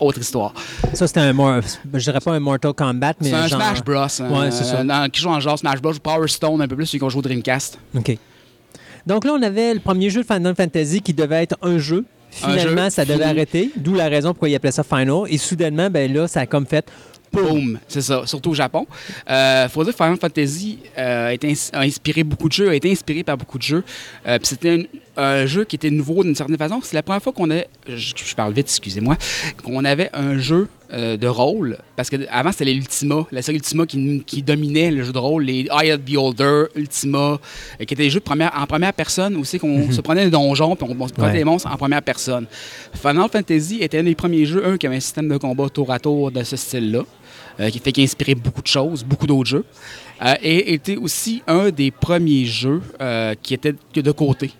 autre 0.02 0.20
histoire. 0.20 0.54
Ça, 0.94 1.08
c'était 1.08 1.20
un... 1.22 1.34
mor- 1.34 1.62
Je 1.94 2.00
dirais 2.00 2.20
pas 2.20 2.32
un 2.34 2.40
Mortal 2.40 2.74
Kombat, 2.74 3.14
mais 3.22 3.30
C'est 3.30 3.36
un 3.36 3.48
genre... 3.48 3.62
Smash 3.62 3.84
Bros. 3.84 4.40
Ouais, 4.40 4.52
c'est 4.52 4.64
ça. 4.66 4.84
dans- 4.84 5.10
qui 5.10 5.22
joue 5.22 5.30
en 5.30 5.40
genre 5.40 5.58
Smash 5.58 5.82
Bros. 5.82 5.94
ou 5.94 6.00
Power 6.00 6.28
Stone, 6.28 6.62
un 6.62 6.68
peu 6.68 6.76
plus, 6.76 6.86
celui 6.88 7.00
qu'on 7.00 7.10
joue 7.10 7.20
au 7.20 7.24
Dreamcast. 7.24 7.78
OK. 7.96 8.18
Donc 9.06 9.26
là, 9.26 9.34
on 9.34 9.42
avait 9.42 9.74
le 9.74 9.80
premier 9.80 10.10
jeu 10.10 10.22
de 10.22 10.28
Final 10.28 10.54
Fantasy 10.56 11.02
qui 11.02 11.14
devait 11.14 11.44
être 11.44 11.58
un 11.62 11.78
jeu. 11.78 12.04
Un 12.44 12.50
Finalement, 12.52 12.84
jeu, 12.86 12.90
ça 12.92 13.04
devait 13.04 13.18
fini. 13.20 13.30
arrêter, 13.30 13.72
d'où 13.76 13.94
la 13.94 14.08
raison 14.08 14.30
pourquoi 14.30 14.50
il 14.50 14.56
appelait 14.56 14.72
ça 14.72 14.84
Final. 14.84 15.24
Et 15.28 15.38
soudainement, 15.38 15.90
ben 15.90 16.12
là, 16.14 16.28
ça 16.28 16.42
a 16.42 16.46
comme 16.46 16.66
fait... 16.66 16.86
Boom, 17.34 17.80
c'est 17.88 18.02
ça, 18.02 18.24
surtout 18.26 18.50
au 18.50 18.54
Japon. 18.54 18.86
Euh, 19.30 19.70
faut 19.70 19.86
dire 19.86 19.94
que 19.96 20.04
Final 20.04 20.18
Fantasy 20.18 20.80
euh, 20.98 21.30
a, 21.30 21.34
été 21.34 21.50
ins- 21.50 21.70
a 21.72 21.80
inspiré 21.84 22.26
beaucoup 22.26 22.50
de 22.50 22.54
jeux, 22.54 22.70
a 22.70 22.76
été 22.76 22.92
inspiré 22.92 23.24
par 23.24 23.38
beaucoup 23.38 23.58
de 23.58 23.64
jeux. 23.64 23.86
Euh, 24.28 24.38
puis 24.38 24.48
c'était 24.48 24.90
un, 25.18 25.46
jeu 25.46 25.64
qui 25.66 25.76
était 25.76 25.90
nouveau 25.90 26.24
d'une 26.24 26.36
certaine 26.36 26.58
façon. 26.58 26.80
C'est 26.84 26.96
la 26.96 27.04
première 27.04 27.22
fois 27.22 27.34
qu'on 27.34 27.50
a, 27.52 27.64
je, 27.88 28.14
je 28.16 28.36
parle 28.36 28.54
vite, 28.54 28.68
excusez-moi, 28.68 29.18
qu'on 29.64 29.84
avait 29.86 30.10
un 30.14 30.38
jeu 30.38 30.68
euh, 30.94 31.16
de 31.16 31.28
rôle. 31.28 31.78
Parce 31.96 32.10
que 32.10 32.18
avant 32.30 32.52
c'était 32.52 32.66
les 32.66 32.74
Ultima, 32.74 33.26
la 33.32 33.42
série 33.42 33.58
Ultima 33.58 33.86
qui, 33.86 34.24
qui 34.26 34.42
dominait 34.42 34.92
le 34.92 35.04
jeu 35.04 35.14
de 35.14 35.18
rôle, 35.18 35.44
les 35.44 35.68
Eye 35.72 35.94
of 35.94 36.00
the 36.02 36.12
Beholder, 36.12 36.64
Ultima, 36.76 37.18
euh, 37.18 37.38
qui 37.80 37.84
étaient 37.94 37.96
des 37.96 38.10
jeux 38.10 38.20
de 38.20 38.26
première, 38.26 38.52
en 38.58 38.66
première 38.66 38.94
personne 38.94 39.38
aussi, 39.38 39.58
qu'on 39.58 39.90
se 39.92 40.02
prenait 40.02 40.26
des 40.26 40.32
donjons 40.32 40.76
puis 40.76 40.86
on, 40.90 41.02
on 41.02 41.08
se 41.08 41.14
prenait 41.14 41.32
Ouais. 41.32 41.38
des 41.38 41.44
monstres 41.46 41.72
en 41.72 41.78
première 41.78 42.02
personne. 42.02 42.46
Final 42.94 43.30
Fantasy 43.32 43.78
était 43.82 44.00
un 44.00 44.04
des 44.04 44.16
premiers 44.16 44.46
jeux, 44.46 44.66
un 44.66 44.78
qui 44.78 44.86
avait 44.86 44.98
un 44.98 45.02
système 45.02 45.30
de 45.30 45.38
combat 45.38 45.70
tour 45.70 45.92
à 45.92 46.00
tour 46.00 46.30
de 46.30 46.44
ce 46.44 46.58
style-là, 46.58 47.04
euh, 47.60 47.70
qui 47.70 47.80
fait 47.80 47.94
qu'il 47.94 48.04
a 48.04 48.06
inspiré 48.06 48.36
beaucoup 48.36 48.62
de 48.62 48.68
choses, 48.68 49.04
beaucoup 49.06 49.28
d'autres 49.28 49.50
jeux, 49.50 49.66
et 50.44 50.74
était 50.74 50.98
aussi 50.98 51.42
un 51.48 51.70
des 51.70 51.90
premiers 51.90 52.46
jeux 52.46 52.82
qui 53.42 53.54
était 53.54 53.74
de 53.96 54.12
côté. 54.12 54.52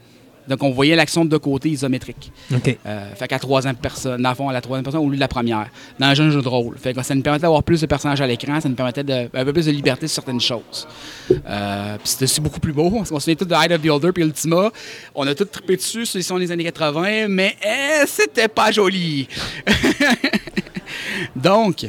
Donc, 0.48 0.64
on 0.64 0.72
voyait 0.72 0.96
l'action 0.96 1.26
de 1.26 1.38
côté 1.38 1.70
isométrique. 1.70 2.32
OK. 2.54 2.78
Euh, 2.86 3.16
fait 3.16 3.28
qu'à 3.28 3.40
troisième 3.40 3.76
personne, 3.76 4.22
dans 4.22 4.30
le 4.30 4.36
fond, 4.36 4.50
à 4.50 4.54
la 4.54 4.62
troisième 4.62 4.84
personne 4.84 5.02
au 5.02 5.10
lieu 5.10 5.16
de 5.16 5.20
la 5.20 5.28
première, 5.28 5.68
dans 6.00 6.08
un 6.08 6.14
jeu, 6.14 6.30
jeu 6.30 6.42
de 6.42 6.48
rôle. 6.48 6.78
Fait 6.78 6.94
que 6.94 7.02
ça 7.04 7.16
nous 7.16 7.22
permettait 7.22 7.44
d'avoir 7.44 7.64
plus 7.64 7.82
de 7.82 7.86
personnages 7.86 8.22
à 8.22 8.28
l'écran, 8.28 8.60
ça 8.60 8.70
nous 8.70 8.76
permettait 8.76 9.04
de, 9.04 9.30
un 9.34 9.46
peu 9.46 9.54
plus 9.54 9.66
de 9.66 9.72
liberté 9.72 10.08
sur 10.08 10.16
certaines 10.16 10.42
choses. 10.42 10.88
Euh, 11.32 11.98
puis 11.98 12.08
c'était 12.08 12.26
aussi 12.26 12.42
beaucoup 12.42 12.60
plus 12.60 12.74
beau. 12.74 12.92
On 12.94 13.06
se 13.06 13.20
souvient 13.20 13.36
tous 13.36 13.46
de 13.46 13.56
Hide 13.56 13.72
of 13.72 13.80
the 13.80 13.84
Beholder 13.84 14.12
puis 14.12 14.24
Ultima. 14.24 14.72
On 15.16 15.28
a 15.28 15.36
tous 15.36 15.46
trippé 15.46 15.78
dessus, 15.78 16.06
ceux 16.06 16.20
qui 16.20 16.26
sont 16.26 16.40
des 16.40 16.52
années 16.52 16.64
80, 16.64 17.28
mais 17.28 17.56
eh, 17.64 18.06
c'était 18.08 18.48
pas 18.48 18.72
joli. 18.72 19.28
Donc, 21.36 21.86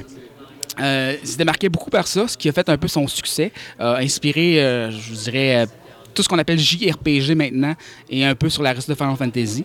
euh, 0.81 1.17
il 1.21 1.29
s'est 1.29 1.37
démarqué 1.37 1.69
beaucoup 1.69 1.91
par 1.91 2.07
ça, 2.07 2.27
ce 2.29 2.37
qui 2.37 2.49
a 2.49 2.53
fait 2.53 2.69
un 2.69 2.77
peu 2.77 2.89
son 2.89 3.07
succès, 3.07 3.53
euh, 3.81 3.97
inspiré, 3.97 4.63
euh, 4.63 4.91
je 4.91 5.13
dirais, 5.13 5.57
euh, 5.57 5.67
tout 6.15 6.23
ce 6.23 6.29
qu'on 6.29 6.39
appelle 6.39 6.59
JRPG 6.59 7.35
maintenant 7.35 7.75
et 8.11 8.25
un 8.25 8.35
peu 8.35 8.49
sur 8.49 8.63
la 8.63 8.73
reste 8.73 8.89
de 8.89 8.95
Final 8.95 9.17
Fantasy. 9.17 9.65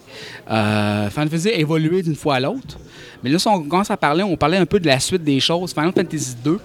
Euh, 0.50 1.10
Final 1.10 1.30
Fantasy 1.30 1.50
a 1.50 1.54
évolué 1.56 2.02
d'une 2.02 2.16
fois 2.16 2.36
à 2.36 2.40
l'autre. 2.40 2.78
Mais 3.24 3.30
là, 3.30 3.40
si 3.40 3.48
on 3.48 3.64
commence 3.64 3.92
à 3.92 3.98
parler, 3.98 4.24
on 4.24 4.36
parlait 4.36 4.58
un 4.58 4.66
peu 4.66 4.80
de 4.80 4.88
la 4.88 5.00
suite 5.00 5.24
des 5.24 5.40
choses. 5.40 5.74
Final 5.74 5.92
Fantasy 5.94 6.36
2 6.44 6.60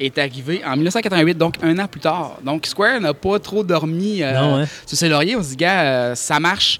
est 0.00 0.18
arrivé 0.18 0.62
en 0.64 0.72
1988, 0.76 1.38
donc 1.38 1.54
un 1.62 1.78
an 1.78 1.86
plus 1.86 2.00
tard. 2.00 2.38
Donc 2.44 2.66
Square 2.66 3.00
n'a 3.00 3.14
pas 3.14 3.38
trop 3.38 3.62
dormi 3.62 4.22
euh, 4.22 4.32
Non, 4.32 4.56
hein? 4.56 4.66
sur 4.86 4.96
ses 4.96 5.08
lauriers. 5.08 5.36
On 5.36 5.42
se 5.42 5.50
dit, 5.50 5.56
gars, 5.56 5.82
euh, 5.82 6.14
ça 6.14 6.40
marche. 6.40 6.78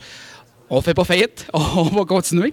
On 0.68 0.80
fait 0.80 0.94
pas 0.94 1.04
faillite. 1.04 1.46
on 1.52 1.84
va 1.84 2.04
continuer. 2.04 2.52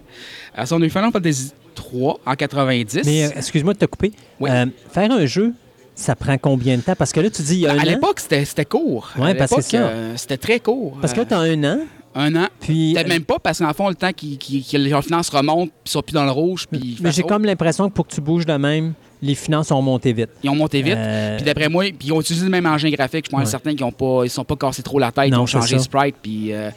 Alors, 0.53 0.67
ça, 0.67 0.75
on 0.75 0.81
a 0.81 0.85
eu 0.85 0.89
Final 0.89 1.11
Fantasy 1.11 1.51
3 1.75 2.19
en 2.25 2.35
90. 2.35 3.01
Mais 3.05 3.31
excuse-moi 3.35 3.73
de 3.73 3.79
te 3.79 3.85
couper. 3.85 4.11
Oui. 4.39 4.49
Faire 4.91 5.11
un 5.11 5.25
jeu, 5.25 5.53
ça 5.95 6.15
prend 6.15 6.37
combien 6.37 6.77
de 6.77 6.81
temps? 6.81 6.95
Parce 6.97 7.11
que 7.11 7.19
là, 7.19 7.29
tu 7.29 7.41
dis 7.41 7.55
il 7.55 7.59
y 7.61 7.67
a 7.67 7.73
un 7.73 7.77
à 7.79 7.85
l'époque, 7.85 8.19
c'était 8.19 8.65
court. 8.65 9.11
Ouais, 9.17 9.31
À 9.31 9.35
parce 9.35 9.67
que 9.67 9.77
euh, 9.77 10.17
c'était 10.17 10.37
très 10.37 10.59
court. 10.59 10.97
Parce 11.01 11.13
que 11.13 11.19
là, 11.19 11.23
Euh, 11.23 11.27
tu 11.29 11.33
as 11.33 11.39
un 11.39 11.63
an, 11.63 11.79
un 12.15 12.35
an. 12.35 12.47
puis... 12.59 12.93
Peut-être 12.93 13.07
même 13.09 13.23
pas, 13.25 13.39
parce 13.39 13.59
qu'en 13.59 13.73
fond, 13.73 13.89
le 13.89 13.95
temps 13.95 14.11
qui- 14.15 14.37
qui- 14.37 14.63
que 14.63 14.77
les 14.77 15.01
finances 15.01 15.29
remontent, 15.29 15.67
puis 15.71 15.73
ils 15.87 15.91
sont 15.91 16.01
plus 16.01 16.13
dans 16.13 16.25
le 16.25 16.31
rouge, 16.31 16.67
puis... 16.71 16.97
Mais 17.01 17.11
j'ai 17.11 17.23
comme 17.23 17.45
l'impression 17.45 17.89
que 17.89 17.93
pour 17.93 18.07
que 18.07 18.13
tu 18.13 18.21
bouges 18.21 18.45
de 18.45 18.53
même, 18.53 18.93
les 19.21 19.35
finances 19.35 19.71
ont 19.71 19.81
monté 19.81 20.11
vite. 20.11 20.29
Ils 20.43 20.49
ont 20.49 20.55
monté 20.55 20.81
vite. 20.81 20.95
Euh, 20.97 21.37
Puis 21.37 21.45
d'après 21.45 21.69
moi, 21.69 21.85
puis 21.97 22.09
ils 22.09 22.11
ont 22.11 22.19
utilisé 22.19 22.43
le 22.43 22.51
même 22.51 22.65
engin 22.65 22.89
graphique. 22.89 23.25
Je 23.25 23.29
pense 23.31 23.39
Ouais. 23.39 23.45
certains 23.45 23.73
qui 23.73 23.81
ont 23.83 23.91
pas, 23.93 24.21
ils 24.25 24.29
sont 24.29 24.43
pas 24.43 24.57
cassés 24.57 24.83
trop 24.83 24.99
la 24.99 25.13
tête, 25.13 25.29
ils 25.29 25.35
ont 25.35 25.45
changé 25.45 25.79
sprite. 25.79 26.15
Puis 26.21 26.51
euh, 26.51 26.69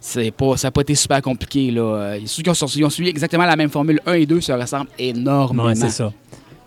c'est 0.00 0.32
pas, 0.32 0.56
ça 0.56 0.66
n'a 0.66 0.72
pas 0.72 0.80
été 0.80 0.96
super 0.96 1.22
compliqué 1.22 1.70
là. 1.70 1.82
Euh, 1.82 2.18
Ceux 2.26 2.42
qui 2.42 2.50
ont, 2.50 2.54
ils 2.54 2.84
ont 2.84 2.90
suivi 2.90 3.08
exactement 3.08 3.44
la 3.46 3.54
même 3.54 3.70
formule 3.70 4.00
1 4.04 4.14
et 4.14 4.26
2 4.26 4.40
se 4.40 4.50
ressemblent 4.50 4.90
énormément. 4.98 5.68
ouais, 5.68 5.76
c'est 5.76 5.90
ça. 5.90 6.12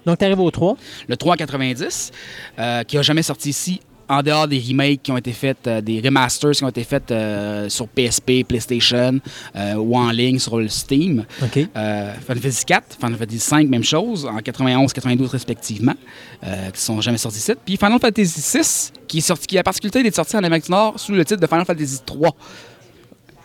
Donc, 0.05 0.17
tu 0.19 0.25
arrives 0.25 0.39
au 0.39 0.51
3. 0.51 0.75
Le 1.07 1.17
390, 1.17 2.11
euh, 2.59 2.83
qui 2.83 2.97
a 2.97 3.01
jamais 3.01 3.23
sorti 3.23 3.49
ici, 3.49 3.81
en 4.07 4.21
dehors 4.21 4.47
des 4.47 4.59
remakes 4.59 5.01
qui 5.01 5.11
ont 5.11 5.17
été 5.17 5.31
faits, 5.31 5.65
euh, 5.65 5.81
des 5.81 5.99
remasters 5.99 6.51
qui 6.51 6.63
ont 6.63 6.69
été 6.69 6.83
faits 6.83 7.09
euh, 7.09 7.67
sur 7.69 7.87
PSP, 7.87 8.43
PlayStation 8.47 9.19
euh, 9.55 9.73
ou 9.73 9.97
en 9.97 10.11
ligne 10.11 10.37
sur 10.37 10.59
le 10.59 10.67
Steam. 10.67 11.25
OK. 11.41 11.57
Euh, 11.75 12.13
Final 12.21 12.37
Fantasy 12.39 12.65
4, 12.65 12.97
Final 12.99 13.17
Fantasy 13.17 13.39
5, 13.39 13.67
même 13.67 13.83
chose, 13.83 14.27
en 14.27 14.37
91, 14.37 14.93
92 14.93 15.27
respectivement, 15.31 15.95
euh, 16.43 16.69
qui 16.69 16.81
sont 16.81 17.01
jamais 17.01 17.17
sortis 17.17 17.39
ici. 17.39 17.53
Puis 17.65 17.77
Final 17.77 17.97
Fantasy 17.99 18.41
6, 18.41 18.93
qui, 19.07 19.17
est 19.17 19.21
sorti, 19.21 19.47
qui 19.47 19.55
a 19.57 19.61
la 19.61 19.63
particularité 19.63 20.03
d'être 20.03 20.15
sorti 20.15 20.37
en 20.37 20.43
Amérique 20.43 20.65
du 20.65 20.71
Nord 20.71 20.99
sous 20.99 21.11
le 21.13 21.25
titre 21.25 21.41
de 21.41 21.47
Final 21.47 21.65
Fantasy 21.65 21.97
3. 22.05 22.29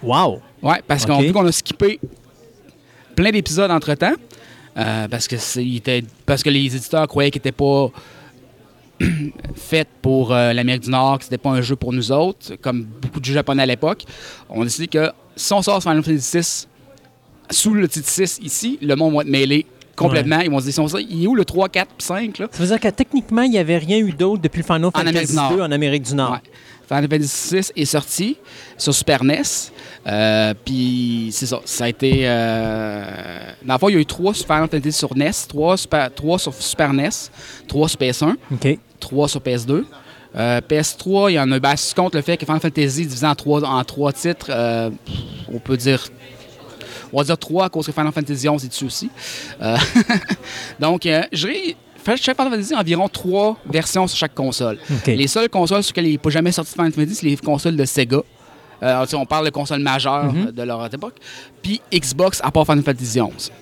Wow! 0.02 0.42
Ouais, 0.62 0.82
parce 0.86 1.06
qu'on 1.06 1.16
Ok. 1.20 1.22
vu 1.24 1.32
qu'on 1.32 1.46
a 1.46 1.52
skippé 1.52 1.98
plein 3.16 3.30
d'épisodes 3.30 3.70
entre-temps, 3.70 4.12
euh, 4.80 5.08
parce, 5.08 5.28
que 5.28 5.36
c'est- 5.36 5.64
il 5.64 5.76
était- 5.76 6.02
parce 6.26 6.42
que 6.42 6.50
les 6.50 6.64
éditeurs 6.74 7.06
croyaient 7.06 7.30
qu'il 7.30 7.38
n'était 7.40 7.52
pas 7.52 7.88
fait 9.54 9.88
pour 10.02 10.32
euh, 10.32 10.52
l'Amérique 10.52 10.82
du 10.82 10.90
Nord, 10.90 11.18
que 11.18 11.24
c'était 11.24 11.38
pas 11.38 11.50
un 11.50 11.60
jeu 11.62 11.76
pour 11.76 11.92
nous 11.92 12.12
autres, 12.12 12.56
comme 12.60 12.82
beaucoup 12.84 13.20
de 13.20 13.24
jeux 13.24 13.34
japonais 13.34 13.62
à 13.62 13.66
l'époque. 13.66 14.04
On 14.48 14.60
a 14.62 14.64
décidé 14.64 14.88
que 14.88 15.10
si 15.36 15.52
on 15.52 15.62
sort 15.62 15.82
Final 15.82 16.02
Fantasy 16.02 16.20
6 16.42 16.68
sous 17.50 17.74
le 17.74 17.88
titre 17.88 18.08
6 18.08 18.38
ici, 18.42 18.78
le 18.82 18.94
monde 18.96 19.14
va 19.14 19.22
être 19.22 19.28
mêlé 19.28 19.66
complètement. 19.96 20.40
Ils 20.40 20.50
vont 20.50 20.60
se 20.60 20.66
dire, 20.70 21.06
il 21.10 21.24
est 21.24 21.26
où 21.26 21.34
le 21.34 21.44
3, 21.44 21.68
4, 21.68 21.88
5 21.98 22.38
là? 22.38 22.48
Ça 22.50 22.58
veut 22.62 22.66
dire 22.68 22.80
que 22.80 22.88
techniquement, 22.88 23.42
il 23.42 23.50
n'y 23.50 23.58
avait 23.58 23.78
rien 23.78 23.98
eu 23.98 24.12
d'autre 24.12 24.42
depuis 24.42 24.58
le 24.58 24.64
Final 24.64 24.90
Fantasy. 24.92 25.34
2 25.56 25.62
en 25.62 25.72
Amérique 25.72 26.02
du 26.04 26.14
Nord. 26.14 26.32
Ouais. 26.32 26.38
Final 26.90 27.08
Fantasy 27.08 27.54
VI 27.54 27.82
est 27.82 27.84
sorti 27.84 28.36
sur 28.76 28.92
Super 28.92 29.22
NES. 29.22 29.42
Euh, 30.08 30.54
Puis 30.64 31.30
c'est 31.32 31.46
ça. 31.46 31.60
Ça 31.64 31.84
a 31.84 31.88
été. 31.88 32.22
Euh... 32.24 33.04
Dans 33.64 33.74
le 33.74 33.78
fond, 33.78 33.88
il 33.88 33.94
y 33.94 33.96
a 33.96 34.00
eu 34.00 34.06
trois 34.06 34.34
sur 34.34 34.44
Final 34.44 34.68
Fantasy 34.68 34.92
sur 34.92 35.16
NES, 35.16 35.30
trois, 35.48 35.76
super... 35.76 36.12
trois 36.12 36.38
sur 36.40 36.52
Super 36.52 36.92
NES, 36.92 37.10
trois 37.68 37.88
sur 37.88 38.00
PS1, 38.00 38.34
OK. 38.52 38.78
trois 38.98 39.28
sur 39.28 39.40
PS2. 39.40 39.84
Euh, 40.36 40.60
PS3, 40.60 41.30
il 41.30 41.34
y 41.34 41.40
en 41.40 41.50
a 41.52 41.58
ben, 41.60 41.76
si 41.76 41.94
tu 41.94 42.00
comptes 42.00 42.14
le 42.14 42.22
fait 42.22 42.36
que 42.36 42.44
Final 42.44 42.60
Fantasy 42.60 43.06
divisé 43.06 43.26
en 43.26 43.34
trois, 43.36 43.62
en 43.64 43.84
trois 43.84 44.12
titres, 44.12 44.46
euh, 44.50 44.90
on 45.52 45.58
peut 45.60 45.76
dire. 45.76 46.04
On 47.12 47.18
va 47.18 47.24
dire 47.24 47.38
trois 47.38 47.66
à 47.66 47.68
cause 47.68 47.86
que 47.86 47.92
Final 47.92 48.12
Fantasy 48.12 48.48
11 48.48 48.64
est 48.64 48.68
dessus 48.68 48.84
aussi. 48.84 49.10
Euh, 49.60 49.76
donc, 50.80 51.06
euh, 51.06 51.22
dirais, 51.32 51.76
chaque 52.16 52.36
Final 52.36 52.52
Fantasy, 52.52 52.74
environ 52.74 53.08
trois 53.08 53.56
versions 53.68 54.06
sur 54.06 54.18
chaque 54.18 54.34
console. 54.34 54.78
Les 55.06 55.26
seules 55.26 55.48
consoles 55.48 55.82
sur 55.82 55.90
lesquelles 55.92 56.06
il 56.06 56.12
n'est 56.12 56.18
pas 56.18 56.30
jamais 56.30 56.52
sorti 56.52 56.70
de 56.72 56.74
Final 56.76 56.92
Fantasy, 56.92 57.14
c'est 57.14 57.26
les 57.26 57.36
consoles 57.36 57.76
de 57.76 57.84
Sega. 57.84 58.20
Euh, 58.82 59.06
on 59.14 59.26
parle 59.26 59.44
de 59.44 59.50
consoles 59.50 59.80
majeures 59.80 60.32
Mhm. 60.32 60.46
euh, 60.48 60.52
de 60.52 60.62
leur 60.62 60.84
époque. 60.92 61.16
Puis 61.62 61.80
Xbox, 61.92 62.40
à 62.42 62.50
part 62.50 62.64
Final 62.64 62.82
Fantasy 62.82 63.20
11. 63.20 63.52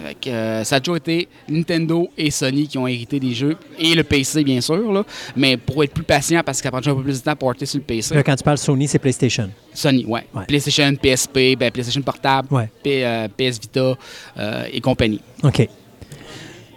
Fait 0.00 0.14
que, 0.14 0.30
euh, 0.30 0.62
ça 0.64 0.76
a 0.76 0.80
toujours 0.80 0.96
été 0.98 1.26
Nintendo 1.48 2.08
et 2.16 2.30
Sony 2.30 2.68
qui 2.68 2.78
ont 2.78 2.86
hérité 2.86 3.18
des 3.18 3.34
jeux, 3.34 3.56
et 3.76 3.96
le 3.96 4.04
PC, 4.04 4.44
bien 4.44 4.60
sûr. 4.60 4.92
Là. 4.92 5.02
Mais 5.34 5.56
pour 5.56 5.82
être 5.82 5.92
plus 5.92 6.04
patient, 6.04 6.40
parce 6.46 6.58
ça 6.62 6.70
prend 6.70 6.78
un 6.78 6.94
peu 6.94 7.02
plus 7.02 7.18
de 7.18 7.24
temps 7.24 7.34
pour 7.34 7.48
porter 7.48 7.66
sur 7.66 7.78
le 7.78 7.84
PC. 7.84 8.14
Là, 8.14 8.22
quand 8.22 8.36
tu 8.36 8.44
parles 8.44 8.58
Sony, 8.58 8.86
c'est 8.86 9.00
PlayStation. 9.00 9.50
Sony, 9.74 10.04
ouais. 10.06 10.24
Ouais. 10.32 10.44
PlayStation, 10.46 10.94
PSP, 10.94 11.56
ben, 11.58 11.72
PlayStation 11.72 12.00
Portable, 12.02 12.46
Ouais. 12.52 12.70
P- 12.80 13.04
euh, 13.04 13.26
PS 13.36 13.58
Vita 13.60 13.94
euh, 14.38 14.64
et 14.72 14.80
compagnie. 14.80 15.20
OK. 15.42 15.68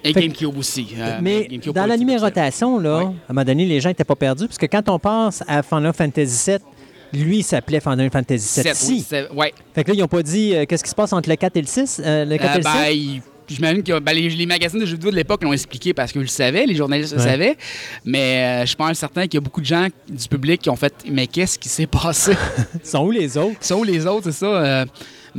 Et 0.03 0.13
Fait 0.13 0.21
GameCube 0.21 0.57
aussi. 0.57 0.87
euh, 0.97 1.19
Mais 1.21 1.47
GameCube 1.49 1.73
dans 1.73 1.85
la 1.85 1.97
numérotation, 1.97 2.79
là, 2.79 2.97
à 2.97 3.01
un 3.01 3.13
moment 3.33 3.43
donné, 3.45 3.65
les 3.65 3.79
gens 3.79 3.89
n'étaient 3.89 4.03
pas 4.03 4.15
perdus, 4.15 4.47
parce 4.47 4.57
que 4.57 4.65
quand 4.65 4.87
on 4.89 4.97
passe 4.99 5.43
à 5.47 5.61
Final 5.63 5.93
Fantasy 5.93 6.51
VII, 6.51 7.23
lui, 7.25 7.37
il 7.39 7.43
s'appelait 7.43 7.79
Final 7.81 8.09
Fantasy 8.09 8.61
VII. 8.61 8.71
Si. 8.73 9.05
oui, 9.11 9.17
ouais. 9.35 9.53
Fait 9.75 9.83
que 9.83 9.89
là, 9.89 9.95
ils 9.95 9.99
n'ont 9.99 10.07
pas 10.07 10.23
dit 10.23 10.55
euh, 10.55 10.65
qu'est-ce 10.65 10.83
qui 10.83 10.89
se 10.89 10.95
passe 10.95 11.11
entre 11.13 11.29
le 11.29 11.35
4 11.35 11.57
et 11.57 11.61
le 11.61 11.67
6. 11.67 12.01
euh, 12.03 12.25
le 12.25 12.37
4 12.37 12.49
Euh, 12.49 12.53
et 12.53 12.57
le 12.57 12.63
7. 12.63 12.73
ben, 12.73 12.87
il- 12.91 13.21
J'imagine 13.49 13.83
que 13.83 13.99
ben, 13.99 14.13
les, 14.13 14.29
les 14.29 14.45
magazines 14.45 14.79
de 14.79 14.85
jeux 14.85 14.93
vidéo 14.93 15.11
de 15.11 15.15
l'époque 15.17 15.43
l'ont 15.43 15.51
expliqué 15.51 15.93
parce 15.93 16.13
qu'ils 16.13 16.21
le 16.21 16.27
savaient, 16.27 16.65
les 16.65 16.75
journalistes 16.75 17.11
le 17.13 17.19
savaient. 17.19 17.57
Mais 18.05 18.61
euh, 18.63 18.65
je 18.65 18.73
pense 18.77 18.97
certain 18.97 19.23
qu'il 19.23 19.33
y 19.33 19.37
a 19.39 19.41
beaucoup 19.41 19.59
de 19.59 19.65
gens 19.65 19.87
du 20.07 20.27
public 20.29 20.61
qui 20.61 20.69
ont 20.69 20.77
fait 20.77 20.93
Mais 21.09 21.27
qu'est-ce 21.27 21.59
qui 21.59 21.67
s'est 21.67 21.85
passé? 21.87 22.31
Ils 22.75 22.79
sont 22.89 23.03
où 23.05 23.11
les 23.11 23.37
autres? 23.37 23.57
Ça 23.59 23.75
où 23.75 23.83
les 23.83 24.05
autres, 24.07 24.31
c'est 24.31 24.45
ça. 24.45 24.85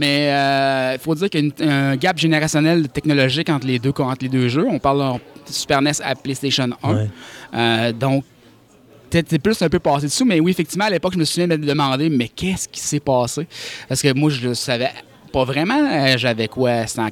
Euh, 0.01 0.89
mais 0.91 0.95
il 0.95 1.01
faut 1.01 1.15
dire 1.15 1.31
qu'il 1.31 1.53
y 1.59 1.63
a 1.65 1.75
un 1.91 1.97
gap 1.97 2.19
générationnel 2.19 2.89
technologique 2.89 3.49
entre 3.49 3.67
les 3.67 3.79
deux, 3.79 3.93
entre 3.99 4.23
les 4.23 4.29
deux 4.29 4.49
jeux. 4.49 4.67
On 4.69 4.79
parle 4.79 5.19
de 5.47 5.53
Super 5.53 5.83
NES 5.83 5.93
à 6.03 6.15
PlayStation 6.15 6.69
1. 6.83 6.95
Ouais. 6.95 7.09
Euh, 7.55 7.93
donc, 7.93 8.25
peut-être 9.11 9.39
plus 9.39 9.61
un 9.63 9.69
peu 9.69 9.79
passé 9.79 10.07
dessous, 10.07 10.25
mais 10.25 10.41
oui, 10.41 10.53
effectivement, 10.53 10.87
à 10.87 10.91
l'époque, 10.91 11.13
je 11.15 11.19
me 11.19 11.25
souviens 11.25 11.49
de 11.49 11.57
me 11.57 11.67
demander, 11.67 12.09
mais 12.09 12.29
qu'est-ce 12.29 12.69
qui 12.69 12.81
s'est 12.81 13.01
passé? 13.01 13.47
Parce 13.89 14.01
que 14.01 14.13
moi, 14.15 14.31
je 14.31 14.49
le 14.49 14.55
savais 14.55 14.91
pas 15.33 15.45
vraiment. 15.45 15.79
Euh, 15.79 16.17
J'avais 16.17 16.49
quoi? 16.49 16.87
C'était 16.87 17.03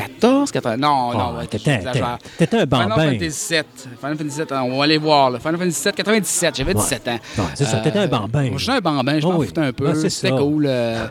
en 0.00 0.06
94? 0.06 0.50
80... 0.52 0.76
Non, 0.76 1.12
non, 1.12 1.18
Ah, 1.18 1.38
ouais, 1.38 1.46
t'étais- 1.46 1.78
t'étais- 2.38 2.56
un 2.56 2.60
Final 2.60 2.66
bambin. 2.66 3.12
Fantasy 3.12 3.52
VII. 3.54 3.62
Final 4.00 4.16
Fantasy 4.18 4.36
VII, 4.38 4.46
on 4.62 4.78
va 4.78 4.84
aller 4.84 4.98
voir. 4.98 5.30
Là. 5.30 5.38
Final 5.38 5.56
Fantasy 5.58 5.82
VII, 5.84 5.92
97, 5.92 6.56
j'avais 6.56 6.74
17 6.74 7.08
ans. 7.08 7.18
Ouais, 7.38 7.44
c'est 7.54 7.64
ça, 7.64 7.78
t'étais 7.78 7.98
un 7.98 8.06
bambin. 8.06 8.50
Je 8.56 8.62
suis 8.62 8.72
un 8.72 8.80
bambin, 8.80 9.18
je 9.20 9.26
m'en 9.26 9.36
Oh 9.38 9.42
foutais 9.42 9.60
un 9.60 9.72
peu. 9.72 9.94
C'était 10.08 10.30
cool. 10.30 10.66
euh, 10.68 11.06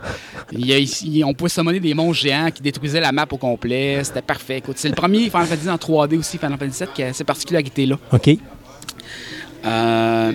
y 0.53 0.73
a 1.21 1.25
on 1.25 1.33
pouvait 1.33 1.49
summoner 1.49 1.79
des 1.79 1.93
monstres 1.93 2.23
géants 2.23 2.49
qui 2.53 2.61
détruisaient 2.61 2.99
la 3.01 3.11
map 3.11 3.25
au 3.31 3.37
complet. 3.37 4.03
C'était 4.03 4.21
parfait. 4.21 4.61
C'est 4.75 4.89
le 4.89 4.95
premier 4.95 5.29
Final 5.29 5.45
Fantasy 5.47 5.69
en 5.69 5.75
3D 5.77 6.17
aussi, 6.17 6.37
Final 6.37 6.57
Fantasy 6.57 6.83
VII, 6.83 6.93
qui 6.93 7.03
a 7.03 7.13
cette 7.13 7.27
particularité-là. 7.27 7.97
OK. 8.13 8.29
Euh, 9.65 10.31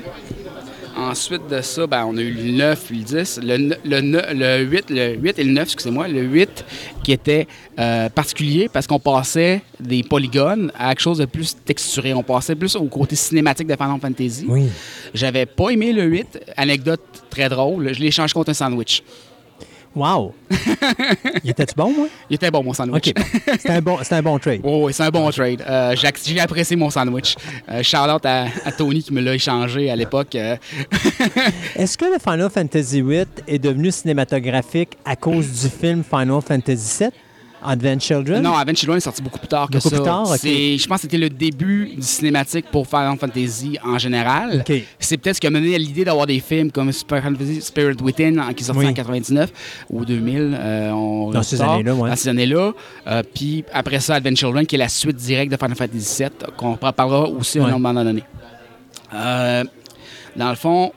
ensuite 0.96 1.46
de 1.48 1.60
ça, 1.60 1.86
ben, 1.86 2.04
on 2.06 2.16
a 2.16 2.20
eu 2.20 2.32
le 2.32 2.52
9, 2.52 2.90
le 2.90 2.96
10, 2.96 3.40
le, 3.42 3.56
ne- 3.56 3.74
le, 3.84 4.00
ne- 4.00 4.34
le 4.34 4.64
8, 4.64 4.90
le 4.90 5.14
8 5.16 5.38
et 5.38 5.44
le 5.44 5.52
9, 5.52 5.62
excusez-moi. 5.64 6.08
Le 6.08 6.22
8 6.22 6.64
qui 7.04 7.12
était 7.12 7.46
euh, 7.78 8.08
particulier 8.08 8.68
parce 8.72 8.86
qu'on 8.86 8.98
passait 8.98 9.62
des 9.80 10.02
polygones 10.02 10.70
à 10.78 10.90
quelque 10.90 11.00
chose 11.00 11.18
de 11.18 11.24
plus 11.24 11.56
texturé. 11.64 12.14
On 12.14 12.22
passait 12.22 12.54
plus 12.54 12.76
au 12.76 12.84
côté 12.84 13.16
cinématique 13.16 13.66
de 13.66 13.74
Final 13.74 13.98
Fantasy. 14.00 14.44
Oui. 14.48 14.66
J'avais 15.14 15.46
pas 15.46 15.70
aimé 15.70 15.92
le 15.92 16.04
8. 16.04 16.40
Anecdote 16.56 17.00
très 17.30 17.48
drôle, 17.48 17.92
je 17.94 18.00
l'ai 18.00 18.06
échangé 18.08 18.32
contre 18.32 18.50
un 18.50 18.54
sandwich. 18.54 19.02
Wow. 19.94 20.34
il 21.44 21.50
était-tu 21.50 21.74
bon, 21.74 21.92
moi? 21.92 22.06
Il 22.30 22.36
était 22.36 22.50
bon, 22.50 22.64
mon 22.64 22.72
sandwich. 22.72 23.08
OK. 23.08 23.24
C'était 23.52 23.70
un, 23.70 23.82
bon, 23.82 23.98
c'était 24.02 24.14
un 24.16 24.22
bon 24.22 24.38
trade. 24.38 24.60
Oh, 24.64 24.86
oui, 24.86 24.92
c'est 24.92 25.02
un 25.02 25.10
bon 25.10 25.30
trade. 25.30 25.62
Euh, 25.68 25.94
j'ai, 25.96 26.40
apprécié 26.40 26.76
mon 26.76 26.88
sandwich. 26.88 27.36
Euh, 27.70 27.82
à, 27.92 28.46
à 28.64 28.72
Tony 28.72 29.02
qui 29.02 29.12
me 29.12 29.20
l'a 29.20 29.34
échangé 29.34 29.90
à 29.90 29.96
l'époque. 29.96 30.34
Euh, 30.34 30.56
Est-ce 31.76 31.98
que 31.98 32.06
le 32.06 32.18
Final 32.18 32.48
Fantasy 32.50 33.02
VIII 33.02 33.26
est 33.46 33.58
devenu 33.58 33.90
cinématographique 33.90 34.96
à 35.04 35.16
cause 35.16 35.62
du 35.62 35.68
film 35.68 36.02
Final 36.02 36.40
Fantasy 36.40 37.04
VII, 37.04 37.10
Advent 37.64 37.98
Children? 38.00 38.42
Non, 38.42 38.54
Avenged 38.54 38.76
Children 38.78 38.96
est 38.98 39.00
sorti 39.00 39.22
beaucoup 39.22 39.38
plus 39.38 39.48
tard 39.48 39.68
que 39.68 39.74
Beaucoup 39.74 39.88
ça. 39.88 39.96
plus 39.96 40.04
tard, 40.04 40.24
Je 40.26 40.86
pense 40.86 40.96
que 40.98 41.02
c'était 41.02 41.18
le 41.18 41.30
début 41.30 41.90
du 41.96 42.02
cinématique 42.02 42.66
pour 42.70 42.86
Final 42.86 43.16
Fantasy 43.18 43.78
en 43.84 43.98
général. 43.98 44.64
C'est 44.98 45.16
peut-être 45.16 45.36
ce 45.36 45.40
qui 45.40 45.46
a 45.46 45.50
mené 45.50 45.74
à 45.74 45.78
l'idée 45.78 46.04
d'avoir 46.04 46.26
des 46.26 46.40
films 46.40 46.70
comme 46.70 46.90
Super 46.92 47.22
Final 47.22 47.36
Fantasy 47.38 47.60
Spirit 47.60 47.96
Within 48.02 48.38
en- 48.38 48.52
qui 48.52 48.62
est 48.62 48.66
sorti 48.66 48.80
Oui. 48.80 48.86
en 48.88 48.92
99 48.92 49.50
ou 49.90 50.04
2000. 50.04 50.56
euh, 50.58 50.90
on 50.90 51.30
Dans 51.30 51.42
ces 51.42 51.60
années-là, 51.62 51.94
ouais. 51.94 52.10
Dans 52.10 52.16
ces 52.16 52.28
années-là. 52.28 52.72
Euh, 53.06 53.22
Puis 53.34 53.64
après 53.72 54.00
ça, 54.00 54.14
Advent 54.16 54.34
Children 54.36 54.66
qui 54.66 54.74
est 54.74 54.78
la 54.78 54.88
suite 54.88 55.16
directe 55.16 55.52
de 55.52 55.56
Final 55.56 55.76
Fantasy 55.76 56.22
VII 56.22 56.30
qu'on 56.56 56.76
parlera 56.76 57.28
aussi 57.28 57.58
à 57.58 57.62
Ouais. 57.64 57.70
un 57.70 57.78
moment 57.78 58.02
donné. 58.04 58.22
Euh, 59.14 59.64
dans 60.36 60.48
le 60.50 60.54
fond, 60.56 60.92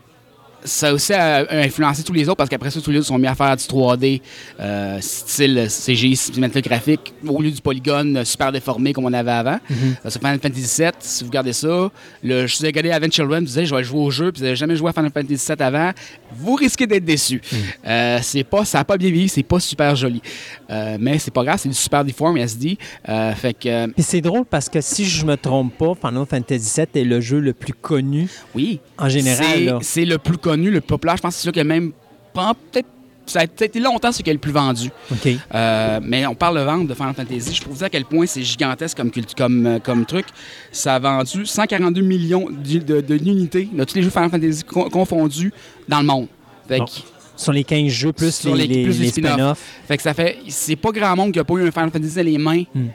ça 0.66 0.90
a 0.90 0.94
aussi 0.94 1.14
a- 1.14 1.45
influencé 1.52 2.03
tous 2.03 2.11
les 2.14 2.24
autres 2.27 2.35
parce 2.38 2.50
qu'après 2.50 2.69
ça, 2.72 2.82
tous 2.82 2.92
les 2.92 2.98
autres 2.98 3.08
sont 3.08 3.18
mis 3.18 3.27
à 3.27 3.35
faire 3.35 3.56
du 3.56 3.64
3D, 3.64 4.22
euh, 4.60 4.98
style 5.02 5.68
CGI 5.69 6.16
cinématographique, 6.16 7.14
au 7.26 7.42
lieu 7.42 7.52
du 7.52 7.61
polygone 7.61 8.18
euh, 8.18 8.26
super 8.26 8.52
déformé 8.52 8.92
comme 8.94 9.06
on 9.06 9.14
avait 9.14 9.32
avant. 9.32 9.60
Euh, 9.72 10.10
Sur 10.10 10.19
Final 10.19 10.40
Fantasy 10.42 10.82
VII, 10.82 10.92
si 11.00 11.24
vous 11.24 11.30
regardez 11.30 11.53
ça, 11.53 11.90
le, 12.24 12.48
je 12.48 12.58
vous 12.58 12.64
ai 12.66 12.68
regardé 12.68 12.92
Advent 12.92 13.11
Children, 13.11 13.40
vous 13.42 13.45
disiez 13.45 13.66
je 13.66 13.76
vais 13.76 13.84
jouer 13.84 14.00
au 14.00 14.11
jeu, 14.11 14.32
puis 14.32 14.40
vous 14.40 14.45
n'avez 14.45 14.56
jamais 14.56 14.76
joué 14.76 14.90
à 14.90 14.94
Final 14.94 15.11
Fantasy 15.14 15.45
VII 15.48 15.56
avant, 15.64 15.92
vous 16.35 16.56
risquez 16.56 16.88
d'être 16.88 17.06
déçu. 17.06 17.42
Euh, 17.88 18.19
c'est 18.22 18.44
pas, 18.44 18.66
ça 18.66 18.80
n'a 18.80 18.84
pas 18.84 18.98
bien 18.98 19.10
vieilli, 19.11 19.30
c'est 19.30 19.44
pas 19.44 19.60
super 19.60 19.95
joli. 19.95 20.22
Euh, 20.69 20.98
mais 21.00 21.19
c'est 21.19 21.32
pas 21.34 21.44
grave, 21.44 21.60
c'est 21.61 21.69
du 21.69 21.76
super 21.76 22.03
deform 22.03 22.38
SD. 22.38 22.77
Euh, 23.08 23.34
fait 23.35 23.53
que, 23.53 23.69
euh, 23.69 23.88
Puis 23.94 24.03
c'est 24.03 24.22
drôle 24.22 24.45
parce 24.45 24.68
que 24.69 24.82
si 24.82 25.06
je 25.06 25.26
me 25.26 25.35
trompe 25.38 25.77
pas, 25.77 25.94
Final 25.95 26.26
Fantasy 26.30 26.82
VII 26.94 27.02
est 27.02 27.06
le 27.06 27.22
jeu 27.22 27.40
le 27.40 27.53
plus 27.53 27.74
connu 27.74 28.27
oui. 28.53 28.80
en 28.98 29.10
général. 29.10 29.80
C'est 29.82 30.06
le 30.06 30.18
plus 30.18 30.38
connu, 30.38 30.55
le 30.64 30.82
plus 30.82 30.88
populaire. 30.88 31.17
Je 31.17 31.22
pense 31.22 31.35
que 31.35 31.42
c'est 31.42 31.51
qui 31.51 31.59
a 31.59 31.64
même. 31.64 31.92
Peut-être. 32.34 32.88
Ça 33.27 33.40
a 33.40 33.43
été 33.43 33.80
longtemps 33.80 34.11
celui 34.11 34.24
qui 34.24 34.30
est 34.30 34.34
le 34.34 34.40
plus 34.40 34.51
vendu. 34.51 34.90
OK. 35.11 35.30
Euh, 35.56 36.00
mais 36.03 36.27
on 36.27 36.35
parle 36.35 36.59
de 36.59 36.64
vente 36.64 36.88
de 36.88 36.93
Final 36.93 37.16
Fantasy. 37.16 37.56
Je 37.56 37.61
trouve 37.61 37.84
à 37.84 37.90
quel 37.90 38.06
point 38.06 38.27
c'est 38.27 38.43
gigantesque 38.43 38.95
comme, 38.98 39.09
comme, 39.35 39.66
euh, 39.66 39.80
comme 39.80 40.06
truc. 40.06 40.27
Ça 40.72 40.95
a 40.95 41.00
vendu 41.00 41.43
142 41.45 42.01
millions 42.01 42.48
d'u- 42.51 42.80
de- 42.80 43.01
de- 43.01 43.17
d'unités 43.17 43.67
de 43.74 43.84
tous 43.84 43.95
les 43.95 44.03
jeux 44.03 44.11
Final 44.11 44.30
Fantasy 44.30 44.64
co- 44.64 44.90
confondus 44.92 45.51
dans 45.90 46.01
le 46.01 46.06
monde. 46.06 46.27
Fait 46.67 46.75
que, 46.77 46.84
Bon. 46.84 46.92
Sur 47.38 47.51
les 47.51 47.64
15 47.66 47.88
jeux, 47.92 48.14
plus 48.14 48.43
les, 48.45 48.53
les- 48.53 48.67
les- 48.67 48.85
les 48.85 49.08
spin-offs. 49.09 49.32
spin-offs. 49.34 49.59
fait 49.88 49.98
que 49.98 50.03
ça 50.03 50.14
fait. 50.14 50.38
C'est 50.48 50.75
pas 50.77 50.92
grand 50.92 51.16
monde 51.17 51.32
qui 51.34 51.40
a 51.40 51.43
pas 51.43 51.56
eu 51.56 51.67
un 51.67 51.72
Final 51.72 51.90
Fantasy 51.92 52.16
dans 52.16 52.24
les 52.25 52.38
mains 52.38 52.64
Hmm. 52.74 52.88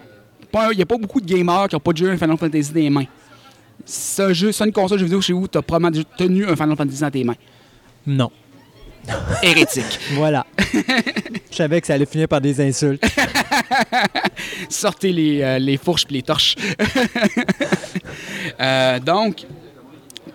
Il 0.72 0.76
n'y 0.76 0.82
a 0.82 0.86
pas 0.86 0.96
beaucoup 0.98 1.20
de 1.20 1.26
gamers 1.26 1.68
qui 1.68 1.74
n'ont 1.76 1.80
pas 1.80 1.92
déjà 1.92 2.06
eu 2.06 2.10
un 2.10 2.16
Final 2.16 2.36
Fantasy 2.36 2.72
dans 2.72 2.80
les 2.80 2.90
mains. 2.90 3.04
C'est 3.84 4.22
un 4.22 4.32
jeu, 4.32 4.52
c'est 4.52 4.64
une 4.64 4.72
console 4.72 4.98
de 4.98 5.00
jeux 5.00 5.06
vidéo 5.06 5.20
chez 5.20 5.32
vous, 5.32 5.48
tu 5.48 5.58
as 5.58 5.62
probablement 5.62 5.90
déjà 5.90 6.04
tenu 6.16 6.46
un 6.46 6.56
Final 6.56 6.76
Fantasy 6.76 7.00
dans 7.00 7.10
tes 7.10 7.24
mains. 7.24 7.36
Non. 8.06 8.30
Hérétique. 9.42 9.98
voilà. 10.12 10.46
Je 11.50 11.56
savais 11.56 11.80
que 11.80 11.86
ça 11.86 11.94
allait 11.94 12.06
finir 12.06 12.28
par 12.28 12.40
des 12.40 12.60
insultes. 12.60 13.02
Sortez 14.68 15.12
les, 15.12 15.42
euh, 15.42 15.58
les 15.58 15.76
fourches 15.76 16.06
et 16.10 16.14
les 16.14 16.22
torches. 16.22 16.54
Euh, 18.60 18.98
donc, 18.98 19.46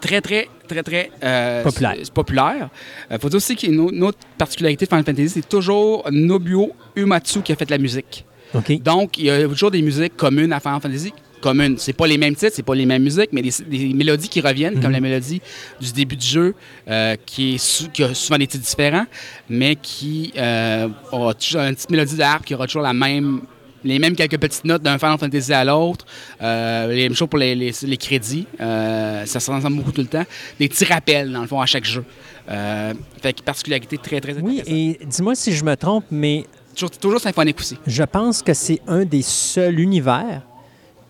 très, 0.02 0.22
très, 0.22 0.48
très, 0.68 0.84
très 0.84 1.12
euh, 1.24 1.64
populaire. 1.64 1.96
populaire. 2.14 2.70
Il 3.12 3.20
faut 3.20 3.30
dire 3.30 3.38
aussi 3.38 3.56
qu'il 3.56 3.70
y 3.70 3.72
a 3.72 3.76
une, 3.76 4.04
autre 4.04 4.18
particularité 4.38 4.86
de 4.86 4.90
Final 4.90 5.06
Fantasy, 5.06 5.30
c'est 5.30 5.48
toujours 5.48 6.06
Nobuo 6.12 6.72
Uematsu 6.96 7.42
qui 7.42 7.52
a 7.52 7.56
fait 7.56 7.70
la 7.70 7.78
musique. 7.78 8.26
OK. 8.54 8.82
Donc, 8.82 9.18
il 9.18 9.26
y 9.26 9.30
a 9.30 9.48
toujours 9.48 9.72
des 9.72 9.82
musiques 9.82 10.16
communes 10.16 10.54
à 10.54 10.60
Final 10.60 10.82
Fantasy. 10.82 11.14
Communes. 11.46 11.76
C'est 11.78 11.94
pas 11.94 12.08
les 12.08 12.18
mêmes 12.18 12.36
titres, 12.36 12.54
c'est 12.56 12.64
pas 12.72 12.76
les 12.76 12.86
mêmes 12.88 13.04
musiques, 13.04 13.30
mais 13.32 13.42
des, 13.42 13.52
des 13.68 13.94
mélodies 13.94 14.30
qui 14.30 14.42
reviennent, 14.42 14.80
comme 14.82 14.92
la 14.92 15.00
mélodie 15.00 15.42
du 15.80 15.92
début 15.94 16.16
du 16.16 16.26
jeu, 16.26 16.56
euh, 16.90 17.16
qui, 17.26 17.56
est 17.56 17.58
sou- 17.60 17.90
qui 17.94 18.04
a 18.04 18.14
souvent 18.14 18.38
des 18.40 18.48
titres 18.48 18.66
différents, 18.66 19.06
mais 19.50 19.76
qui 19.76 20.34
euh, 20.38 20.88
aura 21.12 21.34
toujours 21.36 21.62
une 21.62 21.76
petite 21.76 21.90
mélodie 21.92 22.16
d'harpe 22.16 22.46
qui 22.46 22.54
aura 22.56 22.66
toujours 22.66 22.82
la 22.82 22.94
même, 22.94 23.42
les 23.84 24.00
mêmes 24.00 24.16
quelques 24.16 24.40
petites 24.40 24.66
notes 24.66 24.82
d'un 24.82 24.98
Final 24.98 25.18
Fantasy 25.20 25.54
à 25.54 25.64
l'autre. 25.64 26.04
Euh, 26.42 26.88
les 26.88 27.04
mêmes 27.04 27.16
choses 27.16 27.30
pour 27.30 27.40
les, 27.40 27.54
les- 27.54 27.74
les 27.84 27.98
crédits. 27.98 28.48
Euh, 28.60 29.24
ça 29.28 29.40
se 29.40 29.52
ressemble 29.52 29.78
beaucoup 29.78 29.92
tout 29.92 30.02
le 30.02 30.08
temps. 30.08 30.26
Des 30.60 30.68
petits 30.68 30.86
rappels, 30.86 31.32
dans 31.32 31.42
le 31.42 31.48
fond, 31.48 31.62
à 31.62 31.66
chaque 31.68 31.86
jeu. 31.86 32.04
Euh, 32.50 32.94
fait 33.22 33.34
que 33.34 33.42
particularité 33.44 33.98
très, 34.00 34.20
très 34.20 34.34
Oui, 34.42 34.62
et 34.68 35.00
dis-moi 35.06 35.36
si 35.36 35.54
je 35.54 35.64
me 35.64 35.76
trompe, 35.76 36.06
mais 36.12 36.46
Toujours, 36.76 36.92
toujours 36.92 37.20
symphonique 37.22 37.60
aussi. 37.60 37.78
je 37.88 38.04
pense 38.04 38.42
que 38.42 38.54
c'est 38.54 38.82
un 38.88 39.06
des 39.06 39.22
seuls 39.22 39.80
univers 39.80 40.42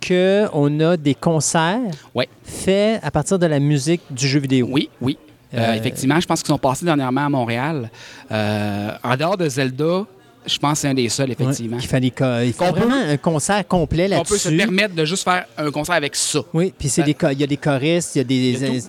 que 0.08 0.45
on 0.53 0.80
a 0.80 0.98
des 0.98 1.16
concerts 1.16 1.80
Ouais. 2.14 2.27
faits 2.43 3.00
à 3.03 3.11
partir 3.11 3.40
de 3.40 3.45
la 3.45 3.59
musique 3.59 4.01
du 4.09 4.27
jeu 4.27 4.40
vidéo. 4.40 4.67
Oui, 4.72 4.90
oui. 5.01 5.17
Euh, 5.53 5.58
Euh, 5.58 5.74
effectivement, 5.74 6.19
je 6.19 6.25
pense 6.27 6.42
qu'ils 6.42 6.51
sont 6.53 6.58
passés 6.58 6.84
dernièrement 6.85 7.25
à 7.25 7.30
Montréal. 7.30 7.90
Euh, 8.32 8.92
en 9.03 9.16
dehors 9.16 9.38
de 9.38 9.48
Zelda, 9.48 10.06
je 10.48 10.57
pense 10.59 10.74
que 10.74 10.77
c'est 10.80 10.88
un 10.90 10.93
des 10.93 11.09
seuls, 11.09 11.32
effectivement. 11.32 11.75
Ouais, 11.77 11.82
qu'il 11.82 11.90
fallait 11.90 12.48
il 12.48 12.53
faut 12.53 12.72
peut- 12.74 12.82
un 13.09 13.17
concert 13.17 13.67
complet 13.67 14.09
On 14.14 14.24
peut 14.24 14.38
se 14.38 14.49
là-dessus. 14.49 14.57
permettre 14.57 14.95
de 14.95 15.06
juste 15.06 15.24
faire 15.24 15.45
un 15.57 15.72
concert 15.72 15.95
avec 15.95 16.15
ça. 16.15 16.40
Oui, 16.53 16.74
puis 16.77 16.88
c'est 16.90 17.01
Euh, 17.01 17.06
des 17.06 17.15
il 17.33 17.40
y 17.40 17.43
a 17.43 17.48
des 17.48 17.57
choristes, 17.57 18.15
il 18.15 18.19
y 18.19 18.22
a 18.22 18.24
des, 18.24 18.35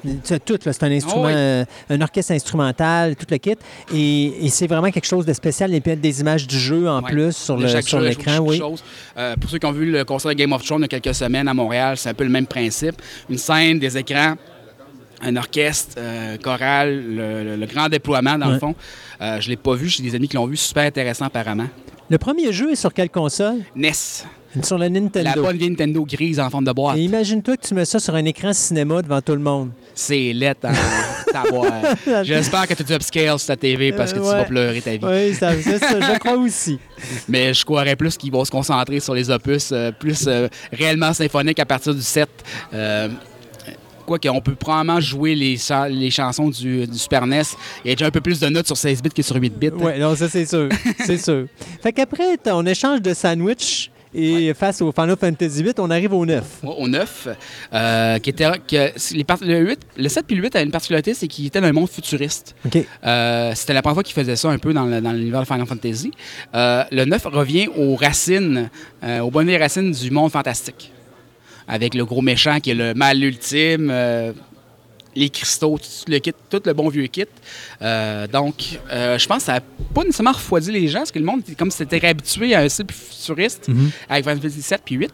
il 0.04 0.20
y 0.30 0.32
a 0.34 0.38
tout, 0.38 0.58
c'est 0.62 0.82
un 0.82 0.90
instrument, 0.92 1.22
Oh 1.24 1.26
oui. 1.26 1.32
euh, 1.34 1.64
un 1.90 2.00
orchestre 2.00 2.32
instrumental, 2.32 3.16
tout 3.16 3.26
le 3.30 3.36
kit, 3.38 3.54
et, 3.94 4.46
et 4.46 4.48
c'est 4.50 4.66
vraiment 4.66 4.90
quelque 4.90 5.06
chose 5.06 5.24
de 5.26 5.32
spécial. 5.32 5.70
Il 5.72 5.82
y 5.86 5.90
a 5.90 5.96
des 5.96 6.20
images 6.20 6.46
du 6.46 6.58
jeu 6.58 6.88
en 6.88 7.02
Ouais. 7.02 7.10
plus 7.10 7.36
sur 7.36 7.56
le 7.56 7.68
sur 7.82 8.00
l'écran, 8.00 8.38
oui. 8.40 8.60
Euh, 9.18 9.34
pour 9.36 9.50
ceux 9.50 9.58
qui 9.58 9.66
ont 9.66 9.72
vu 9.72 9.90
le 9.90 10.04
concert 10.04 10.30
de 10.32 10.36
Game 10.36 10.52
of 10.52 10.64
Thrones 10.64 10.80
il 10.80 10.92
y 10.92 10.96
a 10.96 11.00
quelques 11.00 11.14
semaines 11.14 11.48
à 11.48 11.54
Montréal, 11.54 11.96
c'est 11.96 12.08
un 12.10 12.14
peu 12.14 12.24
le 12.24 12.30
même 12.30 12.46
principe. 12.46 12.96
Une 13.30 13.38
scène, 13.38 13.78
des 13.78 13.96
écrans, 13.96 14.34
un 15.22 15.36
orchestre, 15.36 15.94
euh, 15.98 16.36
chorale, 16.38 17.02
le, 17.14 17.44
le- 17.44 17.56
le 17.56 17.66
grand 17.66 17.88
déploiement, 17.88 18.38
dans 18.38 18.46
Ouais. 18.48 18.52
le 18.54 18.58
fond. 18.58 18.74
Euh, 19.20 19.40
je 19.40 19.46
ne 19.46 19.50
l'ai 19.50 19.56
pas 19.56 19.74
vu, 19.74 19.88
j'ai 19.88 20.02
des 20.02 20.14
amis 20.14 20.28
qui 20.28 20.36
l'ont 20.36 20.46
vu, 20.46 20.56
super 20.56 20.84
intéressant 20.84 21.26
apparemment. 21.26 21.66
Le 22.08 22.18
premier 22.18 22.52
jeu 22.52 22.72
est 22.72 22.76
sur 22.76 22.92
quelle 22.94 23.10
console? 23.10 23.56
NES, 23.74 23.90
Sur 24.62 24.78
la 24.78 24.88
Nintendo. 24.88 25.28
la 25.34 25.42
bonne 25.42 25.56
vieille 25.56 25.70
Nintendo 25.70 26.04
grise 26.04 26.38
en 26.38 26.48
forme 26.50 26.64
de 26.64 26.72
boîte. 26.72 26.96
Et 26.98 27.02
imagine-toi 27.02 27.56
que 27.56 27.66
tu 27.66 27.74
mets 27.74 27.84
ça 27.84 27.98
sur 27.98 28.14
un 28.14 28.24
écran 28.24 28.52
cinéma 28.52 29.02
devant 29.02 29.20
tout 29.20 29.32
le 29.32 29.40
monde. 29.40 29.70
C'est 29.94 30.32
laid 30.34 30.54
en. 30.64 30.70
J'espère 32.22 32.66
que 32.68 32.74
tu 32.74 32.84
du 32.84 32.92
upscale 32.94 33.38
sur 33.38 33.46
ta 33.48 33.56
TV 33.56 33.92
parce 33.92 34.12
que 34.12 34.18
Euh, 34.18 34.22
tu 34.22 34.28
vas 34.28 34.44
pleurer 34.44 34.80
ta 34.80 34.92
vie. 34.92 34.98
Oui, 35.02 35.34
ça, 35.34 35.52
ça, 35.60 36.00
je 36.00 36.18
crois 36.18 36.36
aussi. 36.36 36.78
Mais 37.28 37.52
je 37.54 37.64
croirais 37.64 37.96
plus 37.96 38.16
qu'ils 38.16 38.30
vont 38.32 38.44
se 38.44 38.50
concentrer 38.50 39.00
sur 39.00 39.14
les 39.14 39.28
opus 39.30 39.70
euh, 39.72 39.90
plus 39.92 40.26
euh, 40.26 40.48
réellement 40.72 41.12
symphoniques 41.12 41.58
à 41.58 41.66
partir 41.66 41.94
du 41.94 42.02
7. 42.02 42.28
Euh, 44.06 44.18
Quoique, 44.18 44.28
on 44.28 44.40
peut 44.40 44.54
probablement 44.54 45.00
jouer 45.00 45.34
les, 45.34 45.56
cha- 45.56 45.88
les 45.88 46.10
chansons 46.10 46.48
du, 46.48 46.86
du 46.86 46.98
Super 46.98 47.26
NES. 47.26 47.42
Il 47.84 47.88
y 47.88 47.92
a 47.92 47.94
déjà 47.94 48.06
un 48.06 48.10
peu 48.10 48.20
plus 48.20 48.38
de 48.40 48.48
notes 48.48 48.66
sur 48.66 48.76
16 48.76 49.02
bits 49.02 49.10
que 49.10 49.22
sur 49.22 49.36
8 49.36 49.58
bits. 49.58 49.70
Oui, 49.78 49.98
non, 49.98 50.14
ça 50.14 50.28
c'est 50.28 50.46
sûr. 50.46 50.68
c'est 51.04 51.18
sûr. 51.18 51.46
Fait 51.82 51.92
qu'après 51.92 52.36
ton 52.36 52.64
échange 52.66 53.02
de 53.02 53.12
sandwich 53.14 53.90
et 54.14 54.54
face 54.54 54.80
au 54.80 54.92
Final 54.92 55.16
Fantasy 55.20 55.62
VIII, 55.62 55.74
on 55.78 55.90
arrive 55.90 56.12
au 56.14 56.24
9. 56.24 56.42
Au 56.62 56.88
9, 56.88 57.28
euh, 57.74 58.18
qui 58.18 58.30
était, 58.30 58.46
que 58.66 59.14
les 59.14 59.24
par- 59.24 59.38
le, 59.42 59.58
8, 59.58 59.78
le 59.98 60.08
7 60.08 60.26
puis 60.26 60.36
le 60.36 60.42
8 60.44 60.56
avaient 60.56 60.64
une 60.64 60.70
particularité, 60.70 61.12
c'est 61.12 61.26
qu'il 61.28 61.44
était 61.46 61.60
dans 61.60 61.66
un 61.66 61.72
monde 61.72 61.88
futuriste. 61.90 62.54
Euh, 63.04 63.52
C'était 63.54 63.74
la 63.74 63.82
première 63.82 63.94
fois 63.96 64.02
qu'il 64.04 64.14
faisait 64.14 64.36
ça 64.36 64.48
un 64.50 64.58
peu 64.58 64.72
dans 64.72 64.84
l'univers 64.86 65.40
de 65.40 65.46
Final 65.46 65.66
Fantasy. 65.66 66.12
Euh, 66.54 66.84
le 66.92 67.04
9 67.04 67.24
revient 67.26 67.68
aux 67.76 67.96
racines, 67.96 68.70
aux 69.22 69.30
bonnes 69.30 69.48
vieilles 69.48 69.58
racines 69.60 69.90
du 69.92 70.10
monde 70.10 70.30
fantastique. 70.30 70.92
Avec 71.68 71.94
le 71.94 72.04
gros 72.04 72.22
méchant 72.22 72.60
qui 72.60 72.70
est 72.70 72.74
le 72.74 72.94
mal 72.94 73.22
ultime, 73.22 73.88
euh, 73.90 74.32
les 75.16 75.30
cristaux, 75.30 75.78
tout 75.78 76.10
le, 76.10 76.18
kit, 76.18 76.32
tout 76.50 76.62
le 76.64 76.72
bon 76.72 76.88
vieux 76.88 77.06
kit. 77.06 77.24
Euh, 77.82 78.26
donc, 78.26 78.78
euh, 78.92 79.18
je 79.18 79.26
pense 79.26 79.38
que 79.38 79.44
ça 79.44 79.54
n'a 79.54 79.60
pas 79.94 80.02
nécessairement 80.02 80.32
refroidi 80.32 80.70
les 80.70 80.86
gens, 80.88 81.00
parce 81.00 81.10
que 81.10 81.18
le 81.18 81.24
monde, 81.24 81.42
comme 81.58 81.70
si 81.70 81.78
c'était 81.78 81.98
réhabitué 81.98 82.54
à 82.54 82.60
un 82.60 82.68
style 82.68 82.86
futuriste 82.90 83.68
avec 84.08 84.24
Final 84.24 84.40
Fantasy 84.40 84.62
7 84.62 84.82
puis 84.84 84.94
8. 84.96 85.12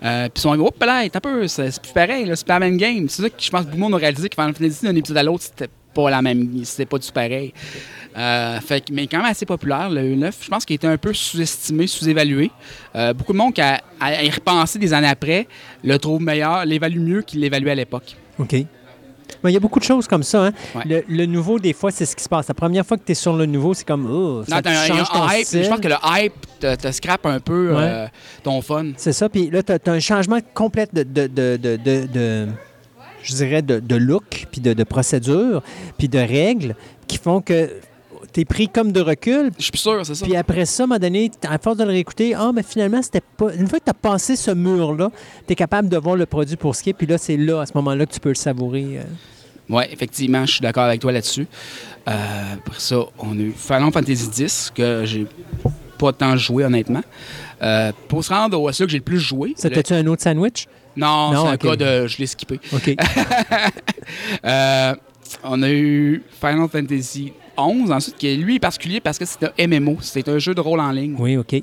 Euh, 0.00 0.28
puis 0.28 0.32
ils 0.36 0.40
sont 0.40 0.56
gros, 0.56 0.72
là, 0.80 0.98
un 0.98 1.08
peu, 1.08 1.48
c'est 1.48 1.72
c'est 1.72 1.82
plus 1.82 1.92
pareil, 1.92 2.30
c'est 2.34 2.46
pas 2.46 2.54
la 2.54 2.60
même 2.60 2.76
game. 2.76 3.08
C'est 3.08 3.22
ça 3.22 3.30
que 3.30 3.42
je 3.42 3.50
pense 3.50 3.62
que 3.62 3.66
beaucoup 3.66 3.76
de 3.76 3.80
monde 3.80 3.94
a 3.94 3.98
réalisé 3.98 4.28
que 4.28 4.34
Final 4.34 4.54
Fantasy 4.54 4.84
d'un 4.84 4.94
épisode 4.94 5.16
à 5.16 5.22
l'autre, 5.24 5.44
c'était 5.44 5.70
pas 5.92 6.10
la 6.10 6.22
même, 6.22 6.64
c'était 6.64 6.86
pas 6.86 6.98
du 6.98 7.10
pareil. 7.10 7.52
Euh, 8.16 8.58
fait 8.60 8.84
mais 8.90 9.06
quand 9.06 9.18
même 9.18 9.26
assez 9.26 9.46
populaire, 9.46 9.90
le 9.90 10.14
9. 10.14 10.36
Je 10.42 10.48
pense 10.48 10.64
qu'il 10.64 10.74
était 10.76 10.86
un 10.86 10.96
peu 10.96 11.12
sous-estimé, 11.12 11.86
sous-évalué. 11.86 12.50
Euh, 12.96 13.12
beaucoup 13.12 13.32
de 13.32 13.38
monde 13.38 13.54
qui 13.54 13.60
a, 13.60 13.80
y 14.22 14.30
repenser 14.30 14.78
des 14.78 14.92
années 14.92 15.08
après 15.08 15.46
le 15.84 15.96
trouve 15.98 16.20
meilleur, 16.22 16.64
l'évalue 16.64 16.98
mieux 17.00 17.22
qu'il 17.22 17.40
l'évaluait 17.40 17.72
à 17.72 17.76
l'époque. 17.76 18.16
OK. 18.38 18.54
Mais 19.44 19.50
Il 19.50 19.54
y 19.54 19.56
a 19.56 19.60
beaucoup 19.60 19.78
de 19.78 19.84
choses 19.84 20.08
comme 20.08 20.22
ça. 20.22 20.46
hein. 20.46 20.52
Ouais. 20.74 20.82
Le, 20.86 21.04
le 21.16 21.26
nouveau, 21.26 21.58
des 21.58 21.72
fois, 21.74 21.90
c'est 21.90 22.06
ce 22.06 22.16
qui 22.16 22.24
se 22.24 22.28
passe. 22.28 22.48
La 22.48 22.54
première 22.54 22.84
fois 22.84 22.96
que 22.96 23.04
tu 23.04 23.12
es 23.12 23.14
sur 23.14 23.36
le 23.36 23.46
nouveau, 23.46 23.74
c'est 23.74 23.86
comme, 23.86 24.06
oh, 24.10 24.42
ça 24.48 24.56
Non, 24.56 24.62
a 24.70 24.86
change 24.86 25.08
ton 25.10 25.28
hype. 25.28 25.44
style. 25.46 25.64
Je 25.64 25.68
pense 25.68 25.80
que 25.80 25.88
le 25.88 25.94
hype 26.02 26.32
te, 26.58 26.74
te 26.74 26.90
scrape 26.90 27.26
un 27.26 27.38
peu 27.38 27.70
euh, 27.76 28.06
ton 28.42 28.60
fun. 28.62 28.86
C'est 28.96 29.12
ça. 29.12 29.28
Puis 29.28 29.50
là, 29.50 29.62
tu 29.62 29.72
as, 29.72 29.92
un 29.92 30.00
changement 30.00 30.38
complet 30.54 30.88
de, 30.92 31.02
de, 31.04 31.26
de, 31.26 31.56
de, 31.86 32.48
je 33.22 33.34
dirais, 33.34 33.62
de, 33.62 33.96
look, 33.96 34.46
puis 34.50 34.60
de, 34.60 34.72
de 34.72 34.84
procédure, 34.84 35.62
puis 35.98 36.08
de 36.08 36.18
règles 36.18 36.74
qui 37.06 37.18
font 37.18 37.40
que 37.40 37.70
tu 38.38 38.42
es 38.42 38.44
pris 38.44 38.68
comme 38.68 38.92
de 38.92 39.00
recul. 39.00 39.50
Je 39.58 39.64
suis 39.64 39.78
sûr, 39.78 40.04
c'est 40.06 40.14
ça. 40.14 40.24
Puis 40.24 40.36
après 40.36 40.64
ça, 40.66 40.82
à 40.82 40.84
un 40.84 40.86
moment 40.88 41.00
donné, 41.00 41.30
à 41.48 41.58
force 41.58 41.76
de 41.76 41.84
le 41.84 41.90
réécouter, 41.90 42.34
ah, 42.34 42.52
mais 42.54 42.62
finalement, 42.62 43.02
c'était 43.02 43.22
pas. 43.36 43.52
Une 43.54 43.66
fois 43.66 43.78
que 43.80 43.84
tu 43.84 43.90
as 43.90 43.94
passé 43.94 44.36
ce 44.36 44.50
mur-là, 44.52 45.10
tu 45.46 45.52
es 45.52 45.56
capable 45.56 45.88
de 45.88 45.96
voir 45.96 46.16
le 46.16 46.26
produit 46.26 46.56
pour 46.56 46.74
ce 46.76 46.82
qui 46.82 46.90
est. 46.90 46.92
Puis 46.94 47.06
là, 47.06 47.18
c'est 47.18 47.36
là, 47.36 47.62
à 47.62 47.66
ce 47.66 47.72
moment-là, 47.74 48.06
que 48.06 48.12
tu 48.12 48.20
peux 48.20 48.28
le 48.28 48.34
savourer. 48.34 48.98
euh. 48.98 49.02
Oui, 49.70 49.82
effectivement, 49.90 50.46
je 50.46 50.52
suis 50.52 50.60
d'accord 50.62 50.84
avec 50.84 51.00
toi 51.00 51.12
là-dessus. 51.12 51.46
Euh, 52.08 52.12
après 52.54 52.78
ça, 52.80 53.00
on 53.18 53.32
a 53.38 53.42
eu 53.42 53.52
Final 53.54 53.92
Fantasy 53.92 54.30
X, 54.44 54.72
que 54.74 55.02
j'ai 55.04 55.26
pas 55.98 56.12
tant 56.12 56.36
joué, 56.36 56.64
honnêtement. 56.64 57.02
Euh, 57.60 57.92
pour 58.06 58.24
se 58.24 58.32
rendre 58.32 58.58
au 58.58 58.70
celui 58.72 58.86
que 58.86 58.92
j'ai 58.92 58.98
le 58.98 59.04
plus 59.04 59.18
joué. 59.20 59.48
le- 59.50 59.54
C'était-tu 59.56 59.92
un 59.94 60.06
autre 60.06 60.22
sandwich? 60.22 60.66
Non, 60.96 61.32
Non, 61.32 61.44
c'est 61.44 61.50
un 61.52 61.56
cas 61.56 61.76
de. 61.76 62.06
Je 62.06 62.18
l'ai 62.18 62.26
skippé. 62.26 62.60
OK. 62.72 62.94
Euh, 64.44 64.94
on 65.44 65.62
a 65.62 65.70
eu 65.70 66.22
Final 66.40 66.68
Fantasy 66.68 67.32
11, 67.58 67.92
ensuite, 67.92 68.16
qui 68.16 68.36
lui 68.36 68.56
est 68.56 68.60
particulier 68.60 69.00
parce 69.00 69.18
que 69.18 69.24
c'est 69.24 69.44
un 69.44 69.66
MMO. 69.66 69.98
C'est 70.00 70.28
un 70.28 70.38
jeu 70.38 70.54
de 70.54 70.60
rôle 70.60 70.80
en 70.80 70.90
ligne. 70.90 71.16
oui, 71.18 71.36
OK. 71.36 71.62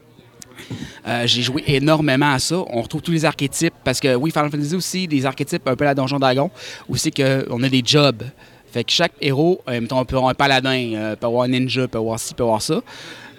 Euh, 1.07 1.27
j'ai 1.27 1.41
joué 1.41 1.63
énormément 1.67 2.31
à 2.31 2.39
ça. 2.39 2.57
On 2.69 2.81
retrouve 2.81 3.01
tous 3.01 3.11
les 3.11 3.25
archétypes 3.25 3.73
parce 3.83 3.99
que 3.99 4.15
oui, 4.15 4.31
Final 4.31 4.49
Fantasy 4.49 4.75
aussi, 4.75 5.07
des 5.07 5.25
archétypes 5.25 5.67
un 5.67 5.75
peu 5.75 5.83
à 5.83 5.87
la 5.87 5.95
Donjon 5.95 6.17
Dragon, 6.17 6.49
aussi 6.87 7.11
qu'on 7.11 7.63
a 7.63 7.69
des 7.69 7.81
jobs. 7.85 8.23
Fait 8.71 8.83
que 8.83 8.91
chaque 8.91 9.13
héros, 9.21 9.61
euh, 9.69 9.79
mettons, 9.79 9.99
on 9.99 10.05
peut 10.05 10.17
avoir 10.17 10.31
un 10.31 10.33
paladin, 10.33 10.93
euh, 10.95 11.15
peut 11.15 11.27
avoir 11.27 11.43
un 11.43 11.47
ninja, 11.47 11.87
peut 11.87 11.97
avoir 11.97 12.19
ci, 12.19 12.33
peut 12.33 12.43
avoir 12.43 12.61
ça. 12.61 12.81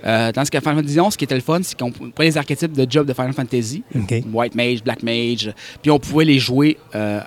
Euh, 0.04 0.32
tandis 0.32 0.48
qu'à 0.48 0.60
Final 0.60 0.76
Fantasy 0.76 1.00
11, 1.00 1.12
ce 1.12 1.18
qui 1.18 1.24
était 1.24 1.34
le 1.34 1.40
fun, 1.40 1.58
c'est 1.62 1.78
qu'on 1.78 1.90
prenait 1.90 2.30
les 2.30 2.38
archétypes 2.38 2.72
de 2.72 2.90
jobs 2.90 3.06
de 3.06 3.12
Final 3.12 3.32
Fantasy. 3.32 3.82
White 4.32 4.54
Mage, 4.54 4.82
Black 4.82 5.02
Mage, 5.02 5.52
puis 5.82 5.90
on 5.90 5.98
pouvait 5.98 6.24
les 6.24 6.38
jouer 6.38 6.78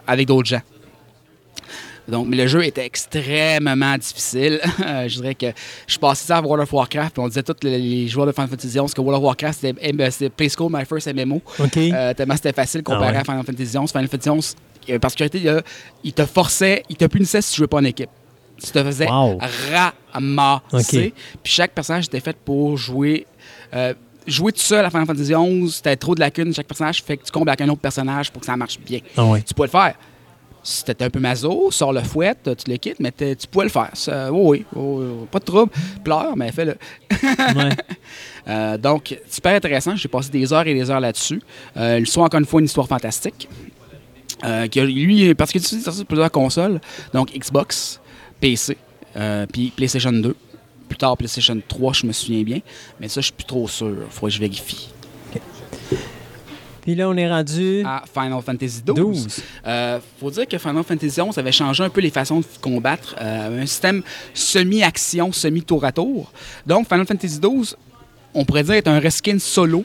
avec 0.08 0.27
d'autres 0.27 0.48
gens. 0.48 0.61
Donc, 2.09 2.27
mais 2.27 2.35
le 2.38 2.47
jeu 2.47 2.63
était 2.65 2.85
extrêmement 2.85 3.97
difficile. 3.97 4.59
Euh, 4.85 5.07
je 5.07 5.15
dirais 5.21 5.35
que 5.35 5.47
je 5.88 5.97
passais 5.97 6.25
ça 6.25 6.38
à 6.38 6.41
World 6.41 6.63
of 6.63 6.71
Warcraft, 6.73 7.13
puis 7.13 7.21
on 7.23 7.27
disait 7.27 7.43
tous 7.43 7.55
les, 7.63 8.07
joueurs 8.07 8.25
de 8.25 8.31
Final 8.31 8.49
Fantasy 8.49 8.79
11 8.79 8.93
que 8.93 9.01
World 9.01 9.17
of 9.19 9.23
Warcraft, 9.25 9.59
c'était 9.61 10.11
c'était 10.11 10.29
Play 10.29 10.47
School, 10.49 10.71
my 10.71 10.85
first 10.85 11.13
MMO. 11.13 11.41
Euh, 11.59 12.13
tellement 12.13 12.35
c'était 12.35 12.53
facile 12.53 12.81
comparé 12.81 13.07
Ah 13.09 13.11
ouais. 13.11 13.17
à 13.17 13.23
Final 13.23 13.43
Fantasy 13.45 13.77
11. 13.77 13.91
Final 13.91 14.07
Fantasy 14.07 14.29
11, 14.29 14.55
il 14.83 14.89
y 14.89 14.91
a 14.91 14.95
une 14.95 14.99
particularité, 14.99 15.61
il, 16.03 16.13
te 16.13 16.25
forçait, 16.25 16.83
il 16.89 16.95
te 16.95 17.05
punissait 17.05 17.41
si 17.41 17.51
tu 17.51 17.57
jouais 17.57 17.67
pas 17.67 17.77
en 17.77 17.83
équipe. 17.83 18.09
Tu 18.63 18.71
te 18.71 18.83
faisais 18.83 19.07
Wow. 19.09 19.39
ramasser. 20.13 21.13
Puis 21.43 21.53
chaque 21.53 21.71
personnage 21.73 22.05
était 22.05 22.19
fait 22.19 22.38
pour 22.38 22.77
jouer. 22.77 23.25
euh, 23.73 23.93
jouer 24.27 24.51
tout 24.51 24.59
seul 24.59 24.85
à 24.85 24.89
Final 24.89 25.07
Fantasy 25.07 25.33
11, 25.33 25.73
c'était 25.75 25.95
trop 25.95 26.13
de 26.13 26.19
lacunes 26.19 26.53
chaque 26.53 26.67
personnage, 26.67 27.01
fait 27.03 27.17
que 27.17 27.25
tu 27.25 27.31
combles 27.31 27.49
avec 27.49 27.61
un 27.61 27.69
autre 27.69 27.81
personnage 27.81 28.31
pour 28.31 28.41
que 28.41 28.45
ça 28.45 28.55
marche 28.55 28.79
bien. 28.79 28.99
Ah 29.17 29.25
ouais. 29.25 29.41
Tu 29.41 29.53
peux 29.53 29.63
le 29.63 29.69
faire. 29.69 29.95
C'était 30.61 31.03
un 31.03 31.09
peu 31.09 31.19
maso, 31.19 31.71
sors 31.71 31.93
le 31.93 32.01
fouet, 32.01 32.35
tu 32.43 32.69
le 32.69 32.77
quittes, 32.77 32.99
mais 32.99 33.11
tu 33.11 33.47
pouvais 33.49 33.65
le 33.65 33.71
faire. 33.71 33.91
oui, 34.31 34.65
oui, 34.75 35.05
pas 35.31 35.39
de 35.39 35.45
trouble. 35.45 35.71
Pleure, 36.03 36.35
mais 36.35 36.51
fais-le. 36.51 36.77
Euh, 38.47 38.79
donc, 38.79 39.15
super 39.29 39.53
intéressant. 39.53 39.95
J'ai 39.95 40.07
passé 40.07 40.31
des 40.31 40.51
heures 40.51 40.65
et 40.65 40.73
des 40.73 40.89
heures 40.89 40.99
là-dessus. 40.99 41.39
Euh, 41.77 42.03
soit 42.05 42.23
encore 42.23 42.39
une 42.39 42.47
fois 42.47 42.59
une 42.59 42.65
histoire 42.65 42.88
fantastique. 42.88 43.47
Euh, 44.43 44.67
lui, 44.75 45.35
parce 45.35 45.51
qu'il 45.51 45.61
utilise 45.61 45.83
sur 45.83 46.05
plusieurs 46.05 46.31
consoles, 46.31 46.79
donc 47.13 47.31
Xbox, 47.31 47.99
PC, 48.39 48.77
euh, 49.17 49.45
puis 49.51 49.71
PlayStation 49.75 50.11
2. 50.11 50.35
Plus 50.88 50.97
tard, 50.97 51.17
PlayStation 51.17 51.59
3, 51.67 51.93
je 51.93 52.07
me 52.07 52.11
souviens 52.11 52.43
bien. 52.43 52.59
Mais 52.99 53.07
ça, 53.07 53.21
je 53.21 53.25
suis 53.25 53.33
plus 53.33 53.45
trop 53.45 53.67
sûr. 53.67 53.89
Il 53.89 54.11
faut 54.11 54.25
que 54.25 54.31
je 54.31 54.39
vérifie. 54.39 54.89
Puis 56.82 56.95
là, 56.95 57.09
on 57.09 57.16
est 57.16 57.30
rendu. 57.30 57.83
À 57.85 58.03
Final 58.11 58.41
Fantasy 58.41 58.82
XII. 58.85 59.25
Il 59.27 59.43
euh, 59.67 59.99
faut 60.19 60.32
dire 60.32 60.48
que 60.48 60.58
Final 60.58 60.83
Fantasy 60.83 61.22
XI 61.22 61.40
avait 61.40 61.51
changé 61.51 61.83
un 61.83 61.90
peu 61.90 62.01
les 62.01 62.09
façons 62.09 62.40
de 62.40 62.45
combattre. 62.61 63.16
Euh, 63.19 63.61
un 63.61 63.66
système 63.66 64.01
semi-action, 64.33 65.32
semi-tour 65.32 65.83
à 65.85 65.91
tour. 65.91 66.32
Donc, 66.66 66.88
Final 66.88 67.06
Fantasy 67.06 67.40
XII, 67.40 67.75
on 68.33 68.45
pourrait 68.45 68.64
dire, 68.64 68.75
est 68.75 68.88
un 68.88 68.99
reskin 68.99 69.38
solo 69.40 69.83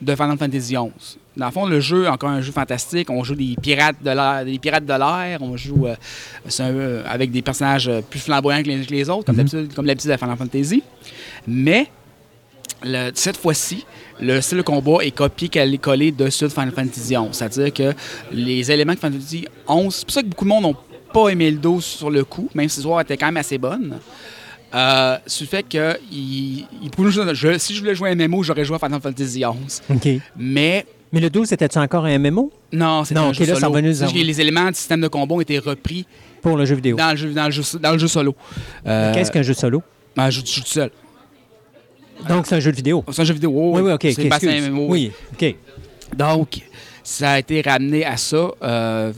de 0.00 0.14
Final 0.14 0.38
Fantasy 0.38 0.74
XI. 0.74 1.18
Dans 1.36 1.46
le 1.46 1.52
fond, 1.52 1.66
le 1.66 1.80
jeu, 1.80 2.08
encore 2.08 2.30
un 2.30 2.40
jeu 2.40 2.52
fantastique. 2.52 3.10
On 3.10 3.22
joue 3.22 3.36
des 3.36 3.54
pirates 3.60 4.02
de 4.02 4.10
l'air, 4.10 4.44
des 4.44 4.58
pirates 4.58 4.84
de 4.84 4.92
l'air. 4.92 5.40
On 5.40 5.56
joue 5.56 5.86
euh, 5.86 7.02
avec 7.06 7.30
des 7.30 7.42
personnages 7.42 7.90
plus 8.10 8.18
flamboyants 8.18 8.62
que 8.62 8.68
les, 8.68 9.10
autres, 9.10 9.32
mm-hmm. 9.32 9.72
comme 9.74 9.86
l'habitude 9.86 10.10
de 10.10 10.16
Final 10.16 10.36
Fantasy. 10.36 10.82
Mais 11.46 11.88
cette 13.14 13.36
fois-ci, 13.36 13.84
le 14.20 14.40
style 14.40 14.58
de 14.58 14.62
combat 14.62 15.04
est 15.04 15.10
copié-collé 15.10 16.12
dessus 16.12 16.44
de 16.44 16.48
Final 16.48 16.72
Fantasy 16.72 17.14
XI. 17.14 17.16
C'est-à-dire 17.32 17.72
que 17.72 17.92
les 18.32 18.70
éléments 18.70 18.94
de 18.94 18.98
Final 18.98 19.12
Fantasy 19.14 19.46
XI, 19.68 19.90
c'est 19.90 20.04
pour 20.04 20.14
ça 20.14 20.22
que 20.22 20.26
beaucoup 20.28 20.44
de 20.44 20.50
monde 20.50 20.62
n'ont 20.62 20.76
pas 21.12 21.28
aimé 21.28 21.50
le 21.50 21.58
dos 21.58 21.80
sur 21.80 22.10
le 22.10 22.24
coup, 22.24 22.48
même 22.54 22.68
si 22.68 22.76
l'histoire 22.78 23.00
était 23.00 23.16
quand 23.16 23.26
même 23.26 23.36
assez 23.36 23.58
bonne. 23.58 23.98
Euh, 24.74 25.16
ce 25.26 25.44
fait 25.44 25.62
que 25.62 25.98
il, 26.12 26.66
il 26.82 27.58
si 27.58 27.74
je 27.74 27.80
voulais 27.80 27.94
jouer 27.94 28.10
un 28.10 28.14
MMO, 28.14 28.42
j'aurais 28.42 28.66
joué 28.66 28.76
à 28.76 28.78
Final 28.78 29.00
Fantasy 29.00 29.42
XI. 29.42 29.80
Mais 30.36 30.84
mais 31.12 31.20
le 31.20 31.30
12, 31.30 31.48
c'était-tu 31.48 31.78
encore 31.78 32.04
un 32.04 32.18
MMO? 32.18 32.52
Non, 32.72 33.04
c'était 33.04 33.20
un 33.20 33.32
jeu 33.32 33.46
solo. 33.54 33.78
les 33.78 34.40
éléments 34.40 34.68
du 34.68 34.74
système 34.74 35.00
de 35.00 35.08
combat 35.08 35.36
ont 35.36 35.40
été 35.40 35.58
repris 35.58 36.06
pour 36.42 36.56
le 36.56 36.66
jeu 36.66 36.74
vidéo. 36.74 36.96
Dans 36.96 37.12
le 37.12 37.16
jeu, 37.16 37.32
dans 37.32 37.46
le 37.46 37.50
jeu, 37.50 37.62
dans 37.80 37.92
le 37.92 37.98
jeu 37.98 38.08
solo. 38.08 38.34
Euh, 38.86 39.14
Qu'est-ce 39.14 39.30
qu'un 39.32 39.42
jeu 39.42 39.54
solo? 39.54 39.82
Un 40.16 40.30
jeu, 40.30 40.42
jeu 40.44 40.60
tout 40.60 40.66
seul. 40.68 40.90
Donc, 42.28 42.46
c'est 42.46 42.56
un 42.56 42.60
jeu 42.60 42.70
de 42.70 42.76
vidéo. 42.76 43.04
C'est 43.10 43.22
un 43.22 43.24
jeu 43.24 43.34
vidéo. 43.34 43.52
Oui, 43.54 43.82
oui, 43.82 43.92
OK. 43.92 44.06
C'est 44.14 44.28
pas 44.28 44.38
un 44.42 44.70
MMO. 44.70 44.86
Oui, 44.88 45.12
OK. 45.32 45.54
Donc, 46.16 46.60
ça 47.02 47.32
a 47.32 47.38
été 47.38 47.60
ramené 47.60 48.04
à 48.04 48.16
ça. 48.16 48.50
Euh, 48.62 49.12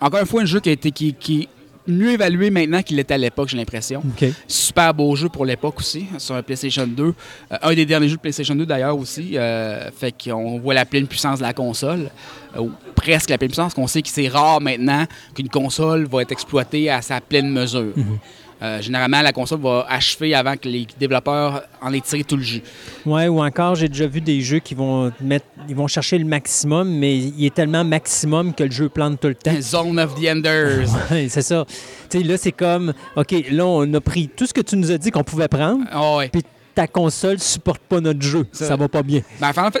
encore 0.00 0.20
une 0.20 0.26
fois, 0.26 0.42
un 0.42 0.46
jeu 0.46 0.60
qui 0.60 0.68
a 0.68 0.72
été 0.72 0.90
qui, 0.90 1.14
qui 1.14 1.48
mieux 1.86 2.12
évalué 2.12 2.50
maintenant 2.50 2.82
qu'il 2.82 2.98
était 2.98 3.14
à 3.14 3.18
l'époque, 3.18 3.48
j'ai 3.48 3.56
l'impression. 3.56 4.02
Super 4.46 4.94
beau 4.94 5.14
jeu 5.16 5.28
pour 5.28 5.44
l'époque 5.44 5.78
aussi, 5.78 6.06
sur 6.18 6.34
un 6.34 6.42
PlayStation 6.42 6.86
2. 6.86 7.04
Euh, 7.04 7.56
un 7.62 7.74
des 7.74 7.86
derniers 7.86 8.08
jeux 8.08 8.16
de 8.16 8.20
PlayStation 8.20 8.54
2 8.54 8.66
d'ailleurs 8.66 8.96
aussi. 8.96 9.36
Euh, 9.36 9.90
fait 9.90 10.14
qu'on 10.24 10.58
voit 10.58 10.74
la 10.74 10.84
pleine 10.84 11.06
puissance 11.06 11.38
de 11.38 11.44
la 11.44 11.52
console. 11.52 12.10
ou 12.58 12.70
presque 12.94 13.30
la 13.30 13.38
pleine 13.38 13.50
puissance, 13.50 13.74
qu'on 13.74 13.86
sait 13.86 14.02
que 14.02 14.08
c'est 14.08 14.28
rare 14.28 14.60
maintenant 14.60 15.06
qu'une 15.34 15.48
console 15.48 16.06
va 16.06 16.22
être 16.22 16.32
exploitée 16.32 16.90
à 16.90 17.00
sa 17.00 17.20
pleine 17.20 17.48
mesure. 17.48 17.92
Mhm. 17.96 18.18
Euh, 18.62 18.82
généralement, 18.82 19.22
la 19.22 19.32
console 19.32 19.60
va 19.60 19.86
achever 19.88 20.34
avant 20.34 20.56
que 20.56 20.68
les 20.68 20.86
développeurs 20.98 21.62
en 21.80 21.92
aient 21.92 22.00
tiré 22.00 22.24
tout 22.24 22.36
le 22.36 22.42
jus. 22.42 22.62
Oui, 23.06 23.26
ou 23.26 23.42
encore, 23.42 23.74
j'ai 23.74 23.88
déjà 23.88 24.06
vu 24.06 24.20
des 24.20 24.40
jeux 24.42 24.58
qui 24.58 24.74
vont 24.74 25.10
mettre, 25.20 25.46
ils 25.68 25.74
vont 25.74 25.86
chercher 25.86 26.18
le 26.18 26.26
maximum, 26.26 26.90
mais 26.90 27.16
il 27.16 27.46
est 27.46 27.54
tellement 27.54 27.84
maximum 27.84 28.54
que 28.54 28.64
le 28.64 28.70
jeu 28.70 28.88
plante 28.88 29.20
tout 29.20 29.28
le 29.28 29.34
temps. 29.34 29.52
Zone 29.60 29.98
of 29.98 30.14
the 30.20 30.28
Enders. 30.28 30.88
c'est 31.28 31.42
ça. 31.42 31.64
Tu 32.10 32.18
sais, 32.18 32.24
là, 32.24 32.36
c'est 32.36 32.52
comme, 32.52 32.92
OK, 33.16 33.34
là, 33.50 33.66
on 33.66 33.94
a 33.94 34.00
pris 34.00 34.28
tout 34.28 34.46
ce 34.46 34.52
que 34.52 34.60
tu 34.60 34.76
nous 34.76 34.90
as 34.90 34.98
dit 34.98 35.10
qu'on 35.10 35.24
pouvait 35.24 35.48
prendre. 35.48 35.84
Oh, 35.94 36.18
ouais 36.18 36.30
ta 36.74 36.86
console 36.86 37.38
supporte 37.38 37.80
pas 37.82 38.00
notre 38.00 38.22
jeu. 38.22 38.46
Ça, 38.52 38.76
va 38.76 38.88
pas 38.88 39.02
bien. 39.02 39.22
Ben, 39.40 39.50
en 39.56 39.70
fait, 39.70 39.80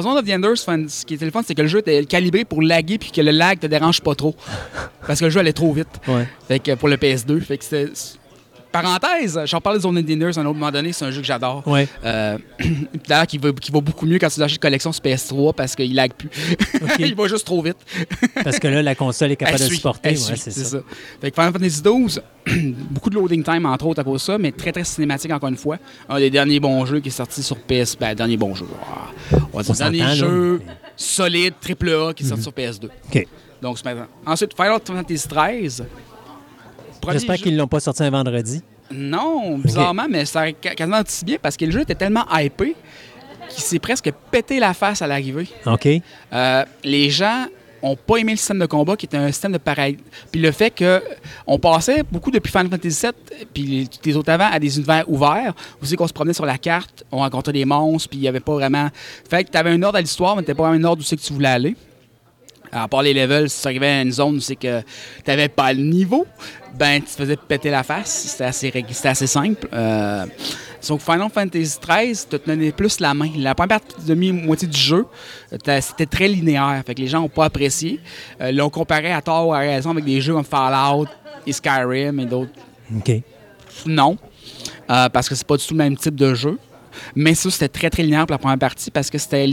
Zone 0.00 0.18
of 0.18 0.24
the 0.24 0.30
Enders, 0.30 0.58
ce 0.58 1.04
qui 1.04 1.14
est 1.14 1.18
téléphone, 1.18 1.42
c'est 1.46 1.54
que 1.54 1.62
le 1.62 1.68
jeu 1.68 1.82
est 1.86 2.06
calibré 2.06 2.44
pour 2.44 2.62
laguer 2.62 2.98
puis 2.98 3.10
que 3.10 3.20
le 3.20 3.30
lag 3.30 3.58
te 3.58 3.66
dérange 3.66 4.00
pas 4.00 4.14
trop. 4.14 4.34
Parce 5.06 5.20
que 5.20 5.26
le 5.26 5.30
jeu 5.30 5.40
allait 5.40 5.52
trop 5.52 5.72
vite. 5.72 5.88
Ouais. 6.08 6.26
Fait 6.48 6.58
que 6.58 6.74
pour 6.74 6.88
le 6.88 6.96
PS2. 6.96 7.40
Fait 7.40 7.58
que 7.58 7.64
c'était 7.64 7.92
parenthèse, 8.82 9.40
j'en 9.46 9.60
parlais 9.60 9.78
de 9.78 9.82
Zone 9.82 9.98
of 9.98 10.04
Dinners 10.04 10.36
à 10.36 10.40
un 10.40 10.46
autre 10.46 10.58
moment 10.58 10.70
donné, 10.70 10.92
c'est 10.92 11.04
un 11.04 11.10
jeu 11.10 11.20
que 11.20 11.26
j'adore. 11.26 11.66
Ouais. 11.66 11.86
Euh, 12.04 12.36
D'ailleurs, 13.08 13.26
qui 13.26 13.38
va, 13.38 13.52
qui 13.52 13.70
va 13.70 13.80
beaucoup 13.80 14.06
mieux 14.06 14.18
quand 14.18 14.28
tu 14.28 14.42
achètes 14.42 14.56
une 14.56 14.60
collection 14.60 14.92
sur 14.92 15.02
PS3 15.02 15.54
parce 15.54 15.76
qu'il 15.76 15.94
lag 15.94 16.12
plus. 16.12 16.28
il 16.98 17.14
va 17.14 17.28
juste 17.28 17.46
trop 17.46 17.62
vite. 17.62 17.76
parce 18.42 18.58
que 18.58 18.68
là, 18.68 18.82
la 18.82 18.94
console 18.94 19.32
est 19.32 19.36
capable 19.36 19.58
de 19.58 19.64
supporter. 19.64 20.10
Ouais, 20.10 20.16
c'est 20.16 20.50
ça. 20.50 20.64
ça. 20.64 20.78
Fait 21.20 21.30
que 21.30 21.34
Final 21.36 21.52
Fantasy 21.52 21.82
XII, 21.82 22.74
beaucoup 22.90 23.10
de 23.10 23.14
loading 23.14 23.44
time 23.44 23.66
entre 23.66 23.86
autres 23.86 24.00
à 24.00 24.04
cause 24.04 24.20
de 24.20 24.32
ça, 24.32 24.38
mais 24.38 24.50
très 24.50 24.72
très 24.72 24.84
cinématique 24.84 25.30
encore 25.30 25.48
une 25.48 25.56
fois. 25.56 25.78
Un 26.08 26.18
des 26.18 26.30
derniers 26.30 26.58
bons 26.60 26.84
jeux 26.84 27.00
qui 27.00 27.08
est 27.08 27.12
sorti 27.12 27.42
sur 27.42 27.56
PS. 27.56 27.96
Ben, 27.98 28.14
dernier 28.14 28.36
bon 28.36 28.54
jeu. 28.54 28.66
On 29.52 29.58
va 29.58 29.62
dire 29.62 29.74
dernier 29.74 30.16
jeu 30.16 30.60
solide, 30.96 31.54
triple 31.60 31.90
A 31.90 32.12
qui 32.12 32.24
est 32.24 32.26
sorti 32.26 32.48
mhm. 32.48 32.72
sur 32.72 32.86
PS2. 32.86 32.88
OK. 33.08 33.26
Donc, 33.62 33.78
c'est 33.78 33.84
maintenant. 33.84 34.08
Ensuite, 34.26 34.54
Final 34.54 34.80
Fantasy 34.84 35.28
XIII. 35.28 35.86
J'espère 37.12 37.36
qu'ils 37.36 37.54
ne 37.54 37.58
l'ont 37.58 37.68
pas 37.68 37.80
sorti 37.80 38.02
un 38.02 38.10
vendredi. 38.10 38.62
Non, 38.90 39.58
bizarrement, 39.58 40.06
mais 40.08 40.24
ça 40.24 40.42
a 40.42 40.52
quasiment 40.52 41.00
si 41.06 41.24
bien 41.24 41.36
parce 41.40 41.56
que 41.56 41.64
le 41.64 41.70
jeu 41.70 41.80
était 41.80 41.94
tellement 41.94 42.24
hypé 42.32 42.76
qu'il 43.48 43.62
s'est 43.62 43.78
presque 43.78 44.12
pété 44.30 44.58
la 44.58 44.74
face 44.74 45.02
à 45.02 45.06
l'arrivée. 45.06 45.48
OK. 45.66 45.88
Euh, 46.32 46.64
les 46.82 47.10
gens 47.10 47.46
ont 47.82 47.96
pas 47.96 48.16
aimé 48.16 48.32
le 48.32 48.38
système 48.38 48.58
de 48.58 48.66
combat 48.66 48.96
qui 48.96 49.06
était 49.06 49.16
un 49.16 49.30
système 49.30 49.52
de 49.52 49.58
pareil. 49.58 49.98
Puis 50.32 50.40
le 50.40 50.50
fait 50.52 50.70
que 50.70 51.02
on 51.46 51.58
passait 51.58 52.02
beaucoup 52.10 52.30
depuis 52.30 52.50
Final 52.50 52.70
Fantasy 52.70 53.02
VII 53.02 53.46
puis 53.52 53.88
les, 54.04 54.16
autres 54.16 54.32
avant 54.32 54.48
à 54.50 54.58
des 54.58 54.76
univers 54.76 55.04
ouverts, 55.08 55.52
aussi 55.82 55.94
qu'on 55.94 56.08
se 56.08 56.12
promenait 56.12 56.32
sur 56.32 56.46
la 56.46 56.56
carte, 56.56 57.04
on 57.12 57.18
rencontrait 57.18 57.52
des 57.52 57.64
monstres, 57.64 58.08
puis 58.08 58.18
il 58.18 58.22
y 58.22 58.28
avait 58.28 58.40
pas 58.40 58.54
vraiment. 58.54 58.88
Fait 59.28 59.44
que 59.44 59.50
tu 59.50 59.58
avais 59.58 59.70
un 59.70 59.82
ordre 59.82 59.98
à 59.98 60.00
l'histoire, 60.00 60.34
mais 60.34 60.42
tu 60.42 60.54
pas 60.54 60.68
vraiment 60.68 60.86
un 60.86 60.88
ordre 60.88 61.02
où 61.02 61.04
c'est 61.04 61.16
que 61.16 61.22
tu 61.22 61.32
voulais 61.32 61.48
aller. 61.48 61.76
À 62.74 62.88
part 62.88 63.02
les 63.02 63.14
levels, 63.14 63.48
si 63.48 63.62
tu 63.62 63.68
arrivais 63.68 63.86
à 63.86 64.02
une 64.02 64.12
zone 64.12 64.36
où 64.36 64.40
c'est 64.40 64.56
que 64.56 64.80
tu 64.80 64.84
n'avais 65.28 65.48
pas 65.48 65.72
le 65.72 65.82
niveau, 65.82 66.26
ben 66.76 67.00
tu 67.00 67.06
te 67.06 67.22
faisais 67.22 67.36
péter 67.36 67.70
la 67.70 67.82
face. 67.82 68.10
C'était 68.30 68.44
assez, 68.44 68.84
assez 69.04 69.26
simple. 69.26 69.68
Euh, 69.72 70.26
donc 70.88 71.00
Final 71.00 71.30
Fantasy 71.32 71.78
XIII 71.80 72.16
te 72.28 72.36
tenait 72.36 72.72
plus 72.72 73.00
la 73.00 73.14
main. 73.14 73.30
La 73.38 73.54
première 73.54 73.80
demi-moitié 74.06 74.68
du 74.68 74.78
jeu, 74.78 75.06
c'était 75.50 76.06
très 76.06 76.28
linéaire. 76.28 76.82
Fait 76.84 76.94
que 76.94 77.00
les 77.00 77.06
gens 77.06 77.20
n'ont 77.20 77.28
pas 77.28 77.46
apprécié. 77.46 78.00
Euh, 78.40 78.52
L'ont 78.52 78.70
comparé 78.70 79.12
à 79.12 79.22
tort 79.22 79.48
ou 79.48 79.54
à 79.54 79.58
raison 79.58 79.90
avec 79.90 80.04
des 80.04 80.20
jeux 80.20 80.34
comme 80.34 80.44
Fallout 80.44 81.08
et 81.46 81.52
Skyrim 81.52 82.20
et 82.20 82.26
d'autres. 82.26 82.52
OK. 82.96 83.12
Non. 83.86 84.18
Euh, 84.90 85.08
parce 85.08 85.28
que 85.28 85.34
c'est 85.34 85.46
pas 85.46 85.56
du 85.56 85.64
tout 85.64 85.74
le 85.74 85.78
même 85.78 85.96
type 85.96 86.16
de 86.16 86.34
jeu. 86.34 86.58
Mais 87.14 87.34
ça, 87.34 87.50
c'était 87.50 87.68
très, 87.68 87.90
très 87.90 88.02
linéaire 88.02 88.26
pour 88.26 88.34
la 88.34 88.38
première 88.38 88.58
partie 88.58 88.90
parce 88.90 89.10
que 89.10 89.18
c'était 89.18 89.46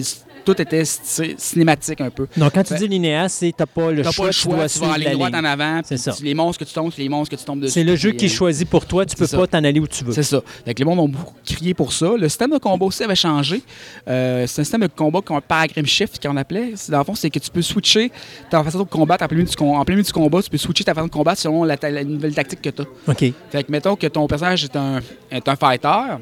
tout 0.44 0.62
était 0.62 0.84
cinématique 0.86 2.02
un 2.02 2.10
peu. 2.10 2.28
Donc, 2.38 2.54
quand 2.54 2.64
tu 2.64 2.76
dis 2.76 2.88
linéaire, 2.88 3.30
c'est 3.30 3.54
t'as 3.56 3.66
pas 3.66 3.92
le 3.92 4.04
choix. 4.04 4.12
Pas 4.12 4.26
le 4.28 4.32
choix, 4.32 4.68
tu, 4.68 4.80
vas 4.80 4.94
aller 4.94 5.12
droit 5.12 5.30
en 5.30 5.44
avant. 5.44 5.82
C'est 5.84 5.98
ça. 5.98 6.14
Les 6.22 6.34
monstres 6.34 6.64
que 6.64 6.70
tu 6.70 6.74
tombes, 6.74 6.92
c'est 6.96 7.02
les 7.02 7.10
monstres 7.10 7.36
que 7.36 7.40
tu 7.40 7.46
tombes 7.46 7.60
dessus. 7.60 7.74
C'est 7.74 7.84
le 7.84 7.96
jeu 7.96 8.12
qui 8.12 8.26
est 8.26 8.30
choisi 8.30 8.66
pour 8.66 8.86
toi, 8.86 9.06
tu 9.06 9.16
peux 9.16 9.28
pas 9.28 9.48
t'en 9.48 9.64
aller 9.64 9.80
où 9.80 9.88
tu 9.88 10.04
veux. 10.04 10.14
C'est 10.14 10.24
ça. 10.24 10.42
Donc, 10.66 10.80
les 10.80 10.86
mondes 10.86 11.00
ont 11.00 11.10
beaucoup 11.10 11.36
crié 11.46 11.74
pour 11.74 11.94
ça. 11.94 12.14
Le 12.18 12.30
système 12.30 12.52
de 12.52 12.58
combat 12.58 12.86
aussi 12.86 13.04
avait 13.04 13.16
changé. 13.16 13.62
Euh, 14.08 14.46
c'est 14.48 14.62
un 14.62 14.64
système 14.64 14.82
de 14.82 14.88
combat 14.88 15.22
qu'on 15.22 15.40
paradigm 15.42 15.86
shift 15.86 16.22
qu'on 16.22 16.38
appelait. 16.38 16.74
Dans 16.90 17.00
le 17.00 17.04
fond, 17.04 17.16
c'est 17.16 17.30
que 17.30 17.40
tu 17.40 17.50
peux 17.50 17.62
switcher 17.62 18.12
ta 18.50 18.64
façon 18.64 18.80
de 18.80 18.84
combattre 18.84 19.24
en 19.24 19.28
plein 19.28 19.38
milieu 19.38 19.50
du, 19.50 19.64
en 19.64 19.86
plein 19.86 19.96
milieu 19.96 20.06
du 20.06 20.14
combat. 20.14 20.42
Tu 20.42 20.50
peux 20.50 20.58
switcher 20.58 20.84
ta 20.84 20.94
façon 20.94 21.08
de 21.08 21.12
combattre 21.12 21.42
selon 21.42 21.64
la, 21.64 21.78
nouvelle 22.04 22.34
tactique 22.34 22.62
que 22.62 22.70
tu 22.70 22.82
as. 22.82 23.12
OK. 23.12 23.34
Fait 23.52 23.64
que 23.64 23.72
mettons 23.72 23.96
que 23.96 24.08
ton 24.08 24.28
personnage 24.28 24.64
est 24.64 24.76
un, 24.76 25.00
est 25.30 25.48
un 25.48 25.56
fighter 25.56 26.18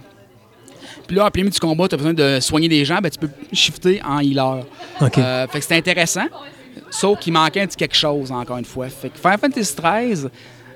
puis 1.10 1.16
là, 1.16 1.26
en 1.26 1.32
plein 1.32 1.42
milieu 1.42 1.52
du 1.52 1.60
combat, 1.60 1.88
tu 1.88 1.96
as 1.96 1.98
besoin 1.98 2.14
de 2.14 2.40
soigner 2.40 2.70
des 2.70 2.86
gens, 2.86 3.00
ben, 3.02 3.10
tu 3.10 3.18
peux 3.18 3.32
shifter 3.52 4.00
en 4.06 4.20
healer. 4.20 4.64
Euh, 5.02 5.48
fait 5.48 5.60
que 5.60 5.66
c'est 5.66 5.76
intéressant, 5.76 6.28
sauf 6.92 7.18
qu'il 7.18 7.34
manquait 7.34 7.62
un 7.62 7.66
petit 7.66 7.78
quelque 7.78 7.96
chose, 7.96 8.32
encore 8.32 8.60
une 8.60 8.66
fois. 8.66 8.90
Fait 8.90 9.10
que 9.10 9.18
Final 9.18 9.40
Fantasy 9.40 9.74
XIII, 9.76 10.30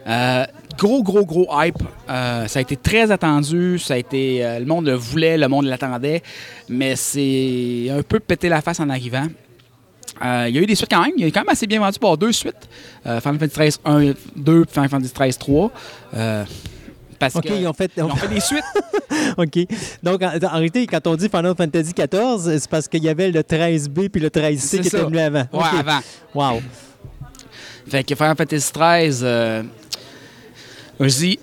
euh, 0.08 0.46
gros, 0.76 1.04
gros, 1.04 1.24
gros 1.24 1.48
hype. 1.52 1.78
Euh, 2.10 2.48
ça 2.48 2.58
a 2.58 2.62
été 2.64 2.76
très 2.76 3.12
attendu. 3.12 3.78
Ça 3.78 3.94
a 3.94 3.98
été, 3.98 4.40
le 4.58 4.66
monde 4.66 4.88
le 4.88 4.96
voulait, 4.96 5.38
le 5.38 5.48
monde 5.48 5.66
l'attendait. 5.66 6.24
Mais 6.68 6.96
c'est 6.96 7.90
un 7.92 8.02
peu 8.02 8.20
pété 8.20 8.50
la 8.50 8.64
face 8.64 8.80
en 8.80 8.90
arrivant. 8.90 9.28
il 10.20 10.50
y 10.50 10.58
a 10.58 10.62
eu 10.62 10.66
des 10.66 10.74
suites 10.74 10.90
quand 10.90 11.04
même. 11.04 11.14
Il 11.16 11.26
y 11.26 11.28
a 11.28 11.32
quand 11.32 11.42
même 11.42 11.50
assez 11.50 11.68
bien 11.68 11.80
vendu 11.80 12.00
pour 12.00 12.18
deux 12.18 12.32
suites. 12.32 12.68
Final 13.04 13.38
Fantasy 13.38 13.60
XIII 13.60 13.78
1, 13.86 14.14
2, 14.36 14.66
Final 14.68 14.90
Fantasy 14.90 15.14
XIII 15.14 15.34
3. 15.36 15.72
OK, 17.34 17.46
ils 17.50 17.68
ont 17.68 17.74
fait, 17.74 17.92
des 18.30 18.40
suites. 18.40 18.64
OK. 19.38 19.68
Donc, 20.02 20.22
en, 20.22 20.30
réalité, 20.30 20.88
quand 20.88 21.06
on 21.08 21.16
dit 21.16 21.30
Final 21.30 21.54
Fantasy 21.56 21.94
XIV, 21.94 22.60
c'est 22.60 22.70
parce 22.70 22.88
qu'il 22.88 23.04
y 23.04 23.10
avait 23.10 23.32
le 23.32 23.42
13B 23.42 24.10
puis 24.10 24.22
le 24.22 24.30
13C 24.30 24.82
qui 24.82 24.88
étaient 24.88 25.04
venus 25.04 25.20
avant. 25.20 25.46
Ouais, 25.52 25.80
avant. 25.80 26.00
Wow. 26.34 26.62
Fait 27.88 28.04
que 28.04 28.16
Final 28.16 28.36
Fantasy 28.36 28.72
XIII, 28.74 29.20
euh, 29.24 29.64
je 31.00 31.06
dis, 31.08 31.40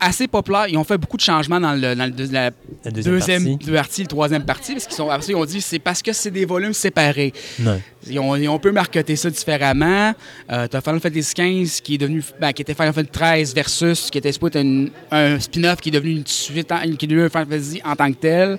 assez 0.00 0.26
populaires. 0.28 0.66
Ils 0.68 0.76
ont 0.76 0.84
fait 0.84 0.98
beaucoup 0.98 1.16
de 1.16 1.22
changements 1.22 1.60
dans, 1.60 1.72
le, 1.74 1.94
dans 1.94 2.06
le- 2.06 2.32
la, 2.32 2.50
La 2.84 2.90
deuxième 2.90 3.14
deuxième 3.14 3.44
partie. 3.58 3.70
partie, 3.72 4.02
le 4.02 4.06
troisième 4.08 4.44
partie, 4.44 4.72
parce 4.72 4.86
qu'ils 4.86 4.96
sont, 4.96 5.08
après 5.10 5.22
ça, 5.26 5.32
ils 5.32 5.36
ont 5.36 5.44
dit 5.44 5.60
c'est 5.60 5.78
parce 5.78 6.02
que 6.02 6.12
c'est 6.12 6.30
des 6.30 6.44
volumes 6.44 6.72
séparés. 6.72 7.32
Ouais. 7.62 7.80
Ils 8.08 8.18
ont, 8.18 8.34
ils 8.36 8.48
ont 8.48 8.54
un 8.54 8.58
peu 8.58 8.72
marketé 8.72 9.14
ça 9.16 9.28
différemment. 9.30 10.14
Euh, 10.50 10.66
T'as 10.68 10.80
Final 10.80 11.00
Fantasy 11.00 11.34
XV 11.36 11.82
qui 11.82 11.94
est 11.94 11.98
devenu, 11.98 12.22
ben, 12.40 12.52
qui 12.52 12.62
était 12.62 12.74
Final 12.74 12.92
Fantasy 12.94 13.10
XIII 13.44 13.54
versus, 13.54 14.10
qui 14.10 14.18
était 14.18 14.30
une- 14.62 14.90
un 15.10 15.38
spin-off 15.38 15.80
qui 15.80 15.90
est 15.90 15.92
devenu 15.92 16.12
une 16.12 16.26
suite, 16.26 16.72
en- 16.72 16.80
qui 16.80 17.04
est 17.04 17.08
devenu 17.08 17.24
un 17.24 17.28
Final 17.28 17.46
Fantasy 17.48 17.80
en 17.84 17.94
tant 17.96 18.10
que 18.10 18.16
tel, 18.18 18.58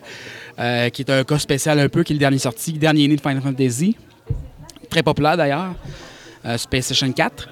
euh, 0.60 0.90
qui 0.90 1.02
est 1.02 1.10
un 1.10 1.24
cas 1.24 1.40
spécial 1.40 1.80
un 1.80 1.90
peu, 1.90 2.04
qui 2.04 2.14
est 2.14 2.16
le 2.16 2.20
dernier 2.20 2.38
sorti, 2.38 2.72
le 2.74 2.78
dernier 2.78 3.08
né 3.08 3.16
de 3.16 3.22
Final 3.22 3.42
Fantasy. 3.42 3.96
Très 4.90 5.02
populaire 5.04 5.38
d'ailleurs, 5.38 5.74
euh, 6.46 6.58
sur 6.58 6.70
PlayStation 6.70 7.12
4. 7.12 7.48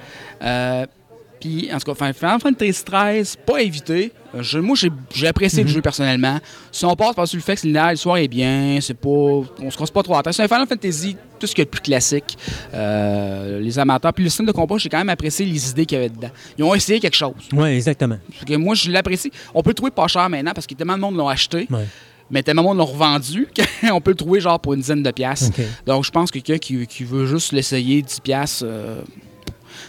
Puis, 1.39 1.69
en 1.73 1.79
tout 1.79 1.93
cas, 1.93 2.11
Final 2.13 2.39
Fantasy 2.41 2.83
XIII, 2.83 3.23
pas 3.45 3.61
évité. 3.61 4.11
Je- 4.37 4.59
moi, 4.59 4.75
j'ai 5.13 5.27
apprécié 5.27 5.63
le 5.63 5.69
jeu 5.69 5.81
personnellement. 5.81 6.37
Si 6.71 6.83
on 6.85 6.95
passe 6.95 7.15
par-dessus 7.15 7.37
le 7.37 7.41
fait 7.41 7.55
que 7.55 7.65
linéaire, 7.65 7.91
l'histoire 7.91 8.17
est 8.17 8.27
bien, 8.27 8.77
c'est 8.81 8.93
pas. 8.93 9.09
On 9.09 9.71
se 9.71 9.77
casse 9.77 9.89
pas 9.89 10.03
trop 10.03 10.15
la 10.15 10.21
tête. 10.23 10.33
C'est 10.33 10.43
un 10.43 10.47
Final 10.47 10.67
Fantasy, 10.67 11.15
tout 11.39 11.47
ce 11.47 11.55
qu'il 11.55 11.61
y 11.61 11.63
a 11.63 11.65
de 11.65 11.69
plus 11.69 11.81
classique. 11.81 12.37
Euh, 12.73 13.59
les 13.59 13.79
amateurs. 13.79 14.13
Puis 14.13 14.23
le 14.23 14.29
système 14.29 14.45
de 14.45 14.51
combat, 14.51 14.77
j'ai 14.77 14.89
quand 14.89 14.97
même 14.97 15.09
apprécié 15.09 15.45
les 15.45 15.69
idées 15.71 15.85
qu'il 15.85 15.97
y 15.97 16.01
avait 16.01 16.09
dedans. 16.09 16.29
Ils 16.57 16.63
ont 16.63 16.75
essayé 16.75 16.99
quelque 16.99 17.15
chose. 17.15 17.33
Oui, 17.53 17.69
exactement. 17.69 18.17
Que 18.45 18.55
moi, 18.55 18.75
je 18.75 18.91
l'apprécie. 18.91 19.31
On 19.53 19.63
peut 19.63 19.71
le 19.71 19.75
trouver 19.75 19.91
pas 19.91 20.07
cher 20.07 20.29
maintenant 20.29 20.51
parce 20.53 20.67
que 20.67 20.73
tellement 20.75 20.95
de 20.95 21.01
monde 21.01 21.15
l'ont 21.15 21.27
acheté. 21.29 21.67
Ouais. 21.69 21.85
Mais 22.31 22.43
tellement 22.43 22.61
de 22.61 22.67
monde 22.67 22.77
l'ont 22.77 22.85
revendu 22.85 23.47
qu'on 23.89 24.01
peut 24.01 24.11
le 24.11 24.15
trouver 24.17 24.39
genre 24.39 24.59
pour 24.59 24.73
une 24.73 24.81
dizaine 24.81 25.01
de 25.01 25.11
piastres. 25.11 25.57
Donc, 25.85 26.05
je 26.05 26.11
pense 26.11 26.29
que 26.29 26.37
quelqu'un 26.39 26.59
qui, 26.59 26.85
qui 26.85 27.03
veut 27.03 27.25
juste 27.25 27.51
l'essayer, 27.53 28.01
10 28.03 28.19
piastres, 28.19 28.63
euh, 28.67 29.01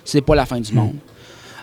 c'est 0.05 0.23
pas 0.23 0.35
la 0.35 0.47
fin 0.47 0.59
Hmm. 0.59 0.63
du 0.63 0.73
monde. 0.73 0.95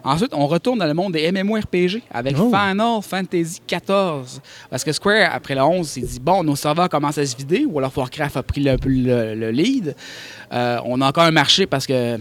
Ensuite, 0.04 0.32
on 0.34 0.48
retourne 0.48 0.80
dans 0.80 0.86
le 0.86 0.94
monde 0.94 1.14
des 1.14 1.32
MMORPG 1.32 2.02
avec 2.12 2.36
Oh. 2.40 2.50
Final 2.50 3.02
Fantasy 3.02 3.62
XIV. 3.68 4.40
Parce 4.70 4.84
que 4.84 4.92
Square, 4.92 5.30
après 5.34 5.56
le 5.56 5.62
11, 5.62 5.88
s'est 5.88 6.02
dit 6.02 6.20
bon, 6.20 6.44
nos 6.44 6.56
serveurs 6.56 6.90
commencent 6.90 7.18
à 7.18 7.26
se 7.26 7.36
vider. 7.36 7.66
World 7.66 7.88
of 7.88 7.98
Warcraft 7.98 8.38
a 8.38 8.44
pris 8.44 8.62
le, 8.62 8.76
le- 8.86 9.36
le 9.36 9.52
lead. 9.52 9.96
Euh, 10.54 10.80
on 10.86 11.02
a 11.02 11.08
encore 11.08 11.24
un 11.24 11.32
marché 11.32 11.66
parce 11.66 11.86
que 11.88 12.18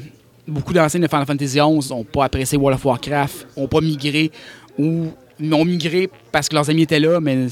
beaucoup 0.48 0.72
d'anciens 0.72 1.00
de 1.00 1.08
Final 1.08 1.26
Fantasy 1.26 1.58
XI 1.58 1.90
n'ont 1.90 2.04
pas 2.04 2.24
apprécié 2.24 2.56
World 2.58 2.78
of 2.78 2.84
Warcraft, 2.84 3.46
n'ont 3.56 3.68
pas 3.68 3.80
migré 3.80 4.30
ou 4.78 5.06
ont 5.52 5.64
migré 5.64 6.08
parce 6.32 6.48
que 6.48 6.54
leurs 6.54 6.68
amis 6.70 6.82
étaient 6.82 7.00
là, 7.00 7.20
mais 7.20 7.46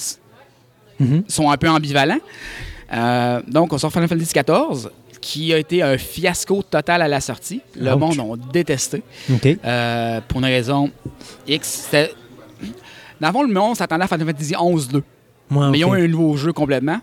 Mhm. 1.01 1.25
sont 1.29 1.51
un 1.51 1.57
peu 1.57 1.69
ambivalents. 1.69 2.21
Euh, 2.93 3.41
donc, 3.49 3.73
on 3.73 3.79
sort 3.79 3.91
Final 3.93 4.09
Fantasy 4.09 4.33
XIV, 4.33 4.91
qui 5.25 5.55
a 5.55 5.59
été 5.59 5.81
un 5.83 5.97
fiasco 5.97 6.63
total 6.63 7.01
à 7.01 7.09
la 7.09 7.19
sortie. 7.19 7.63
Le 7.75 7.95
Ouch. 7.95 8.15
monde 8.15 8.39
a 8.43 8.53
détesté. 8.53 9.03
Euh, 9.65 10.21
pour 10.29 10.41
une 10.41 10.45
raison 10.45 10.91
X. 11.49 11.89
Dans 13.19 13.29
le 13.29 13.33
fond, 13.33 13.43
le 13.43 13.53
monde 13.55 13.75
s'attendait 13.75 14.05
à 14.05 14.07
Final 14.07 14.27
Fantasy 14.27 14.53
11-2. 14.53 14.97
Ouais, 15.51 15.71
Mais 15.71 15.79
ils 15.79 15.85
ont 15.87 15.95
eu 15.95 16.05
un 16.05 16.09
nouveau 16.09 16.37
jeu 16.37 16.53
complètement. 16.53 17.01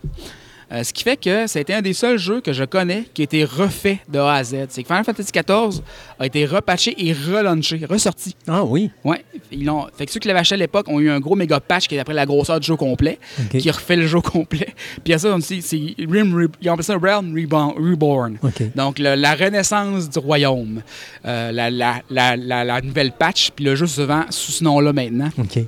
Euh, 0.72 0.83
ce 0.83 0.93
qui 0.93 1.03
fait 1.03 1.17
que 1.17 1.48
c'était 1.48 1.74
un 1.74 1.82
des 1.82 1.91
seuls 1.93 2.17
jeux 2.17 2.40
que 2.40 2.53
je 2.53 2.64
connais 2.64 3.03
qui 3.14 3.22
a 3.22 3.25
été 3.25 3.43
refait 3.43 4.00
de 4.08 4.19
A 4.19 4.35
à 4.35 4.43
Z. 4.43 4.56
C'est 4.69 4.83
que 4.83 4.88
Final 4.88 5.03
Fantasy 5.03 5.32
XIV 5.33 5.82
a 6.17 6.25
été 6.25 6.45
repatché 6.45 6.95
et 6.98 7.11
relaunché, 7.11 7.82
ressorti. 7.90 8.35
Ah 8.48 8.64
oui. 8.64 8.90
Ouais, 9.03 9.25
ils 9.51 9.66
l'ont. 9.66 9.88
Fait 9.98 10.06
que 10.06 10.11
ceux 10.14 10.19
qui 10.22 10.30
l'avaient 10.30 10.40
acheté 10.40 10.56
à 10.56 10.58
l'époque 10.58 10.88
ont 10.88 11.00
eu 11.01 11.09
un 11.09 11.19
gros 11.19 11.35
méga 11.35 11.59
patch 11.59 11.88
qui 11.88 11.95
est 11.95 12.00
après 12.00 12.14
la 12.14 12.25
grosseur 12.25 12.59
du 12.59 12.67
jeu 12.67 12.77
complet, 12.77 13.19
OK. 13.40 13.58
qui 13.58 13.69
refait 13.69 13.98
le 13.98 14.08
jeu 14.08 14.22
complet. 14.22 14.69
Puis 15.03 15.14
à 15.14 15.19
ça, 15.19 15.33
on 15.35 15.40
dit, 15.40 15.61
c'est 15.61 15.77
Rim, 16.00 16.48
ils 16.61 16.69
ont 16.69 16.74
appelé 16.74 16.83
ça 16.85 16.98
Realm 16.98 17.35
Reborn. 17.35 18.38
Donc, 18.75 18.98
le- 19.00 19.16
la 19.16 19.35
renaissance 19.35 20.09
du 20.09 20.19
royaume. 20.19 20.82
Euh, 21.25 21.51
la, 21.51 21.69
la- 21.69 22.01
la- 22.09 22.38
la- 22.38 22.64
la 22.64 22.82
nouvelle 22.82 23.11
patch, 23.11 23.51
puis 23.56 23.66
le 23.66 23.75
jeu 23.75 23.88
se 23.88 24.01
vend 24.01 24.24
sous 24.30 24.51
ce 24.53 24.64
nom-là 24.64 24.93
maintenant. 24.93 25.30
OK. 25.38 25.59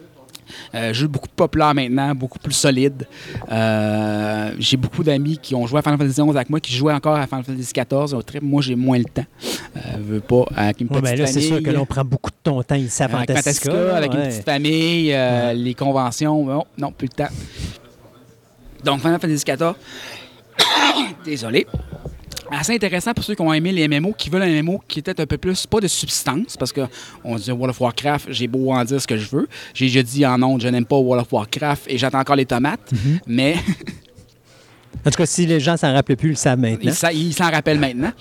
Euh, 0.75 0.93
jeu 0.93 1.07
beaucoup 1.07 1.27
plus 1.27 1.35
populaire 1.35 1.73
maintenant, 1.73 2.14
beaucoup 2.15 2.40
plus 2.40 2.53
solide. 2.53 3.07
Euh, 3.51 4.53
j'ai 4.59 4.77
beaucoup 4.77 5.03
d'amis 5.03 5.38
qui 5.38 5.56
ont 5.56 5.65
joué 5.65 5.80
à 5.80 5.82
Final 5.82 5.98
Fantasy 5.98 6.22
XI 6.22 6.30
avec 6.30 6.49
moi, 6.49 6.59
qui 6.59 6.73
jouaient 6.73 6.93
encore 6.93 7.15
à 7.15 7.27
Final 7.27 7.43
Fantasy 7.43 7.73
XIV. 7.73 8.14
Au 8.15 8.22
trip, 8.22 8.43
Moi, 8.43 8.61
j'ai 8.61 8.75
moins 8.75 8.98
le 8.98 9.06
temps. 9.06 9.25
Euh, 9.75 9.80
veux 9.99 10.19
pas, 10.19 10.45
avec 10.56 10.82
une 10.82 10.88
Ouais, 10.88 11.01
petite 11.01 11.15
ben 11.15 11.19
là, 11.19 11.27
c'est 11.27 11.41
sûr 11.41 11.61
que 11.61 11.72
l'on 11.72 11.85
prend 11.85 12.06
beaucoup 12.06 12.30
de 12.30 12.35
ton 12.43 12.61
temps 12.61 12.75
ici 12.75 13.01
à 13.01 13.06
Avec 13.06 13.30
Fantastica. 13.30 13.95
Avec 13.95 14.14
une 14.14 14.19
ouais. 14.19 14.30
petite 14.30 14.45
famille, 14.45 15.14
euh, 15.14 15.53
les 15.53 15.73
conventions, 15.73 16.45
non, 16.45 16.65
non, 16.77 16.91
plus 16.91 17.07
le 17.07 17.25
temps. 17.25 17.33
Donc, 18.83 18.99
Final 18.99 19.19
Fantasy 19.19 19.43
XIV, 19.45 19.73
désolé. 21.25 21.65
Assez 22.51 22.73
intéressant 22.75 23.13
pour 23.13 23.23
ceux 23.23 23.35
qui 23.35 23.41
ont 23.41 23.53
aimé 23.53 23.72
les 23.72 23.88
MMO, 23.88 24.13
qui 24.13 24.30
veulent 24.30 24.43
un 24.43 24.61
MMO 24.61 24.81
qui 24.88 24.99
était 24.99 25.19
un 25.19 25.25
peu 25.25 25.38
plus, 25.38 25.65
pas 25.65 25.80
de 25.80 25.88
substance, 25.88 26.55
parce 26.57 26.72
qu'on 26.72 27.35
dit 27.38 27.51
World 27.51 27.72
of 27.72 27.81
Warcraft, 27.81 28.27
j'ai 28.31 28.47
beau 28.47 28.72
en 28.72 28.83
dire 28.85 29.01
ce 29.01 29.07
que 29.07 29.17
je 29.17 29.27
veux. 29.30 29.47
J'ai 29.73 29.85
déjà 29.88 30.03
dit 30.03 30.25
en 30.25 30.41
ondes, 30.43 30.61
je 30.61 30.67
n'aime 30.67 30.85
pas 30.85 30.97
World 30.97 31.25
of 31.25 31.31
Warcraft 31.33 31.83
et 31.88 31.97
j'attends 31.97 32.19
encore 32.19 32.35
les 32.35 32.45
tomates, 32.45 32.91
Mm-hmm. 32.93 33.19
mais 33.27 33.55
En 35.05 35.09
tout 35.09 35.17
cas, 35.17 35.25
si 35.25 35.45
les 35.45 35.59
gens 35.59 35.75
s'en 35.75 35.91
rappellent 35.91 36.15
plus, 36.15 36.30
ils 36.30 36.31
le 36.31 36.38
savent 36.38 36.59
maintenant. 36.59 36.80
il 36.83 36.93
s'en- 36.93 37.09
il 37.09 37.33
s'en 37.33 37.51
rappelle 37.51 37.77
maintenant. 37.80 38.11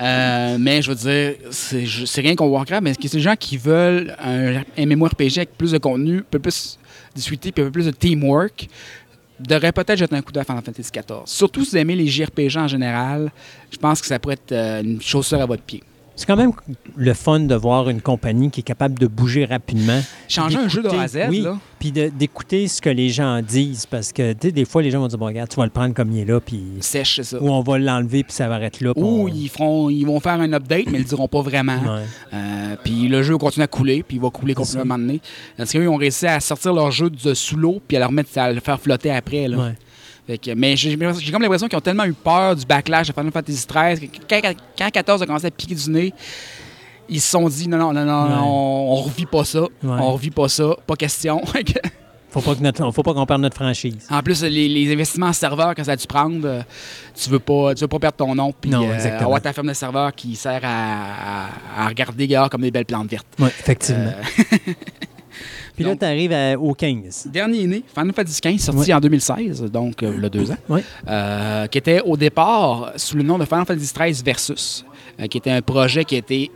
Euh, 0.00 0.56
mais 0.58 0.82
je 0.82 0.90
veux 0.90 0.96
dire, 0.96 1.34
c'est 1.52 2.20
rien 2.20 2.34
qu'on 2.34 2.46
Warcraft, 2.48 2.82
mais 2.82 2.94
c'est 3.00 3.12
des 3.12 3.20
gens 3.20 3.36
qui 3.38 3.56
veulent 3.58 4.16
un 4.24 4.62
MMORPG 4.76 5.38
avec 5.38 5.56
plus 5.56 5.70
de 5.72 5.78
contenu, 5.78 6.18
un 6.18 6.24
peu 6.28 6.38
plus 6.40 6.78
discuté, 7.14 7.52
puis 7.52 7.62
un 7.62 7.66
peu 7.66 7.72
plus 7.72 7.86
de 7.86 7.90
teamwork, 7.92 8.66
devraient 9.46 9.72
peut-être 9.72 9.98
jeter 9.98 10.14
un 10.16 10.22
coup 10.22 10.32
d'œil 10.32 10.42
à 10.42 10.44
Final 10.44 10.62
Fantasy 10.62 10.90
XIV. 10.90 11.20
Surtout 11.26 11.64
si 11.64 11.72
vous 11.72 11.76
aimez 11.78 11.96
les 11.96 12.06
JRPG 12.06 12.56
en 12.56 12.68
général, 12.68 13.30
je 13.70 13.76
pense 13.76 14.00
que 14.00 14.06
ça 14.06 14.18
pourrait 14.18 14.34
être 14.34 14.52
euh, 14.52 14.82
une 14.82 15.00
chaussure 15.00 15.40
à 15.40 15.46
votre 15.46 15.62
pied. 15.62 15.82
C'est 16.14 16.26
quand 16.26 16.36
même 16.36 16.52
le 16.96 17.14
fun 17.14 17.40
de 17.40 17.54
voir 17.54 17.88
une 17.88 18.00
compagnie 18.02 18.50
qui 18.50 18.60
est 18.60 18.64
capable 18.64 18.98
de 18.98 19.06
bouger 19.06 19.44
rapidement. 19.46 20.00
Changer 20.28 20.58
un 20.58 20.68
jeu 20.68 20.82
de 20.82 20.88
A 20.88 21.00
à 21.02 21.08
Z, 21.08 21.18
oui, 21.30 21.40
là. 21.40 21.58
puis 21.78 21.90
d'écouter 21.90 22.68
ce 22.68 22.82
que 22.82 22.90
les 22.90 23.08
gens 23.08 23.40
disent. 23.40 23.86
Parce 23.86 24.12
que, 24.12 24.32
tu 24.34 24.48
sais, 24.48 24.52
des 24.52 24.64
fois, 24.66 24.82
les 24.82 24.90
gens 24.90 25.00
vont 25.00 25.08
dire, 25.08 25.18
bon, 25.18 25.26
regarde, 25.26 25.48
tu 25.48 25.56
vas 25.56 25.64
le 25.64 25.70
prendre 25.70 25.94
comme 25.94 26.12
il 26.12 26.20
est 26.20 26.24
là, 26.24 26.38
puis... 26.40 26.62
Sèche, 26.80 27.16
c'est 27.16 27.24
ça. 27.24 27.42
Ou 27.42 27.48
on 27.48 27.62
va 27.62 27.78
l'enlever, 27.78 28.22
puis 28.24 28.32
ça 28.32 28.46
va 28.48 28.60
être 28.60 28.80
là. 28.80 28.92
Ou 28.94 29.04
on- 29.24 29.28
ils, 29.28 29.48
feront, 29.48 29.88
ils 29.88 30.04
vont 30.04 30.20
faire 30.20 30.40
un 30.40 30.52
update, 30.52 30.86
mais 30.86 30.98
ils 30.98 31.02
le 31.02 31.08
diront 31.08 31.28
pas 31.28 31.40
vraiment. 31.42 31.78
Euh, 32.34 32.76
puis 32.84 33.08
le 33.08 33.22
jeu 33.22 33.38
continue 33.38 33.64
à 33.64 33.68
couler, 33.68 34.02
puis 34.02 34.18
il 34.18 34.20
va 34.22 34.30
couler 34.30 34.54
à 34.56 34.60
un 34.60 34.78
moment 34.84 34.98
donné. 34.98 35.20
Parce 35.56 35.72
qu'eux, 35.72 35.82
ils 35.82 35.88
ont 35.88 35.96
réussi 35.96 36.26
à 36.26 36.38
sortir 36.40 36.74
leur 36.74 36.90
jeu 36.90 37.08
de 37.10 37.34
sous 37.34 37.56
l'eau, 37.56 37.80
puis 37.86 37.96
à 37.96 38.08
à 38.36 38.52
le 38.52 38.60
faire 38.60 38.80
flotter 38.80 39.10
après. 39.10 39.48
Là. 39.48 39.56
Ouais. 39.56 39.74
Que- 40.28 40.54
mais 40.54 40.76
j'ai 40.76 40.96
comme 40.96 41.42
l'impression 41.42 41.68
qu'ils 41.68 41.76
ont 41.78 41.80
tellement 41.82 42.04
eu 42.04 42.12
peur 42.12 42.54
du 42.56 42.64
backlash 42.64 43.08
de 43.08 43.12
Final 43.12 43.32
Fantasy 43.32 43.66
XIII 43.66 44.08
que 44.08 44.18
quand, 44.28 44.40
quand 44.78 44.90
14 44.90 45.22
a 45.22 45.26
commencé 45.26 45.46
à 45.46 45.50
piquer 45.50 45.74
du 45.74 45.90
nez, 45.90 46.14
ils 47.08 47.20
se 47.20 47.30
sont 47.30 47.48
dit 47.48 47.68
non, 47.68 47.76
non, 47.78 47.92
non, 47.92 48.04
non, 48.04 48.24
Ouais. 48.28 48.38
on, 48.40 48.92
on 48.92 48.96
revit 49.02 49.26
pas 49.26 49.44
ça. 49.44 49.62
On 49.84 50.12
revit 50.12 50.30
pas 50.30 50.48
ça, 50.48 50.76
pas 50.86 50.96
question. 50.96 51.42
Faut 52.30 52.40
pas 52.40 52.54
que 52.54 52.62
notre- 52.62 52.90
faut 52.92 53.02
pas 53.02 53.12
qu'on 53.12 53.26
perde 53.26 53.42
notre 53.42 53.56
franchise. 53.56 54.06
en 54.10 54.22
plus, 54.22 54.42
les, 54.42 54.66
les 54.66 54.90
investissements 54.90 55.26
en 55.26 55.32
serveur 55.34 55.74
que 55.74 55.84
ça 55.84 55.92
a 55.92 55.96
dû 55.96 56.06
prendre, 56.06 56.40
euh, 56.48 56.62
tu 57.14 57.28
veux 57.28 57.38
pas, 57.38 57.74
tu 57.74 57.82
veux 57.82 57.88
pas 57.88 57.98
perdre 57.98 58.16
ton 58.16 58.34
nom, 58.34 58.54
puis 58.58 58.72
euh, 58.74 59.18
avoir 59.20 59.38
ta 59.42 59.52
ferme 59.52 59.66
de 59.68 59.74
serveur 59.74 60.14
qui 60.14 60.34
sert 60.34 60.62
à, 60.64 60.68
à- 61.76 61.84
à 61.84 61.88
regarder 61.88 62.26
dehors 62.26 62.48
comme 62.48 62.62
des 62.62 62.70
belles 62.70 62.86
plantes 62.86 63.10
vertes. 63.10 63.26
Oui, 63.38 63.48
effectivement. 63.48 64.12
Euh, 64.48 64.72
Puis 65.74 65.84
là, 65.84 65.96
tu 65.96 66.04
arrives 66.04 66.34
au 66.60 66.74
15. 66.74 67.28
Dernier 67.32 67.66
né, 67.66 67.82
Final 67.94 68.12
Fantasy 68.12 68.40
XV, 68.44 68.58
sorti 68.58 68.92
en 68.92 69.00
2016, 69.00 69.62
donc 69.70 70.02
euh, 70.02 70.12
il 70.16 70.22
y 70.22 70.26
a 70.26 70.28
deux 70.28 70.50
ans, 70.50 70.56
euh, 71.08 71.66
qui 71.66 71.78
était 71.78 72.00
au 72.02 72.16
départ 72.16 72.92
sous 72.96 73.16
le 73.16 73.22
nom 73.22 73.38
de 73.38 73.44
Final 73.44 73.64
Fantasy 73.66 73.92
XIII 73.94 74.22
Versus, 74.24 74.84
euh, 75.20 75.26
qui 75.26 75.38
était 75.38 75.50
un 75.50 75.62
projet 75.62 76.04
qui 76.04 76.16
était 76.16 76.50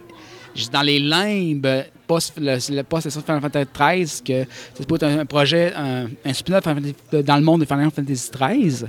juste 0.55 0.73
dans 0.73 0.83
les 0.83 0.99
limbes 0.99 1.67
post 2.07 2.35
le, 2.39 2.57
le 2.75 2.83
post 2.83 3.11
Final 3.11 3.41
Fantasy 3.41 3.69
XIII, 3.75 4.23
que 4.45 4.51
c'est 4.75 4.87
pas 4.89 5.07
un, 5.07 5.19
un 5.21 5.27
projet, 5.27 5.73
un, 5.75 6.07
un 6.25 6.33
spin-off 6.33 6.65
dans 7.25 7.37
le 7.37 7.43
monde 7.43 7.61
de 7.63 7.67
Final 7.67 7.91
Fantasy 7.91 8.31
XIII, 8.31 8.89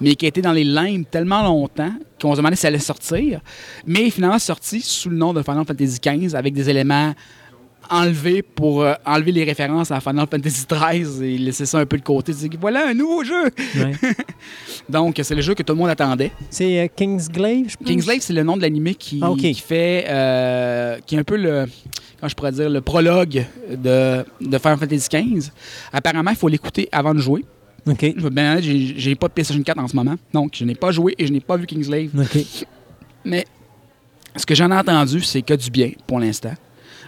mais 0.00 0.14
qui 0.14 0.24
a 0.24 0.28
été 0.28 0.40
dans 0.40 0.52
les 0.52 0.64
limbes 0.64 1.04
tellement 1.10 1.42
longtemps 1.42 1.92
qu'on 2.20 2.32
se 2.32 2.38
demandait 2.38 2.56
si 2.56 2.62
ça 2.62 2.68
allait 2.68 2.78
sortir, 2.78 3.40
mais 3.86 4.08
finalement 4.10 4.38
sorti 4.38 4.80
sous 4.80 5.10
le 5.10 5.16
nom 5.16 5.34
de 5.34 5.42
Final 5.42 5.64
Fantasy 5.66 5.98
XV 6.00 6.34
avec 6.34 6.54
des 6.54 6.70
éléments 6.70 7.12
enlever 7.90 8.42
pour 8.42 8.82
euh, 8.82 8.94
enlever 9.04 9.32
les 9.32 9.44
références 9.44 9.90
à 9.90 10.00
Final 10.00 10.26
Fantasy 10.30 10.64
XIII 10.70 11.24
et 11.24 11.38
laisser 11.38 11.66
ça 11.66 11.78
un 11.78 11.86
peu 11.86 11.96
de 11.96 12.02
côté. 12.02 12.32
Dire, 12.32 12.50
voilà 12.60 12.88
un 12.88 12.94
nouveau 12.94 13.24
jeu! 13.24 13.44
Ouais. 13.76 13.92
Donc, 14.88 15.20
c'est 15.22 15.34
le 15.34 15.42
jeu 15.42 15.54
que 15.54 15.62
tout 15.62 15.72
le 15.72 15.78
monde 15.78 15.88
attendait. 15.90 16.30
C'est 16.50 16.78
euh, 16.80 16.86
Kingsglaive, 16.94 17.70
je 17.70 17.76
pense? 17.76 17.86
Kingslave, 17.88 18.18
c'est 18.20 18.32
le 18.32 18.42
nom 18.42 18.56
de 18.56 18.62
l'animé 18.62 18.94
qui, 18.94 19.20
Ah, 19.22 19.32
qui 19.38 19.54
fait. 19.54 20.04
euh, 20.08 20.98
qui 21.06 21.16
est 21.16 21.18
un 21.18 21.24
peu 21.24 21.36
le. 21.36 21.66
Comment 22.20 22.28
je 22.28 22.34
pourrais 22.34 22.52
dire 22.52 22.70
Le 22.70 22.80
prologue 22.80 23.44
de, 23.70 24.24
de 24.40 24.58
Final 24.58 24.78
Fantasy 24.78 25.08
XV. 25.12 25.50
Apparemment, 25.92 26.30
il 26.30 26.36
faut 26.36 26.48
l'écouter 26.48 26.88
avant 26.92 27.12
de 27.14 27.20
jouer. 27.20 27.44
OK. 27.88 28.04
Honnête, 28.24 28.62
j'ai 28.64 29.14
pas 29.14 29.28
de 29.28 29.32
PlayStation 29.32 29.62
4 29.62 29.78
en 29.78 29.86
ce 29.88 29.94
moment. 29.94 30.16
Donc, 30.32 30.52
je 30.56 30.64
n'ai 30.64 30.74
pas 30.74 30.90
joué 30.92 31.14
et 31.18 31.26
je 31.26 31.32
n'ai 31.32 31.40
pas 31.40 31.56
vu 31.56 31.66
Kingslave. 31.66 32.08
OK. 32.18 32.66
Mais 33.24 33.44
ce 34.34 34.44
que 34.46 34.54
j'en 34.54 34.70
ai 34.70 34.76
entendu, 34.76 35.20
c'est 35.20 35.42
que 35.42 35.54
du 35.54 35.70
bien 35.70 35.90
pour 36.06 36.18
l'instant. 36.20 36.54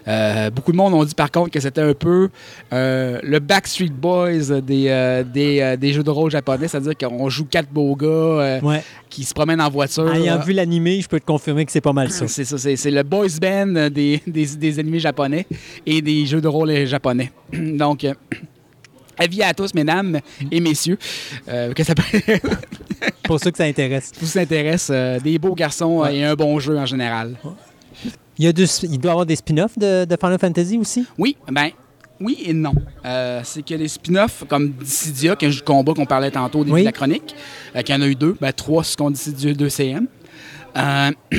Euh, 0.07 0.51
beaucoup 0.51 0.73
de 0.73 0.77
monde 0.77 0.95
ont 0.95 1.05
dit 1.05 1.15
par 1.15 1.31
contre 1.31 1.51
que 1.51 1.61
c'était 1.61 1.81
un 1.81 1.95
peu 1.95 2.29
euh, 2.73 3.19
le 3.23 3.39
Backstreet 3.41 3.91
Boys 3.91 4.61
des, 4.63 4.87
euh, 4.89 5.25
des, 5.25 5.77
des 5.79 5.93
jeux 5.93 6.03
de 6.03 6.11
rôle 6.11 6.31
japonais, 6.31 6.69
c'est-à-dire 6.69 6.97
qu'on 6.97 7.29
joue 7.29 7.45
quatre 7.47 7.69
beaux 7.71 7.97
gars 7.97 8.59
Ouais. 8.63 8.83
qui 9.11 9.25
se 9.25 9.35
promènent 9.35 9.61
en 9.61 9.71
voiture. 9.71 10.13
Ayant 10.15 10.39
vu 10.39 10.53
l'animé, 10.53 11.01
je 11.01 11.09
peux 11.09 11.21
te 11.21 11.27
confirmer 11.27 11.65
que 11.65 11.73
c'est 11.73 11.81
pas 11.81 11.93
mal 11.93 12.11
ça. 12.11 12.29
C'est 12.29 12.45
ça, 12.45 12.57
c'est 12.59 12.91
le 12.91 13.03
boys 13.03 13.27
band 13.41 13.89
des, 13.91 14.23
des, 14.27 14.47
des 14.57 14.79
animés 14.79 15.01
japonais 15.01 15.47
et 15.87 16.03
des 16.03 16.27
jeux 16.27 16.41
de 16.41 16.49
rôle 16.49 16.87
japonais. 16.87 17.33
Donc, 17.53 18.07
avis 19.19 19.43
à 19.43 19.53
tous, 19.55 19.75
mesdames 19.75 20.21
et 20.51 20.61
messieurs, 20.61 20.99
euh, 21.49 21.73
que 21.73 21.83
ça 21.83 21.95
pour 23.25 23.41
ça 23.41 23.51
que 23.51 23.57
ça 23.59 23.65
intéresse. 23.65 24.13
vous 24.21 24.39
intéresse, 24.39 24.89
euh, 24.91 25.19
des 25.21 25.39
beaux 25.39 25.55
garçons 25.55 26.05
et 26.07 26.25
un 26.25 26.35
bon 26.35 26.59
jeu 26.59 26.79
en 26.79 26.87
général. 26.87 27.35
Il, 28.39 28.45
y 28.45 28.49
a 28.49 28.53
deux- 28.53 28.67
il 28.85 28.99
doit 28.99 29.11
y 29.11 29.13
avoir 29.13 29.27
des 29.27 29.37
spin-offs 29.37 29.79
de, 29.79 30.05
de 30.05 30.17
Final 30.21 30.39
Fantasy 30.39 30.79
aussi? 30.79 31.07
Oui, 31.19 31.37
ben 31.51 31.71
oui 32.21 32.39
et 32.45 32.53
non. 32.53 32.73
Euh, 33.05 33.41
c'est 33.45 33.63
que 33.63 33.75
les 33.75 33.89
spin-offs 33.89 34.45
comme 34.49 34.71
Dissidia, 34.71 35.37
qui 35.37 35.45
est 35.45 35.49
un 35.49 35.51
jeu 35.53 35.61
de 35.61 35.65
combat 35.65 35.95
qu'on 35.95 36.07
parlait 36.07 36.31
tantôt 36.31 36.61
au 36.61 36.65
début 36.65 36.75
Oui. 36.75 36.81
de 36.83 36.87
la 36.87 36.93
chronique, 36.93 37.35
euh, 37.77 37.83
qu'il 37.83 37.95
y 37.95 37.99
en 37.99 38.03
a 38.03 38.07
eu 38.07 38.15
deux, 38.15 38.37
ben 38.41 38.53
trois 38.53 38.85
ce 38.85 38.97
qu'on 38.97 39.11
Dissidia 39.11 39.53
2 39.55 39.69
CM. 39.69 40.07
Euh, 40.77 41.11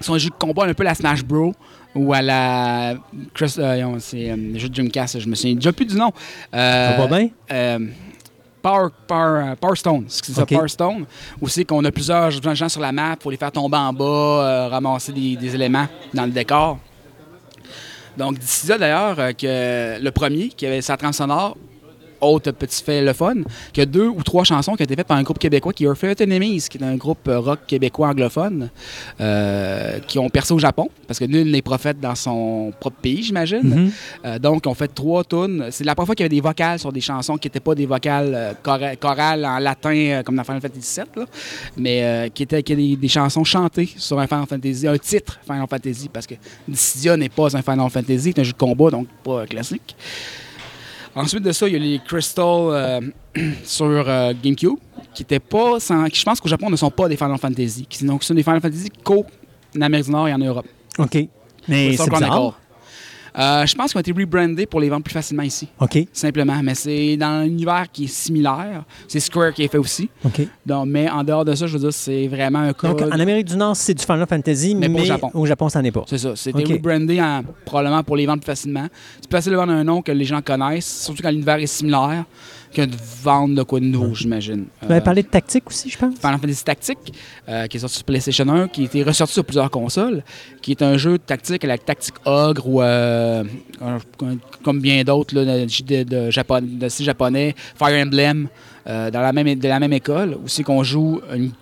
sont 0.00 0.14
un 0.14 0.18
jeu 0.18 0.30
de 0.30 0.34
combat 0.34 0.64
un 0.64 0.74
peu 0.74 0.84
la 0.84 0.94
Smash 0.94 1.24
Bros. 1.24 1.54
Ou 1.96 2.12
à 2.12 2.22
la. 2.22 2.94
Chris- 3.34 3.54
euh, 3.58 3.94
c'est 4.00 4.34
le 4.34 4.58
jeu 4.58 4.68
de 4.68 4.74
Dreamcast, 4.74 5.20
je 5.20 5.28
me 5.28 5.36
souviens 5.36 5.54
déjà 5.54 5.72
plus 5.72 5.86
du 5.86 5.94
nom. 5.94 6.10
Ça 6.52 6.96
va 6.98 7.06
bien? 7.06 7.28
Power, 8.64 8.88
Power, 9.06 9.42
euh, 9.50 9.56
Power 9.60 9.76
Stone, 9.76 10.06
c'est 10.08 10.32
ça, 10.32 10.40
Ok. 10.40 10.48
Power 10.54 10.68
Stone. 10.68 11.04
C'est 11.48 11.66
qu'on 11.66 11.84
a 11.84 11.90
plusieurs 11.92 12.30
gens 12.30 12.70
sur 12.70 12.80
la 12.80 12.92
map 12.92 13.14
pour 13.16 13.30
les 13.30 13.36
faire 13.36 13.52
tomber 13.52 13.76
en 13.76 13.92
bas, 13.92 14.04
euh, 14.04 14.68
ramasser 14.68 15.12
des, 15.12 15.36
des 15.36 15.54
éléments 15.54 15.86
dans 16.14 16.24
le 16.24 16.30
décor. 16.30 16.78
Donc, 18.16 18.38
d'ici 18.38 18.66
là, 18.66 18.78
d'ailleurs, 18.78 19.16
euh, 19.18 19.32
que 19.32 20.02
le 20.02 20.10
premier, 20.12 20.48
qui 20.48 20.64
avait 20.66 20.80
sa 20.80 20.96
trame 20.96 21.12
sonore, 21.12 21.58
autre 22.24 22.50
petit 22.52 22.82
fait 22.82 23.02
le 23.02 23.12
fun, 23.12 23.34
qu'il 23.72 23.80
y 23.80 23.82
a 23.82 23.86
deux 23.86 24.06
ou 24.08 24.22
trois 24.22 24.44
chansons 24.44 24.74
qui 24.74 24.82
ont 24.82 24.84
été 24.84 24.96
faites 24.96 25.06
par 25.06 25.16
un 25.16 25.22
groupe 25.22 25.38
québécois 25.38 25.72
qui 25.72 25.84
est 25.84 25.86
Earth 25.86 26.20
Enemies, 26.20 26.64
qui 26.70 26.78
est 26.78 26.82
un 26.84 26.96
groupe 26.96 27.26
euh, 27.28 27.38
rock 27.40 27.60
québécois 27.66 28.08
anglophone, 28.08 28.70
euh, 29.20 29.98
qui 30.06 30.18
ont 30.18 30.28
percé 30.28 30.52
au 30.54 30.58
Japon, 30.58 30.88
parce 31.06 31.18
que 31.18 31.24
nul 31.24 31.50
n'est 31.50 31.62
prophète 31.62 32.00
dans 32.00 32.14
son 32.14 32.72
propre 32.80 32.96
pays, 33.00 33.22
j'imagine. 33.22 33.60
Mhm. 33.62 33.90
Euh, 34.24 34.38
donc, 34.38 34.64
on 34.66 34.74
fait 34.74 34.88
trois 34.88 35.24
tunes. 35.24 35.66
C'est 35.70 35.84
la 35.84 35.94
première 35.94 36.06
fois 36.06 36.14
qu'il 36.14 36.24
y 36.24 36.26
avait 36.26 36.34
des 36.36 36.40
vocales 36.40 36.78
sur 36.78 36.92
des 36.92 37.00
chansons 37.00 37.36
qui 37.36 37.46
n'étaient 37.46 37.60
pas 37.60 37.74
des 37.74 37.86
vocales 37.86 38.56
chora- 38.62 38.96
chorales 38.96 39.44
en 39.44 39.58
latin 39.58 40.22
comme 40.24 40.36
dans 40.36 40.44
Final 40.44 40.60
Fantasy 40.60 41.00
VII, 41.00 41.06
là, 41.22 41.26
mais 41.76 42.30
qui 42.34 42.42
étaient, 42.44 42.62
qui 42.62 42.72
étaient 42.72 42.82
des, 42.82 42.96
des 42.96 43.08
chansons 43.08 43.44
chantées 43.44 43.88
sur 43.96 44.18
un 44.18 44.26
Final 44.26 44.46
Fantasy, 44.48 44.86
un 44.88 44.98
titre 44.98 45.38
Final 45.44 45.66
Fantasy, 45.68 46.08
parce 46.12 46.26
que 46.26 46.34
Dissidia 46.66 47.16
n'est 47.16 47.28
pas 47.28 47.56
un 47.56 47.62
Final 47.62 47.90
Fantasy, 47.90 48.32
c'est 48.34 48.38
un 48.40 48.44
jeu 48.44 48.52
de 48.52 48.56
combat, 48.58 48.90
donc 48.90 49.06
pas 49.22 49.46
classique. 49.46 49.94
Ensuite 51.16 51.42
de 51.42 51.52
ça, 51.52 51.68
il 51.68 51.74
y 51.74 51.76
a 51.76 51.78
les 51.78 52.00
Crystal 52.00 52.44
euh, 52.46 53.00
sur 53.64 53.86
euh, 53.86 54.32
GameCube, 54.42 54.76
qui 55.14 55.22
étaient 55.22 55.38
pas, 55.38 55.78
sans- 55.80 56.06
qui, 56.06 56.18
je 56.18 56.24
pense 56.24 56.40
qu'au 56.40 56.48
Japon 56.48 56.70
ne 56.70 56.76
sont 56.76 56.90
pas 56.90 57.08
des 57.08 57.16
Final 57.16 57.38
Fantasy, 57.38 57.86
qui 57.88 58.04
donc, 58.04 58.24
sont 58.24 58.34
des 58.34 58.42
Final 58.42 58.60
Fantasy 58.60 58.90
qu'en 59.02 59.22
Amérique 59.80 60.06
du 60.06 60.12
Nord 60.12 60.28
et 60.28 60.34
en 60.34 60.38
Europe. 60.38 60.66
OK. 60.98 61.14
Mais 61.68 61.90
c'est 61.96 62.10
bizarre. 62.20 62.60
Euh, 63.36 63.66
je 63.66 63.74
pense 63.74 63.90
qu'ils 63.90 63.98
ont 63.98 64.00
été 64.00 64.12
rebrandés 64.12 64.64
pour 64.66 64.78
les 64.80 64.88
vendre 64.88 65.02
plus 65.02 65.12
facilement 65.12 65.42
ici, 65.42 65.66
OK. 65.80 65.98
simplement. 66.12 66.60
Mais 66.62 66.74
c'est 66.76 67.16
dans 67.16 67.26
un 67.26 67.44
univers 67.44 67.86
qui 67.92 68.04
est 68.04 68.08
similaire. 68.08 68.84
C'est 69.08 69.18
Square 69.20 69.52
qui 69.52 69.64
est 69.64 69.68
fait 69.68 69.78
aussi. 69.78 70.08
OK. 70.24 70.46
Donc, 70.64 70.86
mais 70.88 71.10
en 71.10 71.24
dehors 71.24 71.44
de 71.44 71.54
ça, 71.54 71.66
je 71.66 71.72
veux 71.72 71.80
dire, 71.80 71.92
c'est 71.92 72.28
vraiment 72.28 72.60
un 72.60 72.66
Donc, 72.68 72.76
code. 72.76 73.02
en 73.12 73.18
Amérique 73.18 73.46
du 73.48 73.56
Nord, 73.56 73.74
c'est 73.76 73.94
du 73.94 74.04
Final 74.04 74.26
Fantasy, 74.28 74.74
mais, 74.76 74.88
au 74.88 75.04
Japon. 75.04 75.30
au 75.34 75.46
Japon, 75.46 75.68
ça 75.68 75.80
n'en 75.80 75.88
est 75.88 75.90
pas. 75.92 76.04
C'est 76.06 76.18
ça. 76.18 76.36
C'était 76.36 76.62
rebrandé 76.64 77.20
en- 77.20 77.42
probablement 77.64 78.02
pour 78.04 78.16
les 78.16 78.26
vendre 78.26 78.40
plus 78.40 78.46
facilement. 78.46 78.86
C'est 79.20 79.28
plus 79.28 79.36
facile 79.36 79.52
de 79.52 79.56
vendre 79.56 79.72
un 79.72 79.82
nom 79.84 80.00
que 80.00 80.12
les 80.12 80.24
gens 80.24 80.40
connaissent, 80.40 81.02
surtout 81.04 81.22
quand 81.22 81.30
l'univers 81.30 81.56
est 81.56 81.66
similaire, 81.66 82.24
que 82.74 82.82
de 82.82 82.96
vendre 83.22 83.54
de 83.54 83.62
quoi 83.62 83.80
de 83.80 83.86
nouveau, 83.86 84.14
j'imagine. 84.14 84.66
Tu 84.80 84.86
m'avais 84.88 85.00
Euh, 85.00 85.04
parlé 85.04 85.22
de 85.22 85.28
tactique 85.28 85.64
aussi, 85.68 85.88
je 85.88 85.96
pense? 85.96 86.16
Final 86.16 86.38
Fantasy 86.38 86.64
Tactique, 86.64 86.98
euh, 87.48 87.66
qui 87.68 87.76
est 87.76 87.80
sorti 87.80 87.96
sur 87.96 88.04
PlayStation 88.04 88.46
1, 88.48 88.68
qui 88.68 88.84
été 88.84 89.02
ressorti 89.02 89.32
sur 89.32 89.44
plusieurs 89.44 89.70
consoles, 89.70 90.22
qui 90.60 90.72
est 90.72 90.82
un 90.82 90.96
jeu 90.98 91.12
de 91.12 91.22
tactique 91.22 91.64
à 91.64 91.68
la 91.68 91.78
tactique 91.78 92.16
ogre 92.26 92.66
ou 92.68 92.82
euh, 92.82 93.44
comme 94.62 94.80
bien 94.80 95.02
d'autres 95.04 95.34
de, 95.34 95.44
de, 95.44 96.02
de 96.04 96.30
Japon- 96.30 96.60
de 96.62 96.88
style 96.88 97.06
japonais, 97.06 97.54
Fire 97.78 98.04
Emblem, 98.06 98.48
dans 98.86 99.10
la 99.20 99.32
même, 99.32 99.54
de 99.54 99.68
la 99.68 99.80
même 99.80 99.92
école, 99.92 100.36
c'est 100.46 100.62
qu'on 100.62 100.82
joue 100.82 101.20
une- 101.34 101.52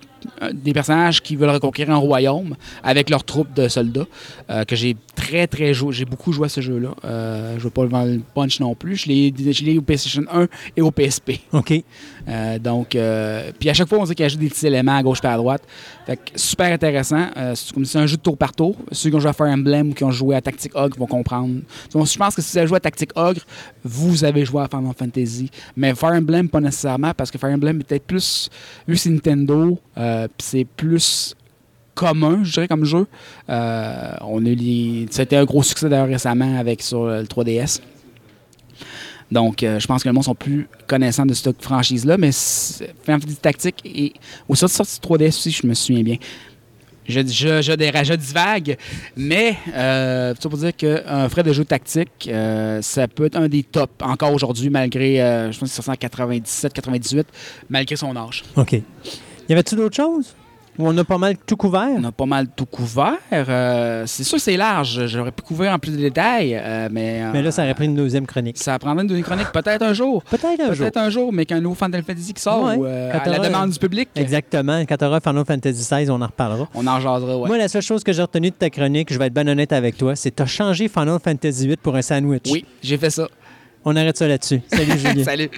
des 0.53 0.71
personnages 0.71 1.21
qui 1.21 1.35
veulent 1.35 1.49
reconquérir 1.49 1.93
un 1.93 1.97
royaume 1.97 2.55
avec 2.81 3.09
leurs 3.09 3.25
troupes 3.25 3.53
de 3.53 3.67
soldats, 3.67 4.05
euh, 4.49 4.63
que 4.63 4.73
j'ai 4.73 4.95
très 5.15 5.47
très 5.47 5.73
joué, 5.73 5.93
j'ai 5.93 6.05
beaucoup 6.05 6.31
joué 6.31 6.45
à 6.45 6.49
ce 6.49 6.61
jeu-là. 6.61 6.95
Euh, 7.05 7.51
je 7.53 7.57
ne 7.57 7.61
veux 7.61 7.69
pas 7.69 7.83
le 7.83 7.89
vendre 7.89 8.11
le 8.11 8.21
punch 8.33 8.59
non 8.59 8.75
plus. 8.75 8.95
Je 8.95 9.07
l'ai 9.07 9.33
je 9.37 9.63
l'ai 9.63 9.73
eu 9.73 9.77
au 9.77 9.81
PlayStation 9.81 10.23
1 10.31 10.47
et 10.75 10.81
au 10.81 10.91
PSP. 10.91 11.39
OK. 11.53 11.83
Euh, 12.27 12.59
donc, 12.59 12.95
euh, 12.95 13.51
puis 13.59 13.69
à 13.69 13.73
chaque 13.73 13.87
fois, 13.87 13.99
on 13.99 14.05
sait 14.05 14.15
qu'il 14.15 14.25
ajoute 14.25 14.39
des 14.39 14.49
petits 14.49 14.65
éléments 14.65 14.95
à 14.97 15.03
gauche 15.03 15.19
et 15.23 15.27
à 15.27 15.37
droite. 15.37 15.63
Fait 16.05 16.17
que 16.17 16.21
super 16.35 16.71
intéressant. 16.71 17.27
Euh, 17.37 17.53
c'est 17.55 17.73
comme 17.73 17.85
si 17.85 17.91
c'est 17.91 17.99
un 17.99 18.05
jeu 18.05 18.17
de 18.17 18.21
tour 18.21 18.37
par 18.37 18.53
tour. 18.53 18.75
Ceux 18.91 19.09
qui 19.09 19.15
ont 19.15 19.19
joué 19.19 19.29
à 19.29 19.33
Fire 19.33 19.47
Emblem 19.47 19.89
ou 19.89 19.93
qui 19.93 20.03
ont 20.03 20.11
joué 20.11 20.35
à 20.35 20.41
Tactic 20.41 20.75
Ogre 20.75 20.97
vont 20.97 21.07
comprendre. 21.07 21.61
Donc, 21.91 22.07
je 22.07 22.17
pense 22.17 22.35
que 22.35 22.41
si 22.41 22.51
vous 22.53 22.57
avez 22.57 22.67
joué 22.67 22.77
à 22.77 22.81
Tactic 22.81 23.11
Ogre, 23.15 23.41
vous 23.83 24.23
avez 24.23 24.45
joué 24.45 24.61
à 24.61 24.67
Final 24.67 24.93
Fantasy. 24.97 25.49
Mais 25.75 25.93
Fire 25.95 26.13
Emblem, 26.13 26.49
pas 26.49 26.61
nécessairement, 26.61 27.13
parce 27.15 27.31
que 27.31 27.37
Fire 27.37 27.51
Emblem 27.51 27.79
est 27.81 27.83
peut-être 27.83 28.05
plus. 28.05 28.49
Vu 28.87 28.95
que 28.95 28.99
c'est 28.99 29.09
Nintendo, 29.09 29.77
puis 29.95 30.27
c'est 30.39 30.65
plus 30.65 31.35
commun, 31.95 32.41
je 32.43 32.51
dirais, 32.53 32.67
comme 32.67 32.85
jeu. 32.85 33.07
Euh, 33.49 34.15
on 34.21 34.45
a 34.45 34.49
eu. 34.49 35.07
C'était 35.11 35.37
un 35.37 35.45
gros 35.45 35.63
succès 35.63 35.89
d'ailleurs 35.89 36.07
récemment 36.07 36.57
avec 36.57 36.81
sur 36.81 37.05
le 37.05 37.23
3DS. 37.23 37.81
Donc, 39.31 39.63
euh, 39.63 39.79
je 39.79 39.87
pense 39.87 40.03
que 40.03 40.09
le 40.09 40.13
monde 40.13 40.23
sont 40.23 40.35
plus 40.35 40.67
connaissants 40.85 41.25
de 41.25 41.33
cette 41.33 41.61
franchise-là, 41.61 42.17
mais 42.17 42.31
Final 42.31 43.19
Fantasy 43.21 43.37
Tactique 43.37 43.81
et 43.83 44.13
au 44.47 44.53
sorti 44.53 44.75
sorti 44.75 44.99
3DS 45.01 45.29
aussi, 45.29 45.51
je 45.51 45.65
me 45.65 45.73
souviens 45.73 46.03
bien. 46.03 46.17
Je, 47.07 47.19
je, 47.19 47.61
je, 47.61 48.03
je 48.03 48.13
divague, 48.13 48.77
mais 49.17 49.57
euh, 49.73 50.33
pour 50.35 50.57
dire 50.57 50.73
qu'un 50.75 51.27
frais 51.27 51.43
de 51.43 51.51
jeu 51.51 51.65
tactique, 51.65 52.29
euh, 52.29 52.81
ça 52.81 53.07
peut 53.09 53.25
être 53.25 53.35
un 53.35 53.49
des 53.49 53.63
tops 53.63 53.91
encore 54.01 54.31
aujourd'hui, 54.33 54.69
malgré, 54.69 55.21
euh, 55.21 55.51
je 55.51 55.59
pense 55.59 55.69
que 55.69 55.75
c'est 55.75 55.81
sorti 55.81 56.05
en 56.05 56.07
97-98, 56.07 57.25
malgré 57.69 57.95
son 57.97 58.15
âge. 58.15 58.43
OK. 58.55 58.73
Y 58.73 58.83
avait-tu 59.51 59.75
d'autres 59.75 59.95
choses? 59.95 60.33
On 60.79 60.97
a 60.97 61.03
pas 61.03 61.17
mal 61.17 61.35
tout 61.37 61.55
couvert? 61.55 61.89
On 61.97 62.03
a 62.03 62.11
pas 62.11 62.25
mal 62.25 62.47
tout 62.55 62.65
couvert. 62.65 63.13
euh, 63.31 64.03
c'est 64.07 64.23
sûr 64.23 64.37
que 64.37 64.41
c'est 64.43 64.57
large, 64.57 65.05
j'aurais 65.07 65.31
pu 65.31 65.43
couvrir 65.43 65.71
en 65.71 65.79
plus 65.79 65.91
de 65.91 65.97
détails, 65.97 66.55
euh, 66.55 66.89
mais, 66.91 67.21
euh, 67.23 67.29
Mais 67.33 67.41
là, 67.41 67.51
ça 67.51 67.63
aurait 67.63 67.73
pris 67.75 67.85
une 67.85 67.95
deuxième 67.95 68.25
chronique. 68.25 68.57
ça 68.57 68.77
prendrait 68.79 69.03
une 69.03 69.07
deuxième 69.09 69.25
chronique 69.25 69.51
peut-être 69.51 69.83
un 69.83 69.93
jour. 69.93 70.23
Peut-être 70.23 70.61
un 70.61 70.73
jour. 70.73 70.77
Peut-être 70.77 70.97
un 70.97 71.09
jour, 71.09 71.31
mais 71.33 71.45
qu'un 71.45 71.61
nouveau 71.61 71.75
Final 71.75 72.03
Fantasy 72.03 72.33
qui 72.33 72.41
sort 72.41 72.63
Ouais, 72.63 72.75
ou, 72.75 72.83
quand 73.11 73.19
à 73.19 73.29
la 73.29 73.39
demande 73.39 73.69
du 73.69 73.79
public, 73.79 74.09
Exactement. 74.15 74.81
Quand 74.87 74.97
tu 74.97 75.05
auras 75.05 75.19
Final 75.19 75.45
Fantasy 75.45 75.79
XVI, 75.89 76.09
on 76.09 76.21
en 76.21 76.25
reparlera. 76.27 76.67
on 76.73 76.87
en 76.87 76.99
jasera, 76.99 77.37
ouais. 77.37 77.47
Moi, 77.47 77.57
la 77.57 77.67
seule 77.67 77.81
chose 77.81 78.03
que 78.03 78.11
j'ai 78.13 78.21
retenue 78.21 78.49
de 78.49 78.55
ta 78.55 78.69
chronique, 78.69 79.11
je 79.13 79.19
vais 79.19 79.27
être 79.27 79.33
bien 79.33 79.47
honnête 79.47 79.73
avec 79.73 79.97
toi, 79.97 80.15
c'est 80.15 80.31
que 80.31 80.35
tu 80.37 80.43
as 80.43 80.47
changé 80.47 80.87
Final 80.87 81.19
Fantasy 81.23 81.67
VIII 81.67 81.77
pour 81.77 81.95
un 81.95 82.01
sandwich. 82.01 82.49
Oui, 82.51 82.65
j'ai 82.81 82.97
fait 82.97 83.09
ça. 83.09 83.27
On 83.85 83.95
arrête 83.95 84.17
ça 84.17 84.27
là-dessus. 84.27 84.61
Salut, 84.71 84.97
Julien. 84.97 85.23
Salut. 85.23 85.49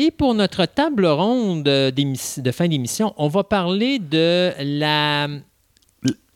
Et 0.00 0.12
pour 0.12 0.32
notre 0.32 0.64
table 0.64 1.06
ronde 1.06 1.64
de 1.64 2.50
fin 2.52 2.68
d'émission, 2.68 3.14
on 3.16 3.26
va 3.26 3.42
parler 3.42 3.98
de 3.98 4.52
la, 4.60 5.26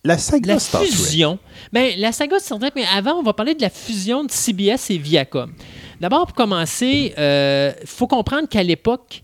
La 0.03 0.19
saga 0.19 0.55
la 0.55 0.59
Star 0.59 0.81
Trek. 0.81 0.91
fusion. 0.91 1.39
Ben, 1.73 1.93
la 1.97 2.11
saga 2.11 2.41
Star 2.41 2.59
Trek, 2.59 2.73
mais 2.75 2.83
avant, 2.93 3.21
on 3.21 3.23
va 3.23 3.35
parler 3.35 3.55
de 3.55 3.63
la 3.63 3.71
fusion 3.71 4.25
de 4.25 4.33
CBS 4.33 4.91
et 4.91 4.99
Viacom. 4.99 5.53
D'abord, 6.01 6.27
pour 6.27 6.35
commencer, 6.35 7.15
il 7.17 7.87
faut 7.87 8.09
comprendre 8.09 8.49
qu'à 8.49 8.65
l'époque, 8.65 9.23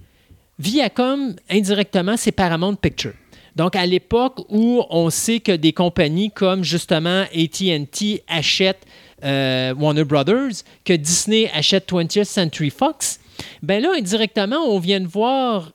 Viacom, 0.61 1.35
indirectement, 1.51 2.17
c'est 2.17 2.31
Paramount 2.31 2.77
Picture. 2.77 3.15
Donc, 3.57 3.75
à 3.75 3.87
l'époque 3.87 4.39
où 4.51 4.85
on 4.89 5.11
sait 5.11 5.41
que 5.41 5.51
des 5.51 5.73
compagnies 5.73 6.31
comme 6.31 6.63
justement 6.63 7.25
ATT 7.35 8.23
achètent 8.29 8.87
euh, 9.25 9.75
Warner 9.75 10.05
Brothers, 10.05 10.63
que 10.85 10.93
Disney 10.93 11.51
achète 11.53 11.91
20th 11.91 12.23
Century 12.23 12.71
Fox, 12.71 13.19
ben 13.63 13.83
là, 13.83 13.93
indirectement, 13.97 14.59
on 14.59 14.79
vient 14.79 15.01
de 15.01 15.07
voir 15.07 15.73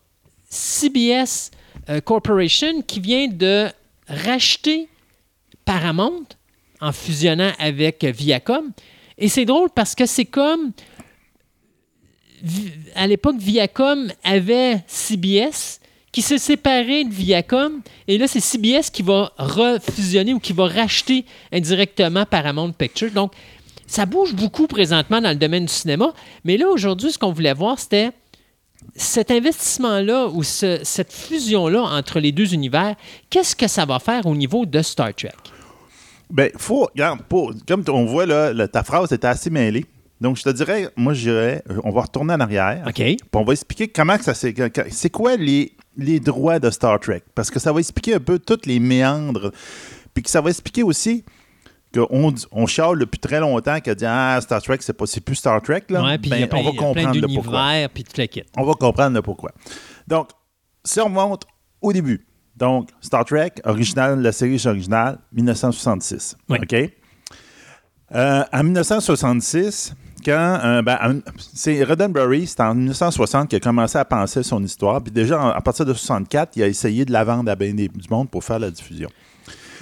CBS 0.49 1.51
euh, 1.89 2.01
Corporation 2.01 2.81
qui 2.81 2.99
vient 2.99 3.27
de 3.27 3.67
racheter 4.07 4.87
Paramount 5.65 6.25
en 6.81 6.91
fusionnant 6.91 7.51
avec 7.59 8.03
Viacom. 8.03 8.71
Et 9.17 9.29
c'est 9.29 9.45
drôle 9.45 9.69
parce 9.73 9.95
que 9.95 10.05
c'est 10.05 10.25
comme 10.25 10.73
à 12.95 13.07
l'époque, 13.07 13.37
Viacom 13.37 14.11
avait 14.23 14.83
CBS 14.87 15.79
qui 16.11 16.21
s'est 16.21 16.37
séparé 16.37 17.05
de 17.05 17.13
Viacom. 17.13 17.81
Et 18.07 18.17
là, 18.17 18.27
c'est 18.27 18.39
CBS 18.39 18.89
qui 18.91 19.01
va 19.01 19.31
refusionner 19.37 20.33
ou 20.33 20.39
qui 20.39 20.53
va 20.53 20.67
racheter 20.67 21.25
indirectement 21.51 22.25
Paramount 22.25 22.71
Pictures. 22.71 23.11
Donc, 23.11 23.33
ça 23.87 24.05
bouge 24.05 24.33
beaucoup 24.33 24.67
présentement 24.67 25.21
dans 25.21 25.29
le 25.29 25.35
domaine 25.35 25.65
du 25.65 25.73
cinéma. 25.73 26.13
Mais 26.43 26.57
là, 26.57 26.69
aujourd'hui, 26.69 27.11
ce 27.11 27.17
qu'on 27.17 27.31
voulait 27.31 27.53
voir, 27.53 27.79
c'était 27.79 28.11
cet 28.95 29.31
investissement-là 29.31 30.27
ou 30.27 30.43
cette 30.43 31.11
fusion-là 31.11 31.81
entre 31.81 32.19
les 32.19 32.31
deux 32.31 32.53
univers, 32.53 32.95
qu'est-ce 33.29 33.55
que 33.55 33.67
ça 33.67 33.85
va 33.85 33.99
faire 33.99 34.25
au 34.25 34.35
niveau 34.35 34.65
de 34.65 34.81
Star 34.81 35.13
Trek? 35.13 35.31
Bien, 36.29 36.49
faut, 36.57 36.89
regarde, 36.93 37.21
comme 37.67 37.83
on 37.89 38.05
voit, 38.05 38.25
là, 38.25 38.67
ta 38.67 38.83
phrase 38.83 39.11
était 39.11 39.27
assez 39.27 39.49
mêlée. 39.49 39.85
Donc, 40.21 40.37
je 40.37 40.43
te 40.43 40.49
dirais, 40.49 40.89
moi, 40.95 41.13
je 41.13 41.29
dirais, 41.29 41.63
on 41.83 41.91
va 41.91 42.01
retourner 42.01 42.33
en 42.33 42.39
arrière. 42.39 42.83
OK. 42.87 42.95
Puis 42.95 43.17
on 43.33 43.43
va 43.43 43.53
expliquer 43.53 43.89
comment 43.89 44.17
ça 44.19 44.33
c'est. 44.33 44.55
C'est 44.89 45.09
quoi 45.09 45.35
les, 45.35 45.75
les 45.97 46.19
droits 46.21 46.59
de 46.59 46.69
Star 46.69 46.99
Trek? 46.99 47.23
Parce 47.35 47.51
que 47.51 47.59
ça 47.59 47.73
va 47.73 47.79
expliquer 47.79 48.15
un 48.15 48.19
peu 48.19 48.39
tous 48.39 48.65
les 48.65 48.79
méandres. 48.79 49.51
Puis 50.13 50.23
que 50.23 50.29
ça 50.29 50.39
va 50.39 50.49
expliquer 50.49 50.83
aussi 50.83 51.25
qu'on 51.93 52.33
on 52.51 52.65
chiale 52.65 52.99
depuis 52.99 53.19
très 53.19 53.39
longtemps 53.39 53.79
qu'elle 53.79 53.95
dit 53.95 54.05
Ah, 54.07 54.39
Star 54.41 54.61
Trek, 54.61 54.77
c'est, 54.81 54.93
pas, 54.93 55.05
plus 55.23 55.35
Star 55.35 55.61
Trek. 55.61 55.83
Là. 55.89 56.03
Ouais, 56.03 56.17
ben, 56.17 56.47
on 56.51 56.63
va 56.63 56.71
comprendre 56.71 57.19
le 57.19 57.27
pourquoi. 57.27 57.87
Puis 57.93 58.03
On 58.57 58.63
va 58.63 58.73
comprendre 58.73 59.15
le 59.15 59.21
pourquoi. 59.21 59.51
Donc, 60.07 60.29
si 60.83 60.99
on 60.99 61.05
remonte 61.05 61.43
au 61.81 61.93
début, 61.93 62.25
donc 62.55 62.89
Star 63.01 63.25
Trek, 63.25 63.53
original, 63.63 64.21
la 64.21 64.31
série 64.31 64.61
originale, 64.65 65.19
1966. 65.31 66.37
OK? 66.49 66.75
Euh, 68.15 68.43
en 68.51 68.63
1966, 68.63 69.95
quand. 70.23 70.59
Euh, 70.63 70.81
ben, 70.81 71.21
c'est 71.37 71.83
Roddenberry, 71.83 72.47
c'est 72.47 72.61
en 72.61 72.75
1960 72.75 73.49
qu'il 73.49 73.57
a 73.57 73.59
commencé 73.59 73.97
à 73.97 74.05
penser 74.05 74.43
son 74.43 74.63
histoire. 74.63 75.01
Puis 75.01 75.11
déjà, 75.11 75.51
à 75.51 75.61
partir 75.61 75.85
de 75.85 75.93
64, 75.93 76.55
il 76.55 76.63
a 76.63 76.67
essayé 76.67 77.05
de 77.05 77.11
la 77.11 77.23
vendre 77.23 77.51
à 77.51 77.55
bien 77.55 77.73
du 77.73 77.89
monde 78.09 78.29
pour 78.29 78.43
faire 78.43 78.59
la 78.59 78.69
diffusion. 78.69 79.09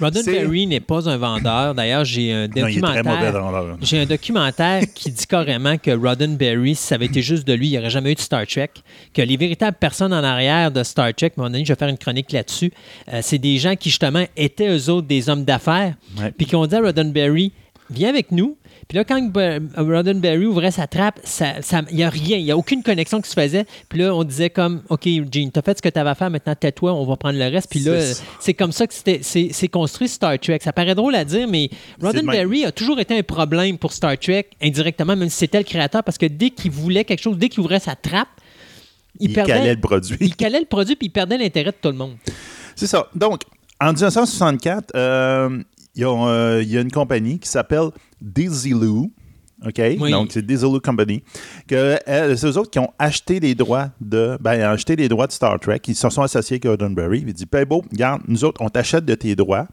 Roddenberry 0.02 0.66
n'est 0.66 0.80
pas 0.80 1.08
un 1.08 1.16
vendeur. 1.16 1.74
D'ailleurs, 1.74 2.04
j'ai 2.04 2.32
un 2.32 2.48
documentaire. 2.48 3.74
J'ai 3.80 4.00
un 4.00 4.06
documentaire 4.06 4.82
qui 4.94 5.10
dit 5.10 5.26
carrément 5.26 5.78
que 5.78 5.90
Roddenberry, 5.90 6.74
si 6.74 6.86
ça 6.86 6.94
avait 6.96 7.06
été 7.06 7.22
juste 7.22 7.46
de 7.46 7.52
lui, 7.52 7.68
il 7.68 7.70
n'y 7.70 7.78
aurait 7.78 7.90
jamais 7.90 8.12
eu 8.12 8.14
de 8.14 8.20
Star 8.20 8.46
Trek. 8.46 8.70
Que 9.14 9.22
les 9.22 9.36
véritables 9.36 9.76
personnes 9.78 10.12
en 10.12 10.24
arrière 10.24 10.70
de 10.70 10.82
Star 10.82 11.14
Trek, 11.14 11.28
à 11.28 11.32
un 11.32 11.42
moment 11.42 11.50
donné, 11.50 11.64
je 11.64 11.72
vais 11.72 11.78
faire 11.78 11.88
une 11.88 11.98
chronique 11.98 12.32
là-dessus, 12.32 12.72
euh, 13.12 13.20
c'est 13.22 13.38
des 13.38 13.58
gens 13.58 13.76
qui, 13.76 13.90
justement, 13.90 14.24
étaient 14.36 14.68
eux 14.68 14.90
autres 14.90 15.06
des 15.06 15.28
hommes 15.28 15.44
d'affaires, 15.44 15.94
puis 16.36 16.46
qui 16.46 16.56
ont 16.56 16.66
dit 16.66 16.74
à 16.74 16.80
Roddenberry 16.80 17.52
Viens 17.90 18.08
avec 18.08 18.32
nous, 18.32 18.56
puis 18.92 18.98
là, 18.98 19.04
quand 19.04 19.32
Roddenberry 19.78 20.44
ouvrait 20.44 20.70
sa 20.70 20.86
trappe, 20.86 21.18
il 21.90 21.96
n'y 21.96 22.04
a 22.04 22.10
rien, 22.10 22.36
il 22.36 22.44
n'y 22.44 22.50
a 22.50 22.58
aucune 22.58 22.82
connexion 22.82 23.22
qui 23.22 23.30
se 23.30 23.32
faisait. 23.32 23.64
Puis 23.88 24.00
là, 24.00 24.14
on 24.14 24.22
disait 24.22 24.50
comme, 24.50 24.82
OK, 24.90 25.08
Gene, 25.32 25.50
t'as 25.50 25.62
fait 25.62 25.78
ce 25.78 25.80
que 25.80 25.88
tu 25.88 25.98
avais 25.98 26.10
à 26.10 26.14
faire, 26.14 26.28
maintenant 26.28 26.54
tais-toi, 26.54 26.92
on 26.92 27.06
va 27.06 27.16
prendre 27.16 27.38
le 27.38 27.46
reste. 27.46 27.70
Puis 27.70 27.80
là, 27.80 27.98
c'est 28.38 28.52
comme 28.52 28.70
ça 28.70 28.86
que 28.86 28.92
c'est 28.92 29.68
construit 29.68 30.08
Star 30.08 30.38
Trek. 30.38 30.58
Ça 30.60 30.74
paraît 30.74 30.94
drôle 30.94 31.14
à 31.14 31.24
dire, 31.24 31.48
mais 31.48 31.70
Roddenberry 32.02 32.66
a 32.66 32.72
toujours 32.72 33.00
été 33.00 33.16
un 33.16 33.22
problème 33.22 33.78
pour 33.78 33.94
Star 33.94 34.18
Trek, 34.18 34.50
indirectement, 34.62 35.16
même 35.16 35.30
si 35.30 35.38
c'était 35.38 35.56
le 35.56 35.64
créateur, 35.64 36.04
parce 36.04 36.18
que 36.18 36.26
dès 36.26 36.50
qu'il 36.50 36.70
voulait 36.70 37.06
quelque 37.06 37.22
chose, 37.22 37.38
dès 37.38 37.48
qu'il 37.48 37.60
ouvrait 37.60 37.80
sa 37.80 37.96
trappe, 37.96 38.28
il, 39.18 39.30
il 39.30 39.32
perdait, 39.32 39.54
calait 39.54 39.74
le 39.74 39.80
produit. 39.80 40.18
Il 40.20 40.36
calait 40.36 40.60
le 40.60 40.66
produit, 40.66 40.96
puis 40.96 41.06
il 41.06 41.12
perdait 41.12 41.38
l'intérêt 41.38 41.70
de 41.70 41.76
tout 41.80 41.88
le 41.88 41.96
monde. 41.96 42.16
C'est 42.76 42.86
ça. 42.86 43.08
Donc, 43.14 43.40
en 43.82 43.94
1964, 43.94 44.92
euh, 44.94 45.62
il, 45.94 46.02
y 46.02 46.04
a, 46.04 46.60
il 46.60 46.68
y, 46.68 46.78
a, 46.78 46.80
une 46.80 46.90
compagnie 46.90 47.38
qui 47.38 47.48
s'appelle 47.48 47.90
Desilu 48.20 49.10
OK? 49.66 50.10
Donc, 50.10 50.32
c'est 50.32 50.44
Diesel 50.44 50.80
Company. 50.80 51.22
Que, 51.66 51.98
c'est 52.06 52.46
eux 52.46 52.58
autres 52.58 52.70
qui 52.70 52.78
ont 52.78 52.92
acheté 52.98 53.40
les 53.40 53.54
droits 53.54 53.90
de. 54.00 54.36
Ben, 54.40 54.60
acheté 54.60 54.96
les 54.96 55.08
droits 55.08 55.26
de 55.26 55.32
Star 55.32 55.58
Trek. 55.60 55.80
Ils 55.86 55.94
se 55.94 56.08
sont 56.08 56.22
associés 56.22 56.54
avec 56.62 56.64
Roddenberry. 56.64 57.24
Ils 57.26 57.32
disent 57.32 57.46
beau, 57.66 57.82
regarde, 57.90 58.22
nous 58.28 58.44
autres, 58.44 58.60
on 58.62 58.68
t'achète 58.68 59.04
de 59.04 59.14
tes 59.14 59.36
droits. 59.36 59.68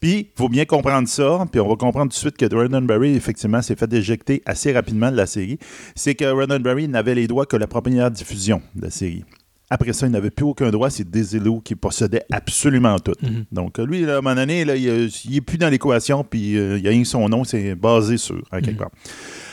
Puis, 0.00 0.18
il 0.18 0.26
faut 0.36 0.50
bien 0.50 0.66
comprendre 0.66 1.08
ça, 1.08 1.46
puis 1.50 1.60
on 1.60 1.68
va 1.68 1.76
comprendre 1.76 2.12
tout 2.12 2.16
de 2.16 2.20
suite 2.20 2.36
que 2.36 2.54
Roddenberry, 2.54 3.14
effectivement, 3.14 3.62
s'est 3.62 3.76
fait 3.76 3.90
éjecter 3.94 4.42
assez 4.44 4.72
rapidement 4.72 5.10
de 5.10 5.16
la 5.16 5.26
série. 5.26 5.58
C'est 5.94 6.14
que 6.14 6.26
Roddenberry 6.26 6.86
n'avait 6.88 7.14
les 7.14 7.26
droits 7.26 7.46
que 7.46 7.56
la 7.56 7.66
première 7.66 8.10
diffusion 8.10 8.60
de 8.74 8.82
la 8.82 8.90
série. 8.90 9.24
Après 9.68 9.92
ça, 9.92 10.06
il 10.06 10.12
n'avait 10.12 10.30
plus 10.30 10.44
aucun 10.44 10.70
droit. 10.70 10.90
C'est 10.90 11.08
Desilu 11.08 11.60
qui 11.62 11.74
possédait 11.74 12.22
absolument 12.30 12.98
tout. 12.98 13.14
Mhm. 13.20 13.44
Donc, 13.50 13.78
lui, 13.78 14.08
à 14.08 14.18
un 14.18 14.20
moment 14.20 14.34
donné, 14.34 14.64
là, 14.64 14.76
il 14.76 15.10
n'est 15.28 15.40
plus 15.40 15.58
dans 15.58 15.68
l'équation, 15.68 16.22
puis 16.22 16.56
euh, 16.56 16.78
il 16.78 16.84
y 16.84 16.86
a 16.86 16.90
rien 16.90 17.04
son 17.04 17.28
nom, 17.28 17.42
c'est 17.42 17.74
basé 17.74 18.16
sur, 18.16 18.40
à 18.52 18.60
quelque 18.60 18.72
mhm. 18.72 18.76
part. 18.76 18.90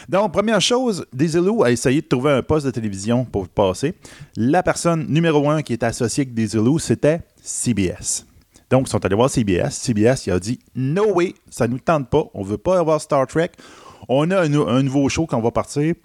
Donc, 0.07 0.31
première 0.31 0.61
chose, 0.61 1.05
Desilu 1.11 1.63
a 1.63 1.71
essayé 1.71 2.01
de 2.01 2.07
trouver 2.07 2.31
un 2.31 2.41
poste 2.43 2.65
de 2.65 2.71
télévision 2.71 3.25
pour 3.25 3.47
passer. 3.47 3.95
La 4.35 4.61
personne 4.61 5.07
numéro 5.07 5.49
un 5.49 5.61
qui 5.63 5.73
était 5.73 5.85
associée 5.85 6.23
avec 6.23 6.35
Desilu, 6.35 6.79
c'était 6.79 7.21
CBS. 7.41 8.25
Donc, 8.69 8.87
ils 8.87 8.91
sont 8.91 9.03
allés 9.03 9.15
voir 9.15 9.29
CBS. 9.29 9.71
CBS, 9.71 10.27
il 10.27 10.31
a 10.31 10.39
dit 10.39 10.59
No 10.75 11.13
way, 11.13 11.33
ça 11.49 11.67
ne 11.67 11.73
nous 11.73 11.79
tente 11.79 12.09
pas, 12.09 12.25
on 12.35 12.43
ne 12.43 12.47
veut 12.47 12.57
pas 12.57 12.77
avoir 12.77 13.01
Star 13.01 13.25
Trek. 13.25 13.51
On 14.09 14.29
a 14.29 14.41
un, 14.41 14.53
un 14.53 14.83
nouveau 14.83 15.07
show 15.09 15.25
qu'on 15.25 15.41
va 15.41 15.51
partir 15.51 15.95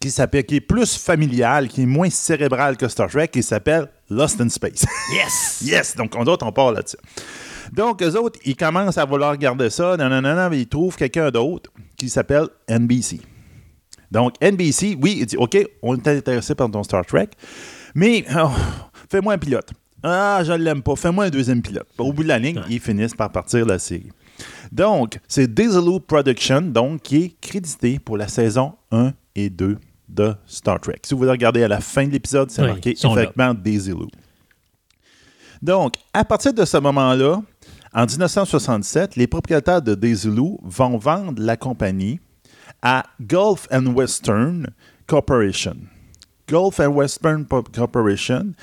qui 0.00 0.10
s'appelle, 0.10 0.44
qui 0.44 0.56
est 0.56 0.60
plus 0.60 0.96
familial, 0.96 1.68
qui 1.68 1.82
est 1.82 1.86
moins 1.86 2.10
cérébral 2.10 2.76
que 2.76 2.88
Star 2.88 3.10
Trek, 3.10 3.28
qui 3.28 3.42
s'appelle 3.42 3.88
Lost 4.08 4.40
in 4.40 4.48
Space. 4.48 4.84
Yes! 5.12 5.62
yes! 5.64 5.96
Donc, 5.96 6.14
on, 6.16 6.24
d'autres, 6.24 6.46
on 6.46 6.52
part 6.52 6.72
là-dessus. 6.72 6.98
Donc, 7.72 8.02
eux 8.02 8.16
autres, 8.16 8.38
ils 8.44 8.56
commencent 8.56 8.98
à 8.98 9.04
vouloir 9.04 9.32
regarder 9.32 9.70
ça, 9.70 9.96
non, 9.96 10.08
non, 10.08 10.22
non, 10.22 10.34
non, 10.34 10.48
mais 10.50 10.60
ils 10.60 10.68
trouvent 10.68 10.96
quelqu'un 10.96 11.30
d'autre 11.30 11.70
qui 11.96 12.08
s'appelle 12.08 12.48
NBC. 12.68 13.20
Donc, 14.10 14.34
NBC, 14.40 14.96
oui, 15.00 15.18
il 15.20 15.26
dit 15.26 15.36
OK, 15.36 15.58
on 15.82 15.96
est 15.96 16.08
intéressé 16.08 16.54
par 16.54 16.70
ton 16.70 16.82
Star 16.82 17.04
Trek, 17.04 17.28
mais 17.94 18.24
oh, 18.36 18.50
fais-moi 19.10 19.34
un 19.34 19.38
pilote. 19.38 19.70
Ah, 20.02 20.42
je 20.44 20.52
l'aime 20.52 20.82
pas, 20.82 20.94
fais-moi 20.94 21.24
un 21.24 21.30
deuxième 21.30 21.60
pilote. 21.60 21.88
Au 21.98 22.12
bout 22.12 22.22
de 22.22 22.28
la 22.28 22.38
ligne, 22.38 22.62
ils 22.70 22.80
finissent 22.80 23.16
par 23.16 23.32
partir 23.32 23.66
la 23.66 23.78
série. 23.78 24.10
Donc, 24.70 25.18
c'est 25.26 25.52
Dieseloo 25.52 25.98
Production, 25.98 26.60
donc, 26.60 27.02
qui 27.02 27.16
est 27.16 27.40
crédité 27.40 27.98
pour 27.98 28.16
la 28.16 28.28
saison 28.28 28.74
1 28.92 29.12
et 29.34 29.50
2 29.50 29.78
de 30.08 30.34
Star 30.46 30.80
Trek. 30.80 31.00
Si 31.02 31.14
vous 31.14 31.18
voulez 31.18 31.30
regarder 31.30 31.62
à 31.62 31.68
la 31.68 31.80
fin 31.80 32.06
de 32.06 32.12
l'épisode, 32.12 32.50
c'est 32.50 32.66
marqué 32.66 32.90
effectivement 32.90 33.54
Desilu. 33.54 34.06
Donc, 35.60 35.94
à 36.12 36.24
partir 36.24 36.54
de 36.54 36.64
ce 36.64 36.76
moment-là, 36.78 37.42
en 37.92 38.06
1967, 38.06 39.16
les 39.16 39.26
propriétaires 39.26 39.82
de 39.82 39.94
Desilu 39.94 40.56
vont 40.62 40.98
vendre 40.98 41.42
la 41.42 41.56
compagnie 41.56 42.20
à 42.82 43.04
Gulf 43.20 43.66
and 43.72 43.86
Western 43.86 44.66
Corporation. 45.06 45.76
Gulf 46.46 46.80
and 46.80 46.88
Western 46.88 47.44
Corporation 47.46 48.54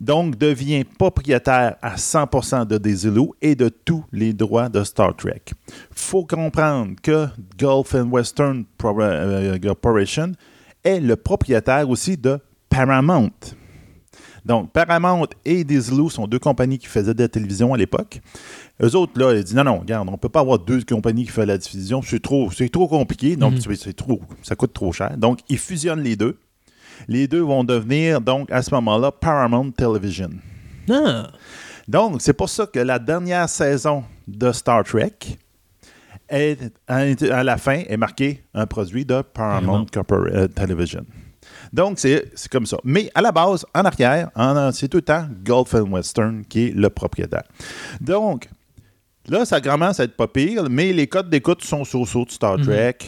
donc 0.00 0.36
devient 0.36 0.84
propriétaire 0.84 1.76
à 1.82 1.96
100% 1.96 2.66
de 2.66 2.78
Desilu 2.78 3.28
et 3.40 3.54
de 3.54 3.68
tous 3.68 4.04
les 4.12 4.32
droits 4.32 4.68
de 4.68 4.84
Star 4.84 5.14
Trek. 5.16 5.42
Il 5.48 5.74
faut 5.90 6.24
comprendre 6.24 6.94
que 7.02 7.26
Gulf 7.58 7.94
and 7.94 8.08
Western 8.10 8.64
euh, 8.84 9.58
Corporation 9.58 10.32
est 10.86 11.00
le 11.00 11.16
propriétaire 11.16 11.88
aussi 11.90 12.16
de 12.16 12.38
Paramount. 12.68 13.30
Donc, 14.44 14.72
Paramount 14.72 15.26
et 15.44 15.64
Disney 15.64 16.08
sont 16.08 16.28
deux 16.28 16.38
compagnies 16.38 16.78
qui 16.78 16.86
faisaient 16.86 17.14
de 17.14 17.22
la 17.22 17.28
télévision 17.28 17.74
à 17.74 17.76
l'époque. 17.76 18.20
Eux 18.80 18.94
autres, 18.94 19.18
là, 19.18 19.34
ils 19.34 19.42
disent 19.42 19.56
non, 19.56 19.64
non, 19.64 19.80
regarde, 19.80 20.08
on 20.08 20.12
ne 20.12 20.16
peut 20.16 20.28
pas 20.28 20.40
avoir 20.40 20.60
deux 20.60 20.82
compagnies 20.82 21.24
qui 21.24 21.32
font 21.32 21.44
la 21.44 21.58
diffusion. 21.58 22.00
C'est 22.00 22.22
trop, 22.22 22.50
c'est 22.52 22.68
trop 22.68 22.86
compliqué. 22.86 23.34
Donc, 23.34 23.54
mhm. 23.54 23.74
c'est 23.74 23.96
trop, 23.96 24.20
ça 24.42 24.54
coûte 24.54 24.72
trop 24.72 24.92
cher. 24.92 25.16
Donc, 25.16 25.40
ils 25.48 25.58
fusionnent 25.58 26.02
les 26.02 26.14
deux. 26.14 26.38
Les 27.08 27.26
deux 27.26 27.40
vont 27.40 27.64
devenir, 27.64 28.20
donc, 28.20 28.50
à 28.52 28.62
ce 28.62 28.72
moment-là, 28.74 29.10
Paramount 29.10 29.72
Television. 29.72 30.30
Ah. 30.88 31.30
Donc, 31.88 32.22
c'est 32.22 32.32
pour 32.32 32.48
ça 32.48 32.66
que 32.66 32.78
la 32.78 33.00
dernière 33.00 33.48
saison 33.48 34.04
de 34.28 34.52
Star 34.52 34.84
Trek, 34.84 35.18
à 36.28 37.44
la 37.44 37.56
fin, 37.56 37.82
est 37.86 37.96
marqué 37.96 38.44
un 38.54 38.66
produit 38.66 39.04
de 39.04 39.22
Paramount 39.22 39.86
euh, 39.94 40.48
Television. 40.48 41.04
Donc, 41.72 41.98
c'est 41.98 42.30
comme 42.50 42.66
ça. 42.66 42.78
Mais 42.84 43.10
à 43.14 43.20
la 43.20 43.32
base, 43.32 43.64
en 43.74 43.82
arrière, 43.82 44.30
c'est 44.72 44.88
tout 44.88 44.98
le 44.98 45.02
temps 45.02 45.26
Gulf 45.44 45.74
and 45.74 45.90
Western 45.90 46.44
qui 46.44 46.68
est 46.68 46.74
le 46.74 46.90
propriétaire. 46.90 47.44
Donc, 48.00 48.48
là, 49.28 49.44
ça 49.44 49.60
commence 49.60 50.00
à 50.00 50.04
être 50.04 50.16
pas 50.16 50.28
pire, 50.28 50.68
mais 50.70 50.92
les 50.92 51.06
codes 51.06 51.30
d'écoute 51.30 51.62
sont 51.62 51.84
sur 51.84 52.04
de 52.04 52.30
Star 52.30 52.58
mhm. 52.58 52.64
Trek 52.64 52.98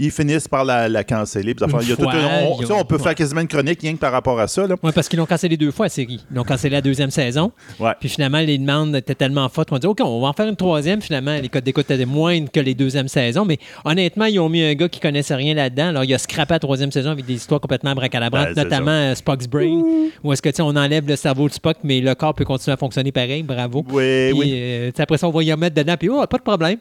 ils 0.00 0.10
finissent 0.10 0.48
par 0.48 0.64
la, 0.64 0.88
la 0.88 1.04
canceller. 1.04 1.54
on, 1.60 2.84
peut 2.84 2.98
faire 2.98 3.14
quasiment 3.14 3.42
une 3.42 3.48
chronique 3.48 3.82
rien 3.82 3.92
que 3.92 3.98
par 3.98 4.12
rapport 4.12 4.40
à 4.40 4.48
ça. 4.48 4.64
Oui, 4.82 4.92
parce 4.94 5.08
qu'ils 5.08 5.18
l'ont 5.18 5.26
cancellé 5.26 5.58
deux 5.58 5.70
fois 5.70 5.86
la 5.86 5.90
série. 5.90 6.24
Ils 6.30 6.36
l'ont 6.36 6.44
cancellé 6.44 6.72
la 6.72 6.80
deuxième 6.80 7.10
saison. 7.10 7.52
Puis 8.00 8.08
finalement, 8.08 8.38
les 8.38 8.56
demandes 8.56 8.96
étaient 8.96 9.14
tellement 9.14 9.48
fortes 9.50 9.68
qu'on 9.68 9.78
dit 9.78 9.86
OK, 9.86 9.98
on 10.02 10.20
va 10.22 10.28
en 10.28 10.32
faire 10.32 10.48
une 10.48 10.56
troisième. 10.56 11.02
Finalement, 11.02 11.36
les 11.40 11.50
codes 11.50 11.64
d'écoute 11.64 11.90
étaient 11.90 12.06
moindres 12.06 12.50
que 12.50 12.60
les 12.60 12.74
deuxièmes 12.74 13.08
saisons. 13.08 13.44
Mais 13.44 13.58
honnêtement, 13.84 14.24
ils 14.24 14.40
ont 14.40 14.48
mis 14.48 14.62
un 14.62 14.74
gars 14.74 14.88
qui 14.88 15.00
connaissait 15.00 15.34
rien 15.34 15.54
là-dedans. 15.54 15.88
Alors, 15.88 16.04
il 16.04 16.14
a 16.14 16.18
scrappé 16.18 16.54
la 16.54 16.60
troisième 16.60 16.90
saison 16.90 17.10
avec 17.10 17.26
des 17.26 17.34
histoires 17.34 17.60
complètement 17.60 17.94
bracalabrantes, 17.94 18.54
ben, 18.54 18.64
notamment 18.64 18.90
euh, 18.90 19.14
Spock's 19.14 19.46
Brain, 19.46 19.82
où 20.24 20.32
est-ce 20.32 20.40
que 20.40 20.50
on 20.62 20.76
enlève 20.76 21.06
le 21.06 21.16
cerveau 21.16 21.48
de 21.48 21.54
Spock, 21.54 21.78
mais 21.84 22.00
le 22.00 22.14
corps 22.14 22.34
peut 22.34 22.44
continuer 22.44 22.74
à 22.74 22.76
fonctionner 22.76 23.12
pareil. 23.12 23.42
Bravo. 23.42 23.84
Oui, 23.90 24.32
oui. 24.34 24.52
Euh, 24.54 24.90
après 24.98 25.18
ça, 25.18 25.28
on 25.28 25.30
va 25.30 25.42
y 25.42 25.52
remettre 25.52 25.76
dedans, 25.76 25.96
puis 25.98 26.08
oh, 26.08 26.24
pas 26.26 26.38
de 26.38 26.42
problème. 26.42 26.78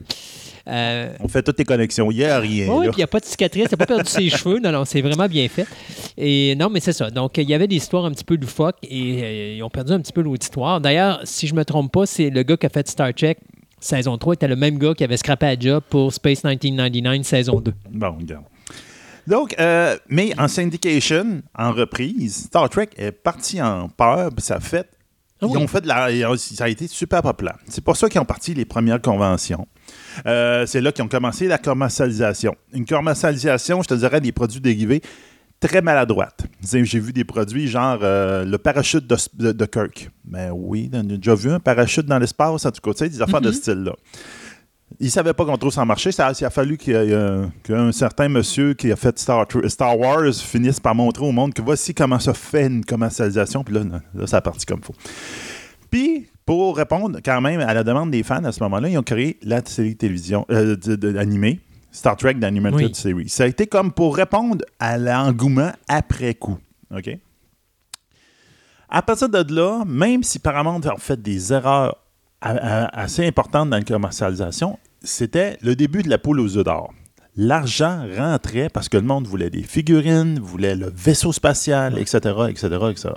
Euh, 0.67 1.13
On 1.19 1.27
fait 1.27 1.41
toutes 1.43 1.57
les 1.59 1.65
connexions. 1.65 2.11
Il 2.11 2.17
n'y 2.17 2.23
a 2.25 2.39
rien. 2.39 2.67
oui, 2.69 2.87
puis 2.87 2.95
il 2.95 2.99
n'y 2.99 3.03
a 3.03 3.07
pas 3.07 3.19
de 3.19 3.25
cicatrice, 3.25 3.65
il 3.67 3.71
n'a 3.71 3.77
pas 3.77 3.85
perdu 3.85 4.09
ses 4.09 4.29
cheveux. 4.37 4.59
Non, 4.59 4.71
non, 4.71 4.85
c'est 4.85 5.01
vraiment 5.01 5.27
bien 5.27 5.47
fait. 5.47 5.65
Et 6.17 6.55
non, 6.55 6.69
mais 6.69 6.79
c'est 6.79 6.93
ça. 6.93 7.09
Donc, 7.09 7.37
il 7.37 7.49
y 7.49 7.53
avait 7.53 7.67
des 7.67 7.75
histoires 7.77 8.05
un 8.05 8.11
petit 8.11 8.23
peu 8.23 8.35
loufoques 8.35 8.77
et 8.83 9.23
euh, 9.23 9.55
ils 9.57 9.63
ont 9.63 9.69
perdu 9.69 9.93
un 9.93 9.99
petit 9.99 10.13
peu 10.13 10.21
l'auditoire. 10.21 10.81
D'ailleurs, 10.81 11.21
si 11.23 11.47
je 11.47 11.55
me 11.55 11.63
trompe 11.65 11.91
pas, 11.91 12.05
c'est 12.05 12.29
le 12.29 12.43
gars 12.43 12.57
qui 12.57 12.65
a 12.65 12.69
fait 12.69 12.87
Star 12.87 13.13
Trek 13.13 13.37
saison 13.81 14.17
3 14.17 14.33
était 14.33 14.47
le 14.49 14.57
même 14.57 14.77
gars 14.77 14.93
qui 14.93 15.05
avait 15.05 15.15
scrappé 15.15 15.45
à 15.45 15.57
job 15.57 15.81
pour 15.89 16.11
Space 16.11 16.43
1999 16.43 17.25
saison 17.25 17.61
2. 17.61 17.73
Bon, 17.91 18.11
regarde. 18.19 18.43
Donc, 19.25 19.55
euh, 19.59 19.95
mais 20.09 20.33
en 20.39 20.47
syndication, 20.47 21.41
en 21.57 21.71
reprise, 21.71 22.45
Star 22.47 22.69
Trek 22.69 22.89
est 22.97 23.11
parti 23.11 23.61
en 23.61 23.87
peur, 23.87 24.31
puis 24.35 24.43
ça 24.43 24.55
a 24.55 24.59
fait. 24.59 24.87
Ah 25.41 25.45
Ils 25.49 25.55
oui. 25.55 25.63
ont 25.63 25.67
fait 25.67 25.81
de 25.81 25.87
la. 25.87 26.09
Ça 26.37 26.65
a 26.65 26.67
été 26.67 26.87
super 26.87 27.21
populaire. 27.21 27.57
C'est 27.69 27.83
pour 27.83 27.95
ça 27.95 28.09
qu'ils 28.09 28.19
ont 28.19 28.25
parti 28.25 28.53
les 28.53 28.65
premières 28.65 28.99
conventions. 29.01 29.65
Euh, 30.25 30.65
c'est 30.65 30.81
là 30.81 30.91
qu'ils 30.91 31.03
ont 31.03 31.07
commencé 31.07 31.47
la 31.47 31.57
commercialisation. 31.57 32.55
Une 32.73 32.85
commercialisation, 32.85 33.81
je 33.81 33.87
te 33.87 33.93
dirais, 33.93 34.21
des 34.21 34.31
produits 34.31 34.61
dérivés 34.61 35.01
très 35.59 35.81
maladroite. 35.81 36.45
J'ai 36.63 36.99
vu 36.99 37.11
des 37.11 37.25
produits 37.25 37.67
genre 37.67 37.99
euh, 38.01 38.45
le 38.45 38.57
parachute 38.57 39.05
de, 39.05 39.17
de- 39.33 39.51
de 39.51 39.65
Kirk. 39.65 40.09
Ben 40.23 40.51
oui, 40.53 40.89
on 40.93 40.99
a 40.99 41.03
déjà 41.03 41.35
vu 41.35 41.51
un 41.51 41.59
parachute 41.59 42.05
dans 42.05 42.17
l'espace, 42.17 42.65
en 42.65 42.71
tout 42.71 42.81
cas, 42.81 43.05
des 43.07 43.21
affaires 43.21 43.41
de 43.41 43.51
ce 43.51 43.57
style-là. 43.57 43.93
Ils 44.99 45.05
ne 45.05 45.11
savaient 45.11 45.33
pas 45.33 45.45
qu'on 45.45 45.55
trouve 45.57 45.71
ça 45.71 45.85
marcher. 45.85 46.11
Ça, 46.11 46.31
il 46.39 46.45
a 46.45 46.49
fallu 46.49 46.77
euh, 46.87 47.45
qu'un 47.63 47.91
certain 47.91 48.27
monsieur 48.27 48.73
qui 48.73 48.91
a 48.91 48.95
fait 48.95 49.19
Star, 49.19 49.99
Wars 49.99 50.33
finisse 50.33 50.79
par 50.79 50.95
montrer 50.95 51.23
au 51.25 51.31
monde 51.31 51.53
que 51.53 51.61
voici 51.61 51.93
comment 51.93 52.17
ça 52.19 52.33
fait 52.33 52.65
une 52.65 52.83
commercialisation. 52.83 53.63
Puis 53.63 53.75
là, 53.75 53.81
là 54.15 54.25
ça 54.27 54.37
a 54.37 54.41
parti 54.41 54.65
comme 54.65 54.79
il 54.79 54.85
faut. 54.85 54.95
Puis, 55.91 56.27
pour 56.45 56.77
répondre 56.77 57.19
quand 57.23 57.41
même 57.41 57.59
à 57.61 57.73
la 57.73 57.83
demande 57.83 58.11
des 58.11 58.23
fans 58.23 58.43
à 58.43 58.51
ce 58.51 58.61
moment-là, 58.63 58.89
ils 58.89 58.97
ont 58.97 59.03
créé 59.03 59.37
la 59.43 59.63
série 59.65 59.95
télévision 59.95 60.45
euh, 60.51 60.75
de- 60.75 60.95
de- 60.95 61.17
animée, 61.17 61.59
Star 61.91 62.15
Trek 62.17 62.35
d'Animated 62.35 62.79
Oui. 62.89 62.91
Series. 62.95 63.29
Ça 63.29 63.43
a 63.43 63.47
été 63.47 63.67
comme 63.67 63.91
pour 63.91 64.15
répondre 64.15 64.63
à 64.79 64.97
l'engouement 64.97 65.71
après 65.87 66.33
coup. 66.35 66.57
OK? 66.95 67.09
À 68.89 69.01
partir 69.01 69.29
de 69.29 69.53
là, 69.53 69.83
même 69.85 70.23
si 70.23 70.39
Paramount 70.39 70.81
a 70.81 70.95
fait 70.97 71.21
des 71.21 71.53
erreurs 71.53 71.97
assez 72.41 73.25
importantes 73.27 73.69
dans 73.69 73.77
la 73.77 73.83
commercialisation, 73.83 74.79
c'était 75.01 75.57
le 75.61 75.75
début 75.75 76.01
de 76.03 76.09
la 76.09 76.17
poule 76.17 76.39
aux 76.39 76.57
œufs 76.57 76.63
d'or. 76.65 76.93
L'argent 77.35 78.05
rentrait 78.17 78.69
parce 78.69 78.89
que 78.89 78.97
le 78.97 79.03
monde 79.03 79.27
voulait 79.27 79.49
des 79.49 79.61
figurines, 79.63 80.39
voulait 80.39 80.75
le 80.75 80.91
vaisseau 80.93 81.31
spatial, 81.31 81.97
etc., 81.99 82.17
etc., 82.49 82.67
etc. 82.89 83.09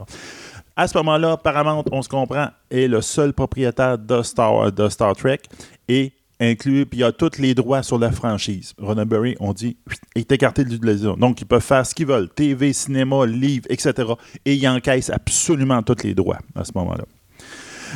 À 0.76 0.88
ce 0.88 0.96
moment-là, 0.98 1.36
Paramount, 1.36 1.84
on 1.92 2.02
se 2.02 2.08
comprend, 2.08 2.48
est 2.70 2.88
le 2.88 3.02
seul 3.02 3.32
propriétaire 3.32 3.98
de 3.98 4.22
Star, 4.22 4.72
de 4.72 4.88
Star 4.88 5.14
Trek 5.14 5.40
et 5.88 6.12
inclus, 6.40 6.86
puis 6.86 7.00
il 7.00 7.04
a 7.04 7.12
tous 7.12 7.38
les 7.38 7.54
droits 7.54 7.82
sur 7.82 7.98
la 7.98 8.10
franchise. 8.10 8.74
Roddenberry, 8.78 9.36
on 9.38 9.52
dit, 9.52 9.76
est 10.14 10.30
écarté 10.32 10.64
de 10.64 10.70
l'utilisation. 10.70 11.16
Donc, 11.16 11.40
ils 11.40 11.46
peuvent 11.46 11.62
faire 11.62 11.86
ce 11.86 11.94
qu'ils 11.94 12.06
veulent, 12.06 12.28
TV, 12.28 12.72
cinéma, 12.72 13.26
livres, 13.26 13.66
etc. 13.68 14.12
Et 14.44 14.54
ils 14.54 14.66
encaissent 14.66 15.10
absolument 15.10 15.82
tous 15.82 16.02
les 16.02 16.14
droits 16.14 16.38
à 16.54 16.64
ce 16.64 16.72
moment-là. 16.74 17.04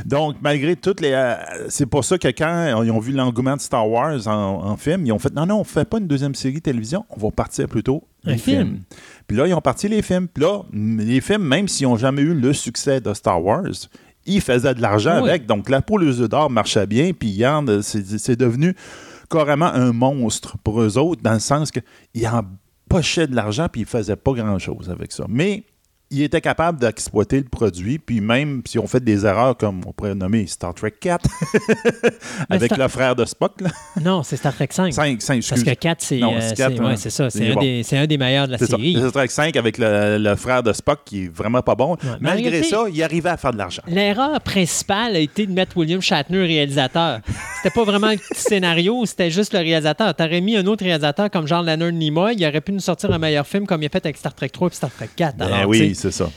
Donc, 0.05 0.37
malgré 0.43 0.77
toutes 0.77 1.01
les. 1.01 1.13
euh, 1.13 1.37
c'est 1.71 1.87
pour 1.87 2.05
ça 2.05 2.19
que 2.19 2.29
quand 2.29 2.83
ils 2.85 2.91
ont 2.91 2.99
vu 2.99 3.13
l'engouement 3.13 3.57
de 3.57 3.61
Star 3.63 3.89
Wars 3.89 4.29
en, 4.29 4.77
film, 4.77 5.07
ils 5.07 5.13
ont 5.13 5.19
fait 5.19 5.35
non, 5.35 5.47
non, 5.47 5.57
on 5.57 5.61
ne 5.61 5.65
fait 5.65 5.89
pas 5.89 5.99
une 5.99 6.07
deuxième 6.07 6.35
série 6.35 6.61
télévision, 6.61 7.07
on 7.09 7.19
va 7.19 7.31
partir 7.31 7.67
plutôt 7.67 8.05
Un 8.27 8.33
les 8.33 8.39
film. 8.39 8.59
films. 8.67 8.81
Puis 9.27 9.37
là, 9.37 9.47
ils 9.47 9.55
ont 9.55 9.61
parti 9.61 9.89
les 9.89 10.03
films. 10.03 10.29
Puis 10.29 10.43
là, 10.45 10.63
les 10.73 11.21
films, 11.21 11.43
même 11.45 11.69
s'ils 11.69 11.87
n'ont 11.87 11.97
jamais 11.97 12.23
eu 12.23 12.35
le 12.35 12.53
succès 12.53 13.01
de 13.01 13.13
Star 13.15 13.43
Wars, 13.43 13.65
ils 14.27 14.41
faisaient 14.41 14.75
de 14.75 14.83
l'argent 14.83 15.23
Oui. 15.23 15.29
avec. 15.31 15.47
Donc, 15.47 15.69
la 15.71 15.83
poule 15.83 16.05
aux 16.05 16.21
œufs 16.21 16.29
d'or 16.29 16.51
marchait 16.51 16.87
bien. 16.87 17.13
Puis, 17.13 17.33
regarde, 17.35 17.81
c'est 17.83 18.05
c'est 18.19 18.37
devenu 18.37 18.75
carrément 19.31 19.67
un 19.67 19.93
monstre 19.93 20.57
pour 20.63 20.81
eux 20.83 20.99
autres, 20.99 21.23
dans 21.23 21.33
le 21.35 21.39
sens 21.41 21.71
qu'ils 21.71 22.29
en 22.29 22.43
pochaient 22.89 23.27
de 23.27 23.35
l'argent, 23.35 23.67
puis 23.71 23.81
ils 23.81 23.85
ne 23.85 23.89
faisaient 23.89 24.17
pas 24.17 24.33
grand-chose 24.33 24.89
avec 24.91 25.11
ça. 25.13 25.25
Mais 25.29 25.65
ils 26.11 26.23
étaient 26.23 26.41
capables 26.41 26.79
d'exploiter 26.79 27.39
le 27.39 27.45
produit, 27.49 27.99
puis 27.99 28.21
même 28.21 28.63
si 28.67 28.79
on 28.79 28.87
fait 28.87 29.03
des 29.03 29.27
erreurs 29.27 29.57
comme 29.57 29.81
on 29.87 29.93
pourrait 29.93 30.15
nommer 30.15 30.47
Star 30.47 30.73
Trek 30.75 30.95
4, 31.01 31.29
avec 32.49 32.67
Star- 32.73 32.79
le 32.79 32.89
frère 32.89 33.17
de 33.17 33.25
Spock, 33.25 33.61
là. 33.61 33.71
Non, 34.01 34.23
c'est 34.23 34.37
Star 34.37 34.55
Trek 34.55 34.69
5. 34.71 34.93
5, 34.93 35.21
5, 35.23 35.43
Parce 35.49 35.63
que 35.63 35.71
4, 35.75 36.01
c'est 36.03 36.23
euh, 36.23 36.27
c'est 36.41 36.63
ouais, 36.81 36.81
hein. 36.93 36.97
ça. 36.97 37.31
C'est 37.31 37.51
un, 37.51 37.55
bon. 37.55 37.61
un 37.93 38.07
des 38.07 38.19
meilleurs 38.19 38.47
de 38.47 38.53
la 38.53 38.59
série. 38.59 38.95
Star 38.97 39.13
Trek 39.13 39.29
5 39.29 39.57
avec 39.57 39.79
le, 39.79 40.19
le 40.19 40.37
frère 40.37 40.63
de 40.63 40.73
Spock 40.73 41.01
qui 41.05 41.25
est 41.25 41.29
vraiment 41.35 41.63
pas 41.63 41.75
bon. 41.75 41.97
Malgré 42.21 42.51
réalité- 42.51 42.69
ça, 42.71 42.85
il 42.93 43.03
arrivait 43.03 43.31
à 43.31 43.37
faire 43.37 43.53
de 43.53 43.59
l'argent. 43.59 43.83
L'erreur 43.89 44.41
principale 44.41 45.17
a 45.17 45.19
été 45.19 45.47
de 45.47 45.53
mettre 45.53 45.77
William 45.77 46.01
Shatner 46.01 46.39
réalisateur. 46.47 47.21
C'était 47.57 47.75
pas 47.75 47.85
vraiment 47.85 48.11
le 48.13 48.19
scénario, 48.33 49.05
c'était 49.07 49.31
juste 49.31 49.53
le 49.53 49.59
réalisateur. 49.61 50.15
T'aurais 50.15 50.41
mis 50.41 50.57
un 50.57 50.67
autre 50.67 50.85
réalisateur 50.85 51.31
comme 51.31 51.47
Jean 51.47 51.63
Leonard 51.63 51.93
Nimoy, 51.93 52.35
il 52.39 52.47
aurait 52.47 52.61
pu 52.61 52.73
nous 52.73 52.81
sortir 52.81 53.11
un 53.13 53.19
meilleur 53.19 53.47
film 53.47 53.67
comme 53.67 53.83
il 53.83 53.87
a 53.87 53.89
fait 53.89 54.05
avec 54.05 54.17
Star 54.17 54.35
Trek 54.35 54.49
3 54.51 54.69
et 54.69 54.75
Star 54.75 54.91
Trek 54.91 55.09
4. 55.17 55.37
Ben 55.37 55.47
Alors, 55.47 55.69
oui, 55.69 55.96
c'est 55.97 56.13
ça. 56.13 56.31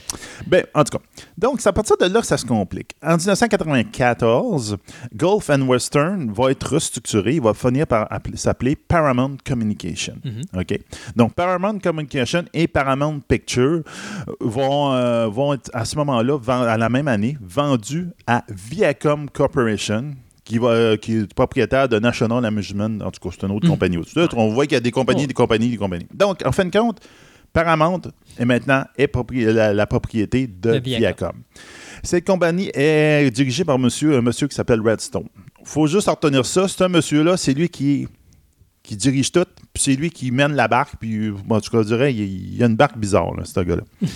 Ben, 0.48 0.64
en 0.74 0.84
tout 0.84 0.98
cas. 0.98 1.04
Donc, 1.38 1.62
c'est 1.62 1.70
à 1.70 1.74
partir 1.74 1.96
de 1.98 2.06
là 2.06 2.22
que 2.22 2.26
ça 2.28 2.38
se 2.38 2.46
complique. 2.46 2.92
En 3.04 3.18
1994, 3.18 4.78
Gulf 5.16 5.50
and 5.50 5.62
Western 5.68 6.32
va 6.32 6.52
être 6.52 6.74
restructuré. 6.74 7.36
Il 7.36 7.42
va 7.42 7.54
finir 7.54 7.86
par 7.88 8.08
appeler- 8.12 8.38
s'appeler 8.38 8.76
Paramount 8.76 9.38
Communication. 9.46 10.16
OK? 10.58 10.80
Donc, 11.16 11.34
Paramount 11.34 11.80
Communication 11.80 12.44
et 12.54 12.68
Paramount 12.68 13.20
Picture 13.28 13.84
vont, 14.40 14.94
euh, 14.94 15.28
vont 15.28 15.54
être, 15.54 15.70
à 15.74 15.86
ce 15.86 15.96
moment-là, 15.98 16.38
à 16.48 16.78
la 16.78 16.90
même 16.90 17.08
année, 17.08 17.38
vendus 17.42 18.08
à 18.28 18.44
Viacom 18.50 19.30
Corporation, 19.30 20.16
qui, 20.44 20.58
va, 20.58 20.70
euh, 20.70 20.98
qui 20.98 21.18
est 21.18 21.34
propriétaire 21.34 21.88
de 21.88 22.00
National 22.00 22.44
Amusement. 22.46 22.90
En 23.06 23.12
tout 23.12 23.20
cas, 23.30 23.36
c'est 23.40 23.46
une 23.46 23.52
autre 23.56 23.68
compagnie. 23.68 23.98
au-dessus. 23.98 24.18
On 24.36 24.50
voit 24.50 24.66
qu'il 24.66 24.74
y 24.74 24.78
a 24.78 24.80
des 24.82 24.92
compagnies, 24.92 25.24
Oh. 25.26 25.28
des 25.28 25.34
compagnies, 25.34 25.70
des 25.70 25.78
compagnies. 25.78 26.08
Donc, 26.14 26.42
en 26.46 26.52
fin 26.52 26.66
de 26.66 26.72
compte, 26.76 27.00
Paramount 27.54 28.02
est 28.38 28.46
maintenant 28.46 28.84
est 28.98 29.08
propri- 29.08 29.46
la, 29.46 29.74
la 29.74 29.88
propriété 29.88 30.48
de, 30.48 30.74
De 30.74 30.80
Viacom. 30.80 31.00
Viacom. 31.00 31.44
Cette 32.04 32.26
compagnie 32.26 32.72
est 32.74 33.30
dirigée 33.32 33.66
par 33.66 33.80
monsieur, 33.80 34.18
un 34.18 34.22
monsieur 34.22 34.48
qui 34.48 34.56
s'appelle 34.56 34.82
Redstone. 34.82 35.28
Il 35.60 35.68
faut 35.68 35.88
juste 35.88 36.08
retenir 36.08 36.46
ça. 36.46 36.68
C'est 36.68 36.84
un 36.84 36.88
monsieur-là, 36.90 37.36
c'est 37.38 37.54
lui 37.54 37.70
qui, 37.70 38.08
qui 38.84 38.96
dirige 38.96 39.32
tout, 39.32 39.46
puis 39.74 39.84
c'est 39.84 39.96
lui 39.96 40.10
qui 40.10 40.32
mène 40.32 40.54
la 40.54 40.68
barque, 40.68 40.94
puis 41.00 41.32
bon, 41.32 41.56
en 41.56 41.62
tout 41.62 41.70
cas, 41.72 41.80
je 41.84 41.88
dirais, 41.88 42.14
il, 42.14 42.56
y 42.56 42.64
a 42.64 42.68
une 42.68 42.76
barque 42.76 42.98
bizarre, 42.98 43.36
là, 43.36 43.44
ce 43.46 43.60
gars-là. 43.60 43.84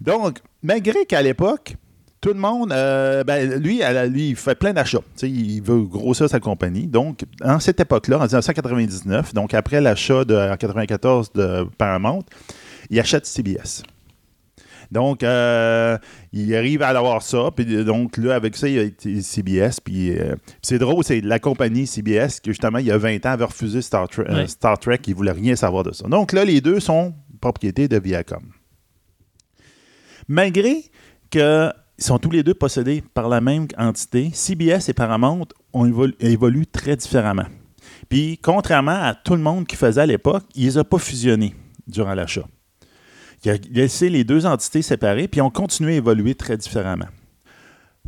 Donc, 0.00 0.38
malgré 0.62 1.06
qu'à 1.06 1.22
l'époque, 1.22 1.76
tout 2.20 2.28
le 2.32 2.38
monde, 2.38 2.72
euh, 2.72 3.24
ben, 3.24 3.60
lui, 3.60 3.82
lui, 4.10 4.28
il 4.28 4.36
fait 4.36 4.54
plein 4.54 4.72
d'achats. 4.72 5.00
Il 5.22 5.60
veut 5.60 5.82
grossir 5.82 6.28
sa 6.28 6.38
compagnie. 6.38 6.86
Donc, 6.86 7.24
en 7.42 7.58
cette 7.58 7.80
époque-là, 7.80 8.18
en 8.18 8.26
1999, 8.26 9.34
donc 9.34 9.54
après 9.54 9.80
l'achat 9.80 10.24
de, 10.24 10.36
en 10.36 10.56
94 10.56 11.32
de 11.32 11.64
Paramount, 11.76 12.22
il 12.92 13.00
achète 13.00 13.26
CBS. 13.26 13.82
Donc, 14.92 15.22
euh, 15.22 15.96
il 16.34 16.54
arrive 16.54 16.82
à 16.82 16.88
avoir 16.88 17.22
ça. 17.22 17.50
Puis 17.56 17.64
donc, 17.84 18.18
là, 18.18 18.34
avec 18.34 18.54
ça, 18.54 18.68
il 18.68 18.78
a 18.78 18.82
été 18.82 19.22
CBS. 19.22 19.80
Puis 19.82 20.10
euh, 20.18 20.34
c'est 20.60 20.78
drôle, 20.78 21.02
c'est 21.02 21.22
la 21.22 21.38
compagnie 21.38 21.86
CBS 21.86 22.40
qui, 22.40 22.50
justement, 22.50 22.76
il 22.78 22.86
y 22.86 22.90
a 22.90 22.98
20 22.98 23.24
ans, 23.24 23.30
avait 23.30 23.44
refusé 23.46 23.80
Star, 23.80 24.06
Tre- 24.06 24.28
euh, 24.30 24.34
Ouais. 24.42 24.46
Star 24.46 24.78
Trek. 24.78 24.98
Il 25.06 25.10
ne 25.12 25.16
voulait 25.16 25.32
rien 25.32 25.56
savoir 25.56 25.82
de 25.82 25.92
ça. 25.92 26.06
Donc 26.08 26.32
là, 26.32 26.44
les 26.44 26.60
deux 26.60 26.78
sont 26.78 27.14
propriétés 27.40 27.88
de 27.88 27.98
Viacom. 27.98 28.42
Malgré 30.28 30.84
qu'ils 31.30 31.72
sont 31.98 32.18
tous 32.18 32.30
les 32.30 32.42
deux 32.42 32.54
possédés 32.54 33.02
par 33.14 33.28
la 33.28 33.40
même 33.40 33.66
entité, 33.78 34.30
CBS 34.32 34.88
et 34.88 34.92
Paramount 34.92 35.46
ont 35.72 35.86
évolu- 35.86 36.14
évoluent 36.20 36.66
très 36.66 36.96
différemment. 36.96 37.46
Puis, 38.08 38.38
contrairement 38.42 38.92
à 39.02 39.14
tout 39.14 39.34
le 39.34 39.40
monde 39.42 39.66
qui 39.66 39.76
faisait 39.76 40.02
à 40.02 40.06
l'époque, 40.06 40.44
ils 40.54 40.66
ne 40.66 40.70
les 40.70 40.78
ont 40.78 40.84
pas 40.84 40.98
fusionnés 40.98 41.54
durant 41.86 42.14
l'achat. 42.14 42.44
Il 43.44 43.50
a 43.50 43.56
laissé 43.72 44.08
les 44.08 44.24
deux 44.24 44.46
entités 44.46 44.82
séparées, 44.82 45.26
puis 45.28 45.38
ils 45.38 45.42
ont 45.42 45.50
continué 45.50 45.94
à 45.94 45.96
évoluer 45.96 46.34
très 46.34 46.56
différemment. 46.56 47.08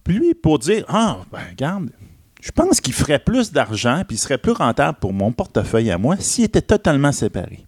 Puis 0.04 0.14
lui, 0.14 0.34
pour 0.34 0.58
dire 0.58 0.84
Ah, 0.88 1.18
ben, 1.32 1.40
regarde, 1.50 1.90
je 2.40 2.50
pense 2.52 2.80
qu'il 2.80 2.92
ferait 2.92 3.18
plus 3.18 3.52
d'argent, 3.52 4.02
puis 4.06 4.16
il 4.16 4.20
serait 4.20 4.38
plus 4.38 4.52
rentable 4.52 4.98
pour 5.00 5.12
mon 5.12 5.32
portefeuille 5.32 5.90
à 5.90 5.98
moi 5.98 6.16
s'il 6.18 6.44
était 6.44 6.60
totalement 6.62 7.12
séparé. 7.12 7.64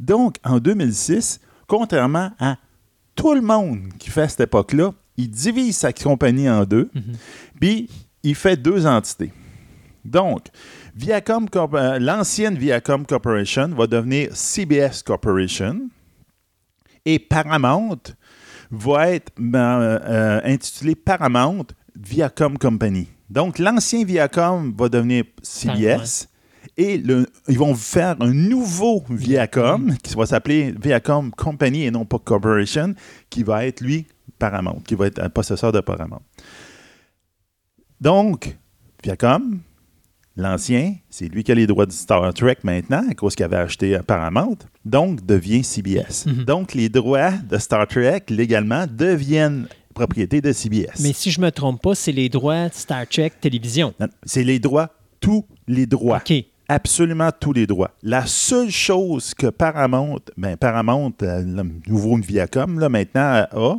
Donc, 0.00 0.36
en 0.44 0.58
2006, 0.58 1.40
contrairement 1.68 2.32
à 2.40 2.56
tout 3.14 3.34
le 3.34 3.40
monde 3.40 3.78
qui 3.98 4.10
fait 4.10 4.22
à 4.22 4.28
cette 4.28 4.40
époque-là, 4.40 4.92
il 5.16 5.30
divise 5.30 5.76
sa 5.76 5.92
compagnie 5.92 6.50
en 6.50 6.64
deux, 6.64 6.90
puis 7.60 7.88
il 8.24 8.34
fait 8.34 8.56
deux 8.56 8.84
entités. 8.86 9.32
Donc, 10.04 10.48
Viacom 10.96 11.48
Corp- 11.48 11.74
euh, 11.74 11.98
l'ancienne 12.00 12.58
Viacom 12.58 13.06
Corporation 13.06 13.68
va 13.68 13.86
devenir 13.86 14.34
CBS 14.36 15.02
Corporation 15.04 15.88
et 17.04 17.18
Paramount 17.18 17.98
va 18.70 19.10
être 19.10 19.32
ben, 19.38 19.80
euh, 19.80 20.40
intitulé 20.44 20.94
Paramount 20.94 21.66
Viacom 21.96 22.58
Company. 22.58 23.08
Donc, 23.30 23.58
l'ancien 23.58 24.04
Viacom 24.04 24.74
va 24.76 24.88
devenir 24.88 25.24
CBS 25.42 26.28
et 26.76 26.98
le- 26.98 27.26
ils 27.48 27.58
vont 27.58 27.74
faire 27.74 28.16
un 28.20 28.32
nouveau 28.32 29.04
Viacom 29.08 29.94
qui 30.02 30.14
va 30.14 30.26
s'appeler 30.26 30.74
Viacom 30.80 31.30
Company 31.30 31.84
et 31.84 31.90
non 31.90 32.04
pas 32.04 32.18
Corporation, 32.18 32.94
qui 33.30 33.42
va 33.42 33.64
être, 33.66 33.80
lui, 33.80 34.06
Paramount, 34.38 34.80
qui 34.86 34.94
va 34.94 35.06
être 35.06 35.20
un 35.22 35.28
possesseur 35.30 35.72
de 35.72 35.80
Paramount. 35.80 36.22
Donc, 38.00 38.56
Viacom, 39.02 39.60
L'ancien, 40.36 40.96
c'est 41.10 41.26
lui 41.26 41.44
qui 41.44 41.52
a 41.52 41.54
les 41.54 41.66
droits 41.66 41.86
de 41.86 41.92
Star 41.92 42.34
Trek 42.34 42.56
maintenant, 42.64 43.04
à 43.08 43.14
cause 43.14 43.36
qu'il 43.36 43.44
avait 43.44 43.56
acheté 43.56 43.98
Paramount, 44.04 44.56
donc 44.84 45.24
devient 45.24 45.62
CBS. 45.62 46.26
Mhm. 46.26 46.44
Donc, 46.44 46.74
les 46.74 46.88
droits 46.88 47.30
de 47.30 47.56
Star 47.58 47.86
Trek, 47.86 48.24
légalement, 48.30 48.86
deviennent 48.90 49.68
propriété 49.94 50.40
de 50.40 50.52
CBS. 50.52 51.00
Mais 51.00 51.12
si 51.12 51.30
je 51.30 51.40
me 51.40 51.50
trompe 51.50 51.80
pas, 51.80 51.94
c'est 51.94 52.12
les 52.12 52.28
droits 52.28 52.68
de 52.68 52.74
Star 52.74 53.06
Trek 53.06 53.32
télévision. 53.40 53.94
C'est 54.24 54.42
les 54.42 54.58
droits, 54.58 54.90
tous 55.20 55.46
les 55.68 55.86
droits. 55.86 56.18
OK. 56.28 56.34
Absolument 56.68 57.30
tous 57.38 57.52
les 57.52 57.66
droits. 57.66 57.92
La 58.02 58.26
seule 58.26 58.70
chose 58.70 59.34
que 59.34 59.48
Paramount, 59.48 60.18
ben 60.36 60.56
Paramount, 60.56 61.12
euh, 61.22 61.42
le 61.42 61.62
nouveau 61.86 62.16
Viacom, 62.16 62.80
là, 62.80 62.88
maintenant, 62.88 63.44
a, 63.52 63.76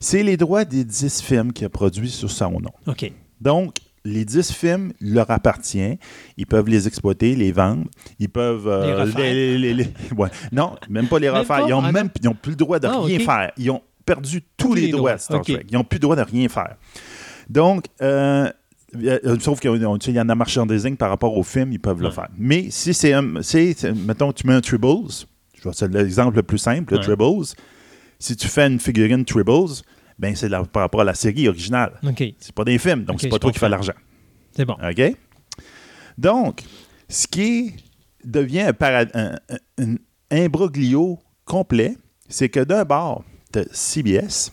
c'est 0.00 0.22
les 0.22 0.36
droits 0.36 0.64
des 0.64 0.84
10 0.84 1.22
films 1.22 1.52
qu'il 1.52 1.66
a 1.66 1.68
produits 1.68 2.10
sur 2.10 2.30
son 2.30 2.60
nom. 2.60 2.72
OK. 2.86 3.10
Donc, 3.40 3.76
les 4.08 4.24
10 4.24 4.52
films 4.52 4.92
leur 5.00 5.30
appartiennent. 5.30 5.98
Ils 6.36 6.46
peuvent 6.46 6.68
les 6.68 6.86
exploiter, 6.88 7.34
les 7.36 7.52
vendre. 7.52 7.84
Ils 8.18 8.28
peuvent. 8.28 8.66
euh, 8.66 8.86
Les 8.86 8.94
refaire. 8.94 9.20
les- 9.34 9.58
les- 9.58 9.74
les- 9.74 9.88
ouais. 10.16 10.28
Non, 10.52 10.76
même 10.88 11.06
pas 11.08 11.18
les 11.18 11.26
Même 11.28 11.36
refaire. 11.40 11.56
pas? 11.58 11.66
Ils 11.66 11.70
n'ont 11.70 11.82
Ah, 11.84 11.92
même 11.92 12.06
non. 12.06 12.12
ils 12.22 12.28
ont 12.28 12.34
plus 12.34 12.50
le 12.50 12.56
droit 12.56 12.78
de 12.78 12.86
Ah, 12.86 13.00
rien 13.00 13.18
faire. 13.18 13.52
Ils 13.56 13.70
ont 13.70 13.82
perdu 14.04 14.42
tous, 14.56 14.68
Tous 14.68 14.74
les, 14.74 14.88
droits 14.88 15.10
droits. 15.12 15.18
Star. 15.18 15.42
Trek. 15.42 15.64
Ils 15.70 15.74
n'ont 15.74 15.84
plus 15.84 15.96
le 15.96 16.00
droit 16.02 16.16
de 16.16 16.22
rien 16.22 16.48
faire. 16.48 16.76
Donc, 17.48 17.84
euh, 18.02 18.50
euh, 18.96 19.36
sauf 19.40 19.60
qu'il 19.60 19.70
y 20.14 20.20
en 20.20 20.28
a 20.28 20.34
marchandising 20.34 20.96
par 20.96 21.10
rapport 21.10 21.36
au 21.36 21.42
film, 21.42 21.72
ils 21.72 21.80
peuvent 21.80 22.00
le 22.02 22.10
faire. 22.10 22.28
Mais 22.36 22.66
si 22.70 22.94
c'est, 22.94 23.12
mettons, 24.06 24.32
tu 24.32 24.46
mets 24.46 24.54
un 24.54 24.60
Tribbles, 24.60 25.10
c'est 25.72 25.92
l'exemple 25.92 26.36
le 26.36 26.42
plus 26.42 26.58
simple, 26.58 26.92
le 26.94 26.98
Ouais. 26.98 27.04
Tribbles. 27.04 27.44
Si 28.18 28.34
tu 28.36 28.48
fais 28.48 28.66
une 28.66 28.80
figurine 28.80 29.24
Tribbles, 29.24 29.82
ben 30.18 30.34
c'est 30.34 30.48
par 30.50 30.82
rapport 30.82 31.00
à 31.00 31.04
la 31.04 31.14
série 31.14 31.48
originale. 31.48 31.92
OK. 32.02 32.22
C'est 32.38 32.52
pas 32.52 32.64
des 32.64 32.78
films, 32.78 33.04
donc 33.04 33.20
c'est 33.20 33.28
pas 33.28 33.38
toi 33.38 33.52
qui 33.52 33.58
fais 33.58 33.68
l'argent. 33.68 33.92
C'est 34.56 34.64
bon. 34.64 34.74
OK? 34.82 35.16
Donc, 36.16 36.62
ce 37.08 37.26
qui 37.26 37.74
devient 38.24 38.62
un, 38.62 38.72
para- 38.72 39.06
un- 39.14 39.36
un- 39.78 39.84
un 39.84 39.96
imbroglio 40.30 41.18
complet, 41.44 41.96
c'est 42.28 42.48
que 42.48 42.60
d'un 42.60 42.84
bord, 42.84 43.24
tu 43.52 43.60
CBS, 43.72 44.52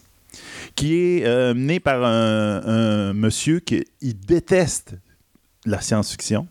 qui 0.75 0.95
est 0.95 1.25
euh, 1.25 1.53
mené 1.53 1.79
par 1.79 2.03
un, 2.03 2.61
un 2.65 3.13
monsieur 3.13 3.59
qui 3.59 3.83
il 4.01 4.19
déteste 4.19 4.95
la 5.65 5.81
science-fiction 5.81 6.47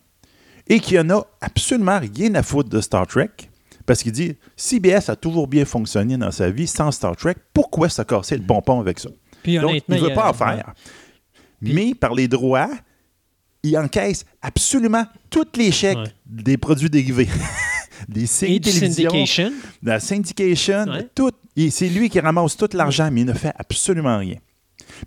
et 0.66 0.80
qui 0.80 0.98
en 0.98 1.08
a 1.10 1.24
absolument 1.40 1.98
rien 2.00 2.34
à 2.34 2.42
foutre 2.42 2.68
de 2.70 2.80
Star 2.80 3.06
Trek. 3.06 3.30
Parce 3.86 4.02
qu'il 4.02 4.12
dit 4.12 4.36
CBS 4.56 5.08
a 5.10 5.16
toujours 5.16 5.46
bien 5.46 5.64
fonctionné 5.64 6.16
dans 6.16 6.30
sa 6.30 6.50
vie 6.50 6.66
sans 6.66 6.90
Star 6.90 7.16
Trek. 7.16 7.34
Pourquoi 7.52 7.88
se 7.88 8.02
casser 8.02 8.36
le 8.36 8.42
pompon 8.44 8.80
avec 8.80 8.98
ça? 8.98 9.10
Puis 9.42 9.58
Donc, 9.58 9.82
il 9.88 9.94
ne 9.94 10.00
veut 10.00 10.14
pas 10.14 10.30
en 10.30 10.32
faire. 10.32 10.72
Mais 11.60 11.94
par 11.94 12.14
les 12.14 12.28
droits, 12.28 12.70
il 13.62 13.76
encaisse 13.78 14.24
absolument 14.42 15.04
tous 15.30 15.46
les 15.56 15.72
chèques 15.72 15.96
Ouais. 15.98 16.12
des 16.26 16.56
produits 16.58 16.90
dérivés. 16.90 17.28
des 18.08 18.26
syndication. 18.26 19.50
de 19.82 19.88
la 19.88 20.00
syndication, 20.00 20.84
Ouais. 20.84 21.08
tout. 21.14 21.30
Et 21.56 21.70
C'est 21.70 21.88
lui 21.88 22.10
qui 22.10 22.20
ramasse 22.20 22.56
tout 22.56 22.68
l'argent, 22.74 23.08
mais 23.12 23.20
il 23.22 23.26
ne 23.26 23.32
fait 23.32 23.52
absolument 23.56 24.18
rien. 24.18 24.36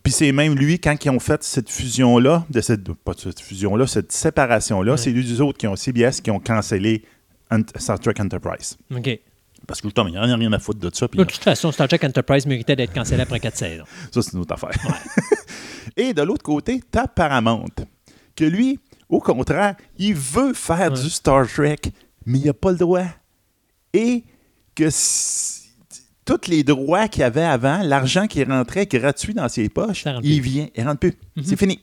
Puis 0.02 0.12
c'est 0.14 0.32
même 0.32 0.56
lui, 0.56 0.80
quand 0.80 0.96
ils 1.06 1.10
ont 1.10 1.20
fait 1.20 1.44
cette 1.44 1.70
fusion-là, 1.70 2.46
de 2.50 2.62
cette, 2.62 2.92
pas 2.94 3.14
cette 3.18 3.40
fusion-là, 3.40 3.86
cette 3.86 4.12
séparation-là, 4.12 4.94
Ouais. 4.94 4.98
c'est 4.98 5.12
lui 5.12 5.24
des 5.26 5.40
autres 5.42 5.58
qui 5.58 5.68
ont 5.68 5.76
CBS 5.76 6.22
qui 6.22 6.32
ont 6.32 6.40
cancellé 6.40 7.04
Star 7.78 8.00
Trek 8.00 8.14
Enterprise. 8.20 8.78
OK. 8.96 9.20
Parce 9.66 9.82
que 9.82 9.88
justement, 9.88 10.08
il 10.08 10.12
n'y 10.14 10.18
a 10.18 10.36
rien 10.36 10.54
à 10.54 10.60
foutre 10.60 10.80
de 10.80 10.90
ça. 10.94 11.08
puis 11.08 11.18
De 11.18 11.24
toute 11.24 11.44
façon, 11.44 11.72
Star 11.72 11.88
Trek 11.88 12.00
Enterprise 12.04 12.46
méritait 12.46 12.76
d'être 12.76 12.94
cancellé 12.94 13.22
après 13.24 13.40
4 13.40 13.56
saisons. 13.58 13.84
Ça, 14.14 14.22
c'est 14.22 14.34
une 14.34 14.40
autre 14.40 14.54
affaire. 14.54 14.70
Et 15.98 16.14
de 16.14 16.22
l'autre 16.22 16.44
côté, 16.44 16.82
tu 16.92 17.00
as 17.00 17.08
Paramount, 17.08 17.66
que 18.36 18.46
lui, 18.46 18.80
au 19.10 19.20
contraire, 19.20 19.76
il 19.98 20.14
veut 20.14 20.54
faire 20.54 20.92
Ouais. 20.92 21.02
du 21.02 21.10
Star 21.10 21.48
Trek, 21.48 21.78
mais 22.26 22.40
il 22.40 22.46
n'a 22.46 22.54
pas 22.54 22.72
le 22.72 22.78
droit. 22.78 23.06
Et 23.94 24.24
que 24.76 24.90
tous 26.26 26.48
les 26.50 26.64
droits 26.64 27.08
qu'il 27.08 27.24
avait 27.24 27.42
avant, 27.44 27.82
l'argent 27.84 28.28
qui 28.28 28.44
rentrait 28.44 28.86
gratuit 28.86 29.34
dans 29.34 29.48
ses 29.50 29.70
poches, 29.70 30.06
il 30.24 30.42
vient, 30.42 30.68
il 30.76 30.84
rentre 30.86 31.00
plus. 31.00 31.14
Mhm. 31.36 31.44
C'est 31.44 31.58
fini. 31.58 31.80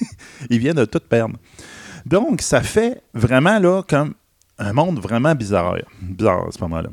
il 0.50 0.58
vient 0.60 0.74
de 0.74 0.84
tout 0.86 1.00
perdre. 1.00 1.36
Donc, 2.06 2.40
ça 2.42 2.62
fait 2.62 3.02
vraiment 3.12 3.58
là 3.58 3.82
comme 3.82 4.14
un 4.58 4.72
monde 4.72 4.98
vraiment 5.00 5.34
bizarre, 5.34 5.76
bizarre 6.00 6.48
à 6.48 6.50
ce 6.52 6.60
moment-là. 6.60 6.90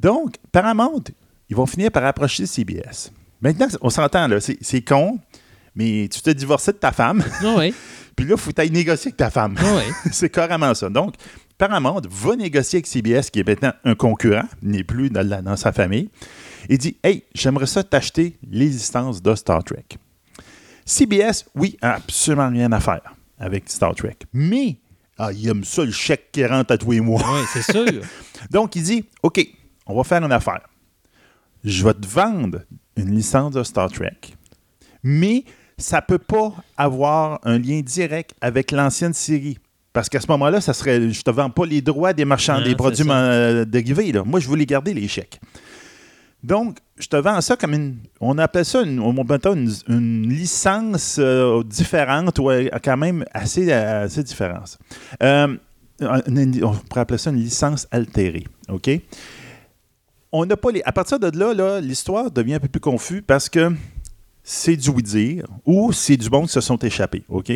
Donc, 0.00 0.36
Paramount, 0.52 1.02
ils 1.48 1.56
vont 1.56 1.66
finir 1.66 1.90
par 1.90 2.04
approcher 2.04 2.46
CBS. 2.46 3.10
Maintenant, 3.40 3.66
on 3.80 3.90
s'entend, 3.90 4.26
là, 4.28 4.38
c'est 4.40 4.82
con, 4.82 5.18
mais 5.74 6.08
tu 6.12 6.20
t'es 6.22 6.34
divorcé 6.34 6.72
de 6.72 6.78
ta 6.78 6.92
femme, 6.92 7.22
Ah 7.42 7.54
oui. 7.58 7.74
puis 8.16 8.26
là, 8.26 8.34
il 8.36 8.40
faut 8.40 8.50
que 8.52 8.62
négocier 8.68 9.08
avec 9.08 9.16
ta 9.16 9.30
femme. 9.30 9.54
Ah 9.58 9.76
oui. 9.76 9.92
c'est 10.12 10.30
carrément 10.30 10.74
ça. 10.74 10.88
Donc, 10.88 11.14
Paramount 11.58 12.00
va 12.08 12.36
négocier 12.36 12.78
avec 12.78 12.86
CBS, 12.86 13.30
qui 13.30 13.40
est 13.40 13.46
maintenant 13.46 13.72
un 13.84 13.94
concurrent, 13.94 14.44
n'est 14.62 14.84
plus 14.84 15.10
dans, 15.10 15.26
la- 15.26 15.42
dans 15.42 15.56
sa 15.56 15.72
famille, 15.72 16.10
et 16.68 16.78
dit 16.78 16.96
Hey, 17.04 17.24
j'aimerais 17.34 17.66
ça 17.66 17.84
t'acheter 17.84 18.36
les 18.50 18.66
licences 18.66 19.22
de 19.22 19.34
Star 19.34 19.62
Trek. 19.62 19.84
CBS, 20.84 21.44
oui, 21.54 21.76
a 21.80 21.94
absolument 21.94 22.48
rien 22.48 22.70
à 22.72 22.80
faire 22.80 23.14
avec 23.38 23.68
Star 23.70 23.94
Trek. 23.94 24.16
Mais, 24.32 24.76
ah, 25.18 25.30
il 25.32 25.48
aime 25.48 25.64
ça, 25.64 25.84
le 25.84 25.92
chèque 25.92 26.30
qui 26.32 26.44
rentre 26.44 26.72
à 26.72 26.78
tous 26.78 26.90
les 26.90 27.00
mois. 27.00 27.22
Oui, 27.24 27.40
c'est 27.52 27.72
sûr. 27.72 28.02
Donc, 28.50 28.74
il 28.76 28.82
dit 28.82 29.04
OK, 29.22 29.46
on 29.86 29.94
va 29.96 30.04
faire 30.04 30.22
une 30.24 30.32
affaire. 30.32 30.62
Je 31.62 31.84
vais 31.84 31.94
te 31.94 32.06
vendre 32.06 32.60
une 32.96 33.14
licence 33.14 33.52
de 33.52 33.62
Star 33.62 33.90
Trek, 33.90 34.16
mais 35.02 35.44
ça 35.78 35.96
ne 35.96 36.02
peut 36.06 36.18
pas 36.18 36.52
avoir 36.76 37.40
un 37.44 37.58
lien 37.58 37.80
direct 37.80 38.34
avec 38.40 38.70
l'ancienne 38.70 39.12
série. 39.14 39.58
Parce 39.92 40.08
qu'à 40.08 40.20
ce 40.20 40.26
moment-là, 40.28 40.60
ça 40.60 40.74
serait, 40.74 41.10
je 41.10 41.22
te 41.22 41.30
vends 41.30 41.50
pas 41.50 41.64
les 41.66 41.80
droits 41.80 42.12
des 42.12 42.24
marchands, 42.24 42.58
Non, 42.58 42.64
des 42.64 42.74
produits 42.74 43.06
euh, 43.08 43.64
dérivés. 43.64 44.10
là. 44.10 44.24
Moi, 44.24 44.40
je 44.40 44.48
voulais 44.48 44.66
garder 44.66 44.92
les 44.92 45.06
chèques. 45.06 45.40
Donc, 46.44 46.76
je 46.98 47.08
te 47.08 47.16
vends 47.16 47.40
ça 47.40 47.56
comme 47.56 47.72
une. 47.72 47.96
On 48.20 48.36
appelle 48.36 48.66
ça 48.66 48.82
une, 48.82 49.02
une, 49.88 50.28
licence 50.28 51.16
euh, 51.18 51.62
différente 51.64 52.38
ou 52.38 52.50
euh, 52.50 52.68
quand 52.84 52.98
même 52.98 53.24
assez, 53.32 53.72
euh, 53.72 54.04
assez 54.04 54.22
différente. 54.22 54.78
On 55.22 55.56
pourrait 55.98 57.00
appeler 57.00 57.18
ça 57.18 57.30
une 57.30 57.38
licence 57.38 57.88
altérée. 57.90 58.44
OK? 58.68 58.90
On 60.32 60.44
n'a 60.44 60.56
pas 60.58 60.70
les. 60.70 60.82
À 60.84 60.92
partir 60.92 61.18
de 61.18 61.30
là, 61.34 61.80
l'histoire 61.80 62.30
devient 62.30 62.54
un 62.54 62.60
peu 62.60 62.68
plus 62.68 62.80
confus 62.80 63.22
parce 63.22 63.48
que 63.48 63.72
c'est 64.42 64.76
du 64.76 64.90
oui-dire 64.90 65.46
ou 65.64 65.92
c'est 65.92 66.18
du 66.18 66.28
bon 66.28 66.42
qui 66.42 66.52
se 66.52 66.60
sont 66.60 66.76
échappés. 66.76 67.24
OK? 67.30 67.52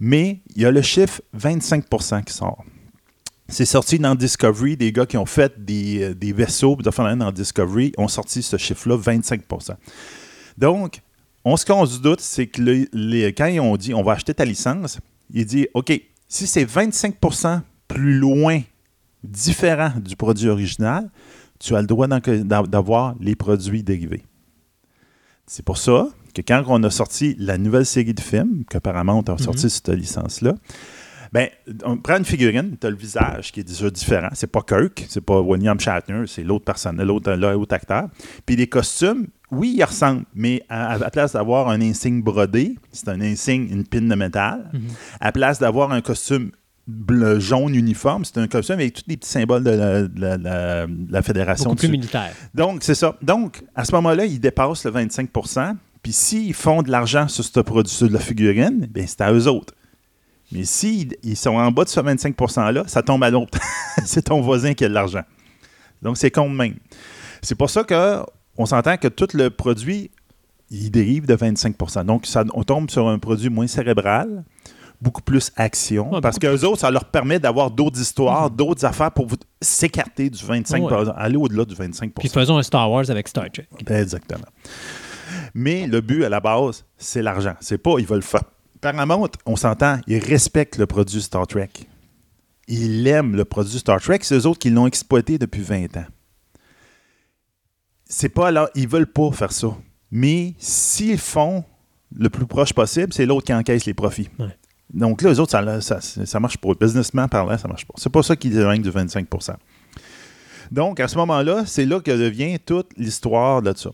Mais 0.00 0.40
il 0.56 0.62
y 0.62 0.64
a 0.64 0.70
le 0.70 0.80
chiffre 0.80 1.20
25% 1.38 2.24
qui 2.24 2.32
sort. 2.32 2.64
C'est 3.52 3.66
sorti 3.66 3.98
dans 3.98 4.14
Discovery. 4.14 4.76
Des 4.76 4.92
gars 4.92 5.06
qui 5.06 5.16
ont 5.18 5.26
fait 5.26 5.52
des, 5.62 6.02
euh, 6.02 6.14
des 6.14 6.32
vaisseaux 6.32 6.74
de 6.76 6.90
faire 6.90 7.16
dans 7.16 7.30
Discovery 7.30 7.92
ont 7.98 8.08
sorti 8.08 8.42
ce 8.42 8.56
chiffre-là, 8.56 8.96
25% 8.96 9.74
Donc, 10.58 11.00
on, 11.44 11.56
ce 11.56 11.66
qu'on 11.66 11.84
se 11.86 12.00
doute, 12.00 12.20
c'est 12.20 12.46
que 12.46 12.62
le- 12.62 12.88
les- 12.92 13.32
quand 13.32 13.46
ils 13.46 13.60
ont 13.60 13.76
dit 13.76 13.92
on 13.94 14.02
va 14.02 14.12
acheter 14.12 14.32
ta 14.34 14.44
licence, 14.44 14.98
ils 15.32 15.44
disent 15.44 15.68
OK, 15.74 15.92
si 16.28 16.46
c'est 16.46 16.64
25% 16.64 17.60
plus 17.88 18.18
loin, 18.18 18.60
différent 19.22 19.92
du 20.02 20.16
produit 20.16 20.48
original, 20.48 21.10
tu 21.60 21.76
as 21.76 21.80
le 21.82 21.86
droit 21.86 22.08
d'avoir 22.08 23.14
les 23.20 23.36
produits 23.36 23.82
dérivés. 23.82 24.22
C'est 25.46 25.64
pour 25.64 25.76
ça 25.78 26.08
que 26.34 26.40
quand 26.40 26.64
on 26.68 26.82
a 26.84 26.90
sorti 26.90 27.36
la 27.38 27.58
nouvelle 27.58 27.84
série 27.86 28.14
de 28.14 28.20
films, 28.20 28.64
que 28.68 28.78
Paramount 28.78 29.22
a 29.28 29.36
sorti 29.38 29.68
cette 29.68 29.88
licence-là, 29.90 30.54
ben, 31.32 31.48
on 31.84 31.96
prend 31.96 32.18
une 32.18 32.24
figurine, 32.24 32.76
tu 32.80 32.86
as 32.86 32.90
le 32.90 32.96
visage 32.96 33.52
qui 33.52 33.60
est 33.60 33.64
déjà 33.64 33.88
différent. 33.90 34.28
C'est 34.34 34.50
pas 34.50 34.60
Kirk, 34.62 35.06
c'est 35.08 35.20
pas 35.24 35.40
William 35.40 35.78
Shatner, 35.80 36.24
c'est 36.26 36.42
l'autre 36.44 36.64
personne, 36.64 37.02
l'autre 37.02 37.32
l'autre 37.32 37.74
acteur. 37.74 38.08
Puis 38.44 38.56
les 38.56 38.66
costumes, 38.66 39.26
oui, 39.50 39.74
ils 39.76 39.84
ressemblent, 39.84 40.24
mais 40.34 40.62
à, 40.68 40.92
à 40.94 40.98
la 40.98 41.10
place 41.10 41.32
d'avoir 41.32 41.68
un 41.68 41.80
insigne 41.80 42.22
brodé, 42.22 42.76
c'est 42.92 43.08
un 43.08 43.20
insigne, 43.20 43.68
une 43.70 43.84
pine 43.86 44.08
de 44.08 44.14
métal. 44.14 44.70
À 45.20 45.26
la 45.26 45.32
place 45.32 45.58
d'avoir 45.58 45.92
un 45.92 46.00
costume 46.02 46.50
bleu, 46.86 47.38
jaune 47.38 47.74
uniforme, 47.74 48.24
c'est 48.24 48.38
un 48.38 48.48
costume 48.48 48.74
avec 48.74 48.94
tous 48.94 49.02
les 49.06 49.16
petits 49.16 49.30
symboles 49.30 49.62
de 49.62 49.70
la, 49.70 50.02
de 50.02 50.20
la- 50.20 50.86
de 50.86 51.12
la- 51.12 51.22
fédération. 51.22 51.64
Beaucoup 51.70 51.76
plus 51.76 51.88
militaire. 51.88 52.32
Donc, 52.54 52.82
c'est 52.82 52.94
ça. 52.96 53.16
Donc, 53.22 53.62
à 53.74 53.84
ce 53.84 53.92
moment-là, 53.92 54.24
ils 54.26 54.40
dépassent 54.40 54.84
le 54.84 54.90
25% 54.90 55.76
Puis 56.02 56.12
s'ils 56.12 56.54
font 56.54 56.82
de 56.82 56.90
l'argent 56.90 57.28
sur 57.28 57.44
ce 57.44 57.60
produit, 57.60 57.92
sur 57.94 58.10
la 58.10 58.18
figurine, 58.18 58.86
bien, 58.90 59.04
c'est 59.06 59.20
à 59.20 59.32
eux 59.32 59.46
autres. 59.46 59.72
Mais 60.52 60.64
s'ils 60.64 61.16
ils 61.22 61.36
sont 61.36 61.56
en 61.56 61.70
bas 61.70 61.84
de 61.84 61.88
ce 61.88 62.00
25 62.00 62.36
%-là, 62.36 62.84
ça 62.86 63.02
tombe 63.02 63.22
à 63.24 63.30
l'autre. 63.30 63.58
c'est 64.04 64.22
ton 64.22 64.40
voisin 64.40 64.74
qui 64.74 64.84
a 64.84 64.88
de 64.88 64.94
l'argent. 64.94 65.22
Donc, 66.02 66.16
c'est 66.18 66.34
de 66.34 66.40
même. 66.40 66.74
C'est 67.42 67.54
pour 67.54 67.70
ça 67.70 67.84
qu'on 67.84 68.66
s'entend 68.66 68.96
que 68.96 69.08
tout 69.08 69.28
le 69.34 69.50
produit, 69.50 70.10
il 70.70 70.90
dérive 70.90 71.26
de 71.26 71.36
25% 71.36 72.04
Donc, 72.04 72.26
ça, 72.26 72.44
on 72.54 72.64
tombe 72.64 72.90
sur 72.90 73.08
un 73.08 73.18
produit 73.18 73.50
moins 73.50 73.66
cérébral, 73.66 74.44
beaucoup 75.00 75.22
plus 75.22 75.50
action, 75.56 76.12
Ouais, 76.12 76.20
parce 76.20 76.38
qu'eux 76.38 76.64
autres, 76.64 76.80
ça 76.80 76.90
leur 76.90 77.06
permet 77.06 77.38
d'avoir 77.40 77.70
d'autres 77.70 78.00
histoires, 78.00 78.50
d'autres 78.50 78.84
affaires 78.84 79.10
pour 79.10 79.26
s'écarter 79.60 80.30
du 80.30 80.44
25 80.44 80.82
Ouais. 80.82 81.06
aller 81.16 81.36
au-delà 81.36 81.64
du 81.64 81.74
25% 81.74 82.10
Puis 82.20 82.28
faisons 82.28 82.58
un 82.58 82.62
Star 82.62 82.90
Wars 82.90 83.10
avec 83.10 83.28
Star 83.28 83.46
Trek. 83.52 83.66
Exactement. 83.88 84.46
Mais 85.54 85.86
le 85.86 86.00
but 86.00 86.24
à 86.24 86.28
la 86.28 86.40
base, 86.40 86.84
c'est 86.96 87.22
l'argent. 87.22 87.54
C'est 87.60 87.78
pas 87.78 87.94
ils 87.98 88.06
veulent 88.06 88.22
faire 88.22 88.42
Paramount, 88.82 89.28
on 89.46 89.54
s'entend, 89.54 90.00
ils 90.08 90.18
respectent 90.18 90.76
le 90.76 90.86
produit 90.86 91.22
Star 91.22 91.46
Trek. 91.46 91.70
Ils 92.66 93.06
aiment 93.06 93.36
le 93.36 93.44
produit 93.44 93.78
Star 93.78 94.00
Trek. 94.00 94.18
C'est 94.22 94.34
eux 94.34 94.46
autres 94.46 94.58
qui 94.58 94.70
l'ont 94.70 94.88
exploité 94.88 95.38
depuis 95.38 95.62
20 95.62 95.96
ans. 95.96 96.04
C'est 98.04 98.28
pas 98.28 98.50
là, 98.50 98.68
ils 98.74 98.88
veulent 98.88 99.10
pas 99.10 99.30
faire 99.30 99.52
ça. 99.52 99.68
Mais 100.10 100.54
s'ils 100.58 101.18
font 101.18 101.64
le 102.14 102.28
plus 102.28 102.46
proche 102.46 102.72
possible, 102.72 103.12
c'est 103.12 103.24
l'autre 103.24 103.46
qui 103.46 103.54
encaisse 103.54 103.86
les 103.86 103.94
profits. 103.94 104.28
Ouais. 104.40 104.54
Donc 104.92 105.22
là, 105.22 105.32
eux 105.32 105.38
autres, 105.38 105.52
ça, 105.52 105.80
ça, 105.80 106.00
ça 106.00 106.40
marche 106.40 106.58
pas. 106.58 106.72
Businessment 106.78 107.28
parlant, 107.28 107.56
ça 107.56 107.68
marche 107.68 107.86
pas. 107.86 107.94
C'est 107.96 108.10
pas 108.10 108.22
ça 108.24 108.34
qui 108.34 108.50
règne 108.62 108.82
du 108.82 108.90
25% 108.90 109.54
Donc, 110.72 110.98
à 110.98 111.06
ce 111.06 111.16
moment-là, 111.18 111.64
c'est 111.66 111.86
là 111.86 112.00
que 112.00 112.10
devient 112.10 112.58
toute 112.58 112.90
l'histoire 112.98 113.62
de 113.62 113.72
ça. 113.76 113.90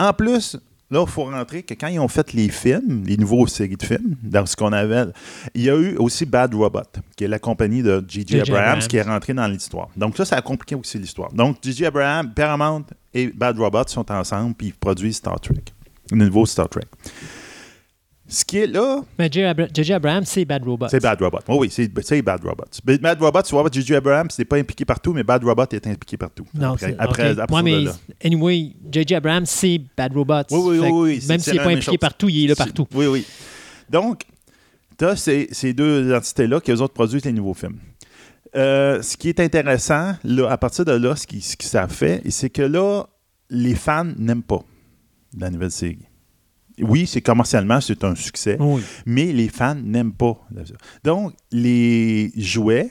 En 0.00 0.12
plus, 0.12 0.58
là, 0.90 1.04
il 1.06 1.10
faut 1.10 1.24
rentrer 1.24 1.62
que 1.62 1.74
quand 1.74 1.88
ils 1.88 1.98
ont 1.98 2.08
fait 2.08 2.32
les 2.32 2.48
films, 2.48 3.04
les 3.06 3.16
nouveaux 3.16 3.46
séries 3.46 3.76
de 3.76 3.82
films, 3.82 4.16
dans 4.22 4.46
ce 4.46 4.56
qu'on 4.56 4.72
avait, 4.72 5.06
il 5.54 5.62
y 5.62 5.70
a 5.70 5.76
eu 5.76 5.96
aussi 5.96 6.24
Bad 6.26 6.54
Robot, 6.54 6.80
qui 7.16 7.24
est 7.24 7.28
la 7.28 7.38
compagnie 7.38 7.82
de 7.82 8.04
J.J. 8.06 8.40
Abrams, 8.40 8.56
Abrams. 8.56 8.88
qui 8.88 8.96
est 8.96 9.02
rentré 9.02 9.34
dans 9.34 9.46
l'histoire. 9.46 9.88
Donc 9.96 10.16
ça, 10.16 10.24
ça 10.24 10.36
a 10.36 10.42
compliqué 10.42 10.74
aussi 10.74 10.98
l'histoire. 10.98 11.32
Donc 11.32 11.58
J.J. 11.62 11.86
Abrams, 11.86 12.32
Paramount 12.34 12.84
et 13.14 13.28
Bad 13.28 13.58
Robot 13.58 13.84
sont 13.88 14.10
ensemble, 14.10 14.54
puis 14.54 14.68
ils 14.68 14.74
produisent 14.74 15.16
Star 15.16 15.40
Trek, 15.40 15.64
le 16.10 16.24
nouveau 16.24 16.46
Star 16.46 16.68
Trek. 16.68 16.86
Ce 18.30 18.44
qui 18.44 18.58
est 18.58 18.66
là, 18.66 19.00
Mais 19.18 19.30
J.J. 19.32 19.92
Abrams, 19.94 20.24
c'est 20.26 20.44
Bad 20.44 20.62
Robot. 20.62 20.88
c'est 20.90 21.02
Bad 21.02 21.18
Robot. 21.20 21.38
Oh 21.48 21.56
oui, 21.60 21.70
c'est 21.70 21.90
c'est 22.02 22.20
Bad 22.20 22.44
Robot. 22.44 22.64
Mais 22.86 22.98
Bad 22.98 23.18
Robot, 23.22 23.40
tu 23.42 23.52
vois, 23.54 23.66
J.J. 23.72 23.94
Abrams 23.94 24.28
n'est 24.38 24.44
pas 24.44 24.56
impliqué 24.58 24.84
partout, 24.84 25.14
mais 25.14 25.22
Bad 25.24 25.42
Robot 25.42 25.64
est 25.72 25.86
impliqué 25.86 26.18
partout. 26.18 26.44
Non, 26.52 26.72
après, 26.72 26.88
c'est- 26.90 26.96
après, 26.98 27.32
ok. 27.32 27.38
après 27.38 27.56
ça, 27.56 27.62
mais 27.62 27.80
là. 27.84 27.92
anyway, 28.22 28.72
J.J. 28.92 29.14
Abrams, 29.14 29.46
c'est 29.46 29.80
Bad 29.96 30.12
Robot. 30.14 30.42
Oui, 30.50 30.58
oui, 30.60 30.78
oui, 30.78 30.90
oui, 30.90 31.24
Même 31.26 31.38
s'il 31.40 31.54
n'est 31.54 31.58
pas 31.60 31.64
impliqué 31.70 31.82
chose. 31.86 31.96
partout, 31.98 32.28
il 32.28 32.44
est 32.44 32.48
là 32.48 32.54
partout. 32.56 32.86
Oui, 32.94 33.06
oui. 33.06 33.24
Donc, 33.88 34.24
tu 34.98 35.06
as 35.06 35.16
ces, 35.16 35.48
ces 35.50 35.72
deux 35.72 36.14
entités-là 36.14 36.60
qui, 36.60 36.70
eux 36.72 36.82
autres, 36.82 36.92
produisent 36.94 37.24
les 37.24 37.32
nouveaux 37.32 37.54
films. 37.54 37.78
Euh, 38.56 39.00
ce 39.00 39.16
qui 39.16 39.28
est 39.30 39.40
intéressant, 39.40 40.14
là, 40.24 40.50
à 40.50 40.56
partir 40.58 40.84
de 40.84 40.92
là, 40.92 41.16
ce 41.16 41.26
qui, 41.26 41.40
ce 41.40 41.56
qui 41.56 41.66
ça 41.66 41.88
fait, 41.88 42.22
c'est 42.28 42.50
que 42.50 42.62
là, 42.62 43.04
les 43.48 43.74
fans 43.74 44.04
n'aiment 44.18 44.42
pas 44.42 44.62
la 45.38 45.48
nouvelle 45.50 45.70
série. 45.70 45.98
Oui, 46.80 47.06
c'est 47.06 47.20
commercialement, 47.22 47.80
c'est 47.80 48.04
un 48.04 48.14
succès, 48.14 48.56
Oui. 48.60 48.82
mais 49.06 49.32
les 49.32 49.48
fans 49.48 49.74
n'aiment 49.74 50.12
pas. 50.12 50.36
Donc, 51.04 51.32
les 51.50 52.30
jouets 52.36 52.90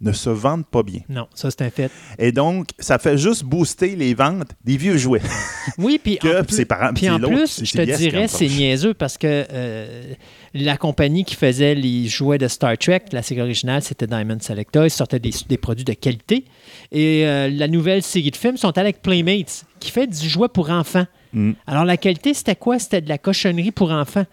ne 0.00 0.12
se 0.12 0.28
vendent 0.28 0.66
pas 0.66 0.82
bien. 0.82 1.00
Non, 1.08 1.28
ça, 1.34 1.50
c'est 1.50 1.62
un 1.62 1.70
fait. 1.70 1.90
Et 2.18 2.30
donc, 2.30 2.68
ça 2.78 2.98
fait 2.98 3.16
juste 3.16 3.42
booster 3.44 3.96
les 3.96 4.12
ventes 4.12 4.50
des 4.62 4.76
vieux 4.76 4.98
jouets. 4.98 5.22
Oui, 5.78 5.98
puis 6.02 6.18
en 6.22 6.44
plus, 6.44 6.66
puis 6.94 7.08
en 7.08 7.18
plus, 7.18 7.64
je 7.64 7.72
te 7.72 7.96
dirais, 7.96 8.28
c'est 8.28 8.46
niaiseux 8.48 8.92
parce 8.92 9.16
que 9.16 9.46
euh, 9.50 10.12
la 10.52 10.76
compagnie 10.76 11.24
qui 11.24 11.36
faisait 11.36 11.74
les 11.74 12.06
jouets 12.06 12.36
de 12.36 12.48
Star 12.48 12.76
Trek, 12.76 13.00
la 13.12 13.22
série 13.22 13.40
originale, 13.40 13.80
c'était 13.82 14.06
Diamond 14.06 14.36
Selecta. 14.40 14.84
Ils 14.84 14.90
sortaient 14.90 15.18
des, 15.20 15.30
des 15.48 15.56
produits 15.56 15.84
de 15.86 15.94
qualité. 15.94 16.44
Et 16.92 17.26
euh, 17.26 17.48
la 17.48 17.66
nouvelle 17.66 18.02
série 18.02 18.30
de 18.30 18.36
films 18.36 18.58
sont 18.58 18.76
avec 18.76 19.00
Playmates, 19.00 19.64
qui 19.80 19.90
fait 19.90 20.06
du 20.06 20.28
jouet 20.28 20.48
pour 20.52 20.68
enfants. 20.68 21.06
Mm. 21.34 21.52
Alors, 21.66 21.84
la 21.84 21.96
qualité, 21.96 22.32
c'était 22.32 22.56
quoi? 22.56 22.78
C'était 22.78 23.00
de 23.00 23.08
la 23.08 23.18
cochonnerie 23.18 23.72
pour 23.72 23.90
enfants. 23.90 24.24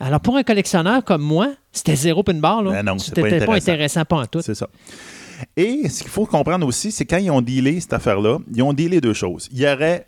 Alors, 0.00 0.20
pour 0.20 0.36
un 0.36 0.42
collectionneur 0.42 1.02
comme 1.04 1.22
moi, 1.22 1.54
c'était 1.72 1.96
zéro 1.96 2.22
pin 2.22 2.34
bar. 2.34 2.62
Là. 2.62 2.70
Ben 2.70 2.82
non, 2.84 2.98
c'était 2.98 3.22
pas 3.22 3.46
pas 3.46 3.56
intéressant. 3.56 4.04
pas 4.04 4.16
en 4.16 4.26
tout. 4.26 4.42
C'est 4.42 4.54
ça. 4.54 4.68
Et 5.56 5.88
ce 5.88 6.02
qu'il 6.02 6.10
faut 6.10 6.26
comprendre 6.26 6.66
aussi, 6.66 6.92
c'est 6.92 7.04
quand 7.04 7.18
ils 7.18 7.30
ont 7.30 7.40
dealé 7.40 7.80
cette 7.80 7.92
affaire-là, 7.92 8.38
ils 8.52 8.62
ont 8.62 8.72
dealé 8.72 9.00
deux 9.00 9.14
choses. 9.14 9.48
Il 9.52 9.58
y 9.58 9.68
aurait, 9.68 10.06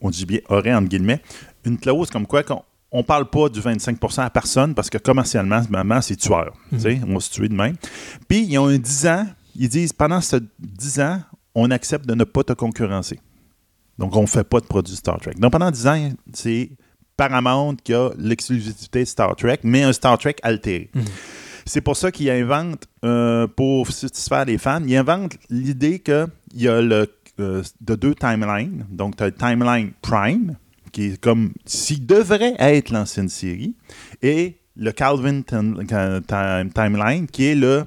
on 0.00 0.10
dit 0.10 0.24
bien 0.24 0.40
aurait 0.48 0.74
entre 0.74 0.88
guillemets, 0.88 1.20
une 1.64 1.78
clause 1.78 2.10
comme 2.10 2.26
quoi 2.26 2.42
qu'on 2.42 2.62
on 2.90 3.02
parle 3.02 3.28
pas 3.28 3.48
du 3.48 3.60
25% 3.60 4.22
à 4.22 4.30
personne 4.30 4.74
parce 4.74 4.88
que 4.88 4.98
commercialement, 4.98 5.62
maman, 5.68 6.00
c'est 6.00 6.16
tueur. 6.16 6.54
Tu 6.70 6.80
sais, 6.80 7.00
On 7.06 7.14
va 7.14 7.20
se 7.20 7.30
tuer 7.30 7.48
de 7.48 7.54
même. 7.54 7.76
Puis, 8.28 8.46
ils 8.48 8.56
ont 8.58 8.68
un 8.68 8.78
10 8.78 9.06
ans, 9.08 9.26
ils 9.56 9.68
disent 9.68 9.92
pendant 9.92 10.20
ce 10.20 10.36
10 10.60 11.00
ans, 11.00 11.20
on 11.56 11.70
accepte 11.70 12.06
de 12.06 12.14
ne 12.14 12.24
pas 12.24 12.44
te 12.44 12.52
concurrencer. 12.52 13.18
Donc, 13.98 14.14
on 14.16 14.22
ne 14.22 14.26
fait 14.26 14.44
pas 14.44 14.60
de 14.60 14.66
produits 14.66 14.96
Star 14.96 15.20
Trek. 15.20 15.34
Donc, 15.38 15.52
pendant 15.52 15.70
10 15.70 15.86
ans, 15.86 16.10
c'est 16.32 16.70
Paramount 17.16 17.76
qui 17.82 17.94
a 17.94 18.10
l'exclusivité 18.18 19.04
Star 19.04 19.36
Trek, 19.36 19.58
mais 19.62 19.82
un 19.84 19.92
Star 19.92 20.18
Trek 20.18 20.36
altéré. 20.42 20.90
C'est 21.66 21.80
pour 21.80 21.96
ça 21.96 22.10
qu'ils 22.12 22.28
inventent, 22.30 22.84
euh, 23.04 23.46
pour 23.46 23.90
satisfaire 23.90 24.44
les 24.44 24.58
fans, 24.58 24.82
ils 24.86 24.96
inventent 24.96 25.36
l'idée 25.48 26.00
qu'il 26.00 26.26
y 26.54 26.68
a 26.68 26.82
le, 26.82 27.06
euh, 27.40 27.62
de 27.80 27.94
deux 27.94 28.14
timelines. 28.14 28.84
Donc, 28.90 29.16
tu 29.16 29.22
as 29.22 29.26
le 29.26 29.32
timeline 29.34 29.92
Prime, 30.02 30.56
qui 30.92 31.04
est 31.12 31.20
comme 31.20 31.52
s'il 31.64 32.04
devrait 32.04 32.54
être 32.58 32.90
l'ancienne 32.90 33.28
série, 33.28 33.74
et 34.22 34.58
le 34.76 34.90
Calvin 34.92 35.40
Time- 35.42 35.84
Timeline, 36.74 37.26
qui 37.28 37.44
est 37.46 37.54
le, 37.54 37.84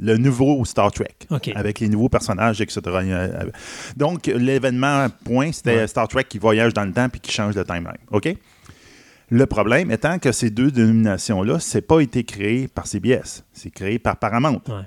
le 0.00 0.16
nouveau 0.16 0.64
Star 0.64 0.90
Trek, 0.90 1.14
avec 1.54 1.78
les 1.80 1.88
nouveaux 1.88 2.08
personnages, 2.08 2.60
etc. 2.60 2.80
Euh, 2.86 3.44
Donc, 3.96 4.26
l'événement 4.26 5.08
point, 5.24 5.52
c'était 5.52 5.76
Ouais. 5.76 5.86
Star 5.86 6.08
Trek 6.08 6.24
qui 6.24 6.38
voyage 6.38 6.72
dans 6.72 6.84
le 6.84 6.92
temps 6.92 7.08
puis 7.08 7.20
qui 7.20 7.30
change 7.32 7.54
de 7.54 7.62
timeline. 7.62 7.98
OK? 8.10 8.34
Le 9.32 9.46
problème 9.46 9.90
étant 9.90 10.18
que 10.18 10.32
ces 10.32 10.50
deux 10.50 10.70
dénominations-là, 10.70 11.60
c'est 11.60 11.82
pas 11.82 12.00
été 12.00 12.24
créé 12.24 12.66
par 12.66 12.86
CBS, 12.86 13.44
c'est 13.52 13.70
créé 13.70 13.98
par 13.98 14.16
Paramount. 14.16 14.60
Ouais. 14.68 14.82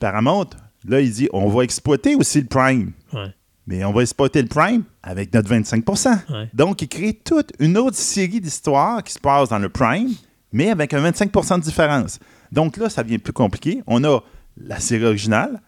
Paramount, 0.00 0.46
là, 0.86 1.00
il 1.00 1.12
dit 1.12 1.28
on 1.32 1.48
va 1.48 1.62
exploiter 1.62 2.14
aussi 2.16 2.40
le 2.40 2.46
Prime, 2.46 2.92
Ouais. 3.12 3.32
mais 3.66 3.84
on 3.84 3.92
va 3.92 4.02
exploiter 4.02 4.42
le 4.42 4.48
Prime 4.48 4.82
avec 5.02 5.32
notre 5.32 5.48
25 5.48 5.84
Ouais. 6.30 6.48
Donc, 6.54 6.82
il 6.82 6.88
crée 6.88 7.12
toute 7.12 7.52
une 7.60 7.76
autre 7.78 7.96
série 7.96 8.40
d'histoires 8.40 9.02
qui 9.04 9.12
se 9.12 9.18
passe 9.18 9.48
dans 9.50 9.58
le 9.58 9.68
Prime, 9.68 10.10
mais 10.52 10.70
avec 10.70 10.92
un 10.94 11.00
25% 11.02 11.58
de 11.58 11.62
différence. 11.64 12.18
Donc 12.50 12.78
là, 12.78 12.88
ça 12.88 13.02
devient 13.02 13.18
plus 13.18 13.32
compliqué. 13.34 13.82
On 13.86 14.02
a 14.04 14.20
la 14.60 14.80
série 14.80 15.04
originale, 15.04 15.60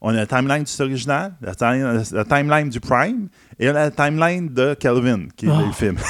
on 0.00 0.10
a 0.10 0.14
la 0.14 0.26
timeline 0.26 0.62
du 0.64 0.70
série 0.70 0.90
original, 0.90 1.34
la, 1.40 1.52
la 2.12 2.24
timeline 2.24 2.68
du 2.68 2.80
Prime, 2.80 3.28
et 3.58 3.68
on 3.68 3.74
a 3.74 3.88
la 3.88 3.90
timeline 3.90 4.48
de 4.52 4.74
Calvin, 4.74 5.26
qui 5.36 5.46
est 5.46 5.50
Oh. 5.50 5.66
le 5.66 5.72
film. 5.72 5.96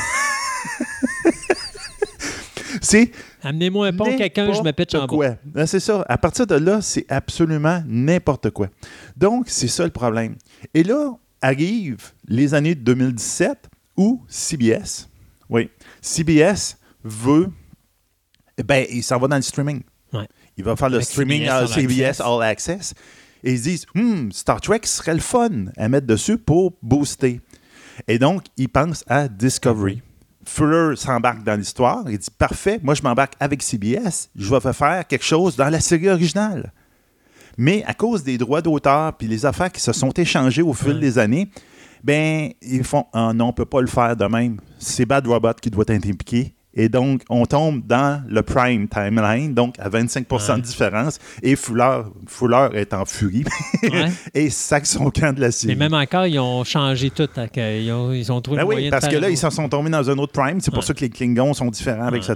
c'est 2.80 3.10
Amenez-moi 3.42 3.88
un 3.88 3.92
pont, 3.92 4.16
quelqu'un, 4.16 4.52
je 4.52 4.60
me 4.62 4.72
pitch 4.72 4.94
en 4.94 5.06
quoi. 5.06 5.36
C'est 5.66 5.80
ça. 5.80 6.04
À 6.08 6.18
partir 6.18 6.46
de 6.46 6.56
là, 6.56 6.80
c'est 6.82 7.06
absolument 7.08 7.82
n'importe 7.86 8.50
quoi. 8.50 8.68
Donc, 9.16 9.46
c'est 9.48 9.68
ça 9.68 9.84
le 9.84 9.90
problème. 9.90 10.36
Et 10.74 10.82
là, 10.82 11.12
arrivent 11.40 12.10
les 12.26 12.54
années 12.54 12.74
2017 12.74 13.68
où 13.96 14.22
CBS, 14.28 15.08
oui, 15.48 15.70
CBS 16.00 16.76
veut, 17.04 17.50
eh 18.58 18.62
ben, 18.64 18.84
il 18.90 19.02
s'en 19.02 19.18
va 19.18 19.28
dans 19.28 19.36
le 19.36 19.42
streaming. 19.42 19.82
Il 20.56 20.64
va 20.64 20.76
faire 20.76 20.88
le 20.88 20.96
Avec 20.96 21.06
streaming 21.06 21.42
CBS 21.42 21.50
à 21.50 21.56
All 21.58 21.68
CBS 21.68 22.02
Access. 22.02 22.20
All 22.20 22.42
Access. 22.42 22.94
Et 23.44 23.52
ils 23.52 23.62
disent, 23.62 23.86
Hmm, 23.94 24.30
Star 24.32 24.60
Trek 24.60 24.80
serait 24.84 25.14
le 25.14 25.20
fun 25.20 25.66
à 25.76 25.88
mettre 25.88 26.06
dessus 26.06 26.38
pour 26.38 26.74
booster. 26.82 27.40
Et 28.08 28.18
donc, 28.18 28.44
ils 28.56 28.68
pensent 28.68 29.04
à 29.06 29.28
Discovery. 29.28 30.02
Fuller 30.44 30.96
s'embarque 30.96 31.42
dans 31.42 31.58
l'histoire. 31.58 32.04
Il 32.08 32.18
dit, 32.18 32.28
parfait, 32.36 32.78
moi 32.82 32.94
je 32.94 33.02
m'embarque 33.02 33.34
avec 33.40 33.62
CBS. 33.62 34.30
Je 34.36 34.54
vais 34.54 34.72
faire 34.72 35.06
quelque 35.06 35.24
chose 35.24 35.56
dans 35.56 35.68
la 35.68 35.80
série 35.80 36.08
originale. 36.08 36.72
Mais 37.58 37.82
à 37.84 37.94
cause 37.94 38.22
des 38.22 38.38
droits 38.38 38.62
d'auteur 38.62 39.16
puis 39.16 39.26
les 39.26 39.44
affaires 39.46 39.72
qui 39.72 39.80
se 39.80 39.92
sont 39.92 40.10
échangées 40.10 40.62
au 40.62 40.72
fil 40.72 41.00
des 41.00 41.18
années, 41.18 41.48
ben 42.04 42.50
ils 42.62 42.84
font 42.84 43.06
ah 43.12 43.32
non, 43.34 43.48
on 43.48 43.52
peut 43.52 43.64
pas 43.64 43.80
le 43.80 43.86
faire 43.86 44.14
de 44.16 44.26
même. 44.26 44.60
C'est 44.78 45.06
Bad 45.06 45.26
Robot 45.26 45.54
qui 45.60 45.70
doit 45.70 45.84
être 45.88 46.06
impliqué. 46.06 46.54
Et 46.76 46.88
donc, 46.90 47.22
on 47.30 47.46
tombe 47.46 47.86
dans 47.86 48.22
le 48.28 48.42
prime 48.42 48.86
timeline, 48.86 49.54
donc 49.54 49.74
à 49.78 49.88
25 49.88 50.30
Ouais. 50.30 50.56
de 50.56 50.60
différence. 50.60 51.18
Et 51.42 51.56
Fuller, 51.56 52.02
Fuller 52.26 52.68
est 52.74 52.92
en 52.92 53.04
furie 53.06 53.44
Ouais. 53.82 54.10
et 54.34 54.50
sac 54.50 54.86
son 54.86 55.10
camp 55.10 55.34
de 55.34 55.40
la 55.40 55.50
série. 55.50 55.74
Mais 55.74 55.88
même 55.88 55.94
encore, 55.98 56.26
ils 56.26 56.38
ont 56.38 56.62
changé 56.64 57.10
tout. 57.10 57.28
Ils 57.56 57.90
ont, 57.92 58.12
ils 58.12 58.30
ont 58.30 58.40
trouvé 58.42 58.58
Ben 58.58 58.66
oui, 58.66 58.84
de 58.86 58.90
parce 58.90 59.08
que 59.08 59.16
là, 59.16 59.30
ils 59.30 59.38
se 59.38 59.48
sont 59.50 59.68
tombés 59.68 59.90
dans 59.90 60.08
un 60.10 60.18
autre 60.18 60.32
prime. 60.32 60.60
C'est 60.60 60.70
pour 60.70 60.80
Ouais. 60.80 60.86
ça 60.86 60.92
que 60.94 61.00
les 61.00 61.08
Klingons 61.10 61.54
sont 61.54 61.70
différents, 61.70 62.12
etc. 62.12 62.34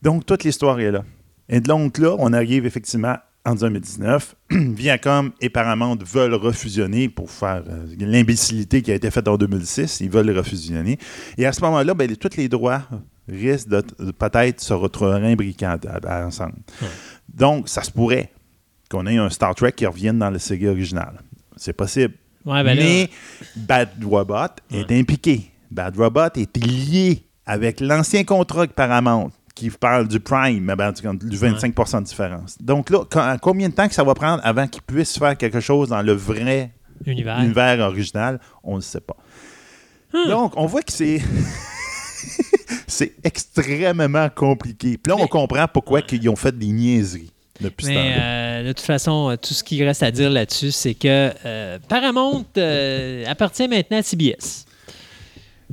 Donc, 0.00 0.24
toute 0.24 0.44
l'histoire 0.44 0.78
est 0.78 0.92
là. 0.92 1.02
Et 1.48 1.60
donc 1.60 1.98
là, 1.98 2.14
on 2.18 2.32
arrive 2.32 2.66
effectivement 2.66 3.16
en 3.44 3.54
2019. 3.54 4.34
Viacom 4.50 5.30
et 5.40 5.48
Paramount 5.48 5.96
veulent 6.04 6.34
refusionner 6.34 7.08
pour 7.08 7.30
faire 7.30 7.62
euh, 7.68 7.86
l'imbécilité 7.98 8.82
qui 8.82 8.90
a 8.90 8.94
été 8.94 9.10
faite 9.10 9.28
en 9.28 9.36
2006. 9.36 10.00
Ils 10.00 10.10
veulent 10.10 10.30
refusionner. 10.36 10.98
Et 11.38 11.46
à 11.46 11.52
ce 11.52 11.60
moment-là, 11.62 11.94
ben, 11.94 12.08
les- 12.08 12.16
tous 12.16 12.36
les 12.36 12.48
droits 12.48 12.82
risquent 13.28 13.68
de, 13.68 13.82
de 13.98 14.10
peut-être 14.12 14.60
se 14.60 14.72
retrouver 14.72 15.12
à- 15.62 15.78
à- 16.06 16.26
ensemble. 16.26 16.54
Ouais. 16.82 16.88
Donc, 17.32 17.68
ça 17.68 17.82
se 17.82 17.90
pourrait 17.90 18.30
qu'on 18.90 19.06
ait 19.06 19.16
un 19.18 19.30
Star 19.30 19.54
Trek 19.54 19.72
qui 19.72 19.84
revienne 19.86 20.18
dans 20.18 20.30
la 20.30 20.38
série 20.38 20.68
originale. 20.68 21.20
C'est 21.56 21.72
possible. 21.72 22.14
Ouais, 22.44 22.62
ben 22.62 22.76
là- 22.76 22.82
Mais 22.84 23.10
Bad 23.56 23.88
Robot 24.04 24.34
est 24.70 24.92
impliqué. 24.92 25.50
Bad 25.70 25.96
Robot 25.96 26.28
est 26.36 26.56
lié 26.56 27.24
avec 27.44 27.80
l'ancien 27.80 28.22
contrat 28.24 28.60
avec 28.60 28.72
Paramount 28.74 29.30
qui 29.54 29.70
parle 29.70 30.06
du 30.06 30.20
Prime, 30.20 30.66
ben, 30.76 30.92
du 30.92 31.28
du 31.28 31.36
25% 31.38 32.00
de 32.00 32.04
différence. 32.04 32.56
Donc 32.60 32.90
là, 32.90 33.00
quand- 33.10 33.36
combien 33.40 33.68
de 33.70 33.74
temps 33.74 33.88
que 33.88 33.94
ça 33.94 34.04
va 34.04 34.14
prendre 34.14 34.40
avant 34.44 34.66
qu'ils 34.68 34.82
puissent 34.82 35.18
faire 35.18 35.36
quelque 35.36 35.60
chose 35.60 35.88
dans 35.88 36.02
le 36.02 36.12
vrai 36.12 36.70
univers. 37.06 37.40
univers 37.40 37.80
original, 37.80 38.38
on 38.62 38.76
ne 38.76 38.80
sait 38.82 39.00
pas. 39.00 39.16
Hmm. 40.12 40.28
Donc, 40.28 40.52
on 40.56 40.66
voit 40.66 40.82
que 40.82 40.92
c'est... 40.92 41.20
C'est 42.86 43.12
extrêmement 43.24 44.28
compliqué. 44.28 44.98
Puis 44.98 45.10
là, 45.10 45.16
on 45.18 45.26
comprend 45.26 45.66
pourquoi 45.68 46.00
ils 46.10 46.28
ont 46.28 46.36
fait 46.36 46.56
des 46.56 46.66
niaiseries. 46.66 47.30
Depuis 47.60 47.86
Mais 47.86 48.16
euh, 48.18 48.62
de 48.64 48.72
toute 48.72 48.84
façon, 48.84 49.36
tout 49.40 49.54
ce 49.54 49.64
qu'il 49.64 49.82
reste 49.82 50.02
à 50.02 50.10
dire 50.10 50.30
là-dessus, 50.30 50.72
c'est 50.72 50.94
que 50.94 51.32
euh, 51.44 51.78
Paramount 51.88 52.44
euh, 52.58 53.24
appartient 53.26 53.66
maintenant 53.66 53.98
à 53.98 54.02
CBS. 54.02 54.66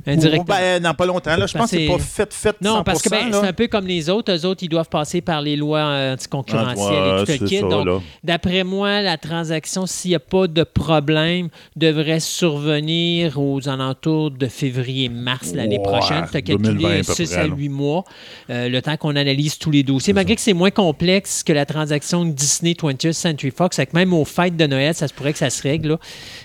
Indirectement. 0.06 0.44
Ben, 0.56 0.82
dans 0.82 0.94
pas 0.94 1.06
longtemps. 1.06 1.36
Là, 1.36 1.46
je 1.46 1.56
pense 1.56 1.70
que 1.70 1.76
c'est 1.76 1.86
pas 1.86 1.98
fait, 1.98 2.32
fait 2.32 2.56
Non, 2.60 2.82
parce 2.84 3.02
que 3.02 3.08
ben, 3.08 3.28
c'est 3.30 3.46
un 3.46 3.52
peu 3.52 3.68
comme 3.68 3.86
les 3.86 4.10
autres. 4.10 4.32
Eux 4.32 4.44
autres, 4.46 4.62
ils 4.62 4.68
doivent 4.68 4.88
passer 4.88 5.20
par 5.20 5.40
les 5.40 5.56
lois 5.56 6.12
anticoncurrentielles 6.12 7.22
et 7.22 7.24
tout 7.24 7.42
le 7.42 7.48
kit. 7.48 7.60
Donc, 7.60 8.02
d'après 8.22 8.64
moi, 8.64 9.00
la 9.00 9.16
transaction, 9.16 9.86
s'il 9.86 10.10
n'y 10.10 10.14
a 10.16 10.20
pas 10.20 10.46
de 10.46 10.62
problème, 10.62 11.48
devrait 11.76 12.20
survenir 12.20 13.38
aux 13.40 13.68
alentours 13.68 14.30
de 14.30 14.46
février-mars 14.46 15.54
l'année 15.54 15.80
prochaine. 15.82 16.24
Tu 16.30 16.36
as 16.36 16.42
calculé 16.42 17.02
6 17.02 17.36
à 17.36 17.44
8 17.46 17.68
mois, 17.68 18.04
euh, 18.50 18.68
le 18.68 18.82
temps 18.82 18.96
qu'on 18.96 19.16
analyse 19.16 19.58
tous 19.58 19.70
les 19.70 19.82
dossiers. 19.82 20.12
Malgré 20.12 20.34
que 20.34 20.40
c'est 20.40 20.52
moins 20.52 20.70
complexe 20.70 21.42
que 21.42 21.52
la 21.52 21.66
transaction 21.66 22.24
Disney 22.24 22.72
20th 22.72 23.12
Century 23.12 23.52
Fox, 23.56 23.76
que 23.76 23.82
même 23.94 24.12
aux 24.12 24.24
fêtes 24.24 24.56
de 24.56 24.66
Noël, 24.66 24.94
ça 24.94 25.08
se 25.08 25.14
pourrait 25.14 25.32
que 25.32 25.38
ça 25.38 25.50
se 25.50 25.62
règle. 25.62 25.98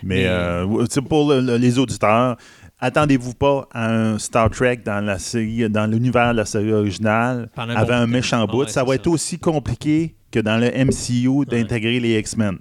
Mais, 0.03 0.25
euh, 0.25 0.65
pour 1.07 1.33
les 1.33 1.79
auditeurs, 1.79 2.38
attendez-vous 2.80 3.33
pas 3.33 3.67
à 3.72 3.91
un 3.91 4.19
Star 4.19 4.49
Trek 4.49 4.77
dans 4.85 5.03
la 5.03 5.19
série, 5.19 5.69
dans 5.69 5.85
l'univers 5.90 6.32
de 6.32 6.38
la 6.38 6.45
série 6.45 6.74
originale, 6.74 7.49
avec 7.56 7.90
un 7.90 8.08
méchant 8.08 8.45
bout? 8.45 8.67
ça 8.67 8.83
va 8.83 8.95
être 8.95 9.08
aussi 9.08 9.40
compliqué 9.40 10.16
que 10.32 10.40
dans 10.40 10.58
le 10.58 10.69
MCU 10.69 11.45
d'intégrer 11.45 11.99
les 11.99 12.19
X-Men. 12.19 12.59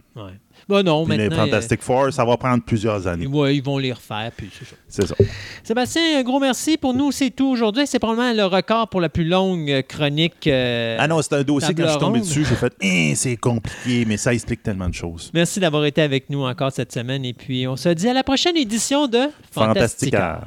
Bah 0.68 0.82
non, 0.82 1.06
puis 1.06 1.16
les 1.16 1.30
Fantastic 1.30 1.82
Four, 1.82 2.12
ça 2.12 2.24
va 2.24 2.36
prendre 2.36 2.62
plusieurs 2.62 3.06
années. 3.06 3.26
Oui, 3.26 3.56
ils 3.56 3.62
vont 3.62 3.78
les 3.78 3.92
refaire, 3.92 4.30
puis 4.36 4.50
c'est 4.52 4.66
ça. 4.66 4.76
C'est 4.86 5.06
ça. 5.06 5.14
Sébastien, 5.62 6.18
un 6.18 6.22
gros 6.22 6.38
merci. 6.38 6.76
Pour 6.76 6.92
nous, 6.92 7.10
c'est 7.10 7.30
tout 7.30 7.46
aujourd'hui. 7.48 7.86
C'est 7.86 7.98
probablement 7.98 8.34
le 8.34 8.44
record 8.44 8.88
pour 8.88 9.00
la 9.00 9.08
plus 9.08 9.24
longue 9.24 9.82
chronique. 9.88 10.46
Euh, 10.46 10.96
ah 10.98 11.08
non, 11.08 11.22
c'est 11.22 11.34
un 11.34 11.42
dossier, 11.42 11.74
quand 11.74 11.84
je 11.84 11.90
suis 11.90 11.98
tombé 11.98 12.20
dessus, 12.20 12.44
j'ai 12.44 12.54
fait 12.54 12.74
hein, 12.82 13.12
c'est 13.16 13.36
compliqué, 13.36 14.04
mais 14.06 14.18
ça 14.18 14.34
explique 14.34 14.62
tellement 14.62 14.88
de 14.88 14.94
choses. 14.94 15.30
Merci 15.32 15.58
d'avoir 15.58 15.86
été 15.86 16.02
avec 16.02 16.28
nous 16.28 16.42
encore 16.42 16.72
cette 16.72 16.92
semaine. 16.92 17.24
Et 17.24 17.32
puis, 17.32 17.66
on 17.66 17.76
se 17.76 17.88
dit 17.88 18.08
à 18.08 18.12
la 18.12 18.22
prochaine 18.22 18.56
édition 18.56 19.06
de 19.06 19.28
Fantastica. 19.50 20.42